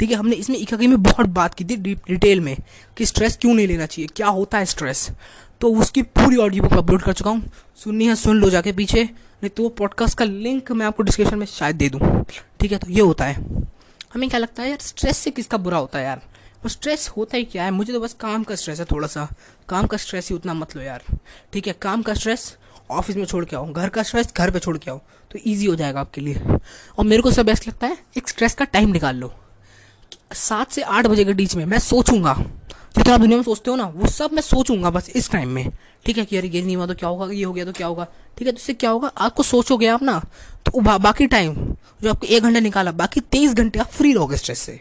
ठीक 0.00 0.10
है, 0.10 0.16
हमने 0.16 0.36
इसमें 0.36 0.56
इकाई 0.58 0.86
में 0.86 1.02
बहुत 1.02 1.26
बात 1.28 1.54
की 1.54 1.64
थी 1.64 1.76
डिटेल 1.76 2.40
में 2.40 2.56
कि 2.96 3.06
स्ट्रेस 3.06 3.36
क्यों 3.36 3.54
नहीं 3.54 3.66
लेना 3.68 3.86
चाहिए, 3.86 4.08
क्या 4.16 4.28
होता 4.28 4.58
है 4.58 4.66
स्ट्रेस 4.66 5.10
तो 5.60 5.72
उसकी 5.74 6.02
पूरी 6.02 6.36
ऑडियो 6.36 6.62
बुक 6.62 6.72
अपलोड 6.72 7.02
कर 7.02 7.12
चुका 7.12 7.30
हूँ। 7.30 7.50
सुननी 7.78 8.06
है 8.06 8.14
सुन 8.14 8.40
लो 8.40 8.50
जाके 8.50 8.72
पीछे, 8.72 9.02
नहीं 9.02 9.50
तो 9.50 9.62
वो 9.62 9.68
पॉडकास्ट 9.68 10.18
का 10.18 10.24
लिंक 10.24 10.72
मैं 10.72 10.86
आपको 10.86 11.02
डिस्क्रिप्शन 11.02 11.38
में 11.38 11.46
शायद 11.46 11.76
दे 11.76 11.88
दूँ। 11.88 12.24
ठीक 12.60 12.72
है 12.72 12.78
तो 12.78 12.90
ये 12.90 13.00
होता 13.00 13.24
है। 13.24 13.64
हमें 14.14 14.28
क्या 14.28 14.40
लगता 14.40 14.62
है 14.62 14.68
यार 14.68 14.78
स्ट्रेस 14.80 15.16
से 15.16 15.30
किसका 15.30 15.58
बुरा 15.58 15.78
होता 15.78 15.98
है 15.98 16.04
यार? 16.04 16.20
और 16.64 16.70
स्ट्रेस 16.70 17.08
होता 17.08 17.36
ही 17.36 17.44
क्या 17.44 17.64
है? 17.64 17.70
मुझे 17.70 17.92
तो 17.92 18.00
बस 18.00 18.12
काम 18.20 18.44
का 18.44 18.54
स्ट्रेस 18.54 18.78
है 18.80 18.84
थोड़ा 18.84 19.08
सा। 19.08 19.28
काम 19.68 19.86
का 19.86 19.96
स्ट्रेस 19.96 20.28
ही 20.28 20.34
उतना 20.34 20.54
मत 20.54 20.76
लो 20.76 20.82
यार। 20.82 21.02
ठीक 21.52 21.66
है, 21.66 21.74
काम 21.82 22.02
का 22.02 22.14
स्ट्रेस 22.14 22.56
ऑफ़िस 22.90 23.16
में 23.16 23.24
छोड़ 23.24 23.44
के 23.44 23.56
आओ 23.56 23.72
घर 23.72 23.88
का 23.88 24.02
स्ट्रेस 24.02 24.32
घर 24.36 24.50
पे 24.50 24.58
छोड़ 24.58 24.76
के 24.78 24.90
आओ 24.90 24.98
तो 25.30 25.38
ईजी 25.46 25.66
हो 25.66 25.74
जाएगा 25.76 26.00
आपके 26.00 26.20
लिए। 26.20 26.58
और 26.98 27.04
मेरे 27.04 27.22
को 27.22 27.30
सब 27.30 27.46
बेस्ट 27.46 27.68
लगता 27.68 27.86
है, 27.86 27.98
एक 28.16 28.28
स्ट्रेस 28.28 28.54
का 28.54 28.64
टाइम 28.66 28.90
निकाल 28.90 29.16
लो। 29.16 29.32
सात 30.34 30.70
से 30.72 30.82
आठ 30.82 31.06
बजे 31.06 31.24
के 31.24 31.34
बीच 31.34 31.54
में 31.56 31.64
मैं 31.66 31.78
सोचूँगा, 31.78 32.34
जितना 32.96 33.14
आप 33.14 33.20
दुनिया 33.20 33.36
में 33.36 33.44
सोचते 33.44 33.70
हो 33.70 33.76
ना, 33.76 33.84
वो 33.86 34.08
सब 34.08 34.32
मैं 34.32 34.42
सोचूँगा 34.42 34.90
बस 34.90 35.10
इस 35.10 35.30
टाइम 35.30 35.48
में। 35.48 35.70
ठीक 36.06 36.18
है 36.18 36.24
कि 36.24 36.36
अरे 36.36 36.48
ये 36.48 36.62
नहीं 36.62 36.76
हुआ 36.76 36.86
तो 36.86 36.94
क्या 36.94 37.08
होगा, 37.08 37.26
ये 37.26 37.44
हो 37.44 37.52
गया 37.52 37.64
तो 37.64 37.72
क्या 37.72 37.86
होगा। 37.86 38.04
ठीक 38.38 38.46
है 38.46 38.52
तो 38.52 38.58
इससे 38.58 38.74
क्या 38.74 38.90
होगा 38.90 39.08
आपको 39.08 39.42
सोचोगे 39.42 39.86
आप 39.88 40.02
ना 40.02 40.18
तो 40.66 40.80
बाकी 40.80 41.26
टाइम 41.26 41.54
जो 42.02 42.10
आपको 42.10 42.26
एक 42.26 42.42
घंटा 42.42 42.60
निकाला, 42.60 42.92
बाकी 42.92 43.20
तेईस 43.22 43.54
घंटे 43.54 43.78
आप 43.78 43.86
फ्री 43.88 44.12
रहोगे 44.12 44.36
स्ट्रेस 44.36 44.58
से। 44.58 44.80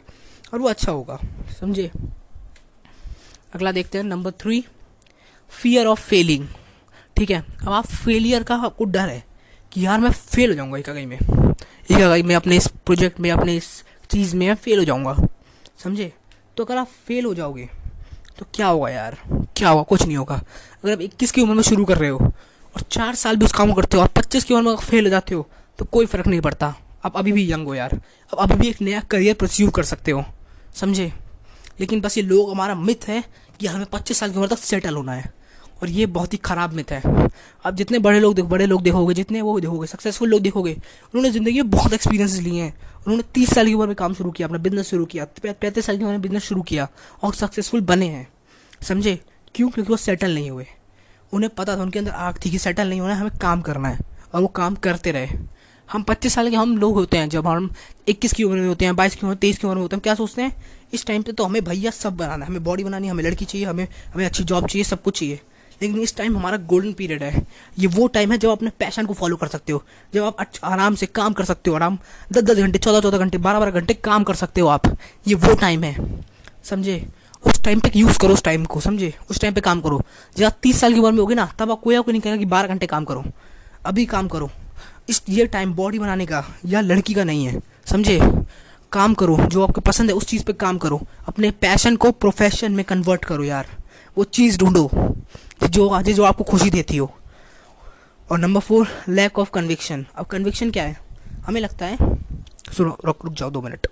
और 0.53 0.60
वो 0.60 0.69
अच्छा 0.69 0.91
होगा, 0.91 1.19
समझे? 1.60 1.91
अगला 3.53 3.72
देखते 3.72 3.98
हैं 3.98 4.06
number 4.06 4.32
three 4.32 4.64
fear 5.52 5.88
of 5.88 6.02
failing 6.02 6.48
ठीक 7.15 7.31
है? 7.31 7.43
अब 7.61 7.69
आप 7.69 7.85
फेलियर 7.85 8.43
का 8.43 8.55
आपको 8.55 8.85
डर 8.85 9.09
है 9.09 9.23
कि 9.71 9.85
यार 9.85 9.99
मैं 9.99 10.11
फेल 10.11 10.49
हो 10.49 10.55
जाऊँगा 10.55 10.77
इकाई 10.77 11.05
में। 11.05 11.17
इकाई 11.17 12.23
में 12.23 12.35
अपने 12.35 12.57
इस 12.57 12.67
प्रोजेक्ट 12.85 13.19
में, 13.19 13.29
अपने 13.31 13.55
इस 13.57 13.83
चीज़ 14.11 14.35
में 14.35 14.53
फेल 14.55 14.79
हो 14.79 14.85
जाऊँगा। 14.85 15.15
समझे? 15.83 16.11
तो 16.57 16.65
अगर 16.65 16.77
आप 16.77 16.87
फेल 17.07 17.25
हो 17.25 17.33
जाओगे 17.35 17.69
तो 18.39 18.45
क्या 18.53 18.67
होगा 18.67 18.89
यार? 18.89 19.17
क्या 19.57 19.69
होगा? 19.69 19.83
कुछ 19.83 20.05
नहीं 20.05 20.17
होगा। 20.17 20.35
अगर 20.83 20.91
आप 20.93 21.01
इक्कीस 21.01 21.31
की 21.31 21.41
उम्र 21.41 21.53
में 21.53 21.63
शुरू 21.63 21.85
कर 21.85 21.97
रहे 21.97 22.09
हो 22.09 22.19
और 22.19 22.81
चार 22.81 23.15
साल 23.15 23.35
भी 23.35 23.45
उस 23.45 23.53
काम 23.53 23.73
करते 23.73 23.97
हो 23.97 24.03
और 24.03 24.09
पच्चीस 24.09 24.43
की 24.43 24.53
उम्र 24.53 24.63
में 24.63 24.75
फेल 24.75 25.03
हो 25.03 25.09
जाते 25.09 25.35
हो 25.35 25.47
तो 25.79 25.85
कोई 25.85 26.05
फ़र्क 26.05 26.27
नहीं 26.27 26.41
पड़ता। 26.41 26.73
आप 27.05 27.17
अभी 27.17 27.31
भी 27.31 27.51
यंग 27.51 27.67
हो 27.67 27.75
यार। 27.75 27.93
अब 28.33 28.39
अभी 28.39 28.55
भी 28.55 28.67
एक 28.67 28.81
नया 28.81 28.99
करियर 29.01 29.35
परस्यू 29.35 29.69
कर 29.69 29.83
सकते 29.83 30.11
हो। 30.11 30.23
समझे? 30.75 31.11
लेकिन 31.79 32.01
बस 32.01 32.17
ये 32.17 32.23
लोग, 32.23 32.51
हमारा 32.51 32.75
मिथ 32.75 33.07
है 33.07 33.23
कि 33.59 33.67
हमें 33.67 33.85
पच्चीस 33.85 34.17
साल 34.17 34.31
की 34.31 34.37
उम्र 34.37 34.47
तक 34.47 34.59
सेटल 34.59 34.95
होना 34.95 35.13
है। 35.13 35.33
और 35.81 35.89
ये 35.89 36.06
बहुत 36.07 36.34
ही 36.34 36.38
ख़राब 36.38 36.73
मिथ 36.73 36.91
है। 36.91 37.30
अब 37.65 37.76
जितने 37.76 37.99
बड़े 37.99 38.19
लोग 38.19 38.39
बड़े 38.41 38.65
लोग 38.65 38.81
देखोगे, 38.84 39.14
जितने 39.14 39.41
वो 39.41 39.60
देखोगे 39.60 39.88
सक्सेसफुल 39.88 40.30
लोग 40.30 40.41
देखोगे, 40.41 40.73
उन्होंने 40.73 41.31
ज़िंदगी 41.31 41.61
में 41.61 41.69
बहुत 41.69 41.93
एक्सपीरियंस 41.93 42.38
लिए 42.38 42.61
हैं। 42.61 42.73
उन्होंने 42.97 43.23
तीस 43.34 43.53
साल 43.56 43.68
की 43.68 43.73
उम्र 43.73 43.88
में 43.88 43.95
काम 43.95 44.14
शुरू 44.14 44.31
किया, 44.31 44.47
अपना 44.47 44.57
बिज़नेस 44.57 44.89
शुरू 44.89 45.06
किया 45.06 45.26
पैंतीस 45.43 45.85
साल 45.85 45.97
की 45.97 46.03
उम्र 46.03 46.14
में 46.14 46.22
बिज़नेस 46.22 46.43
शुरू 46.43 46.61
किया 46.61 46.88
और 47.23 47.34
सक्सेसफुल 47.34 47.81
बने 47.81 48.07
हैं। 48.07 48.27
समझे? 48.81 49.19
क्यों? 49.56 49.69
क्योंकि 49.69 49.91
वो 49.91 49.97
सेटल 49.97 50.34
नहीं 50.34 50.49
हुए। 50.49 50.65
उन्हें 51.34 51.49
पता 51.57 51.76
था, 51.77 51.81
उनके 51.81 51.99
अंदर 51.99 52.11
आग 52.11 52.39
थी 52.45 52.49
कि 52.49 52.60
सेटल 52.60 52.89
नहीं 52.89 52.99
होना 52.99 53.14
है 53.14 53.19
हमें 53.19 53.38
काम 53.41 53.61
करना 53.61 53.89
है 53.89 53.99
और 54.34 54.41
वो 54.41 54.47
काम 54.47 54.76
करते 54.76 55.11
रहे। 55.11 55.38
हम 55.89 56.03
पच्चीस 56.03 56.34
साल 56.34 56.49
के 56.49 56.56
हम 56.56 56.77
लोग 56.77 56.93
होते 56.95 57.18
हैं, 57.18 57.30
जब 57.30 57.47
हम 57.47 57.69
इक्कीस 58.07 58.34
की 58.34 58.43
उम्र 58.43 58.57
में 58.57 58.68
होते 58.68 58.85
हैं, 58.85 58.95
बाईस 58.95 59.15
की 59.15 59.26
उम्र, 59.26 59.35
तेईस 59.35 59.57
की 59.57 59.68
उम्र 59.68 59.76
में 59.76 59.81
होते 59.81 59.95
हैं 59.95 60.02
क्या 60.02 60.15
सोचते 60.15 60.41
हैं? 60.41 60.56
इस 60.93 61.06
टाइम 61.06 61.22
पे 61.22 61.31
तो 61.31 61.43
हमें 61.43 61.64
भैया 61.64 61.91
सब 61.91 62.15
बनाना 62.18 62.45
है, 62.45 62.52
हमें 62.52 62.64
बॉडी 62.64 62.84
बनानी 62.84 63.07
है, 63.07 63.11
हमें 63.11 63.23
लड़की 63.23 63.45
चाहिए, 63.45 63.68
हमें 63.68 63.88
हमें 64.14 64.26
अच्छी 64.26 64.43
जॉब 64.43 64.68
चाहिए, 64.68 64.84
सब 64.84 65.02
कुछ 65.02 65.19
चाहिए। 65.19 65.39
लेकिन 65.81 65.99
इस 65.99 66.15
टाइम 66.15 66.38
हमारा 66.38 66.57
गोल्डन 66.57 66.93
पीरियड 66.93 67.23
है। 67.23 67.47
ये 67.80 67.88
वो 67.88 68.07
टाइम 68.07 68.31
है 68.31 68.38
जब 68.38 68.49
आप 68.49 68.57
अपने 68.57 68.69
पैशन 68.69 69.06
को 69.06 69.14
फॉलो 69.14 69.35
कर 69.35 69.47
सकते 69.47 69.73
हो। 69.73 69.84
जब 70.14 70.23
आप 70.23 70.35
अच्छा 70.39 70.68
आराम 70.68 70.95
से 70.95 71.06
काम 71.06 71.34
कर 71.34 71.43
सकते 71.43 71.69
हो, 71.69 71.76
आराम 71.76 71.99
दस 72.31 72.41
दस 72.41 72.57
घंटे 72.57 72.80
चौदह 72.80 73.02
चौदह 73.02 73.18
घंटे 73.18 73.38
बारह 73.38 73.60
बारह 73.60 73.72
घंटे 73.72 73.93
काम 73.93 74.23
कर 74.23 74.35
सकते 74.35 74.61
हो 74.61 74.68
आप। 74.68 74.97
ये 75.27 75.35
वो 75.35 75.56
टाइम 75.56 75.84
है। 75.84 76.26
समझे? 76.64 77.07
उस 77.45 77.64
टाइम 77.64 77.80
पे 77.80 77.91
यूज़ 77.95 78.19
करो 78.19 78.34
उस 78.34 78.43
टाइम 78.43 78.65
को, 78.65 78.80
समझे? 78.80 79.14
उस 79.30 79.39
टाइम 79.39 79.53
पे 79.53 79.61
काम 79.61 79.81
करो। 79.81 80.02
जब 80.38 80.45
आप 80.45 80.56
तीस 80.64 80.80
साल 80.80 80.93
की 80.93 80.99
उम्र 80.99 81.11
में 81.11 81.19
होगी 81.19 81.35
ना, 81.35 81.53
तब 81.60 81.72
आप 81.72 81.81
कोई 81.81 81.95
आपको 81.95 82.11
नहीं 82.11 82.22
कहेगा 82.22 82.38
कि 82.38 82.45
बारह 82.45 82.68
घंटे 82.68 82.85
काम 82.85 83.06
करो। 83.06 83.23
अभी 83.85 84.06
काम 84.06 84.27
करो। 84.27 84.52
इस 85.10 85.22
ये 85.30 85.45
टाइम 85.45 85.73
बॉडी 85.73 85.99
बनाने 85.99 86.26
का 86.26 86.45
या 86.65 86.81
लड़की 86.81 87.14
का 87.14 87.23
नहीं 87.23 87.45
है। 87.45 87.61
समझे? 87.85 88.22
काम 88.91 89.14
करो। 89.14 89.38
जो 89.38 89.64
आपको 89.64 89.81
पसंद 89.81 90.10
है 90.10 90.15
उस 90.15 90.26
चीज़ 90.26 90.43
पे 90.43 90.53
काम 90.53 90.77
करो। 90.77 91.07
अपने 91.27 91.52
पैशन 91.52 91.95
को 91.95 92.11
प्रोफेशन 92.11 92.72
में 92.72 92.85
कन्वर्ट 92.85 93.26
करो 93.26 93.43
यार। 93.43 93.68
वो 94.18 94.23
चीज़ 94.23 94.57
ढूंढो। 94.57 95.15
जो 95.60 95.88
आज 95.90 96.10
जो 96.10 96.23
आपको 96.23 96.44
खुशी 96.44 96.69
देती 96.69 96.98
हो। 96.98 97.11
और 98.30 98.40
number 98.40 98.61
four 98.61 98.88
lack 99.10 99.40
of 99.40 99.49
conviction 99.52 100.06
अब 100.15 100.26
कन्विक्शन 100.26 100.72
क्या 100.72 100.84
है? 100.84 100.98
हमें 101.48 101.60
लगता 101.61 101.86
है 101.86 101.98
सुनो, 102.73 102.98
रुक 103.06 103.26
रुक 103.26 103.34
जाओ 103.34 103.49
दो 103.49 103.61
मिनट। 103.61 103.88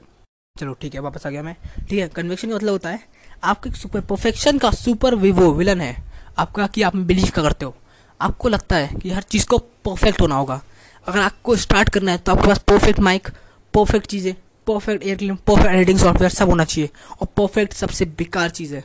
चलो, 0.56 0.74
ठीक 0.74 0.94
है, 0.94 1.00
वापस 1.00 1.26
आ 1.28 1.30
गया 1.30 1.44
मैं। 1.44 1.56
ठीक 1.80 2.00
है 2.00 2.08
कन्विक्शन 2.08 2.50
का 2.50 2.56
मतलब 2.56 2.72
होता 2.72 2.90
है, 2.90 3.00
आपके 3.44 3.70
सुपर 3.72 4.02
परफेक्शन 4.02 4.58
का 4.58 4.72
सुपर 4.72 5.16
विवो 5.16 5.52
विलन 5.54 5.82
है। 5.82 5.96
आपका 6.38 6.68
कि 6.68 6.82
आप 6.82 6.96
बिलीव 6.96 7.30
का 7.36 7.42
करते 7.42 7.66
हो? 7.66 7.76
आपको 8.22 8.50
लगता 8.50 8.76
है 8.76 9.00
कि 9.00 9.10
हर 9.10 9.22
चीज़ 9.22 9.46
को 9.46 9.58
परफेक्ट 9.58 10.22
होना 10.22 10.36
होगा। 10.36 10.62
अगर 11.08 11.20
आपको 11.20 11.56
स्टार्ट 11.56 11.90
करना 11.90 12.12
है 12.12 12.18
तो 12.18 12.32
आपके 12.32 12.48
पास 12.48 12.60
परफेक्ट 12.60 13.00
माइक 13.00 13.28
परफेक्ट 13.74 14.08
चीज़ें 14.08 14.34
perfect 14.68 15.04
air 15.04 15.34
perfect 15.48 15.70
editing 15.70 16.00
software 16.00 16.32
सब 16.32 16.50
होना 16.50 16.66
चाहिए। 16.66 16.90
और 17.22 17.28
परफेक्ट 17.38 17.74
सबसे 17.74 18.06
बेकार 18.18 18.50
चीज़ 18.50 18.76
है। 18.76 18.84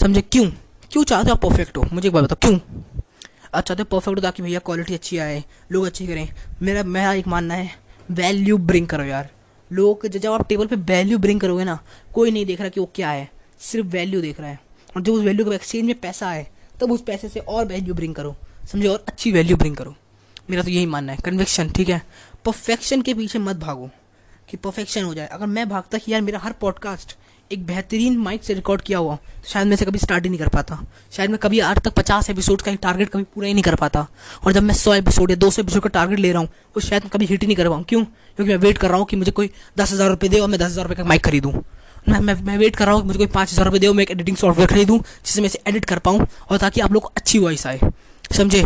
समझे? 0.00 0.20
क्यों? 0.22 0.50
क्यों 0.92 1.02
चाहते 1.04 1.30
हो 1.30 1.34
आप 1.34 1.42
परफेक्ट 1.42 1.76
हो? 1.76 1.86
मुझे 1.92 2.08
एक 2.08 2.14
बात 2.14 2.24
बताओ, 2.24 2.38
क्यों? 2.40 2.58
आप 3.54 3.64
चाहते 3.64 3.82
हो 3.82 3.84
परफेक्ट 3.84 4.18
हो 4.18 4.22
ताकि 4.22 4.42
भैया 4.42 4.58
क्वालिटी 4.58 4.94
अच्छी 4.94 5.18
आए, 5.18 5.44
लोग 5.72 5.84
अच्छी 5.84 6.06
करें। 6.06 6.28
मेरा 6.62 6.82
मेरा 6.82 7.12
एक 7.12 7.26
मानना 7.26 7.54
है 7.54 7.78
वैल्यू 8.10 8.58
ब्रिंग 8.58 8.86
करो 8.86 9.04
यार। 9.04 9.30
लोग 9.70 10.06
जब 10.06 10.32
आप 10.32 10.48
टेबल 10.48 10.66
पे 10.66 10.76
वैल्यू 10.76 11.18
ब्रिंग 11.18 11.40
करोगे 11.40 11.64
ना, 11.64 11.78
कोई 12.14 12.30
नहीं 12.30 12.46
देख 12.46 12.60
रहा 12.60 12.68
कि 12.68 12.80
वो 12.80 12.90
क्या 12.94 13.10
है, 13.10 13.30
सिर्फ़ 13.60 13.86
वैल्यू 13.86 14.20
देख 14.20 14.40
रहा 14.40 14.50
है। 14.50 14.60
और 14.96 15.02
जब 15.02 15.12
उस 15.12 15.24
वैल्यू 15.24 15.50
के 15.50 15.54
एक्सचेंज 15.54 15.84
में 15.84 16.00
पैसा 16.00 16.28
आए, 16.28 16.46
तब 16.80 16.92
उस 16.92 17.02
पैसे 17.02 17.28
से 17.28 17.40
और 17.40 17.66
वैल्यू 17.66 17.94
ब्रिंग 17.94 18.14
करो। 18.14 18.36
समझे, 18.72 18.88
और 18.88 19.04
अच्छी 19.08 19.32
वैल्यू 19.32 19.56
ब्रिंग 19.56 19.76
करो। 19.76 19.94
मेरा 20.50 20.62
तो 20.62 20.70
यही 20.70 20.86
मानना 20.86 21.12
है 21.12 21.18
कन्विक्शन 21.24 21.70
ठीक 21.70 21.88
है? 21.88 22.02
परफेक्शन 22.44 23.02
के 23.02 23.14
पीछे 23.14 23.38
मत 23.38 23.56
भागो, 23.56 23.90
कि 24.48 24.56
परफेक्शन 24.56 25.04
हो 25.04 25.14
जाए। 25.14 25.26
अगर 25.26 25.46
मैं 25.46 25.68
भागता 25.68 25.98
कि 25.98 26.12
यार 26.12 26.20
मेरा 26.20 26.38
हर 26.38 26.52
पॉडकास्ट 26.52 27.16
एक 27.50 27.66
बेहतरीन 27.66 28.16
माइक 28.18 28.44
से 28.44 28.54
रिकॉर्ड 28.54 28.80
किया 28.82 28.98
हुआ। 28.98 29.14
तो 29.16 29.48
शायद 29.48 29.68
मैं 29.68 29.76
से 29.76 29.84
कभी 29.84 29.98
स्टार्ट 29.98 30.24
ही 30.24 30.30
नहीं 30.30 30.38
कर 30.38 30.48
पाता। 30.48 30.78
शायद 31.12 31.30
मैं 31.30 31.38
कभी 31.38 31.60
आज 31.60 31.78
तक 31.78 31.92
पचास 31.94 32.30
एपिसोड 32.30 32.62
का 32.62 32.74
टारगेट 32.76 33.08
कभी 33.08 33.22
पूरा 33.24 33.46
ही 33.46 33.52
नहीं 33.54 33.62
कर 33.64 33.74
पाता। 33.74 34.06
और 34.44 34.52
जब 34.52 34.62
मैं 34.62 34.74
सौ 34.74 34.94
एपिसोड 34.94 35.30
या 35.30 35.36
दो 35.36 35.50
सौ 35.50 35.62
एपिसोड 35.62 35.82
का 35.82 35.88
टारगेट 35.88 36.18
ले 36.18 36.32
रहा 36.32 36.40
हूँ 36.40 36.48
वो 36.76 36.80
शायद 36.80 37.02
मैं 37.02 37.10
कभी 37.10 37.26
हिट 37.26 37.42
ही 37.42 37.46
नहीं 37.46 37.56
कर 37.56 37.68
पाऊँ 37.68 37.84
क्यों? 37.84 38.02
क्योंकि 38.04 38.52
मैं 38.52 38.58
वेट 38.58 38.78
कर 38.78 38.88
रहा 38.88 38.98
हूँ 38.98 39.06
कि 39.06 39.16
मुझे 39.16 39.32
कोई 39.32 39.50
दस 39.78 39.92
हज़ार 39.92 40.10
रुपये 40.10 40.30
दे 40.30 40.38
और 40.38 40.48
मैं 40.48 40.60
दस 40.60 40.66
हज़ार 40.66 40.84
रुपये 40.84 40.96
का 40.96 41.04
माइक 41.04 41.24
खरीदूँ। 41.24 41.52
मैं 42.08 42.20
मैं 42.20 42.34
मैं 42.42 42.56
वेट 42.58 42.76
कर 42.76 42.86
रहा 42.86 42.94
हूँ 42.94 43.02
कि 43.02 43.06
मुझे 43.06 43.18
कोई 43.18 43.26
पाँच 43.28 43.52
हज़ार 43.52 43.66
रुपये 43.66 43.80
दे 43.80 43.92
मैं 43.92 44.02
एक 44.02 44.10
एडिटिंग 44.10 44.36
सॉफ्टवेयर 44.36 44.68
खरीदूँ, 44.70 44.98
जिससे 44.98 45.40
मैं 45.40 45.46
इसे 45.46 45.60
एडिट 45.66 45.84
कर 45.84 45.98
पाऊँ 45.98 46.26
और 46.50 46.58
ताकि 46.58 46.80
आप 46.80 46.92
लोग 46.92 47.02
को 47.02 47.12
अच्छी 47.16 47.38
वॉइस 47.38 47.66
आए। 47.66 47.80
समझे? 48.32 48.62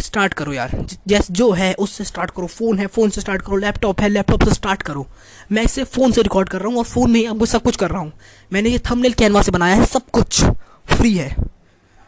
स्टार्ट 0.00 0.34
करो 0.34 0.52
यार। 0.52 0.86
जैसे 1.08 1.32
जो 1.32 1.50
है, 1.52 1.74
उससे 1.74 2.04
स्टार्ट 2.04 2.30
करो। 2.30 2.46
फ़ोन 2.46 2.78
है 2.78 2.86
फ़ोन 2.86 3.10
से 3.10 3.20
स्टार्ट 3.20 3.42
करो। 3.42 3.56
लैपटॉप 3.56 4.00
है 4.00 4.08
लैपटॉप 4.08 4.44
से 4.44 4.54
स्टार्ट 4.54 4.82
करो। 4.82 5.06
मैं 5.52 5.62
इसे 5.62 5.84
फ़ोन 5.84 6.12
से 6.12 6.22
रिकॉर्ड 6.22 6.48
कर 6.48 6.58
रहा 6.58 6.68
हूँ 6.68 6.78
और 6.78 6.84
फ़ोन 6.84 7.10
में 7.10 7.20
ही 7.20 7.26
आपको 7.26 7.46
सब 7.46 7.62
कुछ 7.62 7.76
कर 7.76 7.90
रहा 7.90 8.00
हूँ। 8.00 8.12
मैंने 8.52 8.70
ये 8.70 8.78
थंबनेल 8.78 9.12
कैनवा 9.12 9.42
से 9.42 9.52
बनाया 9.52 9.74
है, 9.74 9.86
सब 9.86 10.02
कुछ 10.12 10.44
फ्री 10.86 11.14
है। 11.14 11.36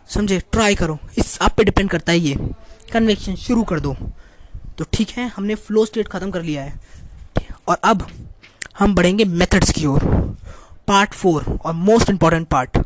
समझे? 0.08 0.42
ट्राई 0.52 0.74
करो। 0.74 0.98
इस 1.18 1.38
आप 1.42 1.54
पे 1.56 1.64
डिपेंड 1.64 1.90
करता 1.90 2.12
है 2.12 2.18
ये। 2.18 2.36
कन्वेक्शन 2.92 3.34
शुरू 3.34 3.62
कर 3.62 3.80
दो। 3.80 3.96
तो 4.78 4.84
ठीक 4.92 5.10
है, 5.10 5.32
हमने 5.36 5.54
फ्लो 5.54 5.86
स्टेट 5.86 6.08
ख़त्म 6.08 6.30
कर 6.30 6.42
लिया 6.42 6.62
है। 6.62 6.80
और 7.68 7.78
अब 7.84 8.06
हम 8.78 8.94
बढ़ेंगे 8.94 9.24
मेथड्स 9.24 9.70
की 9.70 9.86
ओर। 9.86 10.00
पार्ट 10.88 11.12
फोर 11.12 11.58
और 11.64 11.72
मोस्ट 11.72 12.10
इंपॉर्टेंट 12.10 12.48
पार्ट 12.48 12.78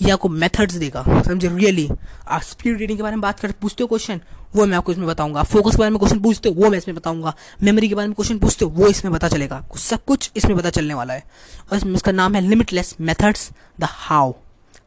ये 0.00 0.10
आपको 0.10 0.28
मेथड्स 0.28 0.74
देगा। 0.74 1.04
समझे? 1.22 1.48
रियली 1.48 1.88
आप 2.28 2.42
स्पीड 2.42 2.78
रीडिंग 2.78 2.98
के 2.98 3.02
बारे 3.02 3.16
में 3.16 3.20
बात 3.20 3.40
करते 3.40 3.54
पूछते 3.60 3.82
हो 3.82 3.88
क्वेश्चन 3.88 4.20
वो 4.54 4.64
मैं 4.66 4.76
आपको 4.76 4.92
इसमें 4.92 5.06
बताऊँगा। 5.06 5.42
फोकस 5.42 5.72
के 5.72 5.78
बारे 5.78 5.90
में 5.90 5.98
क्वेश्चन 5.98 6.18
पूछते 6.20 6.48
हो, 6.48 6.54
वो 6.54 6.70
मैं 6.70 6.78
इसमें 6.78 6.96
बताऊँगा। 6.96 7.34
मेमोरी 7.62 7.88
के 7.88 7.94
बारे 7.94 8.08
में 8.08 8.14
क्वेश्चन 8.14 8.38
पूछते 8.38 8.64
हो, 8.64 8.70
वो 8.70 8.86
इसमें 8.86 9.12
पता 9.14 9.28
चलेगा 9.28 9.56
आपको। 9.56 9.78
सब 9.78 10.04
कुछ 10.04 10.30
इसमें 10.36 10.56
पता 10.56 10.70
चलने 10.70 10.94
वाला 10.94 11.14
है। 11.14 11.24
और 11.70 11.76
इसमें 11.76 11.94
इसका 11.94 12.12
नाम 12.12 12.34
है 12.34 12.40
limitless 12.40 12.94
methods 13.00 13.50
the 13.80 13.88
how 13.90 14.32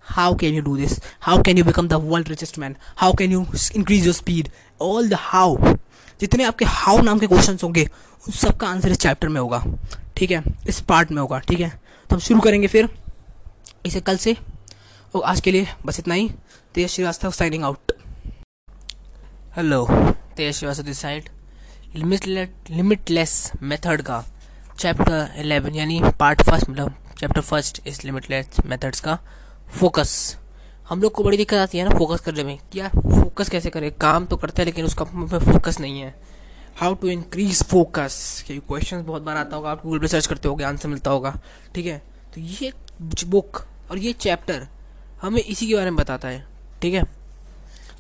how 0.06 0.36
can 0.36 0.54
you 0.54 0.62
do 0.62 0.76
this 0.78 1.00
how 1.22 1.42
can 1.44 1.58
you 1.58 1.64
become 1.64 1.88
the 1.88 1.94
world 1.94 2.30
richest 2.30 2.58
man 2.60 2.76
how 2.98 3.14
can 3.14 3.32
you 3.32 3.46
increase 3.76 4.06
your 4.06 4.14
speed 4.16 4.50
all 4.82 5.10
the 5.10 5.18
how 5.20 5.76
जितने 6.22 6.44
आपके 6.44 6.66
हाउ 6.66 7.02
नाम 7.02 7.20
के 7.20 7.28
क्वेश्चन 7.28 7.58
होंगे, 7.64 7.84
उन 7.84 8.34
सबका 8.34 8.68
आंसर 8.68 8.92
इस 8.92 8.98
चैप्टर 8.98 9.28
में 9.28 9.42
होगा। 9.42 9.64
ठीक 10.18 10.32
है? 10.32 10.44
इस 10.68 10.80
पार्ट 10.82 11.12
में 11.12 11.22
होगा। 11.22 11.40
ठीक 11.40 11.60
है? 11.60 11.70
तो 11.70 12.16
हम 12.16 12.20
शुरू 12.20 12.40
करेंगे 12.40 12.68
फिर। 12.68 12.90
इसे 13.86 14.00
कल 14.02 14.18
से 14.18 14.36
और 15.16 15.22
आज 15.24 15.40
के 15.42 15.52
लिए 15.52 15.68
बस 15.86 16.00
इतना 16.00 16.14
ही। 16.14 16.30
Tej 16.76 16.90
Srivastava 16.90 17.32
signing 17.32 17.64
out 17.64 17.92
hello 19.56 19.86
Tej 20.38 20.56
Srivastava 20.56 20.84
this 20.84 21.00
side 21.00 21.30
limitless 22.70 23.52
method 23.64 24.02
का 24.02 24.24
चैप्टर 24.80 25.34
इलेवन 25.40 25.76
यानी 25.76 26.02
पार्ट 26.20 26.42
फ़र्स्ट 26.42 26.70
मतलब 26.70 26.94
चैप्टर 27.20 27.42
फ़र्स्ट 27.42 27.82
इस 27.88 28.04
लिमिटलेस 28.06 28.60
मेथड्स 28.66 29.00
का 29.00 29.18
फोकस 29.70 30.38
हम 30.90 31.02
लोग 31.02 31.12
को 31.14 31.24
बड़ी 31.24 31.38
दिक्कत 31.38 31.58
आती 31.58 31.78
है 31.78 31.88
ना 31.90 31.98
फोकस 31.98 32.22
करने 32.22 32.44
में 32.44 32.58
कि 32.74 32.80
यार 32.80 32.90
फोकस 32.90 33.50
कैसे 33.50 33.70
करें? 33.70 33.92
काम 33.92 34.26
तो 34.26 34.36
करते 34.38 34.62
हैं, 34.62 34.66
लेकिन 34.66 34.86
उसका 34.86 35.06
में 35.14 35.28
फोकस 35.28 35.80
नहीं 35.80 36.00
है। 36.02 36.14
हाउ 36.78 36.94
टू 36.94 37.08
इंक्रीज 37.08 37.64
फोकस 37.64 38.44
क्योंकि 38.48 38.68
क्वेश्चन 38.68 39.04
बहुत 39.04 39.22
बार 39.22 39.38
आता 39.38 39.56
होगा, 39.56 39.72
आप 39.72 39.84
गूगल 39.84 40.00
पर 40.00 40.08
सर्च 40.08 40.28
करते 40.28 40.48
हो 40.48 40.60
आंसर 40.66 40.90
मिलता 40.90 41.12
होगा। 41.12 41.40
ठीक 41.76 41.86
है? 41.86 42.02
तो 42.34 42.42
ये 42.42 42.74
बुक 43.26 43.66
और 43.92 43.98
ये 43.98 44.14
चैप्टर 44.14 44.68
हमें 45.22 45.42
इसी 45.42 45.68
के 45.68 45.76
बारे 45.76 45.90
में 45.90 45.96
बताता 45.96 46.28
है, 46.28 46.46
ठीक 46.82 46.94
है? 46.94 47.04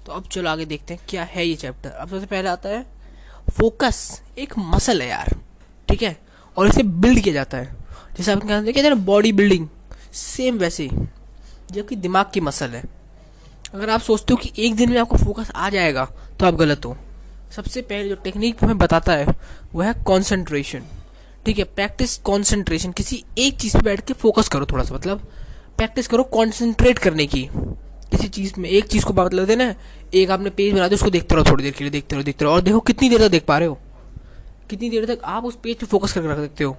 तो 0.06 0.12
अब 0.12 0.28
चलो 0.32 0.50
आगे 0.50 0.66
देखते 0.66 0.94
हैं 0.94 1.04
क्या 1.10 1.24
है 1.26 1.46
ये 1.46 1.56
चैप्टर 1.56 1.90
अब 1.90 2.10
सबसे 2.10 2.26
पहले 2.26 2.50
आता 2.50 2.70
है 2.70 2.86
फोकस 3.52 4.22
एक 4.38 4.54
मसल 4.60 5.02
है 5.02 5.08
यार, 5.10 5.36
ठीक 5.90 6.04
है? 6.04 6.16
और 6.58 6.68
इसे 6.68 6.84
बिल्ड 6.84 7.20
किया 7.20 7.34
जाता 7.34 7.58
है। 7.58 7.76
जैसे 8.18 8.32
आप 8.32 8.42
कहते 8.42 8.82
हैं 8.82 9.06
बॉडी 9.06 9.32
बिल्डिंग 9.32 9.68
सेम 10.16 10.58
वैसे 10.58 10.84
ही, 10.84 11.08
जो 11.72 11.84
कि 11.84 11.96
दिमाग 11.98 12.32
की 12.34 12.42
मसल 12.42 12.70
है। 12.70 12.84
अगर 13.74 13.90
आप 13.90 14.02
सोचते 14.02 14.34
हो 14.34 14.38
कि 14.38 14.52
एक 14.58 14.76
दिन 14.76 14.90
में 14.90 15.00
आपको 15.00 15.18
फोकस 15.18 15.52
आ 15.52 15.70
जाएगा 15.70 16.06
तो 16.40 16.46
आप 16.46 16.56
गलत 16.56 16.86
हो। 16.86 16.96
सबसे 17.56 17.82
पहले 17.82 18.10
जो 18.10 18.16
टेक्निक 18.24 18.64
हमें 18.64 18.78
बताता 18.78 19.14
है 19.14 19.36
वह 19.74 19.86
है 19.86 19.94
कॉन्सेंट्रेशन 20.04 20.84
ठीक 21.46 21.58
है? 21.58 21.64
प्रैक्टिस 21.66 22.18
कॉन्सेंट्रेशन 22.20 22.92
किसी 22.92 23.24
एक 23.38 23.58
चीज़ 23.58 23.78
पे 23.78 23.84
बैठ 23.84 24.06
के 24.08 24.14
फोकस 24.16 24.48
करो 24.48 24.66
थोड़ा 24.66 24.84
सा 24.84 24.96
मतलब 24.96 25.28
प्रैक्टिस 25.78 26.08
करो 26.08 26.24
कॉन्सेंट्रेट 26.24 27.00
करने 27.00 27.26
की। 27.28 27.50
किसी 28.12 28.28
चीज़ 28.28 28.54
में, 28.58 28.70
एक 28.70 28.86
चीज़ 28.86 29.06
को 29.06 29.14
मतलब 29.14 29.46
देना 29.46 29.74
एक 30.14 30.32
आपने 30.32 30.50
पेज 30.50 30.74
बना 30.74 30.88
दिया, 30.88 30.96
उसको 30.96 31.10
देखते 31.10 31.36
रहो 31.36 31.44
थोड़ी 31.44 31.64
देर 31.64 31.74
के 31.74 31.84
लिए, 31.84 31.92
देखते 31.92 32.16
रहो 32.16 32.24
देखते 32.24 32.46
रहो। 32.46 32.54
और 32.54 32.62
देखो 32.62 32.80
कितनी 32.82 33.10
देर 33.10 33.20
तक 33.20 33.32
देख 33.32 33.46
पा 33.46 33.58
रहे 33.58 33.68
हो। 33.68 33.78
कितनी 34.70 34.90
देर 34.90 35.06
तक 35.06 35.22
आप 35.26 35.46
उस 35.46 35.58
पेज 35.64 35.76
पे 35.78 35.86
फोकस 35.86 36.14
करके 36.14 36.28
रख 36.28 36.38
सकते 36.38 36.64
हो, 36.64 36.76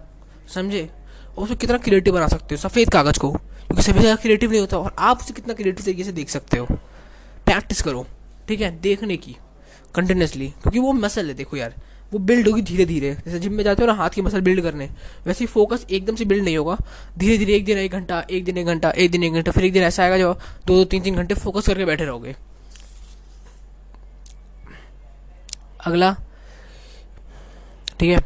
समझे? 0.54 0.88
और 1.28 1.44
उसको 1.44 1.56
कितना 1.56 1.78
क्रिएटिव 1.78 2.14
बना 2.14 2.28
सकते 2.28 2.54
हो, 2.54 2.60
सफ़ेद 2.60 2.90
कागज़ 2.90 3.18
को, 3.18 3.30
क्योंकि 3.30 3.82
सभी 3.82 4.00
ज़्यादा 4.00 4.22
क्रिएटिव 4.22 4.50
नहीं 4.50 4.60
होता, 4.60 4.78
और 4.78 4.94
आप 4.98 5.20
उसे 5.20 5.34
कितना 5.34 5.54
क्रिएटिव 5.54 5.84
तरीके 5.84 6.04
से 6.04 6.12
देख 6.12 6.28
सकते 6.28 6.58
हो। 6.58 6.66
प्रैक्टिस 6.66 7.82
करो, 7.82 8.06
ठीक 8.48 8.60
है? 8.60 8.70
देखने 8.80 9.16
की 9.16 9.36
कंटिन्यूसली 9.94 10.48
क्योंकि 10.62 10.78
वो 10.78 10.92
मसल 10.94 11.28
है, 11.28 11.34
देखो 11.34 11.56
यार। 11.56 11.74
वो 12.12 12.18
बिल्ड 12.18 12.48
होगी 12.48 12.62
धीरे 12.62 12.84
धीरे 12.84 13.10
जैसे 13.14 13.38
जिम 13.38 13.52
में 13.52 13.62
जाते 13.64 13.82
हो 13.82 13.86
ना, 13.86 13.92
हाथ 13.92 14.10
की 14.10 14.22
मसल 14.22 14.40
बिल्ड 14.40 14.62
करने। 14.62 14.88
वैसे 15.26 15.44
ही 15.44 15.46
फोकस 15.46 15.86
एकदम 15.90 16.16
से 16.16 16.24
बिल्ड 16.24 16.44
नहीं 16.44 16.56
होगा। 16.56 16.76
धीरे 17.18 17.38
धीरे 17.38 17.54
एक 17.54 17.64
दिन, 17.64 17.78
एक 17.78 17.92
घंटा, 17.92 18.20
एक 18.30 18.44
दिन, 18.44 18.58
एक 18.58 18.66
घंटा, 18.66 18.90
एक 18.90 19.10
दिन, 19.10 19.24
एक 19.24 19.32
घंटा, 19.32 19.52
फिर 19.52 19.64
एक 19.64 19.72
दिन 19.72 19.82
ऐसा 19.82 20.02
आएगा 20.02 20.18
जो 20.18 20.32
दो 20.66 20.76
दो 20.76 20.84
तीन 20.84 21.02
तीन 21.02 21.16
घंटे 21.16 21.34
फोकस 21.34 21.66
करके 21.66 21.84
बैठे 21.84 22.04
रहोगे। 22.04 22.34
अगला। 25.86 26.12
ठीक 28.00 28.10
है। 28.10 28.18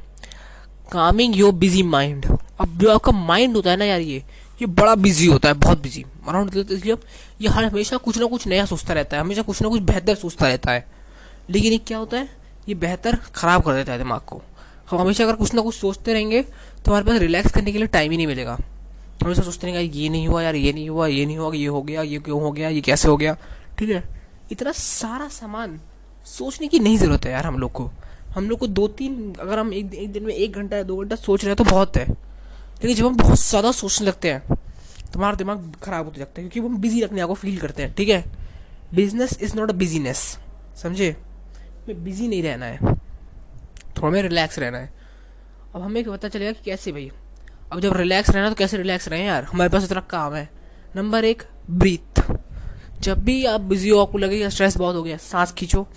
कामिंग 0.93 1.37
योर 1.37 1.53
बिज़ी 1.53 1.83
माइंड 1.83 2.27
अब 2.61 2.79
जो 2.79 2.91
आपका 2.91 3.13
माइंड 3.13 3.57
होता 3.57 3.71
है 3.71 3.77
ना 3.77 3.85
यार 3.85 4.01
ये 4.01 4.23
ये 4.61 4.67
बड़ा 4.67 4.95
बिज़ी 4.95 5.27
होता 5.27 5.49
है, 5.49 5.55
बहुत 5.55 5.83
बिज़ी 5.83 6.05
अराउंड 6.29 6.57
इसलिए 6.57 6.97
ये 7.41 7.49
हर, 7.49 7.65
हमेशा 7.65 7.97
कुछ 7.97 8.19
ना 8.19 8.27
कुछ 8.27 8.47
नया 8.47 8.65
सोचता 8.65 8.95
रहता 8.95 9.17
है, 9.17 9.23
हमेशा 9.23 9.43
कुछ 9.43 9.63
ना 9.63 9.69
कुछ 9.69 9.81
बेहतर 9.83 10.15
सोचता 10.15 10.49
रहता 10.49 10.73
है। 10.73 10.87
लेकिन 11.51 11.73
ये 11.73 11.79
क्या 11.79 11.99
होता 11.99 12.17
है? 12.17 12.42
ये 12.69 12.75
बेहतर 12.77 13.17
ख़राब 13.35 13.63
कर 13.63 13.75
देता 13.75 13.93
है 13.93 13.99
दिमाग 13.99 14.21
को। 14.21 14.41
हम 14.91 14.99
हमेशा 15.01 15.25
अगर 15.25 15.37
कुछ 15.37 15.55
ना 15.55 15.63
कुछ 15.63 15.75
सोचते 15.75 16.13
रहेंगे 16.13 16.43
तो 16.43 16.91
हमारे 16.91 17.05
पास 17.05 17.21
रिलैक्स 17.21 17.53
करने 17.53 17.73
के 17.73 17.79
लिए 17.79 17.87
टाइम 17.89 18.11
ही 18.11 18.17
नहीं 18.17 18.27
मिलेगा। 18.27 18.59
हमेशा 19.23 19.43
सोचते 19.43 19.67
रहेंगे 19.67 19.99
ये 19.99 20.09
नहीं 20.09 20.29
हुआ 20.29 20.43
यार 20.43 20.55
ये 20.57 20.73
नहीं 20.73 20.89
हुआ 20.89 21.07
ये 21.07 21.25
नहीं 21.27 21.39
हुआ 21.39 21.55
ये 21.55 21.67
हो 21.67 21.83
गया 21.83 22.03
ये 22.03 22.19
क्यों 22.19 22.41
हो 22.43 22.51
गया 22.53 22.69
ये 22.69 22.81
कैसे 22.81 23.09
हो 23.09 23.17
गया? 23.17 23.37
ठीक 23.79 23.91
है? 23.91 24.03
इतना 24.53 24.73
सारा 24.73 25.29
सामान 25.31 25.79
सोचने 26.27 26.69
की 26.69 26.79
नहीं 26.79 26.99
ज़रूरत 26.99 27.25
है 27.27 27.33
यार 27.33 27.47
हम 27.47 27.59
लोग 27.59 27.73
को। 27.73 27.91
हम 28.35 28.49
लोग 28.49 28.59
को 28.59 28.67
दो 28.69 28.87
तीन 28.89 29.35
अगर 29.41 29.59
हम 29.59 29.73
एक, 29.75 29.95
एक 29.95 30.13
दिन 30.13 30.23
में 30.25 30.35
एक 30.35 30.53
घंटा 30.53 30.77
या 30.77 30.83
दो 30.83 30.97
घंटा 30.97 31.17
सोच 31.17 31.45
रहे 31.45 31.51
हैं 31.51 31.57
तो 31.57 31.65
बहुत 31.65 31.97
है। 31.97 32.09
लेकिन 32.09 32.95
जब 32.97 33.07
हम 33.07 33.17
बहुत 33.17 33.39
ज़्यादा 33.39 33.73
सोचने 33.73 34.07
लगते 34.07 34.31
हैं 34.31 34.41
तो 34.49 35.19
हमारा 35.19 35.37
दिमाग 35.37 35.73
ख़राब 35.83 36.05
होते 36.05 36.21
लगता 36.21 36.41
है 36.41 36.49
क्योंकि 36.49 36.69
हम 36.69 36.81
बिज़ी 36.81 37.03
रखने 37.03 37.25
को 37.25 37.35
फील 37.35 37.59
करते 37.59 37.83
हैं 37.83 37.95
ठीक 37.95 38.09
है? 38.09 38.25
Business 38.95 39.39
is 39.43 39.57
not 39.57 39.71
a 39.71 39.75
busyness 39.75 40.19
समझे? 40.83 41.17
में 41.89 42.05
बिज़ी 42.05 42.29
नहीं 42.29 42.43
रहना 42.43 42.67
है। 42.67 42.79
थोड़ा 43.97 44.11
में 44.11 44.23
रिलैक्स 44.23 44.59
रहना 44.59 44.79
है। 44.79 44.93
अब 45.75 45.83
हमें 45.83 46.05
पता 46.05 46.29
चलेगा 46.29 46.53
कि 46.53 46.61
कैसे 46.65 46.93
भाई? 46.93 47.11
अब 47.73 47.81
जब 47.81 47.97
रिलैक्स 47.97 48.31
रहना 48.31 48.49
तो 48.49 48.55
कैसे 48.55 48.77
रिलैक्स 48.77 49.09
रहें 49.09 49.25
यार? 49.25 49.45
हमारे 49.45 49.71
पास 49.71 49.85
इतना 49.85 50.01
काम 50.01 50.35
है। 50.35 50.49
नंबर 50.97 51.25
एक 51.25 51.43
ब्रीथ 51.71 52.23
जब 53.01 53.25
भी 53.25 53.45
आप 53.45 53.61
बिज़ी 53.61 53.89
हो, 53.89 53.99
आपको 53.99 54.19
लगे 54.19 54.51
स्ट्रेस 54.51 54.77
बहुत 54.77 54.97
हो 54.97 55.03
गया, 55.03 55.17
सांस 55.17 55.53
खींचो। 55.53 55.89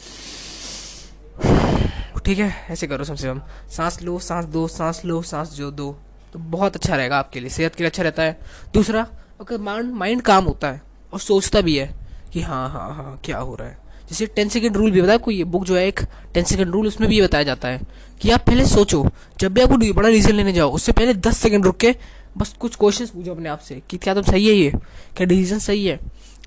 ठीक 2.26 2.40
है, 2.40 2.68
ऐसे 2.70 2.88
करो 2.88 3.04
सबसे 3.04 3.28
कम। 3.28 3.42
सांस 3.70 4.02
लो, 4.02 4.20
सांस 4.20 4.46
दो, 4.46 4.68
सांस 4.68 5.06
लो, 5.06 5.22
सांस 5.22 5.54
जो 5.54 5.72
दो। 5.72 6.00
तो 6.34 6.40
बहुत 6.40 6.76
अच्छा 6.76 6.96
रहेगा 6.96 7.20
आपके 7.20 7.40
लिए, 7.40 7.50
सेहत 7.50 7.76
के 7.76 7.84
लिए 7.84 7.90
अच्छा 7.90 8.04
रहता 8.04 8.24
है। 8.24 8.40
दूसरा 8.74 9.08
अगर 9.42 9.58
माइंड 9.58 9.94
माइंड 9.94 10.22
काम 10.22 10.46
होता 10.46 10.72
है 10.72 10.82
और 11.14 11.20
सोचता 11.20 11.62
भी 11.62 11.78
है 11.78 11.96
कि 12.34 12.42
हाँ 12.42 12.70
हाँ 12.70 12.96
हाँ 12.96 13.22
क्या 13.26 13.38
हो 13.38 13.56
रहा 13.56 13.68
है। 13.68 13.85
जैसे 14.10 14.26
टेन 14.26 14.50
सेकेंड 14.50 14.78
रूल 14.78 14.92
भी 14.92 15.02
बताया, 15.02 15.18
कोई 15.18 15.44
बुक 15.44 15.66
जो 15.66 15.76
है 15.76 15.88
एक 15.88 16.00
टेन 16.34 16.44
सेकेंड 16.44 16.72
रूल 16.72 16.88
उसमें 16.88 17.10
भी 17.10 17.16
ये 17.16 17.22
बताया 17.22 17.44
जाता 17.44 17.68
है 17.68 17.82
कि 18.22 18.30
आप 18.32 18.46
पहले 18.48 18.66
सोचो, 18.66 19.06
जब 19.40 19.54
भी 19.54 19.62
आपको 19.62 19.94
बड़ा 19.94 20.10
डिसीज़न 20.10 20.36
लेने 20.36 20.54
जाओ, 20.54 20.72
उससे 20.72 20.92
पहले 20.92 21.14
दस 21.14 21.38
सेकेंड 21.38 21.66
रुक 21.66 21.78
के 21.78 21.96
बस 22.38 22.54
कुछ 22.60 22.76
क्वेश्चन 22.76 23.06
पूछो 23.06 23.32
अपने 23.32 23.50
आप 23.50 23.60
से 23.60 23.82
कि 23.90 23.98
क्या 23.98 24.14
तुम 24.14 24.24
सही 24.24 24.48
है 24.48 24.54
ये? 24.54 24.72
क्या 25.18 25.28
डिसीज़न 25.28 25.60
सही 25.60 25.86
है? 25.86 26.00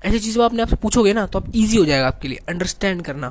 ऐसी 0.05 0.19
चीज़ 0.19 0.39
अपने 0.39 0.61
आप 0.61 0.69
से 0.69 0.75
पूछोगे 0.75 1.13
ना 1.13 1.25
तो 1.25 1.39
आप 1.39 1.51
ईजी 1.55 1.77
हो 1.77 1.85
जाएगा 1.85 2.07
आपके 2.07 2.27
लिए 2.27 2.39
अंडरस्टैंड 2.49 3.01
करना। 3.01 3.29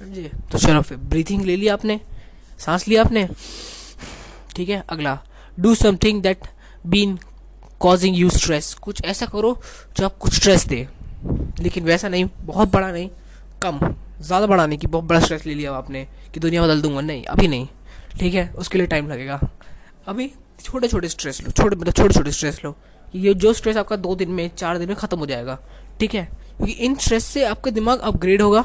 समझे? 0.00 0.30
तो 0.52 0.58
चलो 0.58 0.80
फिर 0.82 0.98
ब्रीथिंग 0.98 1.42
ले 1.42 1.56
लिया 1.56 1.74
आपने, 1.74 2.00
सांस 2.58 2.88
लिया 2.88 3.02
आपने, 3.02 3.28
ठीक 4.56 4.68
है, 4.68 4.82
अगला। 4.88 5.18
Do 5.60 5.74
something 5.74 6.22
that 6.22 6.46
been 6.86 7.18
causing 7.80 8.16
you 8.16 8.30
stress 8.30 8.72
कुछ 8.74 9.04
ऐसा 9.04 9.26
करो 9.26 9.60
जो 9.98 10.04
आप 10.04 10.16
कुछ 10.18 10.34
स्ट्रेस 10.34 10.66
दे। 10.66 10.86
लेकिन 11.60 11.84
वैसा 11.84 12.08
नहीं, 12.08 12.28
बहुत 12.40 12.72
बड़ा 12.72 12.90
नहीं। 12.90 13.08
कम, 13.62 13.78
ज़्यादा 14.20 14.46
बढ़ाने 14.46 14.76
की 14.76 14.86
बहुत 14.86 15.04
बड़ा 15.04 15.20
स्ट्रेस 15.20 15.46
ले 15.46 15.54
लिया 15.54 15.72
आपने 15.74 16.06
कि 16.34 16.40
दुनिया 16.40 16.62
बदल 16.62 16.82
दूँगा। 16.82 17.00
नहीं, 17.00 17.24
अभी 17.24 17.48
नहीं, 17.48 17.66
ठीक 18.18 18.34
है? 18.34 18.48
उसके 18.54 18.78
लिए 18.78 18.86
टाइम 18.86 19.08
लगेगा। 19.08 19.40
अभी 20.08 20.30
छोटे 20.60 20.88
छोटे 20.88 21.08
स्ट्रेस 21.08 21.42
लो, 21.42 21.50
छोटे 21.50 21.76
मतलब 21.76 21.92
छोटे 21.92 22.14
छोटे 22.14 22.30
स्ट्रेस 22.32 22.60
लो। 22.64 22.76
ये 23.14 23.34
जो 23.34 23.52
स्ट्रेस 23.52 23.76
आपका 23.76 23.96
दो 23.96 24.14
दिन 24.14 24.30
में, 24.30 24.50
चार 24.56 24.78
दिन 24.78 24.88
में 24.88 24.96
ख़त्म 24.96 25.18
हो 25.18 25.26
जाएगा, 25.26 25.58
ठीक 26.00 26.14
है? 26.14 26.24
क्योंकि 26.56 26.72
इन 26.74 26.94
स्ट्रेस 26.96 27.24
से 27.24 27.44
आपका 27.44 27.70
दिमाग 27.70 28.00
अपग्रेड 28.00 28.42
होगा 28.42 28.64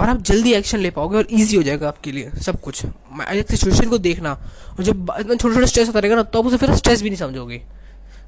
और 0.00 0.08
आप 0.08 0.22
जल्दी 0.22 0.52
एक्शन 0.54 0.78
ले 0.78 0.90
पाओगे 0.90 1.16
और 1.16 1.26
इजी 1.30 1.56
हो 1.56 1.62
जाएगा 1.62 1.88
आपके 1.88 2.12
लिए 2.12 2.30
सब 2.42 2.60
कुछ। 2.60 2.84
एक 2.84 3.50
सिचुएशन 3.50 3.88
को 3.88 3.98
देखना 3.98 4.32
और 4.32 4.82
जब 4.84 5.10
इतना 5.20 5.34
छोटे 5.34 5.54
छोटे 5.54 5.66
स्ट्रेस 5.66 5.88
आता 5.88 5.98
रहेगा 5.98 6.16
ना 6.16 6.22
तो 6.22 6.38
आप 6.38 6.46
उसे 6.46 6.56
फिर 6.56 6.74
स्ट्रेस 6.76 7.02
भी 7.02 7.10
नहीं 7.10 7.18
समझोगे। 7.18 7.62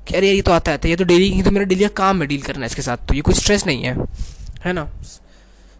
कि 0.08 0.14
अरे 0.16 0.32
ये 0.32 0.42
तो 0.42 0.52
आता 0.52 0.72
है, 0.72 0.78
ये 0.84 0.96
तो 0.96 1.04
डेली 1.04 1.42
तो 1.42 1.50
मेरा 1.50 1.64
डेली 1.66 1.88
काम 1.96 2.20
है 2.20 2.26
डील 2.28 2.42
करना 2.42 2.60
है 2.60 2.66
इसके 2.66 2.82
साथ 2.82 3.06
तो 3.08 3.14
ये 3.14 3.20
कोई 3.20 3.34
स्ट्रेस 3.34 3.66
नहीं 3.66 3.84
है 3.84 3.96
है 4.64 4.72
ना? 4.72 4.88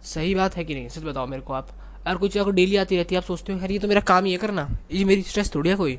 सही 0.04 0.34
बात 0.34 0.56
है 0.56 0.64
कि 0.64 0.74
नहीं? 0.74 0.88
सच 0.88 1.02
बताओ 1.02 1.26
मेरे 1.26 1.42
को 1.42 1.52
आप। 1.52 1.68
अगर 2.06 2.18
कुछ 2.18 2.38
आपको 2.38 2.50
डेली 2.50 2.76
आती 2.76 2.96
रहती 2.96 3.14
है, 3.14 3.20
आप 3.20 3.24
सोचते 3.24 3.52
हो, 3.52 3.58
यार, 3.58 3.70
ये 3.70 3.78
तो 3.78 3.88
मेरा 3.88 4.00
काम 4.00 4.24
ही 4.24 4.32
है, 4.32 4.38
करना। 4.38 4.78
ये 4.92 5.04
मेरी 5.04 5.22
स्ट्रेस 5.22 5.54
थोड़ी 5.54 5.70
है 5.70 5.76
कोई। 5.76 5.98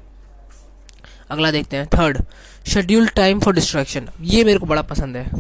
अगला 1.30 1.52
देखते 1.52 1.78
हैं। 1.78 1.88
Third 1.88 2.22
schedule 2.68 3.08
time 3.08 3.40
for 3.40 3.54
distraction 3.54 4.10
ये 4.22 4.44
मेरे 4.44 4.60
को 4.60 4.66
बड़ा 4.66 4.82
पसंद 4.82 5.18
है। 5.18 5.32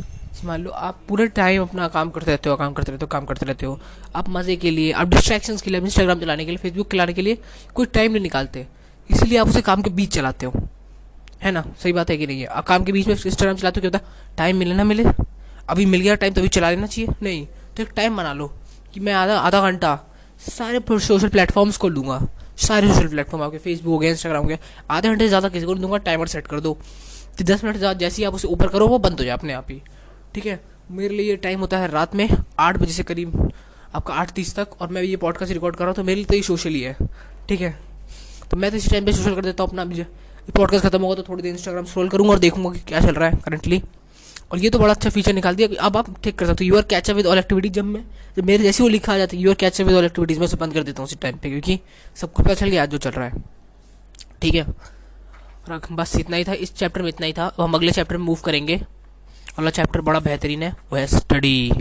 मान 0.45 0.63
लो, 0.63 0.69
आप 0.69 0.99
पूरे 1.09 1.27
टाइम 1.27 1.61
अपना 1.61 1.87
काम 1.87 2.09
करते 2.09 2.31
रहते 2.31 2.49
हो, 2.49 2.55
काम 2.55 2.73
करते 2.73 2.91
रहते 2.91 3.05
हो, 3.05 3.07
काम 3.07 3.25
करते 3.25 3.45
रहते 3.45 3.65
हो। 3.65 3.79
आप 4.15 4.29
मज़े 4.29 4.55
के 4.55 4.71
लिए, 4.71 4.91
आप 4.91 5.07
डिस्ट्रैक्शन 5.07 5.57
के 5.57 5.71
लिए 5.71 5.81
इंस्टाग्राम 5.81 6.19
चलाने 6.19 6.45
के 6.45 6.51
लिए 6.51 6.57
फेसबुक 6.57 6.91
चलाने 6.91 7.13
के 7.13 7.21
लिए 7.21 7.37
कोई 7.75 7.85
टाइम 7.85 8.11
नहीं 8.11 8.23
निकालते। 8.23 8.67
इसलिए 9.11 9.37
आप 9.37 9.47
उसे 9.47 9.61
काम 9.61 9.81
के 9.81 9.89
बीच 9.89 10.13
चलाते 10.13 10.45
हो। 10.45 10.69
है 11.41 11.51
ना? 11.51 11.65
सही 11.83 11.93
बात 11.93 12.09
है 12.09 12.17
कि 12.17 12.27
नहीं? 12.27 12.39
है 12.39 12.45
आप 12.45 12.67
काम 12.67 12.83
के 12.83 12.91
बीच 12.91 13.07
में 13.07 13.15
इंस्टाग्राम 13.15 13.55
चलाते 13.55 13.79
हो, 13.79 13.89
क्या 13.89 13.99
होता 13.99 14.31
है? 14.31 14.37
टाइम 14.37 14.57
मिले 14.57 14.75
ना 14.75 14.83
मिले। 14.83 15.03
अभी 15.69 15.85
मिल 15.85 16.01
गया 16.01 16.15
टाइम 16.15 16.33
तो 16.33 16.41
अभी 16.41 16.47
चला 16.47 16.69
लेना 16.69 16.87
चाहिए। 16.87 17.15
नहीं। 17.23 17.47
तो 17.77 17.83
एक 17.83 17.89
टाइम 17.95 18.17
बना 18.17 18.33
लो 18.33 18.47
कि 18.93 18.99
मैं 18.99 19.13
आधा 19.13 19.37
आधा 19.39 19.61
घंटा 19.61 19.99
सारे 20.41 20.79
सोशल 20.99 21.29
प्लेटफॉर्म्स 21.29 21.77
को 21.77 21.89
लूँगा। 21.89 22.19
सारे 22.57 22.87
सोशल 22.87 23.07
प्लेटफॉर्म 23.07 23.43
आपके 23.43 23.57
फेसबुक 23.57 23.91
हो 23.93 23.97
गया 23.97 24.11
इंस्टाग्राम 24.11 24.43
हो 24.43 24.47
गया, 24.47 24.57
आधे 24.91 25.09
घंटे 25.09 25.23
से 25.23 25.27
ज़्यादा 25.27 25.49
किसी 25.49 25.65
को 25.65 25.73
नहीं 25.73 25.81
दूँगा 25.81 25.97
टाइमर 25.99 26.27
सेट 26.27 26.47
कर 26.47 26.59
दो। 26.59 26.73
तो 27.37 27.43
दस 27.43 27.63
मिनट 27.63 27.77
ज़्यादा 27.77 27.99
जैसे 27.99 28.21
ही 28.21 28.25
आप 28.25 28.33
उसे 28.33 28.47
ऊपर 28.47 28.67
करो, 28.67 28.87
वो 28.87 28.97
बंद 28.99 29.19
हो 29.19 29.25
जाए 29.25 29.33
अपने 29.33 29.53
आप 29.53 29.71
ही। 29.71 29.81
ठीक 30.35 30.45
है? 30.45 30.59
मेरे 30.91 31.15
लिए 31.15 31.35
टाइम 31.37 31.59
होता 31.59 31.77
है 31.77 31.87
रात 31.91 32.15
में 32.15 32.29
आठ 32.59 32.77
बजे 32.77 32.93
से 32.93 33.03
करीब, 33.03 33.51
आपका 33.95 34.13
आठ 34.13 34.31
तीस 34.31 34.55
तक, 34.55 34.81
और 34.81 34.87
मैं 34.87 35.01
ये 35.03 35.15
पॉडकास्ट 35.17 35.53
रिकॉर्ड 35.53 35.75
कर 35.75 35.83
रहा 35.83 35.89
हूँ 35.89 35.95
तो 35.95 36.03
मेरे 36.03 36.15
लिए 36.15 36.25
तो 36.25 36.35
ये 36.35 36.41
सोशल 36.43 36.69
ही 36.69 36.81
है। 36.81 36.95
ठीक 37.49 37.61
है? 37.61 37.77
तो 38.51 38.57
मैं 38.57 38.71
तो 38.71 38.77
इसी 38.77 38.89
टाइम 38.89 39.05
पे 39.05 39.13
सोशल 39.13 39.35
कर 39.35 39.45
देता 39.45 39.63
हूँ 39.63 39.69
अपना 39.69 40.05
पॉडकास्ट 40.47 40.85
खत्म 40.85 41.01
होगा 41.01 41.15
तो 41.15 41.23
थोड़ी 41.23 41.41
देर 41.43 41.51
इंस्टाग्राम 41.51 41.85
स्क्रॉल 41.85 42.09
करूँगा 42.09 42.31
और 42.31 42.39
देखूँगा 42.39 42.71
कि 42.71 42.79
क्या 42.87 42.99
चल 43.01 43.13
रहा 43.13 43.29
है 43.29 43.37
करंटली 43.45 43.81
और 44.51 44.59
ये 44.59 44.69
तो 44.69 44.79
बड़ा 44.79 44.93
अच्छा 44.93 45.09
फीचर 45.09 45.33
निकाल 45.33 45.55
दिया 45.55 45.67
अब 45.81 45.97
आप 45.97 46.13
ठीक 46.23 46.37
कर 46.39 46.45
सकते 46.45 46.65
हो। 46.65 46.67
Your 46.67 46.81
catch 46.89 47.09
with 47.11 47.25
all 47.25 47.39
activity 47.39 47.69
जब 47.69 47.85
मैं 47.85 48.03
जब 48.37 48.45
मेरे 48.45 48.63
जैसे 48.63 48.83
वो 48.83 48.89
लिखा 48.89 49.13
आ 49.13 49.17
जाता 49.17 49.35
है 49.35 49.41
your 49.41 49.55
catch 49.55 49.81
with 49.81 49.95
all 49.95 50.05
activities 50.05 50.39
में 50.39 50.45
उसे 50.45 50.57
बंद 50.57 50.73
कर 50.73 50.83
देता 50.83 51.01
हूँ 51.01 51.05
उसी 51.05 51.15
टाइम 51.15 51.37
पे, 51.37 51.49
क्योंकि 51.49 51.79
सबको 52.15 52.43
पता 52.43 52.53
चल 52.53 52.69
गया 52.69 52.83
आज 52.83 52.89
जो 52.89 52.97
चल 52.97 53.11
रहा 53.11 53.27
है। 53.27 53.43
ठीक 54.41 54.55
है? 54.55 54.63
और 54.63 55.87
बस 55.91 56.15
इतना 56.15 56.37
ही 56.37 56.43
था। 56.43 56.53
इस 56.53 56.75
चैप्टर 56.75 57.01
में 57.01 57.09
इतना 57.09 57.25
ही 57.25 57.33
था। 57.33 57.51
हम 57.59 57.73
अगले 57.73 57.91
चैप्टर 57.91 58.17
में 58.17 58.25
मूव 58.25 58.39
करेंगे। 58.45 58.75
अगला 59.57 59.69
चैप्टर 59.69 60.01
बड़ा 60.01 60.19
बेहतरीन 60.19 60.63
है। 60.63 60.71
वो 60.91 60.97
है 60.97 61.05
स्टडी 61.07 61.71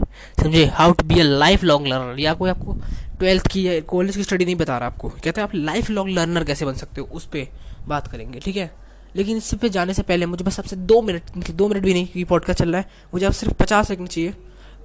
समझे? 0.40 0.64
How 0.66 0.92
to 0.92 1.04
be 1.04 1.20
a 1.20 1.22
lifelong 1.64 1.86
learner 1.86 2.20
या 2.20 2.34
कोई 2.34 2.50
आपको 2.50 2.76
ट्वेल्थ 3.18 3.46
की 3.46 3.66
या 3.66 3.80
कॉलेज 3.80 4.16
की 4.16 4.24
स्टडी 4.24 4.44
नहीं 4.44 4.56
बता 4.56 4.78
रहा 4.78 4.88
आपको। 4.88 5.08
कहते 5.08 5.40
हैं 5.40 5.42
आप 5.42 5.54
लाइफ 5.54 5.90
लॉन्ग 5.90 6.18
लर्नर 6.18 6.44
कैसे 6.44 6.64
बन 6.64 6.74
सकते 6.74 7.00
हो? 7.00 7.06
उस 7.06 7.24
पर 7.26 7.46
बात 7.88 8.06
करेंगे। 8.06 8.40
ठीक 8.40 8.56
है? 8.56 8.70
लेकिन 9.16 9.36
इससे 9.36 9.56
पे 9.56 9.68
जाने 9.68 9.94
से 9.94 10.02
पहले 10.02 10.26
मुझे 10.26 10.44
बस 10.44 10.58
आपसे 10.58 10.76
दो 10.76 11.00
मिनट 11.02 11.36
मतलब 11.36 11.56
दो 11.56 11.68
मिनट 11.68 11.82
भी 11.82 11.92
नहीं, 11.92 12.04
क्योंकि 12.04 12.24
पॉडकास्ट 12.24 12.58
चल 12.58 12.72
रहा 12.72 12.80
है। 12.80 12.88
मुझे 13.14 13.26
आप 13.26 13.32
सिर्फ़ 13.32 13.54
पचास 13.54 13.88
सेकंड 13.88 14.08
चाहिए। 14.08 14.34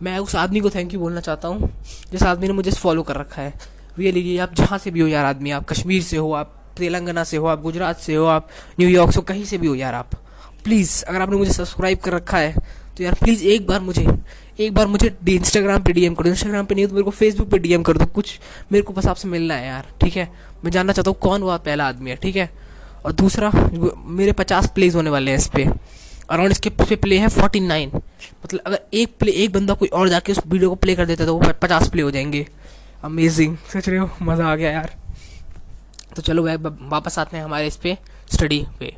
मैं 0.03 0.17
उस 0.19 0.35
आदमी 0.35 0.59
को 0.59 0.69
थैंक 0.69 0.93
यू 0.93 0.99
बोलना 0.99 1.21
चाहता 1.21 1.47
हूँ, 1.47 1.69
जिस 2.11 2.23
आदमी 2.23 2.47
ने 2.47 2.53
मुझे 2.53 2.71
फॉलो 2.73 3.03
कर 3.03 3.15
रखा 3.15 3.41
है। 3.41 3.53
रियली 3.99 4.37
आप 4.37 4.53
जहाँ 4.55 4.77
से 4.79 4.91
भी 4.91 4.99
हो 4.99 5.07
यार 5.07 5.25
आदमी, 5.25 5.51
आप 5.51 5.65
कश्मीर 5.69 6.01
से 6.03 6.17
हो, 6.17 6.31
आप 6.33 6.55
तेलंगाना 6.77 7.23
से 7.23 7.37
हो, 7.37 7.45
आप 7.47 7.61
गुजरात 7.61 7.99
से 7.99 8.15
हो, 8.15 8.25
आप 8.27 8.49
न्यूयॉर्क 8.79 9.11
से 9.11 9.15
हो, 9.15 9.23
कहीं 9.23 9.43
से 9.45 9.57
भी 9.57 9.67
हो 9.67 9.75
यार 9.75 9.93
आप। 9.93 10.15
प्लीज़ 10.63 11.03
अगर 11.05 11.21
आपने 11.21 11.37
मुझे 11.37 11.51
सब्सक्राइब 11.53 11.97
कर 11.97 12.13
रखा 12.13 12.37
है 12.37 12.53
तो 12.97 13.03
यार 13.03 13.13
प्लीज़ 13.13 13.43
एक 13.45 13.67
बार 13.67 13.79
मुझे, 13.81 14.05
एक 14.59 14.73
बार 14.73 14.87
मुझे 14.87 15.07
इंस्टाग्राम 15.29 15.83
पे 15.83 15.93
डीएम 15.93 16.15
कर। 16.15 16.23
दो 16.23 16.29
इंस्टाग्राम 16.29 16.65
पे 16.65 16.75
नहीं 16.75 16.87
तो 16.87 16.93
मेरे 16.93 17.03
को 17.03 17.11
फेसबुक 17.11 17.49
पे 17.49 17.57
डीएम 17.57 17.83
कर 17.83 17.97
दो। 17.97 18.05
कुछ 18.05 18.39
मेरे 18.71 18.83
को 18.83 18.93
बस 18.93 19.05
आपसे 19.07 19.27
मिलना 19.27 19.55
है 19.55 19.67
यार, 19.67 19.87
ठीक 20.01 20.17
है? 20.17 20.29
मैं 20.63 20.71
जानना 20.71 20.93
चाहता 20.93 21.11
हूँ 21.11 21.17
कौन 21.19 21.41
वो 21.41 21.57
पहला 21.57 21.87
आदमी 21.87 22.09
है, 22.09 22.15
ठीक 22.15 22.35
है? 22.35 22.49
और 23.05 23.11
दूसरा 23.11 23.51
मेरे 24.05 24.31
पचास 24.31 24.67
प्लेज 24.75 24.95
होने 24.95 25.09
वाले 25.09 25.31
हैं 25.31 25.37
इस 25.37 25.47
पर 25.47 25.79
अराउंड 26.29 26.51
इसके 26.51 26.69
पे 26.69 26.95
प्ले 26.95 27.17
है 27.19 27.27
फोर्टी 27.27 27.59
नाइन 27.59 27.91
मतलब 27.95 28.59
अगर 28.65 28.79
एक 28.93 29.15
प्ले 29.19 29.31
एक 29.33 29.51
बंदा 29.53 29.73
कोई 29.73 29.87
और 29.87 30.09
जाके 30.09 30.31
उस 30.31 30.39
वीडियो 30.47 30.69
को 30.69 30.75
प्ले 30.75 30.95
कर 30.95 31.05
देता 31.05 31.25
तो 31.25 31.37
वो 31.37 31.53
पचास 31.61 31.89
प्ले 31.89 32.01
हो 32.01 32.11
जाएँगे। 32.11 32.47
अमेजिंग 33.03 33.57
सोच 33.73 33.89
रहे 33.89 33.99
हो? 33.99 34.09
मज़ा 34.21 34.45
आ 34.45 34.55
गया 34.55 34.71
यार। 34.71 34.95
तो 36.15 36.21
चलो 36.21 36.43
भाई 36.43 36.55
वापस 36.89 37.19
आते 37.19 37.37
हैं 37.37 37.43
हमारे 37.43 37.67
इस 37.67 37.75
पर 37.75 37.97
स्टडी 38.33 38.65
पे। 38.79 38.95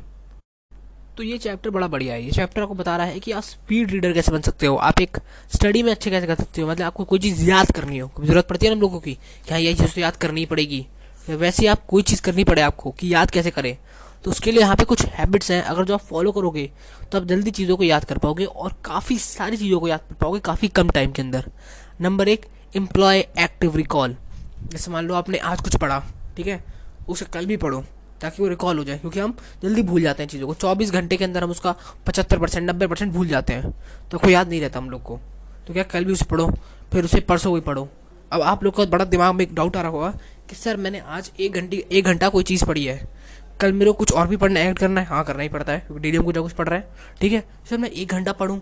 तो 1.16 1.22
ये 1.22 1.38
चैप्टर 1.38 1.70
बड़ा 1.70 1.86
बढ़िया 1.86 2.14
है। 2.14 2.24
ये 2.24 2.30
चैप्टर 2.30 2.62
आपको 2.62 2.74
बता 2.74 2.96
रहा 2.96 3.06
है 3.06 3.20
कि 3.20 3.32
आप 3.32 3.42
स्पीड 3.42 3.90
रीडर 3.90 4.12
कैसे 4.12 4.32
बन 4.32 4.40
सकते 4.40 4.66
हो? 4.66 4.76
आप 4.76 5.00
एक 5.00 5.18
स्टडी 5.54 5.82
में 5.82 5.90
अच्छे 5.92 6.10
कैसे 6.10 6.26
कर 6.26 6.34
सकते 6.34 6.62
हो? 6.62 6.68
मतलब 6.68 6.86
आपको 6.86 7.04
कोई 7.04 7.18
चीज़ 7.18 7.50
याद 7.50 7.72
करनी 7.72 7.98
हो। 7.98 8.10
ज़रूरत 8.20 8.48
पड़ती 8.48 8.66
है 8.66 8.74
ना 8.74 8.80
लोगों 8.80 9.00
की? 9.00 9.14
कि 9.14 9.50
हाँ 9.50 9.60
ये 9.60 9.74
चीज़ 9.74 9.94
तो 9.94 10.00
याद 10.00 10.16
करनी 10.16 10.46
पड़ेगी। 10.46 10.86
वैसे 11.28 11.66
आप 11.66 11.84
कोई 11.86 12.02
चीज़ 12.02 12.22
करनी 12.22 12.44
पड़े 12.44 12.62
आपको 12.62 12.90
कि 12.90 13.14
याद 13.14 13.30
कैसे 13.30 13.50
करें? 13.50 13.76
तो 14.24 14.30
उसके 14.30 14.52
लिए 14.52 14.60
यहाँ 14.60 14.76
पे 14.76 14.84
कुछ 14.84 15.04
हैबिट्स 15.06 15.50
हैं। 15.50 15.62
अगर 15.62 15.84
जो 15.84 15.94
आप 15.94 16.00
फॉलो 16.00 16.32
करोगे 16.32 16.70
तो 17.12 17.18
आप 17.18 17.24
जल्दी 17.26 17.50
चीज़ों 17.50 17.76
को 17.76 17.84
याद 17.84 18.04
कर 18.04 18.18
पाओगे 18.18 18.44
और 18.44 18.74
काफ़ी 18.84 19.18
सारी 19.18 19.56
चीज़ों 19.56 19.80
को 19.80 19.88
याद 19.88 20.00
कर 20.00 20.14
पाओगे 20.14 20.40
काफ़ी 20.40 20.68
कम 20.70 20.90
टाइम 20.90 21.12
के 21.12 21.22
अंदर। 21.22 21.50
नंबर 22.00 22.28
एक 22.28 22.46
एम्प्लॉय 22.76 23.18
एक्टिव 23.18 23.76
रिकॉल 23.76 24.16
जैसे 24.64 24.90
मान 24.90 25.06
लो 25.06 25.14
आपने 25.14 25.38
आज 25.38 25.60
कुछ 25.60 25.76
पढ़ा, 25.76 25.98
ठीक 26.36 26.46
है? 26.46 26.62
उसे 27.08 27.24
कल 27.24 27.46
भी 27.46 27.56
पढ़ो, 27.56 27.82
ताकि 28.20 28.42
वो 28.42 28.48
रिकॉल 28.48 28.78
हो 28.78 28.84
जाए, 28.84 28.98
क्योंकि 28.98 29.20
हम 29.20 29.34
जल्दी 29.62 29.82
भूल 29.82 30.02
जाते 30.02 30.22
हैं 30.22 30.30
चीज़ों 30.30 30.46
को। 30.46 30.54
चौबीस 30.54 30.90
घंटे 30.90 31.16
के 31.16 31.24
अंदर 31.24 31.44
हम 31.44 31.50
उसका 31.50 31.74
पचहत्तर 32.06 32.38
परसेंट, 32.38 32.68
नब्बे 32.70 32.86
परसेंट 32.86 33.12
भूल 33.12 33.28
जाते 33.28 33.52
हैं। 33.52 33.72
तो 34.10 34.18
कोई 34.18 34.32
याद 34.32 34.48
नहीं 34.48 34.60
रहता 34.60 34.78
हम 34.78 34.90
लोग 34.90 35.02
को। 35.02 35.18
तो 35.66 35.72
क्या 35.72 35.82
कल 35.84 36.04
भी 36.04 36.12
उसे 36.12 36.24
पढ़ो, 36.24 36.50
फिर 36.92 37.04
उसे 37.04 37.20
परसों 37.22 37.54
भी 37.54 37.60
पढ़ो। 37.60 37.88
अब 38.32 38.42
आप 38.42 38.64
लोग 38.64 38.76
का 38.76 38.84
बड़ा 38.86 39.04
दिमाग 39.04 39.34
में 39.34 39.44
एक 39.44 39.54
डाउट 39.54 39.76
आ 39.76 39.82
रहा 39.82 39.90
होगा 39.90 40.10
कि 40.48 40.54
सर 40.54 40.76
मैंने 40.76 40.98
आज 40.98 41.30
एक 41.40 41.52
घंटे, 41.52 41.84
एक 41.92 42.04
घंटा 42.04 42.28
कोई 42.28 42.44
चीज़ 42.44 42.64
पढ़ी 42.64 42.84
है? 42.84 42.96
कल 43.62 43.72
मेरे 43.72 43.90
को 43.90 43.92
कुछ 43.92 44.12
और 44.12 44.28
भी 44.28 44.36
पढ़ना 44.36 44.60
ऐड 44.60 44.78
करना 44.78 45.00
है। 45.00 45.06
हाँ 45.06 45.24
करना 45.24 45.42
ही 45.42 45.48
पड़ता 45.48 45.72
है, 45.72 45.78
क्योंकि 45.78 46.02
डेली 46.02 46.16
हम 46.16 46.24
कुछ 46.24 46.38
कुछ 46.38 46.52
पढ़ 46.52 46.68
रहा 46.68 46.78
है। 46.78 46.88
ठीक 47.20 47.32
है? 47.32 47.44
सर, 47.70 47.78
मैं 47.78 47.90
एक 47.90 48.08
घंटा 48.08 48.32
पढ़ूँ, 48.32 48.60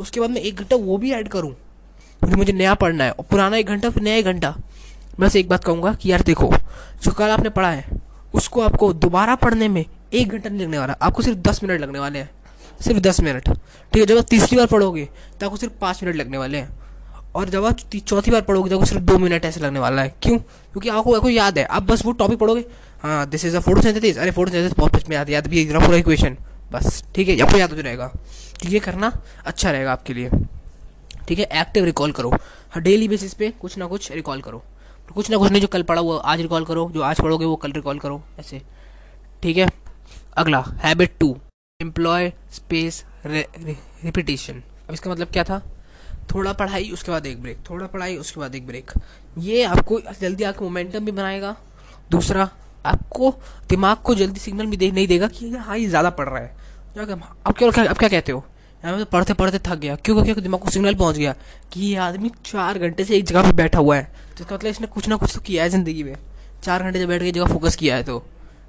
उसके 0.00 0.20
बाद 0.20 0.30
मैं 0.30 0.40
एक 0.40 0.56
घंटा 0.56 0.76
वो 0.76 0.96
भी 0.98 1.12
ऐड 1.12 1.28
करूँ। 1.28 1.52
क्योंकि 1.52 2.36
मुझे 2.36 2.52
नया 2.52 2.74
पढ़ना 2.74 3.04
है, 3.04 3.10
और 3.10 3.24
पुराना 3.24 3.56
एक 3.56 3.66
घंटा, 3.66 3.90
फिर 3.90 4.02
नया 4.02 4.14
एक 4.14 4.24
घंटा। 4.24 4.54
बस 5.20 5.36
एक 5.36 5.48
बात 5.48 5.64
कहूँगा 5.64 5.92
कि 5.94 6.12
यार 6.12 6.22
देखो, 6.22 6.50
जो 7.02 7.10
कल 7.10 7.30
आपने 7.30 7.48
पढ़ा 7.48 7.70
है, 7.70 7.84
उसको 8.34 8.60
आपको 8.60 8.92
दोबारा 8.92 9.34
पढ़ने 9.34 9.68
में 9.68 9.84
एक 10.12 10.28
घंटा 10.28 10.50
नहीं 10.50 10.60
लगने 10.60 10.78
वाला। 10.78 10.96
आपको 11.02 11.22
सिर्फ़ 11.22 11.38
दस 11.38 11.62
मिनट 11.64 11.80
लगने 11.80 11.98
वाले 11.98 12.18
हैं। 12.18 12.30
सिर्फ़ 12.80 13.00
दस 13.00 13.20
मिनट। 13.20 13.48
ठीक 13.48 13.96
है? 13.96 14.06
जब 14.06 14.18
आप 14.18 14.24
तीसरी 14.24 14.56
बार 14.56 14.66
पढ़ोगे 14.66 15.08
तो 15.40 15.46
आपको 15.46 15.56
सिर्फ़ 15.56 15.74
पाँच 15.80 16.02
मिनट 16.04 16.16
लगने 16.16 16.38
वाले 16.38 16.58
हैं। 16.58 16.68
और 17.34 17.48
जब 17.48 17.64
आप 17.64 17.78
चौथी 17.96 18.30
बार 18.30 18.40
पढ़ोगे 18.40 18.70
तो 18.70 18.76
आपको 18.76 18.86
सिर्फ़ 18.86 19.02
दो 19.02 19.18
मिनट 19.18 19.44
ऐसे 19.44 19.60
लगने 19.60 19.78
वाला 19.78 20.02
है। 20.02 20.14
क्यों? 20.22 20.38
क्योंकि 20.38 20.88
आपको 20.88 21.14
आपको 21.14 21.28
याद 21.28 21.58
है, 21.58 21.64
आप 21.64 21.82
बस 21.82 22.04
वो 22.04 22.12
टॉपिक 22.12 22.38
पढ़ोगे 22.38 22.64
हाँ 23.02 23.28
this 23.28 23.44
is 23.44 23.56
a 23.56 23.60
photo 23.60 23.80
photosynthesis 23.80 24.18
अरे 24.18 24.30
फोटोसिंथेसिस 24.30 24.76
बहुत 24.78 25.08
में 25.08 25.16
याद 25.16 25.30
याद 25.30 25.46
भी 25.46 25.64
पूरा 25.66 25.96
इक्वेशन 25.96 26.36
बस, 26.72 27.02
ठीक 27.14 27.28
है, 27.28 27.38
आपको 27.40 27.58
याद 27.58 27.72
हो 27.72 27.82
जाएगा। 27.82 28.06
तो 28.62 28.68
ये 28.68 28.78
करना 28.78 29.12
अच्छा 29.46 29.70
रहेगा 29.70 29.92
आपके 29.92 30.14
लिए। 30.14 30.30
ठीक 31.28 31.38
है 31.38 31.44
एक्टिव 31.60 31.84
रिकॉल 31.84 32.12
करो। 32.12 32.30
हर 32.74 32.80
डेली 32.80 33.08
बेसिस 33.08 33.34
पे 33.34 33.50
कुछ 33.60 33.76
ना 33.78 33.86
कुछ 33.86 34.10
रिकॉल 34.12 34.40
करो। 34.42 34.62
तो 35.08 35.14
कुछ 35.14 35.30
ना 35.30 35.36
कुछ 35.36 35.50
नहीं 35.50 35.62
जो 35.62 35.68
कल 35.68 35.82
पढ़ा 35.82 36.00
हुआ, 36.00 36.18
आज 36.20 36.40
रिकॉल 36.40 36.64
करो, 36.64 36.90
जो 36.94 37.02
आज 37.02 37.20
पढ़ोगे 37.20 37.46
वो 37.46 37.56
कल 37.56 37.72
रिकॉल 37.72 37.98
करो, 37.98 38.22
ऐसे। 38.40 38.60
ठीक 39.42 39.56
है? 39.56 39.68
अगला 40.36 40.64
habit 40.84 41.16
two 41.20 41.36
employ 41.80 42.32
space 42.52 43.04
repetition 43.26 44.62
अब 44.88 44.92
इसका 44.92 45.10
मतलब 45.10 45.28
क्या 45.28 45.44
था? 45.44 45.62
थोड़ा 46.34 46.52
पढ़ाई, 46.52 46.90
उसके 46.90 47.10
बाद 47.10 47.26
एक 47.26 47.42
ब्रेक 47.42 47.58
थोड़ा 47.70 47.86
पढ़ाई, 47.86 48.16
उसके 48.16 48.40
बाद 48.40 48.54
एक 48.54 48.66
ब्रेक 48.66 48.90
ये 49.38 49.62
आपको 49.64 50.00
जल्दी 50.20 50.44
आपको 50.44 50.64
मोमेंटम 50.64 51.04
भी 51.04 51.12
बनाएगा। 51.12 51.56
दूसरा 52.10 52.48
आपको 52.86 53.34
दिमाग 53.68 53.96
को 53.96 54.14
जल्दी 54.14 54.40
सिग्नल 54.40 54.66
भी 54.66 54.76
दे 54.76 54.90
नहीं 54.90 55.06
देगा 55.06 55.26
कि 55.28 55.50
हाँ 55.50 55.78
ये 55.78 55.88
ज़्यादा 55.88 56.10
पढ़ 56.10 56.28
रहा 56.28 56.38
है। 56.38 56.56
अब 56.98 57.54
क्या 57.54 57.68
अब 57.84 57.96
क्या 57.98 58.08
कहते 58.08 58.32
हो? 58.32 58.44
यहाँ 58.82 58.98
तो 58.98 59.04
पढ़ते 59.06 59.34
पढ़ते 59.34 59.58
थक 59.66 59.78
गया। 59.78 59.94
क्यों? 59.96 60.22
क्योंकि 60.24 60.40
दिमाग 60.40 60.60
को 60.60 60.70
सिग्नल 60.70 60.94
पहुँच 60.94 61.16
गया 61.16 61.34
कि 61.72 61.80
ये 61.80 61.96
आदमी 61.98 62.30
चार 62.44 62.78
घंटे 62.78 63.04
से 63.04 63.16
एक 63.16 63.24
जगह 63.26 63.42
पे 63.42 63.52
बैठा 63.54 63.78
हुआ 63.78 63.96
है 63.96 64.10
इसका 64.40 64.54
मतलब 64.54 64.70
इसने 64.70 64.86
कुछ 64.86 65.08
ना 65.08 65.16
कुछ 65.16 65.34
तो 65.34 65.40
किया 65.40 65.62
है 65.62 65.70
ज़िंदगी 65.70 66.02
में। 66.02 66.14
चार 66.64 66.82
घंटे 66.82 66.98
से 66.98 67.06
बैठ 67.06 67.22
के 67.22 67.30
जगह 67.30 67.46
फोकस 67.46 67.76
किया 67.76 67.96
है 67.96 68.02
तो। 68.02 68.18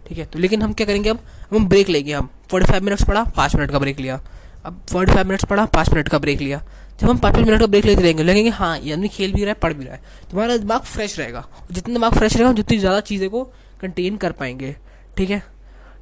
ठीक 0.08 0.18
है? 0.18 0.26
तो 0.26 0.40
लेकिन 0.40 0.62
हम 0.62 0.74
क्या 0.74 0.88
करेंगे 0.88 1.10
अब? 1.10 1.20
हम 1.54 1.68
ब्रेक 1.70 1.90
लेंगे 1.90 2.14
हम। 2.14 2.30
फोर्टी 2.50 2.72
फाइव 2.72 2.84
मिनट्स 2.84 3.04
पढ़ा, 3.04 3.24
पाँच 3.38 3.56
मिनट 3.56 3.72
का 3.72 3.80
ब्रेक 3.80 4.00
लिया। 4.00 4.20
अब 4.66 4.82
फोर्टी 4.92 5.14
फाइव 5.14 5.28
मिनट्स 5.28 5.46
पढ़ा, 5.46 5.66
पाँच 5.68 5.90
मिनट 5.90 6.08
का 6.10 6.18
ब्रेक 6.18 6.42
लिया। 6.42 6.62
जब 7.00 7.10
हम 7.10 7.18
पाँच 7.18 7.34
पाँच 7.34 7.46
मिनट 7.46 7.60
का 7.60 7.68
ब्रेक 7.68 7.86
लेते 7.86 8.02
रहेंगे, 8.02 8.24
लगेंगे 8.24 8.50
हाँ 8.50 8.78
ये 8.80 8.94
आदमी 8.94 9.08
खेल 9.08 9.34
भी 9.34 9.42
रहा 9.42 9.50
है, 9.50 9.60
पढ़ 9.62 9.74
भी 9.74 9.86
रहा 9.86 9.94
है। 9.94 10.02
तुम्हारा 10.32 10.58
दिमाग 10.58 10.82
फ्रेश 10.84 11.18
रहेगा। 11.20 11.46
जितना 11.72 11.94
दिमाग 11.94 12.14
फ्रेश 12.14 12.36
रहेगा, 12.36 12.52
जितनी 12.54 12.78
ज़्यादा 12.78 13.00
चीज़ें 13.02 13.30
को 13.30 13.44
कंटेन 13.82 14.18
कर 14.18 14.32
पाएँगे। 14.32 14.76
ठीक 15.18 15.30
है? 15.30 15.42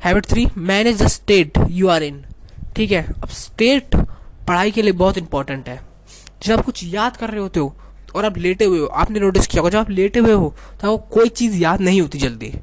Habit 0.04 0.26
three 0.26 0.48
manage 0.58 1.02
the 1.02 1.08
state 1.10 1.58
you 1.70 1.88
are 1.88 2.04
in 2.04 2.24
ठीक 2.76 2.92
है? 2.92 3.04
अब 3.14 3.30
स्टेट 3.30 3.96
पढ़ाई 4.48 4.72
के 4.72 4.82
लिए 4.82 4.92
बहुत 4.94 5.18
इंपॉर्टेंट 5.18 5.70
है। 5.70 5.80
जब 6.44 6.58
आप 6.58 6.66
कुछ 6.66 6.84
याद 6.86 7.18
कर 7.18 7.30
रहे 7.30 7.40
होते 7.40 7.60
हो 7.60 7.76
और 8.16 8.26
आप 8.26 8.38
लेटे 8.38 8.66
हुए 8.66 8.80
हो, 8.80 8.86
आपने 8.86 9.20
नोटिस 9.20 9.48
किया 9.48 9.62
होगा, 9.62 9.70
जब 9.70 9.78
आप 9.78 9.90
लेटे 9.90 10.20
हुए 10.20 10.34
हो 10.34 10.54
तो 10.72 10.94
आपको 10.94 11.16
कोई 11.16 11.30
चीज़ 11.30 11.56
याद 11.58 11.82
नहीं 11.82 12.02
होती 12.02 12.18
जल्दी। 12.18 12.54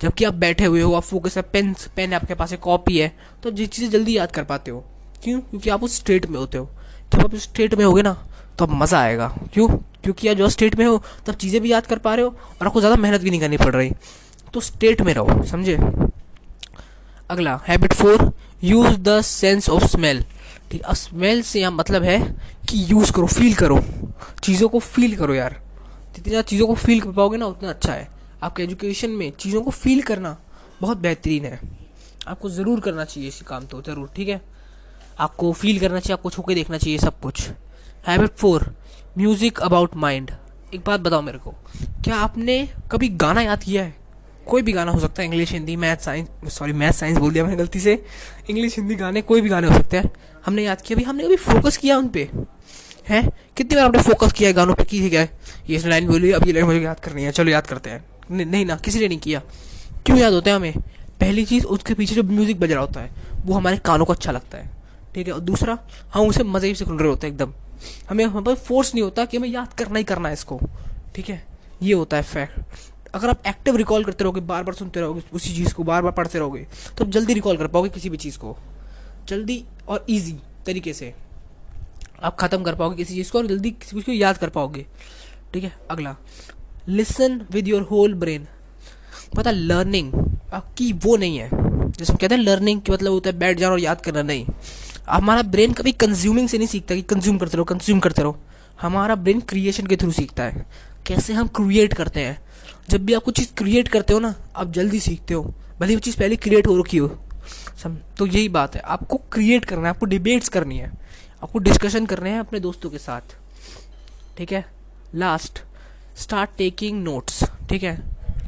जबकि 0.00 0.24
आप 0.24 0.34
बैठे 0.34 0.64
हुए 0.64 0.80
हो, 0.80 0.92
आप 0.94 1.02
फोकस 1.02 1.36
है 1.36 1.42
पेन 1.44 1.74
पेन 1.96 2.10
है 2.10 2.16
आपके 2.16 2.34
पास 2.34 2.52
एक 2.52 2.60
कॉपी 2.60 2.98
है 2.98 3.08
तो 3.42 3.50
आप 3.50 3.56
जिस 3.56 3.68
चीज़ें 3.68 3.90
जल्दी 3.90 4.16
याद 4.16 4.32
कर 4.32 4.44
पाते 4.44 4.70
हो। 4.70 4.84
क्यों? 5.24 5.40
क्योंकि 5.40 5.70
आप 5.70 5.82
उस 5.84 5.96
स्टेट 5.96 6.26
में 6.26 6.38
होते 6.38 6.58
हो। 6.58 6.68
जब 7.12 7.20
आप 7.20 7.34
उस 7.34 7.42
स्टेट 7.42 7.74
में 7.74 7.84
होगे 7.84 8.02
ना 8.02 8.12
तो 8.58 8.64
अब 8.64 8.72
मज़ा 8.72 9.00
आएगा। 9.00 9.28
क्यों? 9.54 9.68
क्योंकि 10.04 10.28
आप 10.28 10.36
जो 10.36 10.48
स्टेट 10.48 10.74
में 10.76 10.84
हो, 10.86 11.02
तब 11.26 11.34
चीज़ें 11.34 11.60
भी 11.62 11.72
याद 11.72 11.86
कर 11.86 11.98
पा 11.98 12.14
रहे 12.14 12.24
हो 12.24 12.30
और 12.30 12.66
आपको 12.66 12.80
ज़्यादा 12.80 12.96
मेहनत 12.96 13.20
भी 13.20 13.30
नहीं 13.30 13.40
करनी 13.40 13.56
पड़ 13.56 13.74
रही। 13.74 13.90
तो 14.54 14.60
स्टेट 14.60 15.00
में 15.02 15.12
रहो, 15.14 15.42
समझे? 15.44 15.76
अगला 17.30 17.60
habit 17.68 17.92
four 17.92 18.32
use 18.64 18.96
the 18.98 19.20
sense 19.22 19.68
of 19.70 19.84
smell 19.86 20.24
ठीक, 20.70 20.82
अब 20.82 20.94
स्मेल 20.94 21.42
से 21.42 21.60
यहाँ 21.60 21.72
मतलब 21.72 22.02
है 22.02 22.18
कि 22.68 22.84
यूज़ 22.90 23.12
करो 23.12 23.26
फील 23.28 23.54
करो। 23.54 23.78
चीज़ों 24.42 24.68
को 24.68 24.78
फील 24.80 25.16
करो 25.16 25.34
यार। 25.34 25.60
जितनी 26.14 26.30
ज़्यादा 26.30 26.42
चीज़ों 26.42 26.66
को 26.66 26.74
फील 26.74 27.00
कर 27.00 27.10
पाओगे 27.10 27.36
ना, 27.36 27.46
उतना 27.46 27.68
अच्छा 27.70 27.92
है। 27.92 28.08
आपके 28.42 28.62
एजुकेशन 28.62 29.10
में 29.10 29.30
चीज़ों 29.32 29.62
को 29.62 29.70
फील 29.72 30.02
करना 30.02 30.36
बहुत 30.80 30.98
बेहतरीन 30.98 31.44
है। 31.44 31.60
आपको 32.28 32.50
ज़रूर 32.50 32.80
करना 32.80 33.04
चाहिए 33.04 33.28
इसी 33.28 33.44
काम 33.44 33.66
तो 33.66 33.82
ज़रूर, 33.82 34.10
ठीक 34.16 34.28
है? 34.28 34.40
आपको 35.18 35.52
फील 35.52 35.80
करना 35.80 36.00
चाहिए, 36.00 36.14
आपको 36.14 36.30
छू 36.30 36.54
देखना 36.54 36.78
चाहिए 36.78 36.98
सब 36.98 37.20
कुछ। 37.20 37.48
Habit 38.06 38.36
four 38.36 38.72
music 39.18 39.60
about 39.60 39.96
mind 39.96 40.30
एक 40.74 40.80
बात 40.86 41.00
बताओ 41.00 41.22
मेरे 41.22 41.38
को, 41.38 41.54
क्या 42.04 42.16
आपने 42.16 42.56
कभी 42.92 43.08
गाना 43.08 43.40
याद 43.40 43.62
किया 43.62 43.82
है? 43.84 44.03
कोई 44.44 44.62
भी 44.62 44.72
गाना 44.72 44.92
हो 44.92 45.00
सकता 45.00 45.22
है 45.22 45.28
English 45.28 45.52
Hindi 45.52 45.76
math 45.76 45.96
science 45.96 46.52
sorry 46.52 46.72
math 46.72 46.92
science 46.92 47.18
बोल 47.18 47.32
दिया 47.32 47.44
मैंने 47.44 47.56
गलती 47.56 47.80
से। 47.80 48.04
इंग्लिश 48.50 48.76
हिंदी 48.76 48.94
गाने 48.94 49.22
कोई 49.22 49.40
भी 49.40 49.48
गाने 49.48 49.68
हो 49.68 49.74
सकते 49.74 49.96
हैं। 49.96 50.12
हमने 50.46 50.64
याद 50.64 50.80
किया 50.80 50.96
भाई 50.96 51.04
हमने 51.04 51.24
अभी 51.24 51.36
फोकस 51.36 51.76
किया 51.76 51.98
उन 51.98 52.08
पर 52.08 52.46
है? 53.08 53.22
कितनी 53.56 53.76
बार 53.76 53.84
आपने 53.84 54.02
फोकस 54.02 54.32
किया 54.32 54.48
है 54.48 54.54
गानों 54.54 54.74
पर 54.74 54.84
की 54.84 55.10
क्या 55.10 55.20
है? 55.20 55.38
ये 55.70 55.78
लाइन 55.78 56.06
बोली, 56.06 56.30
अब 56.32 56.46
ये 56.46 56.52
लाइन 56.52 56.66
मुझे 56.66 56.80
याद 56.80 57.00
करनी 57.00 57.22
है। 57.22 57.32
चलो 57.32 57.50
याद 57.50 57.66
करते 57.66 57.90
हैं। 57.90 58.04
नहीं 58.30 58.66
ना, 58.66 58.76
किसी 58.76 58.98
ने 58.98 59.08
नहीं 59.08 59.18
किया। 59.18 59.42
क्यों 60.06 60.18
याद 60.18 60.32
होता 60.32 60.50
है 60.50 60.56
हमें? 60.56 60.74
पहली 61.20 61.44
चीज़, 61.44 61.64
उसके 61.64 61.94
पीछे 61.94 62.14
जो 62.14 62.22
म्यूज़िक 62.22 62.60
बज 62.60 62.72
रहा 62.72 62.80
होता 62.80 63.00
है, 63.00 63.10
वो 63.44 63.54
हमारे 63.54 63.76
कानों 63.76 64.04
को 64.04 64.12
अच्छा 64.12 64.32
लगता 64.32 64.58
है। 64.58 64.70
ठीक 65.14 65.26
है? 65.26 65.32
और 65.32 65.40
दूसरा, 65.40 65.78
हम 66.14 66.26
उसे 66.26 66.42
मज़े 66.42 66.74
से 66.74 66.84
सुन 66.84 66.98
रहे 66.98 67.08
होते 67.08 67.26
हैं 67.26 67.34
एकदम। 67.34 67.52
हमें, 68.10 68.24
हम 68.24 68.44
पर 68.44 68.54
फोर्स 68.54 68.94
नहीं 68.94 69.04
होता 69.04 69.24
कि 69.24 69.36
हमें 69.36 69.48
याद 69.48 69.72
करना 69.72 69.98
ही 69.98 70.04
करना 70.04 70.28
है 70.28 70.34
इसको। 70.34 70.60
ठीक 71.14 71.28
है? 71.28 71.44
ये 71.82 71.94
होता 71.94 72.16
है 72.16 72.22
फैक्ट 72.22 72.60
अगर 73.14 73.30
आप 73.30 73.42
एक्टिव 73.46 73.76
रिकॉल 73.76 74.04
करते 74.04 74.24
रहोगे 74.24 74.40
बार 74.42 74.62
बार 74.62 74.74
सुनते 74.74 75.00
रहोगे, 75.00 75.22
उसी 75.32 75.54
चीज़ 75.56 75.74
को 75.74 75.84
बार 75.84 76.02
बार 76.02 76.12
पढ़ते 76.12 76.38
रहोगे 76.38 76.66
तो 76.98 77.04
आप 77.04 77.10
जल्दी 77.10 77.34
रिकॉल 77.34 77.56
कर 77.56 77.66
पाओगे 77.66 77.88
किसी 77.88 78.10
भी 78.10 78.16
चीज़ 78.16 78.38
को। 78.38 78.56
जल्दी 79.28 79.64
और 79.88 80.06
ईजी 80.10 80.36
तरीके 80.66 80.92
से। 80.92 81.12
आप 82.22 82.36
ख़त्म 82.36 82.62
कर 82.62 82.74
पाओगे 82.74 82.96
किसी 82.96 83.14
चीज़ 83.14 83.30
को 83.32 83.38
और 83.38 83.46
जल्दी 83.46 83.70
किसी 83.70 83.96
चीज़ 83.96 84.04
को 84.04 84.12
याद 84.12 84.38
कर 84.38 84.48
पाओगे। 84.48 84.86
ठीक 85.52 85.64
है? 85.64 85.72
अगला। 85.90 86.16
Listen 86.88 87.40
with 87.50 87.68
your 87.68 87.82
whole 87.82 88.14
brain 88.14 88.46
पता 89.36 89.50
लर्निंग 89.50 90.12
आपकी 90.54 90.92
वो 90.94 91.16
नहीं 91.16 91.38
है 91.38 91.48
जैसे 91.90 92.12
हम 92.12 92.16
कहते 92.16 92.34
हैं 92.34 92.42
लर्निंग 92.42 92.80
की 92.80 92.92
मतलब 92.92 93.12
होता 93.12 93.30
है 93.30 93.38
बैठ 93.38 93.58
जाना 93.58 93.72
और 93.72 93.80
याद 93.80 94.00
करना 94.00 94.22
नहीं। 94.22 94.46
हमारा 95.08 95.42
ब्रेन 95.42 95.72
कभी 95.72 95.92
कंज्यूमिंग 95.92 96.48
से 96.48 96.58
नहीं 96.58 96.68
सीखता 96.68 96.94
कि 96.94 97.02
कंज्यूम 97.02 97.38
करते 97.38 97.56
रहो 97.56 97.64
कंज्यूम 97.64 98.00
करते 98.00 98.22
रहो। 98.22 98.36
हमारा 98.80 99.14
ब्रेन 99.14 99.40
क्रिएशन 99.40 99.86
के 99.86 99.96
थ्रू 99.96 100.10
सीखता 100.12 100.42
है। 100.42 100.66
कैसे 101.06 101.32
हम 101.32 101.46
क्रिएट 101.48 101.94
करते 101.94 102.20
हैं? 102.20 102.38
जब 102.90 103.04
भी 103.04 103.14
आप 103.14 103.22
कुछ 103.22 103.36
चीज़ 103.36 103.52
क्रिएट 103.54 103.88
करते 103.88 104.12
हो 104.12 104.18
ना, 104.20 104.34
आप 104.56 104.70
जल्दी 104.70 105.00
सीखते 105.00 105.34
हो। 105.34 105.54
भले 105.80 105.94
वो 105.94 106.00
चीज़ 106.00 106.18
पहले 106.18 106.36
क्रिएट 106.36 106.66
हो 106.66 106.78
रखी 106.80 106.96
हो। 106.96 107.08
सम 107.82 107.96
तो 108.18 108.26
यही 108.26 108.48
बात 108.48 108.74
है। 108.74 108.80
आपको 108.80 109.16
क्रिएट 109.32 109.64
करना 109.64 109.82
है, 109.82 109.88
आपको 109.88 110.06
डिबेट्स 110.06 110.48
करनी 110.48 110.78
है। 110.78 110.92
आपको 111.42 111.58
डिस्कशन 111.58 112.06
करने 112.06 112.30
हैं 112.30 112.40
अपने 112.40 112.60
दोस्तों 112.60 112.90
के 112.90 112.98
साथ। 112.98 113.36
ठीक 114.38 114.52
है? 114.52 114.64
लास्ट 115.14 115.62
स्टार्ट 116.16 116.50
टेकिंग 116.58 117.02
नोट्स 117.02 117.42
ठीक 117.70 117.82
है? 117.82 117.98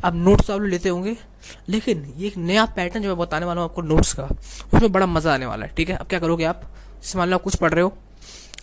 अब 0.05 0.15
नोट्स 0.15 0.51
आप 0.51 0.61
लेते 0.61 0.89
होंगे, 0.89 1.17
लेकिन 1.69 2.05
ये 2.17 2.27
एक 2.27 2.37
नया 2.37 2.65
पैटर्न 2.67 3.03
जो 3.03 3.09
मैं 3.09 3.19
बताने 3.19 3.47
वाला 3.47 3.61
हूँ 3.61 3.69
आपको 3.71 3.83
नोट्स 3.83 4.13
का, 4.13 4.25
उसमें 4.75 4.93
बड़ा 4.93 5.07
मज़ा 5.07 5.35
आने 5.35 5.47
वाला 5.47 5.67
है। 5.67 5.73
ठीक 5.77 5.89
है? 5.91 5.97
अब 5.97 6.07
क्या 6.07 6.19
करोगे 6.19 6.45
आप? 6.45 6.63
जैसे 7.03 7.19
मान 7.19 7.29
लो 7.29 7.37
आप 7.37 7.43
कुछ 7.43 7.57
पढ़ 7.57 7.73
रहे 7.73 7.83
हो। 7.83 7.97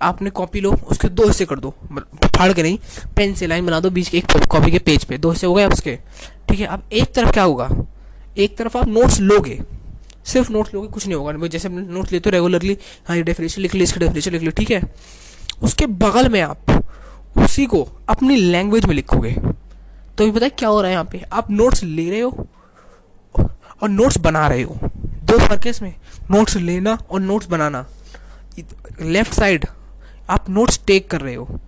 आपने 0.01 0.29
कॉपी 0.29 0.61
लो, 0.61 0.71
उसके 0.91 1.07
दो 1.09 1.27
हिस्से 1.27 1.45
कर 1.45 1.59
दो। 1.59 1.73
फाड़ 2.37 2.51
के 2.53 2.63
नहीं 2.63 2.77
पेन 3.15 3.33
से 3.33 3.47
लाइन 3.47 3.65
बना 3.65 3.79
दो 3.79 3.89
बीच 3.89 4.09
के 4.09 4.17
एक 4.17 4.47
कॉपी 4.51 4.71
के 4.71 4.79
पेज 4.79 5.03
पे। 5.03 5.17
दो 5.17 5.31
हिस्से 5.31 5.47
हो 5.47 5.53
गए 5.53 5.65
उसके। 5.65 5.95
ठीक 6.49 6.59
है, 6.59 6.65
अब 6.65 6.83
एक 6.93 7.13
तरफ़ 7.13 7.31
क्या 7.31 7.43
होगा? 7.43 7.69
एक 8.37 8.57
तरफ़ 8.57 8.77
आप 8.77 8.87
नोट्स 8.87 9.19
लोगे। 9.19 9.59
सिर्फ़ 10.25 10.51
नोट्स 10.51 10.73
लोगे, 10.73 10.87
कुछ 10.87 11.07
नहीं 11.07 11.15
होगा। 11.15 11.47
जैसे 11.47 11.69
नोट्स 11.69 12.11
लेते 12.11 12.29
हो 12.29 12.31
रेगुलरली 12.31 12.77
हाँ 13.07 13.17
ये 13.17 13.23
डेफिनेशन 13.23 13.61
लिख 13.61 13.75
ली, 13.75 13.83
इसकी 13.83 13.99
डेफिनेशन 13.99 14.31
लिख 14.31 14.41
ली, 14.41 14.51
ठीक 14.51 14.71
है? 14.71 14.81
उसके 15.63 15.85
बगल 15.85 16.29
में 16.29 16.41
आप 16.41 16.71
उसी 17.37 17.65
को 17.65 17.87
अपनी 18.09 18.35
लैंग्वेज 18.35 18.85
में 18.85 18.95
लिखोगे। 18.95 19.35
तो 20.17 20.25
ये 20.25 20.31
पता 20.31 20.45
है 20.45 20.49
क्या 20.49 20.69
हो 20.69 20.81
रहा 20.81 20.87
है 20.87 20.93
यहाँ 20.93 21.05
पे? 21.05 21.21
आप 21.33 21.51
नोट्स 21.51 21.83
ले 21.83 22.09
रहे 22.09 22.19
हो 22.19 22.47
और 23.81 23.89
नोट्स 23.89 24.17
बना 24.17 24.47
रहे 24.47 24.61
हो। 24.61 24.77
दो 25.23 25.37
फ़र्क 25.39 25.63
है 25.65 25.69
इसमें 25.69 25.93
नोट्स 26.31 26.57
लेना 26.57 26.97
और 27.11 27.19
नोट्स 27.19 27.47
बनाना। 27.49 27.85
लेफ़्ट 29.01 29.33
साइड 29.33 29.65
आप 30.29 30.49
नोट्स 30.49 30.79
टेक 30.87 31.09
कर 31.11 31.21
रहे 31.21 31.35
हो 31.35 31.59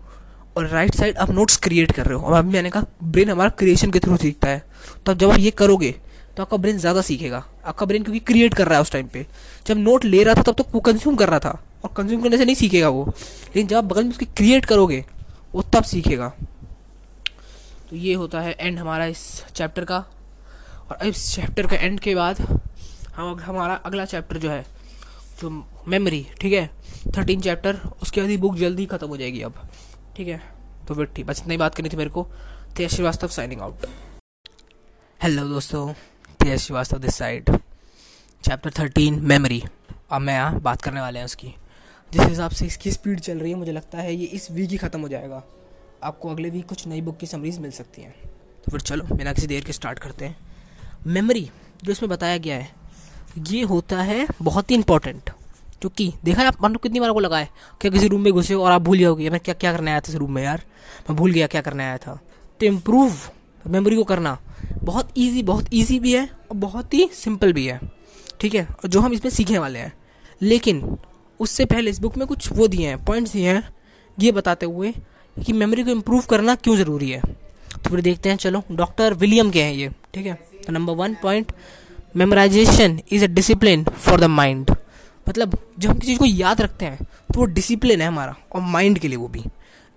और 0.57 0.67
राइट 0.67 0.95
साइड 0.95 1.17
आप 1.17 1.29
नोट्स 1.31 1.57
क्रिएट 1.57 1.91
कर 1.91 2.05
रहे 2.05 2.17
हो। 2.17 2.21
और 2.21 2.33
अभी 2.33 2.51
मैंने 2.51 2.69
कहा 2.69 2.85
ब्रेन 3.03 3.29
हमारा 3.29 3.49
क्रिएशन 3.51 3.91
के 3.91 3.99
थ्रू 3.99 4.17
सीखता 4.17 4.49
है। 4.49 4.63
तो 5.05 5.13
जब 5.13 5.31
आप 5.31 5.39
ये 5.39 5.51
करोगे 5.53 5.91
तो 6.37 6.43
आपका 6.43 6.57
ब्रेन 6.57 6.77
ज़्यादा 6.77 7.01
सीखेगा। 7.01 7.43
आपका 7.65 7.85
ब्रेन 7.85 8.03
क्योंकि 8.03 8.19
क्रिएट 8.21 8.53
कर 8.53 8.67
रहा 8.67 8.75
है 8.75 8.81
उस 8.81 8.91
टाइम 8.91 9.07
पे। 9.07 9.25
जब 9.65 9.77
नोट 9.77 10.05
ले 10.05 10.23
रहा 10.23 10.33
था, 10.33 10.41
तब 10.41 10.53
तो 10.53 10.65
वो 10.73 10.79
कंज्यूम 10.81 11.15
कर 11.15 11.29
रहा 11.29 11.39
था 11.39 11.59
और 11.83 11.93
कंज्यूम 11.97 12.21
करने 12.21 12.37
से 12.37 12.45
नहीं 12.45 12.55
सीखेगा 12.55 12.89
वो। 12.89 13.05
लेकिन 13.05 13.67
जब 13.67 13.77
आप 13.77 13.83
बगल 13.83 14.03
में 14.03 14.11
उसकी 14.11 14.25
क्रिएट 14.27 14.65
करोगे, 14.65 15.03
वो 15.53 15.61
तब 15.73 15.83
सीखेगा। 15.83 16.27
तो 17.89 17.95
ये 17.95 18.13
होता 18.13 18.41
है 18.41 18.55
एंड 18.59 18.79
हमारा 18.79 19.05
इस 19.05 19.43
चैप्टर 19.55 19.85
का। 19.85 20.03
और 20.91 21.05
इस 21.07 21.35
चैप्टर 21.35 21.67
के 21.67 21.75
एंड 21.75 21.99
के 21.99 22.15
बाद 22.15 22.41
हम 23.15 23.39
हमारा 23.39 23.73
अगला 23.75 24.05
चैप्टर 24.05 24.37
जो 24.37 24.49
है, 24.49 24.65
जो 25.41 25.49
मेमोरी 25.87 26.25
ठीक 26.41 26.53
है? 26.53 26.69
थर्टीन 27.05 27.41
चैप्टर 27.41 27.79
उसके 28.01 28.21
बाद 28.21 28.29
ही 28.29 28.37
बुक 28.37 28.55
जल्दी 28.55 28.85
ख़त्म 28.85 29.07
हो 29.07 29.17
जाएगी 29.17 29.41
अब। 29.41 29.67
ठीक 30.17 30.27
है? 30.27 30.41
तो 30.87 30.95
फिर 30.95 31.05
ठीक, 31.05 31.25
बस 31.25 31.41
इतनी 31.41 31.57
बात 31.57 31.75
करनी 31.75 31.89
थी 31.89 31.97
मेरे 31.97 32.09
को। 32.09 32.23
Tej 32.75 32.89
Srivastava 32.91 33.27
signing 33.27 33.61
out 33.61 33.85
hello 35.21 35.47
दोस्तों, 35.49 35.93
Tej 36.39 36.59
Srivastava 36.59 36.97
this 36.97 37.15
side 37.15 37.49
chapter 38.43 38.71
thirteen 38.79 39.19
memory 39.23 39.61
अब 40.11 40.21
मैं 40.21 40.33
यहाँ 40.33 40.59
बात 40.61 40.81
करने 40.81 41.01
वाले 41.01 41.19
हैं 41.19 41.25
उसकी। 41.25 41.53
जिस 42.11 42.21
हिसाब 42.21 42.51
से 42.51 42.65
इसकी 42.65 42.91
स्पीड 42.91 43.19
चल 43.19 43.39
रही 43.39 43.51
है, 43.51 43.57
मुझे 43.57 43.71
लगता 43.71 43.97
है 43.97 44.15
ये 44.15 44.25
इस 44.25 44.49
वीक 44.51 44.69
ही 44.69 44.77
ख़त्म 44.77 45.01
हो 45.01 45.07
जाएगा। 45.07 45.43
आपको 46.03 46.29
अगले 46.29 46.49
वीक 46.49 46.65
कुछ 46.65 46.85
नई 46.87 47.01
बुक 47.01 47.17
की 47.17 47.27
समरीज 47.27 47.57
मिल 47.59 47.71
सकती 47.71 48.01
हैं। 48.01 48.13
तो 48.65 48.71
फिर 48.71 48.81
चलो, 48.81 49.03
बिना 49.05 49.33
किसी 49.33 49.47
देर 49.47 49.63
के 49.63 49.73
स्टार्ट 49.73 49.99
करते 49.99 50.25
हैं। 50.25 50.37
मेमोरी 51.07 51.49
जो 51.83 51.91
इसमें 51.91 52.09
बताया 52.09 52.37
गया 52.37 52.55
है, 52.55 52.69
ये 53.47 53.61
होता 53.63 54.01
है 54.01 54.27
बहुत 54.41 54.71
ही 54.71 54.75
इंपॉर्टेंट 54.75 55.29
क्योंकि 55.85 56.13
देखा 56.23 56.47
आप 56.47 56.61
मानो 56.61 56.79
कितनी 56.79 56.99
बार 56.99 57.11
को 57.11 57.19
लगा 57.19 57.37
है 57.37 57.49
क्या 57.81 57.91
किसी 57.91 58.07
रूम 58.07 58.21
में 58.21 58.33
घुसे 58.33 58.53
हो 58.53 58.63
और 58.63 58.71
आप 58.71 58.81
भूल 58.81 58.99
जाओगे 58.99 59.29
मैं 59.29 59.39
क्या 59.39 59.53
क्या 59.53 59.73
करने 59.73 59.91
आया 59.91 59.99
था 59.99 60.09
इस 60.09 60.15
रूम 60.15 60.31
में 60.31 60.43
यार? 60.43 60.63
मैं 61.09 61.15
भूल 61.15 61.31
गया 61.31 61.47
क्या 61.47 61.61
करने 61.61 61.83
आया 61.83 61.97
था? 61.97 62.19
तो 62.59 62.65
इम्प्रूव 62.65 63.13
मेमोरी 63.67 63.95
को 63.95 64.03
करना 64.03 64.37
बहुत 64.83 65.09
ईजी 65.17 65.43
बहुत 65.43 65.65
ईजी 65.73 65.99
भी 65.99 66.13
है 66.13 66.29
और 66.51 66.57
बहुत 66.57 66.93
ही 66.93 67.09
सिंपल 67.13 67.53
भी 67.53 67.65
है। 67.65 67.79
ठीक 68.39 68.55
है? 68.55 68.63
और 68.65 68.87
जो 68.87 68.99
हम 68.99 69.13
इसमें 69.13 69.31
सीखने 69.31 69.59
वाले 69.59 69.79
हैं। 69.79 69.93
लेकिन 70.41 70.97
उससे 71.39 71.65
पहले 71.65 71.89
इस 71.91 71.99
बुक 71.99 72.17
में 72.17 72.27
कुछ 72.27 72.51
वो 72.51 72.67
दिए 72.67 72.87
हैं 72.87 73.05
पॉइंट्स 73.05 73.33
दिए 73.33 73.49
हैं, 73.49 73.75
ये 74.19 74.31
बताते 74.31 74.65
हुए 74.65 74.93
कि 75.45 75.53
मेमोरी 75.53 75.83
को 75.83 75.89
इम्प्रूव 75.89 76.21
करना 76.21 76.55
क्यों 76.55 76.77
ज़रूरी 76.77 77.09
है। 77.09 77.21
तो 77.83 77.89
फिर 77.89 78.01
देखते 78.01 78.29
हैं, 78.29 78.35
चलो 78.35 78.63
डॉक्टर 78.71 79.13
विलियम 79.13 79.51
के 79.51 79.63
हैं 79.63 79.73
ये। 79.73 79.89
ठीक 80.13 80.25
है? 80.25 80.33
तो 80.33 80.73
number 80.73 80.93
one 80.93 81.15
point 81.23 81.51
memorization 82.15 82.99
is 83.11 83.23
a 83.23 83.27
discipline 83.27 83.83
for 83.83 84.19
the 84.19 84.23
mind 84.23 84.71
मतलब 85.29 85.57
जब 85.79 85.89
हम 85.89 85.97
किसी 85.99 86.11
चीज़ 86.11 86.19
को 86.19 86.25
याद 86.25 86.61
रखते 86.61 86.85
हैं 86.85 87.03
तो 87.33 87.39
वो 87.39 87.45
डिसिप्लिन 87.45 88.01
है 88.01 88.07
हमारा 88.07 88.35
और 88.51 88.61
माइंड 88.61 88.99
के 88.99 89.07
लिए 89.07 89.17
वो 89.17 89.27
भी। 89.27 89.43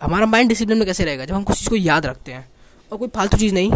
हमारा 0.00 0.26
माइंड 0.26 0.48
डिसिप्लिन 0.48 0.78
में 0.78 0.86
कैसे 0.86 1.04
रहेगा? 1.04 1.24
जब 1.24 1.34
हम 1.34 1.42
कुछ 1.42 1.58
चीज़ 1.58 1.68
को 1.68 1.76
याद 1.76 2.06
रखते 2.06 2.32
हैं 2.32 2.48
और 2.92 2.98
कोई 2.98 3.08
फालतू 3.08 3.36
चीज़ 3.36 3.54
नहीं, 3.54 3.70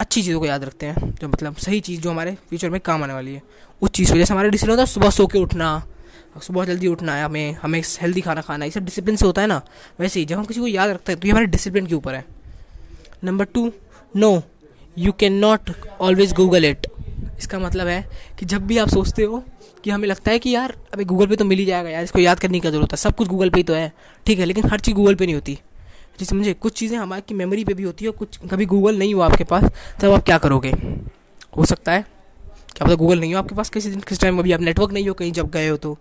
अच्छी 0.00 0.22
चीज़ों 0.22 0.40
को 0.40 0.46
याद 0.46 0.64
रखते 0.64 0.86
हैं, 0.86 1.10
जो 1.10 1.28
मतलब 1.28 1.56
सही 1.56 1.80
चीज़ 1.80 2.00
जो 2.00 2.10
हमारे 2.10 2.34
फ्यूचर 2.48 2.70
में 2.70 2.80
काम 2.80 3.02
आने 3.04 3.14
वाली 3.14 3.34
है, 3.34 3.42
उस 3.82 3.90
चीज़ 3.90 4.12
को। 4.12 4.18
जैसे 4.18 4.32
हमारा 4.34 4.48
डिसिप्लिन 4.48 4.70
होता 4.70 4.82
है, 4.82 4.86
सुबह 4.86 5.10
सो 5.10 5.26
के 5.26 5.38
उठना, 5.38 5.82
सुबह 6.42 6.64
जल्दी 6.64 6.86
उठना 6.86 7.14
है, 7.14 7.24
हमें 7.24 7.56
हमें 7.62 7.82
हेल्दी 8.00 8.20
खाना 8.20 8.40
खाना 8.40 8.64
ये 8.64 8.70
सब 8.70 8.84
डिसिप्लिन 8.84 9.16
से 9.16 9.26
होता 9.26 9.42
है 9.42 9.48
ना, 9.48 9.60
वैसे 10.00 10.20
ही 10.20 10.26
जब 10.26 10.38
हम 10.38 10.44
किसी 10.44 10.60
को 10.60 10.66
याद 10.66 10.90
रखते 10.90 11.12
हैं 11.12 11.20
तो 11.20 11.26
ये 11.26 11.32
हमारे 11.32 11.46
डिसिप्लिन 11.46 11.86
के 11.86 11.94
ऊपर 11.94 12.14
है। 12.14 12.24
Number 13.24 13.44
two 13.44 13.72
no 14.14 14.42
you 14.96 15.12
can 15.12 15.32
not 15.34 15.70
always 16.00 16.32
Google 16.32 16.64
it 16.64 16.86
इसका 17.38 17.58
मतलब 17.58 17.86
है 17.86 18.00
कि 18.38 18.46
जब 18.46 18.66
भी 18.66 18.78
आप 18.78 18.88
सोचते 18.88 19.22
हो 19.22 19.42
कि 19.84 19.90
हमें 19.90 20.06
लगता 20.08 20.30
है 20.30 20.38
कि 20.38 20.50
यार 20.50 20.74
अभी 20.94 21.04
गूगल 21.04 21.26
पे 21.26 21.36
तो 21.36 21.44
मिल 21.44 21.58
ही 21.58 21.64
जाएगा 21.64 21.90
यार, 21.90 22.02
इसको 22.04 22.18
याद 22.18 22.40
करने 22.40 22.60
की 22.60 22.68
ज़रूरत 22.68 22.92
है। 22.92 22.96
सब 22.96 23.14
कुछ 23.14 23.28
गूगल 23.28 23.50
पे 23.50 23.58
ही 23.58 23.62
तो 23.62 23.74
है। 23.74 23.92
ठीक 24.26 24.38
है, 24.38 24.44
लेकिन 24.44 24.68
हर 24.70 24.80
चीज़ 24.80 24.94
गूगल 24.96 25.14
पे 25.14 25.26
नहीं 25.26 25.34
होती। 25.34 25.58
जी 26.18 26.24
समझे? 26.24 26.52
कुछ 26.54 26.78
चीज़ें 26.78 26.96
हमारी 26.98 27.34
मेमोरी 27.34 27.64
पे 27.64 27.74
भी 27.74 27.82
होती 27.82 28.04
है 28.04 28.10
कुछ 28.12 28.38
कभी 28.50 28.66
गूगल 28.66 28.98
नहीं 28.98 29.14
हुआ 29.14 29.26
आपके 29.26 29.44
पास, 29.44 29.70
तब 30.00 30.12
आप 30.12 30.24
क्या 30.24 30.38
करोगे? 30.38 30.72
हो 31.56 31.64
सकता 31.64 31.92
है 31.92 32.04
क्या 32.68 32.86
पता 32.86 32.94
गूगल 32.94 33.20
नहीं 33.20 33.32
हो 33.34 33.38
आपके 33.38 33.54
पास 33.54 33.70
किसी 33.70 33.90
दिन, 33.90 34.00
किस 34.00 34.20
टाइम 34.20 34.38
अभी 34.38 34.52
आप 34.52 34.60
नेटवर्क 34.60 34.92
नहीं 34.92 35.08
हो, 35.08 35.14
कहीं 35.14 35.32
जब 35.32 35.50
गए 35.50 35.68
हो 35.68 35.76
तो। 35.76 35.96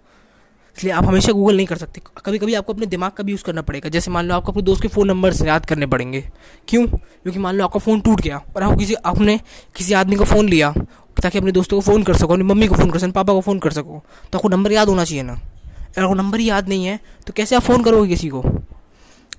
इसलिए 0.78 0.94
आप 0.94 1.06
हमेशा 1.06 1.32
गूगल 1.32 1.56
नहीं 1.56 1.66
कर 1.68 1.78
सकते। 1.78 2.02
कभी 2.26 2.38
कभी 2.38 2.54
आपको 2.54 2.74
अपने 2.74 2.86
दिमाग 2.86 3.12
का 3.12 3.24
भी 3.24 3.32
यूज़ 3.32 3.44
करना 3.44 3.62
पड़ेगा। 3.62 3.90
जैसे 3.90 4.12
मान 4.12 4.26
लो 4.26 4.36
आपको 4.36 4.52
अपने 4.52 4.64
दोस्त 4.64 4.82
के 4.82 4.88
फ़ोन 4.88 5.08
नंबर 5.08 5.34
से 5.34 5.48
याद 5.48 5.66
करने 5.66 5.86
पड़ेंगे। 5.86 6.22
क्यों? 6.68 6.86
क्योंकि 6.88 7.40
मान 7.40 7.56
लो 7.56 7.64
आपका 7.64 7.80
फ़ोन 7.80 8.00
टूट 8.00 8.22
गया 8.22 8.42
और 8.56 8.64
आप 8.64 8.78
किसी, 8.80 8.94
आपने 8.94 9.40
किसी 9.76 9.94
आदमी 9.94 10.16
का 10.16 10.26
फ़ोन 10.26 10.50
लिया 10.50 10.74
ताकि 11.18 11.38
अपने 11.38 11.52
दोस्तों 11.52 11.78
को 11.78 11.82
फ़ोन 11.82 12.04
कर 12.04 12.16
सको, 12.16 12.34
अपनी 12.34 12.44
मम्मी 12.44 12.68
को 12.68 12.76
फ़ोन 12.76 12.92
कर 12.92 13.00
सको 13.00 13.12
पापा 13.12 13.34
को 13.34 13.42
फ़ोन 13.42 13.60
कर 13.60 13.72
सको। 13.72 14.04
तो 14.32 14.38
आपको 14.38 14.50
नंबर 14.50 14.72
याद 14.72 14.90
होना 14.90 15.04
चाहिए 15.06 15.24
ना। 15.24 15.34
अगर 15.34 16.04
आपको 16.04 16.16
नंबर 16.16 16.42
याद 16.42 16.70
नहीं 16.70 16.86
है 16.86 17.00
तो 17.28 17.34
कैसे 17.34 17.56
आप 17.56 17.62
फ़ोन 17.62 17.84
करोगे 17.84 18.10
किसी 18.10 18.30
को? 18.30 18.44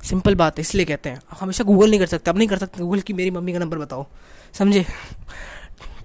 सिंपल 0.05 0.35
बात 0.35 0.59
है, 0.59 0.61
इसलिए 0.61 0.85
कहते 0.87 1.11
हैं। 1.11 1.17
आप 1.17 1.39
हमेशा 1.41 1.65
गूगल 1.65 1.91
नहीं 1.91 2.01
कर 2.01 2.07
सकते, 2.07 2.31
आप 2.31 2.37
नहीं 2.37 2.49
कर 2.49 2.59
सकते 2.59 2.83
गूगल 2.83 3.01
की 3.01 3.13
मेरी 3.13 3.31
मम्मी 3.31 3.53
का 3.53 3.59
नंबर 3.59 3.79
बताओ। 3.79 4.07
समझे? 4.55 4.85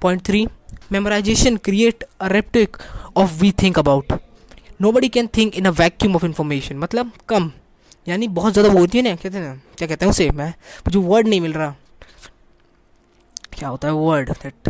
Point 0.02 0.22
three 0.26 0.48
memorization 0.92 1.58
create 1.58 2.04
a 2.22 2.28
रेप्टिक 2.28 2.78
of 3.18 3.40
we 3.42 3.52
think 3.62 3.80
about 3.80 4.14
nobody 4.92 5.08
can 5.10 5.28
think 5.38 5.56
in 5.56 5.66
a 5.66 5.70
vacuum 5.72 6.16
of 6.16 6.26
information 6.26 6.78
मतलब 6.78 7.12
कम, 7.30 7.52
यानी 8.08 8.28
बहुत 8.30 8.54
ज़्यादा 8.54 8.70
वो 8.70 8.80
होती 8.80 8.98
है 8.98 9.04
ना, 9.04 9.16
कहते 9.16 9.38
हैं 9.38 9.46
ना, 9.46 9.54
क्या 9.78 9.88
कहते 9.88 10.06
हैं 10.06 10.10
उसे, 10.10 10.30
मैं 10.32 10.50
मुझे 10.50 11.00
वर्ड 11.00 11.28
नहीं 11.28 11.42
मिल 11.42 11.54
रहा। 11.54 11.76
क्या 13.54 13.70
होता 13.70 13.88
है 13.88 13.94
वर्ड 13.96 14.32
दैट 14.34 14.70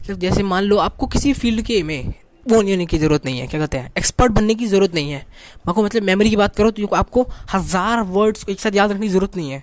मतलब 0.00 0.18
जैसे 0.18 0.42
मान 0.44 0.64
लो 0.64 0.76
आपको 0.78 1.06
किसी 1.08 1.32
फ़ील्ड 1.34 1.62
के 1.62 1.82
में 1.82 2.12
वो 2.46 2.60
नहीं 2.60 2.72
होने 2.72 2.86
की 2.86 2.98
ज़रूरत 2.98 3.24
नहीं 3.24 3.38
है, 3.38 3.46
क्या 3.46 3.60
कहते 3.60 3.78
हैं? 3.78 3.92
एक्सपर्ट 3.98 4.32
बनने 4.32 4.54
की 4.54 4.66
ज़रूरत 4.66 4.94
नहीं 4.94 5.10
है। 5.10 5.26
आपको 5.68 5.82
मतलब 5.84 6.02
मेमोरी 6.02 6.30
की 6.30 6.36
बात 6.36 6.56
करो 6.56 6.70
तो 6.70 6.86
आपको 6.96 7.26
हज़ार 7.52 8.02
वर्ड्स 8.08 8.44
को 8.44 8.52
एक 8.52 8.60
साथ 8.60 8.74
याद 8.74 8.90
रखने 8.90 9.06
की 9.06 9.12
ज़रूरत 9.12 9.36
नहीं 9.36 9.50
है। 9.50 9.62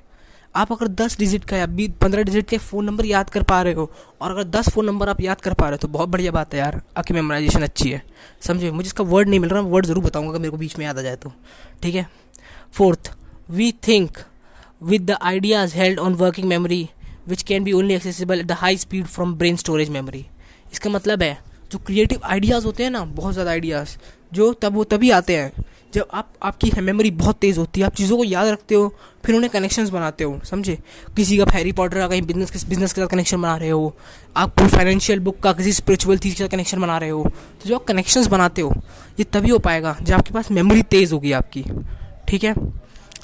आप 0.55 0.71
अगर 0.71 0.87
दस 0.89 1.17
डिजिट 1.19 1.43
का 1.45 1.57
या 1.57 1.65
बीस 1.67 1.89
पंद्रह 2.01 2.23
डिजिट 2.23 2.47
के 2.49 2.57
फ़ोन 2.59 2.85
नंबर 2.85 3.05
याद 3.05 3.29
कर 3.29 3.43
पा 3.43 3.61
रहे 3.61 3.73
हो 3.73 3.89
और 4.21 4.31
अगर 4.31 4.43
दस 4.49 4.69
फ़ोन 4.69 4.85
नंबर 4.85 5.09
आप 5.09 5.21
याद 5.21 5.41
कर 5.41 5.53
पा 5.53 5.65
रहे 5.65 5.71
हो 5.71 5.77
तो 5.77 5.87
बहुत 5.87 6.09
बढ़िया 6.09 6.31
बात 6.31 6.53
है 6.53 6.59
यार। 6.59 6.81
आपकी 6.97 7.13
मेमोराइजेशन 7.13 7.63
अच्छी 7.63 7.89
है। 7.89 8.01
समझे? 8.41 8.71
मुझे 8.71 8.87
इसका 8.87 9.03
वर्ड 9.05 9.29
नहीं 9.29 9.39
मिल 9.39 9.49
रहा 9.49 9.61
वर्ड 9.63 9.85
ज़रूर 9.85 10.03
बताऊँगा 10.03 10.29
अगर 10.29 10.39
मेरे 10.39 10.51
को 10.51 10.57
बीच 10.57 10.77
में 10.77 10.85
याद 10.85 10.99
आ 10.99 11.01
जाए 11.01 11.15
तो। 11.15 11.31
ठीक 11.83 11.95
है? 11.95 12.07
Fourth 12.73 13.11
we 13.49 13.71
think 13.87 14.17
with 14.83 15.05
the 15.05 15.17
ideas 15.21 15.75
held 15.75 15.99
on 15.99 16.13
working 16.15 16.47
memory 16.47 16.87
which 17.27 17.43
can 17.43 17.63
be 17.63 17.71
only 17.73 17.93
accessible 17.93 18.39
at 18.39 18.45
the 18.45 18.51
high 18.57 18.77
speed 18.77 19.05
from 19.07 19.33
brain 19.35 19.55
storage 19.55 19.89
memory 19.89 20.25
इसका 20.73 20.89
मतलब 20.89 21.23
है, 21.23 21.37
जो 21.71 21.79
क्रिएटिव 21.79 22.21
आइडियाज़ 22.25 22.65
होते 22.65 22.83
हैं 22.83 22.89
ना, 22.91 23.03
बहुत 23.05 23.33
ज़्यादा 23.33 23.51
आइडियाज़ 23.51 23.97
जो 24.33 24.51
तब 24.53 24.73
वो 24.73 24.83
तभी 24.83 25.09
आते 25.11 25.35
हैं, 25.35 25.51
जब 25.93 26.07
आप, 26.13 26.33
आपकी 26.43 26.71
मेमोरी 26.81 27.11
बहुत 27.13 27.37
तेज़ 27.41 27.59
होती 27.59 27.81
है, 27.81 27.85
आप 27.87 27.95
चीज़ों 27.95 28.17
को 28.17 28.23
याद 28.23 28.47
रखते 28.47 28.75
हो, 28.75 28.87
फिर 29.25 29.35
उन्हें 29.35 29.49
कनेक्शंस 29.51 29.89
बनाते 29.89 30.23
हो, 30.23 30.39
समझे? 30.45 30.77
किसी 31.15 31.37
का 31.37 31.45
हैरी 31.51 31.71
पॉटर 31.71 31.97
का 31.97 32.07
कहीं 32.07 32.21
बिज़नेस 32.21 32.65
बिज़नेस 32.65 32.93
के 32.93 33.01
साथ 33.01 33.07
कनेक्शन 33.07 33.41
बना 33.41 33.55
रहे 33.57 33.69
हो, 33.69 33.95
आप 34.37 34.53
कोई 34.59 34.67
फाइनेंशियल 34.67 35.19
बुक 35.19 35.39
का 35.39 35.53
किसी 35.53 35.73
स्पिरिचुअल 35.73 36.17
चीज़ 36.17 36.35
के 36.35 36.43
साथ 36.43 36.49
कनेक्शन 36.49 36.81
बना 36.81 36.97
रहे 36.97 37.09
हो 37.09 37.23
तो 37.23 37.69
जो 37.69 37.75
आप 37.75 37.83
कनेक्शंस 37.83 38.27
बनाते 38.27 38.61
हो, 38.61 38.73
ये 39.19 39.23
तभी 39.23 39.49
हो 39.49 39.59
पाएगा 39.59 39.95
जब 40.01 40.13
आपके 40.13 40.33
पास 40.33 40.51
मेमोरी 40.51 40.81
तेज़ 40.85 41.13
होगी 41.13 41.31
आपकी, 41.33 41.63
ठीक 42.27 42.43
है? 42.43 42.53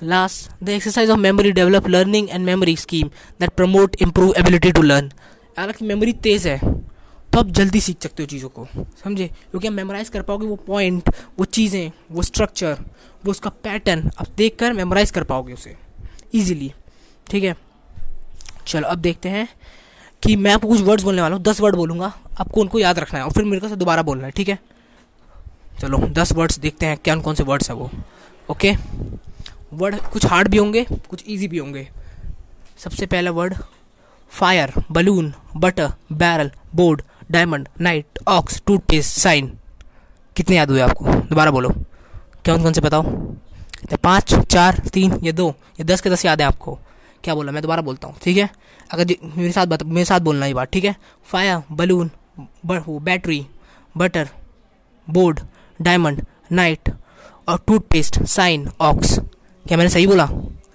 Last 0.03 0.63
the 0.63 0.69
exercise 0.69 1.09
of 1.09 1.19
memory 1.19 1.51
develop 1.51 1.87
learning 1.87 2.29
and 2.29 2.45
memory 2.45 2.75
scheme 2.75 3.09
that 3.39 3.49
promote 3.49 3.95
improve 4.01 4.33
ability 4.37 4.71
to 4.71 4.81
learn 4.81 5.11
अगर 5.57 5.75
मेमोरी 5.81 6.13
तेज़ 6.13 6.47
है 6.47 6.59
तो 7.33 7.39
आप 7.39 7.49
जल्दी 7.49 7.79
सीख 7.81 8.01
सकते 8.03 8.23
हो 8.23 8.27
चीज़ों 8.27 8.49
को, 8.49 8.67
समझे? 9.03 9.27
क्योंकि 9.27 9.67
आप 9.67 9.73
मेमोराइज़ 9.73 10.11
कर 10.11 10.21
पाओगे 10.21 10.47
वो 10.47 10.55
पॉइंट 10.55 11.09
वो 11.39 11.45
चीज़ें, 11.45 11.91
वो 12.11 12.21
स्ट्रक्चर 12.21 12.77
वो 13.25 13.31
उसका 13.31 13.49
पैटर्न 13.49 14.09
आप 14.19 14.27
देख 14.37 14.55
कर 14.59 14.73
मेमोराइज़ 14.73 15.13
कर 15.13 15.23
पाओगे 15.23 15.53
उसे 15.53 15.75
ईजिली 16.35 16.71
ठीक 17.27 17.43
है? 17.43 17.55
चलो, 18.67 18.87
अब 18.87 18.97
देखते 18.97 19.29
हैं 19.29 19.47
कि 20.23 20.35
मैं 20.35 20.53
आपको 20.53 20.67
कुछ 20.67 20.81
वर्ड्स 20.81 21.03
बोलने 21.03 21.21
वाला 21.21 21.35
हूँ, 21.35 21.43
दस 21.43 21.61
वर्ड 21.61 21.75
बोलूँगा, 21.75 22.13
आपको 22.39 22.61
उनको 22.61 22.79
याद 22.79 22.99
रखना 22.99 23.19
है, 23.19 23.25
और 23.25 23.31
फिर 23.31 23.43
मेरे 23.43 23.67
को 23.67 23.75
दोबारा 23.75 24.01
बोलना 24.01 24.25
है, 24.25 24.31
ठीक 24.31 24.49
है? 24.49 24.59
चलो, 25.81 25.97
दस 25.97 26.31
वर्ड्स 26.31 26.59
देखते 26.59 26.85
हैं 26.85 26.97
क्या 26.97 27.15
कौन 27.15 27.35
से 27.35 27.43
वर्ड्स 27.43 27.69
है 27.69 27.75
वो 27.75 27.89
ओके 28.51 28.73
वर्ड 29.73 29.95
कुछ 30.13 30.25
हार्ड 30.25 30.47
भी 30.47 30.57
होंगे, 30.57 30.83
कुछ 31.09 31.23
ईजी 31.27 31.47
भी 31.47 31.57
होंगे। 31.57 31.87
सबसे 32.77 33.05
पहला 33.05 33.31
word 33.31 33.55
fire 34.31 34.73
balloon 34.91 35.33
butter 35.55 35.89
barrel 36.11 36.51
board 36.75 37.01
diamond 37.31 37.67
knight 37.81 38.19
ox 38.27 38.61
toothpaste 38.67 39.19
sign 39.19 39.51
कितने 40.35 40.55
याद 40.55 40.71
हुए 40.71 40.79
आपको? 40.81 41.05
दोबारा 41.05 41.51
बोलो। 41.51 41.69
कौन 42.45 42.63
कौन 42.63 42.73
से 42.73 42.81
बताओ? 42.81 43.03
कितने 43.03 43.97
पाँच, 43.97 44.33
चार, 44.35 44.77
तीन, 44.93 45.19
या 45.23 45.31
दो, 45.31 45.49
या 45.79 45.83
दस 45.83 46.01
के 46.01 46.09
दस 46.09 46.25
याद 46.25 46.41
है 46.41 46.47
आपको। 46.47 46.77
क्या 47.23 47.35
बोला? 47.35 47.51
मैं 47.51 47.61
दोबारा 47.61 47.81
बोलता 47.81 48.07
हूँ, 48.07 48.15
ठीक 48.23 48.37
है? 48.37 48.49
अगर 48.91 49.15
मेरे 49.37 49.51
साथ 49.51 49.65
बता, 49.65 49.85
मेरे 49.85 50.05
साथ 50.05 50.19
बोलना 50.19 50.45
ये 50.45 50.53
बात, 50.53 50.71
ठीक 50.71 50.85
है? 50.85 50.95
Fire 51.25 51.61
balloon 51.71 52.11
battery 52.65 53.45
butter 53.97 54.29
board 55.07 55.39
diamond 55.79 56.25
knight 56.51 56.89
और 57.47 57.63
टूथपेस्ट 57.67 58.23
साइन 58.23 58.69
ऑक्स 58.79 59.19
क्या 59.65 59.77
मैंने 59.77 59.89
सही 59.89 60.07
बोला? 60.07 60.29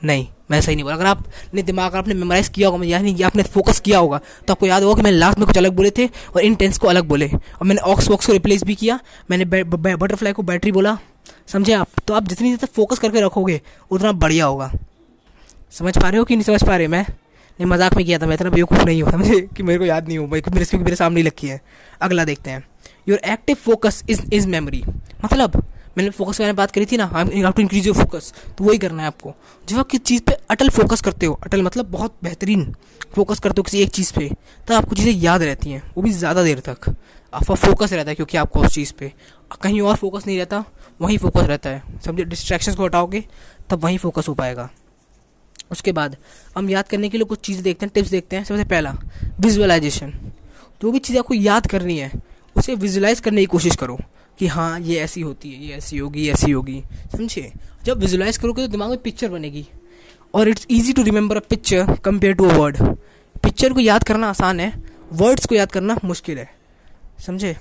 नहीं 0.04 0.26
मैं 0.50 0.60
सही 0.60 0.74
नहीं 0.74 0.84
बोला। 0.84 0.94
अगर 0.96 1.06
आपने 1.06 1.62
दिमाग, 1.62 1.94
आपने 1.96 2.14
मेमोराइज 2.14 2.48
किया 2.48 2.68
होगा, 2.68 2.84
यानी 2.84 3.14
कि 3.14 3.22
आपने 3.22 3.42
फोकस 3.42 3.80
किया 3.80 3.98
होगा 3.98 4.20
तो 4.46 4.52
आपको 4.52 4.66
याद 4.66 4.82
होगा 4.82 4.94
कि 4.94 5.02
मैंने 5.02 5.16
लास्ट 5.16 5.38
में 5.38 5.46
कुछ 5.46 5.58
अलग 5.58 5.74
बोले 5.76 5.90
थे 5.90 6.06
और 6.06 6.40
इन 6.40 6.54
टेंस 6.54 6.78
को 6.78 6.88
अलग 6.88 7.04
बोले। 7.04 7.28
और 7.28 7.66
मैंने 7.66 7.80
ऑक्स 7.80 8.08
वॉक्स 8.10 8.26
को 8.26 8.32
रिप्लेस 8.32 8.64
भी 8.64 8.74
किया। 8.74 8.98
मैंने 9.30 9.44
बटरफ्लाई 9.44 10.32
को 10.32 10.42
बैटरी 10.42 10.72
बोला। 10.72 10.98
समझे 11.46 11.72
आप? 11.72 11.88
तो 12.06 12.14
आप 12.14 12.28
जितनी 12.28 12.48
ज़्यादा 12.48 12.66
फोकस 12.76 12.98
करके 12.98 13.20
रखोगे, 13.20 13.60
उतना 13.90 14.12
बढ़िया 14.12 14.46
होगा। 14.46 14.72
समझ 15.72 15.96
पा 15.98 16.08
रहे 16.08 16.18
हो 16.18 16.24
कि 16.24 16.36
नहीं 16.36 16.44
समझ 16.44 16.62
पा 16.64 16.76
रहे 16.76 16.88
मैं? 16.88 17.02
नहीं, 17.02 17.66
मज़ाक 17.66 17.96
में 17.96 18.04
किया 18.06 18.18
था 18.18 18.26
मैं, 18.26 18.34
इतना 18.34 18.50
बेवकूफ़ 18.50 18.84
नहीं 18.84 19.02
हूँ। 19.02 19.12
समझे? 19.12 19.40
कि 19.56 19.62
मेरे 19.62 19.78
को 19.78 19.84
याद 19.84 20.08
नहीं 20.08 20.18
हो 20.18 20.26
भाई 20.26 20.42
मेरे 20.54 20.78
मेरे 20.78 20.96
सामने 20.96 21.22
लिखी 21.22 21.48
है। 21.48 21.60
अगला 22.00 22.24
देखते 22.24 22.50
हैं। 22.50 22.64
Your 23.08 23.20
active 23.24 23.56
focus 23.56 24.02
is 24.10 24.20
is 24.32 24.48
memory 24.48 24.82
मतलब 25.24 25.62
मैंने 25.98 26.10
फोकस 26.10 26.38
करने 26.38 26.52
बात 26.52 26.70
करी 26.70 26.86
थी 26.86 26.96
ना 26.96 27.26
you 27.34 27.50
to 27.50 27.62
increase 27.62 27.86
your 27.86 27.96
focus 27.96 28.32
तो 28.58 28.64
वही 28.64 28.78
करना 28.78 29.02
है 29.02 29.08
आपको। 29.08 29.34
जब 29.68 29.78
आप 29.78 29.88
किसी 29.88 30.02
चीज़ 30.04 30.22
पे 30.22 30.32
अटल 30.50 30.68
फोकस 30.70 31.00
करते 31.00 31.26
हो, 31.26 31.38
अटल 31.44 31.62
मतलब 31.62 31.90
बहुत 31.90 32.14
बेहतरीन 32.24 32.64
फोकस 33.14 33.38
करते 33.38 33.58
हो 33.58 33.62
किसी 33.62 33.80
एक 33.82 33.90
चीज़ 33.90 34.12
पे, 34.12 34.28
तब 34.68 34.74
आपको 34.74 34.94
चीज़ें 34.96 35.12
याद 35.14 35.42
रहती 35.42 35.70
हैं, 35.70 35.82
वो 35.96 36.02
भी 36.02 36.10
ज़्यादा 36.12 36.42
देर 36.42 36.60
तक। 36.60 36.88
आपका 37.32 37.54
फोकस 37.56 37.92
रहता 37.92 38.10
है 38.10 38.14
क्योंकि 38.14 38.36
आपको 38.36 38.60
उस 38.60 38.74
चीज़ 38.74 38.92
पे। 38.98 39.12
कहीं 39.62 39.80
और 39.80 39.96
फोकस 39.96 40.26
नहीं 40.26 40.36
रहता, 40.38 40.64
वहीं 41.00 41.18
फोकस 41.18 41.44
रहता 41.44 41.70
है। 41.70 41.82
समझे? 42.04 42.24
डिस्ट्रैक्शन 42.24 42.74
को 42.74 42.84
हटाओगे, 42.84 43.24
तब 43.70 43.84
वहीं 43.84 43.98
फोकस 43.98 44.28
हो 44.28 44.34
पाएगा। 44.34 44.68
उसके 45.70 45.92
बाद 45.92 46.16
हम 46.56 46.70
याद 46.70 46.88
करने 46.88 47.08
के 47.08 47.18
लिए 47.18 47.26
कुछ 47.26 47.40
चीज़ें 47.40 47.62
देखते 47.62 47.86
हैं 47.86 47.92
टिप्स 47.94 48.10
देखते 48.10 48.36
हैं। 48.36 48.44
सबसे 48.44 48.64
पहला 48.66 48.94
विजुअलाइजेशन 49.40 50.12
जो 50.82 50.90
भी 50.92 50.98
चीज़ 50.98 51.18
आपको 51.18 51.34
याद 51.34 51.66
करनी 51.66 51.98
है, 51.98 52.10
उसे 52.56 52.74
विजुलाइज 52.76 53.20
करने 53.20 53.40
की 53.40 53.46
कोशिश 53.48 53.76
करो। 53.76 53.98
कि 54.38 54.46
हाँ 54.46 54.78
ये 54.80 54.98
ऐसी 55.00 55.20
होती 55.20 55.52
है, 55.52 55.64
ये 55.64 55.74
ऐसी 55.76 55.98
होगी 55.98 56.28
ऐसी 56.30 56.50
होगी। 56.50 56.82
समझे? 57.12 57.52
जब 57.84 57.98
विजुलाइज 57.98 58.36
करोगे 58.36 58.62
तो 58.62 58.68
दिमाग 58.68 58.90
में 58.90 58.98
पिक्चर 59.02 59.28
बनेगी। 59.28 59.66
और 60.34 60.48
it's 60.48 60.66
easy 60.70 60.92
to 60.92 61.02
remember 61.02 61.36
a 61.36 61.40
picture 61.50 61.94
compare 62.04 62.34
to 62.34 62.44
a 62.44 62.54
word 62.54 62.76
picture 63.36 63.72
को 63.72 63.80
याद 63.80 64.04
करना 64.04 64.28
आसान 64.28 64.60
है 64.60 64.72
वर्ड्स 65.12 65.46
को 65.46 65.54
याद 65.54 65.72
करना 65.72 65.96
मुश्किल 66.04 66.38
है। 66.38 66.50
समझे? 67.26 67.56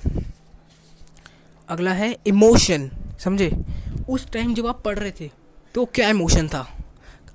अगला 1.69 1.91
है 1.93 2.15
इमोशन 2.27 2.89
समझे? 3.19 3.51
उस 4.09 4.29
टाइम 4.31 4.53
जब 4.53 4.67
आप 4.67 4.81
पढ़ 4.85 4.97
रहे 4.99 5.11
थे 5.11 5.29
तो 5.75 5.85
क्या 5.85 6.09
इमोशन 6.09 6.47
था? 6.47 6.67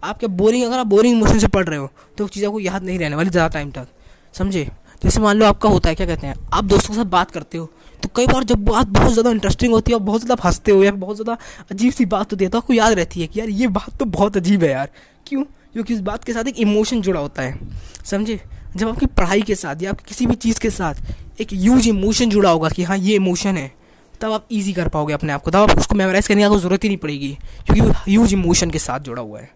आप 0.05 0.19
क्या 0.19 0.29
बोरिंग 0.31 0.65
अगर 0.65 0.79
आप 0.79 0.87
बोरिंग 0.87 1.17
इमोशन 1.17 1.39
से 1.39 1.47
पढ़ 1.49 1.67
रहे 1.67 1.79
हो 1.79 1.91
तो 2.19 2.29
चीज़ 2.29 2.47
आपको 2.47 2.61
याद 2.61 2.83
नहीं 2.85 2.99
रहने 2.99 3.17
वाली 3.17 3.31
ज़्यादा 3.31 3.49
टाइम 3.49 3.71
तक। 3.71 3.89
समझे? 4.35 4.65
जैसे 5.03 5.21
मान 5.21 5.37
लो 5.37 5.47
आपका 5.47 5.69
होता 5.69 5.89
है, 5.89 5.95
क्या 5.95 6.07
कहते 6.07 6.27
हैं? 6.27 6.35
आप 6.53 6.65
दोस्तों 6.65 6.95
के 6.95 6.97
साथ 6.97 7.11
बात 7.11 7.31
करते 7.31 7.59
हो 7.59 7.71
तो 8.03 8.09
कई 8.17 8.27
बार 8.27 8.45
जब 8.45 8.65
बात 8.65 8.87
बहुत 8.89 9.13
ज़्यादा 9.13 9.31
इंटरेस्टिंग 9.31 9.73
होती 9.73 9.93
है 9.93 9.99
और 9.99 10.03
बहुत 10.03 10.21
ज़्यादा 10.21 10.43
हँसते 10.45 10.73
हुए, 10.73 10.91
बहुत 10.93 11.17
ज़्यादा 11.17 11.37
अजीब 11.71 11.93
सी 11.93 12.07
बात 12.07 12.33
होती 12.33 12.45
है 12.45 12.51
तो 12.51 12.59
आपको 12.59 12.73
याद 12.73 12.93
रहती 12.93 13.21
है 13.21 13.27
कि 13.27 13.41
यार 13.41 13.49
ये 13.51 13.67
बात 13.69 13.99
तो 13.99 14.05
बहुत 14.07 14.37
अजीब 14.37 14.65
है 14.65 14.71
यार। 14.71 14.89
क्यों? 15.27 15.43
क्योंकि 15.73 15.95
इस 15.95 16.01
बात 16.03 16.25
के 16.25 16.33
साथ 16.33 16.49
एक 16.49 16.59
इमोशन 16.61 17.01
जुड़ा 17.03 17.21
होता 17.21 17.43
है। 17.43 17.59
समझे? 18.05 18.41
जब 18.77 18.89
आपकी 18.89 19.07
पढ़ाई 19.09 19.43
के 19.43 19.55
साथ 19.55 19.83
या 19.83 19.91
आपकी 19.91 20.05
किसी 20.09 20.27
भी 20.27 20.35
चीज़ 20.37 20.61
के 20.61 20.71
साथ 20.71 21.41
एक 21.41 21.53
यूज़ 21.53 21.89
इमोशन 21.89 22.31
जुड़ा 22.31 22.51
होगा 22.51 22.69
कि 22.69 22.83
हाँ 22.83 22.97
ये 22.99 23.15
इमोशन 23.17 23.57
है, 23.57 23.73
तब 24.21 24.33
आप 24.33 24.47
इजी 24.53 24.73
कर 24.73 24.89
पाओगे 24.89 25.15
अपने 25.15 25.33
आप 25.33 25.43
को। 25.43 25.51
तब 25.51 25.57
आप 25.61 25.79
उसको 25.79 25.95
मेमोराइज 25.95 26.29
करने 26.29 26.49
की 26.49 26.59
ज़रूरत 26.59 26.85
ही 26.85 26.89
नहीं 26.89 26.99
पड़ेगी, 26.99 27.37
क्योंकि 27.67 27.81
वो 27.81 27.93
ह्यूज 28.01 28.33
इमोशन 28.33 28.71
के 28.71 28.79
साथ 28.79 29.01
जुड़ा 29.01 29.23
हुआ 29.23 29.41
है। 29.41 29.51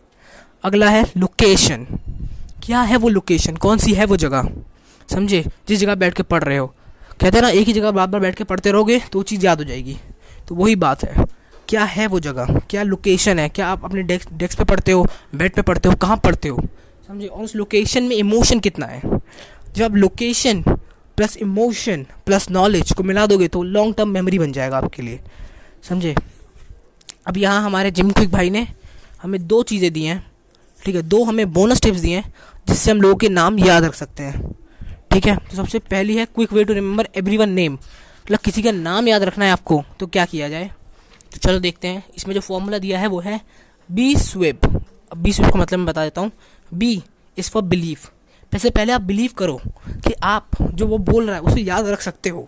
अगला 0.65 0.89
है 0.91 1.05
लोकेशन 1.17 1.87
क्या 2.63 2.81
है 2.83 2.97
वो 2.97 3.09
लोकेशन 3.09 3.57
कौन 3.57 3.79
सी 3.79 3.93
है 3.95 4.05
वो 4.05 4.17
जगह? 4.17 4.49
समझे? 5.09 5.45
जिस 5.69 5.79
जगह 5.79 5.95
बैठ 5.95 6.15
के 6.15 6.23
पढ़ 6.25 6.43
रहे 6.45 6.57
हो। 6.59 6.75
कहते 7.21 7.37
हैं 7.37 7.43
ना, 7.43 7.49
एक 7.51 7.67
ही 7.67 7.73
जगह 7.73 7.91
बार 7.91 8.07
बार 8.07 8.21
बैठ 8.21 8.35
के 8.35 8.45
पढ़ते 8.45 8.71
रहोगे 8.73 8.99
तो 9.03 9.19
वो 9.19 9.23
चीज़ 9.23 9.45
याद 9.47 9.59
हो 9.59 9.65
जाएगी। 9.65 9.97
तो 10.49 10.55
वही 10.55 10.77
बात 10.77 11.05
है। 11.05 11.25
क्या 11.69 11.85
है 11.85 12.07
वो 12.07 12.21
जगह? 12.21 12.59
क्या 12.71 12.83
लोकेशन 12.83 13.39
है? 13.39 13.49
क्या 13.49 13.69
आप 13.69 13.85
अपने 13.85 14.03
डेस्क 14.03 14.33
डेस्क 14.33 14.59
पे 14.59 14.65
पढ़ते 14.65 14.93
हो? 14.93 15.07
बेड 15.35 15.55
पे 15.55 15.63
पढ़ते 15.63 15.89
हो? 15.89 15.95
कहाँ 15.95 16.17
पढ़ते 16.17 16.49
हो? 16.49 16.63
समझे 17.09 17.27
और 17.27 17.45
उस 17.45 17.55
लोकेशन 17.57 18.03
में 18.03 18.17
इमोशन 18.17 18.61
कितना 18.61 18.87
है? 18.87 19.01
जब 19.75 19.85
आप 19.85 19.95
location 19.95 20.63
plus 21.17 21.37
emotion 21.37 22.05
plus 22.27 22.49
knowledge 22.51 22.93
को 22.93 23.03
मिला 23.03 23.27
दोगे 23.27 23.49
तो 23.49 23.63
लॉन्ग 23.63 23.95
टर्म 23.97 24.09
मेमोरी 24.09 24.39
बन 24.39 24.53
जाएगा 24.53 24.77
आपके 24.77 25.03
लिए। 25.03 25.21
समझे 25.89 26.15
अब 27.27 27.37
यहाँ 27.37 27.63
हमारे 27.63 27.91
जिम 27.91 28.11
क्विक 28.11 28.31
भाई 28.31 28.51
ने 28.51 28.67
हमें 29.23 29.47
दो 29.47 29.63
चीज़ें 29.63 29.93
दी 29.93 30.05
हैं, 30.05 30.25
ठीक 30.83 30.95
है? 30.95 31.03
दो 31.03 31.23
हमें 31.25 31.53
बोनस 31.53 31.83
टिप्स 31.83 32.01
दिए 32.01 32.17
हैं, 32.17 32.33
जिससे 32.69 32.91
हम 32.91 33.01
लोगों 33.01 33.17
के 33.17 33.29
नाम 33.29 33.59
याद 33.59 33.85
रख 33.85 33.95
सकते 33.95 34.23
हैं। 34.23 34.55
ठीक 35.17 35.27
है? 35.27 35.37
तो 35.37 35.57
सबसे 35.57 35.79
पहली 35.81 36.17
है 36.17 36.25
quick 36.27 36.53
way 36.53 36.63
to 36.65 36.73
remember 36.73 37.09
everyone 37.37 37.51
name 37.51 37.73
मतलब 37.73 38.39
किसी 38.39 38.63
का 38.63 38.71
नाम 38.73 39.07
याद 39.09 39.23
रखना 39.23 39.45
है 39.45 39.51
आपको 39.51 39.83
तो 40.01 40.07
क्या 40.07 40.25
किया 40.25 40.49
जाए? 40.49 40.65
तो 41.33 41.39
चलो 41.39 41.59
देखते 41.59 41.89
हैं। 41.89 42.03
इसमें 42.17 42.35
जो 42.35 42.41
फॉर्मूला 42.41 42.79
दिया 42.79 42.99
है 42.99 43.07
वो 43.07 43.21
है 43.21 43.41
बी 43.91 44.15
स्वेप 44.17 44.67
अब 44.67 45.17
बी 45.17 45.33
स्वेप 45.33 45.53
का 45.53 45.59
मतलब 45.59 45.79
मैं 45.79 45.87
बता 45.87 46.05
देता 46.05 46.21
हूँ। 46.21 46.31
बी 46.71 47.03
इज़ 47.37 47.51
फॉर 47.51 47.63
बिलीव 47.65 47.99
वैसे 48.53 48.71
पहले 48.71 48.93
आप 48.93 49.01
बिलीव 49.03 49.31
करो 49.39 49.59
कि 49.89 50.13
आप 50.23 50.63
जो 50.63 50.87
वो 50.87 50.99
बोल 51.01 51.27
रहा 51.27 51.37
है, 51.37 51.43
उसे 51.43 51.61
याद 51.61 51.89
रख 51.89 52.01
सकते 52.01 52.29
हो। 52.29 52.47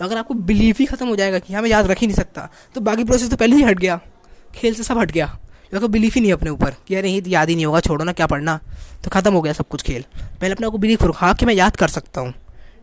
तो 0.00 0.04
अगर 0.04 0.18
आपको 0.18 0.34
बिलीव 0.34 0.76
ही 0.78 0.86
खत्म 0.86 1.08
हो 1.08 1.16
जाएगा 1.16 1.38
कि 1.38 1.54
हाँ 1.54 1.62
मैं 1.62 1.70
याद 1.70 1.86
रख 1.86 2.00
ही 2.00 2.06
नहीं 2.06 2.16
सकता 2.16 2.48
तो 2.74 2.80
बाकी 2.80 3.04
प्रोसेस 3.04 3.30
तो 3.30 3.36
पहले 3.36 3.56
ही 3.56 3.62
हट 3.62 3.78
गया। 3.78 4.00
खेल 4.54 4.74
से 4.74 4.82
सब 4.82 4.98
हट 4.98 5.10
गया। 5.10 5.36
मेरे 5.72 5.80
को 5.80 5.88
बिलीफ 5.88 6.14
ही 6.14 6.20
नहीं 6.20 6.32
अपने 6.32 6.50
ऊपर 6.50 6.74
कि 6.88 6.94
अरे 6.94 7.10
ये 7.10 7.22
याद 7.26 7.48
ही 7.48 7.54
नहीं 7.54 7.66
होगा, 7.66 7.80
छोड़ो 7.80 8.04
ना, 8.04 8.12
क्या 8.12 8.26
पढ़ना? 8.26 8.58
तो 9.04 9.10
ख़त्म 9.10 9.32
हो 9.32 9.42
गया 9.42 9.52
सब 9.52 9.68
कुछ 9.68 9.82
खेल। 9.82 10.04
पहले 10.40 10.52
अपने 10.52 10.68
को 10.68 10.78
बिलीव 10.78 10.98
करो। 10.98 11.12
हाँ 11.16 11.34
कि 11.34 11.46
मैं 11.46 11.54
याद 11.54 11.76
कर 11.76 11.88
सकता 11.88 12.20
हूँ। 12.20 12.34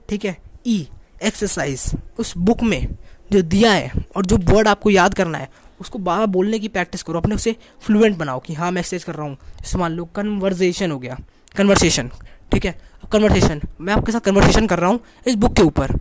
ठीक 0.09 0.25
है? 0.25 0.37
ई 0.67 0.87
एक्सरसाइज 1.23 1.91
उस 2.19 2.33
बुक 2.37 2.63
में 2.63 2.87
जो 3.31 3.41
दिया 3.41 3.71
है 3.71 3.91
और 4.15 4.25
जो 4.25 4.37
वर्ड 4.37 4.67
आपको 4.67 4.89
याद 4.89 5.13
करना 5.13 5.37
है, 5.37 5.49
उसको 5.81 5.99
बार 5.99 6.25
बोलने 6.25 6.59
की 6.59 6.67
प्रैक्टिस 6.67 7.03
करो। 7.03 7.19
अपने 7.19 7.35
उसे 7.35 7.55
फ्लुएंट 7.81 8.17
बनाओ 8.17 8.39
कि 8.39 8.53
हाँ 8.53 8.71
मैं 8.71 8.79
एक्सरसाइज 8.79 9.03
कर 9.03 9.15
रहा 9.15 9.27
हूँ। 9.27 9.35
जैसे 9.35 9.77
मान 9.77 9.91
लो 9.91 10.05
कन्वर्जेशन 10.05 10.91
हो 10.91 10.99
गया। 10.99 11.17
कन्वर्सेशन 11.57 12.09
ठीक 12.53 12.65
है? 12.65 12.79
कन्वर्सेशन 13.11 13.61
मैं 13.81 13.93
आपके 13.93 14.11
साथ 14.11 14.19
कन्वर्सेशन 14.19 14.67
कर 14.67 14.79
रहा 14.79 14.89
हूँ 14.89 14.99
इस 15.27 15.35
बुक 15.35 15.55
के 15.55 15.61
ऊपर। 15.61 15.99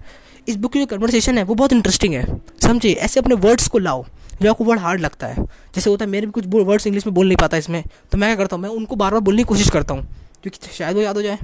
इस 0.48 0.56
बुक 0.56 0.72
की 0.72 0.78
जो 0.78 0.86
कन्वर्सेशन 0.86 1.38
है, 1.38 1.44
वो 1.44 1.54
बहुत 1.54 1.72
इंटरेस्टिंग 1.72 2.14
है। 2.14 2.24
समझिए, 2.62 2.92
ऐसे 2.92 3.20
अपने 3.20 3.34
वर्ड्स 3.34 3.68
को 3.68 3.78
लाओ। 3.78 4.04
जो 4.42 4.50
आपको 4.50 4.64
वर्ड 4.64 4.80
हार्ड 4.80 5.00
लगता 5.00 5.26
है। 5.26 5.44
जैसे 5.74 5.90
होता 5.90 6.04
है, 6.04 6.10
मेरे 6.10 6.26
भी 6.26 6.32
कुछ 6.32 6.46
वर्ड्स 6.46 6.86
इंग्लिश 6.86 7.06
में 7.06 7.14
बोल 7.14 7.26
नहीं 7.26 7.36
पाता 7.36 7.56
इसमें। 7.56 7.82
तो 8.12 8.18
मैं 8.18 8.28
क्या 8.28 8.36
करता 8.36 8.56
हूँ, 8.56 8.62
मैं 8.62 8.70
उनको 8.70 8.96
बार 8.96 9.12
बार 9.12 9.20
बोलने 9.20 9.42
की 9.42 9.48
कोशिश 9.48 9.70
करता 9.70 9.94
हूँ, 9.94 10.06
क्योंकि 10.42 10.72
शायद 10.74 10.96
वो 10.96 11.02
याद 11.02 11.16
हो 11.16 11.22
जाए। 11.22 11.38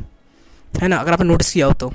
है 0.72 0.88
ना? 0.88 0.96
अगर 0.96 1.12
आपने 1.12 1.26
नोटिस 1.26 1.52
किया 1.52 1.66
हो 1.66 1.72
तो। 1.74 1.92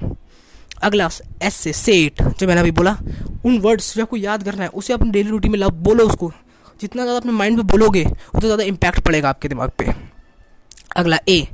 अगला 0.83 1.09
एस 1.43 1.55
से 1.55 1.71
सेट 1.73 2.21
जो 2.21 2.47
मैंने 2.47 2.61
अभी 2.61 2.71
बोला, 2.73 2.97
उन 3.45 3.57
वर्ड्स 3.59 3.95
जो 3.95 4.01
आपको 4.01 4.17
याद 4.17 4.43
करना 4.43 4.63
है, 4.63 4.69
उसे 4.69 4.93
अपने 4.93 5.11
डेली 5.11 5.29
रूटीन 5.29 5.51
में 5.51 5.57
लव 5.59 5.69
बोलो 5.83 6.05
उसको। 6.07 6.31
जितना 6.79 7.03
ज़्यादा 7.03 7.19
अपने 7.19 7.31
माइंड 7.31 7.57
में 7.57 7.65
बोलोगे, 7.67 8.03
उतना 8.03 8.41
ज़्यादा 8.41 8.63
इम्पैक्ट 8.63 8.99
पड़ेगा 8.99 9.29
आपके 9.29 9.47
दिमाग 9.47 9.71
पे। 9.77 9.93
अगला 10.97 11.17
ए 11.29 11.47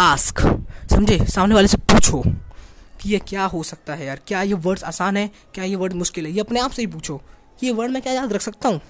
आस्क 0.00 0.40
समझे? 0.90 1.18
सामने 1.26 1.54
वाले 1.54 1.68
से 1.68 1.76
पूछो 1.78 2.22
कि 3.00 3.10
ये 3.10 3.18
क्या 3.18 3.44
हो 3.44 3.62
सकता 3.62 3.94
है 3.94 4.06
यार? 4.06 4.20
क्या 4.26 4.42
ये 4.42 4.54
वर्ड्स 4.56 4.84
आसान 4.84 5.16
है? 5.16 5.30
क्या 5.54 5.64
ये 5.64 5.76
वर्ड 5.76 5.92
मुश्किल 5.94 6.26
है? 6.26 6.32
ये 6.32 6.40
अपने 6.40 6.60
आप 6.60 6.70
से 6.70 6.82
ही 6.82 6.86
पूछो। 6.88 7.20
ये 7.58 7.72
वर्ड 7.72 7.92
मैं 7.92 8.02
क्या 8.02 8.12
याद 8.12 8.32
रख 8.32 8.40
सकता 8.40 8.68
हूँ? 8.68 8.80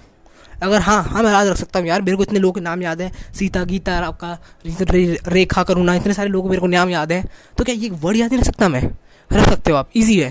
अगर 0.63 0.81
हाँ 0.81 1.01
हाँ 1.03 1.23
मैं 1.23 1.31
याद 1.31 1.47
रख 1.47 1.57
सकता 1.57 1.79
हूँ 1.79 1.87
यार, 1.87 2.01
मेरे 2.01 2.17
को 2.17 2.23
इतने 2.23 2.39
लोगों 2.39 2.53
के 2.53 2.61
नाम 2.61 2.81
याद 2.81 3.01
है, 3.01 3.11
सीता, 3.33 3.63
गीता, 3.63 3.97
आपका 3.97 4.37
रेखा, 5.27 5.63
करुणा, 5.63 5.95
इतने 5.95 6.13
सारे 6.13 6.29
लोगों 6.29 6.49
मेरे 6.49 6.61
को 6.61 6.67
नाम 6.67 6.89
याद 6.89 7.11
है 7.11 7.23
तो 7.57 7.63
क्या 7.63 7.75
ये 7.75 7.89
वर्ड 7.89 8.17
याद 8.17 8.31
नहीं 8.31 8.39
रख 8.39 8.45
सकता 8.45 8.69
मैं? 8.69 8.81
रख 9.31 9.49
सकते 9.49 9.71
हो 9.71 9.77
आप 9.77 9.89
ईजी 9.95 10.19
है। 10.19 10.29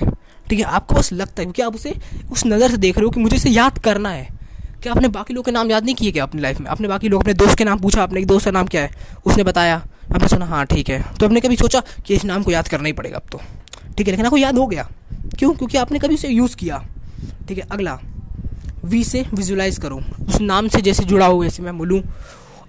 ठीक 0.50 0.59
है, 0.59 0.64
आपको 0.64 0.94
बस 0.94 1.12
लगता 1.12 1.40
है, 1.40 1.44
क्योंकि 1.44 1.62
आप 1.62 1.74
उसे, 1.74 1.94
उस 2.32 2.46
नज़र 2.46 2.70
से 2.70 2.76
देख 2.76 2.96
रहे 2.98 3.04
हो 3.04 3.10
कि 3.10 3.20
मुझे 3.20 3.36
इसे 3.36 3.50
याद 3.50 3.78
करना 3.78 4.10
है। 4.10 4.28
क्या 4.82 4.92
आपने 4.92 5.09
बाकी 5.09 5.34
लोगों 5.34 5.44
के 5.44 5.50
नाम 5.50 5.70
याद 5.70 5.84
नहीं 5.84 5.94
किए 5.94 6.12
क्या 6.12 6.22
अपनी 6.22 6.40
लाइफ 6.42 6.60
में? 6.60 6.66
अपने 6.66 6.88
बाकी 6.88 7.09
लोग, 7.09 7.22
अपने 7.22 7.34
दोस्त 7.34 7.59
के 7.59 7.64
नाम 7.64 7.78
पूछा 7.78 8.02
अपने 8.02 8.24
दोस्त 8.24 8.44
का 8.44 8.50
नाम 8.50 8.66
क्या 8.66 8.82
है? 8.82 8.90
उसने 9.26 9.44
बताया, 9.44 9.76
आपने 10.14 10.28
सुना 10.28 10.46
हाँ 10.46 10.64
ठीक 10.66 10.88
है। 10.88 11.02
तो 11.20 11.26
आपने 11.26 11.40
कभी 11.40 11.56
सोचा 11.56 11.82
कि 12.06 12.14
इस 12.14 12.24
नाम 12.24 12.42
को 12.42 12.50
याद 12.50 12.68
करना 12.68 12.86
ही 12.86 12.92
पड़ेगा 12.92 13.16
अब 13.16 13.28
तो? 13.32 13.40
ठीक 13.98 14.06
है, 14.06 14.12
लेकिन 14.12 14.26
आपको 14.26 14.36
याद 14.36 14.59
हो 14.59 14.66
गया। 14.66 14.88
क्यों? 15.38 15.52
क्योंकि 15.54 15.78
आपने 15.78 15.98
कभी 15.98 16.14
उसे 16.14 16.28
यूज़ 16.28 16.56
किया। 16.56 16.84
ठीक 17.48 17.59
है, 17.59 17.64
अगला। 17.70 17.98
वी 18.84 19.02
से 19.04 19.24
विजुलाइज 19.34 19.78
करो। 19.78 20.00
उस 20.28 20.40
नाम 20.40 20.68
से 20.68 20.80
जैसे 20.80 21.04
जुड़ा 21.04 21.26
हो 21.26 21.42
जैसे 21.44 21.62
मैं 21.62 21.76
बोलूँ, 21.78 22.02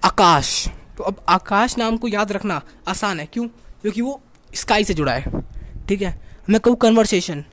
आकाश। 0.04 0.68
तो 0.98 1.04
अब 1.04 1.16
आकाश 1.28 1.76
नाम 1.78 1.96
को 1.96 2.08
याद 2.08 2.32
रखना 2.32 2.60
आसान 2.88 3.20
है। 3.20 3.26
क्यों? 3.26 3.46
क्योंकि 3.82 4.00
वो 4.00 4.20
स्काई 4.50 4.84
से 4.84 4.94
जुड़ा 4.94 5.12
है। 5.12 5.42
ठीक 5.88 6.02
है? 6.02 6.14
मैं 6.50 6.60
कहूँ 6.60 6.76
कन्वर्सेशन 6.76 7.44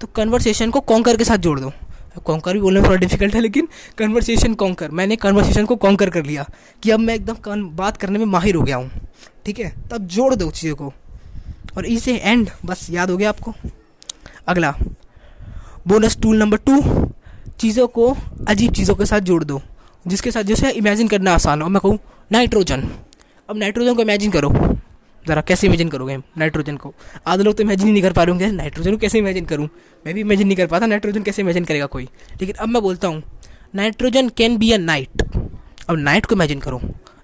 तो 0.00 0.06
कन्वर्सेशन 0.06 0.70
को 0.70 0.80
कॉन्कर 0.80 1.16
के 1.16 1.24
साथ 1.24 1.38
जोड़ 1.38 1.58
दो। 1.60 1.72
कॉन्कर 2.24 2.52
भी 2.52 2.60
बोलना 2.60 2.80
थोड़ा 2.82 2.96
डिफ़िकल्ट 2.96 3.34
है, 3.34 3.40
लेकिन 3.40 3.68
कन्वर्सेशन 3.98 4.54
कॉन्कर 4.54 4.90
मैंने 4.90 5.16
कन्वर्सेशन 5.16 5.64
को 5.64 5.76
कॉन्कर 5.76 6.10
कर 6.10 6.24
लिया 6.24 6.44
कि 6.82 6.90
अब 6.90 7.00
मैं 7.00 7.14
एकदम 7.14 7.68
बात 7.76 7.96
करने 7.96 8.18
में 8.18 8.26
माहिर 8.26 8.54
हो 8.54 8.62
गया 8.62 8.76
हूँ। 8.76 8.90
ठीक 9.44 9.58
है? 9.58 9.72
तब 9.90 10.06
जोड़ 10.06 10.34
दो 10.34 10.50
चीज़ों 10.50 10.76
को। 10.76 10.92
और 11.76 11.86
इसे 11.86 12.16
एंड 12.16 12.50
बस 12.64 12.86
याद 12.90 13.10
हो 13.10 13.16
गया 13.16 13.28
आपको। 13.28 13.54
अगला। 14.46 14.74
बोनस 15.86 16.18
टूल 16.22 16.36
नंबर 16.36 16.58
टू 16.58 16.80
चीज़ों 17.60 17.86
को, 17.88 18.16
अजीब 18.48 18.72
चीज़ों 18.72 18.94
के 18.94 19.06
साथ 19.06 19.20
जोड़ 19.20 19.42
दो, 19.44 19.60
जिसके 20.06 20.30
साथ 20.30 20.42
जैसे 20.42 20.70
इमेजिन 20.72 21.08
करना 21.08 21.34
आसान 21.34 21.62
हो। 21.62 21.68
मैं 21.68 21.80
कहूँ 21.80 21.98
नाइट्रोजन 22.30 22.88
अब 23.48 23.56
नाइट्रोजन 23.56 23.94
को 23.94 24.02
इमेजिन 24.02 24.30
करो। 24.30 24.52
ज़रा 25.24 25.40
कैसे 25.40 25.66
इमेजिन 25.66 25.88
करोगे 25.88 26.16
नाइट्रोजन 26.16 26.76
को? 26.76 26.92
आधे 27.26 27.42
लोग 27.42 27.56
तो 27.56 27.62
इमेजिन 27.62 27.86
ही 27.86 27.92
नहीं 27.92 28.02
कर 28.02 28.12
पा 28.12 28.22
रहे 28.22 28.30
होंगे। 28.30 28.50
नाइट्रोजन 28.52 28.90
को 28.90 28.96
कैसे 28.96 29.18
इमेजिन 29.18 29.44
करूँ? 29.44 29.68
मैं 30.04 30.14
भी 30.14 30.20
इमेजिन 30.20 30.46
नहीं 30.46 30.56
कर 30.56 30.66
पाता 30.66 30.86
नाइट्रोजन 30.86 31.22
कैसे 31.22 31.42
इमेजिन 31.42 31.64
करेगा 31.64 31.86
कोई। 31.86 32.04
लेकिन 32.40 32.54
अब 32.54 32.68
मैं 32.68 32.82
बोलता 32.82 33.08
हूँ 33.08 33.22
nitrogen 33.74 34.28
can 34.28 34.56
be 34.58 34.70
a 34.72 34.76
knight 34.78 35.22
अब 35.88 35.96
नाइट 35.98 36.26
को 36.26 36.34
इमेजिन 36.34 36.58
करो। 36.58 36.80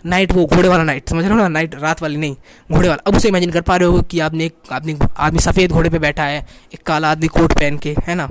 नाइट 0.06 0.32
वो 0.32 0.44
घोड़े 0.46 0.68
वाला 0.68 0.84
नाइट 0.84 1.08
समझ 1.08 1.24
रहे 1.24 1.32
हो 1.32 1.38
ना? 1.38 1.48
नाइट 1.48 1.74
रात 1.74 2.02
वाली 2.02 2.16
नहीं, 2.16 2.36
घोड़े 2.70 2.88
वाला। 2.88 3.02
अब 3.06 3.16
उसे 3.16 3.28
इमेजिन 3.28 3.50
कर 3.50 3.60
पा 3.60 3.76
रहे 3.76 3.88
हो 3.88 4.00
कि 4.02 4.20
आपने 4.20 4.44
एक 4.44 4.72
आदमी 4.72 4.96
आदमी 5.18 5.40
सफ़ेद 5.40 5.72
घोड़े 5.72 5.90
पे 5.90 5.98
बैठा 5.98 6.24
है, 6.24 6.46
एक 6.74 6.82
काला 6.82 7.10
आदमी 7.10 7.28
कोट 7.28 7.52
पहन 7.52 7.78
के, 7.78 7.94
है 8.06 8.14
ना? 8.14 8.28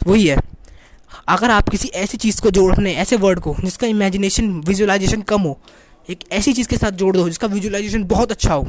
वही 0.00 0.26
है। 0.26 0.38
अगर 1.28 1.50
आप 1.50 1.68
किसी 1.68 1.88
ऐसी 1.88 2.16
चीज़ 2.16 2.40
को 2.42 2.50
जोड़ने 2.50 2.94
ऐसे 2.94 3.16
वर्ड 3.16 3.40
को, 3.40 3.56
जिसका 3.64 3.86
इमेजिनेशन 3.86 4.50
विजुअलाइजेशन 4.52 5.22
कम 5.22 5.40
हो, 5.40 5.60
एक 6.10 6.18
ऐसी 6.32 6.52
चीज़ 6.52 6.68
के 6.68 6.76
साथ 6.76 6.90
जोड़ 6.90 7.16
दो, 7.16 7.28
जिसका 7.28 7.46
विजुअलाइजेशन 7.46 8.04
बहुत 8.04 8.30
अच्छा 8.30 8.54
हो, 8.54 8.66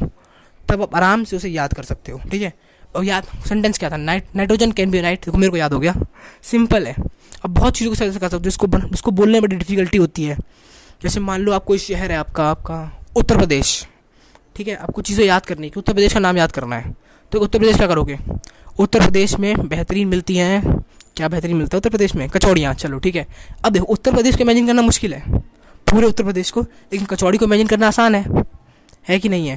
तब 0.68 0.82
आप 0.82 0.96
आराम 0.96 1.24
से 1.24 1.36
उसे 1.36 1.48
याद 1.48 1.74
कर 1.74 1.82
सकते 1.82 2.12
हो, 2.12 2.20
ठीक 2.30 2.42
है? 2.42 2.52
और 2.96 3.04
याद 3.04 3.24
सेंटेंस 3.48 3.78
क्या 3.78 3.90
था? 3.90 3.96
Knight 3.96 4.24
nitrogen 4.36 4.72
can 4.72 4.90
be 4.90 5.00
knight 5.00 5.24
देखो 5.24 5.38
मेरे 5.38 5.50
को 5.50 5.56
याद 5.56 5.72
हो 5.72 5.78
गया। 5.78 5.94
सिंपल 6.42 6.86
है। 6.86 6.94
अब 7.44 7.50
बहुत 7.50 7.76
चीज़ों 7.76 7.92
को 7.94 7.98
कर 8.00 8.12
सकते 8.12 8.36
हो, 8.36 8.42
जिसको 8.42 8.66
जिसको 8.66 9.10
बोलने 9.10 9.40
में 9.40 9.58
डिफिकल्टी 9.58 9.98
होती 9.98 10.24
है। 10.24 10.36
जैसे 11.02 11.20
मान 11.20 11.40
लो 11.40 11.52
आप 11.52 11.64
कोई 11.64 11.78
शहर 11.78 12.12
है, 12.12 12.18
आपका 12.18 12.50
आपका 12.50 13.06
उत्तर 13.16 13.36
प्रदेश, 13.36 13.86
ठीक 14.56 14.68
है? 14.68 14.74
आपको 14.74 15.02
चीज़ें 15.02 15.26
याद 15.26 15.46
करनी 15.46 15.70
कि 15.70 15.80
उत्तर 15.80 15.92
प्रदेश 15.92 16.12
का 16.12 16.20
नाम 16.20 16.36
याद 16.36 16.52
करना 16.52 16.76
है। 16.76 16.94
तो 17.32 17.40
उत्तर 17.40 17.58
प्रदेश 17.58 17.76
क्या 17.76 17.86
करोगे? 17.86 18.18
उत्तर 18.78 19.00
प्रदेश 19.00 19.38
में 19.38 19.68
बेहतरीन 19.68 20.08
मिलती 20.08 20.36
हैं 20.36 20.84
क्या 21.16 21.28
बेहतरीन 21.28 21.56
मिलता 21.56 21.76
है 21.76 21.78
उत्तर 21.78 21.90
प्रदेश 21.90 22.14
में? 22.14 22.28
कचौड़ियाँ। 22.28 22.74
चलो, 22.74 22.98
ठीक 22.98 23.16
है। 23.16 23.26
अब 23.64 23.72
देखो, 23.72 23.84
उत्तर 23.86 24.14
प्रदेश 24.14 24.36
को 24.36 24.42
इमेजिन 24.42 24.66
करना 24.66 24.82
मुश्किल 24.82 25.14
है। 25.14 25.40
पूरे 25.86 26.06
उत्तर 26.06 26.24
प्रदेश 26.24 26.50
को, 26.50 26.60
लेकिन 26.60 27.06
कचौड़ी 27.06 27.38
को 27.38 27.44
इमेजिन 27.44 27.66
करना 27.66 27.88
आसान 27.88 28.14
है। 28.14 28.42
है 29.08 29.18
कि 29.18 29.28
नहीं 29.28 29.48
है? 29.48 29.56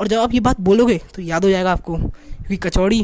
और 0.00 0.08
जब 0.08 0.18
आप 0.18 0.34
ये 0.34 0.40
बात 0.40 0.60
बोलोगे 0.60 1.00
तो 1.14 1.22
याद 1.22 1.44
हो 1.44 1.50
जाएगा 1.50 1.72
आपको 1.72 1.96
क्योंकि 1.96 2.56
कचौड़ी, 2.58 3.00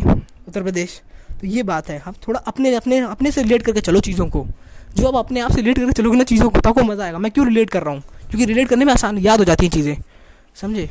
उत्तर 0.48 0.62
प्रदेश 0.62 1.00
तो 1.40 1.46
ये 1.46 1.62
बात 1.62 1.88
है। 1.88 2.02
आप 2.06 2.14
थोड़ा 2.26 2.40
अपने 2.40 2.74
अपने 2.74 2.98
अपने 3.00 3.30
से 3.30 3.42
रिलेट 3.42 3.62
करके 3.62 3.80
चलो 3.80 4.00
चीज़ों 4.00 4.26
को। 4.26 4.46
जो 4.96 5.06
आप 5.08 5.14
अपने 5.16 5.40
आप 5.40 5.50
से 5.50 5.60
रिलेट 5.60 5.78
करके 5.78 5.92
चलोगे 5.92 6.16
ना 6.16 6.24
चीज़ों 6.24 6.48
को 6.50 6.60
तो 6.60 6.68
आपको 6.68 6.82
मज़ा 6.82 7.04
आएगा। 7.04 7.18
मैं 7.18 7.30
क्यों 7.32 7.46
रिलेट 7.46 7.70
कर 7.70 7.82
रहा 7.82 7.94
हूँ? 7.94 8.02
क्योंकि 8.30 8.44
रिलेट 8.44 8.68
करने 8.68 8.84
में 8.84 8.92
आसान, 8.92 9.18
याद 9.18 9.38
हो 9.38 9.44
जाती 9.44 9.66
हैं 9.66 9.72
चीज़ें। 9.72 9.96
समझे? 10.54 10.88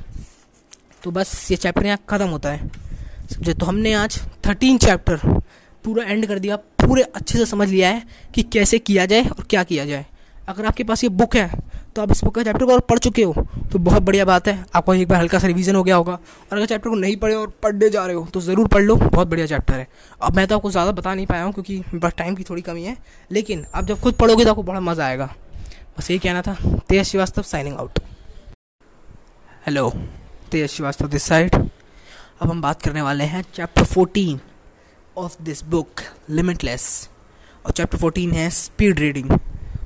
तो 1.03 1.11
बस 1.11 1.51
ये 1.51 1.57
चैप्टर 1.57 1.85
यहाँ 1.85 1.99
ख़त्म 2.09 2.27
होता 2.27 2.49
है। 2.49 2.69
समझे? 3.31 3.53
तो 3.53 3.65
हमने 3.65 3.93
आज 3.93 4.19
थर्टीन 4.47 4.77
चैप्टर 4.77 5.19
पूरा 5.85 6.03
एंड 6.03 6.25
कर 6.27 6.39
दिया, 6.39 6.55
पूरे 6.55 7.03
अच्छे 7.03 7.37
से 7.37 7.45
समझ 7.45 7.69
लिया 7.69 7.89
है 7.89 8.03
कि 8.35 8.43
कैसे 8.45 8.79
किया 8.81 9.05
जाए 9.05 9.23
और 9.23 9.45
क्या 9.49 9.63
किया 9.65 9.85
जाए। 9.85 10.05
अगर 10.49 10.65
आपके 10.65 10.83
पास 10.83 11.03
ये 11.03 11.09
बुक 11.11 11.35
है 11.35 11.49
तो 11.95 12.01
आप 12.01 12.11
इस 12.11 12.23
बुक 12.23 12.33
का 12.35 12.43
चैप्टर 12.43 12.65
को 12.65 12.71
और 12.73 12.79
पढ़ 12.81 12.99
चुके 12.99 13.23
हो 13.23 13.45
तो 13.71 13.79
बहुत 13.79 14.03
बढ़िया 14.03 14.25
बात 14.25 14.47
है। 14.47 14.65
आपको 14.75 14.93
एक 14.93 15.07
बार 15.07 15.19
हल्का 15.19 15.39
सा 15.39 15.47
रिवीजन 15.47 15.75
हो 15.75 15.83
गया 15.83 15.95
होगा। 15.95 16.13
और 16.13 16.57
अगर 16.57 16.65
चैप्टर 16.65 16.89
को 16.89 16.95
नहीं 16.95 17.15
पढ़े 17.17 17.35
और 17.35 17.53
पढ़ने 17.63 17.89
जा 17.89 18.05
रहे 18.05 18.15
हो 18.15 18.25
तो 18.33 18.41
ज़रूर 18.41 18.67
पढ़ 18.67 18.83
लो, 18.83 18.95
बहुत 18.95 19.27
बढ़िया 19.27 19.45
चैप्टर 19.47 19.73
है। 19.73 19.87
अब 20.21 20.35
मैं 20.35 20.45
तो 20.47 20.55
आपको 20.55 20.71
ज़्यादा 20.71 20.91
बता 20.91 21.13
नहीं 21.13 21.25
पाया 21.25 21.43
हूँ, 21.43 21.53
क्योंकि 21.53 21.81
बस 21.95 22.13
टाइम 22.17 22.35
की 22.35 22.43
थोड़ी 22.43 22.61
कमी 22.61 22.83
है। 22.83 22.95
लेकिन 23.31 23.65
आप 23.75 23.85
जब 23.85 23.99
खुद 23.99 24.13
पढ़ोगे 24.15 24.43
तो 24.43 24.49
आपको 24.49 24.63
बड़ा 24.63 24.79
मज़ा 24.81 25.05
आएगा। 25.05 25.33
बस 25.97 26.09
यही 26.11 26.19
कहना 26.19 26.41
था। 26.41 26.57
Tej 26.89 27.03
Srivastava 27.03 27.41
signing 27.43 27.75
out 27.75 27.99
hello 29.65 29.89
Tej 30.51 30.69
Srivastava 30.69 31.07
this 31.07 31.23
side 31.23 31.55
अब 31.55 32.49
हम 32.49 32.61
बात 32.61 32.81
करने 32.81 33.01
वाले 33.01 33.23
हैं 33.25 33.43
chapter 33.53 33.83
fourteen 33.85 34.39
of 35.17 35.35
this 35.43 35.63
book 35.63 36.01
limitless 36.29 37.09
और 37.65 37.71
चैप्टर 37.71 37.97
फोर्टीन 37.97 38.31
है 38.31 38.49
स्पीड 38.49 38.99
रीडिंग 38.99 39.31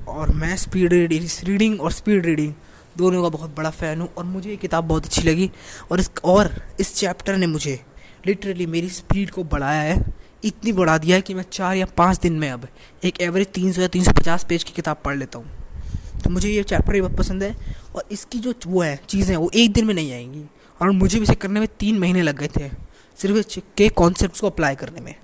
और 0.08 0.30
मैं 0.30 0.56
स्पीड 0.56 0.92
रीडिंग 0.92 1.26
रीडिंग 1.44 1.80
और 1.80 1.92
स्पीड 1.92 2.26
रीडिंग 2.26 2.52
दोनों 2.98 3.22
का 3.22 3.28
बहुत 3.28 3.54
बड़ा 3.56 3.70
फ़ैन 3.70 4.00
हूँ 4.00 4.08
और 4.14 4.24
मुझे 4.24 4.50
ये 4.50 4.56
किताब 4.56 4.84
बहुत 4.84 5.04
अच्छी 5.04 5.22
लगी। 5.22 5.50
और 5.92 6.00
इस 6.00 6.10
और 6.24 6.50
इस 6.80 6.94
चैप्टर 6.94 7.36
ने 7.36 7.46
मुझे 7.46 7.78
लिटरली 8.26 8.66
मेरी 8.66 8.88
स्पीड 8.88 9.30
को 9.30 9.44
बढ़ाया 9.44 9.80
है। 9.82 10.04
इतनी 10.44 10.72
बढ़ा 10.72 10.98
दिया 10.98 11.16
है 11.16 11.22
कि 11.22 11.34
मैं 11.34 11.44
चार 11.52 11.76
या 11.76 11.86
पाँच 11.96 12.20
दिन 12.20 12.32
में 12.32 12.50
अब 12.50 12.68
एक 13.04 13.20
एवरेज 13.20 13.46
तीन 13.46 13.72
सौ 13.72 13.82
या 13.82 13.88
तीन 13.88 14.04
सौ 14.04 14.12
पचास 14.12 14.44
पेज 14.44 14.64
की 14.64 14.72
किताब 14.72 15.02
पढ़ 15.04 15.16
लेता 15.16 15.38
हूँ। 15.38 16.20
तो 16.24 16.30
मुझे 16.30 16.48
ये 16.48 16.62
चैप्टर 16.62 16.94
ही 16.94 17.00
बहुत 17.00 17.16
पसंद 17.16 17.42
है 17.42 17.56
और 17.96 18.08
इसकी 18.12 18.38
जो 18.38 18.54
वो 18.66 18.80
है, 18.82 19.00
चीज़ें 19.08 19.36
वो 19.36 19.50
एक 19.54 19.72
दिन 19.72 19.86
में 19.86 19.94
नहीं 19.94 20.12
आएँगी। 20.12 20.44
और 20.80 20.90
मुझे 20.90 21.18
भी 21.18 21.22
इसे 21.22 21.34
करने 21.34 21.60
में 21.60 21.68
तीन 21.80 21.98
महीने 21.98 22.22
लग 22.22 22.38
गए 22.38 22.48
थे। 22.56 22.89
सिर्फ़ 23.20 23.58
के 23.76 23.88
कॉन्सेप्ट 23.90 24.40
को 24.40 24.46
अप्लाई 24.46 24.76
करने 24.76 25.00
में। 25.00 25.14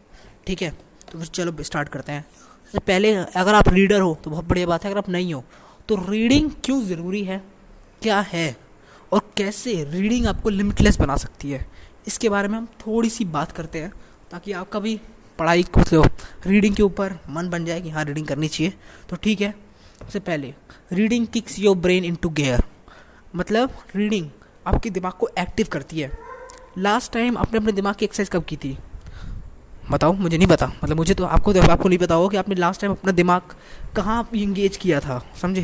ठीक 0.46 0.62
है? 0.62 0.70
तो 1.12 1.18
फिर 1.18 1.26
चलो 1.28 1.62
स्टार्ट 1.62 1.88
करते 1.88 2.12
हैं। 2.12 2.24
तो 2.74 2.80
पहले, 2.80 3.14
अगर 3.14 3.54
आप 3.54 3.68
रीडर 3.68 4.00
हो 4.00 4.18
तो 4.24 4.30
बहुत 4.30 4.44
बढ़िया 4.44 4.66
बात 4.66 4.84
है। 4.84 4.90
अगर 4.90 4.98
आप 4.98 5.08
नहीं 5.08 5.34
हो 5.34 5.44
तो 5.88 5.96
रीडिंग 6.08 6.50
क्यों 6.64 6.80
ज़रूरी 6.84 7.22
है? 7.24 7.42
क्या 8.02 8.20
है? 8.22 8.56
और 9.12 9.20
कैसे 9.36 9.72
रीडिंग 9.84 10.26
आपको 10.26 10.50
लिमिटलेस 10.50 10.98
बना 11.00 11.16
सकती 11.16 11.50
है? 11.50 11.66
इसके 12.06 12.28
बारे 12.28 12.48
में 12.48 12.56
हम 12.58 12.66
थोड़ी 12.80 13.10
सी 13.10 13.24
बात 13.26 13.52
करते 13.52 13.80
हैं, 13.80 13.92
ताकि 14.30 14.52
आपका 14.52 14.80
भी 14.80 15.00
पढ़ाई 15.38 15.62
को 15.70 16.02
रीडिंग 16.46 16.74
के 16.74 16.82
ऊपर 16.82 17.18
मन 17.30 17.48
बन 17.50 17.64
जाए 17.64 17.80
कि 17.80 17.90
हाँ 17.90 18.04
रीडिंग 18.04 18.26
करनी 18.26 18.48
चाहिए। 18.48 18.72
तो 19.10 19.16
ठीक 19.16 19.40
है, 19.40 19.54
सबसे 19.98 20.20
पहले 20.20 20.54
reading 20.92 21.26
kicks 21.26 21.58
your 21.58 21.76
brain 21.76 22.04
into 22.14 22.28
gear 22.30 22.62
मतलब 23.36 23.78
रीडिंग 23.96 24.30
आपके 24.66 24.90
दिमाग 24.90 25.12
को 25.12 25.28
एक्टिव 25.38 25.66
करती 25.72 26.00
है। 26.00 26.10
लास्ट 26.78 27.12
टाइम 27.12 27.36
आपने 27.38 27.58
अपने 27.58 27.72
दिमाग 27.72 27.94
की 27.94 28.04
एक्सरसाइज 28.04 28.28
कब 28.28 28.44
की 28.44 28.56
थी? 28.56 28.78
बताओ, 29.90 30.12
मुझे 30.12 30.38
नहीं 30.38 30.48
पता। 30.48 30.66
मतलब 30.84 30.96
मुझे 30.96 31.14
तो 31.14 31.24
आपको 31.24 31.52
तो 31.52 31.60
आपको 31.62 31.88
नहीं 31.88 31.98
पता 31.98 32.14
हो 32.14 32.28
कि 32.28 32.36
आपने 32.36 32.54
लास्ट 32.54 32.80
टाइम 32.80 32.92
अपना 32.92 33.12
दिमाग 33.12 33.42
कहाँ 33.96 34.28
इंगेज 34.34 34.76
किया 34.76 35.00
था, 35.00 35.24
समझे? 35.42 35.62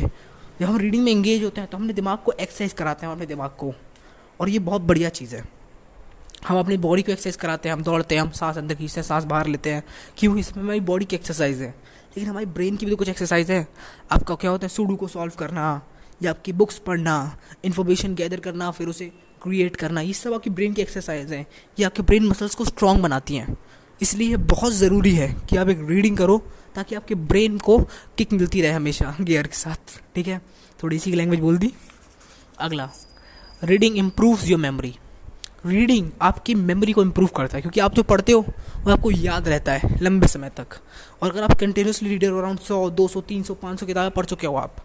जब 0.59 0.65
हम 0.65 0.77
रीडिंग 0.77 1.03
में 1.03 1.11
इंगेज 1.11 1.43
होते 1.43 1.61
हैं 1.61 1.69
तो 1.69 1.77
हमने 1.77 1.93
दिमाग 1.93 2.17
को 2.17 2.31
एक्सरसाइज 2.31 2.73
कराते 2.73 3.05
हैं, 3.05 3.13
अपने 3.13 3.25
दिमाग 3.25 3.49
को। 3.49 3.73
और 4.39 4.49
ये 4.49 4.59
बहुत 4.59 4.81
बढ़िया 4.81 5.09
चीज़ 5.09 5.35
है। 5.35 5.43
हम 6.47 6.59
अपनी 6.59 6.77
बॉडी 6.77 7.01
को 7.01 7.11
एक्सरसाइज 7.11 7.35
कराते 7.35 7.69
हैं, 7.69 7.73
हम 7.73 7.83
दौड़ते 7.83 8.15
हैं, 8.15 8.21
हम 8.21 8.29
सांस 8.29 8.57
अंदर 8.57 8.75
खींचते 8.75 8.99
हैं, 9.01 9.07
सांस 9.07 9.23
बाहर 9.23 9.47
लेते 9.47 9.73
हैं। 9.73 9.83
क्यों? 10.17 10.37
इसमें 10.37 10.63
हमारी 10.63 10.79
बॉडी 10.79 11.05
की 11.05 11.15
एक्सरसाइज 11.15 11.61
है। 11.61 11.69
लेकिन 12.17 12.29
हमारी 12.29 12.45
ब्रेन 12.45 12.75
की 12.75 12.85
भी 12.85 12.91
तो 12.91 12.95
कुछ 12.95 13.09
एक्सरसाइज 13.09 13.51
है। 13.51 13.67
आपका 14.11 14.35
क्या 14.35 14.51
होता 14.51 14.65
है? 14.65 14.69
सूडू 14.69 14.95
को 14.95 15.07
सॉल्व 15.07 15.31
करना, 15.39 15.81
या 16.23 16.31
आपकी 16.31 16.53
बुक्स 16.53 16.77
पढ़ना 16.77 17.37
इन्फॉर्मेशन 17.63 18.15
गैदर 18.15 18.39
करना, 18.39 18.71
फिर 18.71 18.87
उसे 18.87 19.11
क्रिएट 19.43 19.75
करना, 19.75 20.01
ये 20.01 20.13
सब 20.13 20.33
आपकी 20.33 20.49
ब्रेन 20.49 20.73
की 20.73 20.81
एक्सरसाइज 20.81 21.31
है। 21.33 21.45
ये 21.79 21.85
आपके 21.85 22.01
ब्रेन 22.01 22.27
मसल्स 22.27 22.55
को 22.55 22.65
स्ट्रॉन्ग 22.65 23.01
बनाती 23.01 23.35
हैं। 23.35 23.57
इसलिए 24.01 24.37
बहुत 24.37 24.73
ज़रूरी 24.73 25.13
है 25.15 25.27
कि 25.49 25.57
आप 25.57 25.69
एक 25.69 25.85
रीडिंग 25.89 26.17
करो, 26.17 26.37
ताकि 26.75 26.95
आपके 26.95 27.15
ब्रेन 27.15 27.57
को 27.57 27.77
किक 28.17 28.33
मिलती 28.33 28.61
रहे 28.61 28.71
हमेशा 28.71 29.15
गियर 29.21 29.47
के 29.47 29.55
साथ। 29.55 29.99
ठीक 30.15 30.27
है? 30.27 30.41
थोड़ी 30.79 30.99
सी 30.99 31.11
लैंग्वेज 31.11 31.39
बोल 31.39 31.57
दी। 31.57 31.71
अगला 32.59 32.89
reading 33.63 33.97
improves 33.97 34.47
your 34.47 34.59
memory 34.59 34.95
reading 35.65 36.09
आपकी 36.21 36.53
मेमोरी 36.55 36.91
को 36.91 37.01
इम्प्रूव 37.01 37.27
करता 37.35 37.57
है, 37.57 37.61
क्योंकि 37.61 37.79
आप 37.79 37.93
जो 37.95 38.03
पढ़ते 38.03 38.31
हो, 38.31 38.41
वो 38.79 38.91
आपको 38.91 39.11
याद 39.11 39.47
रहता 39.47 39.73
है 39.73 39.97
लंबे 40.01 40.27
समय 40.27 40.49
तक। 40.57 40.75
और 41.21 41.29
अगर 41.29 41.43
आप 41.43 41.53
कंटिन्यूसली 41.59 42.09
रीडर 42.09 42.33
अराउंड 42.33 42.59
सौ, 42.59 42.89
दो 42.89 43.07
सौ, 43.07 43.21
तीन 43.21 43.43
सौ, 43.43 43.53
पाँच 43.53 43.79
सौ 43.79 43.85
किताबें 43.85 44.11
पढ़ 44.11 44.25
चुके 44.25 44.47
हो 44.47 44.55
आप 44.55 44.83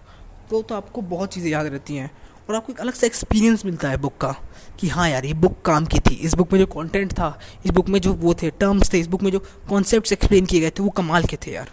तो 0.50 0.60
तो 0.62 0.74
आपको 0.74 1.00
बहुत 1.02 1.32
चीज़ें 1.32 1.50
याद 1.50 1.66
रहती 1.66 1.96
हैं। 1.96 2.10
और 2.48 2.54
आपको 2.54 2.72
एक 2.72 2.80
अलग 2.80 2.94
सा 2.94 3.06
एक्सपीरियंस 3.06 3.64
मिलता 3.64 3.88
है 3.88 3.96
बुक 3.96 4.16
का 4.16 4.34
कि 4.80 4.88
हाँ 4.88 5.08
यार, 5.10 5.24
ये 5.24 5.34
बुक 5.34 5.62
काम 5.62 5.86
की 5.86 5.98
थी। 5.98 6.14
इस 6.14 6.34
बुक 6.34 6.52
में 6.52 6.60
जो 6.60 6.66
कंटेंट 6.66 7.12
था, 7.12 7.38
इस 7.64 7.70
बुक 7.70 7.88
में 7.88 8.00
जो 8.00 8.12
वो 8.12 8.34
थे 8.34 8.50
टर्म्स 8.50 8.92
थे, 8.92 8.98
इस 8.98 9.06
बुक 9.06 9.22
में 9.22 9.30
जो 9.32 9.38
कॉन्सेप्ट 9.68 10.12
एक्सप्लेन 10.12 10.46
किए 10.46 10.60
गए 10.60 10.70
थे, 10.70 10.82
वो 10.82 10.90
कमाल 10.90 11.24
के 11.24 11.36
थे 11.36 11.50
यार। 11.50 11.70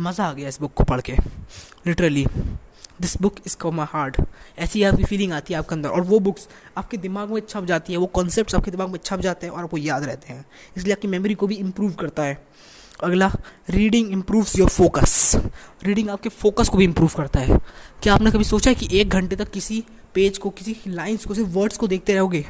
मज़ा 0.00 0.24
आ 0.24 0.32
गया 0.32 0.48
इस 0.48 0.60
बुक 0.60 0.74
को 0.74 0.84
पढ़ 0.84 1.00
के। 1.00 1.12
लिटरली 1.86 2.26
दिस 3.00 3.20
बुक 3.22 3.36
इज़ 3.46 3.56
कॉ 3.56 3.70
माई 3.70 3.86
हार्ड 3.90 4.16
ऐसी 4.58 4.82
आपकी 4.82 5.04
फीलिंग 5.04 5.32
आती 5.32 5.52
है 5.52 5.58
आपके 5.58 5.74
अंदर। 5.74 5.88
और 5.88 6.00
वो 6.00 6.18
बुक्स 6.18 6.48
आपके 6.76 6.96
दिमाग 6.96 7.30
में 7.30 7.42
छप 7.48 7.64
जाती 7.64 7.92
है, 7.92 7.98
वो 7.98 8.06
कॉन्सेप्ट 8.06 8.54
आपके 8.54 8.70
दिमाग 8.70 8.88
में 8.88 8.98
छप 9.04 9.20
जाते 9.20 9.46
हैं 9.46 9.54
और 9.54 9.64
आपको 9.64 9.76
याद 9.76 10.04
रहते 10.04 10.32
हैं। 10.32 10.46
इसलिए 10.76 10.92
आपकी 10.92 11.08
मेमोरी 11.08 11.34
को 11.34 11.46
भी 11.46 11.54
इम्प्रूव 11.54 11.92
करता 11.92 12.22
है। 12.22 12.46
अगला 13.02 13.30
reading 13.70 14.12
improves 14.12 14.58
your 14.58 14.68
focus 14.68 15.32
reading 15.84 16.08
आपके 16.10 16.28
फोकस 16.30 16.68
को 16.68 16.78
भी 16.78 16.84
इम्प्रूव 16.84 17.10
करता 17.16 17.40
है। 17.40 17.58
क्या 18.02 18.14
आपने 18.14 18.30
कभी 18.30 18.44
सोचा 18.44 18.70
है 18.70 18.74
कि 18.74 18.88
एक 19.00 19.08
घंटे 19.08 19.36
तक 19.36 19.50
किसी 19.50 19.82
पेज 20.14 20.38
को, 20.38 20.50
किसी 20.50 20.76
लाइन्स 20.88 21.24
को, 21.24 21.34
सिर्फ़ 21.34 21.50
वर्ड्स 21.50 21.76
को 21.76 21.86
देखते 21.88 22.14
रहोगे? 22.14 22.44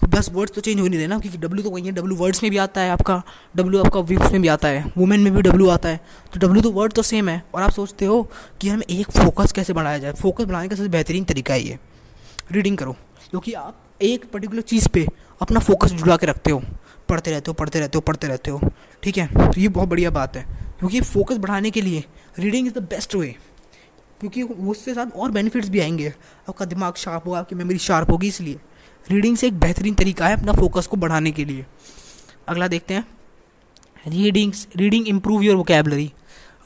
बस 0.00 0.28
वर्ड्स 0.32 0.54
तो 0.54 0.60
चेंज 0.60 0.80
हो 0.80 0.86
नहीं 0.86 0.98
देना, 0.98 1.18
क्योंकि 1.18 1.38
डब्ल्यू 1.38 1.62
तो 1.64 1.70
वही 1.70 1.84
है 1.86 1.92
डब्ल्यू 1.92 2.16
वर्ड्स 2.16 2.42
में 2.42 2.50
भी 2.50 2.56
आता 2.58 2.80
है 2.80 2.90
आपका 2.90 3.22
डब्ल्यू 3.56 3.82
आपका 3.82 4.00
वीक्स 4.02 4.32
में 4.32 4.40
भी 4.42 4.48
आता 4.48 4.68
है 4.68 4.92
वुमेन 4.96 5.20
में 5.20 5.32
भी 5.34 5.42
डब्ल्यू 5.42 5.68
आता 5.68 5.88
है। 5.88 6.00
तो 6.32 6.40
डब्ल्यू 6.40 6.62
तो 6.62 6.70
वर्ड 6.72 6.92
तो 6.92 7.02
सेम 7.02 7.28
है, 7.28 7.42
और 7.54 7.62
आप 7.62 7.70
सोचते 7.70 8.04
हो 8.04 8.22
कि 8.60 8.68
हमें 8.68 8.84
एक 8.90 9.10
फोकस 9.12 9.52
कैसे 9.52 9.72
बढ़ाया 9.72 9.98
जाए? 9.98 10.12
फोकस 10.12 10.44
बढ़ाने 10.44 10.68
का 10.68 10.76
सबसे 10.76 10.88
बेहतरीन 10.88 11.24
तरीका 11.24 11.54
है 11.54 11.62
ये। 11.62 11.78
रीडिंग 12.52 12.76
करो, 12.78 12.96
क्योंकि 13.30 13.52
आप 13.54 13.82
एक 14.00 14.24
पर्टिकुलर 14.32 14.62
चीज़ 14.62 14.88
पे 14.88 15.06
अपना 15.40 15.60
फोकस 15.60 15.92
जुड़ा 15.92 16.16
के 16.16 16.26
रखते 16.26 16.50
हो। 16.50 16.62
पढ़ते 17.08 17.30
रहते 17.30 17.44
हो, 17.48 17.52
पढ़ते 17.52 17.80
रहते 17.80 17.98
हो, 17.98 18.00
पढ़ते 18.00 18.26
रहते 18.26 18.50
हो। 18.50 18.60
ठीक 19.02 19.18
है? 19.18 19.26
तो 19.26 19.60
ये 19.60 19.68
बहुत 19.68 19.88
बढ़िया 19.88 20.10
बात 20.10 20.36
है। 20.36 20.46
क्योंकि 20.78 21.00
फोकस 21.00 21.36
बढ़ाने 21.36 21.70
के 21.70 21.80
लिए 21.80 22.04
reading 22.38 22.66
is 22.66 22.74
the 22.74 22.78
best 22.78 23.14
way 23.14 23.36
क्योंकि 24.20 24.42
उसके 24.42 24.94
साथ 24.94 25.06
और 25.16 25.30
बेनिफिट्स 25.30 25.68
भी 25.68 25.80
आएँगे। 25.80 26.08
आपका 26.48 26.64
दिमाग 26.64 26.94
शार्प 26.94 27.26
होगा, 27.26 27.38
आपकी 27.38 27.54
मेमोरी 27.54 27.78
शार्प 27.78 28.10
होगी, 28.10 28.28
इसलिए। 28.28 28.56
रीडिंग 29.10 29.36
से 29.36 29.46
एक 29.46 29.58
बेहतरीन 29.58 29.94
तरीका 29.94 30.28
है 30.28 30.36
अपना 30.36 30.52
फोकस 30.52 30.86
को 30.86 30.96
बढ़ाने 30.96 31.30
के 31.30 31.44
लिए। 31.44 31.66
अगला 32.48 32.68
देखते 32.68 32.94
हैं। 32.94 33.08
Readings 34.08 34.68
reading 34.76 35.08
improve 35.08 35.42
your 35.42 35.56
vocabulary 35.56 36.12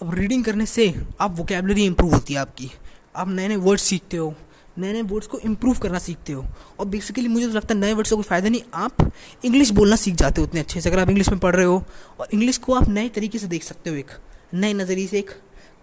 अब 0.02 0.14
रीडिंग 0.14 0.44
करने 0.44 0.66
से 0.66 0.94
आप 1.20 1.36
वोकेबलरी 1.36 1.84
इम्प्रूव 1.84 2.12
होती 2.12 2.34
है 2.34 2.40
आपकी। 2.40 2.70
आप 3.16 3.28
नए 3.28 3.48
नए 3.48 3.56
वर्ड्स 3.56 3.82
सीखते 3.82 4.16
हो। 4.16 4.34
नए 4.78 4.92
नए 4.92 5.02
वर्ड्स 5.02 5.26
को 5.26 5.38
इम्प्रूव 5.38 5.78
करना 5.78 5.98
सीखते 5.98 6.32
हो। 6.32 6.44
और 6.78 6.86
बेसिकली 6.86 7.28
मुझे 7.28 7.46
तो 7.46 7.52
लगता 7.52 7.74
है 7.74 7.80
नए 7.80 7.92
वर्ड्स 7.92 8.10
का 8.10 8.16
कोई 8.16 8.24
फ़ायदा 8.24 8.48
नहीं। 8.48 8.62
आप 8.74 9.10
इंग्लिश 9.44 9.70
बोलना 9.70 9.96
सीख 9.96 10.14
जाते 10.14 10.40
हो 10.40 10.46
उतने 10.46 10.60
अच्छे 10.60 10.80
से। 10.80 10.88
अगर 10.90 10.98
आप 10.98 11.08
इंग्लिश 11.08 11.28
में 11.28 11.38
पढ़ 11.38 11.56
रहे 11.56 11.66
हो 11.66 11.82
और 12.20 12.28
इंग्लिश 12.34 12.58
को 12.58 12.74
आप 12.74 12.88
नए 12.88 13.08
तरीके 13.08 13.38
से 13.38 13.46
देख 13.46 13.62
सकते 13.62 13.90
हो 13.90 13.96
एक। 13.96 14.10
नए 14.54 14.72
नज़रिए 14.74 15.06
से, 15.06 15.18
एक 15.18 15.30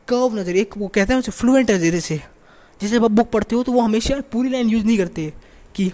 कर्व 0.07 0.35
नज़रिए, 0.35 0.61
एक 0.61 0.77
वो 0.77 0.87
कहते 0.87 1.13
हैं 1.13 1.19
उसे 1.19 1.31
फ्लुएंट 1.31 1.71
नज़रिए 1.71 2.01
से। 2.01 2.21
जैसे 2.81 2.97
आप 2.97 3.11
बुक 3.11 3.29
पढ़ते 3.31 3.55
हो 3.55 3.63
तो 3.63 3.71
वो 3.71 3.81
हमेशा 3.81 4.19
पूरी 4.31 4.49
लाइन 4.49 4.69
यूज़ 4.69 4.85
नहीं 4.85 4.97
करते 4.97 5.31
कि 5.75 5.91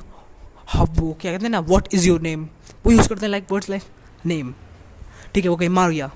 हाँ 0.67 0.85
वो 0.95 1.11
क्या 1.21 1.31
कहते 1.31 1.43
हैं 1.43 1.51
ना 1.51 1.59
वॉट 1.61 1.87
इज़ 1.93 2.07
योर 2.07 2.21
नेम 2.21 2.47
वो 2.85 2.91
यूज़ 2.91 3.07
करते 3.09 3.25
हैं 3.25 3.31
लाइक 3.31 3.51
वर्ड्स 3.51 3.69
लाइक 3.69 3.83
नेम 4.25 4.53
ठीक 5.33 5.43
है 5.45 5.51
okay 5.51 5.69
Maria. 5.69 6.11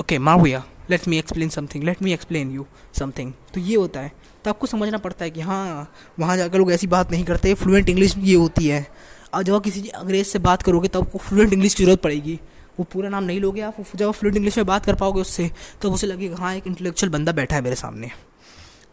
Okay 0.00 0.18
Maria 0.18 0.62
let 0.90 1.08
me 1.08 1.18
explain 1.18 1.48
something 1.48 1.84
let 1.84 2.02
me 2.02 2.12
explain 2.12 2.50
you 2.50 2.66
something 2.98 3.32
तो 3.54 3.60
ये 3.60 3.76
होता 3.76 4.00
है। 4.00 4.12
तो 4.44 4.50
आपको 4.50 4.66
समझना 4.66 4.98
पड़ता 4.98 5.24
है 5.24 5.30
कि 5.30 5.40
हाँ 5.40 5.92
वहाँ 6.18 6.36
जाकर 6.36 6.58
लोग 6.58 6.72
ऐसी 6.72 6.86
बात 6.86 7.10
नहीं 7.10 7.24
करते 7.24 7.54
फ्लुएंट 7.56 7.88
इंग्लिश 7.88 8.14
ये 8.18 8.34
होती 8.34 8.66
है। 8.68 8.86
जब 9.36 9.54
आप 9.54 9.62
किसी 9.64 9.88
अंग्रेज़ 9.90 10.26
से 10.26 10.38
बात 10.40 10.62
करोगे 10.62 10.88
तो 10.88 11.00
आपको 11.00 11.18
फ्लुएंट 11.20 11.52
इंग्लिश 11.52 11.74
की 11.74 11.84
ज़रूरत 11.84 12.00
पड़ेगी। 12.02 12.38
वो 12.78 12.84
पूरा 12.92 13.08
नाम 13.08 13.24
नहीं 13.24 13.40
लोगे 13.40 13.60
आप, 13.60 13.76
जब 13.94 14.06
आप 14.08 14.14
फ्लुएंट 14.14 14.36
इंग्लिश 14.36 14.56
में 14.58 14.66
बात 14.66 14.86
कर 14.86 14.94
पाओगे 14.94 15.20
उससे 15.20 15.50
तो 15.82 15.90
उसे 15.92 16.06
लगेगा 16.06 16.36
हाँ 16.36 16.54
एक 16.54 16.66
इंटेलेक्चुअल 16.66 17.12
बंदा 17.12 17.32
बैठा 17.32 17.56
है 17.56 17.62
मेरे 17.62 17.76
सामने। 17.76 18.10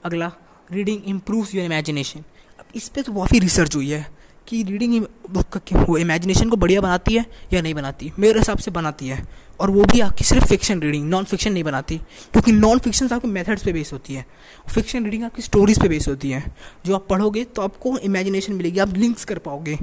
अगला 0.06 0.32
रीडिंग 0.72 1.02
इम्प्रूव्स 1.08 1.54
योर 1.56 1.66
इमेजिनेशन 1.66 2.20
अब 2.60 2.66
इस 2.76 2.88
पर 2.90 3.02
तो 3.02 3.14
काफ़ी 3.14 3.40
रिसर्च 3.40 3.76
हुई 3.76 3.90
है। 3.90 4.06
कि 4.48 4.62
रीडिंग 4.64 5.06
बुक 5.30 5.58
वो 5.74 5.98
इमेजिनेशन 5.98 6.50
को 6.50 6.56
बढ़िया 6.56 6.82
बनाती 6.82 7.16
है 7.16 7.26
या 7.54 7.62
नहीं 7.62 7.74
बनाती? 7.74 8.12
मेरे 8.20 8.40
हिसाब 8.40 8.58
से 8.58 8.72
बनाती 8.72 9.08
है। 9.08 9.24
और 9.60 9.72
वो 9.72 9.84
भी 9.84 10.00
आपकी 10.00 10.24
सिर्फ़ 10.24 10.46
फिक्शन 10.46 10.80
रीडिंग 10.82 11.08
नॉन 11.10 11.24
फिक्शन 11.24 11.54
नहीं 11.54 11.64
बनाती। 11.64 11.98
क्योंकि 12.34 12.52
नॉन 12.52 12.80
फिक्शन 12.80 13.10
आपके 13.14 13.28
मेथड्स 13.28 13.64
पे 13.64 13.74
बेस 13.74 13.92
होती 13.94 14.14
है। 14.14 14.26
फिक्शन 14.68 15.04
रीडिंग 15.06 15.24
आपकी 15.24 15.42
स्टोरीज 15.42 15.82
पे 15.82 15.88
बेस 15.88 16.08
होती 16.08 16.32
है। 16.32 16.44
जो 16.86 16.96
आप 16.96 17.06
पढ़ोगे 17.10 17.44
तो 17.46 17.62
आपको 17.62 17.98
इमेजिनेशन 18.00 18.54
मिलेगी, 18.54 18.80
आप 18.80 18.98
लिंक्स 18.98 19.26
कर 19.26 19.38
पाओगे। 19.40 19.78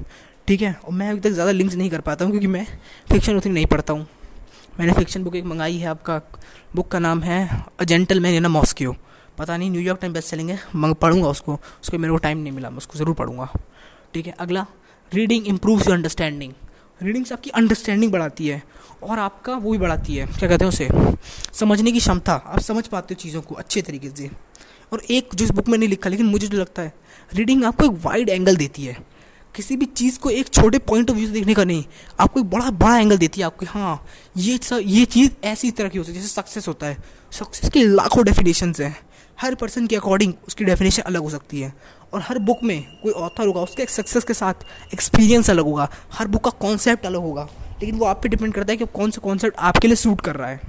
ठीक 0.48 0.62
है? 0.62 0.72
और 0.84 0.92
मैं 0.92 1.10
अभी 1.10 1.20
तक 1.20 1.30
ज़्यादा 1.30 1.50
लिंक्स 1.52 1.74
नहीं 1.74 1.90
कर 1.90 2.00
पाता 2.00 2.24
हूँ, 2.24 2.32
क्योंकि 2.32 2.46
मैं 2.46 2.66
फिक्शन 3.10 3.36
उतनी 3.36 3.52
नहीं 3.52 3.66
पढ़ता 3.66 3.92
हूँ। 3.92 4.06
मैंने 4.80 4.92
फिक्शन 4.92 5.24
बुक 5.24 5.36
एक 5.36 5.44
मंगाई 5.44 5.76
है, 5.76 5.86
आपका 5.86 6.20
बुक 6.74 6.88
का 6.88 6.98
नाम 6.98 7.22
है 7.22 7.64
a 7.80 7.84
gentleman 8.20 8.34
in 8.34 8.44
a 8.44 8.48
mosque 8.48 8.94
पता 9.38 9.56
नहीं 9.56 9.70
न्यूयॉर्क 9.70 10.00
टाइम 10.00 10.12
बेस्ट 10.12 10.28
सेलिंग 10.28 10.50
है, 10.50 10.58
मंग, 10.74 10.94
पढ़ूँगा 10.94 11.28
उसको। 11.28 11.54
उसको 11.82 11.98
मेरे 11.98 12.12
को 12.12 12.18
टाइम 12.18 12.38
नहीं 12.38 12.52
मिला, 12.52 12.70
मैं 12.70 12.78
उसको 12.78 12.98
ज़रूर 12.98 13.14
पढ़ूँगा। 13.14 13.48
ठीक 14.18 14.26
है? 14.26 14.34
अगला 14.38 14.66
reading 15.12 15.46
improves 15.46 15.86
your 15.86 15.96
understanding 15.96 16.52
reading 17.00 17.24
से 17.24 17.34
आपकी 17.34 17.50
अंडरस्टैंडिंग 17.50 18.12
बढ़ाती 18.12 18.46
है 18.48 18.62
और 19.02 19.18
आपका 19.18 19.54
वो 19.54 19.72
भी 19.72 19.78
बढ़ाती 19.78 20.14
है। 20.14 20.26
क्या 20.26 20.48
कहते 20.48 20.64
हैं 20.64 20.68
उसे? 20.68 20.88
समझने 21.54 21.92
की 21.92 21.98
क्षमता। 21.98 22.32
आप 22.34 22.60
समझ 22.60 22.86
पाते 22.86 23.14
हो 23.14 23.22
चीज़ों 23.22 23.42
को 23.42 23.54
अच्छे 23.54 23.82
तरीके 23.82 24.08
से। 24.08 24.30
और 24.92 25.02
एक 25.10 25.34
जिस 25.34 25.50
बुक 25.50 25.68
में 25.68 25.78
नहीं 25.78 25.88
लिखा, 25.88 26.10
लेकिन 26.10 26.26
मुझे 26.26 26.46
जो 26.46 26.58
लगता 26.58 26.82
है 26.82 26.92
रीडिंग 27.32 27.64
आपको 27.64 27.84
एक 27.84 28.04
वाइड 28.04 28.28
एंगल 28.28 28.56
देती 28.56 28.84
है। 28.84 28.96
किसी 29.54 29.76
भी 29.76 29.86
चीज़ 29.86 30.18
को 30.18 30.30
एक 30.30 30.48
छोटे 30.48 30.78
पॉइंट 30.78 31.10
ऑफ़ 31.10 31.16
व्यू 31.16 31.26
से 31.26 31.32
देखने 31.32 31.54
का 31.54 31.64
नहीं, 31.64 31.84
आपको 32.20 32.40
एक 32.40 32.46
बड़ा 32.46 32.70
बड़ा 32.70 32.98
एंगल 32.98 33.18
देती 33.18 33.40
है 33.40 33.46
आपको 33.46 33.66
हाँ 33.68 34.06
ये 34.36 34.58
सब 34.62 34.80
ये 34.82 35.04
चीज़ 35.04 35.30
ऐसी 35.44 35.70
तरह 35.70 35.88
की 35.88 35.98
होती 35.98 36.12
है 36.12 36.18
जैसे 36.18 36.28
सक्सेस 36.28 36.68
होता 36.68 36.86
है। 36.86 36.96
सक्सेस 37.32 37.70
के 37.70 37.84
लाखों 37.84 38.24
डेफिनेशन 38.24 38.74
हैं। 38.80 38.96
हर 39.40 39.54
पर्सन 39.54 39.86
के 39.86 39.96
अकॉर्डिंग 39.96 40.32
उसकी 40.48 40.64
डेफिनेशन 40.64 41.02
अलग 41.02 41.22
हो 41.22 41.30
सकती 41.30 41.60
है। 41.60 41.72
और 42.12 42.20
हर 42.20 42.38
बुक 42.38 42.62
में 42.64 43.00
कोई 43.02 43.12
ऑथर 43.12 43.46
होगा, 43.46 43.60
उसके 43.60 43.86
सक्सेस 43.86 44.24
के 44.24 44.34
साथ 44.34 44.54
एक्सपीरियंस 44.92 45.50
अलग 45.50 45.64
होगा। 45.64 45.88
हर 46.12 46.28
बुक 46.28 46.44
का 46.44 46.50
कॉन्सेप्ट 46.50 47.06
अलग 47.06 47.20
होगा। 47.20 47.48
लेकिन 47.80 47.96
वो 47.96 48.04
आप 48.04 48.20
पे 48.22 48.28
डिपेंड 48.28 48.54
करता 48.54 48.72
है 48.72 48.76
कि 48.76 48.84
कौन 48.84 49.10
सा 49.10 49.20
कॉन्सेप्ट 49.24 49.56
आपके 49.58 49.88
लिए 49.88 49.96
सूट 49.96 50.20
कर 50.20 50.36
रहा 50.36 50.48
है। 50.48 50.60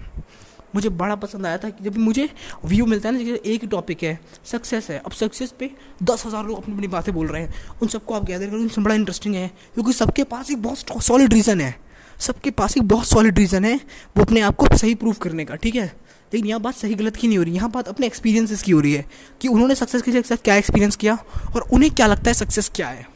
मुझे 0.75 0.89
बड़ा 0.89 1.15
पसंद 1.15 1.45
आया 1.45 1.57
था 1.57 1.69
कि 1.69 1.83
जब 1.83 1.97
मुझे 1.97 2.29
व्यू 2.65 2.85
मिलता 2.85 3.09
है 3.09 3.15
ना, 3.15 3.23
जैसे 3.23 3.41
एक 3.45 3.65
टॉपिक 3.65 4.03
है 4.03 4.19
सक्सेस 4.45 4.89
है। 4.89 4.97
अब 5.05 5.11
सक्सेस 5.11 5.53
पे 5.59 5.71
दस 6.03 6.25
हज़ार 6.25 6.45
लोग 6.45 6.57
अपनी 6.57 6.75
अपनी 6.75 6.87
बातें 6.87 7.13
बोल 7.15 7.27
रहे 7.27 7.41
हैं। 7.41 7.53
उन 7.81 7.87
सबको 7.87 8.13
आप 8.13 8.25
गैदर 8.25 8.45
करें, 8.45 8.59
उनसे 8.59 8.81
बड़ा 8.81 8.95
इंटरेस्टिंग 8.95 9.35
है। 9.35 9.47
क्योंकि 9.47 9.93
सबके 9.93 10.23
पास 10.23 10.51
एक 10.51 10.61
बहुत 10.61 11.03
सॉलिड 11.03 11.33
रीज़न 11.33 11.61
है। 11.61 11.75
सबके 12.19 12.51
पास 12.51 12.77
एक 12.77 12.83
बहुत 12.83 13.05
सॉलिड 13.05 13.39
रीज़न 13.39 13.65
है, 13.65 13.79
वो 14.17 14.23
अपने 14.23 14.41
आप 14.41 14.55
को 14.55 14.77
सही 14.77 14.95
प्रूव 14.95 15.13
करने 15.13 15.45
का, 15.45 15.55
ठीक 15.55 15.75
है? 15.75 16.08
लेकिन 16.33 16.47
यहाँ 16.47 16.61
बात 16.61 16.75
सही 16.75 16.95
गलत 16.95 17.15
की 17.15 17.27
नहीं 17.27 17.37
हो 17.37 17.43
रही, 17.43 17.53
यहाँ 17.53 17.69
बात 17.71 17.87
अपने 17.87 18.07
एक्सपीरियंसेस 18.07 18.61
की 18.63 18.71
हो 18.71 18.79
रही 18.79 18.93
है 18.93 19.05
कि 19.41 19.47
उन्होंने 19.47 19.75
सक्सेस 19.75 20.01
के 20.01 20.21
साथ 20.21 20.37
क्या 20.37 20.55
एक्सपीरियंस 20.55 20.95
किया 20.95 21.17
और 21.55 21.67
उन्हें 21.73 21.91
क्या 21.91 22.07
लगता 22.07 22.29
है 22.29 22.33
सक्सेस 22.35 22.71
क्या 22.75 22.89
है। 22.89 23.07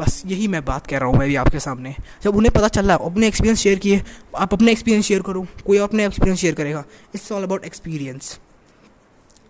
बस 0.00 0.22
यही 0.26 0.48
मैं 0.48 0.64
बात 0.64 0.86
कह 0.86 0.98
रहा 0.98 1.08
हूँ 1.08 1.18
मैं 1.18 1.28
भी 1.28 1.36
आपके 1.36 1.60
सामने। 1.60 1.94
जब 2.22 2.36
उन्हें 2.36 2.52
पता 2.54 2.68
चल 2.68 2.86
रहा 2.86 2.96
है, 2.96 3.06
अपने 3.06 3.26
एक्सपीरियंस 3.26 3.58
शेयर 3.58 3.78
किए, 3.78 4.02
आप 4.36 4.52
अपने 4.54 4.72
एक्सपीरियंस 4.72 5.04
शेयर 5.04 5.22
करो, 5.22 5.46
कोई 5.66 5.78
अपने 5.78 6.06
एक्सपीरियंस 6.06 6.40
शेयर 6.40 6.54
करेगा। 6.54 6.84
इट्स 7.14 7.30
ऑल 7.32 7.42
अबाउट 7.42 7.64
एक्सपीरियंस 7.64 8.38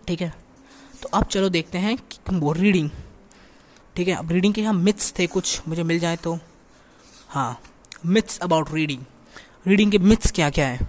ठीक 0.08 0.20
है? 0.20 0.32
तो 1.02 1.08
अब 1.08 1.24
चलो 1.26 1.48
देखते 1.48 1.78
हैं 1.78 1.96
रीडिंग 2.32 2.90
ठीक 3.96 4.08
है? 4.08 4.14
अब 4.14 4.32
रीडिंग 4.32 4.54
के 4.54 4.60
यहाँ 4.60 4.74
मिथ्स 4.74 5.12
थे 5.18 5.26
कुछ, 5.26 5.60
मुझे 5.68 5.82
मिल 5.82 5.98
जाए 5.98 6.16
तो। 6.16 6.38
हाँ 7.28 7.60
मिथ्स 8.06 8.38
अबाउट 8.38 8.72
रीडिंग 8.74 9.00
रीडिंग 9.66 9.92
के 9.92 9.98
मिथ्स 10.00 10.30
क्या 10.30 10.50
क्या 10.50 10.66
है? 10.66 10.88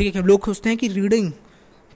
ठीक 0.00 0.14
है 0.16 0.22
लोग 0.22 0.44
सोचते 0.46 0.68
हैं 0.68 0.76
कि 0.78 0.88
रीडिंग 0.88 1.30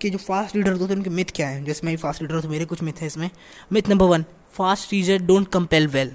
के 0.00 0.08
जो 0.10 0.18
फास्ट 0.18 0.56
रीडर 0.56 0.72
होते 0.72 0.84
हैं, 0.84 0.96
उनके 0.96 1.10
मिथ 1.10 1.30
क्या 1.34 1.46
है? 1.48 1.64
जैसे 1.64 1.86
मैं 1.86 1.96
फास्ट 1.96 2.22
रीडर 2.22 2.40
तो 2.40 2.48
मेरे 2.48 2.64
कुछ 2.64 2.82
मिथ 2.82 3.00
है 3.00 3.06
इसमें। 3.06 3.30
Myth 3.72 3.88
number 3.88 4.06
one 4.06 4.24
fast 4.54 4.92
reader 4.92 5.22
don't 5.26 5.48
compel 5.52 5.86
well 5.88 6.12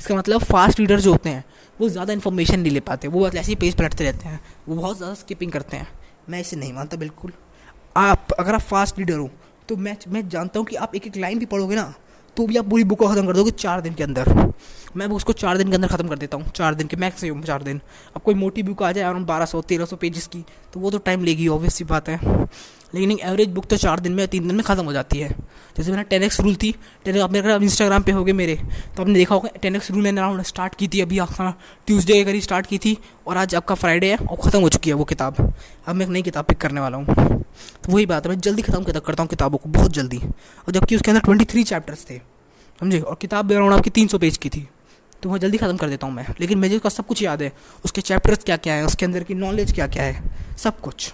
इसका 0.00 0.14
मतलब 0.14 0.44
फास्ट 0.44 0.80
रीडर 0.80 1.00
जो 1.00 1.12
होते 1.12 1.30
हैं, 1.30 1.44
वो 1.78 1.88
ज़्यादा 1.88 2.12
इन्फॉर्मेशन 2.12 2.60
नहीं 2.60 2.72
ले 2.72 2.80
पाते, 2.80 3.08
वो 3.08 3.26
ऐसे 3.28 3.40
ही 3.42 3.54
पेज 3.56 3.74
पलटते 3.74 4.04
रहते 4.04 4.28
हैं, 4.28 4.40
वो 4.68 4.74
बहुत 4.74 4.96
ज़्यादा 4.96 5.14
स्किपिंग 5.14 5.52
करते 5.52 5.76
हैं। 5.76 5.88
मैं 6.28 6.40
इसे 6.40 6.56
नहीं 6.56 6.72
मानता 6.72 6.96
बिल्कुल। 6.96 7.32
आप, 7.96 8.32
अगर 8.38 8.54
आप 8.54 8.60
फास्ट 8.62 8.98
रीडर 8.98 9.18
हो 9.18 9.30
तो 9.68 9.76
मैं 9.76 9.96
मैं 10.08 10.28
जानता 10.28 10.58
हूँ 10.58 10.66
कि 10.66 10.76
आप 10.76 10.94
एक 10.94 11.06
एक 11.06 11.16
लाइन 11.16 11.38
भी 11.38 11.46
पढ़ोगे 11.46 11.76
ना 11.76 11.92
तो 12.36 12.46
भी 12.46 12.56
आप 12.56 12.68
पूरी 12.70 12.84
बुक 12.84 12.98
को 12.98 13.08
ख़त्म 13.08 13.26
कर 13.26 13.36
दोगे 13.36 13.50
चार 13.52 13.80
दिन 13.80 13.94
के 13.94 14.02
अंदर। 14.02 14.52
मैं 14.96 15.06
उसको 15.08 15.32
चार 15.34 15.58
दिन 15.58 15.68
के 15.68 15.74
अंदर 15.74 15.88
ख़त्म 15.88 16.08
कर 16.08 16.18
देता 16.18 16.36
हूँ, 16.36 16.46
चार 16.46 16.74
दिन 16.74 16.86
के 16.86 16.96
मैक्सिमम 16.96 17.42
चार 17.42 17.62
दिन। 17.62 17.80
अब 18.16 18.22
कोई 18.22 18.34
मोटी 18.34 18.62
बुक 18.62 18.82
आ 18.82 18.92
जाए 18.92 19.04
अराउंड 19.04 19.26
बारह 19.26 19.44
सौ, 19.46 19.60
तेरह 19.62 19.84
सौ 19.84 19.96
पेजेस 19.96 20.26
की 20.26 20.44
तो 20.74 20.80
वो 20.80 20.90
तो 20.90 20.98
टाइम 20.98 21.24
लेगी 21.24 21.48
ऑब्वियस 21.48 21.74
सी 21.74 21.84
बात 21.84 22.08
है। 22.08 22.46
लेकिन 22.92 23.10
एक 23.12 23.20
एवरेज 23.20 23.48
बुक 23.48 23.66
तो 23.66 23.76
चार 23.76 24.00
दिन 24.00 24.12
में 24.12 24.20
या 24.20 24.26
तीन 24.26 24.46
दिन 24.46 24.56
में 24.56 24.64
ख़त्म 24.64 24.84
हो 24.84 24.92
जाती 24.92 25.18
है। 25.18 25.28
जैसे 25.76 25.90
मैंने 25.90 26.02
टेन 26.04 26.22
एक्स 26.22 26.40
रूल 26.40 26.54
थी 26.56 26.74
टेन 27.04 27.20
आप 27.20 27.32
मेरे 27.32 27.54
इंस्टाग्राम 27.56 28.02
पे 28.02 28.12
गए 28.14 28.32
मेरे 28.34 28.54
तो 28.96 29.02
आपने 29.02 29.14
देखा 29.14 29.34
होगा 29.34 29.48
टेन 29.62 29.76
एक्स 29.76 29.90
रूल 29.90 30.02
मैंने 30.02 30.20
अराउंड 30.20 30.42
स्टार्ट 30.44 30.74
की 30.74 30.88
थी, 30.88 31.00
अभी 31.00 31.18
आपका 31.18 31.50
ट्यूसडे 31.86 32.14
के 32.14 32.24
करीब 32.24 32.42
स्टार्ट 32.42 32.66
की 32.66 32.78
थी, 32.78 32.96
और 33.26 33.36
आज 33.36 33.54
आपका 33.54 33.74
फ्राइडे 33.74 34.10
है, 34.10 34.16
और 34.18 34.36
ख़त्म 34.38 34.60
हो 34.60 34.68
चुकी 34.68 34.90
है 34.90 34.96
वो 34.96 35.04
किताब। 35.04 35.36
अब 35.86 35.94
मैं 35.96 36.06
एक 36.06 36.12
नई 36.12 36.22
किताब 36.22 36.44
पिक 36.44 36.58
करने 36.58 36.80
वाला 36.80 36.96
हूँ। 36.96 37.06
तो 37.06 37.92
वही 37.92 38.06
बात 38.06 38.26
है, 38.26 38.30
मैं 38.30 38.40
जल्दी 38.40 38.62
ख़त्म 38.62 38.82
करता 38.84 39.22
हूँ 39.22 39.28
किताबों 39.28 39.58
को, 39.58 39.68
बहुत 39.70 39.92
जल्दी। 39.92 40.18
और 40.18 40.72
जबकि 40.72 40.96
उसके 40.96 41.10
अंदर 41.10 41.22
ट्वेंटी 41.22 41.44
थ्री 41.44 41.64
चैप्टर्स 41.64 42.04
थे, 42.10 42.18
समझे? 42.78 43.00
और 43.00 43.16
किताब 43.20 43.52
अराउंड 43.52 43.74
आपकी 43.74 43.90
तीन 43.90 44.08
सौ 44.08 44.18
पेज 44.18 44.36
की 44.36 44.48
थी। 44.48 44.66
तो 45.22 45.30
वह 45.30 45.38
जल्दी 45.38 45.58
ख़त्म 45.58 45.76
कर 45.76 45.88
देता 45.88 46.06
हूँ 46.06 46.14
मैं। 46.14 46.26
लेकिन 46.40 46.58
मुझे 46.58 46.76
उसका 46.76 46.88
सब 46.88 47.06
कुछ 47.06 47.22
याद 47.22 47.42
है, 47.42 47.52
उसके 47.84 48.00
चैप्टर्स 48.02 48.44
क्या 48.44 48.56
क्या 48.58 48.74
है, 48.74 48.84
उसके 48.86 49.06
अंदर 49.06 49.22
की 49.22 49.34
नॉलेज 49.36 49.72
क्या 49.72 49.86
क्या 49.88 50.02
है, 50.02 50.22
सब 50.58 50.80
कुछ। 50.80 51.12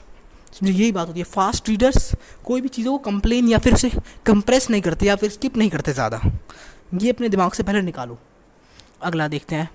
समझे 0.55 0.73
यही 0.73 0.91
बात 0.93 1.09
होती 1.09 1.21
है 1.21 1.25
फास्ट 1.27 1.69
रीडर्स 1.69 2.13
कोई 2.45 2.61
भी 2.61 2.69
चीज़ों 2.69 2.93
को 2.93 2.99
कंप्लेन 3.11 3.49
या 3.49 3.59
फिर 3.59 3.75
उसे 3.75 3.91
कंप्रेस 4.27 4.69
नहीं 4.71 4.83
करते 4.83 5.07
या 5.07 5.17
फिर 5.17 5.31
स्किप 5.31 5.57
नहीं 5.57 5.71
करते 5.71 5.93
ज़्यादा। 5.93 6.21
ये 6.95 7.11
अपने 7.11 7.29
दिमाग 7.29 7.53
से 7.53 7.63
पहले 7.63 7.83
निकालो। 7.83 8.19
अगला 9.03 9.29
देखते 9.29 9.55
हैं। 9.55 9.69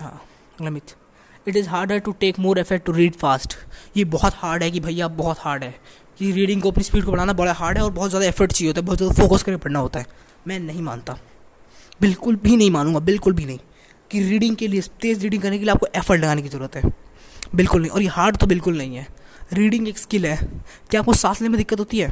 हाँ 0.00 0.20
अगला 0.58 0.70
myth. 0.70 0.94
It 1.46 1.56
is 1.56 1.68
harder 1.68 1.98
to 1.98 2.12
take 2.12 2.38
more 2.38 2.58
effort 2.58 2.84
to 2.84 2.92
read 2.92 3.14
fast 3.14 3.56
ये 3.96 4.04
बहुत 4.06 4.34
हार्ड 4.36 4.62
है 4.62 4.70
कि 4.70 4.80
भैया 4.80 5.08
बहुत 5.16 5.38
हार्ड 5.40 5.64
है। 5.64 5.74
कि 6.18 6.30
रीडिंग 6.32 6.62
को 6.62 6.70
अपनी 6.70 6.84
स्पीड 6.84 7.04
को 7.04 7.12
बढ़ाना 7.12 7.32
बड़ा 7.32 7.52
हार्ड 7.52 7.78
है 7.78 7.84
और 7.84 7.90
बहुत 7.90 8.10
ज़्यादा 8.10 8.26
एफर्ट 8.26 8.52
चाहिए 8.52 8.70
होता 8.70 8.80
है, 8.80 8.86
बहुत 8.86 8.98
ज़्यादा 8.98 9.14
फोकस 9.14 9.42
करके 9.42 9.56
पढ़ना 9.56 9.78
होता 9.78 9.98
है। 9.98 10.06
मैं 10.46 10.58
नहीं 10.60 10.82
मानता। 10.82 11.16
बिल्कुल 12.00 12.36
भी 12.36 12.56
नहीं 12.56 12.70
मानूँगा, 12.70 13.00
बिल्कुल 13.00 13.32
भी 13.32 13.44
नहीं। 13.44 13.58
कि 14.10 14.22
रीडिंग 14.22 14.56
के 14.56 14.68
लिए, 14.68 14.80
तेज़ 15.00 15.20
रीडिंग 15.20 15.42
करने 15.42 15.58
के 15.58 15.64
लिए 15.64 15.72
आपको 15.72 15.86
एफर्ट 15.94 16.20
लगाने 16.20 16.42
की 16.42 16.48
ज़रूरत 16.48 16.76
है। 16.76 16.82
बिल्कुल 17.54 17.80
नहीं। 17.80 17.90
और 17.90 18.02
ये 18.02 18.08
हार्ड 18.08 18.36
तो 18.36 18.46
बिल्कुल 18.46 18.78
नहीं 18.78 18.96
है। 18.96 19.06
रीडिंग 19.52 19.88
एक 19.88 19.98
स्किल 19.98 20.26
है। 20.26 20.36
क्या 20.90 21.00
आपको 21.00 21.12
सांस 21.12 21.40
लेने 21.40 21.48
में 21.48 21.58
दिक्कत 21.58 21.78
होती 21.78 21.98
है? 21.98 22.08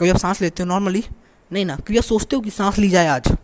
कभी 0.00 0.08
आप 0.08 0.16
सांस 0.16 0.40
लेते 0.40 0.62
हो 0.62 0.68
नॉर्मली 0.68 1.04
नहीं 1.52 1.64
ना। 1.64 1.74
क्योंकि 1.74 1.96
आप 1.96 2.04
सोचते 2.04 2.36
हो 2.36 2.42
कि 2.42 2.50
सांस 2.50 2.78
ली 2.78 2.88
जाए 2.88 3.06
आज? 3.06 3.36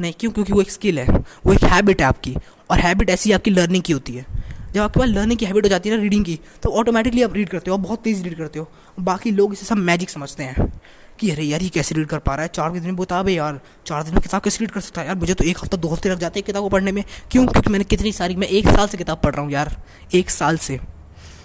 नहीं, 0.00 0.12
क्यों? 0.20 0.32
क्योंकि 0.32 0.52
वो 0.52 0.60
एक 0.60 0.70
स्किल 0.70 0.98
है। 0.98 1.06
वो 1.46 1.52
एक 1.52 1.64
हैबिट 1.64 2.00
है 2.00 2.06
आपकी। 2.06 2.36
और 2.70 2.80
हैबिट 2.80 3.10
ऐसी 3.10 3.32
आपकी 3.32 3.50
लर्निंग 3.50 3.82
की 3.82 3.92
होती 3.92 4.12
है। 4.12 4.26
जब 4.72 4.80
आपके 4.80 5.00
पास 5.00 5.08
लर्निंग 5.08 5.38
की 5.38 5.46
हैबिट 5.46 5.64
हो 5.64 5.68
जाती 5.68 5.88
है 5.88 5.96
ना 5.96 6.02
रीडिंग 6.02 6.24
की 6.24 6.40
तो 6.62 6.70
ऑटोमेटिकली 6.70 7.22
आप 7.22 7.34
रीड 7.34 7.48
करते 7.48 7.70
हो। 7.70 7.78
बहुत 7.78 8.02
तेज़ 8.02 8.22
रीड 8.22 8.38
करते 8.38 8.58
हो। 8.58 8.70
बाकी 9.00 9.30
लोग 9.30 9.52
इसे 9.52 9.66
सब 9.66 9.76
मैजिक 9.76 10.10
समझते 10.10 10.42
हैं। 10.42 10.80
कि 11.18 11.30
अरे 11.30 11.42
यार, 11.42 11.62
ये 11.62 11.68
कैसे 11.68 11.94
रीड 11.94 12.06
कर 12.06 12.18
पा 12.18 12.34
रहा 12.34 12.42
है? 12.42 12.48
चार 12.48 12.72
दिन 12.72 12.82
में 12.82 12.96
बता 12.96 13.22
भाई 13.22 13.34
यार, 13.34 13.60
चार 13.86 14.02
दिन 14.02 14.14
में 14.14 14.22
किताब 14.22 14.42
कैसे 14.42 14.58
रीड 14.60 14.70
कर 14.70 14.80
सकता 14.80 15.00
है? 15.00 15.06
यार, 15.06 15.16
मुझे 15.16 15.34
तो 15.34 15.44
एक 15.44 15.58
हफ़्ता, 15.58 15.76
दो 15.76 15.88
हफ़्ते 15.88 16.10
लग 16.10 16.18
जाते 16.18 16.40
हैं 16.40 16.46
किताब 16.46 16.62
को 16.62 16.68
पढ़ने 16.68 16.92
में। 16.92 17.04
क्यों? 17.30 17.46
क्योंकि 17.46 17.70
मैंने 17.70 17.84
कितनी 17.84 18.12
सारी, 18.12 18.36
मैं 18.36 18.48
एक 18.48 18.68
साल 18.68 18.86
से 18.88 18.98
किताब 18.98 19.20
पढ़ 19.24 19.34
रहा 19.34 19.42
हूँ 19.42 19.52
यार, 19.52 19.76
एक 20.14 20.30
साल 20.30 20.56
से। 20.56 20.80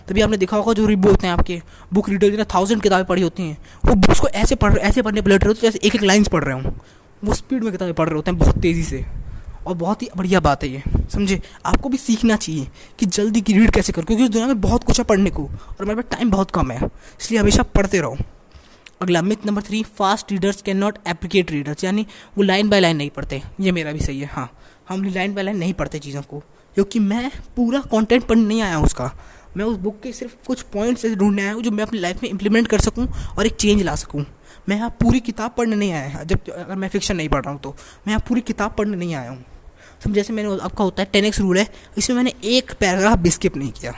तभी 0.08 0.22
आपने 0.22 0.38
देखा 0.38 0.58
होगा 0.58 0.74
जो 0.74 0.86
रिबो 0.86 1.10
होते 1.10 1.28
हैं 1.28 1.34
आपके 1.34 1.62
बुक 1.94 2.10
रीडर 2.10 2.30
जिन्हें 2.30 2.46
थाउज़ेंड 2.54 2.82
किताबें 2.82 3.06
पढ़ी 3.06 3.22
होती 3.22 3.44
हैं, 3.44 3.58
वो 3.86 3.96
बुक्स 3.96 4.20
को 4.20 4.28
ऐसे 4.28 4.56
पढ़ 4.56 4.74
रहे 4.74 4.88
ऐसे 4.88 5.02
पढ़ने 5.02 5.22
पर 5.22 5.48
होते 5.48 5.62
जैसे 5.62 5.80
एक 5.84 5.96
एक 5.96 6.04
लाइन्स 6.04 6.28
पढ़ 6.28 6.44
रहे 6.44 6.56
हूँ। 6.56 6.80
वो 7.24 7.34
स्पीड 7.34 7.64
में 7.64 7.72
किताबें 7.72 7.94
पढ़ 7.94 8.08
रहे 8.10 8.16
होते 8.16 8.32
हैं 8.32 8.40
बहुत 8.40 8.58
तेज़ी 8.58 8.84
से। 8.84 9.06
और 9.68 9.76
बहुत 9.76 10.02
ही 10.02 10.10
बढ़िया 10.18 10.40
बात 10.40 10.64
है 10.64 10.70
ये, 10.70 10.84
समझे? 11.14 11.41
आपको 11.66 11.90
भी 11.90 11.98
सीखना 11.98 12.36
चाहिए 12.36 12.68
कि 13.00 13.06
जल्दी 13.06 13.41
की 13.41 13.54
रीड 13.54 13.72
कैसे 13.72 13.94
करो, 13.94 14.06
क्योंकि 14.06 14.24
उस 14.24 14.30
दुनिया 14.30 14.48
में 14.48 14.62
बहुत 14.62 14.84
कुछ 14.84 15.00
है 15.00 15.04
पढ़ने 15.04 15.30
को, 15.30 15.44
और 15.44 15.86
मेरे 15.86 16.02
पास 16.02 16.12
टाइम 16.12 16.32
बहुत 16.32 16.52
कम 16.52 16.72
है, 16.72 16.90
इसलिए 17.22 17.40
हमेशा 17.40 17.64
पढ़ते 17.64 18.00
रहो। 18.00 18.18
अगला 19.02 19.22
myth 19.22 19.46
number 19.46 19.62
three 19.62 19.82
fast 19.98 20.32
readers 20.32 20.62
can 20.62 20.78
not 20.78 20.98
replicate 21.08 21.52
readers 21.52 21.84
यानी 21.84 22.06
वो 22.38 22.44
लाइन 22.44 22.70
बाय 22.70 22.80
लाइन 22.80 22.98
नहीं 22.98 23.10
पढ़ते। 23.10 23.42
ये 23.62 23.72
मेरा 23.72 23.92
भी 23.92 24.00
सही 24.00 24.20
है 24.20 24.28
हाँ। 24.28 24.50
हम 24.90 25.04
लाइन 25.06 25.34
बाय 25.34 25.44
लाइन 25.44 25.58
नहीं 25.58 25.74
पढ़ते 25.74 26.00
चीज़ों 26.00 26.22
को, 26.22 26.40
क्योंकि 26.76 27.00
मैं 27.00 27.30
पूरा 27.56 27.80
कंटेंट 27.92 28.24
पढ़ने 28.24 28.46
नहीं 28.46 28.62
आया 28.62 28.80
उसका। 28.80 29.12
मैं 29.58 29.66
उस 29.66 29.78
बुक 29.78 30.00
के 30.02 30.12
सिर्फ़ 30.12 30.34
कुछ 30.48 30.62
पॉइंट्स 30.74 31.06
ऐसे 31.06 31.16
ढूँढने 31.16 31.42
आया 31.42 31.54
हूँ 31.54 31.64
जो 31.64 31.72
मैं 31.72 31.84
अपनी 31.84 32.00
लाइफ 32.00 32.24
में 32.24 32.30
इंप्लीमेंट 32.30 32.68
कर 32.68 32.80
सकूँ 32.82 33.08
और 33.38 33.46
एक 33.46 33.56
चेंज 33.56 33.82
ला 33.84 33.96
सकूँ। 33.96 34.26
मैं 34.70 34.76
यहाँ 34.76 34.90
पूरी 35.02 35.20
किताब 35.22 35.54
पढ़ने 35.58 35.76
नहीं 35.76 35.92
आया 35.92 36.08
है, 36.08 36.26
जब 36.26 36.50
अगर 36.50 36.76
मैं 36.76 36.90
फिक्शन 36.90 37.16
नहीं 37.16 37.30
पढ़ 37.30 37.44
रहा 37.44 37.54
हूँ 37.54 37.62
तो। 37.62 37.70
मैं 37.70 38.14
यहाँ 38.14 38.24
पूरी 38.28 38.42
किताब 38.42 38.76
पढ़ने 38.78 38.98
नहीं 38.98 39.16
आया 39.16 39.30
हूँ। 39.30 39.44
सब 40.04 40.14
जैसे 40.14 40.34
मैंने 40.34 40.58
आपका 40.62 40.84
होता 40.84 41.04
है 41.04 41.10
टेन 41.14 41.26
एक्स 41.26 41.40
रूल 41.40 41.58
है, 41.58 41.68
इसमें 41.98 42.16
मैंने 42.18 42.34
एक 42.48 42.74
पैराग्राफ 42.80 43.20
भी 43.20 43.30
स्किप 43.30 43.58
नहीं 43.58 43.72
किया। 43.72 43.94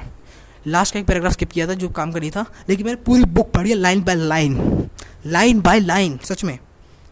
लास्ट 0.67 0.93
का 0.93 0.99
एक 0.99 1.05
पैराग्राफ 1.05 1.33
स्किप 1.33 1.51
किया 1.51 1.67
था 1.67 1.73
जो 1.73 1.89
काम 1.89 2.11
करी 2.11 2.29
था। 2.29 2.45
लेकिन 2.69 2.85
मैंने 2.85 3.01
पूरी 3.01 3.23
बुक 3.23 3.51
पढ़ी 3.51 3.69
है 3.69 3.75
line 3.75 4.03
by 4.03 4.15
line 4.15 4.89
line 5.25 5.61
by 5.61 5.79
line 5.79 6.19
सच 6.23 6.43
में। 6.43 6.59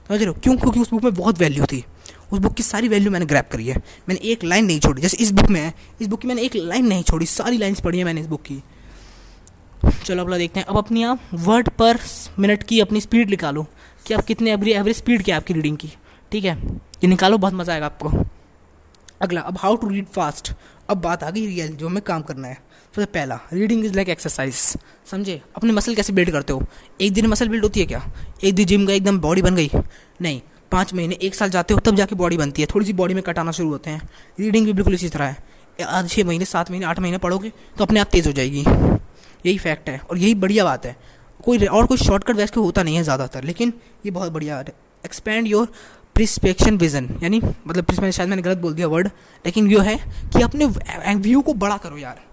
समझ 0.08 0.20
रहे 0.20 0.28
हो? 0.28 0.34
क्यों? 0.34 0.58
क्योंकि 0.58 0.80
उस 0.80 0.90
बुक 0.92 1.04
में 1.04 1.14
बहुत 1.14 1.40
वैल्यू 1.40 1.66
थी। 1.66 1.84
उस 2.32 2.40
बुक 2.40 2.54
की 2.54 2.64
सारी 2.64 2.88
वैल्यू 2.88 3.12
मैंने 3.12 3.26
ग्रैप 3.26 3.50
करी 3.52 3.68
है। 3.68 3.76
मैंने 4.10 4.30
एक 4.32 4.44
लाइन 4.44 4.66
नहीं 4.66 4.80
छोड़ी। 4.80 5.02
जैसे 5.02 5.18
इस 5.18 5.32
बुक 5.32 5.50
में 5.50 5.62
है, 5.62 5.74
इस 6.02 6.08
बुक 6.08 6.22
की 6.22 6.28
मैंने 6.28 6.42
एक 6.42 6.56
लाइन 6.56 6.88
नहीं 6.88 7.04
छोड़ी। 7.04 7.26
सारी 7.26 7.58
लाइन्स 7.58 7.80
पढ़ी 7.80 7.98
है 7.98 8.04
मैंने 8.04 8.22
इस 8.22 8.28
बुक 8.28 8.42
की। 8.42 8.62
चलो 10.06 10.24
अगला 10.24 10.38
देखते 10.38 10.60
हैं। 10.60 10.68
अब 10.68 10.78
अपनी 10.78 11.04
आप 11.04 11.20
वर्ड 11.34 11.70
पर 11.70 12.00
मिनट 12.40 12.64
की 12.64 12.80
अपनी 12.80 13.02
स्पीड 13.02 13.30
निकालो 13.30 13.66
कि 14.08 14.14
आप 14.14 14.26
कितने 14.26 14.52
एवरी 14.52 14.72
एवरेज 14.72 14.98
स्पीड 14.98 15.24
क्या 15.24 15.38
आपकी 15.38 15.54
रीडिंग 15.54 15.78
की। 15.78 15.90
ठीक 16.32 16.46
है? 16.46 16.58
ये 16.76 17.08
निकालो, 17.08 17.38
बहुत 17.38 17.54
मज़ा 17.54 17.74
आएगा 17.74 17.86
आपको। 17.86 18.26
अगला, 19.22 19.42
अब 19.42 19.58
हाउ 19.58 19.76
टू 19.76 19.88
रीड 19.90 20.06
फास्ट 20.06 20.54
अब 20.90 20.98
बात 20.98 21.24
आ 21.24 21.30
गई 21.30 21.46
रियल 21.48 21.76
जो 21.76 21.88
हमें 21.88 22.02
काम 22.04 22.22
करना 22.22 22.48
है। 22.48 22.58
सबसे 22.94 23.06
पहला 23.08 23.40
रीडिंग 23.54 23.84
इज़ 23.86 23.94
लाइक 23.96 24.10
एक्सरसाइज 24.10 24.56
समझे? 25.12 25.42
अपने 25.56 25.72
मसल 25.74 25.96
कैसे 25.96 26.14
बिल्ड 26.14 26.32
करते 26.32 26.54
हो? 26.54 26.64
एक 27.02 27.14
दिन 27.14 27.28
मसल 27.28 27.50
बिल्ड 27.50 27.64
होती 27.64 27.80
है 27.80 27.86
क्या? 27.86 28.02
एक 28.44 28.56
दिन 28.56 28.66
जिम 28.66 28.86
गए 28.86 28.96
एकदम 28.96 29.20
बॉडी 29.20 29.42
बन 29.42 29.56
गई? 29.56 29.70
नहीं। 30.22 30.42
पाँच 30.72 30.94
महीने, 30.94 31.16
एक 31.16 31.36
साल 31.36 31.50
जाते 31.50 31.74
हो, 31.74 31.80
तब 31.80 31.96
जाके 31.96 32.16
बॉडी 32.16 32.38
बनती 32.38 32.62
है। 32.62 32.68
थोड़ी 32.74 32.86
सी 32.86 32.94
बॉडी 32.94 33.14
में 33.14 33.22
कटाना 33.24 33.52
शुरू 33.52 33.70
होते 33.70 33.90
हैं। 33.90 34.10
रीडिंग 34.40 34.66
भी 34.66 34.74
बिल्कुल 34.74 34.94
इसी 34.94 35.10
तरह 35.10 35.26
है। 35.26 35.38
आज 35.80 36.10
छः 36.10 36.24
महीने, 36.24 36.46
सात 36.46 36.72
महीने, 36.72 36.86
आठ 36.86 37.00
महीने 37.00 37.18
पढ़ोगे 37.18 37.52
तो 37.78 37.84
अपने 37.84 38.00
आप 38.00 38.08
तेज़ 38.08 38.28
हो 38.28 38.34
जाएगी। 38.34 38.60
यही 38.60 39.58
फैक्ट 39.58 39.90
है। 39.90 40.00
और 40.00 40.18
यही 40.18 40.34
बढ़िया 40.36 40.64
बात 40.64 40.86
है। 40.86 40.96
कोई 41.44 41.66
और 41.68 41.86
कोई 41.86 41.98
शॉर्टकट 41.98 42.36
वैसे 42.36 42.60
होता 42.60 42.84
नहीं 42.84 42.96
है 42.96 43.04
ज़्यादातर, 43.04 43.44
लेकिन 43.44 43.74
ये 44.06 44.12
बहुत 44.12 44.32
बढ़िया 44.32 44.56
बात 44.56 44.68
है। 44.68 44.74
एक्सपेंड 45.06 45.48
योर 45.48 45.68
प्रिस्पेक्शन 46.16 46.78
विजन 46.78 47.10
यानी 47.24 47.42
मतलब 47.68 47.94
शायद 48.02 48.30
मैंने 48.30 48.42
गलत 48.42 48.58
बोल 48.58 48.74
दिया 48.74 48.88
वर्ड 48.88 49.08
लेकिन 49.46 49.70
यो 49.72 49.80
है 49.82 49.96
कि 50.34 50.42
अपने 50.44 50.66
व्यू 51.18 51.42
को 51.42 51.54
बड़ा 51.56 51.78
करो 51.78 51.98
यार। 51.98 52.28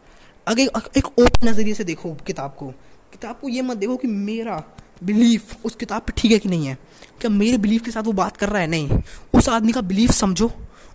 अगर 0.47 0.81
एक 0.97 1.07
ओपन 1.09 1.49
नज़रिए 1.49 1.75
से 1.75 1.85
देखो 1.85 2.15
किताब 2.27 2.55
को। 2.59 2.67
किताब 3.13 3.39
को 3.41 3.49
ये 3.49 3.63
मत 3.63 3.77
देखो 3.77 3.97
कि 3.97 4.09
मेरा 4.09 4.63
बिलीफ 5.05 5.65
उस 5.67 5.75
किताब 5.77 6.03
पे 6.03 6.13
ठीक 6.17 6.33
है 6.33 6.39
कि 6.39 6.49
नहीं 6.49 6.67
है। 6.67 6.77
क्या 7.21 7.31
मेरे 7.31 7.59
बिलीफ 7.59 7.85
के 7.85 7.91
साथ 7.91 8.03
वो 8.03 8.13
बात 8.13 8.37
कर 8.37 8.49
रहा 8.49 8.61
है? 8.61 8.67
नहीं। 8.67 9.03
उस 9.35 9.49
आदमी 9.49 9.73
का 9.73 9.81
बिलीफ 9.83 10.11
समझो 10.11 10.51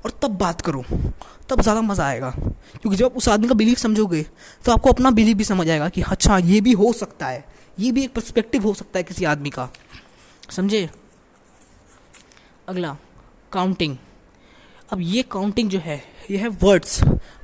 और 0.05 0.11
तब 0.21 0.37
बात 0.37 0.61
करो। 0.61 0.83
तब 1.49 1.61
ज़्यादा 1.61 1.81
मज़ा 1.81 2.05
आएगा। 2.05 2.29
क्योंकि 2.31 2.95
जब 2.97 3.13
उस 3.17 3.27
आदमी 3.29 3.47
का 3.47 3.53
बिलीफ 3.53 3.77
समझोगे 3.77 4.25
तो 4.65 4.71
आपको 4.71 4.89
अपना 4.89 5.11
बिलीफ 5.11 5.37
भी 5.37 5.43
समझ 5.43 5.69
आएगा 5.69 5.89
कि 5.89 6.01
अच्छा 6.03 6.37
ये 6.39 6.61
भी 6.61 6.71
हो 6.73 6.91
सकता 6.93 7.27
है। 7.27 7.43
ये 7.79 7.91
भी 7.91 8.03
एक 8.03 8.13
पर्सपेक्टिव 8.13 8.63
हो 8.63 8.73
सकता 8.73 8.99
है 8.99 9.03
किसी 9.03 9.25
आदमी 9.25 9.49
का। 9.49 9.69
समझे? 10.49 10.89
अगला 12.67 12.95
काउंटिंग 13.51 13.95
अब 14.89 15.01
ये 15.01 15.21
काउंटिंग 15.31 15.69
जो 15.69 15.79
है, 15.79 16.01
ये 16.31 16.37
है 16.37 16.47
वर्ड्स 16.63 17.01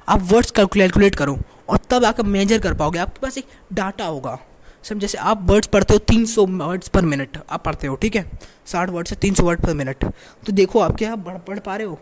आप 0.08 0.22
वर्ड्स 0.24 0.52
कैलकुलेट 0.54 1.16
करो। 1.16 1.38
और 1.70 1.80
तब 1.90 2.06
आकर 2.06 2.24
मेजर 2.26 2.60
कर 2.60 2.74
पाओगे। 2.74 3.00
आपके 3.00 3.20
पास 3.22 3.38
एक 3.38 3.48
डाटा 3.74 4.06
होगा। 4.06 4.38
सब 4.86 5.00
जैसे 5.00 5.18
आप 5.20 5.42
वर्ड्स 5.44 5.68
पढ़ते 5.68 5.94
हो, 5.94 6.00
तीन 6.00 6.26
सौ 6.26 6.46
वर्ड्स 6.46 6.88
पर 6.88 7.06
मिनट 7.06 7.38
आप 7.50 7.64
पढ़ते 7.64 7.88
हो, 7.88 7.96
ठीक 7.96 8.16
है? 8.16 8.30
साठ 8.66 8.90
वर्ड 8.90 9.08
से 9.08 9.16
तीन 9.18 9.34
सौ 9.34 9.44
वर्ड 9.44 9.62
पर 9.62 9.74
मिनट 9.74 10.04
तो 10.46 10.52
देखो, 10.52 10.80
आप 10.80 10.96
क्या 10.96 11.16
पढ़ 11.18 11.38
पढ़ 11.40 11.60
पा 11.60 11.76
रहे 11.76 11.88
हो? 11.88 12.00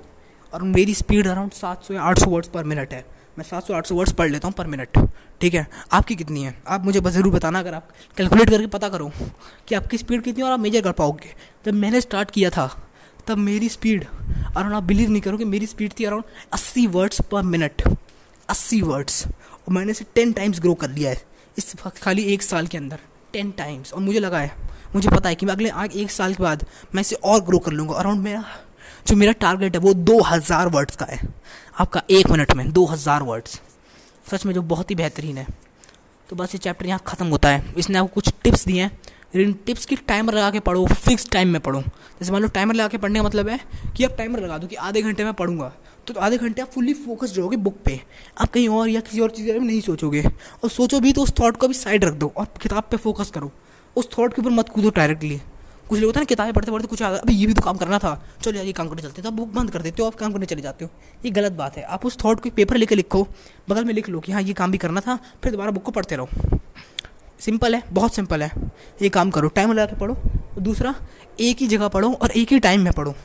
और 0.53 0.63
मेरी 0.63 0.93
स्पीड 0.95 1.27
अराउंड 1.27 1.51
सात 1.53 1.83
सौ 1.83 1.93
या 1.93 2.01
आठ 2.01 2.19
सौ 2.19 2.29
वर्ड्स 2.29 2.49
पर 2.49 2.63
मिनट 2.63 2.93
है। 2.93 3.05
मैं 3.37 3.43
सात 3.45 3.67
सौ, 3.67 3.73
आठ 3.73 3.85
सौ 3.85 3.95
वर्ड्स 3.95 4.11
पढ़ 4.13 4.29
लेता 4.31 4.47
हूँ 4.47 4.55
पर 4.55 4.67
मिनट 4.67 4.97
ठीक 5.41 5.53
है? 5.53 5.65
आपकी 5.91 6.15
कितनी 6.15 6.43
है? 6.43 6.55
आप 6.67 6.85
मुझे 6.85 6.99
बस 6.99 7.13
ज़रूर 7.13 7.33
बताना, 7.33 7.59
अगर 7.59 7.73
आप 7.73 7.87
कैलकुलेट 8.17 8.49
करके 8.49 8.67
पता 8.67 8.89
करो 8.89 9.11
कि 9.67 9.75
आपकी 9.75 9.97
स्पीड 9.97 10.21
कितनी 10.23 10.41
है 10.41 10.47
और 10.47 10.53
आप 10.53 10.59
मेजर 10.59 10.81
कर 10.81 10.91
पाओगे। 10.93 11.33
जब 11.65 11.73
मैंने 11.73 12.01
स्टार्ट 12.01 12.31
किया 12.31 12.49
था, 12.49 12.69
तब 13.27 13.37
मेरी 13.39 13.69
स्पीड 13.69 14.05
अराउंड 14.05 14.73
आप 14.73 14.83
बिलीव 14.83 15.09
नहीं 15.09 15.21
करो 15.21 15.37
कि 15.37 15.45
मेरी 15.45 15.67
स्पीड 15.67 15.93
थी 15.99 16.05
अराउंड 16.05 16.23
अस्सी 16.53 16.85
वर्ड्स 16.87 17.21
पर 17.21 17.43
मिनट 17.43 17.81
अस्सी 18.49 18.81
वर्ड्स 18.81 19.25
और 19.67 19.73
मैंने 19.73 19.91
इसे 19.91 20.05
टेन 20.15 20.31
टाइम्स 20.33 20.59
ग्रो 20.61 20.73
कर 20.75 20.89
लिया 20.89 21.09
है। 21.09 21.21
इस 21.57 21.75
खाली 21.97 22.23
एक 22.33 22.43
साल 22.43 22.67
के 22.67 22.77
अंदर। 22.77 22.99
टेन 23.33 23.51
टाइम्स 23.53 23.93
और 23.93 24.01
मुझे 24.01 24.19
लगा 24.19 24.39
है, 24.39 24.55
मुझे 24.95 25.09
पता 25.09 25.29
है 25.29 25.35
कि 25.35 25.45
मैं 25.45 25.53
अगले 25.53 25.69
आगे 25.71 25.99
एक 26.01 26.11
साल 26.11 26.33
के 26.33 26.43
बाद 26.43 26.65
मैं 26.95 27.01
इसे 27.01 27.15
और 27.15 27.41
ग्रो 27.43 27.59
कर 27.59 27.71
लूँगा। 27.71 27.95
अराउंड 27.95 28.23
मेरा, 28.23 28.43
जो 29.07 29.15
मेरा 29.15 29.31
टारगेट 29.33 29.75
है 29.75 29.81
वो 29.81 29.93
दो 29.95 30.21
हज़ार 30.23 30.67
वर्ड्स 30.69 30.95
का 30.95 31.05
है। 31.05 31.19
आपका 31.79 32.01
एक 32.11 32.29
मिनट 32.29 32.53
में 32.53 32.71
दो 32.71 32.85
हज़ार 32.85 33.23
वर्ड्स 33.23 33.59
सच 34.25 34.45
में 34.45 34.53
जो 34.53 34.61
बहुत 34.63 34.91
ही 34.91 34.95
बेहतरीन 34.95 35.37
है। 35.37 35.47
तो 36.29 36.35
बस 36.35 36.53
ये 36.53 36.59
चैप्टर 36.59 36.85
यहाँ 36.85 37.01
ख़त्म 37.07 37.27
होता 37.27 37.49
है। 37.49 37.73
इसने 37.77 37.97
आपको 37.97 38.13
कुछ 38.13 38.29
टिप्स 38.43 38.65
दिए 38.65 38.81
हैं। 38.81 38.91
इन 39.35 39.53
टिप्स 39.65 39.85
की 39.85 39.95
टाइमर 39.97 40.33
लगा 40.33 40.49
के 40.51 40.59
पढ़ो 40.61 40.85
फिक्स 40.87 41.29
टाइम 41.29 41.49
में 41.49 41.59
पढ़ो। 41.61 41.81
जैसे 41.81 42.31
मान 42.31 42.41
लो 42.41 42.47
टाइमर 42.47 42.75
लगा 42.75 42.87
के 42.87 42.97
पढ़ने 42.97 43.19
का 43.19 43.25
मतलब 43.25 43.49
है 43.49 43.59
कि 43.97 44.03
आप 44.03 44.15
टाइमर 44.17 44.39
लगा 44.39 44.57
दो 44.57 44.67
कि 44.67 44.75
आधे 44.77 45.01
घंटे 45.01 45.23
में 45.23 45.33
पढ़ूँगा। 45.33 45.71
तो, 46.07 46.13
आधे 46.19 46.37
घंटे 46.37 46.61
आप 46.61 46.67
फुल्ली 46.67 46.93
फोकस्ड 46.93 47.37
रहोगे 47.37 47.57
बुक 47.57 47.77
पे। 47.85 48.01
आप 48.41 48.51
कहीं 48.51 48.69
और 48.69 48.89
या 48.89 48.99
किसी 48.99 49.19
और 49.19 49.31
चीज़ 49.31 49.45
के 49.47 49.59
में 49.59 49.67
नहीं 49.67 49.81
सोचोगे। 49.81 50.23
और 50.63 50.69
सोचो 50.69 50.99
भी 50.99 51.13
तो 51.13 51.23
उस 51.23 51.33
थॉट 51.39 51.57
को 51.57 51.67
भी 51.67 51.73
साइड 51.73 52.03
रख 52.03 52.13
दो 52.13 52.33
और 52.37 52.47
किताब 52.61 52.83
पे 52.83 52.97
फोकस 52.97 53.31
करो। 53.31 53.51
उस 53.95 54.09
थॉट 54.19 54.33
के 54.33 54.41
ऊपर 54.41 54.49
मत 54.49 54.69
कूदो 54.69 54.89
डायरेक्टली 54.89 55.41
कुछ 55.89 55.99
लोग 55.99 56.07
होता 56.07 56.19
है 56.19 56.21
ना 56.21 56.25
किताबें 56.25 56.53
पढ़ते 56.53 56.71
पढ़ते 56.71 56.87
कुछ 56.87 57.01
आ 57.01 57.09
अभी 57.09 57.33
ये 57.33 57.47
भी 57.47 57.53
तो 57.53 57.61
काम 57.61 57.77
करना 57.77 57.99
था। 57.99 58.25
चलो 58.41 58.57
यार 58.57 58.65
ये 58.65 58.71
काम 58.71 58.87
करने 58.89 59.01
चलते 59.01 59.21
तो 59.21 59.29
आप 59.29 59.33
बुक 59.33 59.49
बंद 59.49 59.71
कर 59.71 59.81
देते 59.81 60.01
हो 60.01 60.07
आप 60.07 60.15
काम 60.15 60.33
करने 60.33 60.45
चले 60.45 60.61
जाते 60.61 60.85
हो। 60.85 60.91
ये 61.25 61.31
गलत 61.31 61.51
बात 61.51 61.77
है। 61.77 61.83
आप 61.83 62.05
उस 62.05 62.17
थॉट 62.25 62.39
को 62.39 62.49
पेपर 62.49 62.77
लेके 62.77 62.95
लिखो। 62.95 63.27
बगल 63.69 63.85
में 63.85 63.93
लिख 63.93 64.09
लो 64.09 64.19
कि 64.19 64.31
हाँ 64.31 64.41
ये 64.41 64.53
काम 64.53 64.71
भी 64.71 64.77
करना 64.77 65.01
था 65.01 65.19
फिर 65.43 65.51
दोबारा 65.51 65.71
बुक 65.71 65.83
को 65.83 65.91
पढ़ते 65.91 66.15
रहो। 66.15 66.29
सिंपल 67.39 67.75
है 67.75 67.83
बहुत 67.91 68.15
सिंपल 68.15 68.43
है। 68.43 68.51
ये 69.01 69.09
काम 69.09 69.29
करो। 69.29 69.47
टाइम 69.47 69.73
लगा 69.73 69.85
के 69.85 69.95
पढ़ो। 69.95 70.17
दूसरा 70.59 70.95
एक 71.39 71.57
ही 71.57 71.67
जगह 71.67 71.87
पढ़ो 71.87 72.13
और 72.13 72.31
एक 72.31 72.51
ही 72.51 72.59
टाइम 72.59 72.81
में 72.81 72.93
पढ़ो। 72.93 73.15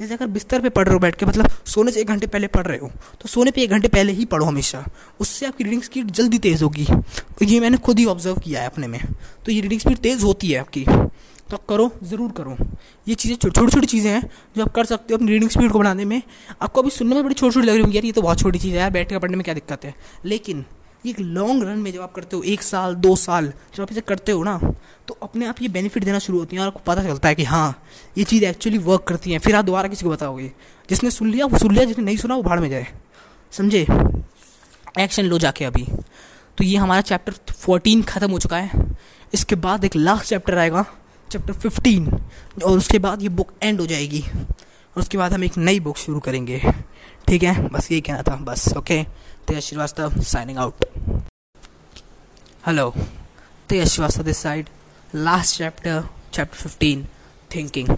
जैसे 0.00 0.14
अगर 0.14 0.26
बिस्तर 0.28 0.60
पे 0.60 0.68
पढ़ 0.68 0.84
रहे 0.84 0.94
हो 0.94 1.00
बैठ 1.00 1.14
के 1.14 1.26
मतलब 1.26 1.50
सोने 1.66 1.92
से 1.92 2.00
एक 2.00 2.08
घंटे 2.08 2.26
पहले 2.26 2.46
पढ़ 2.46 2.66
रहे 2.66 2.78
हो 2.78 2.90
तो 3.20 3.28
सोने 3.28 3.50
पे 3.50 3.62
एक 3.62 3.70
घंटे 3.70 3.88
पहले 3.88 4.12
ही 4.12 4.24
पढ़ो 4.24 4.46
हमेशा। 4.46 4.84
उससे 5.20 5.46
आपकी 5.46 5.64
रीडिंग 5.64 5.82
स्पीड 5.82 6.10
जल्दी 6.10 6.38
तेज़ 6.38 6.64
होगी। 6.64 6.84
तो 6.84 7.44
ये 7.44 7.60
मैंने 7.60 7.76
खुद 7.78 7.98
ही 7.98 8.04
ऑब्ज़र्व 8.06 8.38
किया 8.38 8.60
है 8.60 8.66
अपने 8.66 8.86
में। 8.86 9.00
तो 9.46 9.52
ये 9.52 9.60
रीडिंग 9.60 9.80
स्पीड 9.80 9.98
तेज़ 9.98 10.24
होती 10.24 10.50
है 10.50 10.60
आपकी। 10.60 10.84
तो 10.84 11.56
आप 11.56 11.64
करो, 11.68 11.90
ज़रूर 12.02 12.30
करो। 12.32 12.56
ये 13.06 13.14
चीज़ें 13.14 13.36
छोटी 13.36 13.70
छोटी 13.70 13.86
चीज़ें 13.86 14.10
हैं 14.10 14.22
जो 14.56 14.62
आप 14.62 14.72
कर 14.74 14.84
सकते 14.84 15.14
हो 15.14 15.18
अपनी 15.18 15.32
रीडिंग 15.32 15.50
स्पीड 15.50 15.70
को 15.70 15.78
बढ़ाने 15.78 16.04
में। 16.04 16.20
आपको 16.62 16.82
अभी 16.82 16.90
सुनने 16.90 17.14
में 17.14 17.24
बड़ी 17.24 17.34
छोटी 17.34 17.54
छोटी 17.54 17.66
लग 17.66 17.74
रही 17.74 17.82
होगी, 17.82 17.96
यार 17.96 18.04
ये 18.04 18.12
तो 18.12 18.22
बहुत 18.22 18.38
छोटी 18.40 18.58
चीज़ 18.58 18.72
है, 18.72 18.80
यार 18.80 18.90
बैठ 18.90 19.10
कर 19.10 19.18
पढ़ने 19.18 19.36
में 19.36 19.44
क्या 19.44 19.54
दिक्कत 19.54 19.84
है? 19.84 19.94
लेकिन 20.24 20.64
एक 21.06 21.20
लॉन्ग 21.20 21.62
रन 21.62 21.78
में 21.78 21.92
जब 21.92 22.00
आप 22.00 22.12
करते 22.12 22.36
हो, 22.36 22.42
एक 22.42 22.62
साल, 22.62 22.94
दो 22.94 23.16
साल, 23.16 23.52
जब 23.74 23.82
आप 23.82 23.92
इसे 23.92 24.00
करते 24.00 24.32
हो 24.32 24.44
ना 24.44 24.60
तो 25.08 25.18
अपने 25.22 25.46
आप 25.46 25.62
ये 25.62 25.68
बेनिफिट 25.68 26.04
देना 26.04 26.18
शुरू 26.18 26.38
होती 26.38 26.56
है 26.56 26.62
और 26.62 26.68
आपको 26.68 26.80
पता 26.86 27.02
चलता 27.02 27.28
है 27.28 27.34
कि 27.34 27.44
हाँ 27.44 27.82
ये 28.18 28.24
चीज़ 28.24 28.44
एक्चुअली 28.44 28.78
वर्क 28.78 29.02
करती 29.02 29.32
है। 29.32 29.38
फिर 29.38 29.56
आप 29.56 29.64
दोबारा 29.64 29.88
किसी 29.88 30.04
को 30.04 30.10
बताओगे। 30.10 30.52
जिसने 30.90 31.10
सुन 31.10 31.30
लिया, 31.30 31.46
वो 31.46 31.58
सुन 31.58 31.74
लिया, 31.74 31.84
जिसने 31.84 32.04
नहीं 32.04 32.16
सुना, 32.16 32.34
वो 32.34 32.42
भाड़ 32.42 32.60
में 32.60 32.70
जाए। 32.70 32.86
समझे? 33.52 33.86
एक्शन 35.00 35.24
लो 35.24 35.38
जाके 35.38 35.64
अभी। 35.64 35.86
तो 36.58 36.64
ये 36.64 36.76
हमारा 36.76 37.00
चैप्टर 37.00 37.52
फोर्टीन 37.52 38.02
ख़त्म 38.02 38.30
हो 38.30 38.38
चुका 38.38 38.56
है। 38.56 38.70
इसके 39.34 39.54
बाद 39.54 39.84
एक 39.84 39.96
लास्ट 39.96 40.24
चैप्टर 40.24 40.58
आएगा 40.58 40.86
चैप्टर 41.30 41.52
फिफ्टीन 41.52 42.08
और 42.64 42.78
उसके 42.78 42.98
बाद 42.98 43.22
ये 43.22 43.28
बुक 43.28 43.52
एंड 43.62 43.80
हो 43.80 43.86
जाएगी। 43.86 44.24
और 44.30 45.00
उसके 45.00 45.18
बाद 45.18 45.32
हम 45.32 45.44
एक 45.44 45.58
नई 45.58 45.80
बुक 45.80 45.96
शुरू 45.96 46.20
करेंगे। 46.20 46.62
ठीक 47.28 47.42
है? 47.42 47.68
बस 47.68 47.92
यही 47.92 48.00
कहना 48.00 48.22
था, 48.22 48.36
बस 48.36 48.74
okay 48.76 49.21
Tej 49.48 49.62
Srivastava 49.64 50.20
signing 50.22 50.58
out 50.58 50.84
hello 52.66 52.88
Tej 53.68 53.88
Srivastava 53.88 54.22
this 54.22 54.38
side 54.38 54.68
last 55.14 55.56
chapter 55.58 56.02
chapter 56.34 56.56
fifteen 56.56 57.04
thinking 57.54 57.88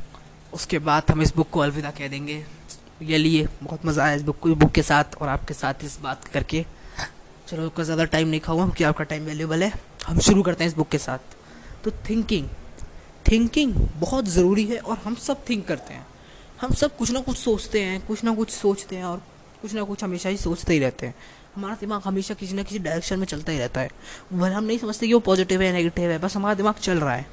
उसके 0.52 0.78
बाद 0.78 1.10
हम 1.10 1.22
इस 1.22 1.34
बुक 1.36 1.50
को 1.50 1.60
अलविदा 1.60 1.90
कह 1.90 2.08
देंगे। 2.08 2.44
ये 3.02 3.18
लिए 3.18 3.46
बहुत 3.62 3.84
मज़ा 3.86 4.04
आया 4.04 4.14
इस 4.14 4.22
बुक 4.22 4.38
को 4.40 4.54
बुक 4.54 4.72
के 4.72 4.82
साथ 4.82 5.16
और 5.22 5.28
आपके 5.28 5.54
साथ 5.54 5.84
इस 5.84 5.98
बात 6.02 6.24
करके। 6.24 6.64
चलो 7.48 7.66
उसका 7.66 7.82
ज़्यादा 7.82 8.04
टाइम 8.06 8.28
नहीं 8.28 8.40
खाऊँगा, 8.40 8.64
क्योंकि 8.64 8.84
आपका 8.84 9.04
टाइम 9.04 9.24
वैल्यूबल 9.24 9.62
है। 9.62 9.72
हम 10.06 10.18
शुरू 10.20 10.42
करते 10.42 10.64
हैं 10.64 10.70
इस 10.70 10.76
बुक 10.76 10.88
के 10.88 10.98
साथ। 10.98 11.36
तो 11.84 11.90
थिंकिंग 12.08 12.48
थिंकिंग 13.30 13.74
बहुत 14.00 14.28
ज़रूरी 14.28 14.64
है 14.66 14.78
और 14.78 14.98
हम 15.04 15.14
सब 15.16 15.44
थिंक 15.48 15.66
करते 15.68 15.94
हैं। 15.94 16.06
हम 16.60 16.72
सब 16.74 16.96
कुछ 16.96 17.10
ना 17.10 17.20
कुछ 17.20 17.36
सोचते 17.36 17.82
हैं, 17.82 18.00
कुछ 18.06 18.24
ना 18.24 18.34
कुछ 18.34 18.50
सोचते 18.50 18.96
हैं 18.96 19.04
और 19.04 19.22
कुछ 19.64 19.74
ना 19.74 19.82
कुछ 19.82 20.02
हमेशा 20.04 20.28
ही 20.28 20.36
सोचते 20.36 20.72
ही 20.72 20.78
रहते 20.78 21.06
हैं। 21.06 21.14
हमारा 21.56 21.74
दिमाग 21.74 22.00
हमेशा 22.04 22.34
किसी 22.34 22.54
ना 22.54 22.62
किसी 22.62 22.78
डायरेक्शन 22.78 23.18
में 23.18 23.26
चलता 23.26 23.52
ही 23.52 23.58
रहता 23.58 23.80
है। 23.80 23.90
वह 24.32 24.56
हम 24.56 24.64
नहीं 24.64 24.78
समझते 24.78 25.06
कि 25.06 25.12
वो 25.14 25.20
पॉजिटिव 25.20 25.62
है 25.62 25.72
नेगेटिव 25.72 26.10
है 26.10 26.18
बस 26.18 26.36
हमारा 26.36 26.54
दिमाग 26.54 26.74
चल 26.74 26.98
रहा 26.98 27.14
है। 27.14 27.26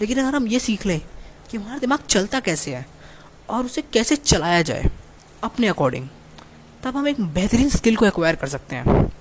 लेकिन 0.00 0.18
अगर 0.18 0.34
हम 0.36 0.46
ये 0.46 0.58
सीख 0.58 0.86
लें 0.86 1.00
कि 1.50 1.56
हमारा 1.56 1.78
दिमाग 1.78 1.98
चलता 2.08 2.40
कैसे 2.40 2.74
है 2.74 2.86
और 3.48 3.64
उसे 3.64 3.82
कैसे 3.82 4.16
चलाया 4.16 4.62
जाए 4.62 4.90
अपने 5.42 5.68
अकॉर्डिंग 5.68 6.08
तब 6.84 6.96
हम 6.96 7.08
एक 7.08 7.20
बेहतरीन 7.20 7.68
स्किल 7.68 7.96
को 7.96 8.06
एक्वायर 8.06 8.36
कर 8.36 8.48
सकते 8.48 8.76
हैं। 8.76 9.12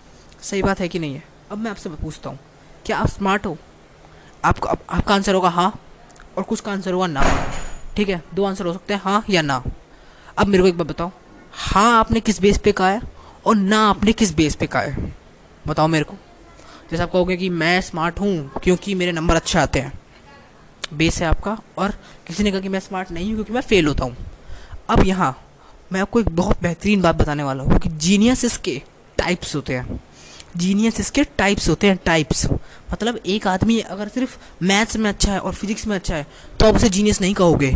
सही 0.42 0.64
बात 0.64 0.80
है 0.80 0.88
कि 0.88 1.00
नहीं 1.00 1.14
है? 1.14 1.24
अब 1.52 1.58
मैं 1.58 1.72
आपसे 1.72 1.90
पूछता 1.90 2.30
हूँ 2.30 2.40
क्या 2.86 2.98
आप 2.98 3.08
स्मार्ट 3.08 3.46
हो? 3.46 3.58
आपका 4.46 4.70
आप, 4.70 4.80
आपका 4.90 5.16
आंसर 5.16 5.36
होगा 5.36 5.50
हाँ 5.50 5.70
और 6.38 6.44
कुछ 6.44 6.60
का 6.60 6.72
आंसर 6.72 6.94
होगा 6.94 7.08
ना। 7.08 7.24
ठीक 7.96 8.10
है? 8.10 8.22
दो 8.34 8.46
आंसर 8.46 8.66
हो 8.66 8.74
सकते 8.74 8.94
हैं 8.94 9.02
हाँ 9.04 9.24
या 9.30 9.42
ना। 9.42 9.64
अब 10.38 10.48
मेरे 10.48 10.64
को 10.64 10.70
एक 10.70 10.78
बात 10.78 10.88
बताओ 10.88 11.12
हाँ 11.56 11.92
आपने 12.00 12.20
किस 12.20 12.40
बेस 12.42 12.58
पे 12.58 12.72
कहा 12.72 12.90
है 12.90 13.02
और 13.46 13.56
ना 13.56 13.80
आपने 13.80 14.14
किस 14.14 14.34
बेस 14.36 14.56
पे 14.56 14.68
कहा 14.68 14.82
है? 14.82 15.14
बताओ 15.68 15.88
मेरे 15.88 16.04
को। 16.04 16.16
जैसे 16.92 17.04
आप 17.04 17.12
कहोगे 17.12 17.38
कि 17.38 17.50
मैं 17.50 17.80
स्मार्ट 17.82 18.20
हूँ 18.20 18.60
क्योंकि 18.64 18.96
मेरे 18.96 19.12
नंबर 19.12 19.36
अच्छे 19.36 19.60
आते 19.60 19.80
हैं। 19.80 19.92
बेस 20.94 21.20
है 21.22 21.28
आपका 21.28 21.58
और 21.78 21.94
किसी 22.28 22.44
ने 22.44 22.52
कहा 22.52 22.60
कि 22.60 22.70
मैं 22.70 22.80
स्मार्ट 22.80 23.12
नहीं 23.12 23.28
हूँ 23.28 23.36
क्योंकि 23.36 23.54
मैं 23.54 23.62
फेल 23.62 23.88
होता 23.88 24.06
हूँ। 24.06 24.16
अब 24.90 25.04
यहाँ, 25.06 25.36
मैं 25.92 26.02
आपको 26.02 26.20
एक 26.20 26.30
बहुत 26.30 26.62
बेहतरीन 26.62 27.02
बात 27.02 27.16
बताने 27.16 27.44
वाला 27.44 27.64
हूँ 27.64 27.80
कि 27.80 27.90
जीनियस 27.90 28.44
इसके 28.46 28.82
टाइप्स 29.18 29.56
होते 29.56 29.74
हैं। 29.74 30.00
जीनियस 30.58 31.00
इसके 31.00 31.24
टाइप्स 31.38 31.70
होते 31.70 31.88
हैं 31.88 31.98
टाइप्स 32.06 32.46
मतलब 32.94 33.20
एक 33.26 33.48
आदमी 33.48 33.80
अगर 33.80 34.08
सिर्फ़ 34.08 34.38
मैथ्स 34.64 34.98
में 34.98 35.10
अच्छा 35.10 35.32
है 35.32 35.40
और 35.40 35.54
फिजिक्स 35.54 35.88
में 35.88 35.96
अच्छा 35.96 36.16
है 36.16 36.26
तो 36.60 36.68
आप 36.68 36.76
उसे 36.76 36.90
जीनियस 36.90 37.22
नहीं 37.22 37.34
कहोगे। 37.34 37.76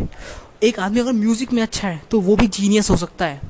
एक 0.64 0.80
आदमी 0.80 0.99
अगर 0.99 1.11
म्यूज़िक 1.14 1.53
में 1.53 1.61
अच्छा 1.61 1.88
है 1.88 2.01
तो 2.11 2.19
वो 2.22 2.35
भी 2.35 2.48
जीनियस 2.49 2.90
हो 2.90 2.98
सकता 2.98 3.25
है। 3.25 3.41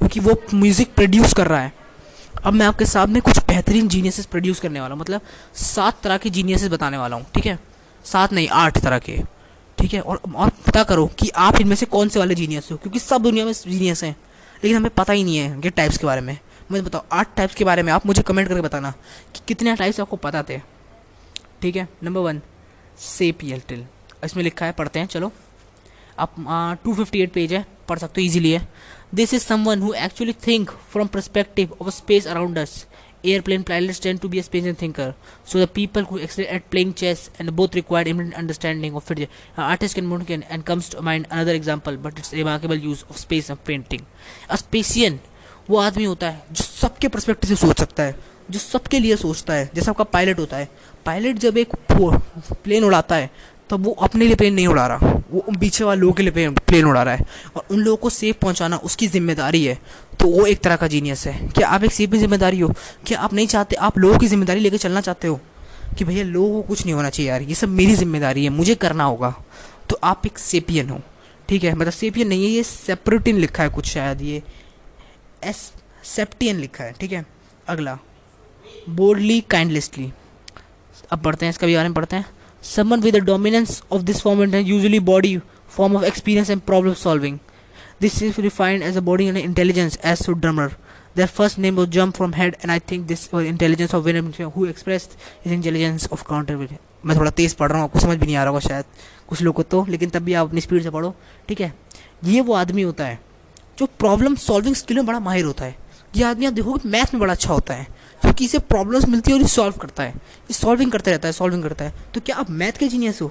क्योंकि 0.00 0.20
वो 0.20 0.34
म्यूज़िक 0.54 0.94
प्रोड्यूस 0.94 1.32
कर 1.34 1.46
रहा 1.46 1.60
है। 1.60 1.72
अब 2.36 2.52
मैं 2.52 2.66
आपके 2.66 2.84
सामने 2.86 3.20
कुछ 3.20 3.38
बेहतरीन 3.38 3.88
जीनियसेस 3.88 4.26
प्रोड्यूस 4.26 4.60
करने 4.60 4.80
वाला 4.80 4.94
हूँ। 4.94 5.00
मतलब 5.00 5.20
सात 5.56 6.00
तरह 6.02 6.18
के 6.18 6.30
जीनियसेस 6.30 6.70
बताने 6.70 6.98
वाला 6.98 7.16
हूँ, 7.16 7.26
ठीक 7.34 7.46
है? 7.46 7.58
सात 8.04 8.32
नहीं, 8.32 8.48
आठ 8.50 8.78
तरह 8.78 8.98
के, 8.98 9.18
ठीक 9.78 9.94
है? 9.94 10.00
और 10.00 10.20
और 10.26 10.50
पता 10.66 10.82
करो 10.84 11.06
कि 11.18 11.28
आप 11.38 11.60
इनमें 11.60 11.76
से 11.76 11.86
कौन 11.86 12.08
से 12.08 12.18
वाले 12.18 12.34
जीनियस 12.34 12.70
हो? 12.72 12.76
क्योंकि 12.76 12.98
सब 12.98 13.22
दुनिया 13.22 13.44
में 13.44 13.52
जीनियस 13.54 14.02
हैं, 14.04 14.14
लेकिन 14.62 14.76
हमें 14.76 14.90
पता 14.92 15.12
ही 15.12 15.24
नहीं 15.24 15.36
है 15.36 15.50
ये 15.56 15.70
टाइप्स 15.70 15.98
के 15.98 16.06
बारे 16.06 16.20
में। 16.20 16.36
मुझे 16.70 16.82
बताओ, 16.82 17.04
आठ 17.12 17.36
टाइप्स 17.36 17.54
के 17.54 17.64
बारे 17.64 17.82
में 17.82 17.92
आप 17.92 18.06
मुझे 18.06 18.22
कमेंट 18.22 18.48
करके 18.48 18.60
बताना 18.60 18.90
कि 19.34 19.40
कितने 19.48 19.74
टाइप्स 19.76 20.00
आपको 20.00 20.16
पता 20.18 20.42
थे, 20.42 20.58
ठीक 21.62 21.76
है? 21.76 21.88
नंबर 22.04 22.20
वन 22.20 22.40
सेपियल्टिल 23.00 23.84
इसमें 24.24 24.42
लिखा 24.44 24.66
है, 24.66 24.72
पढ़ते 24.72 24.98
हैं, 24.98 25.06
चलो। 25.08 25.32
आप 26.18 26.34
टू 26.84 26.94
फिफ्टी 26.94 27.20
एट 27.20 27.32
पेज 27.32 27.52
है। 27.52 27.64
पढ़ 27.90 27.98
सकते 27.98 28.20
हो 28.20 28.26
इजीली 28.26 28.52
है। 28.52 28.68
This 29.14 29.34
is 29.34 29.42
someone 29.42 29.82
who 29.82 29.92
actually 29.94 30.32
think 30.46 30.70
from 30.92 31.06
perspective 31.08 31.76
of 31.80 31.90
space 31.94 32.26
around 32.26 32.58
us 32.58 32.84
airplane 33.24 33.62
pilot 33.62 34.02
tend 34.02 34.18
to 34.18 34.28
be 34.28 34.42
space 34.42 34.74
thinker 34.82 35.12
so 35.52 35.58
the 35.58 35.68
people 35.74 36.02
who 36.10 36.18
excelled 36.18 36.48
at 36.48 36.62
playing 36.70 36.92
chess 36.94 37.30
and 37.40 37.50
both 37.52 37.74
required 37.74 38.08
immense 38.08 38.34
understanding 38.34 38.96
of 38.96 39.04
fit 39.08 39.28
artist 39.58 39.96
can 39.96 40.06
Monet 40.06 40.26
can 40.26 40.44
and 40.50 40.62
comes 40.64 40.90
to 40.92 41.02
mind 41.02 41.26
another 41.26 41.54
example 41.54 41.96
but 41.96 42.18
it's 42.18 42.34
remarkable 42.34 42.80
use 42.84 43.04
of 43.10 43.18
space 43.18 43.50
of 43.50 43.58
painting 43.66 44.02
a 44.50 44.56
spatial 44.56 45.18
वो 45.70 45.78
आदमी 45.78 46.04
होता 46.04 46.28
है 46.28 46.42
जो 46.50 46.64
सबके 46.64 47.08
perspective 47.08 47.48
से 47.48 47.56
सोच 47.56 47.78
सकता 47.80 48.02
है, 48.02 48.14
जो 48.50 48.58
सबके 48.58 48.98
लिए 49.00 49.16
सोचता 49.16 49.54
है, 49.54 49.68
जैसा 49.74 49.90
आपका 49.90 50.04
पायलट 50.06 50.38
होता 50.38 50.56
है। 50.56 50.68
पायलट 51.06 51.38
जब 51.38 51.58
एक 51.58 51.74
प्लेन 51.92 52.84
उड़ाता 52.84 53.16
है 53.16 53.30
तब 53.70 53.84
वो 53.84 53.92
अपने 53.92 54.26
लिए 54.26 54.34
प्लेन 54.34 54.54
नहीं 54.54 54.66
उड़ा 54.66 54.86
रहा। 54.86 55.22
वो 55.30 55.44
पीछे 55.60 55.84
वाले 55.84 56.00
लोगों 56.00 56.14
के 56.14 56.22
लिए 56.22 56.48
प्लेन 56.48 56.84
उड़ा 56.84 57.02
रहा 57.02 57.14
है। 57.14 57.26
और 57.56 57.64
उन 57.70 57.78
लोगों 57.78 57.96
को 57.96 58.10
सेफ़ 58.10 58.36
पहुंचाना 58.36 58.76
उसकी 58.76 59.06
ज़िम्मेदारी 59.06 59.64
है। 59.64 59.78
तो 60.20 60.28
वो 60.28 60.46
एक 60.46 60.60
तरह 60.60 60.76
का 60.76 60.86
जीनियस 60.86 61.26
है। 61.26 61.48
क्या 61.48 61.68
आप 61.68 61.84
एक 61.84 61.92
सेफ़ 61.92 62.16
ज़िम्मेदारी 62.16 62.60
हो? 62.60 62.72
क्या 63.06 63.20
आप 63.20 63.32
नहीं 63.34 63.46
चाहते? 63.46 63.76
आप 63.76 63.98
लोगों 63.98 64.18
की 64.18 64.26
ज़िम्मेदारी 64.26 64.60
लेकर 64.60 64.76
चलना 64.76 65.00
चाहते 65.00 65.28
हो? 65.28 65.40
कि 65.98 66.04
भैया, 66.04 66.24
लोगों 66.24 66.62
को 66.62 66.68
कुछ 66.68 66.84
नहीं 66.84 66.94
होना 66.94 67.10
चाहिए 67.10 67.30
यार। 67.30 67.42
ये 67.42 67.54
सब 67.54 67.68
मेरी 67.68 67.94
ज़िम्मेदारी 67.94 68.44
है। 68.44 68.50
मुझे 68.50 68.74
करना 68.74 69.04
होगा। 69.04 69.34
तो 69.88 69.98
आप 70.04 70.26
एक 70.26 70.38
सेपियन 70.38 70.88
हो। 70.88 71.00
ठीक 71.48 71.64
है? 71.64 71.74
मतलब 71.74 71.92
सेपियन 71.92 72.28
नहीं 72.28 72.44
है, 72.44 72.50
ये 72.50 72.62
सेपरेटिन 72.62 73.36
लिखा 73.36 73.62
है 73.62 73.68
कुछ 73.68 73.86
शायद 73.86 74.22
ये। 74.22 74.42
एस 75.44 75.72
सेप्टियन 76.04 76.56
लिखा 76.56 76.84
है। 76.84 76.92
ठीक 76.92 77.12
है? 77.12 77.24
अगला। 77.68 77.98
बोल्डली 78.88 79.40
काइंडलिस्टली 79.40 80.12
अब 81.12 81.22
पढ़ते 81.22 81.46
हैं, 81.46 81.50
इसका 81.50 81.66
भी 81.66 81.74
बारे 81.76 81.88
में 81.88 81.94
पढ़ते 81.94 82.16
हैं। 82.16 82.26
Someone 82.62 83.00
with 83.00 83.16
the 83.16 83.24
dominance 83.24 83.82
of 83.92 84.02
this 84.02 84.20
form 84.20 84.54
usually 84.54 85.00
body 85.00 85.38
form 85.70 85.96
of 85.96 86.04
experience 86.04 86.50
and 86.50 86.60
problem 86.60 86.94
solving 86.94 87.38
this 88.00 88.22
is 88.22 88.40
refined 88.40 88.82
as 88.82 88.96
a 88.96 89.00
body 89.00 89.26
and 89.26 89.36
intelligence 89.36 89.98
as 90.04 90.26
to 90.26 90.32
drummer 90.32 90.76
Their 91.18 91.26
first 91.28 91.58
name 91.62 91.78
was 91.78 91.86
jump 91.94 92.16
from 92.16 92.34
head, 92.34 92.56
and 92.62 92.72
I 92.72 92.74
think 92.90 93.06
this 93.06 93.22
was 93.30 93.46
intelligence 93.52 93.94
of 93.96 94.04
William 94.08 94.26
who 94.56 94.66
expressed 94.72 95.16
his 95.44 95.54
intelligence 95.54 96.04
of 96.16 96.20
counter. 96.28 96.56
मैं 97.06 97.16
थोड़ा 97.16 97.30
तेज़ 97.30 97.54
पढ़ 97.56 97.68
रहा 97.68 97.78
हूँ 97.78 97.84
आपको 97.84 98.00
समझ 98.00 98.16
भी 98.18 98.26
नहीं 98.26 98.36
आ 98.36 98.42
रहा 98.42 98.50
होगा 98.50 98.60
शायद। 98.68 98.84
कुछ 99.28 99.42
लोग 99.42 99.54
को 99.54 99.62
तो 99.62 99.84
लेकिन 99.88 100.10
तब 100.10 100.22
भी 100.22 100.34
आप 100.34 100.48
अपनी 100.48 100.60
स्पीड 100.60 100.82
से 100.82 100.90
पढ़ो 100.90 101.14
ठीक 101.48 101.60
है? 101.60 101.72
ये 102.24 102.40
वो 102.40 102.54
आदमी 102.54 102.82
होता 102.82 103.06
है 103.06 103.18
जो 103.78 103.86
प्रॉब्लम 103.98 104.34
सॉल्विंग 104.36 104.74
स्किल 104.74 104.96
में 104.96 105.06
बड़ा 105.06 105.20
माहिर 105.20 105.44
होता 105.44 105.64
है। 105.64 105.76
ये 106.16 106.24
आदमी 106.24 106.46
आप 106.46 106.52
देखोगे 106.52 106.88
मैथ 106.88 107.14
में 107.14 107.20
बड़ा 107.20 107.32
अच्छा 107.32 107.52
होता 107.52 107.74
है। 107.74 107.86
क्योंकि 108.22 108.44
इसे 108.44 108.58
प्रॉब्लम्स 108.58 109.08
मिलती 109.08 109.30
है 109.30 109.36
और 109.36 109.42
ये 109.42 109.48
सॉल्व 109.48 109.76
करता 109.76 110.02
है। 110.02 110.10
ये 110.10 110.54
सॉल्विंग 110.54 110.92
करते 110.92 111.10
रहता 111.10 111.28
है 111.28 111.32
सॉल्विंग 111.32 111.62
करता 111.62 111.84
है। 111.84 111.94
तो 112.14 112.20
क्या 112.20 112.36
आप 112.36 112.50
मैथ 112.50 112.78
के 112.78 112.88
जीनियस 112.88 113.20
हो? 113.22 113.30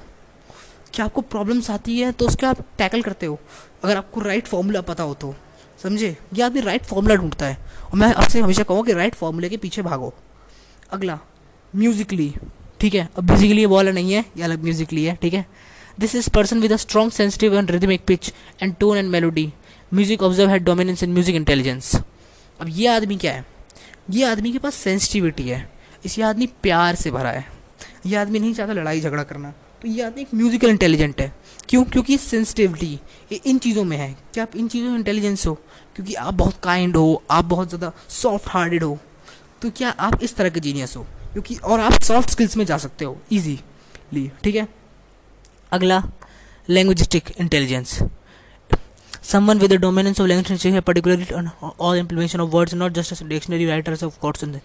क्या 0.93 1.05
आपको 1.05 1.21
प्रॉब्लम्स 1.23 1.69
आती 1.69 1.99
है 1.99 2.11
तो 2.11 2.27
उसके 2.27 2.45
आप 2.45 2.65
टैकल 2.77 3.01
करते 3.01 3.25
हो? 3.25 3.39
अगर 3.83 3.97
आपको 3.97 4.21
राइट 4.21 4.47
फॉर्मूला 4.47 4.81
पता 4.83 5.03
हो 5.03 5.13
तो 5.13 5.33
समझे? 5.83 6.15
ये 6.33 6.43
आदमी 6.43 6.61
राइट 6.61 6.85
फॉर्मूला 6.85 7.15
ढूंढता 7.15 7.45
है। 7.45 7.57
और 7.83 7.99
मैं 7.99 8.13
आपसे 8.13 8.39
हमेशा 8.39 8.63
कहूँ 8.63 8.83
कि 8.85 8.93
राइट 8.93 9.15
फॉर्मूले 9.15 9.49
के 9.49 9.57
पीछे 9.57 9.81
भागो। 9.81 10.13
अगला 10.91 11.19
म्यूजिकली 11.73 12.33
ठीक 12.81 12.93
है? 12.93 13.07
अब 13.17 13.23
म्यूजिकली 13.23 13.65
वाला 13.65 13.91
नहीं 13.91 14.13
है, 14.13 14.23
ये 14.37 14.43
अलग 14.43 14.63
म्यूजिकली 14.63 15.03
है, 15.03 15.15
ठीक 15.15 15.33
है? 15.33 15.45
This 15.99 16.15
is 16.15 16.29
person 16.29 16.61
with 16.61 16.71
a 16.71 16.75
strong 16.77 17.11
sensitive 17.11 17.55
and 17.55 17.71
rhythmic 17.71 18.01
pitch 18.07 18.33
and 18.63 18.75
tone 18.75 18.97
and 18.97 19.09
melody 19.09 19.51
music 19.91 20.21
observe 20.23 20.49
had 20.49 20.63
dominance 20.63 21.03
in 21.03 21.13
music 21.13 21.35
intelligence 21.35 21.95
अब 21.95 22.67
ये 22.69 22.87
आदमी 22.87 23.17
क्या 23.17 23.33
है? 23.33 23.45
ये 24.09 24.23
आदमी 24.25 24.51
के 24.51 24.57
पास 24.57 24.75
सेंसिटिविटी 24.75 25.47
है। 25.49 25.69
इस 26.05 26.17
ये 26.19 26.23
आदमी 26.25 26.47
प्यार 26.63 26.95
से 26.95 27.11
भरा 27.11 27.31
है। 27.31 27.45
ये 28.05 28.15
आदमी 28.15 28.39
नहीं 28.39 28.53
चाहता 28.53 28.73
लड़ाई 28.73 29.01
झगड़ा 29.01 29.23
करना। 29.23 29.53
तो 29.81 29.87
ये 29.87 30.03
आदमी 30.03 30.21
एक 30.21 30.33
म्यूजिकल 30.33 30.69
इंटेलिजेंट 30.69 31.21
है। 31.21 31.31
क्यों? 31.69 31.83
क्योंकि 31.83 32.17
सेंसिटिविटी 32.17 32.99
ये 33.31 33.39
इन 33.45 33.57
चीज़ों 33.57 33.83
में 33.83 33.97
है। 33.97 34.15
क्या 34.33 34.43
आप 34.43 34.55
इन 34.55 34.67
चीज़ों 34.67 34.89
में 34.89 34.97
इंटेलिजेंस 34.97 35.47
हो? 35.47 35.53
क्योंकि 35.95 36.13
आप 36.13 36.33
बहुत 36.33 36.59
काइंड 36.63 36.95
हो, 36.97 37.23
आप 37.31 37.45
बहुत 37.45 37.69
ज़्यादा 37.69 37.91
सॉफ्ट 38.09 38.49
हार्टेड 38.49 38.83
हो। 38.83 38.97
तो 39.61 39.69
क्या 39.69 39.89
आप 39.89 40.23
इस 40.23 40.35
तरह 40.35 40.49
के 40.49 40.59
जीनियस 40.59 40.95
हो? 40.97 41.03
क्योंकि 41.33 41.55
और 41.55 41.79
आप 41.79 42.01
सॉफ्ट 42.01 42.29
स्किल्स 42.29 42.57
में 42.57 42.65
जा 42.65 42.77
सकते 42.77 43.05
हो। 43.05 43.17
ईजीली 43.31 44.31
ठीक 44.43 44.55
है? 44.55 44.67
अगला 45.71 46.03
linguistic 46.69 47.29
intelligence 47.39 47.99
someone 49.31 49.59
with 49.61 49.71
the 49.71 49.79
dominance 49.79 50.19
of 50.19 50.27
language 50.29 50.85
particularly 50.85 51.27
on 51.39 51.51
all 51.77 51.93
implementation 52.03 52.41
of 52.43 52.53
words, 52.53 52.73
not 52.73 52.93
just 52.93 53.11
as 53.11 53.19
dictionary 53.31 53.67
writers 53.69 54.01
of 54.01 54.17
and 54.43 54.59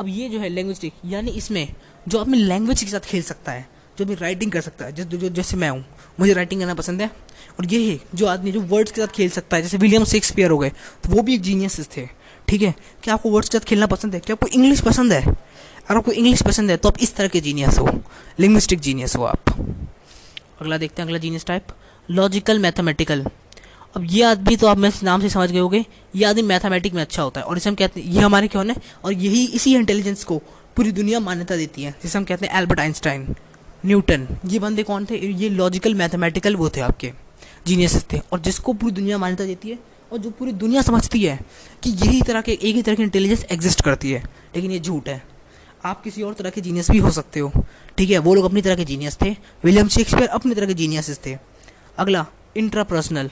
अब 0.00 0.08
ये 0.08 0.28
जो 0.28 0.38
है 0.38 0.48
लैंग्वेजिस्टिक 0.48 0.94
यानी 1.12 1.30
इसमें 1.30 1.74
जो 2.08 2.18
अपनी 2.18 2.38
लैंग्वेज 2.38 2.82
के 2.82 2.90
साथ 2.90 3.06
खेल 3.10 3.22
सकता 3.22 3.52
है, 3.52 3.66
जो 3.98 4.04
अपनी 4.04 4.16
राइटिंग 4.16 4.52
कर 4.52 4.60
सकता 4.60 4.84
है, 4.84 4.92
जैसे 4.92 5.16
जो 5.18 5.28
जैसे 5.28 5.56
मैं 5.56 5.70
हूँ, 5.70 5.84
मुझे 6.20 6.32
राइटिंग 6.34 6.60
करना 6.60 6.74
पसंद 6.74 7.00
है, 7.02 7.10
और 7.58 7.66
ये 7.72 7.80
है 7.90 7.98
जो 8.14 8.26
आदमी 8.26 8.52
जो 8.52 8.60
वर्ड्स 8.72 8.92
के 8.92 9.00
साथ 9.00 9.14
खेल 9.14 9.30
सकता 9.30 9.56
है, 9.56 9.62
जैसे 9.62 9.78
विलियम 9.78 10.04
शेक्सपियर 10.04 10.50
हो 10.50 10.58
गए 10.58 10.68
तो 10.68 11.14
वो 11.14 11.22
भी 11.22 11.34
एक 11.34 11.42
जीनियस 11.42 11.88
थे, 11.96 12.06
ठीक 12.48 12.62
है? 12.62 12.74
क्या 13.02 13.14
आपको 13.14 13.30
वर्ड्स 13.30 13.48
के 13.48 13.58
साथ 13.58 13.66
खेलना 13.68 13.86
पसंद 13.86 14.14
है? 14.14 14.20
क्या 14.20 14.34
आपको 14.34 14.46
इंग्लिश 14.48 14.80
पसंद 14.80 15.12
है? 15.12 15.22
अगर 15.22 15.96
आपको 15.96 16.12
इंग्लिश 16.12 16.42
पसंद 16.42 16.70
है 16.70 16.76
तो 16.76 16.88
आप 16.88 16.98
इस 17.00 17.14
तरह 17.16 17.28
के 17.28 17.40
जीनियस 17.40 17.78
हो 17.78 17.88
लिंग्विस्टिक 18.40 18.80
जीनियस 18.80 19.16
हो 19.16 19.24
आप। 19.24 19.50
अगला 20.60 20.78
देखते 20.78 21.02
हैं, 21.02 21.08
अगला 21.08 21.18
जीनियस 21.18 21.46
टाइप 21.46 21.66
लॉजिकल 22.08 22.58
मैथमेटिकल 22.58 23.26
अब 23.94 24.06
ये 24.10 24.22
आदमी 24.22 24.56
तो 24.56 24.66
आप 24.66 24.78
मेरे 24.78 25.04
नाम 25.04 25.20
से 25.20 25.28
समझ 25.28 25.50
गए 25.50 25.58
होगे, 25.58 25.84
ये 26.16 26.24
आदमी 26.24 26.42
मैथमेटिक 26.42 26.94
में 26.94 27.02
अच्छा 27.02 27.22
होता 27.22 27.40
है। 27.40 27.46
और 27.46 27.56
इसे 27.56 27.68
हम 27.68 27.76
कहते 27.76 28.00
हैं, 28.00 28.08
ये 28.08 28.20
हमारे 28.20 28.48
क्यों 28.48 28.66
है? 28.66 28.74
और 29.04 29.12
यही 29.12 29.44
इसी 29.46 29.74
इंटेलिजेंस 29.74 30.24
को 30.24 30.38
पूरी 30.76 30.92
दुनिया 30.92 31.20
मान्यता 31.20 31.56
देती 31.56 31.82
है, 31.82 31.94
जिसे 32.02 32.18
हम 32.18 32.24
कहते 32.24 32.46
हैं 32.46 32.58
एल्बर्ट 32.58 32.80
आइंस्टाइन 32.80 33.34
न्यूटन 33.86 34.26
ये 34.46 34.58
बंदे 34.58 34.82
कौन 34.82 35.04
थे? 35.04 35.16
ये 35.16 35.48
लॉजिकल 35.48 35.94
मैथमेटिकल 35.94 36.56
वो 36.56 36.68
थे 36.68 36.80
आपके 36.80 37.12
जीनियस 37.66 38.04
थे। 38.12 38.20
और 38.32 38.40
जिसको 38.40 38.72
पूरी 38.72 38.92
दुनिया 38.92 39.18
मान्यता 39.18 39.44
देती 39.44 39.70
है, 39.70 39.78
और 40.12 40.18
जो 40.18 40.30
पूरी 40.30 40.52
दुनिया 40.54 40.82
समझती 40.82 41.22
है 41.22 41.38
कि 41.82 41.90
यही 41.92 42.20
तरह 42.22 42.40
के, 42.40 42.52
एक 42.52 42.74
ही 42.76 42.82
तरह 42.82 42.94
की 42.94 43.02
इंटेलिजेंस 43.02 43.44
एग्जिस्ट 43.52 43.80
करती 43.80 44.12
है, 44.12 44.22
लेकिन 44.56 44.70
ये 44.70 44.78
झूठ 44.80 45.08
है। 45.08 45.22
आप 45.84 46.02
किसी 46.02 46.22
और 46.22 46.34
तरह 46.34 46.50
के 46.50 46.60
जीनियस 46.60 46.90
भी 46.90 46.98
हो 46.98 47.10
सकते 47.10 47.40
हो, 47.40 47.52
ठीक 47.98 48.10
है? 48.10 48.18
वो 48.18 48.34
लोग 48.34 48.44
अपनी 48.44 48.62
तरह 48.62 48.76
के 48.76 48.84
जीनियस 48.84 49.18
थे। 49.22 49.30
विलियम 49.64 49.88
शेक्सपियर 49.88 50.28
अपनी 50.28 50.54
तरह 50.54 50.66
के 50.66 50.74
जीनियस 50.74 51.18
थे। 51.26 51.36
अगला 51.98 52.26
इंट्रापर्सनल 52.56 53.30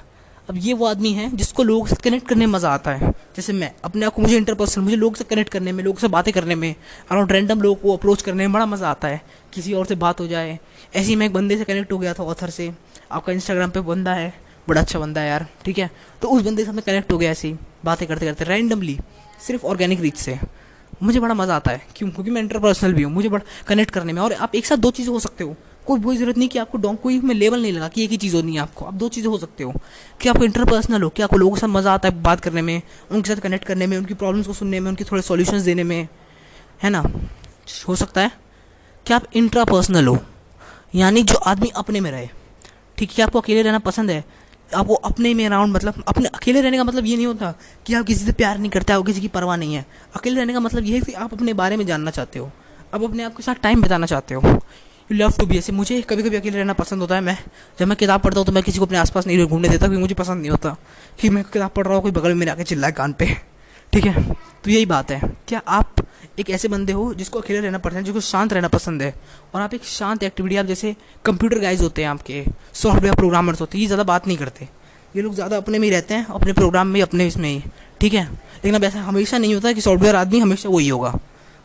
अब 0.48 0.56
ये 0.56 0.72
वो 0.72 0.86
आदमी 0.86 1.12
है 1.12 1.28
जिसको 1.36 1.62
लोगों 1.62 1.86
से 1.86 1.96
कनेक्ट 2.04 2.28
करने 2.28 2.46
में 2.46 2.52
मज़ा 2.52 2.70
आता 2.70 2.90
है। 2.90 3.10
जैसे 3.36 3.52
मैं, 3.52 3.72
अपने 3.84 4.06
आप 4.06 4.12
को 4.12 4.22
मुझे 4.22 4.36
इंटरपर्सनल 4.36 4.84
मुझे 4.84 4.96
लोगों 4.96 5.14
से 5.14 5.24
कनेक्ट 5.24 5.50
करने 5.52 5.72
में, 5.72 5.82
लोगों 5.84 5.98
से 5.98 6.08
बातें 6.08 6.32
करने 6.34 6.54
में 6.54 6.74
अराउंड 7.10 7.32
रैंडम 7.32 7.60
लोगों 7.60 7.74
को 7.74 7.96
अप्रोच 7.96 8.22
करने 8.22 8.46
में 8.46 8.52
बड़ा 8.52 8.66
मज़ा 8.66 8.90
आता 8.90 9.08
है। 9.08 9.20
किसी 9.52 9.72
और 9.72 9.86
से 9.86 9.94
बात 9.94 10.20
हो 10.20 10.26
जाए। 10.26 10.58
ऐसे 10.94 11.08
ही 11.08 11.16
मैं 11.16 11.26
एक 11.26 11.32
बंदे 11.32 11.56
से 11.58 11.64
कनेक्ट 11.64 11.92
हो 11.92 11.98
गया 11.98 12.14
था 12.14 12.22
ऑथर 12.22 12.50
से। 12.50 12.72
आपका 13.12 13.32
इंस्टाग्राम 13.32 13.70
पर 13.70 13.80
बंदा 13.80 14.14
है। 14.14 14.32
बड़ा 14.68 14.80
अच्छा 14.80 14.98
बंदा 14.98 15.20
है 15.20 15.28
यार, 15.28 15.46
ठीक 15.64 15.78
है? 15.78 15.90
तो 16.22 16.28
उस 16.28 16.42
बंदे 16.42 16.64
से 16.64 16.72
मैं 16.72 16.82
कनेक्ट 16.86 17.12
हो 17.12 17.18
गया 17.18 17.30
ऐसे 17.30 17.48
ही, 17.48 17.56
बातें 17.84 18.06
करते 18.08 18.26
करते 18.26 18.44
रैंडमली 18.44 18.98
सिर्फ़ 19.46 19.66
ऑर्गेनिक 19.66 20.00
रीच 20.00 20.16
से। 20.16 20.38
मुझे 21.02 21.20
बड़ा 21.20 21.34
मज़ा 21.34 21.56
आता 21.56 21.70
है। 21.70 21.82
क्यों? 21.96 22.10
क्योंकि 22.10 22.30
मैं 22.30 22.42
इंटरपर्सनल 22.42 22.92
भी 22.92 23.02
हूँ, 23.02 23.12
मुझे 23.12 23.28
बड़ा 23.28 23.44
कनेक्ट 23.66 23.90
करने 23.90 24.12
में। 24.12 24.22
और 24.22 24.32
आप 24.32 24.54
एक 24.54 24.66
साथ 24.66 24.76
दो 24.76 24.90
चीज़ें 24.90 25.12
हो 25.12 25.20
सकते 25.20 25.44
हो। 25.44 25.56
कोई 25.86 26.00
कोई 26.00 26.16
ज़रूरत 26.16 26.38
नहीं 26.38 26.48
कि 26.48 26.58
आपको 26.58 26.78
डॉन्ग 26.78 26.98
कोई 26.98 27.20
में 27.20 27.34
लेवल 27.34 27.62
नहीं 27.62 27.72
लगा 27.72 27.88
कि 27.88 28.04
एक 28.04 28.10
ही 28.10 28.16
चीज़ 28.16 28.36
होनी 28.36 28.54
है 28.54 28.60
आपको। 28.60 28.84
आप 28.84 28.94
दो 28.94 29.08
चीज़ें 29.08 29.30
हो 29.30 29.38
सकते 29.38 29.64
हो। 29.64 29.74
कि 30.20 30.28
आपको 30.28 30.44
इंटरपर्सनल 30.44 31.02
हो, 31.02 31.08
कि 31.08 31.22
आपको 31.22 31.36
लोगों 31.36 31.54
के 31.54 31.60
साथ 31.60 31.68
मज़ा 31.68 31.94
आता 31.94 32.08
है 32.08 32.22
बात 32.22 32.40
करने 32.40 32.62
में, 32.62 32.82
उनके 33.10 33.34
साथ 33.34 33.40
कनेक्ट 33.40 33.64
करने 33.64 33.86
में, 33.86 33.98
उनकी 33.98 34.14
प्रॉब्लम्स 34.14 34.46
को 34.46 34.52
सुनने 34.52 34.80
में, 34.80 34.90
उनके 34.90 35.04
थोड़े 35.04 35.22
सॉल्यूशंस 35.22 35.62
देने 35.62 35.84
में। 35.84 36.08
है 36.82 36.90
ना? 36.90 37.04
हो 37.88 37.96
सकता 37.96 38.20
है। 38.20 38.32
कि 39.06 39.14
आप 39.14 39.24
इंट्रापर्सनल 39.34 40.06
हो, 40.06 40.18
यानी 40.94 41.22
जो 41.22 41.34
आदमी 41.34 41.68
अपने 41.76 42.00
में 42.00 42.10
रहे। 42.10 42.28
ठीक 42.98 43.10
है 43.18 43.24
आपको 43.24 43.40
अकेले 43.40 43.62
रहना 43.62 43.78
पसंद 43.78 44.10
है। 44.10 44.24
आपको 44.74 44.94
अपने 44.94 45.34
में 45.34 45.46
अराउंड 45.46 45.74
मतलब 45.74 46.04
अपने 46.08 46.26
अकेले 46.26 46.60
रहने 46.60 46.76
का 46.76 46.84
मतलब 46.84 47.06
ये 47.06 47.16
नहीं 47.16 47.26
होता 47.26 47.54
कि 47.86 47.94
आप 47.94 48.06
किसी 48.06 48.24
से 48.24 48.32
प्यार 48.32 48.58
नहीं 48.58 48.70
करते 48.70 48.92
आप 48.92 49.06
किसी 49.06 49.20
की 49.20 49.28
परवाह 49.28 49.56
नहीं 49.56 49.74
है। 49.74 49.86
अकेले 50.16 50.40
रहने 50.40 50.52
का 50.52 50.60
मतलब 50.60 50.84
ये 50.84 50.94
है 50.94 51.00
कि 51.00 51.12
आप 51.12 51.34
अपने 51.34 51.52
बारे 51.52 51.76
में 51.76 51.86
जानना 51.86 52.10
चाहते 52.10 52.38
हो। 52.38 52.50
आप 52.94 53.02
अपने 53.02 53.22
आप 53.22 53.36
के 53.36 53.42
साथ 53.42 53.54
टाइम 53.54 53.82
बिताना 53.82 54.06
चाहते 54.06 54.34
हो। 54.34 54.60
लव 55.10 55.32
टू 55.38 55.46
बी 55.46 55.58
ऐसे, 55.58 55.72
मुझे 55.72 56.00
कभी 56.02 56.22
कभी 56.22 56.36
अकेले 56.36 56.58
रहना 56.58 56.72
पसंद 56.72 57.00
होता 57.00 57.14
है, 57.14 57.20
मैं 57.20 57.36
जब 57.78 57.86
मैं 57.86 57.96
किताब 57.96 58.20
पढ़ता 58.20 58.40
हूँ 58.40 58.46
तो 58.46 58.52
मैं 58.52 58.62
किसी 58.62 58.78
को 58.78 58.86
अपने 58.86 58.98
आसपास 58.98 59.26
नहीं 59.26 59.46
घूमने 59.46 59.68
देता, 59.68 59.86
क्योंकि 59.86 60.00
मुझे 60.00 60.14
पसंद 60.14 60.40
नहीं 60.40 60.50
होता 60.50 60.76
कि 61.20 61.28
मैं 61.30 61.44
किताब 61.44 61.70
पढ़ 61.70 61.86
रहा 61.86 61.94
हूँ, 61.94 62.02
कोई 62.02 62.12
बगल 62.12 62.28
में 62.28 62.34
मेरे 62.34 62.50
आके 62.50 62.64
चिल्लाए 62.64 62.92
कान 62.92 63.12
पे। 63.12 63.26
ठीक 63.92 64.04
है? 64.04 64.22
तो 64.64 64.70
यही 64.70 64.86
बात 64.86 65.10
है। 65.10 65.20
क्या 65.48 65.60
आप 65.68 65.94
एक 66.38 66.50
ऐसे 66.50 66.68
बंदे 66.68 66.92
हो 66.92 67.12
जिसको 67.14 67.40
अकेले 67.40 67.60
रहना 67.60 67.78
पसंद 67.78 67.96
है, 67.96 68.02
जिसको 68.04 68.20
शांत 68.20 68.52
रहना 68.52 68.68
पसंद 68.68 69.02
है? 69.02 69.14
और 69.54 69.60
आप 69.60 69.74
एक 69.74 69.84
शांत 69.84 70.22
एक्टिविटी, 70.22 70.56
आप 70.56 70.66
जैसे 70.66 70.94
कंप्यूटर 71.24 71.58
गाइज़ 71.58 71.82
होते 71.82 72.02
हैं 72.02 72.08
आपके 72.08 72.44
सॉफ्टवेयर 72.74 73.14
प्रोग्रामर्स 73.14 73.60
होते 73.60 73.78
हैं, 73.78 73.82
ये 73.82 73.86
ज़्यादा 73.86 74.04
बात 74.04 74.26
नहीं 74.26 74.36
करते। 74.36 74.68
ये 75.14 75.22
लोग 75.22 75.34
ज़्यादा 75.34 75.56
अपने 75.56 75.78
में 75.78 75.88
ही 75.88 75.94
रहते 75.94 76.14
हैं, 76.14 76.26
अपने 76.26 76.52
प्रोग्राम 76.52 76.86
में 76.86 77.00
अपने 77.02 77.26
इसमें 77.26 77.48
ही। 77.48 77.62
ठीक 78.00 78.14
है? 78.14 78.24
लेकिन 78.24 78.74
अब 78.74 78.84
ऐसा 78.84 79.00
हमेशा 79.00 79.38
नहीं 79.38 79.54
होता 79.54 79.72
कि 79.72 79.80
सॉफ्टवेयर 79.80 80.16
आदमी 80.16 80.38
हमेशा 80.38 80.68
वही 80.68 80.88
होगा। 80.88 81.18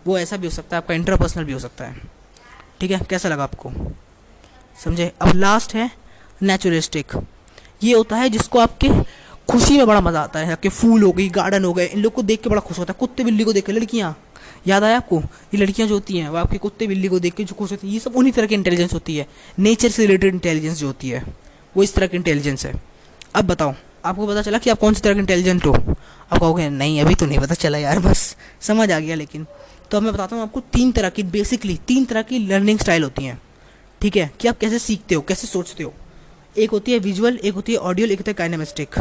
वो 0.07 0.17
ऐसा 0.19 0.37
भी 0.37 0.47
हो 0.47 0.51
सकता 0.51 0.75
है, 0.75 0.81
आपका 0.81 0.93
इंटरपर्सनल 0.93 1.43
भी 1.43 1.53
हो 1.53 1.59
सकता 1.59 1.85
है। 1.85 2.20
ठीक 2.81 2.91
है? 2.91 2.99
कैसा 3.09 3.29
लगा 3.29 3.43
आपको? 3.43 3.71
समझे? 4.83 5.11
अब 5.21 5.35
लास्ट 5.35 5.75
है 5.75 5.91
नेचुरिस्टिक 6.41 7.11
ये 7.83 7.93
होता 7.93 8.15
है 8.15 8.29
जिसको 8.29 8.59
आपके 8.59 8.89
खुशी 9.51 9.77
में 9.77 9.87
बड़ा 9.87 10.01
मज़ा 10.01 10.21
आता 10.21 10.39
है। 10.39 10.51
आपके 10.51 10.69
फूल 10.69 11.03
हो 11.03 11.11
गई 11.11 11.29
गार्डन 11.29 11.65
हो 11.65 11.73
गए, 11.73 11.85
इन 11.85 11.99
लोग 11.99 12.13
को 12.13 12.21
देख 12.21 12.41
के 12.41 12.49
बड़ा 12.49 12.61
खुश 12.61 12.79
होता 12.79 12.93
है। 12.93 12.97
कुत्ते 12.99 13.23
बिल्ली 13.23 13.43
को 13.43 13.53
देख 13.53 13.65
के, 13.65 13.71
लड़कियाँ, 13.71 14.17
याद 14.67 14.83
आया 14.83 14.97
आपको? 14.97 15.19
ये 15.19 15.57
लड़कियाँ 15.57 15.87
जो 15.89 15.95
होती 15.95 16.17
हैं, 16.17 16.29
वो 16.29 16.37
आपके 16.37 16.57
कुत्ते 16.57 16.87
बिल्ली 16.87 17.07
को 17.07 17.19
देख 17.19 17.33
के 17.33 17.43
जो 17.43 17.55
खुश 17.55 17.71
होती 17.71 17.87
है, 17.87 17.93
ये 17.93 17.99
सब 17.99 18.15
उन्हीं 18.15 18.33
तरह 18.33 18.45
की 18.45 18.55
इंटेलिजेंस 18.55 18.93
होती 18.93 19.17
है। 19.17 19.27
नेचर 19.59 19.89
से 19.89 20.05
रिलेटेड 20.05 20.33
इंटेलिजेंस 20.33 20.77
जो 20.77 20.87
होती 20.87 21.09
है, 21.09 21.23
वो 21.77 21.83
इस 21.83 21.95
तरह 21.95 22.07
की 22.07 22.17
इंटेलिजेंस 22.17 22.65
है। 22.65 22.81
अब 23.35 23.45
बताओ, 23.45 23.73
आपको 24.05 24.27
पता 24.27 24.41
चला 24.41 24.57
कि 24.57 24.69
आप 24.69 24.79
कौन 24.79 24.93
सी 24.93 25.01
तरह 25.01 25.13
के 25.13 25.19
इंटेलिजेंट 25.19 25.65
हो? 25.65 25.73
आप 26.31 26.37
कहोगे, 26.37 26.69
नहीं, 26.69 27.01
अभी 27.01 27.15
तो 27.15 27.25
नहीं 27.25 27.39
पता 27.39 27.55
चला 27.55 27.77
यार, 27.77 27.99
बस। 27.99 28.35
समझ 28.61 28.91
आ 28.91 28.99
गया 28.99 29.15
लेकिन। 29.15 29.45
तो 29.91 29.97
अब 29.97 30.03
मैं 30.03 30.13
बताता 30.13 30.35
हूँ 30.35 30.43
आपको 30.43 30.59
तीन 30.73 30.91
तरह 30.91 31.09
की 31.09 31.23
बेसिकली 31.23 31.75
तीन 31.87 32.05
तरह 32.05 32.21
की 32.21 32.39
लर्निंग 32.39 32.79
स्टाइल 32.79 33.03
होती 33.03 33.23
हैं। 33.23 33.41
ठीक 34.01 34.15
है? 34.17 34.29
कि 34.39 34.47
आप 34.47 34.57
कैसे 34.57 34.79
सीखते 34.79 35.15
हो, 35.15 35.21
कैसे 35.21 35.47
सोचते 35.47 35.83
हो? 35.83 35.93
एक 36.57 36.71
होती 36.71 36.91
है 36.91 36.99
विजुअल 36.99 37.37
एक 37.37 37.53
होती 37.53 37.71
है 37.71 37.77
ऑडियो 37.79 38.07
एक 38.07 38.19
होता 38.19 38.29
है 38.29 38.33
काइनेमेस्टिक 38.33 38.95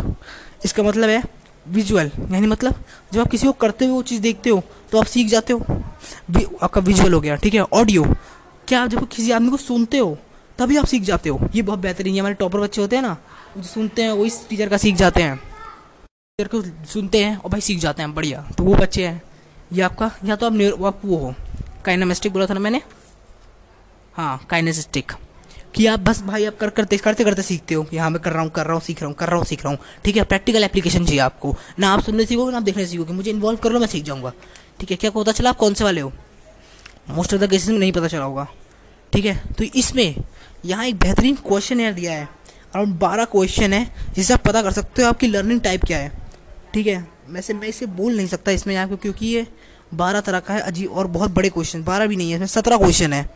इसका 0.64 0.82
मतलब 0.82 1.08
है 1.08 1.22
विजुअल 1.68 2.10
यानी 2.32 2.46
मतलब 2.46 2.74
जब 3.12 3.20
आप 3.20 3.28
किसी 3.30 3.46
को 3.46 3.52
करते 3.54 3.84
हुए 3.84 3.94
वो 3.94 4.02
चीज़ 4.02 4.20
देखते 4.22 4.50
हो 4.50 4.62
तो 4.92 4.98
आप 4.98 5.06
सीख 5.06 5.28
जाते 5.28 5.52
हो। 5.52 5.60
आपका 6.62 6.80
विजुअल 6.80 7.12
हो 7.12 7.20
गया, 7.20 7.36
ठीक 7.36 7.54
है? 7.54 7.62
ऑडियो 7.62 8.04
क्या 8.68 8.82
आप 8.82 8.88
जब 8.88 9.08
किसी 9.08 9.30
आदमी 9.30 9.50
को 9.50 9.56
सुनते 9.56 9.98
हो, 9.98 10.16
तभी 10.58 10.76
आप 10.76 10.86
सीख 10.86 11.02
जाते 11.02 11.28
हो? 11.28 11.40
ये 11.54 11.62
बहुत 11.62 11.78
बेहतरीन 11.78 12.14
है 12.14 12.20
हमारे 12.20 12.34
टॉपर 12.34 12.60
बच्चे 12.60 12.80
होते 12.80 12.96
हैं 12.96 13.02
ना 13.02 13.16
जो 13.56 13.62
सुनते 13.64 14.02
हैं, 14.02 14.10
वो 14.10 14.24
इस 14.26 14.48
टीचर 14.48 14.68
का 14.68 14.76
सीख 14.76 14.96
जाते 14.96 15.22
हैं। 15.22 15.36
टीचर 15.36 16.48
को 16.48 16.62
सुनते 16.92 17.24
हैं 17.24 17.36
और 17.36 17.50
भाई 17.50 17.60
सीख 17.60 17.78
जाते 17.78 18.02
हैं, 18.02 18.14
बढ़िया 18.14 18.46
तो 18.58 18.64
वो 18.64 18.74
बच्चे 18.74 19.06
हैं। 19.06 19.22
ये 19.72 19.82
आपका 19.82 20.10
या 20.24 20.36
तो 20.36 20.46
आप 20.46 20.84
आप 20.84 21.00
वो 21.04 21.16
हो 21.16 21.34
काइनामेस्टिक 21.84 22.32
बोला 22.32 22.46
था 22.46 22.54
ना 22.54 22.60
मैंने? 22.60 22.80
हाँ 24.14 24.46
काइनेसिस्टिक 24.50 25.12
कि 25.74 25.86
आप 25.86 26.00
बस 26.00 26.22
भाई, 26.22 26.44
आप 26.44 26.56
कर, 26.58 26.70
करते 26.70 26.96
करते 26.96 27.24
करते 27.24 27.42
सीखते 27.42 27.74
हो। 27.74 27.82
कि 27.82 27.96
हाँ 27.96 28.08
मैं 28.10 28.20
कर 28.22 28.32
रहा 28.32 28.42
हूँ, 28.42 28.50
कर 28.50 28.64
रहा 28.64 28.74
हूँ, 28.74 28.80
सीख 28.82 29.00
रहा 29.00 29.08
हूँ, 29.08 29.14
कर 29.16 29.28
रहा 29.28 29.36
हूँ, 29.36 29.44
सीख 29.44 29.64
रहा 29.64 29.72
हूँ। 29.72 29.78
ठीक 30.04 30.16
है 30.16 30.22
प्रैक्टिकल 30.24 30.64
एप्लीकेशन 30.64 31.04
चाहिए 31.04 31.20
आपको। 31.20 31.54
ना 31.78 31.88
आप 31.88 32.00
सुनने 32.00 32.24
सीखोगे, 32.26 32.52
ना 32.52 32.56
आप 32.56 32.62
देखने 32.62 32.86
सीखोगे। 32.86 33.12
मुझे 33.12 33.30
इन्वॉल्व 33.30 33.58
कर 33.58 33.72
लो, 33.72 33.80
मैं 33.80 33.86
सीख 33.86 34.04
जाऊँगा। 34.04 34.32
ठीक 34.80 34.90
है, 34.90 34.96
क्या 34.96 35.10
पता 35.10 35.32
चला 35.32 35.50
आप 35.50 35.56
कौन 35.56 35.74
से 35.74 35.84
वाले 35.84 36.00
हो। 36.00 36.12
मोस्ट 37.10 37.34
ऑफ़ 37.34 37.40
द 37.40 37.50
केसेस 37.50 37.68
में 37.68 37.78
नहीं 37.78 37.92
पता 37.92 38.08
चला 38.08 38.24
होगा। 38.24 38.46
ठीक 39.12 39.24
है 39.24 39.36
तो 39.58 39.64
इसमें 39.64 40.14
यहाँ 40.64 40.84
एक 40.86 40.98
बेहतरीन 40.98 41.34
क्वेश्चन 41.36 41.80
यार 41.80 41.92
दिया 41.92 42.12
है। 42.12 42.28
अराउंड 42.74 42.98
बारह 42.98 43.24
क्वेश्चन 43.26 43.72
है, 43.72 43.84
जिससे 44.14 44.34
आप 44.34 44.40
पता 44.40 44.62
कर 44.62 44.72
सकते 44.72 45.02
हो 45.02 45.08
आपकी 45.08 45.26
लर्निंग 45.26 45.60
टाइप 45.60 45.84
क्या 45.84 45.98
है। 45.98 46.12
ठीक 46.74 46.86
है 46.86 47.06
वैसे 47.28 47.54
मैं 47.54 47.68
इसे 47.68 47.86
बोल 47.86 48.16
नहीं 48.16 48.26
सकता 48.26 48.52
इसमें 48.52 48.74
यहाँ 48.74 48.96
क्योंकि 48.96 49.26
ये 49.26 49.46
बारह 49.92 50.20
तरह 50.20 50.40
का 50.40 50.54
है 50.54 50.60
अजीब 50.60 50.92
और 50.92 51.06
बहुत 51.08 51.30
बड़े 51.30 51.48
क्वेश्चन 51.48 51.82
बारह 51.84 52.06
भी 52.06 52.16
नहीं 52.16 52.30
है, 52.30 52.36
इसमें 52.36 52.46
सत्रह 52.48 52.76
क्वेश्चन 52.78 53.12
है। 53.12 53.28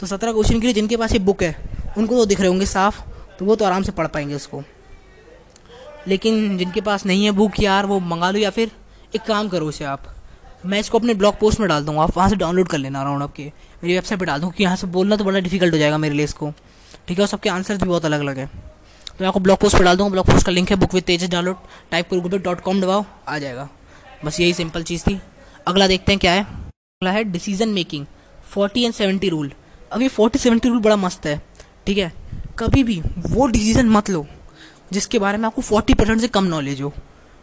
तो 0.00 0.06
सत्रह 0.06 0.32
क्वेश्चन 0.32 0.60
के 0.60 0.66
लिए 0.66 0.74
जिनके 0.74 0.96
पास 0.96 1.12
ये 1.12 1.18
बुक 1.20 1.42
है, 1.42 1.54
उनको 1.98 2.16
तो 2.16 2.24
दिख 2.26 2.40
रहे 2.40 2.48
होंगे 2.48 2.66
साफ़ 2.66 3.00
तो 3.38 3.44
वो 3.44 3.56
तो 3.56 3.64
आराम 3.64 3.82
से 3.82 3.92
पढ़ 3.92 4.06
पाएँगे 4.06 4.34
उसको। 4.34 4.62
लेकिन 6.08 6.56
जिनके 6.58 6.80
पास 6.80 7.04
नहीं 7.06 7.24
है 7.24 7.30
बुक 7.32 7.60
यार, 7.60 7.86
वो 7.86 7.98
मंगा 8.00 8.30
लो 8.30 8.38
या 8.38 8.50
फिर 8.50 8.70
एक 9.14 9.22
काम 9.22 9.48
करो 9.48 9.66
उसे 9.66 9.84
आप। 9.84 10.14
मैं 10.66 10.78
इसको 10.80 10.98
अपने 10.98 11.14
ब्लॉग 11.14 11.38
पोस्ट 11.38 11.60
में 11.60 11.68
डाल 11.68 11.84
दूँगा, 11.84 12.02
आप 12.02 12.16
वहाँ 12.16 12.28
से 12.28 12.36
डाउनलोड 12.36 12.68
कर 12.68 12.78
लेना 12.78 13.00
अराउंड 13.00 13.22
आपके 13.22 13.44
मेरी 13.82 13.94
वेबसाइट 13.94 14.20
पर 14.20 14.26
डाल 14.26 14.40
दूँ 14.40 14.50
कि 14.50 14.62
यहाँ 14.64 14.76
से 14.76 14.86
बोलना 14.88 15.16
तो 15.16 15.24
बड़ा 15.24 15.38
डिफ़िकल्ट 15.38 15.74
हो 15.74 15.78
जाएगा 15.78 15.98
मेरे 15.98 16.14
लिए 16.14 16.24
इसको। 16.24 16.50
ठीक 17.08 17.18
है, 17.18 17.22
और 17.22 17.28
सबके 17.28 17.48
आंसर 17.48 17.76
भी 17.76 17.88
बहुत 17.88 18.04
अलग 18.04 18.20
अलग 18.20 18.38
है। 18.38 18.46
तो 18.46 19.14
मैं 19.20 19.28
आपको 19.28 19.40
ब्लॉग 19.40 19.58
पोस्ट 19.58 19.76
पर 19.76 19.84
डाल 19.84 19.96
दूँगा 19.96 20.10
ब्लॉग 20.10 20.26
पोस्ट 20.26 20.46
का 20.46 20.52
लिंक 20.52 20.70
है 20.70 20.76
book 20.76 20.94
with 20.94 21.04
Tejas 21.04 21.28
download 21.28 21.56
type 21.90 22.10
करो 22.10 22.20
गूगल 22.20 22.38
डॉट 22.38 22.60
कॉम 22.60 22.80
दबाओ, 22.80 23.04
आ 23.28 23.38
जाएगा। 23.38 23.68
बस 24.24 24.40
यही 24.40 24.52
सिंपल 24.54 24.82
चीज़ 24.82 25.02
थी। 25.02 25.20
अगला 25.68 25.86
देखते 25.86 26.12
हैं 26.12 26.18
क्या 26.18 26.32
है। 26.32 26.42
अगला 26.42 27.10
है 27.10 27.22
decision 27.24 27.68
making 27.68 28.04
forty 28.50 28.84
and 28.84 28.94
seventy 28.94 29.28
rule 29.28 29.50
अब 29.92 30.02
ये 30.02 30.08
फोर्टी 30.08 30.38
सेवेंटी 30.38 30.68
रूल 30.68 30.78
बड़ा 30.78 30.96
मस्त 30.96 31.26
है, 31.26 31.40
ठीक 31.86 31.98
है? 31.98 32.12
कभी 32.58 32.82
भी 32.84 33.00
वो 33.28 33.46
डिसीज़न 33.48 33.88
मत 33.88 34.10
लो, 34.10 34.24
जिसके 34.92 35.18
बारे 35.18 35.38
में 35.38 35.44
आपको 35.46 35.62
फोर्टी 35.62 35.94
परसेंट 35.94 36.20
से 36.20 36.28
कम 36.28 36.44
नॉलेज 36.46 36.80
हो। 36.82 36.92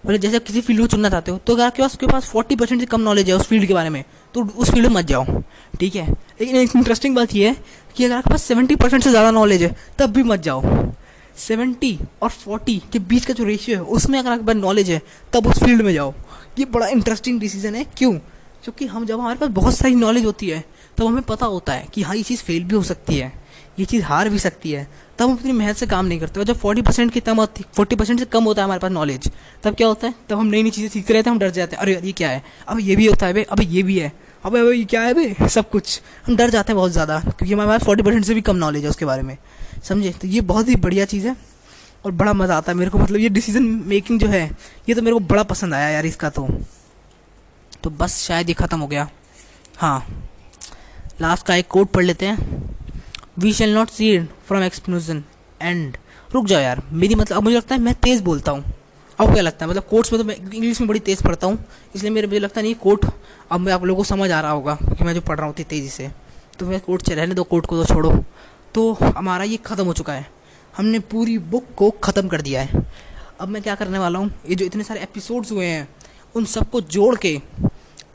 मतलब 0.04 0.20
जैसे 0.20 0.40
किसी 0.40 0.62
फ़ील्ड 0.62 0.82
को 0.82 0.88
चुनना 0.88 1.10
चाहते 1.10 1.32
हो 1.32 1.38
तो 1.38 1.54
अगर 1.54 1.66
आपके 1.66 1.82
पास 1.82 1.92
उसके 1.92 2.08
पास 2.08 2.26
फोर्टी 2.26 2.56
परसेंट 2.56 2.80
से 2.82 2.86
कम 2.88 3.02
नॉलेज 3.02 3.30
है 3.30 3.36
उस 3.36 3.48
फ़ील्ड 3.48 3.68
के 3.68 3.74
बारे 3.74 3.90
में 3.90 4.04
तो 4.36 4.44
उस 4.46 4.72
फ़ील्ड 4.72 4.88
में 4.88 4.96
मत 4.96 5.06
जाओ, 5.06 5.42
ठीक 5.80 5.96
है? 5.96 6.08
लेकिन 6.42 6.56
एक 6.56 6.76
इंटरेस्टिंग 6.76 7.16
बात 7.16 7.36
यह 7.36 7.50
है 7.50 7.56
कि 7.96 8.06
अगर 8.06 8.16
आपके 8.16 8.30
पास 8.30 8.44
सेवेंटी 8.44 8.76
परसेंट 8.76 9.04
से 9.04 9.10
ज़्यादा 9.10 9.32
नॉलेज 9.32 9.64
है, 9.64 9.76
तब 10.00 10.12
भी 10.12 10.24
मत 10.24 10.40
जाओ। 10.42 10.92
सेवेंटी 11.38 11.98
और 12.22 12.30
फोर्टी 12.32 12.82
के 12.94 13.00
बीच 13.02 13.26
का 13.26 13.34
जो 13.34 13.44
रेशियो 13.44 13.78
है, 13.78 13.84
उसमें 13.86 14.20
अगर 14.20 14.32
आपके 14.32 14.46
पास 14.46 14.56
नॉलेज 14.56 14.90
है, 14.90 15.02
तब 15.34 15.48
उस 15.48 15.60
फ़ील्ड 15.60 15.82
में 15.82 15.94
जाओ। 15.94 16.14
ये 16.58 16.66
बड़ा 16.66 16.88
इंटरेस्टिंग 16.88 17.40
डिसीज़न 17.40 17.76
है। 17.76 17.86
क्यों? 17.98 18.14
क्योंकि 18.64 18.86
हम 18.86 19.06
जब 19.06 19.20
हमारे 19.20 19.40
पास 19.40 19.50
बहुत 19.52 19.78
सारी 19.78 19.96
नॉलेज 19.96 20.26
होती 20.26 20.50
है, 20.50 20.64
तब 20.98 21.06
हमें 21.06 21.24
पता 21.24 21.46
होता 21.46 21.74
है 21.74 21.88
कि 21.94 22.02
हाँ 22.02 22.16
ये 22.16 22.24
चीज़ 22.24 22.42
फेल 22.44 22.64
भी 22.64 22.76
हो 22.76 22.84
सकती 22.84 23.16
है, 23.16 23.32
ये 23.80 23.86
चीज़ 23.86 24.04
हार 24.04 24.30
भी 24.30 24.40
सकती 24.40 24.72
है। 24.72 24.88
तब 25.20 25.30
हम 25.30 25.36
अपनी 25.36 25.52
मेहनत 25.52 25.76
से 25.76 25.86
काम 25.88 26.06
नहीं 26.06 26.20
करते। 26.20 26.44
जब 26.46 26.58
फोर्टी 26.58 26.82
परसेंट 26.82 27.12
की 27.14 27.20
कम 27.22 27.46
फोर्टी 27.46 27.96
परसेंट 27.96 28.20
से 28.20 28.26
कम 28.26 28.44
होता 28.44 28.62
है 28.62 28.66
हमारे 28.66 28.80
पास 28.80 28.92
नॉलेज 28.92 29.30
तब 29.64 29.76
क्या 29.76 29.88
होता 29.88 30.08
है? 30.08 30.14
तब 30.30 30.38
हम 30.38 30.46
नई 30.46 30.64
नई 30.64 30.70
चीज़ें 30.70 30.90
सीखते 30.90 31.14
रहते 31.14 31.30
हैं, 31.30 31.36
हम 31.36 31.40
डर 31.40 31.50
जाते 31.52 31.76
हैं। 31.76 31.82
अरे 31.82 31.94
यार, 31.94 32.06
ये 32.06 32.12
क्या 32.12 32.30
है? 32.30 32.44
अब 32.68 32.80
ये 32.80 32.96
भी 32.96 33.06
होता 33.08 33.26
है 33.26 33.34
भाई 33.34 33.44
अब 33.44 33.62
ये 33.64 33.84
भी 33.84 33.98
है। 34.00 34.12
अब 34.44 34.58
अब 34.58 34.72
ये 34.72 34.84
क्या 34.86 35.02
है 35.02 35.14
भाई 35.14 35.48
सब 35.50 35.70
कुछ। 35.70 36.02
हम 36.28 36.36
डर 36.36 36.50
जाते 36.50 36.72
हैं 36.72 36.78
बहुत 36.78 36.92
ज़्यादा, 36.92 37.20
क्योंकि 37.20 37.54
हमारे 37.54 37.70
पास 37.70 37.84
फोर्टी 37.84 38.04
परसेंट 38.04 38.26
से 38.26 38.34
भी 38.34 38.42
कम 38.42 38.56
नॉलेज 38.56 38.84
है 38.84 38.90
उसके 38.90 39.06
बारे 39.06 39.24
में। 39.24 39.38
समझे? 39.84 40.12
तो 40.12 40.28
ये 40.28 40.42
बहुत 40.44 40.70
ही 40.70 40.76
बढ़िया 40.78 41.06
चीज़ 41.06 41.28
है। 41.28 41.36
और 42.06 42.12
बड़ा 42.12 42.34
मज़ा 42.34 42.58
आता 42.58 42.72
है 42.72 42.78
मेरे 42.78 42.92
को। 42.92 42.98
मतलब 42.98 43.20
ये 43.20 43.30
डिसीज़न 43.30 43.64
मेकिंग 43.88 44.20
जो 44.20 44.28
है, 44.28 44.46
ये 44.90 44.96
तो 44.96 45.02
मेरे 45.02 45.14
को 45.14 45.20
बड़ा 45.26 45.44
पसंद 45.44 45.74
आया 45.74 45.90
यार 45.90 46.06
इसका 46.06 46.30
तो। 46.30 46.48
तो 47.84 47.90
बस 47.92 48.18
शायद 48.18 48.50
ये 48.50 48.54
ख़त्म 48.56 48.80
हो 48.80 48.88
गया। 48.88 49.10
हाँ। 49.78 50.06
लास्ट 51.22 51.46
का 51.46 51.56
एक 51.56 51.68
कोट 51.68 51.92
पढ़ 51.92 52.04
लेते 52.04 52.26
हैं। 52.26 52.74
We 53.40 53.54
shall 53.54 53.74
not 53.76 53.90
see 53.90 54.18
from 54.48 54.64
explosion 54.64 55.24
and 55.62 55.98
रुक 56.32 56.46
जाओ 56.46 56.62
यार। 56.62 56.82
मेरी 56.92 57.16
मतलब 57.16 57.38
अब 57.38 57.44
मुझे 57.44 57.56
लगता 57.56 57.76
है 57.76 57.82
मैं 57.82 57.94
तेज़ 57.94 58.24
बोलता 58.24 58.52
हूँ। 58.52 58.64
अब 59.20 59.34
क्या 59.34 59.42
लगता 59.42 59.66
है? 59.66 59.70
मतलब 59.72 59.84
कोर्ट्स 59.84 60.12
में 60.14 60.22
तो 60.22 60.28
मैं 60.28 60.36
इंग्लिश 60.36 60.82
में 60.82 60.88
बड़ी 60.88 61.00
तेज़ 61.00 61.24
पढ़ता 61.24 61.48
हूँ। 61.48 61.58
इसलिए 61.96 62.12
मेरे, 62.12 62.28
मुझे 62.28 62.40
लगता 62.40 62.60
है 62.60 62.64
नहीं 62.64 62.76
कोर्ट 62.76 63.06
अब 63.52 63.60
मैं 63.60 63.74
आप 63.74 63.84
लोगों 63.84 63.98
को 63.98 64.04
समझ 64.04 64.30
आ 64.32 64.40
रहा 64.42 64.52
होगा 64.52 64.76
क्योंकि 64.76 65.04
मैं 65.04 65.14
जो 65.14 65.22
पढ़ 65.22 65.38
रहा 65.38 65.46
हूँ 65.46 65.56
तेज़ी 65.56 65.90
से। 65.90 66.12
तो 66.60 66.66
मैं 66.66 66.80
कोर्ट 66.80 67.08
से 67.08 67.16
रहने 67.16 67.36
दो 67.36 67.44
कोर्ट 67.44 67.66
को 67.66 67.84
तो 67.84 67.94
छोड़ो। 67.94 68.12
तो 68.74 68.92
हमारा 68.94 69.44
ये 69.44 69.58
ख़त्म 69.58 69.86
हो 69.86 69.94
चुका 69.94 70.14
है। 70.14 70.35
हमने 70.78 71.00
पूरी 71.02 71.38
बुक 71.38 71.66
को 71.78 71.90
ख़त्म 72.04 72.28
कर 72.28 72.42
दिया 72.42 72.62
है। 72.62 72.84
अब 73.40 73.48
मैं 73.48 73.62
क्या 73.62 73.76
करने 73.76 74.00
वाला 74.00 74.20
हूँ? 74.20 74.32
ये 74.50 74.56
जो 74.56 74.66
इतने 74.66 74.84
सारे 74.84 75.02
एपिसोड्स 75.02 75.52
हुए 75.52 75.66
हैं, 75.66 75.88
उन 76.36 76.46
सबको 76.46 76.82
जोड़ 76.82 77.16
के 77.18 77.40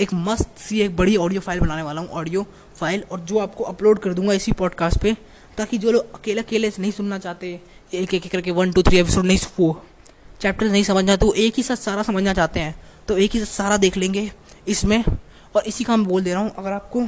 एक 0.01 0.13
मस्त 0.15 0.59
सी 0.59 0.81
एक 0.81 0.97
बड़ी 0.97 1.17
ऑडियो 1.17 1.41
फ़ाइल 1.41 1.61
बनाने 1.61 1.83
वाला 1.83 2.01
हूँ। 2.01 2.09
ऑडियो 2.11 2.47
फ़ाइल 2.77 3.05
और 3.13 3.21
जो 3.21 3.39
आपको 3.39 3.65
अपलोड 3.65 3.99
कर 3.99 4.15
दूँगा 4.15 4.33
इसी 4.33 4.53
पॉडकास्ट 4.53 4.99
पे, 4.99 5.17
ताकि 5.59 5.79
जो 5.79 5.93
लोग 5.93 6.15
अकेले 6.15 6.41
अकेले 6.41 6.71
नहीं 6.79 6.93
सुनना 6.93 7.19
चाहते, 7.19 7.61
एक 7.93 8.15
एक 8.15 8.31
करके 8.33 8.51
वन 8.51 8.73
टू 8.73 8.83
थ्री 8.83 8.99
एपिसोड 8.99 9.25
नहीं 9.25 9.39
वो 9.59 9.83
चैप्टर 10.41 10.67
नहीं 10.67 10.85
समझना 10.85 11.17
तो 11.17 11.33
एक 11.35 11.55
ही 11.57 11.63
साथ 11.63 11.77
सारा 11.77 12.03
समझना 12.03 12.33
चाहते 12.35 12.61
हैं 12.61 12.75
तो 13.09 13.17
एक 13.19 13.31
ही 13.31 13.41
साथ 13.41 13.47
सारा 13.47 13.77
देख 13.77 13.97
लेंगे 13.97 14.31
इसमें। 14.69 15.03
और 15.55 15.63
इसी 15.63 15.85
का 15.85 15.97
मैं 15.97 16.07
बोल 16.07 16.23
दे 16.23 16.33
रहा 16.33 16.43
हूँ, 16.43 16.53
अगर 16.59 16.73
आपको 16.73 17.07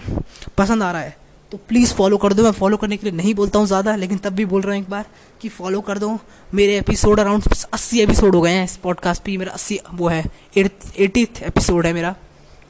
पसंद 0.58 0.82
आ 0.82 0.90
रहा 0.92 1.02
है 1.02 1.16
तो 1.52 1.58
प्लीज़ 1.68 1.92
फॉलो 1.94 2.16
कर 2.16 2.32
दो। 2.32 2.42
मैं 2.42 2.50
फॉलो 2.52 2.76
करने 2.76 2.96
के 2.96 3.06
लिए 3.06 3.16
नहीं 3.16 3.34
बोलता 3.34 3.58
हूँ 3.58 3.66
ज़्यादा, 3.66 3.94
लेकिन 3.96 4.18
तब 4.18 4.32
भी 4.32 4.44
बोल 4.46 4.62
रहा 4.62 4.74
हूँ 4.74 4.82
एक 4.82 4.88
बार 4.90 5.06
कि 5.40 5.48
फॉलो 5.50 5.80
कर 5.80 5.98
दो। 5.98 6.18
मेरे 6.54 6.76
एपिसोड 6.78 7.20
अराउंड 7.20 7.48
अस्सी 7.72 8.00
एपिसोड 8.02 8.34
हो 8.34 8.40
गए 8.40 8.52
हैं 8.52 8.64
इस 8.64 8.76
पॉडकास्ट 8.76 9.22
पे। 9.22 9.36
मेरा 9.38 9.52
अस्सी, 9.52 9.78
वो 9.92 10.08
है, 10.08 10.24
एटी 10.56 11.22
एपिसोड 11.22 11.86
है 11.86 11.92
मेरा। 11.92 12.14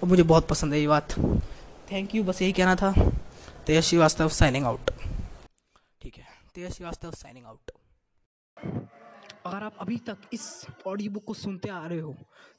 और 0.02 0.08
मुझे 0.08 0.22
बहुत 0.24 0.48
पसंद 0.48 0.72
है 0.74 0.80
ये 0.80 0.86
बात। 0.88 1.14
थैंक 1.92 2.14
यू 2.14 2.22
बस 2.24 2.42
यही 2.42 2.52
कहना 2.52 2.74
था। 2.76 2.92
तेज 3.66 3.82
श्रीवास्तव 3.84 4.28
साइनिंग 4.30 4.64
आउट 4.66 4.90
ठीक 6.00 6.16
है 6.16 6.26
तेज 6.54 6.72
श्रीवास्तव 6.72 7.10
साइनिंग 7.12 7.46
आउट 7.46 7.70
अगर 9.46 9.62
आप 9.64 9.76
अभी 9.80 9.96
तक 10.06 10.28
इस 10.32 10.44
ऑडियो 10.86 11.10
बुक 11.10 11.24
को 11.24 11.34
सुनते 11.36 11.68
आ 11.70 11.86
रहे 11.86 12.00
हो 12.00 12.14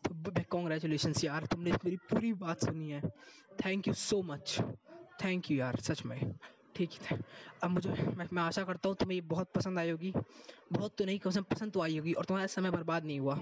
तो 0.06 0.44
कॉन्ग्रेचुलेशन 0.52 1.14
यार, 1.24 1.46
तुमने 1.46 1.72
मेरी 1.74 1.96
पूरी 2.10 2.34
बात 2.36 2.66
सुनी 2.66 2.90
है। 2.90 3.02
Thank 3.60 3.88
you 3.88 3.94
so 3.96 4.22
much 4.24 4.58
thank 5.24 5.52
you 5.52 5.58
यार 5.58 5.76
सच 5.82 6.04
में। 6.06 6.20
ठीक 6.76 6.94
है 7.02 7.18
अब 7.64 7.70
मुझे 7.70 7.90
मैं, 7.90 8.28
मैं 8.34 8.42
आशा 8.44 8.64
करता 8.64 8.90
हूँ 8.90 8.96
तुम्हें 8.96 9.16
ये 9.16 9.22
बहुत 9.28 9.52
पसंद 9.56 9.80
आई 9.80 9.90
होगी। 9.90 10.14
बहुत 10.72 10.96
तो 10.98 11.06
नहीं 11.06 11.20
कम 11.20 11.32
से 11.32 11.42
पसंद 11.42 11.74
तो 11.74 11.82
आई 11.82 11.98
होगी 11.98 12.14
और 12.14 12.26
तुम्हारा 12.26 12.48
समय 12.48 12.72
बर्बाद 12.72 13.06
नहीं 13.06 13.20
हुआ। 13.20 13.40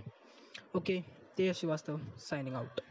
Okay 0.76 1.01
Tej 1.38 1.53
Srivastava 1.56 2.00
signing 2.19 2.56
out 2.56 2.82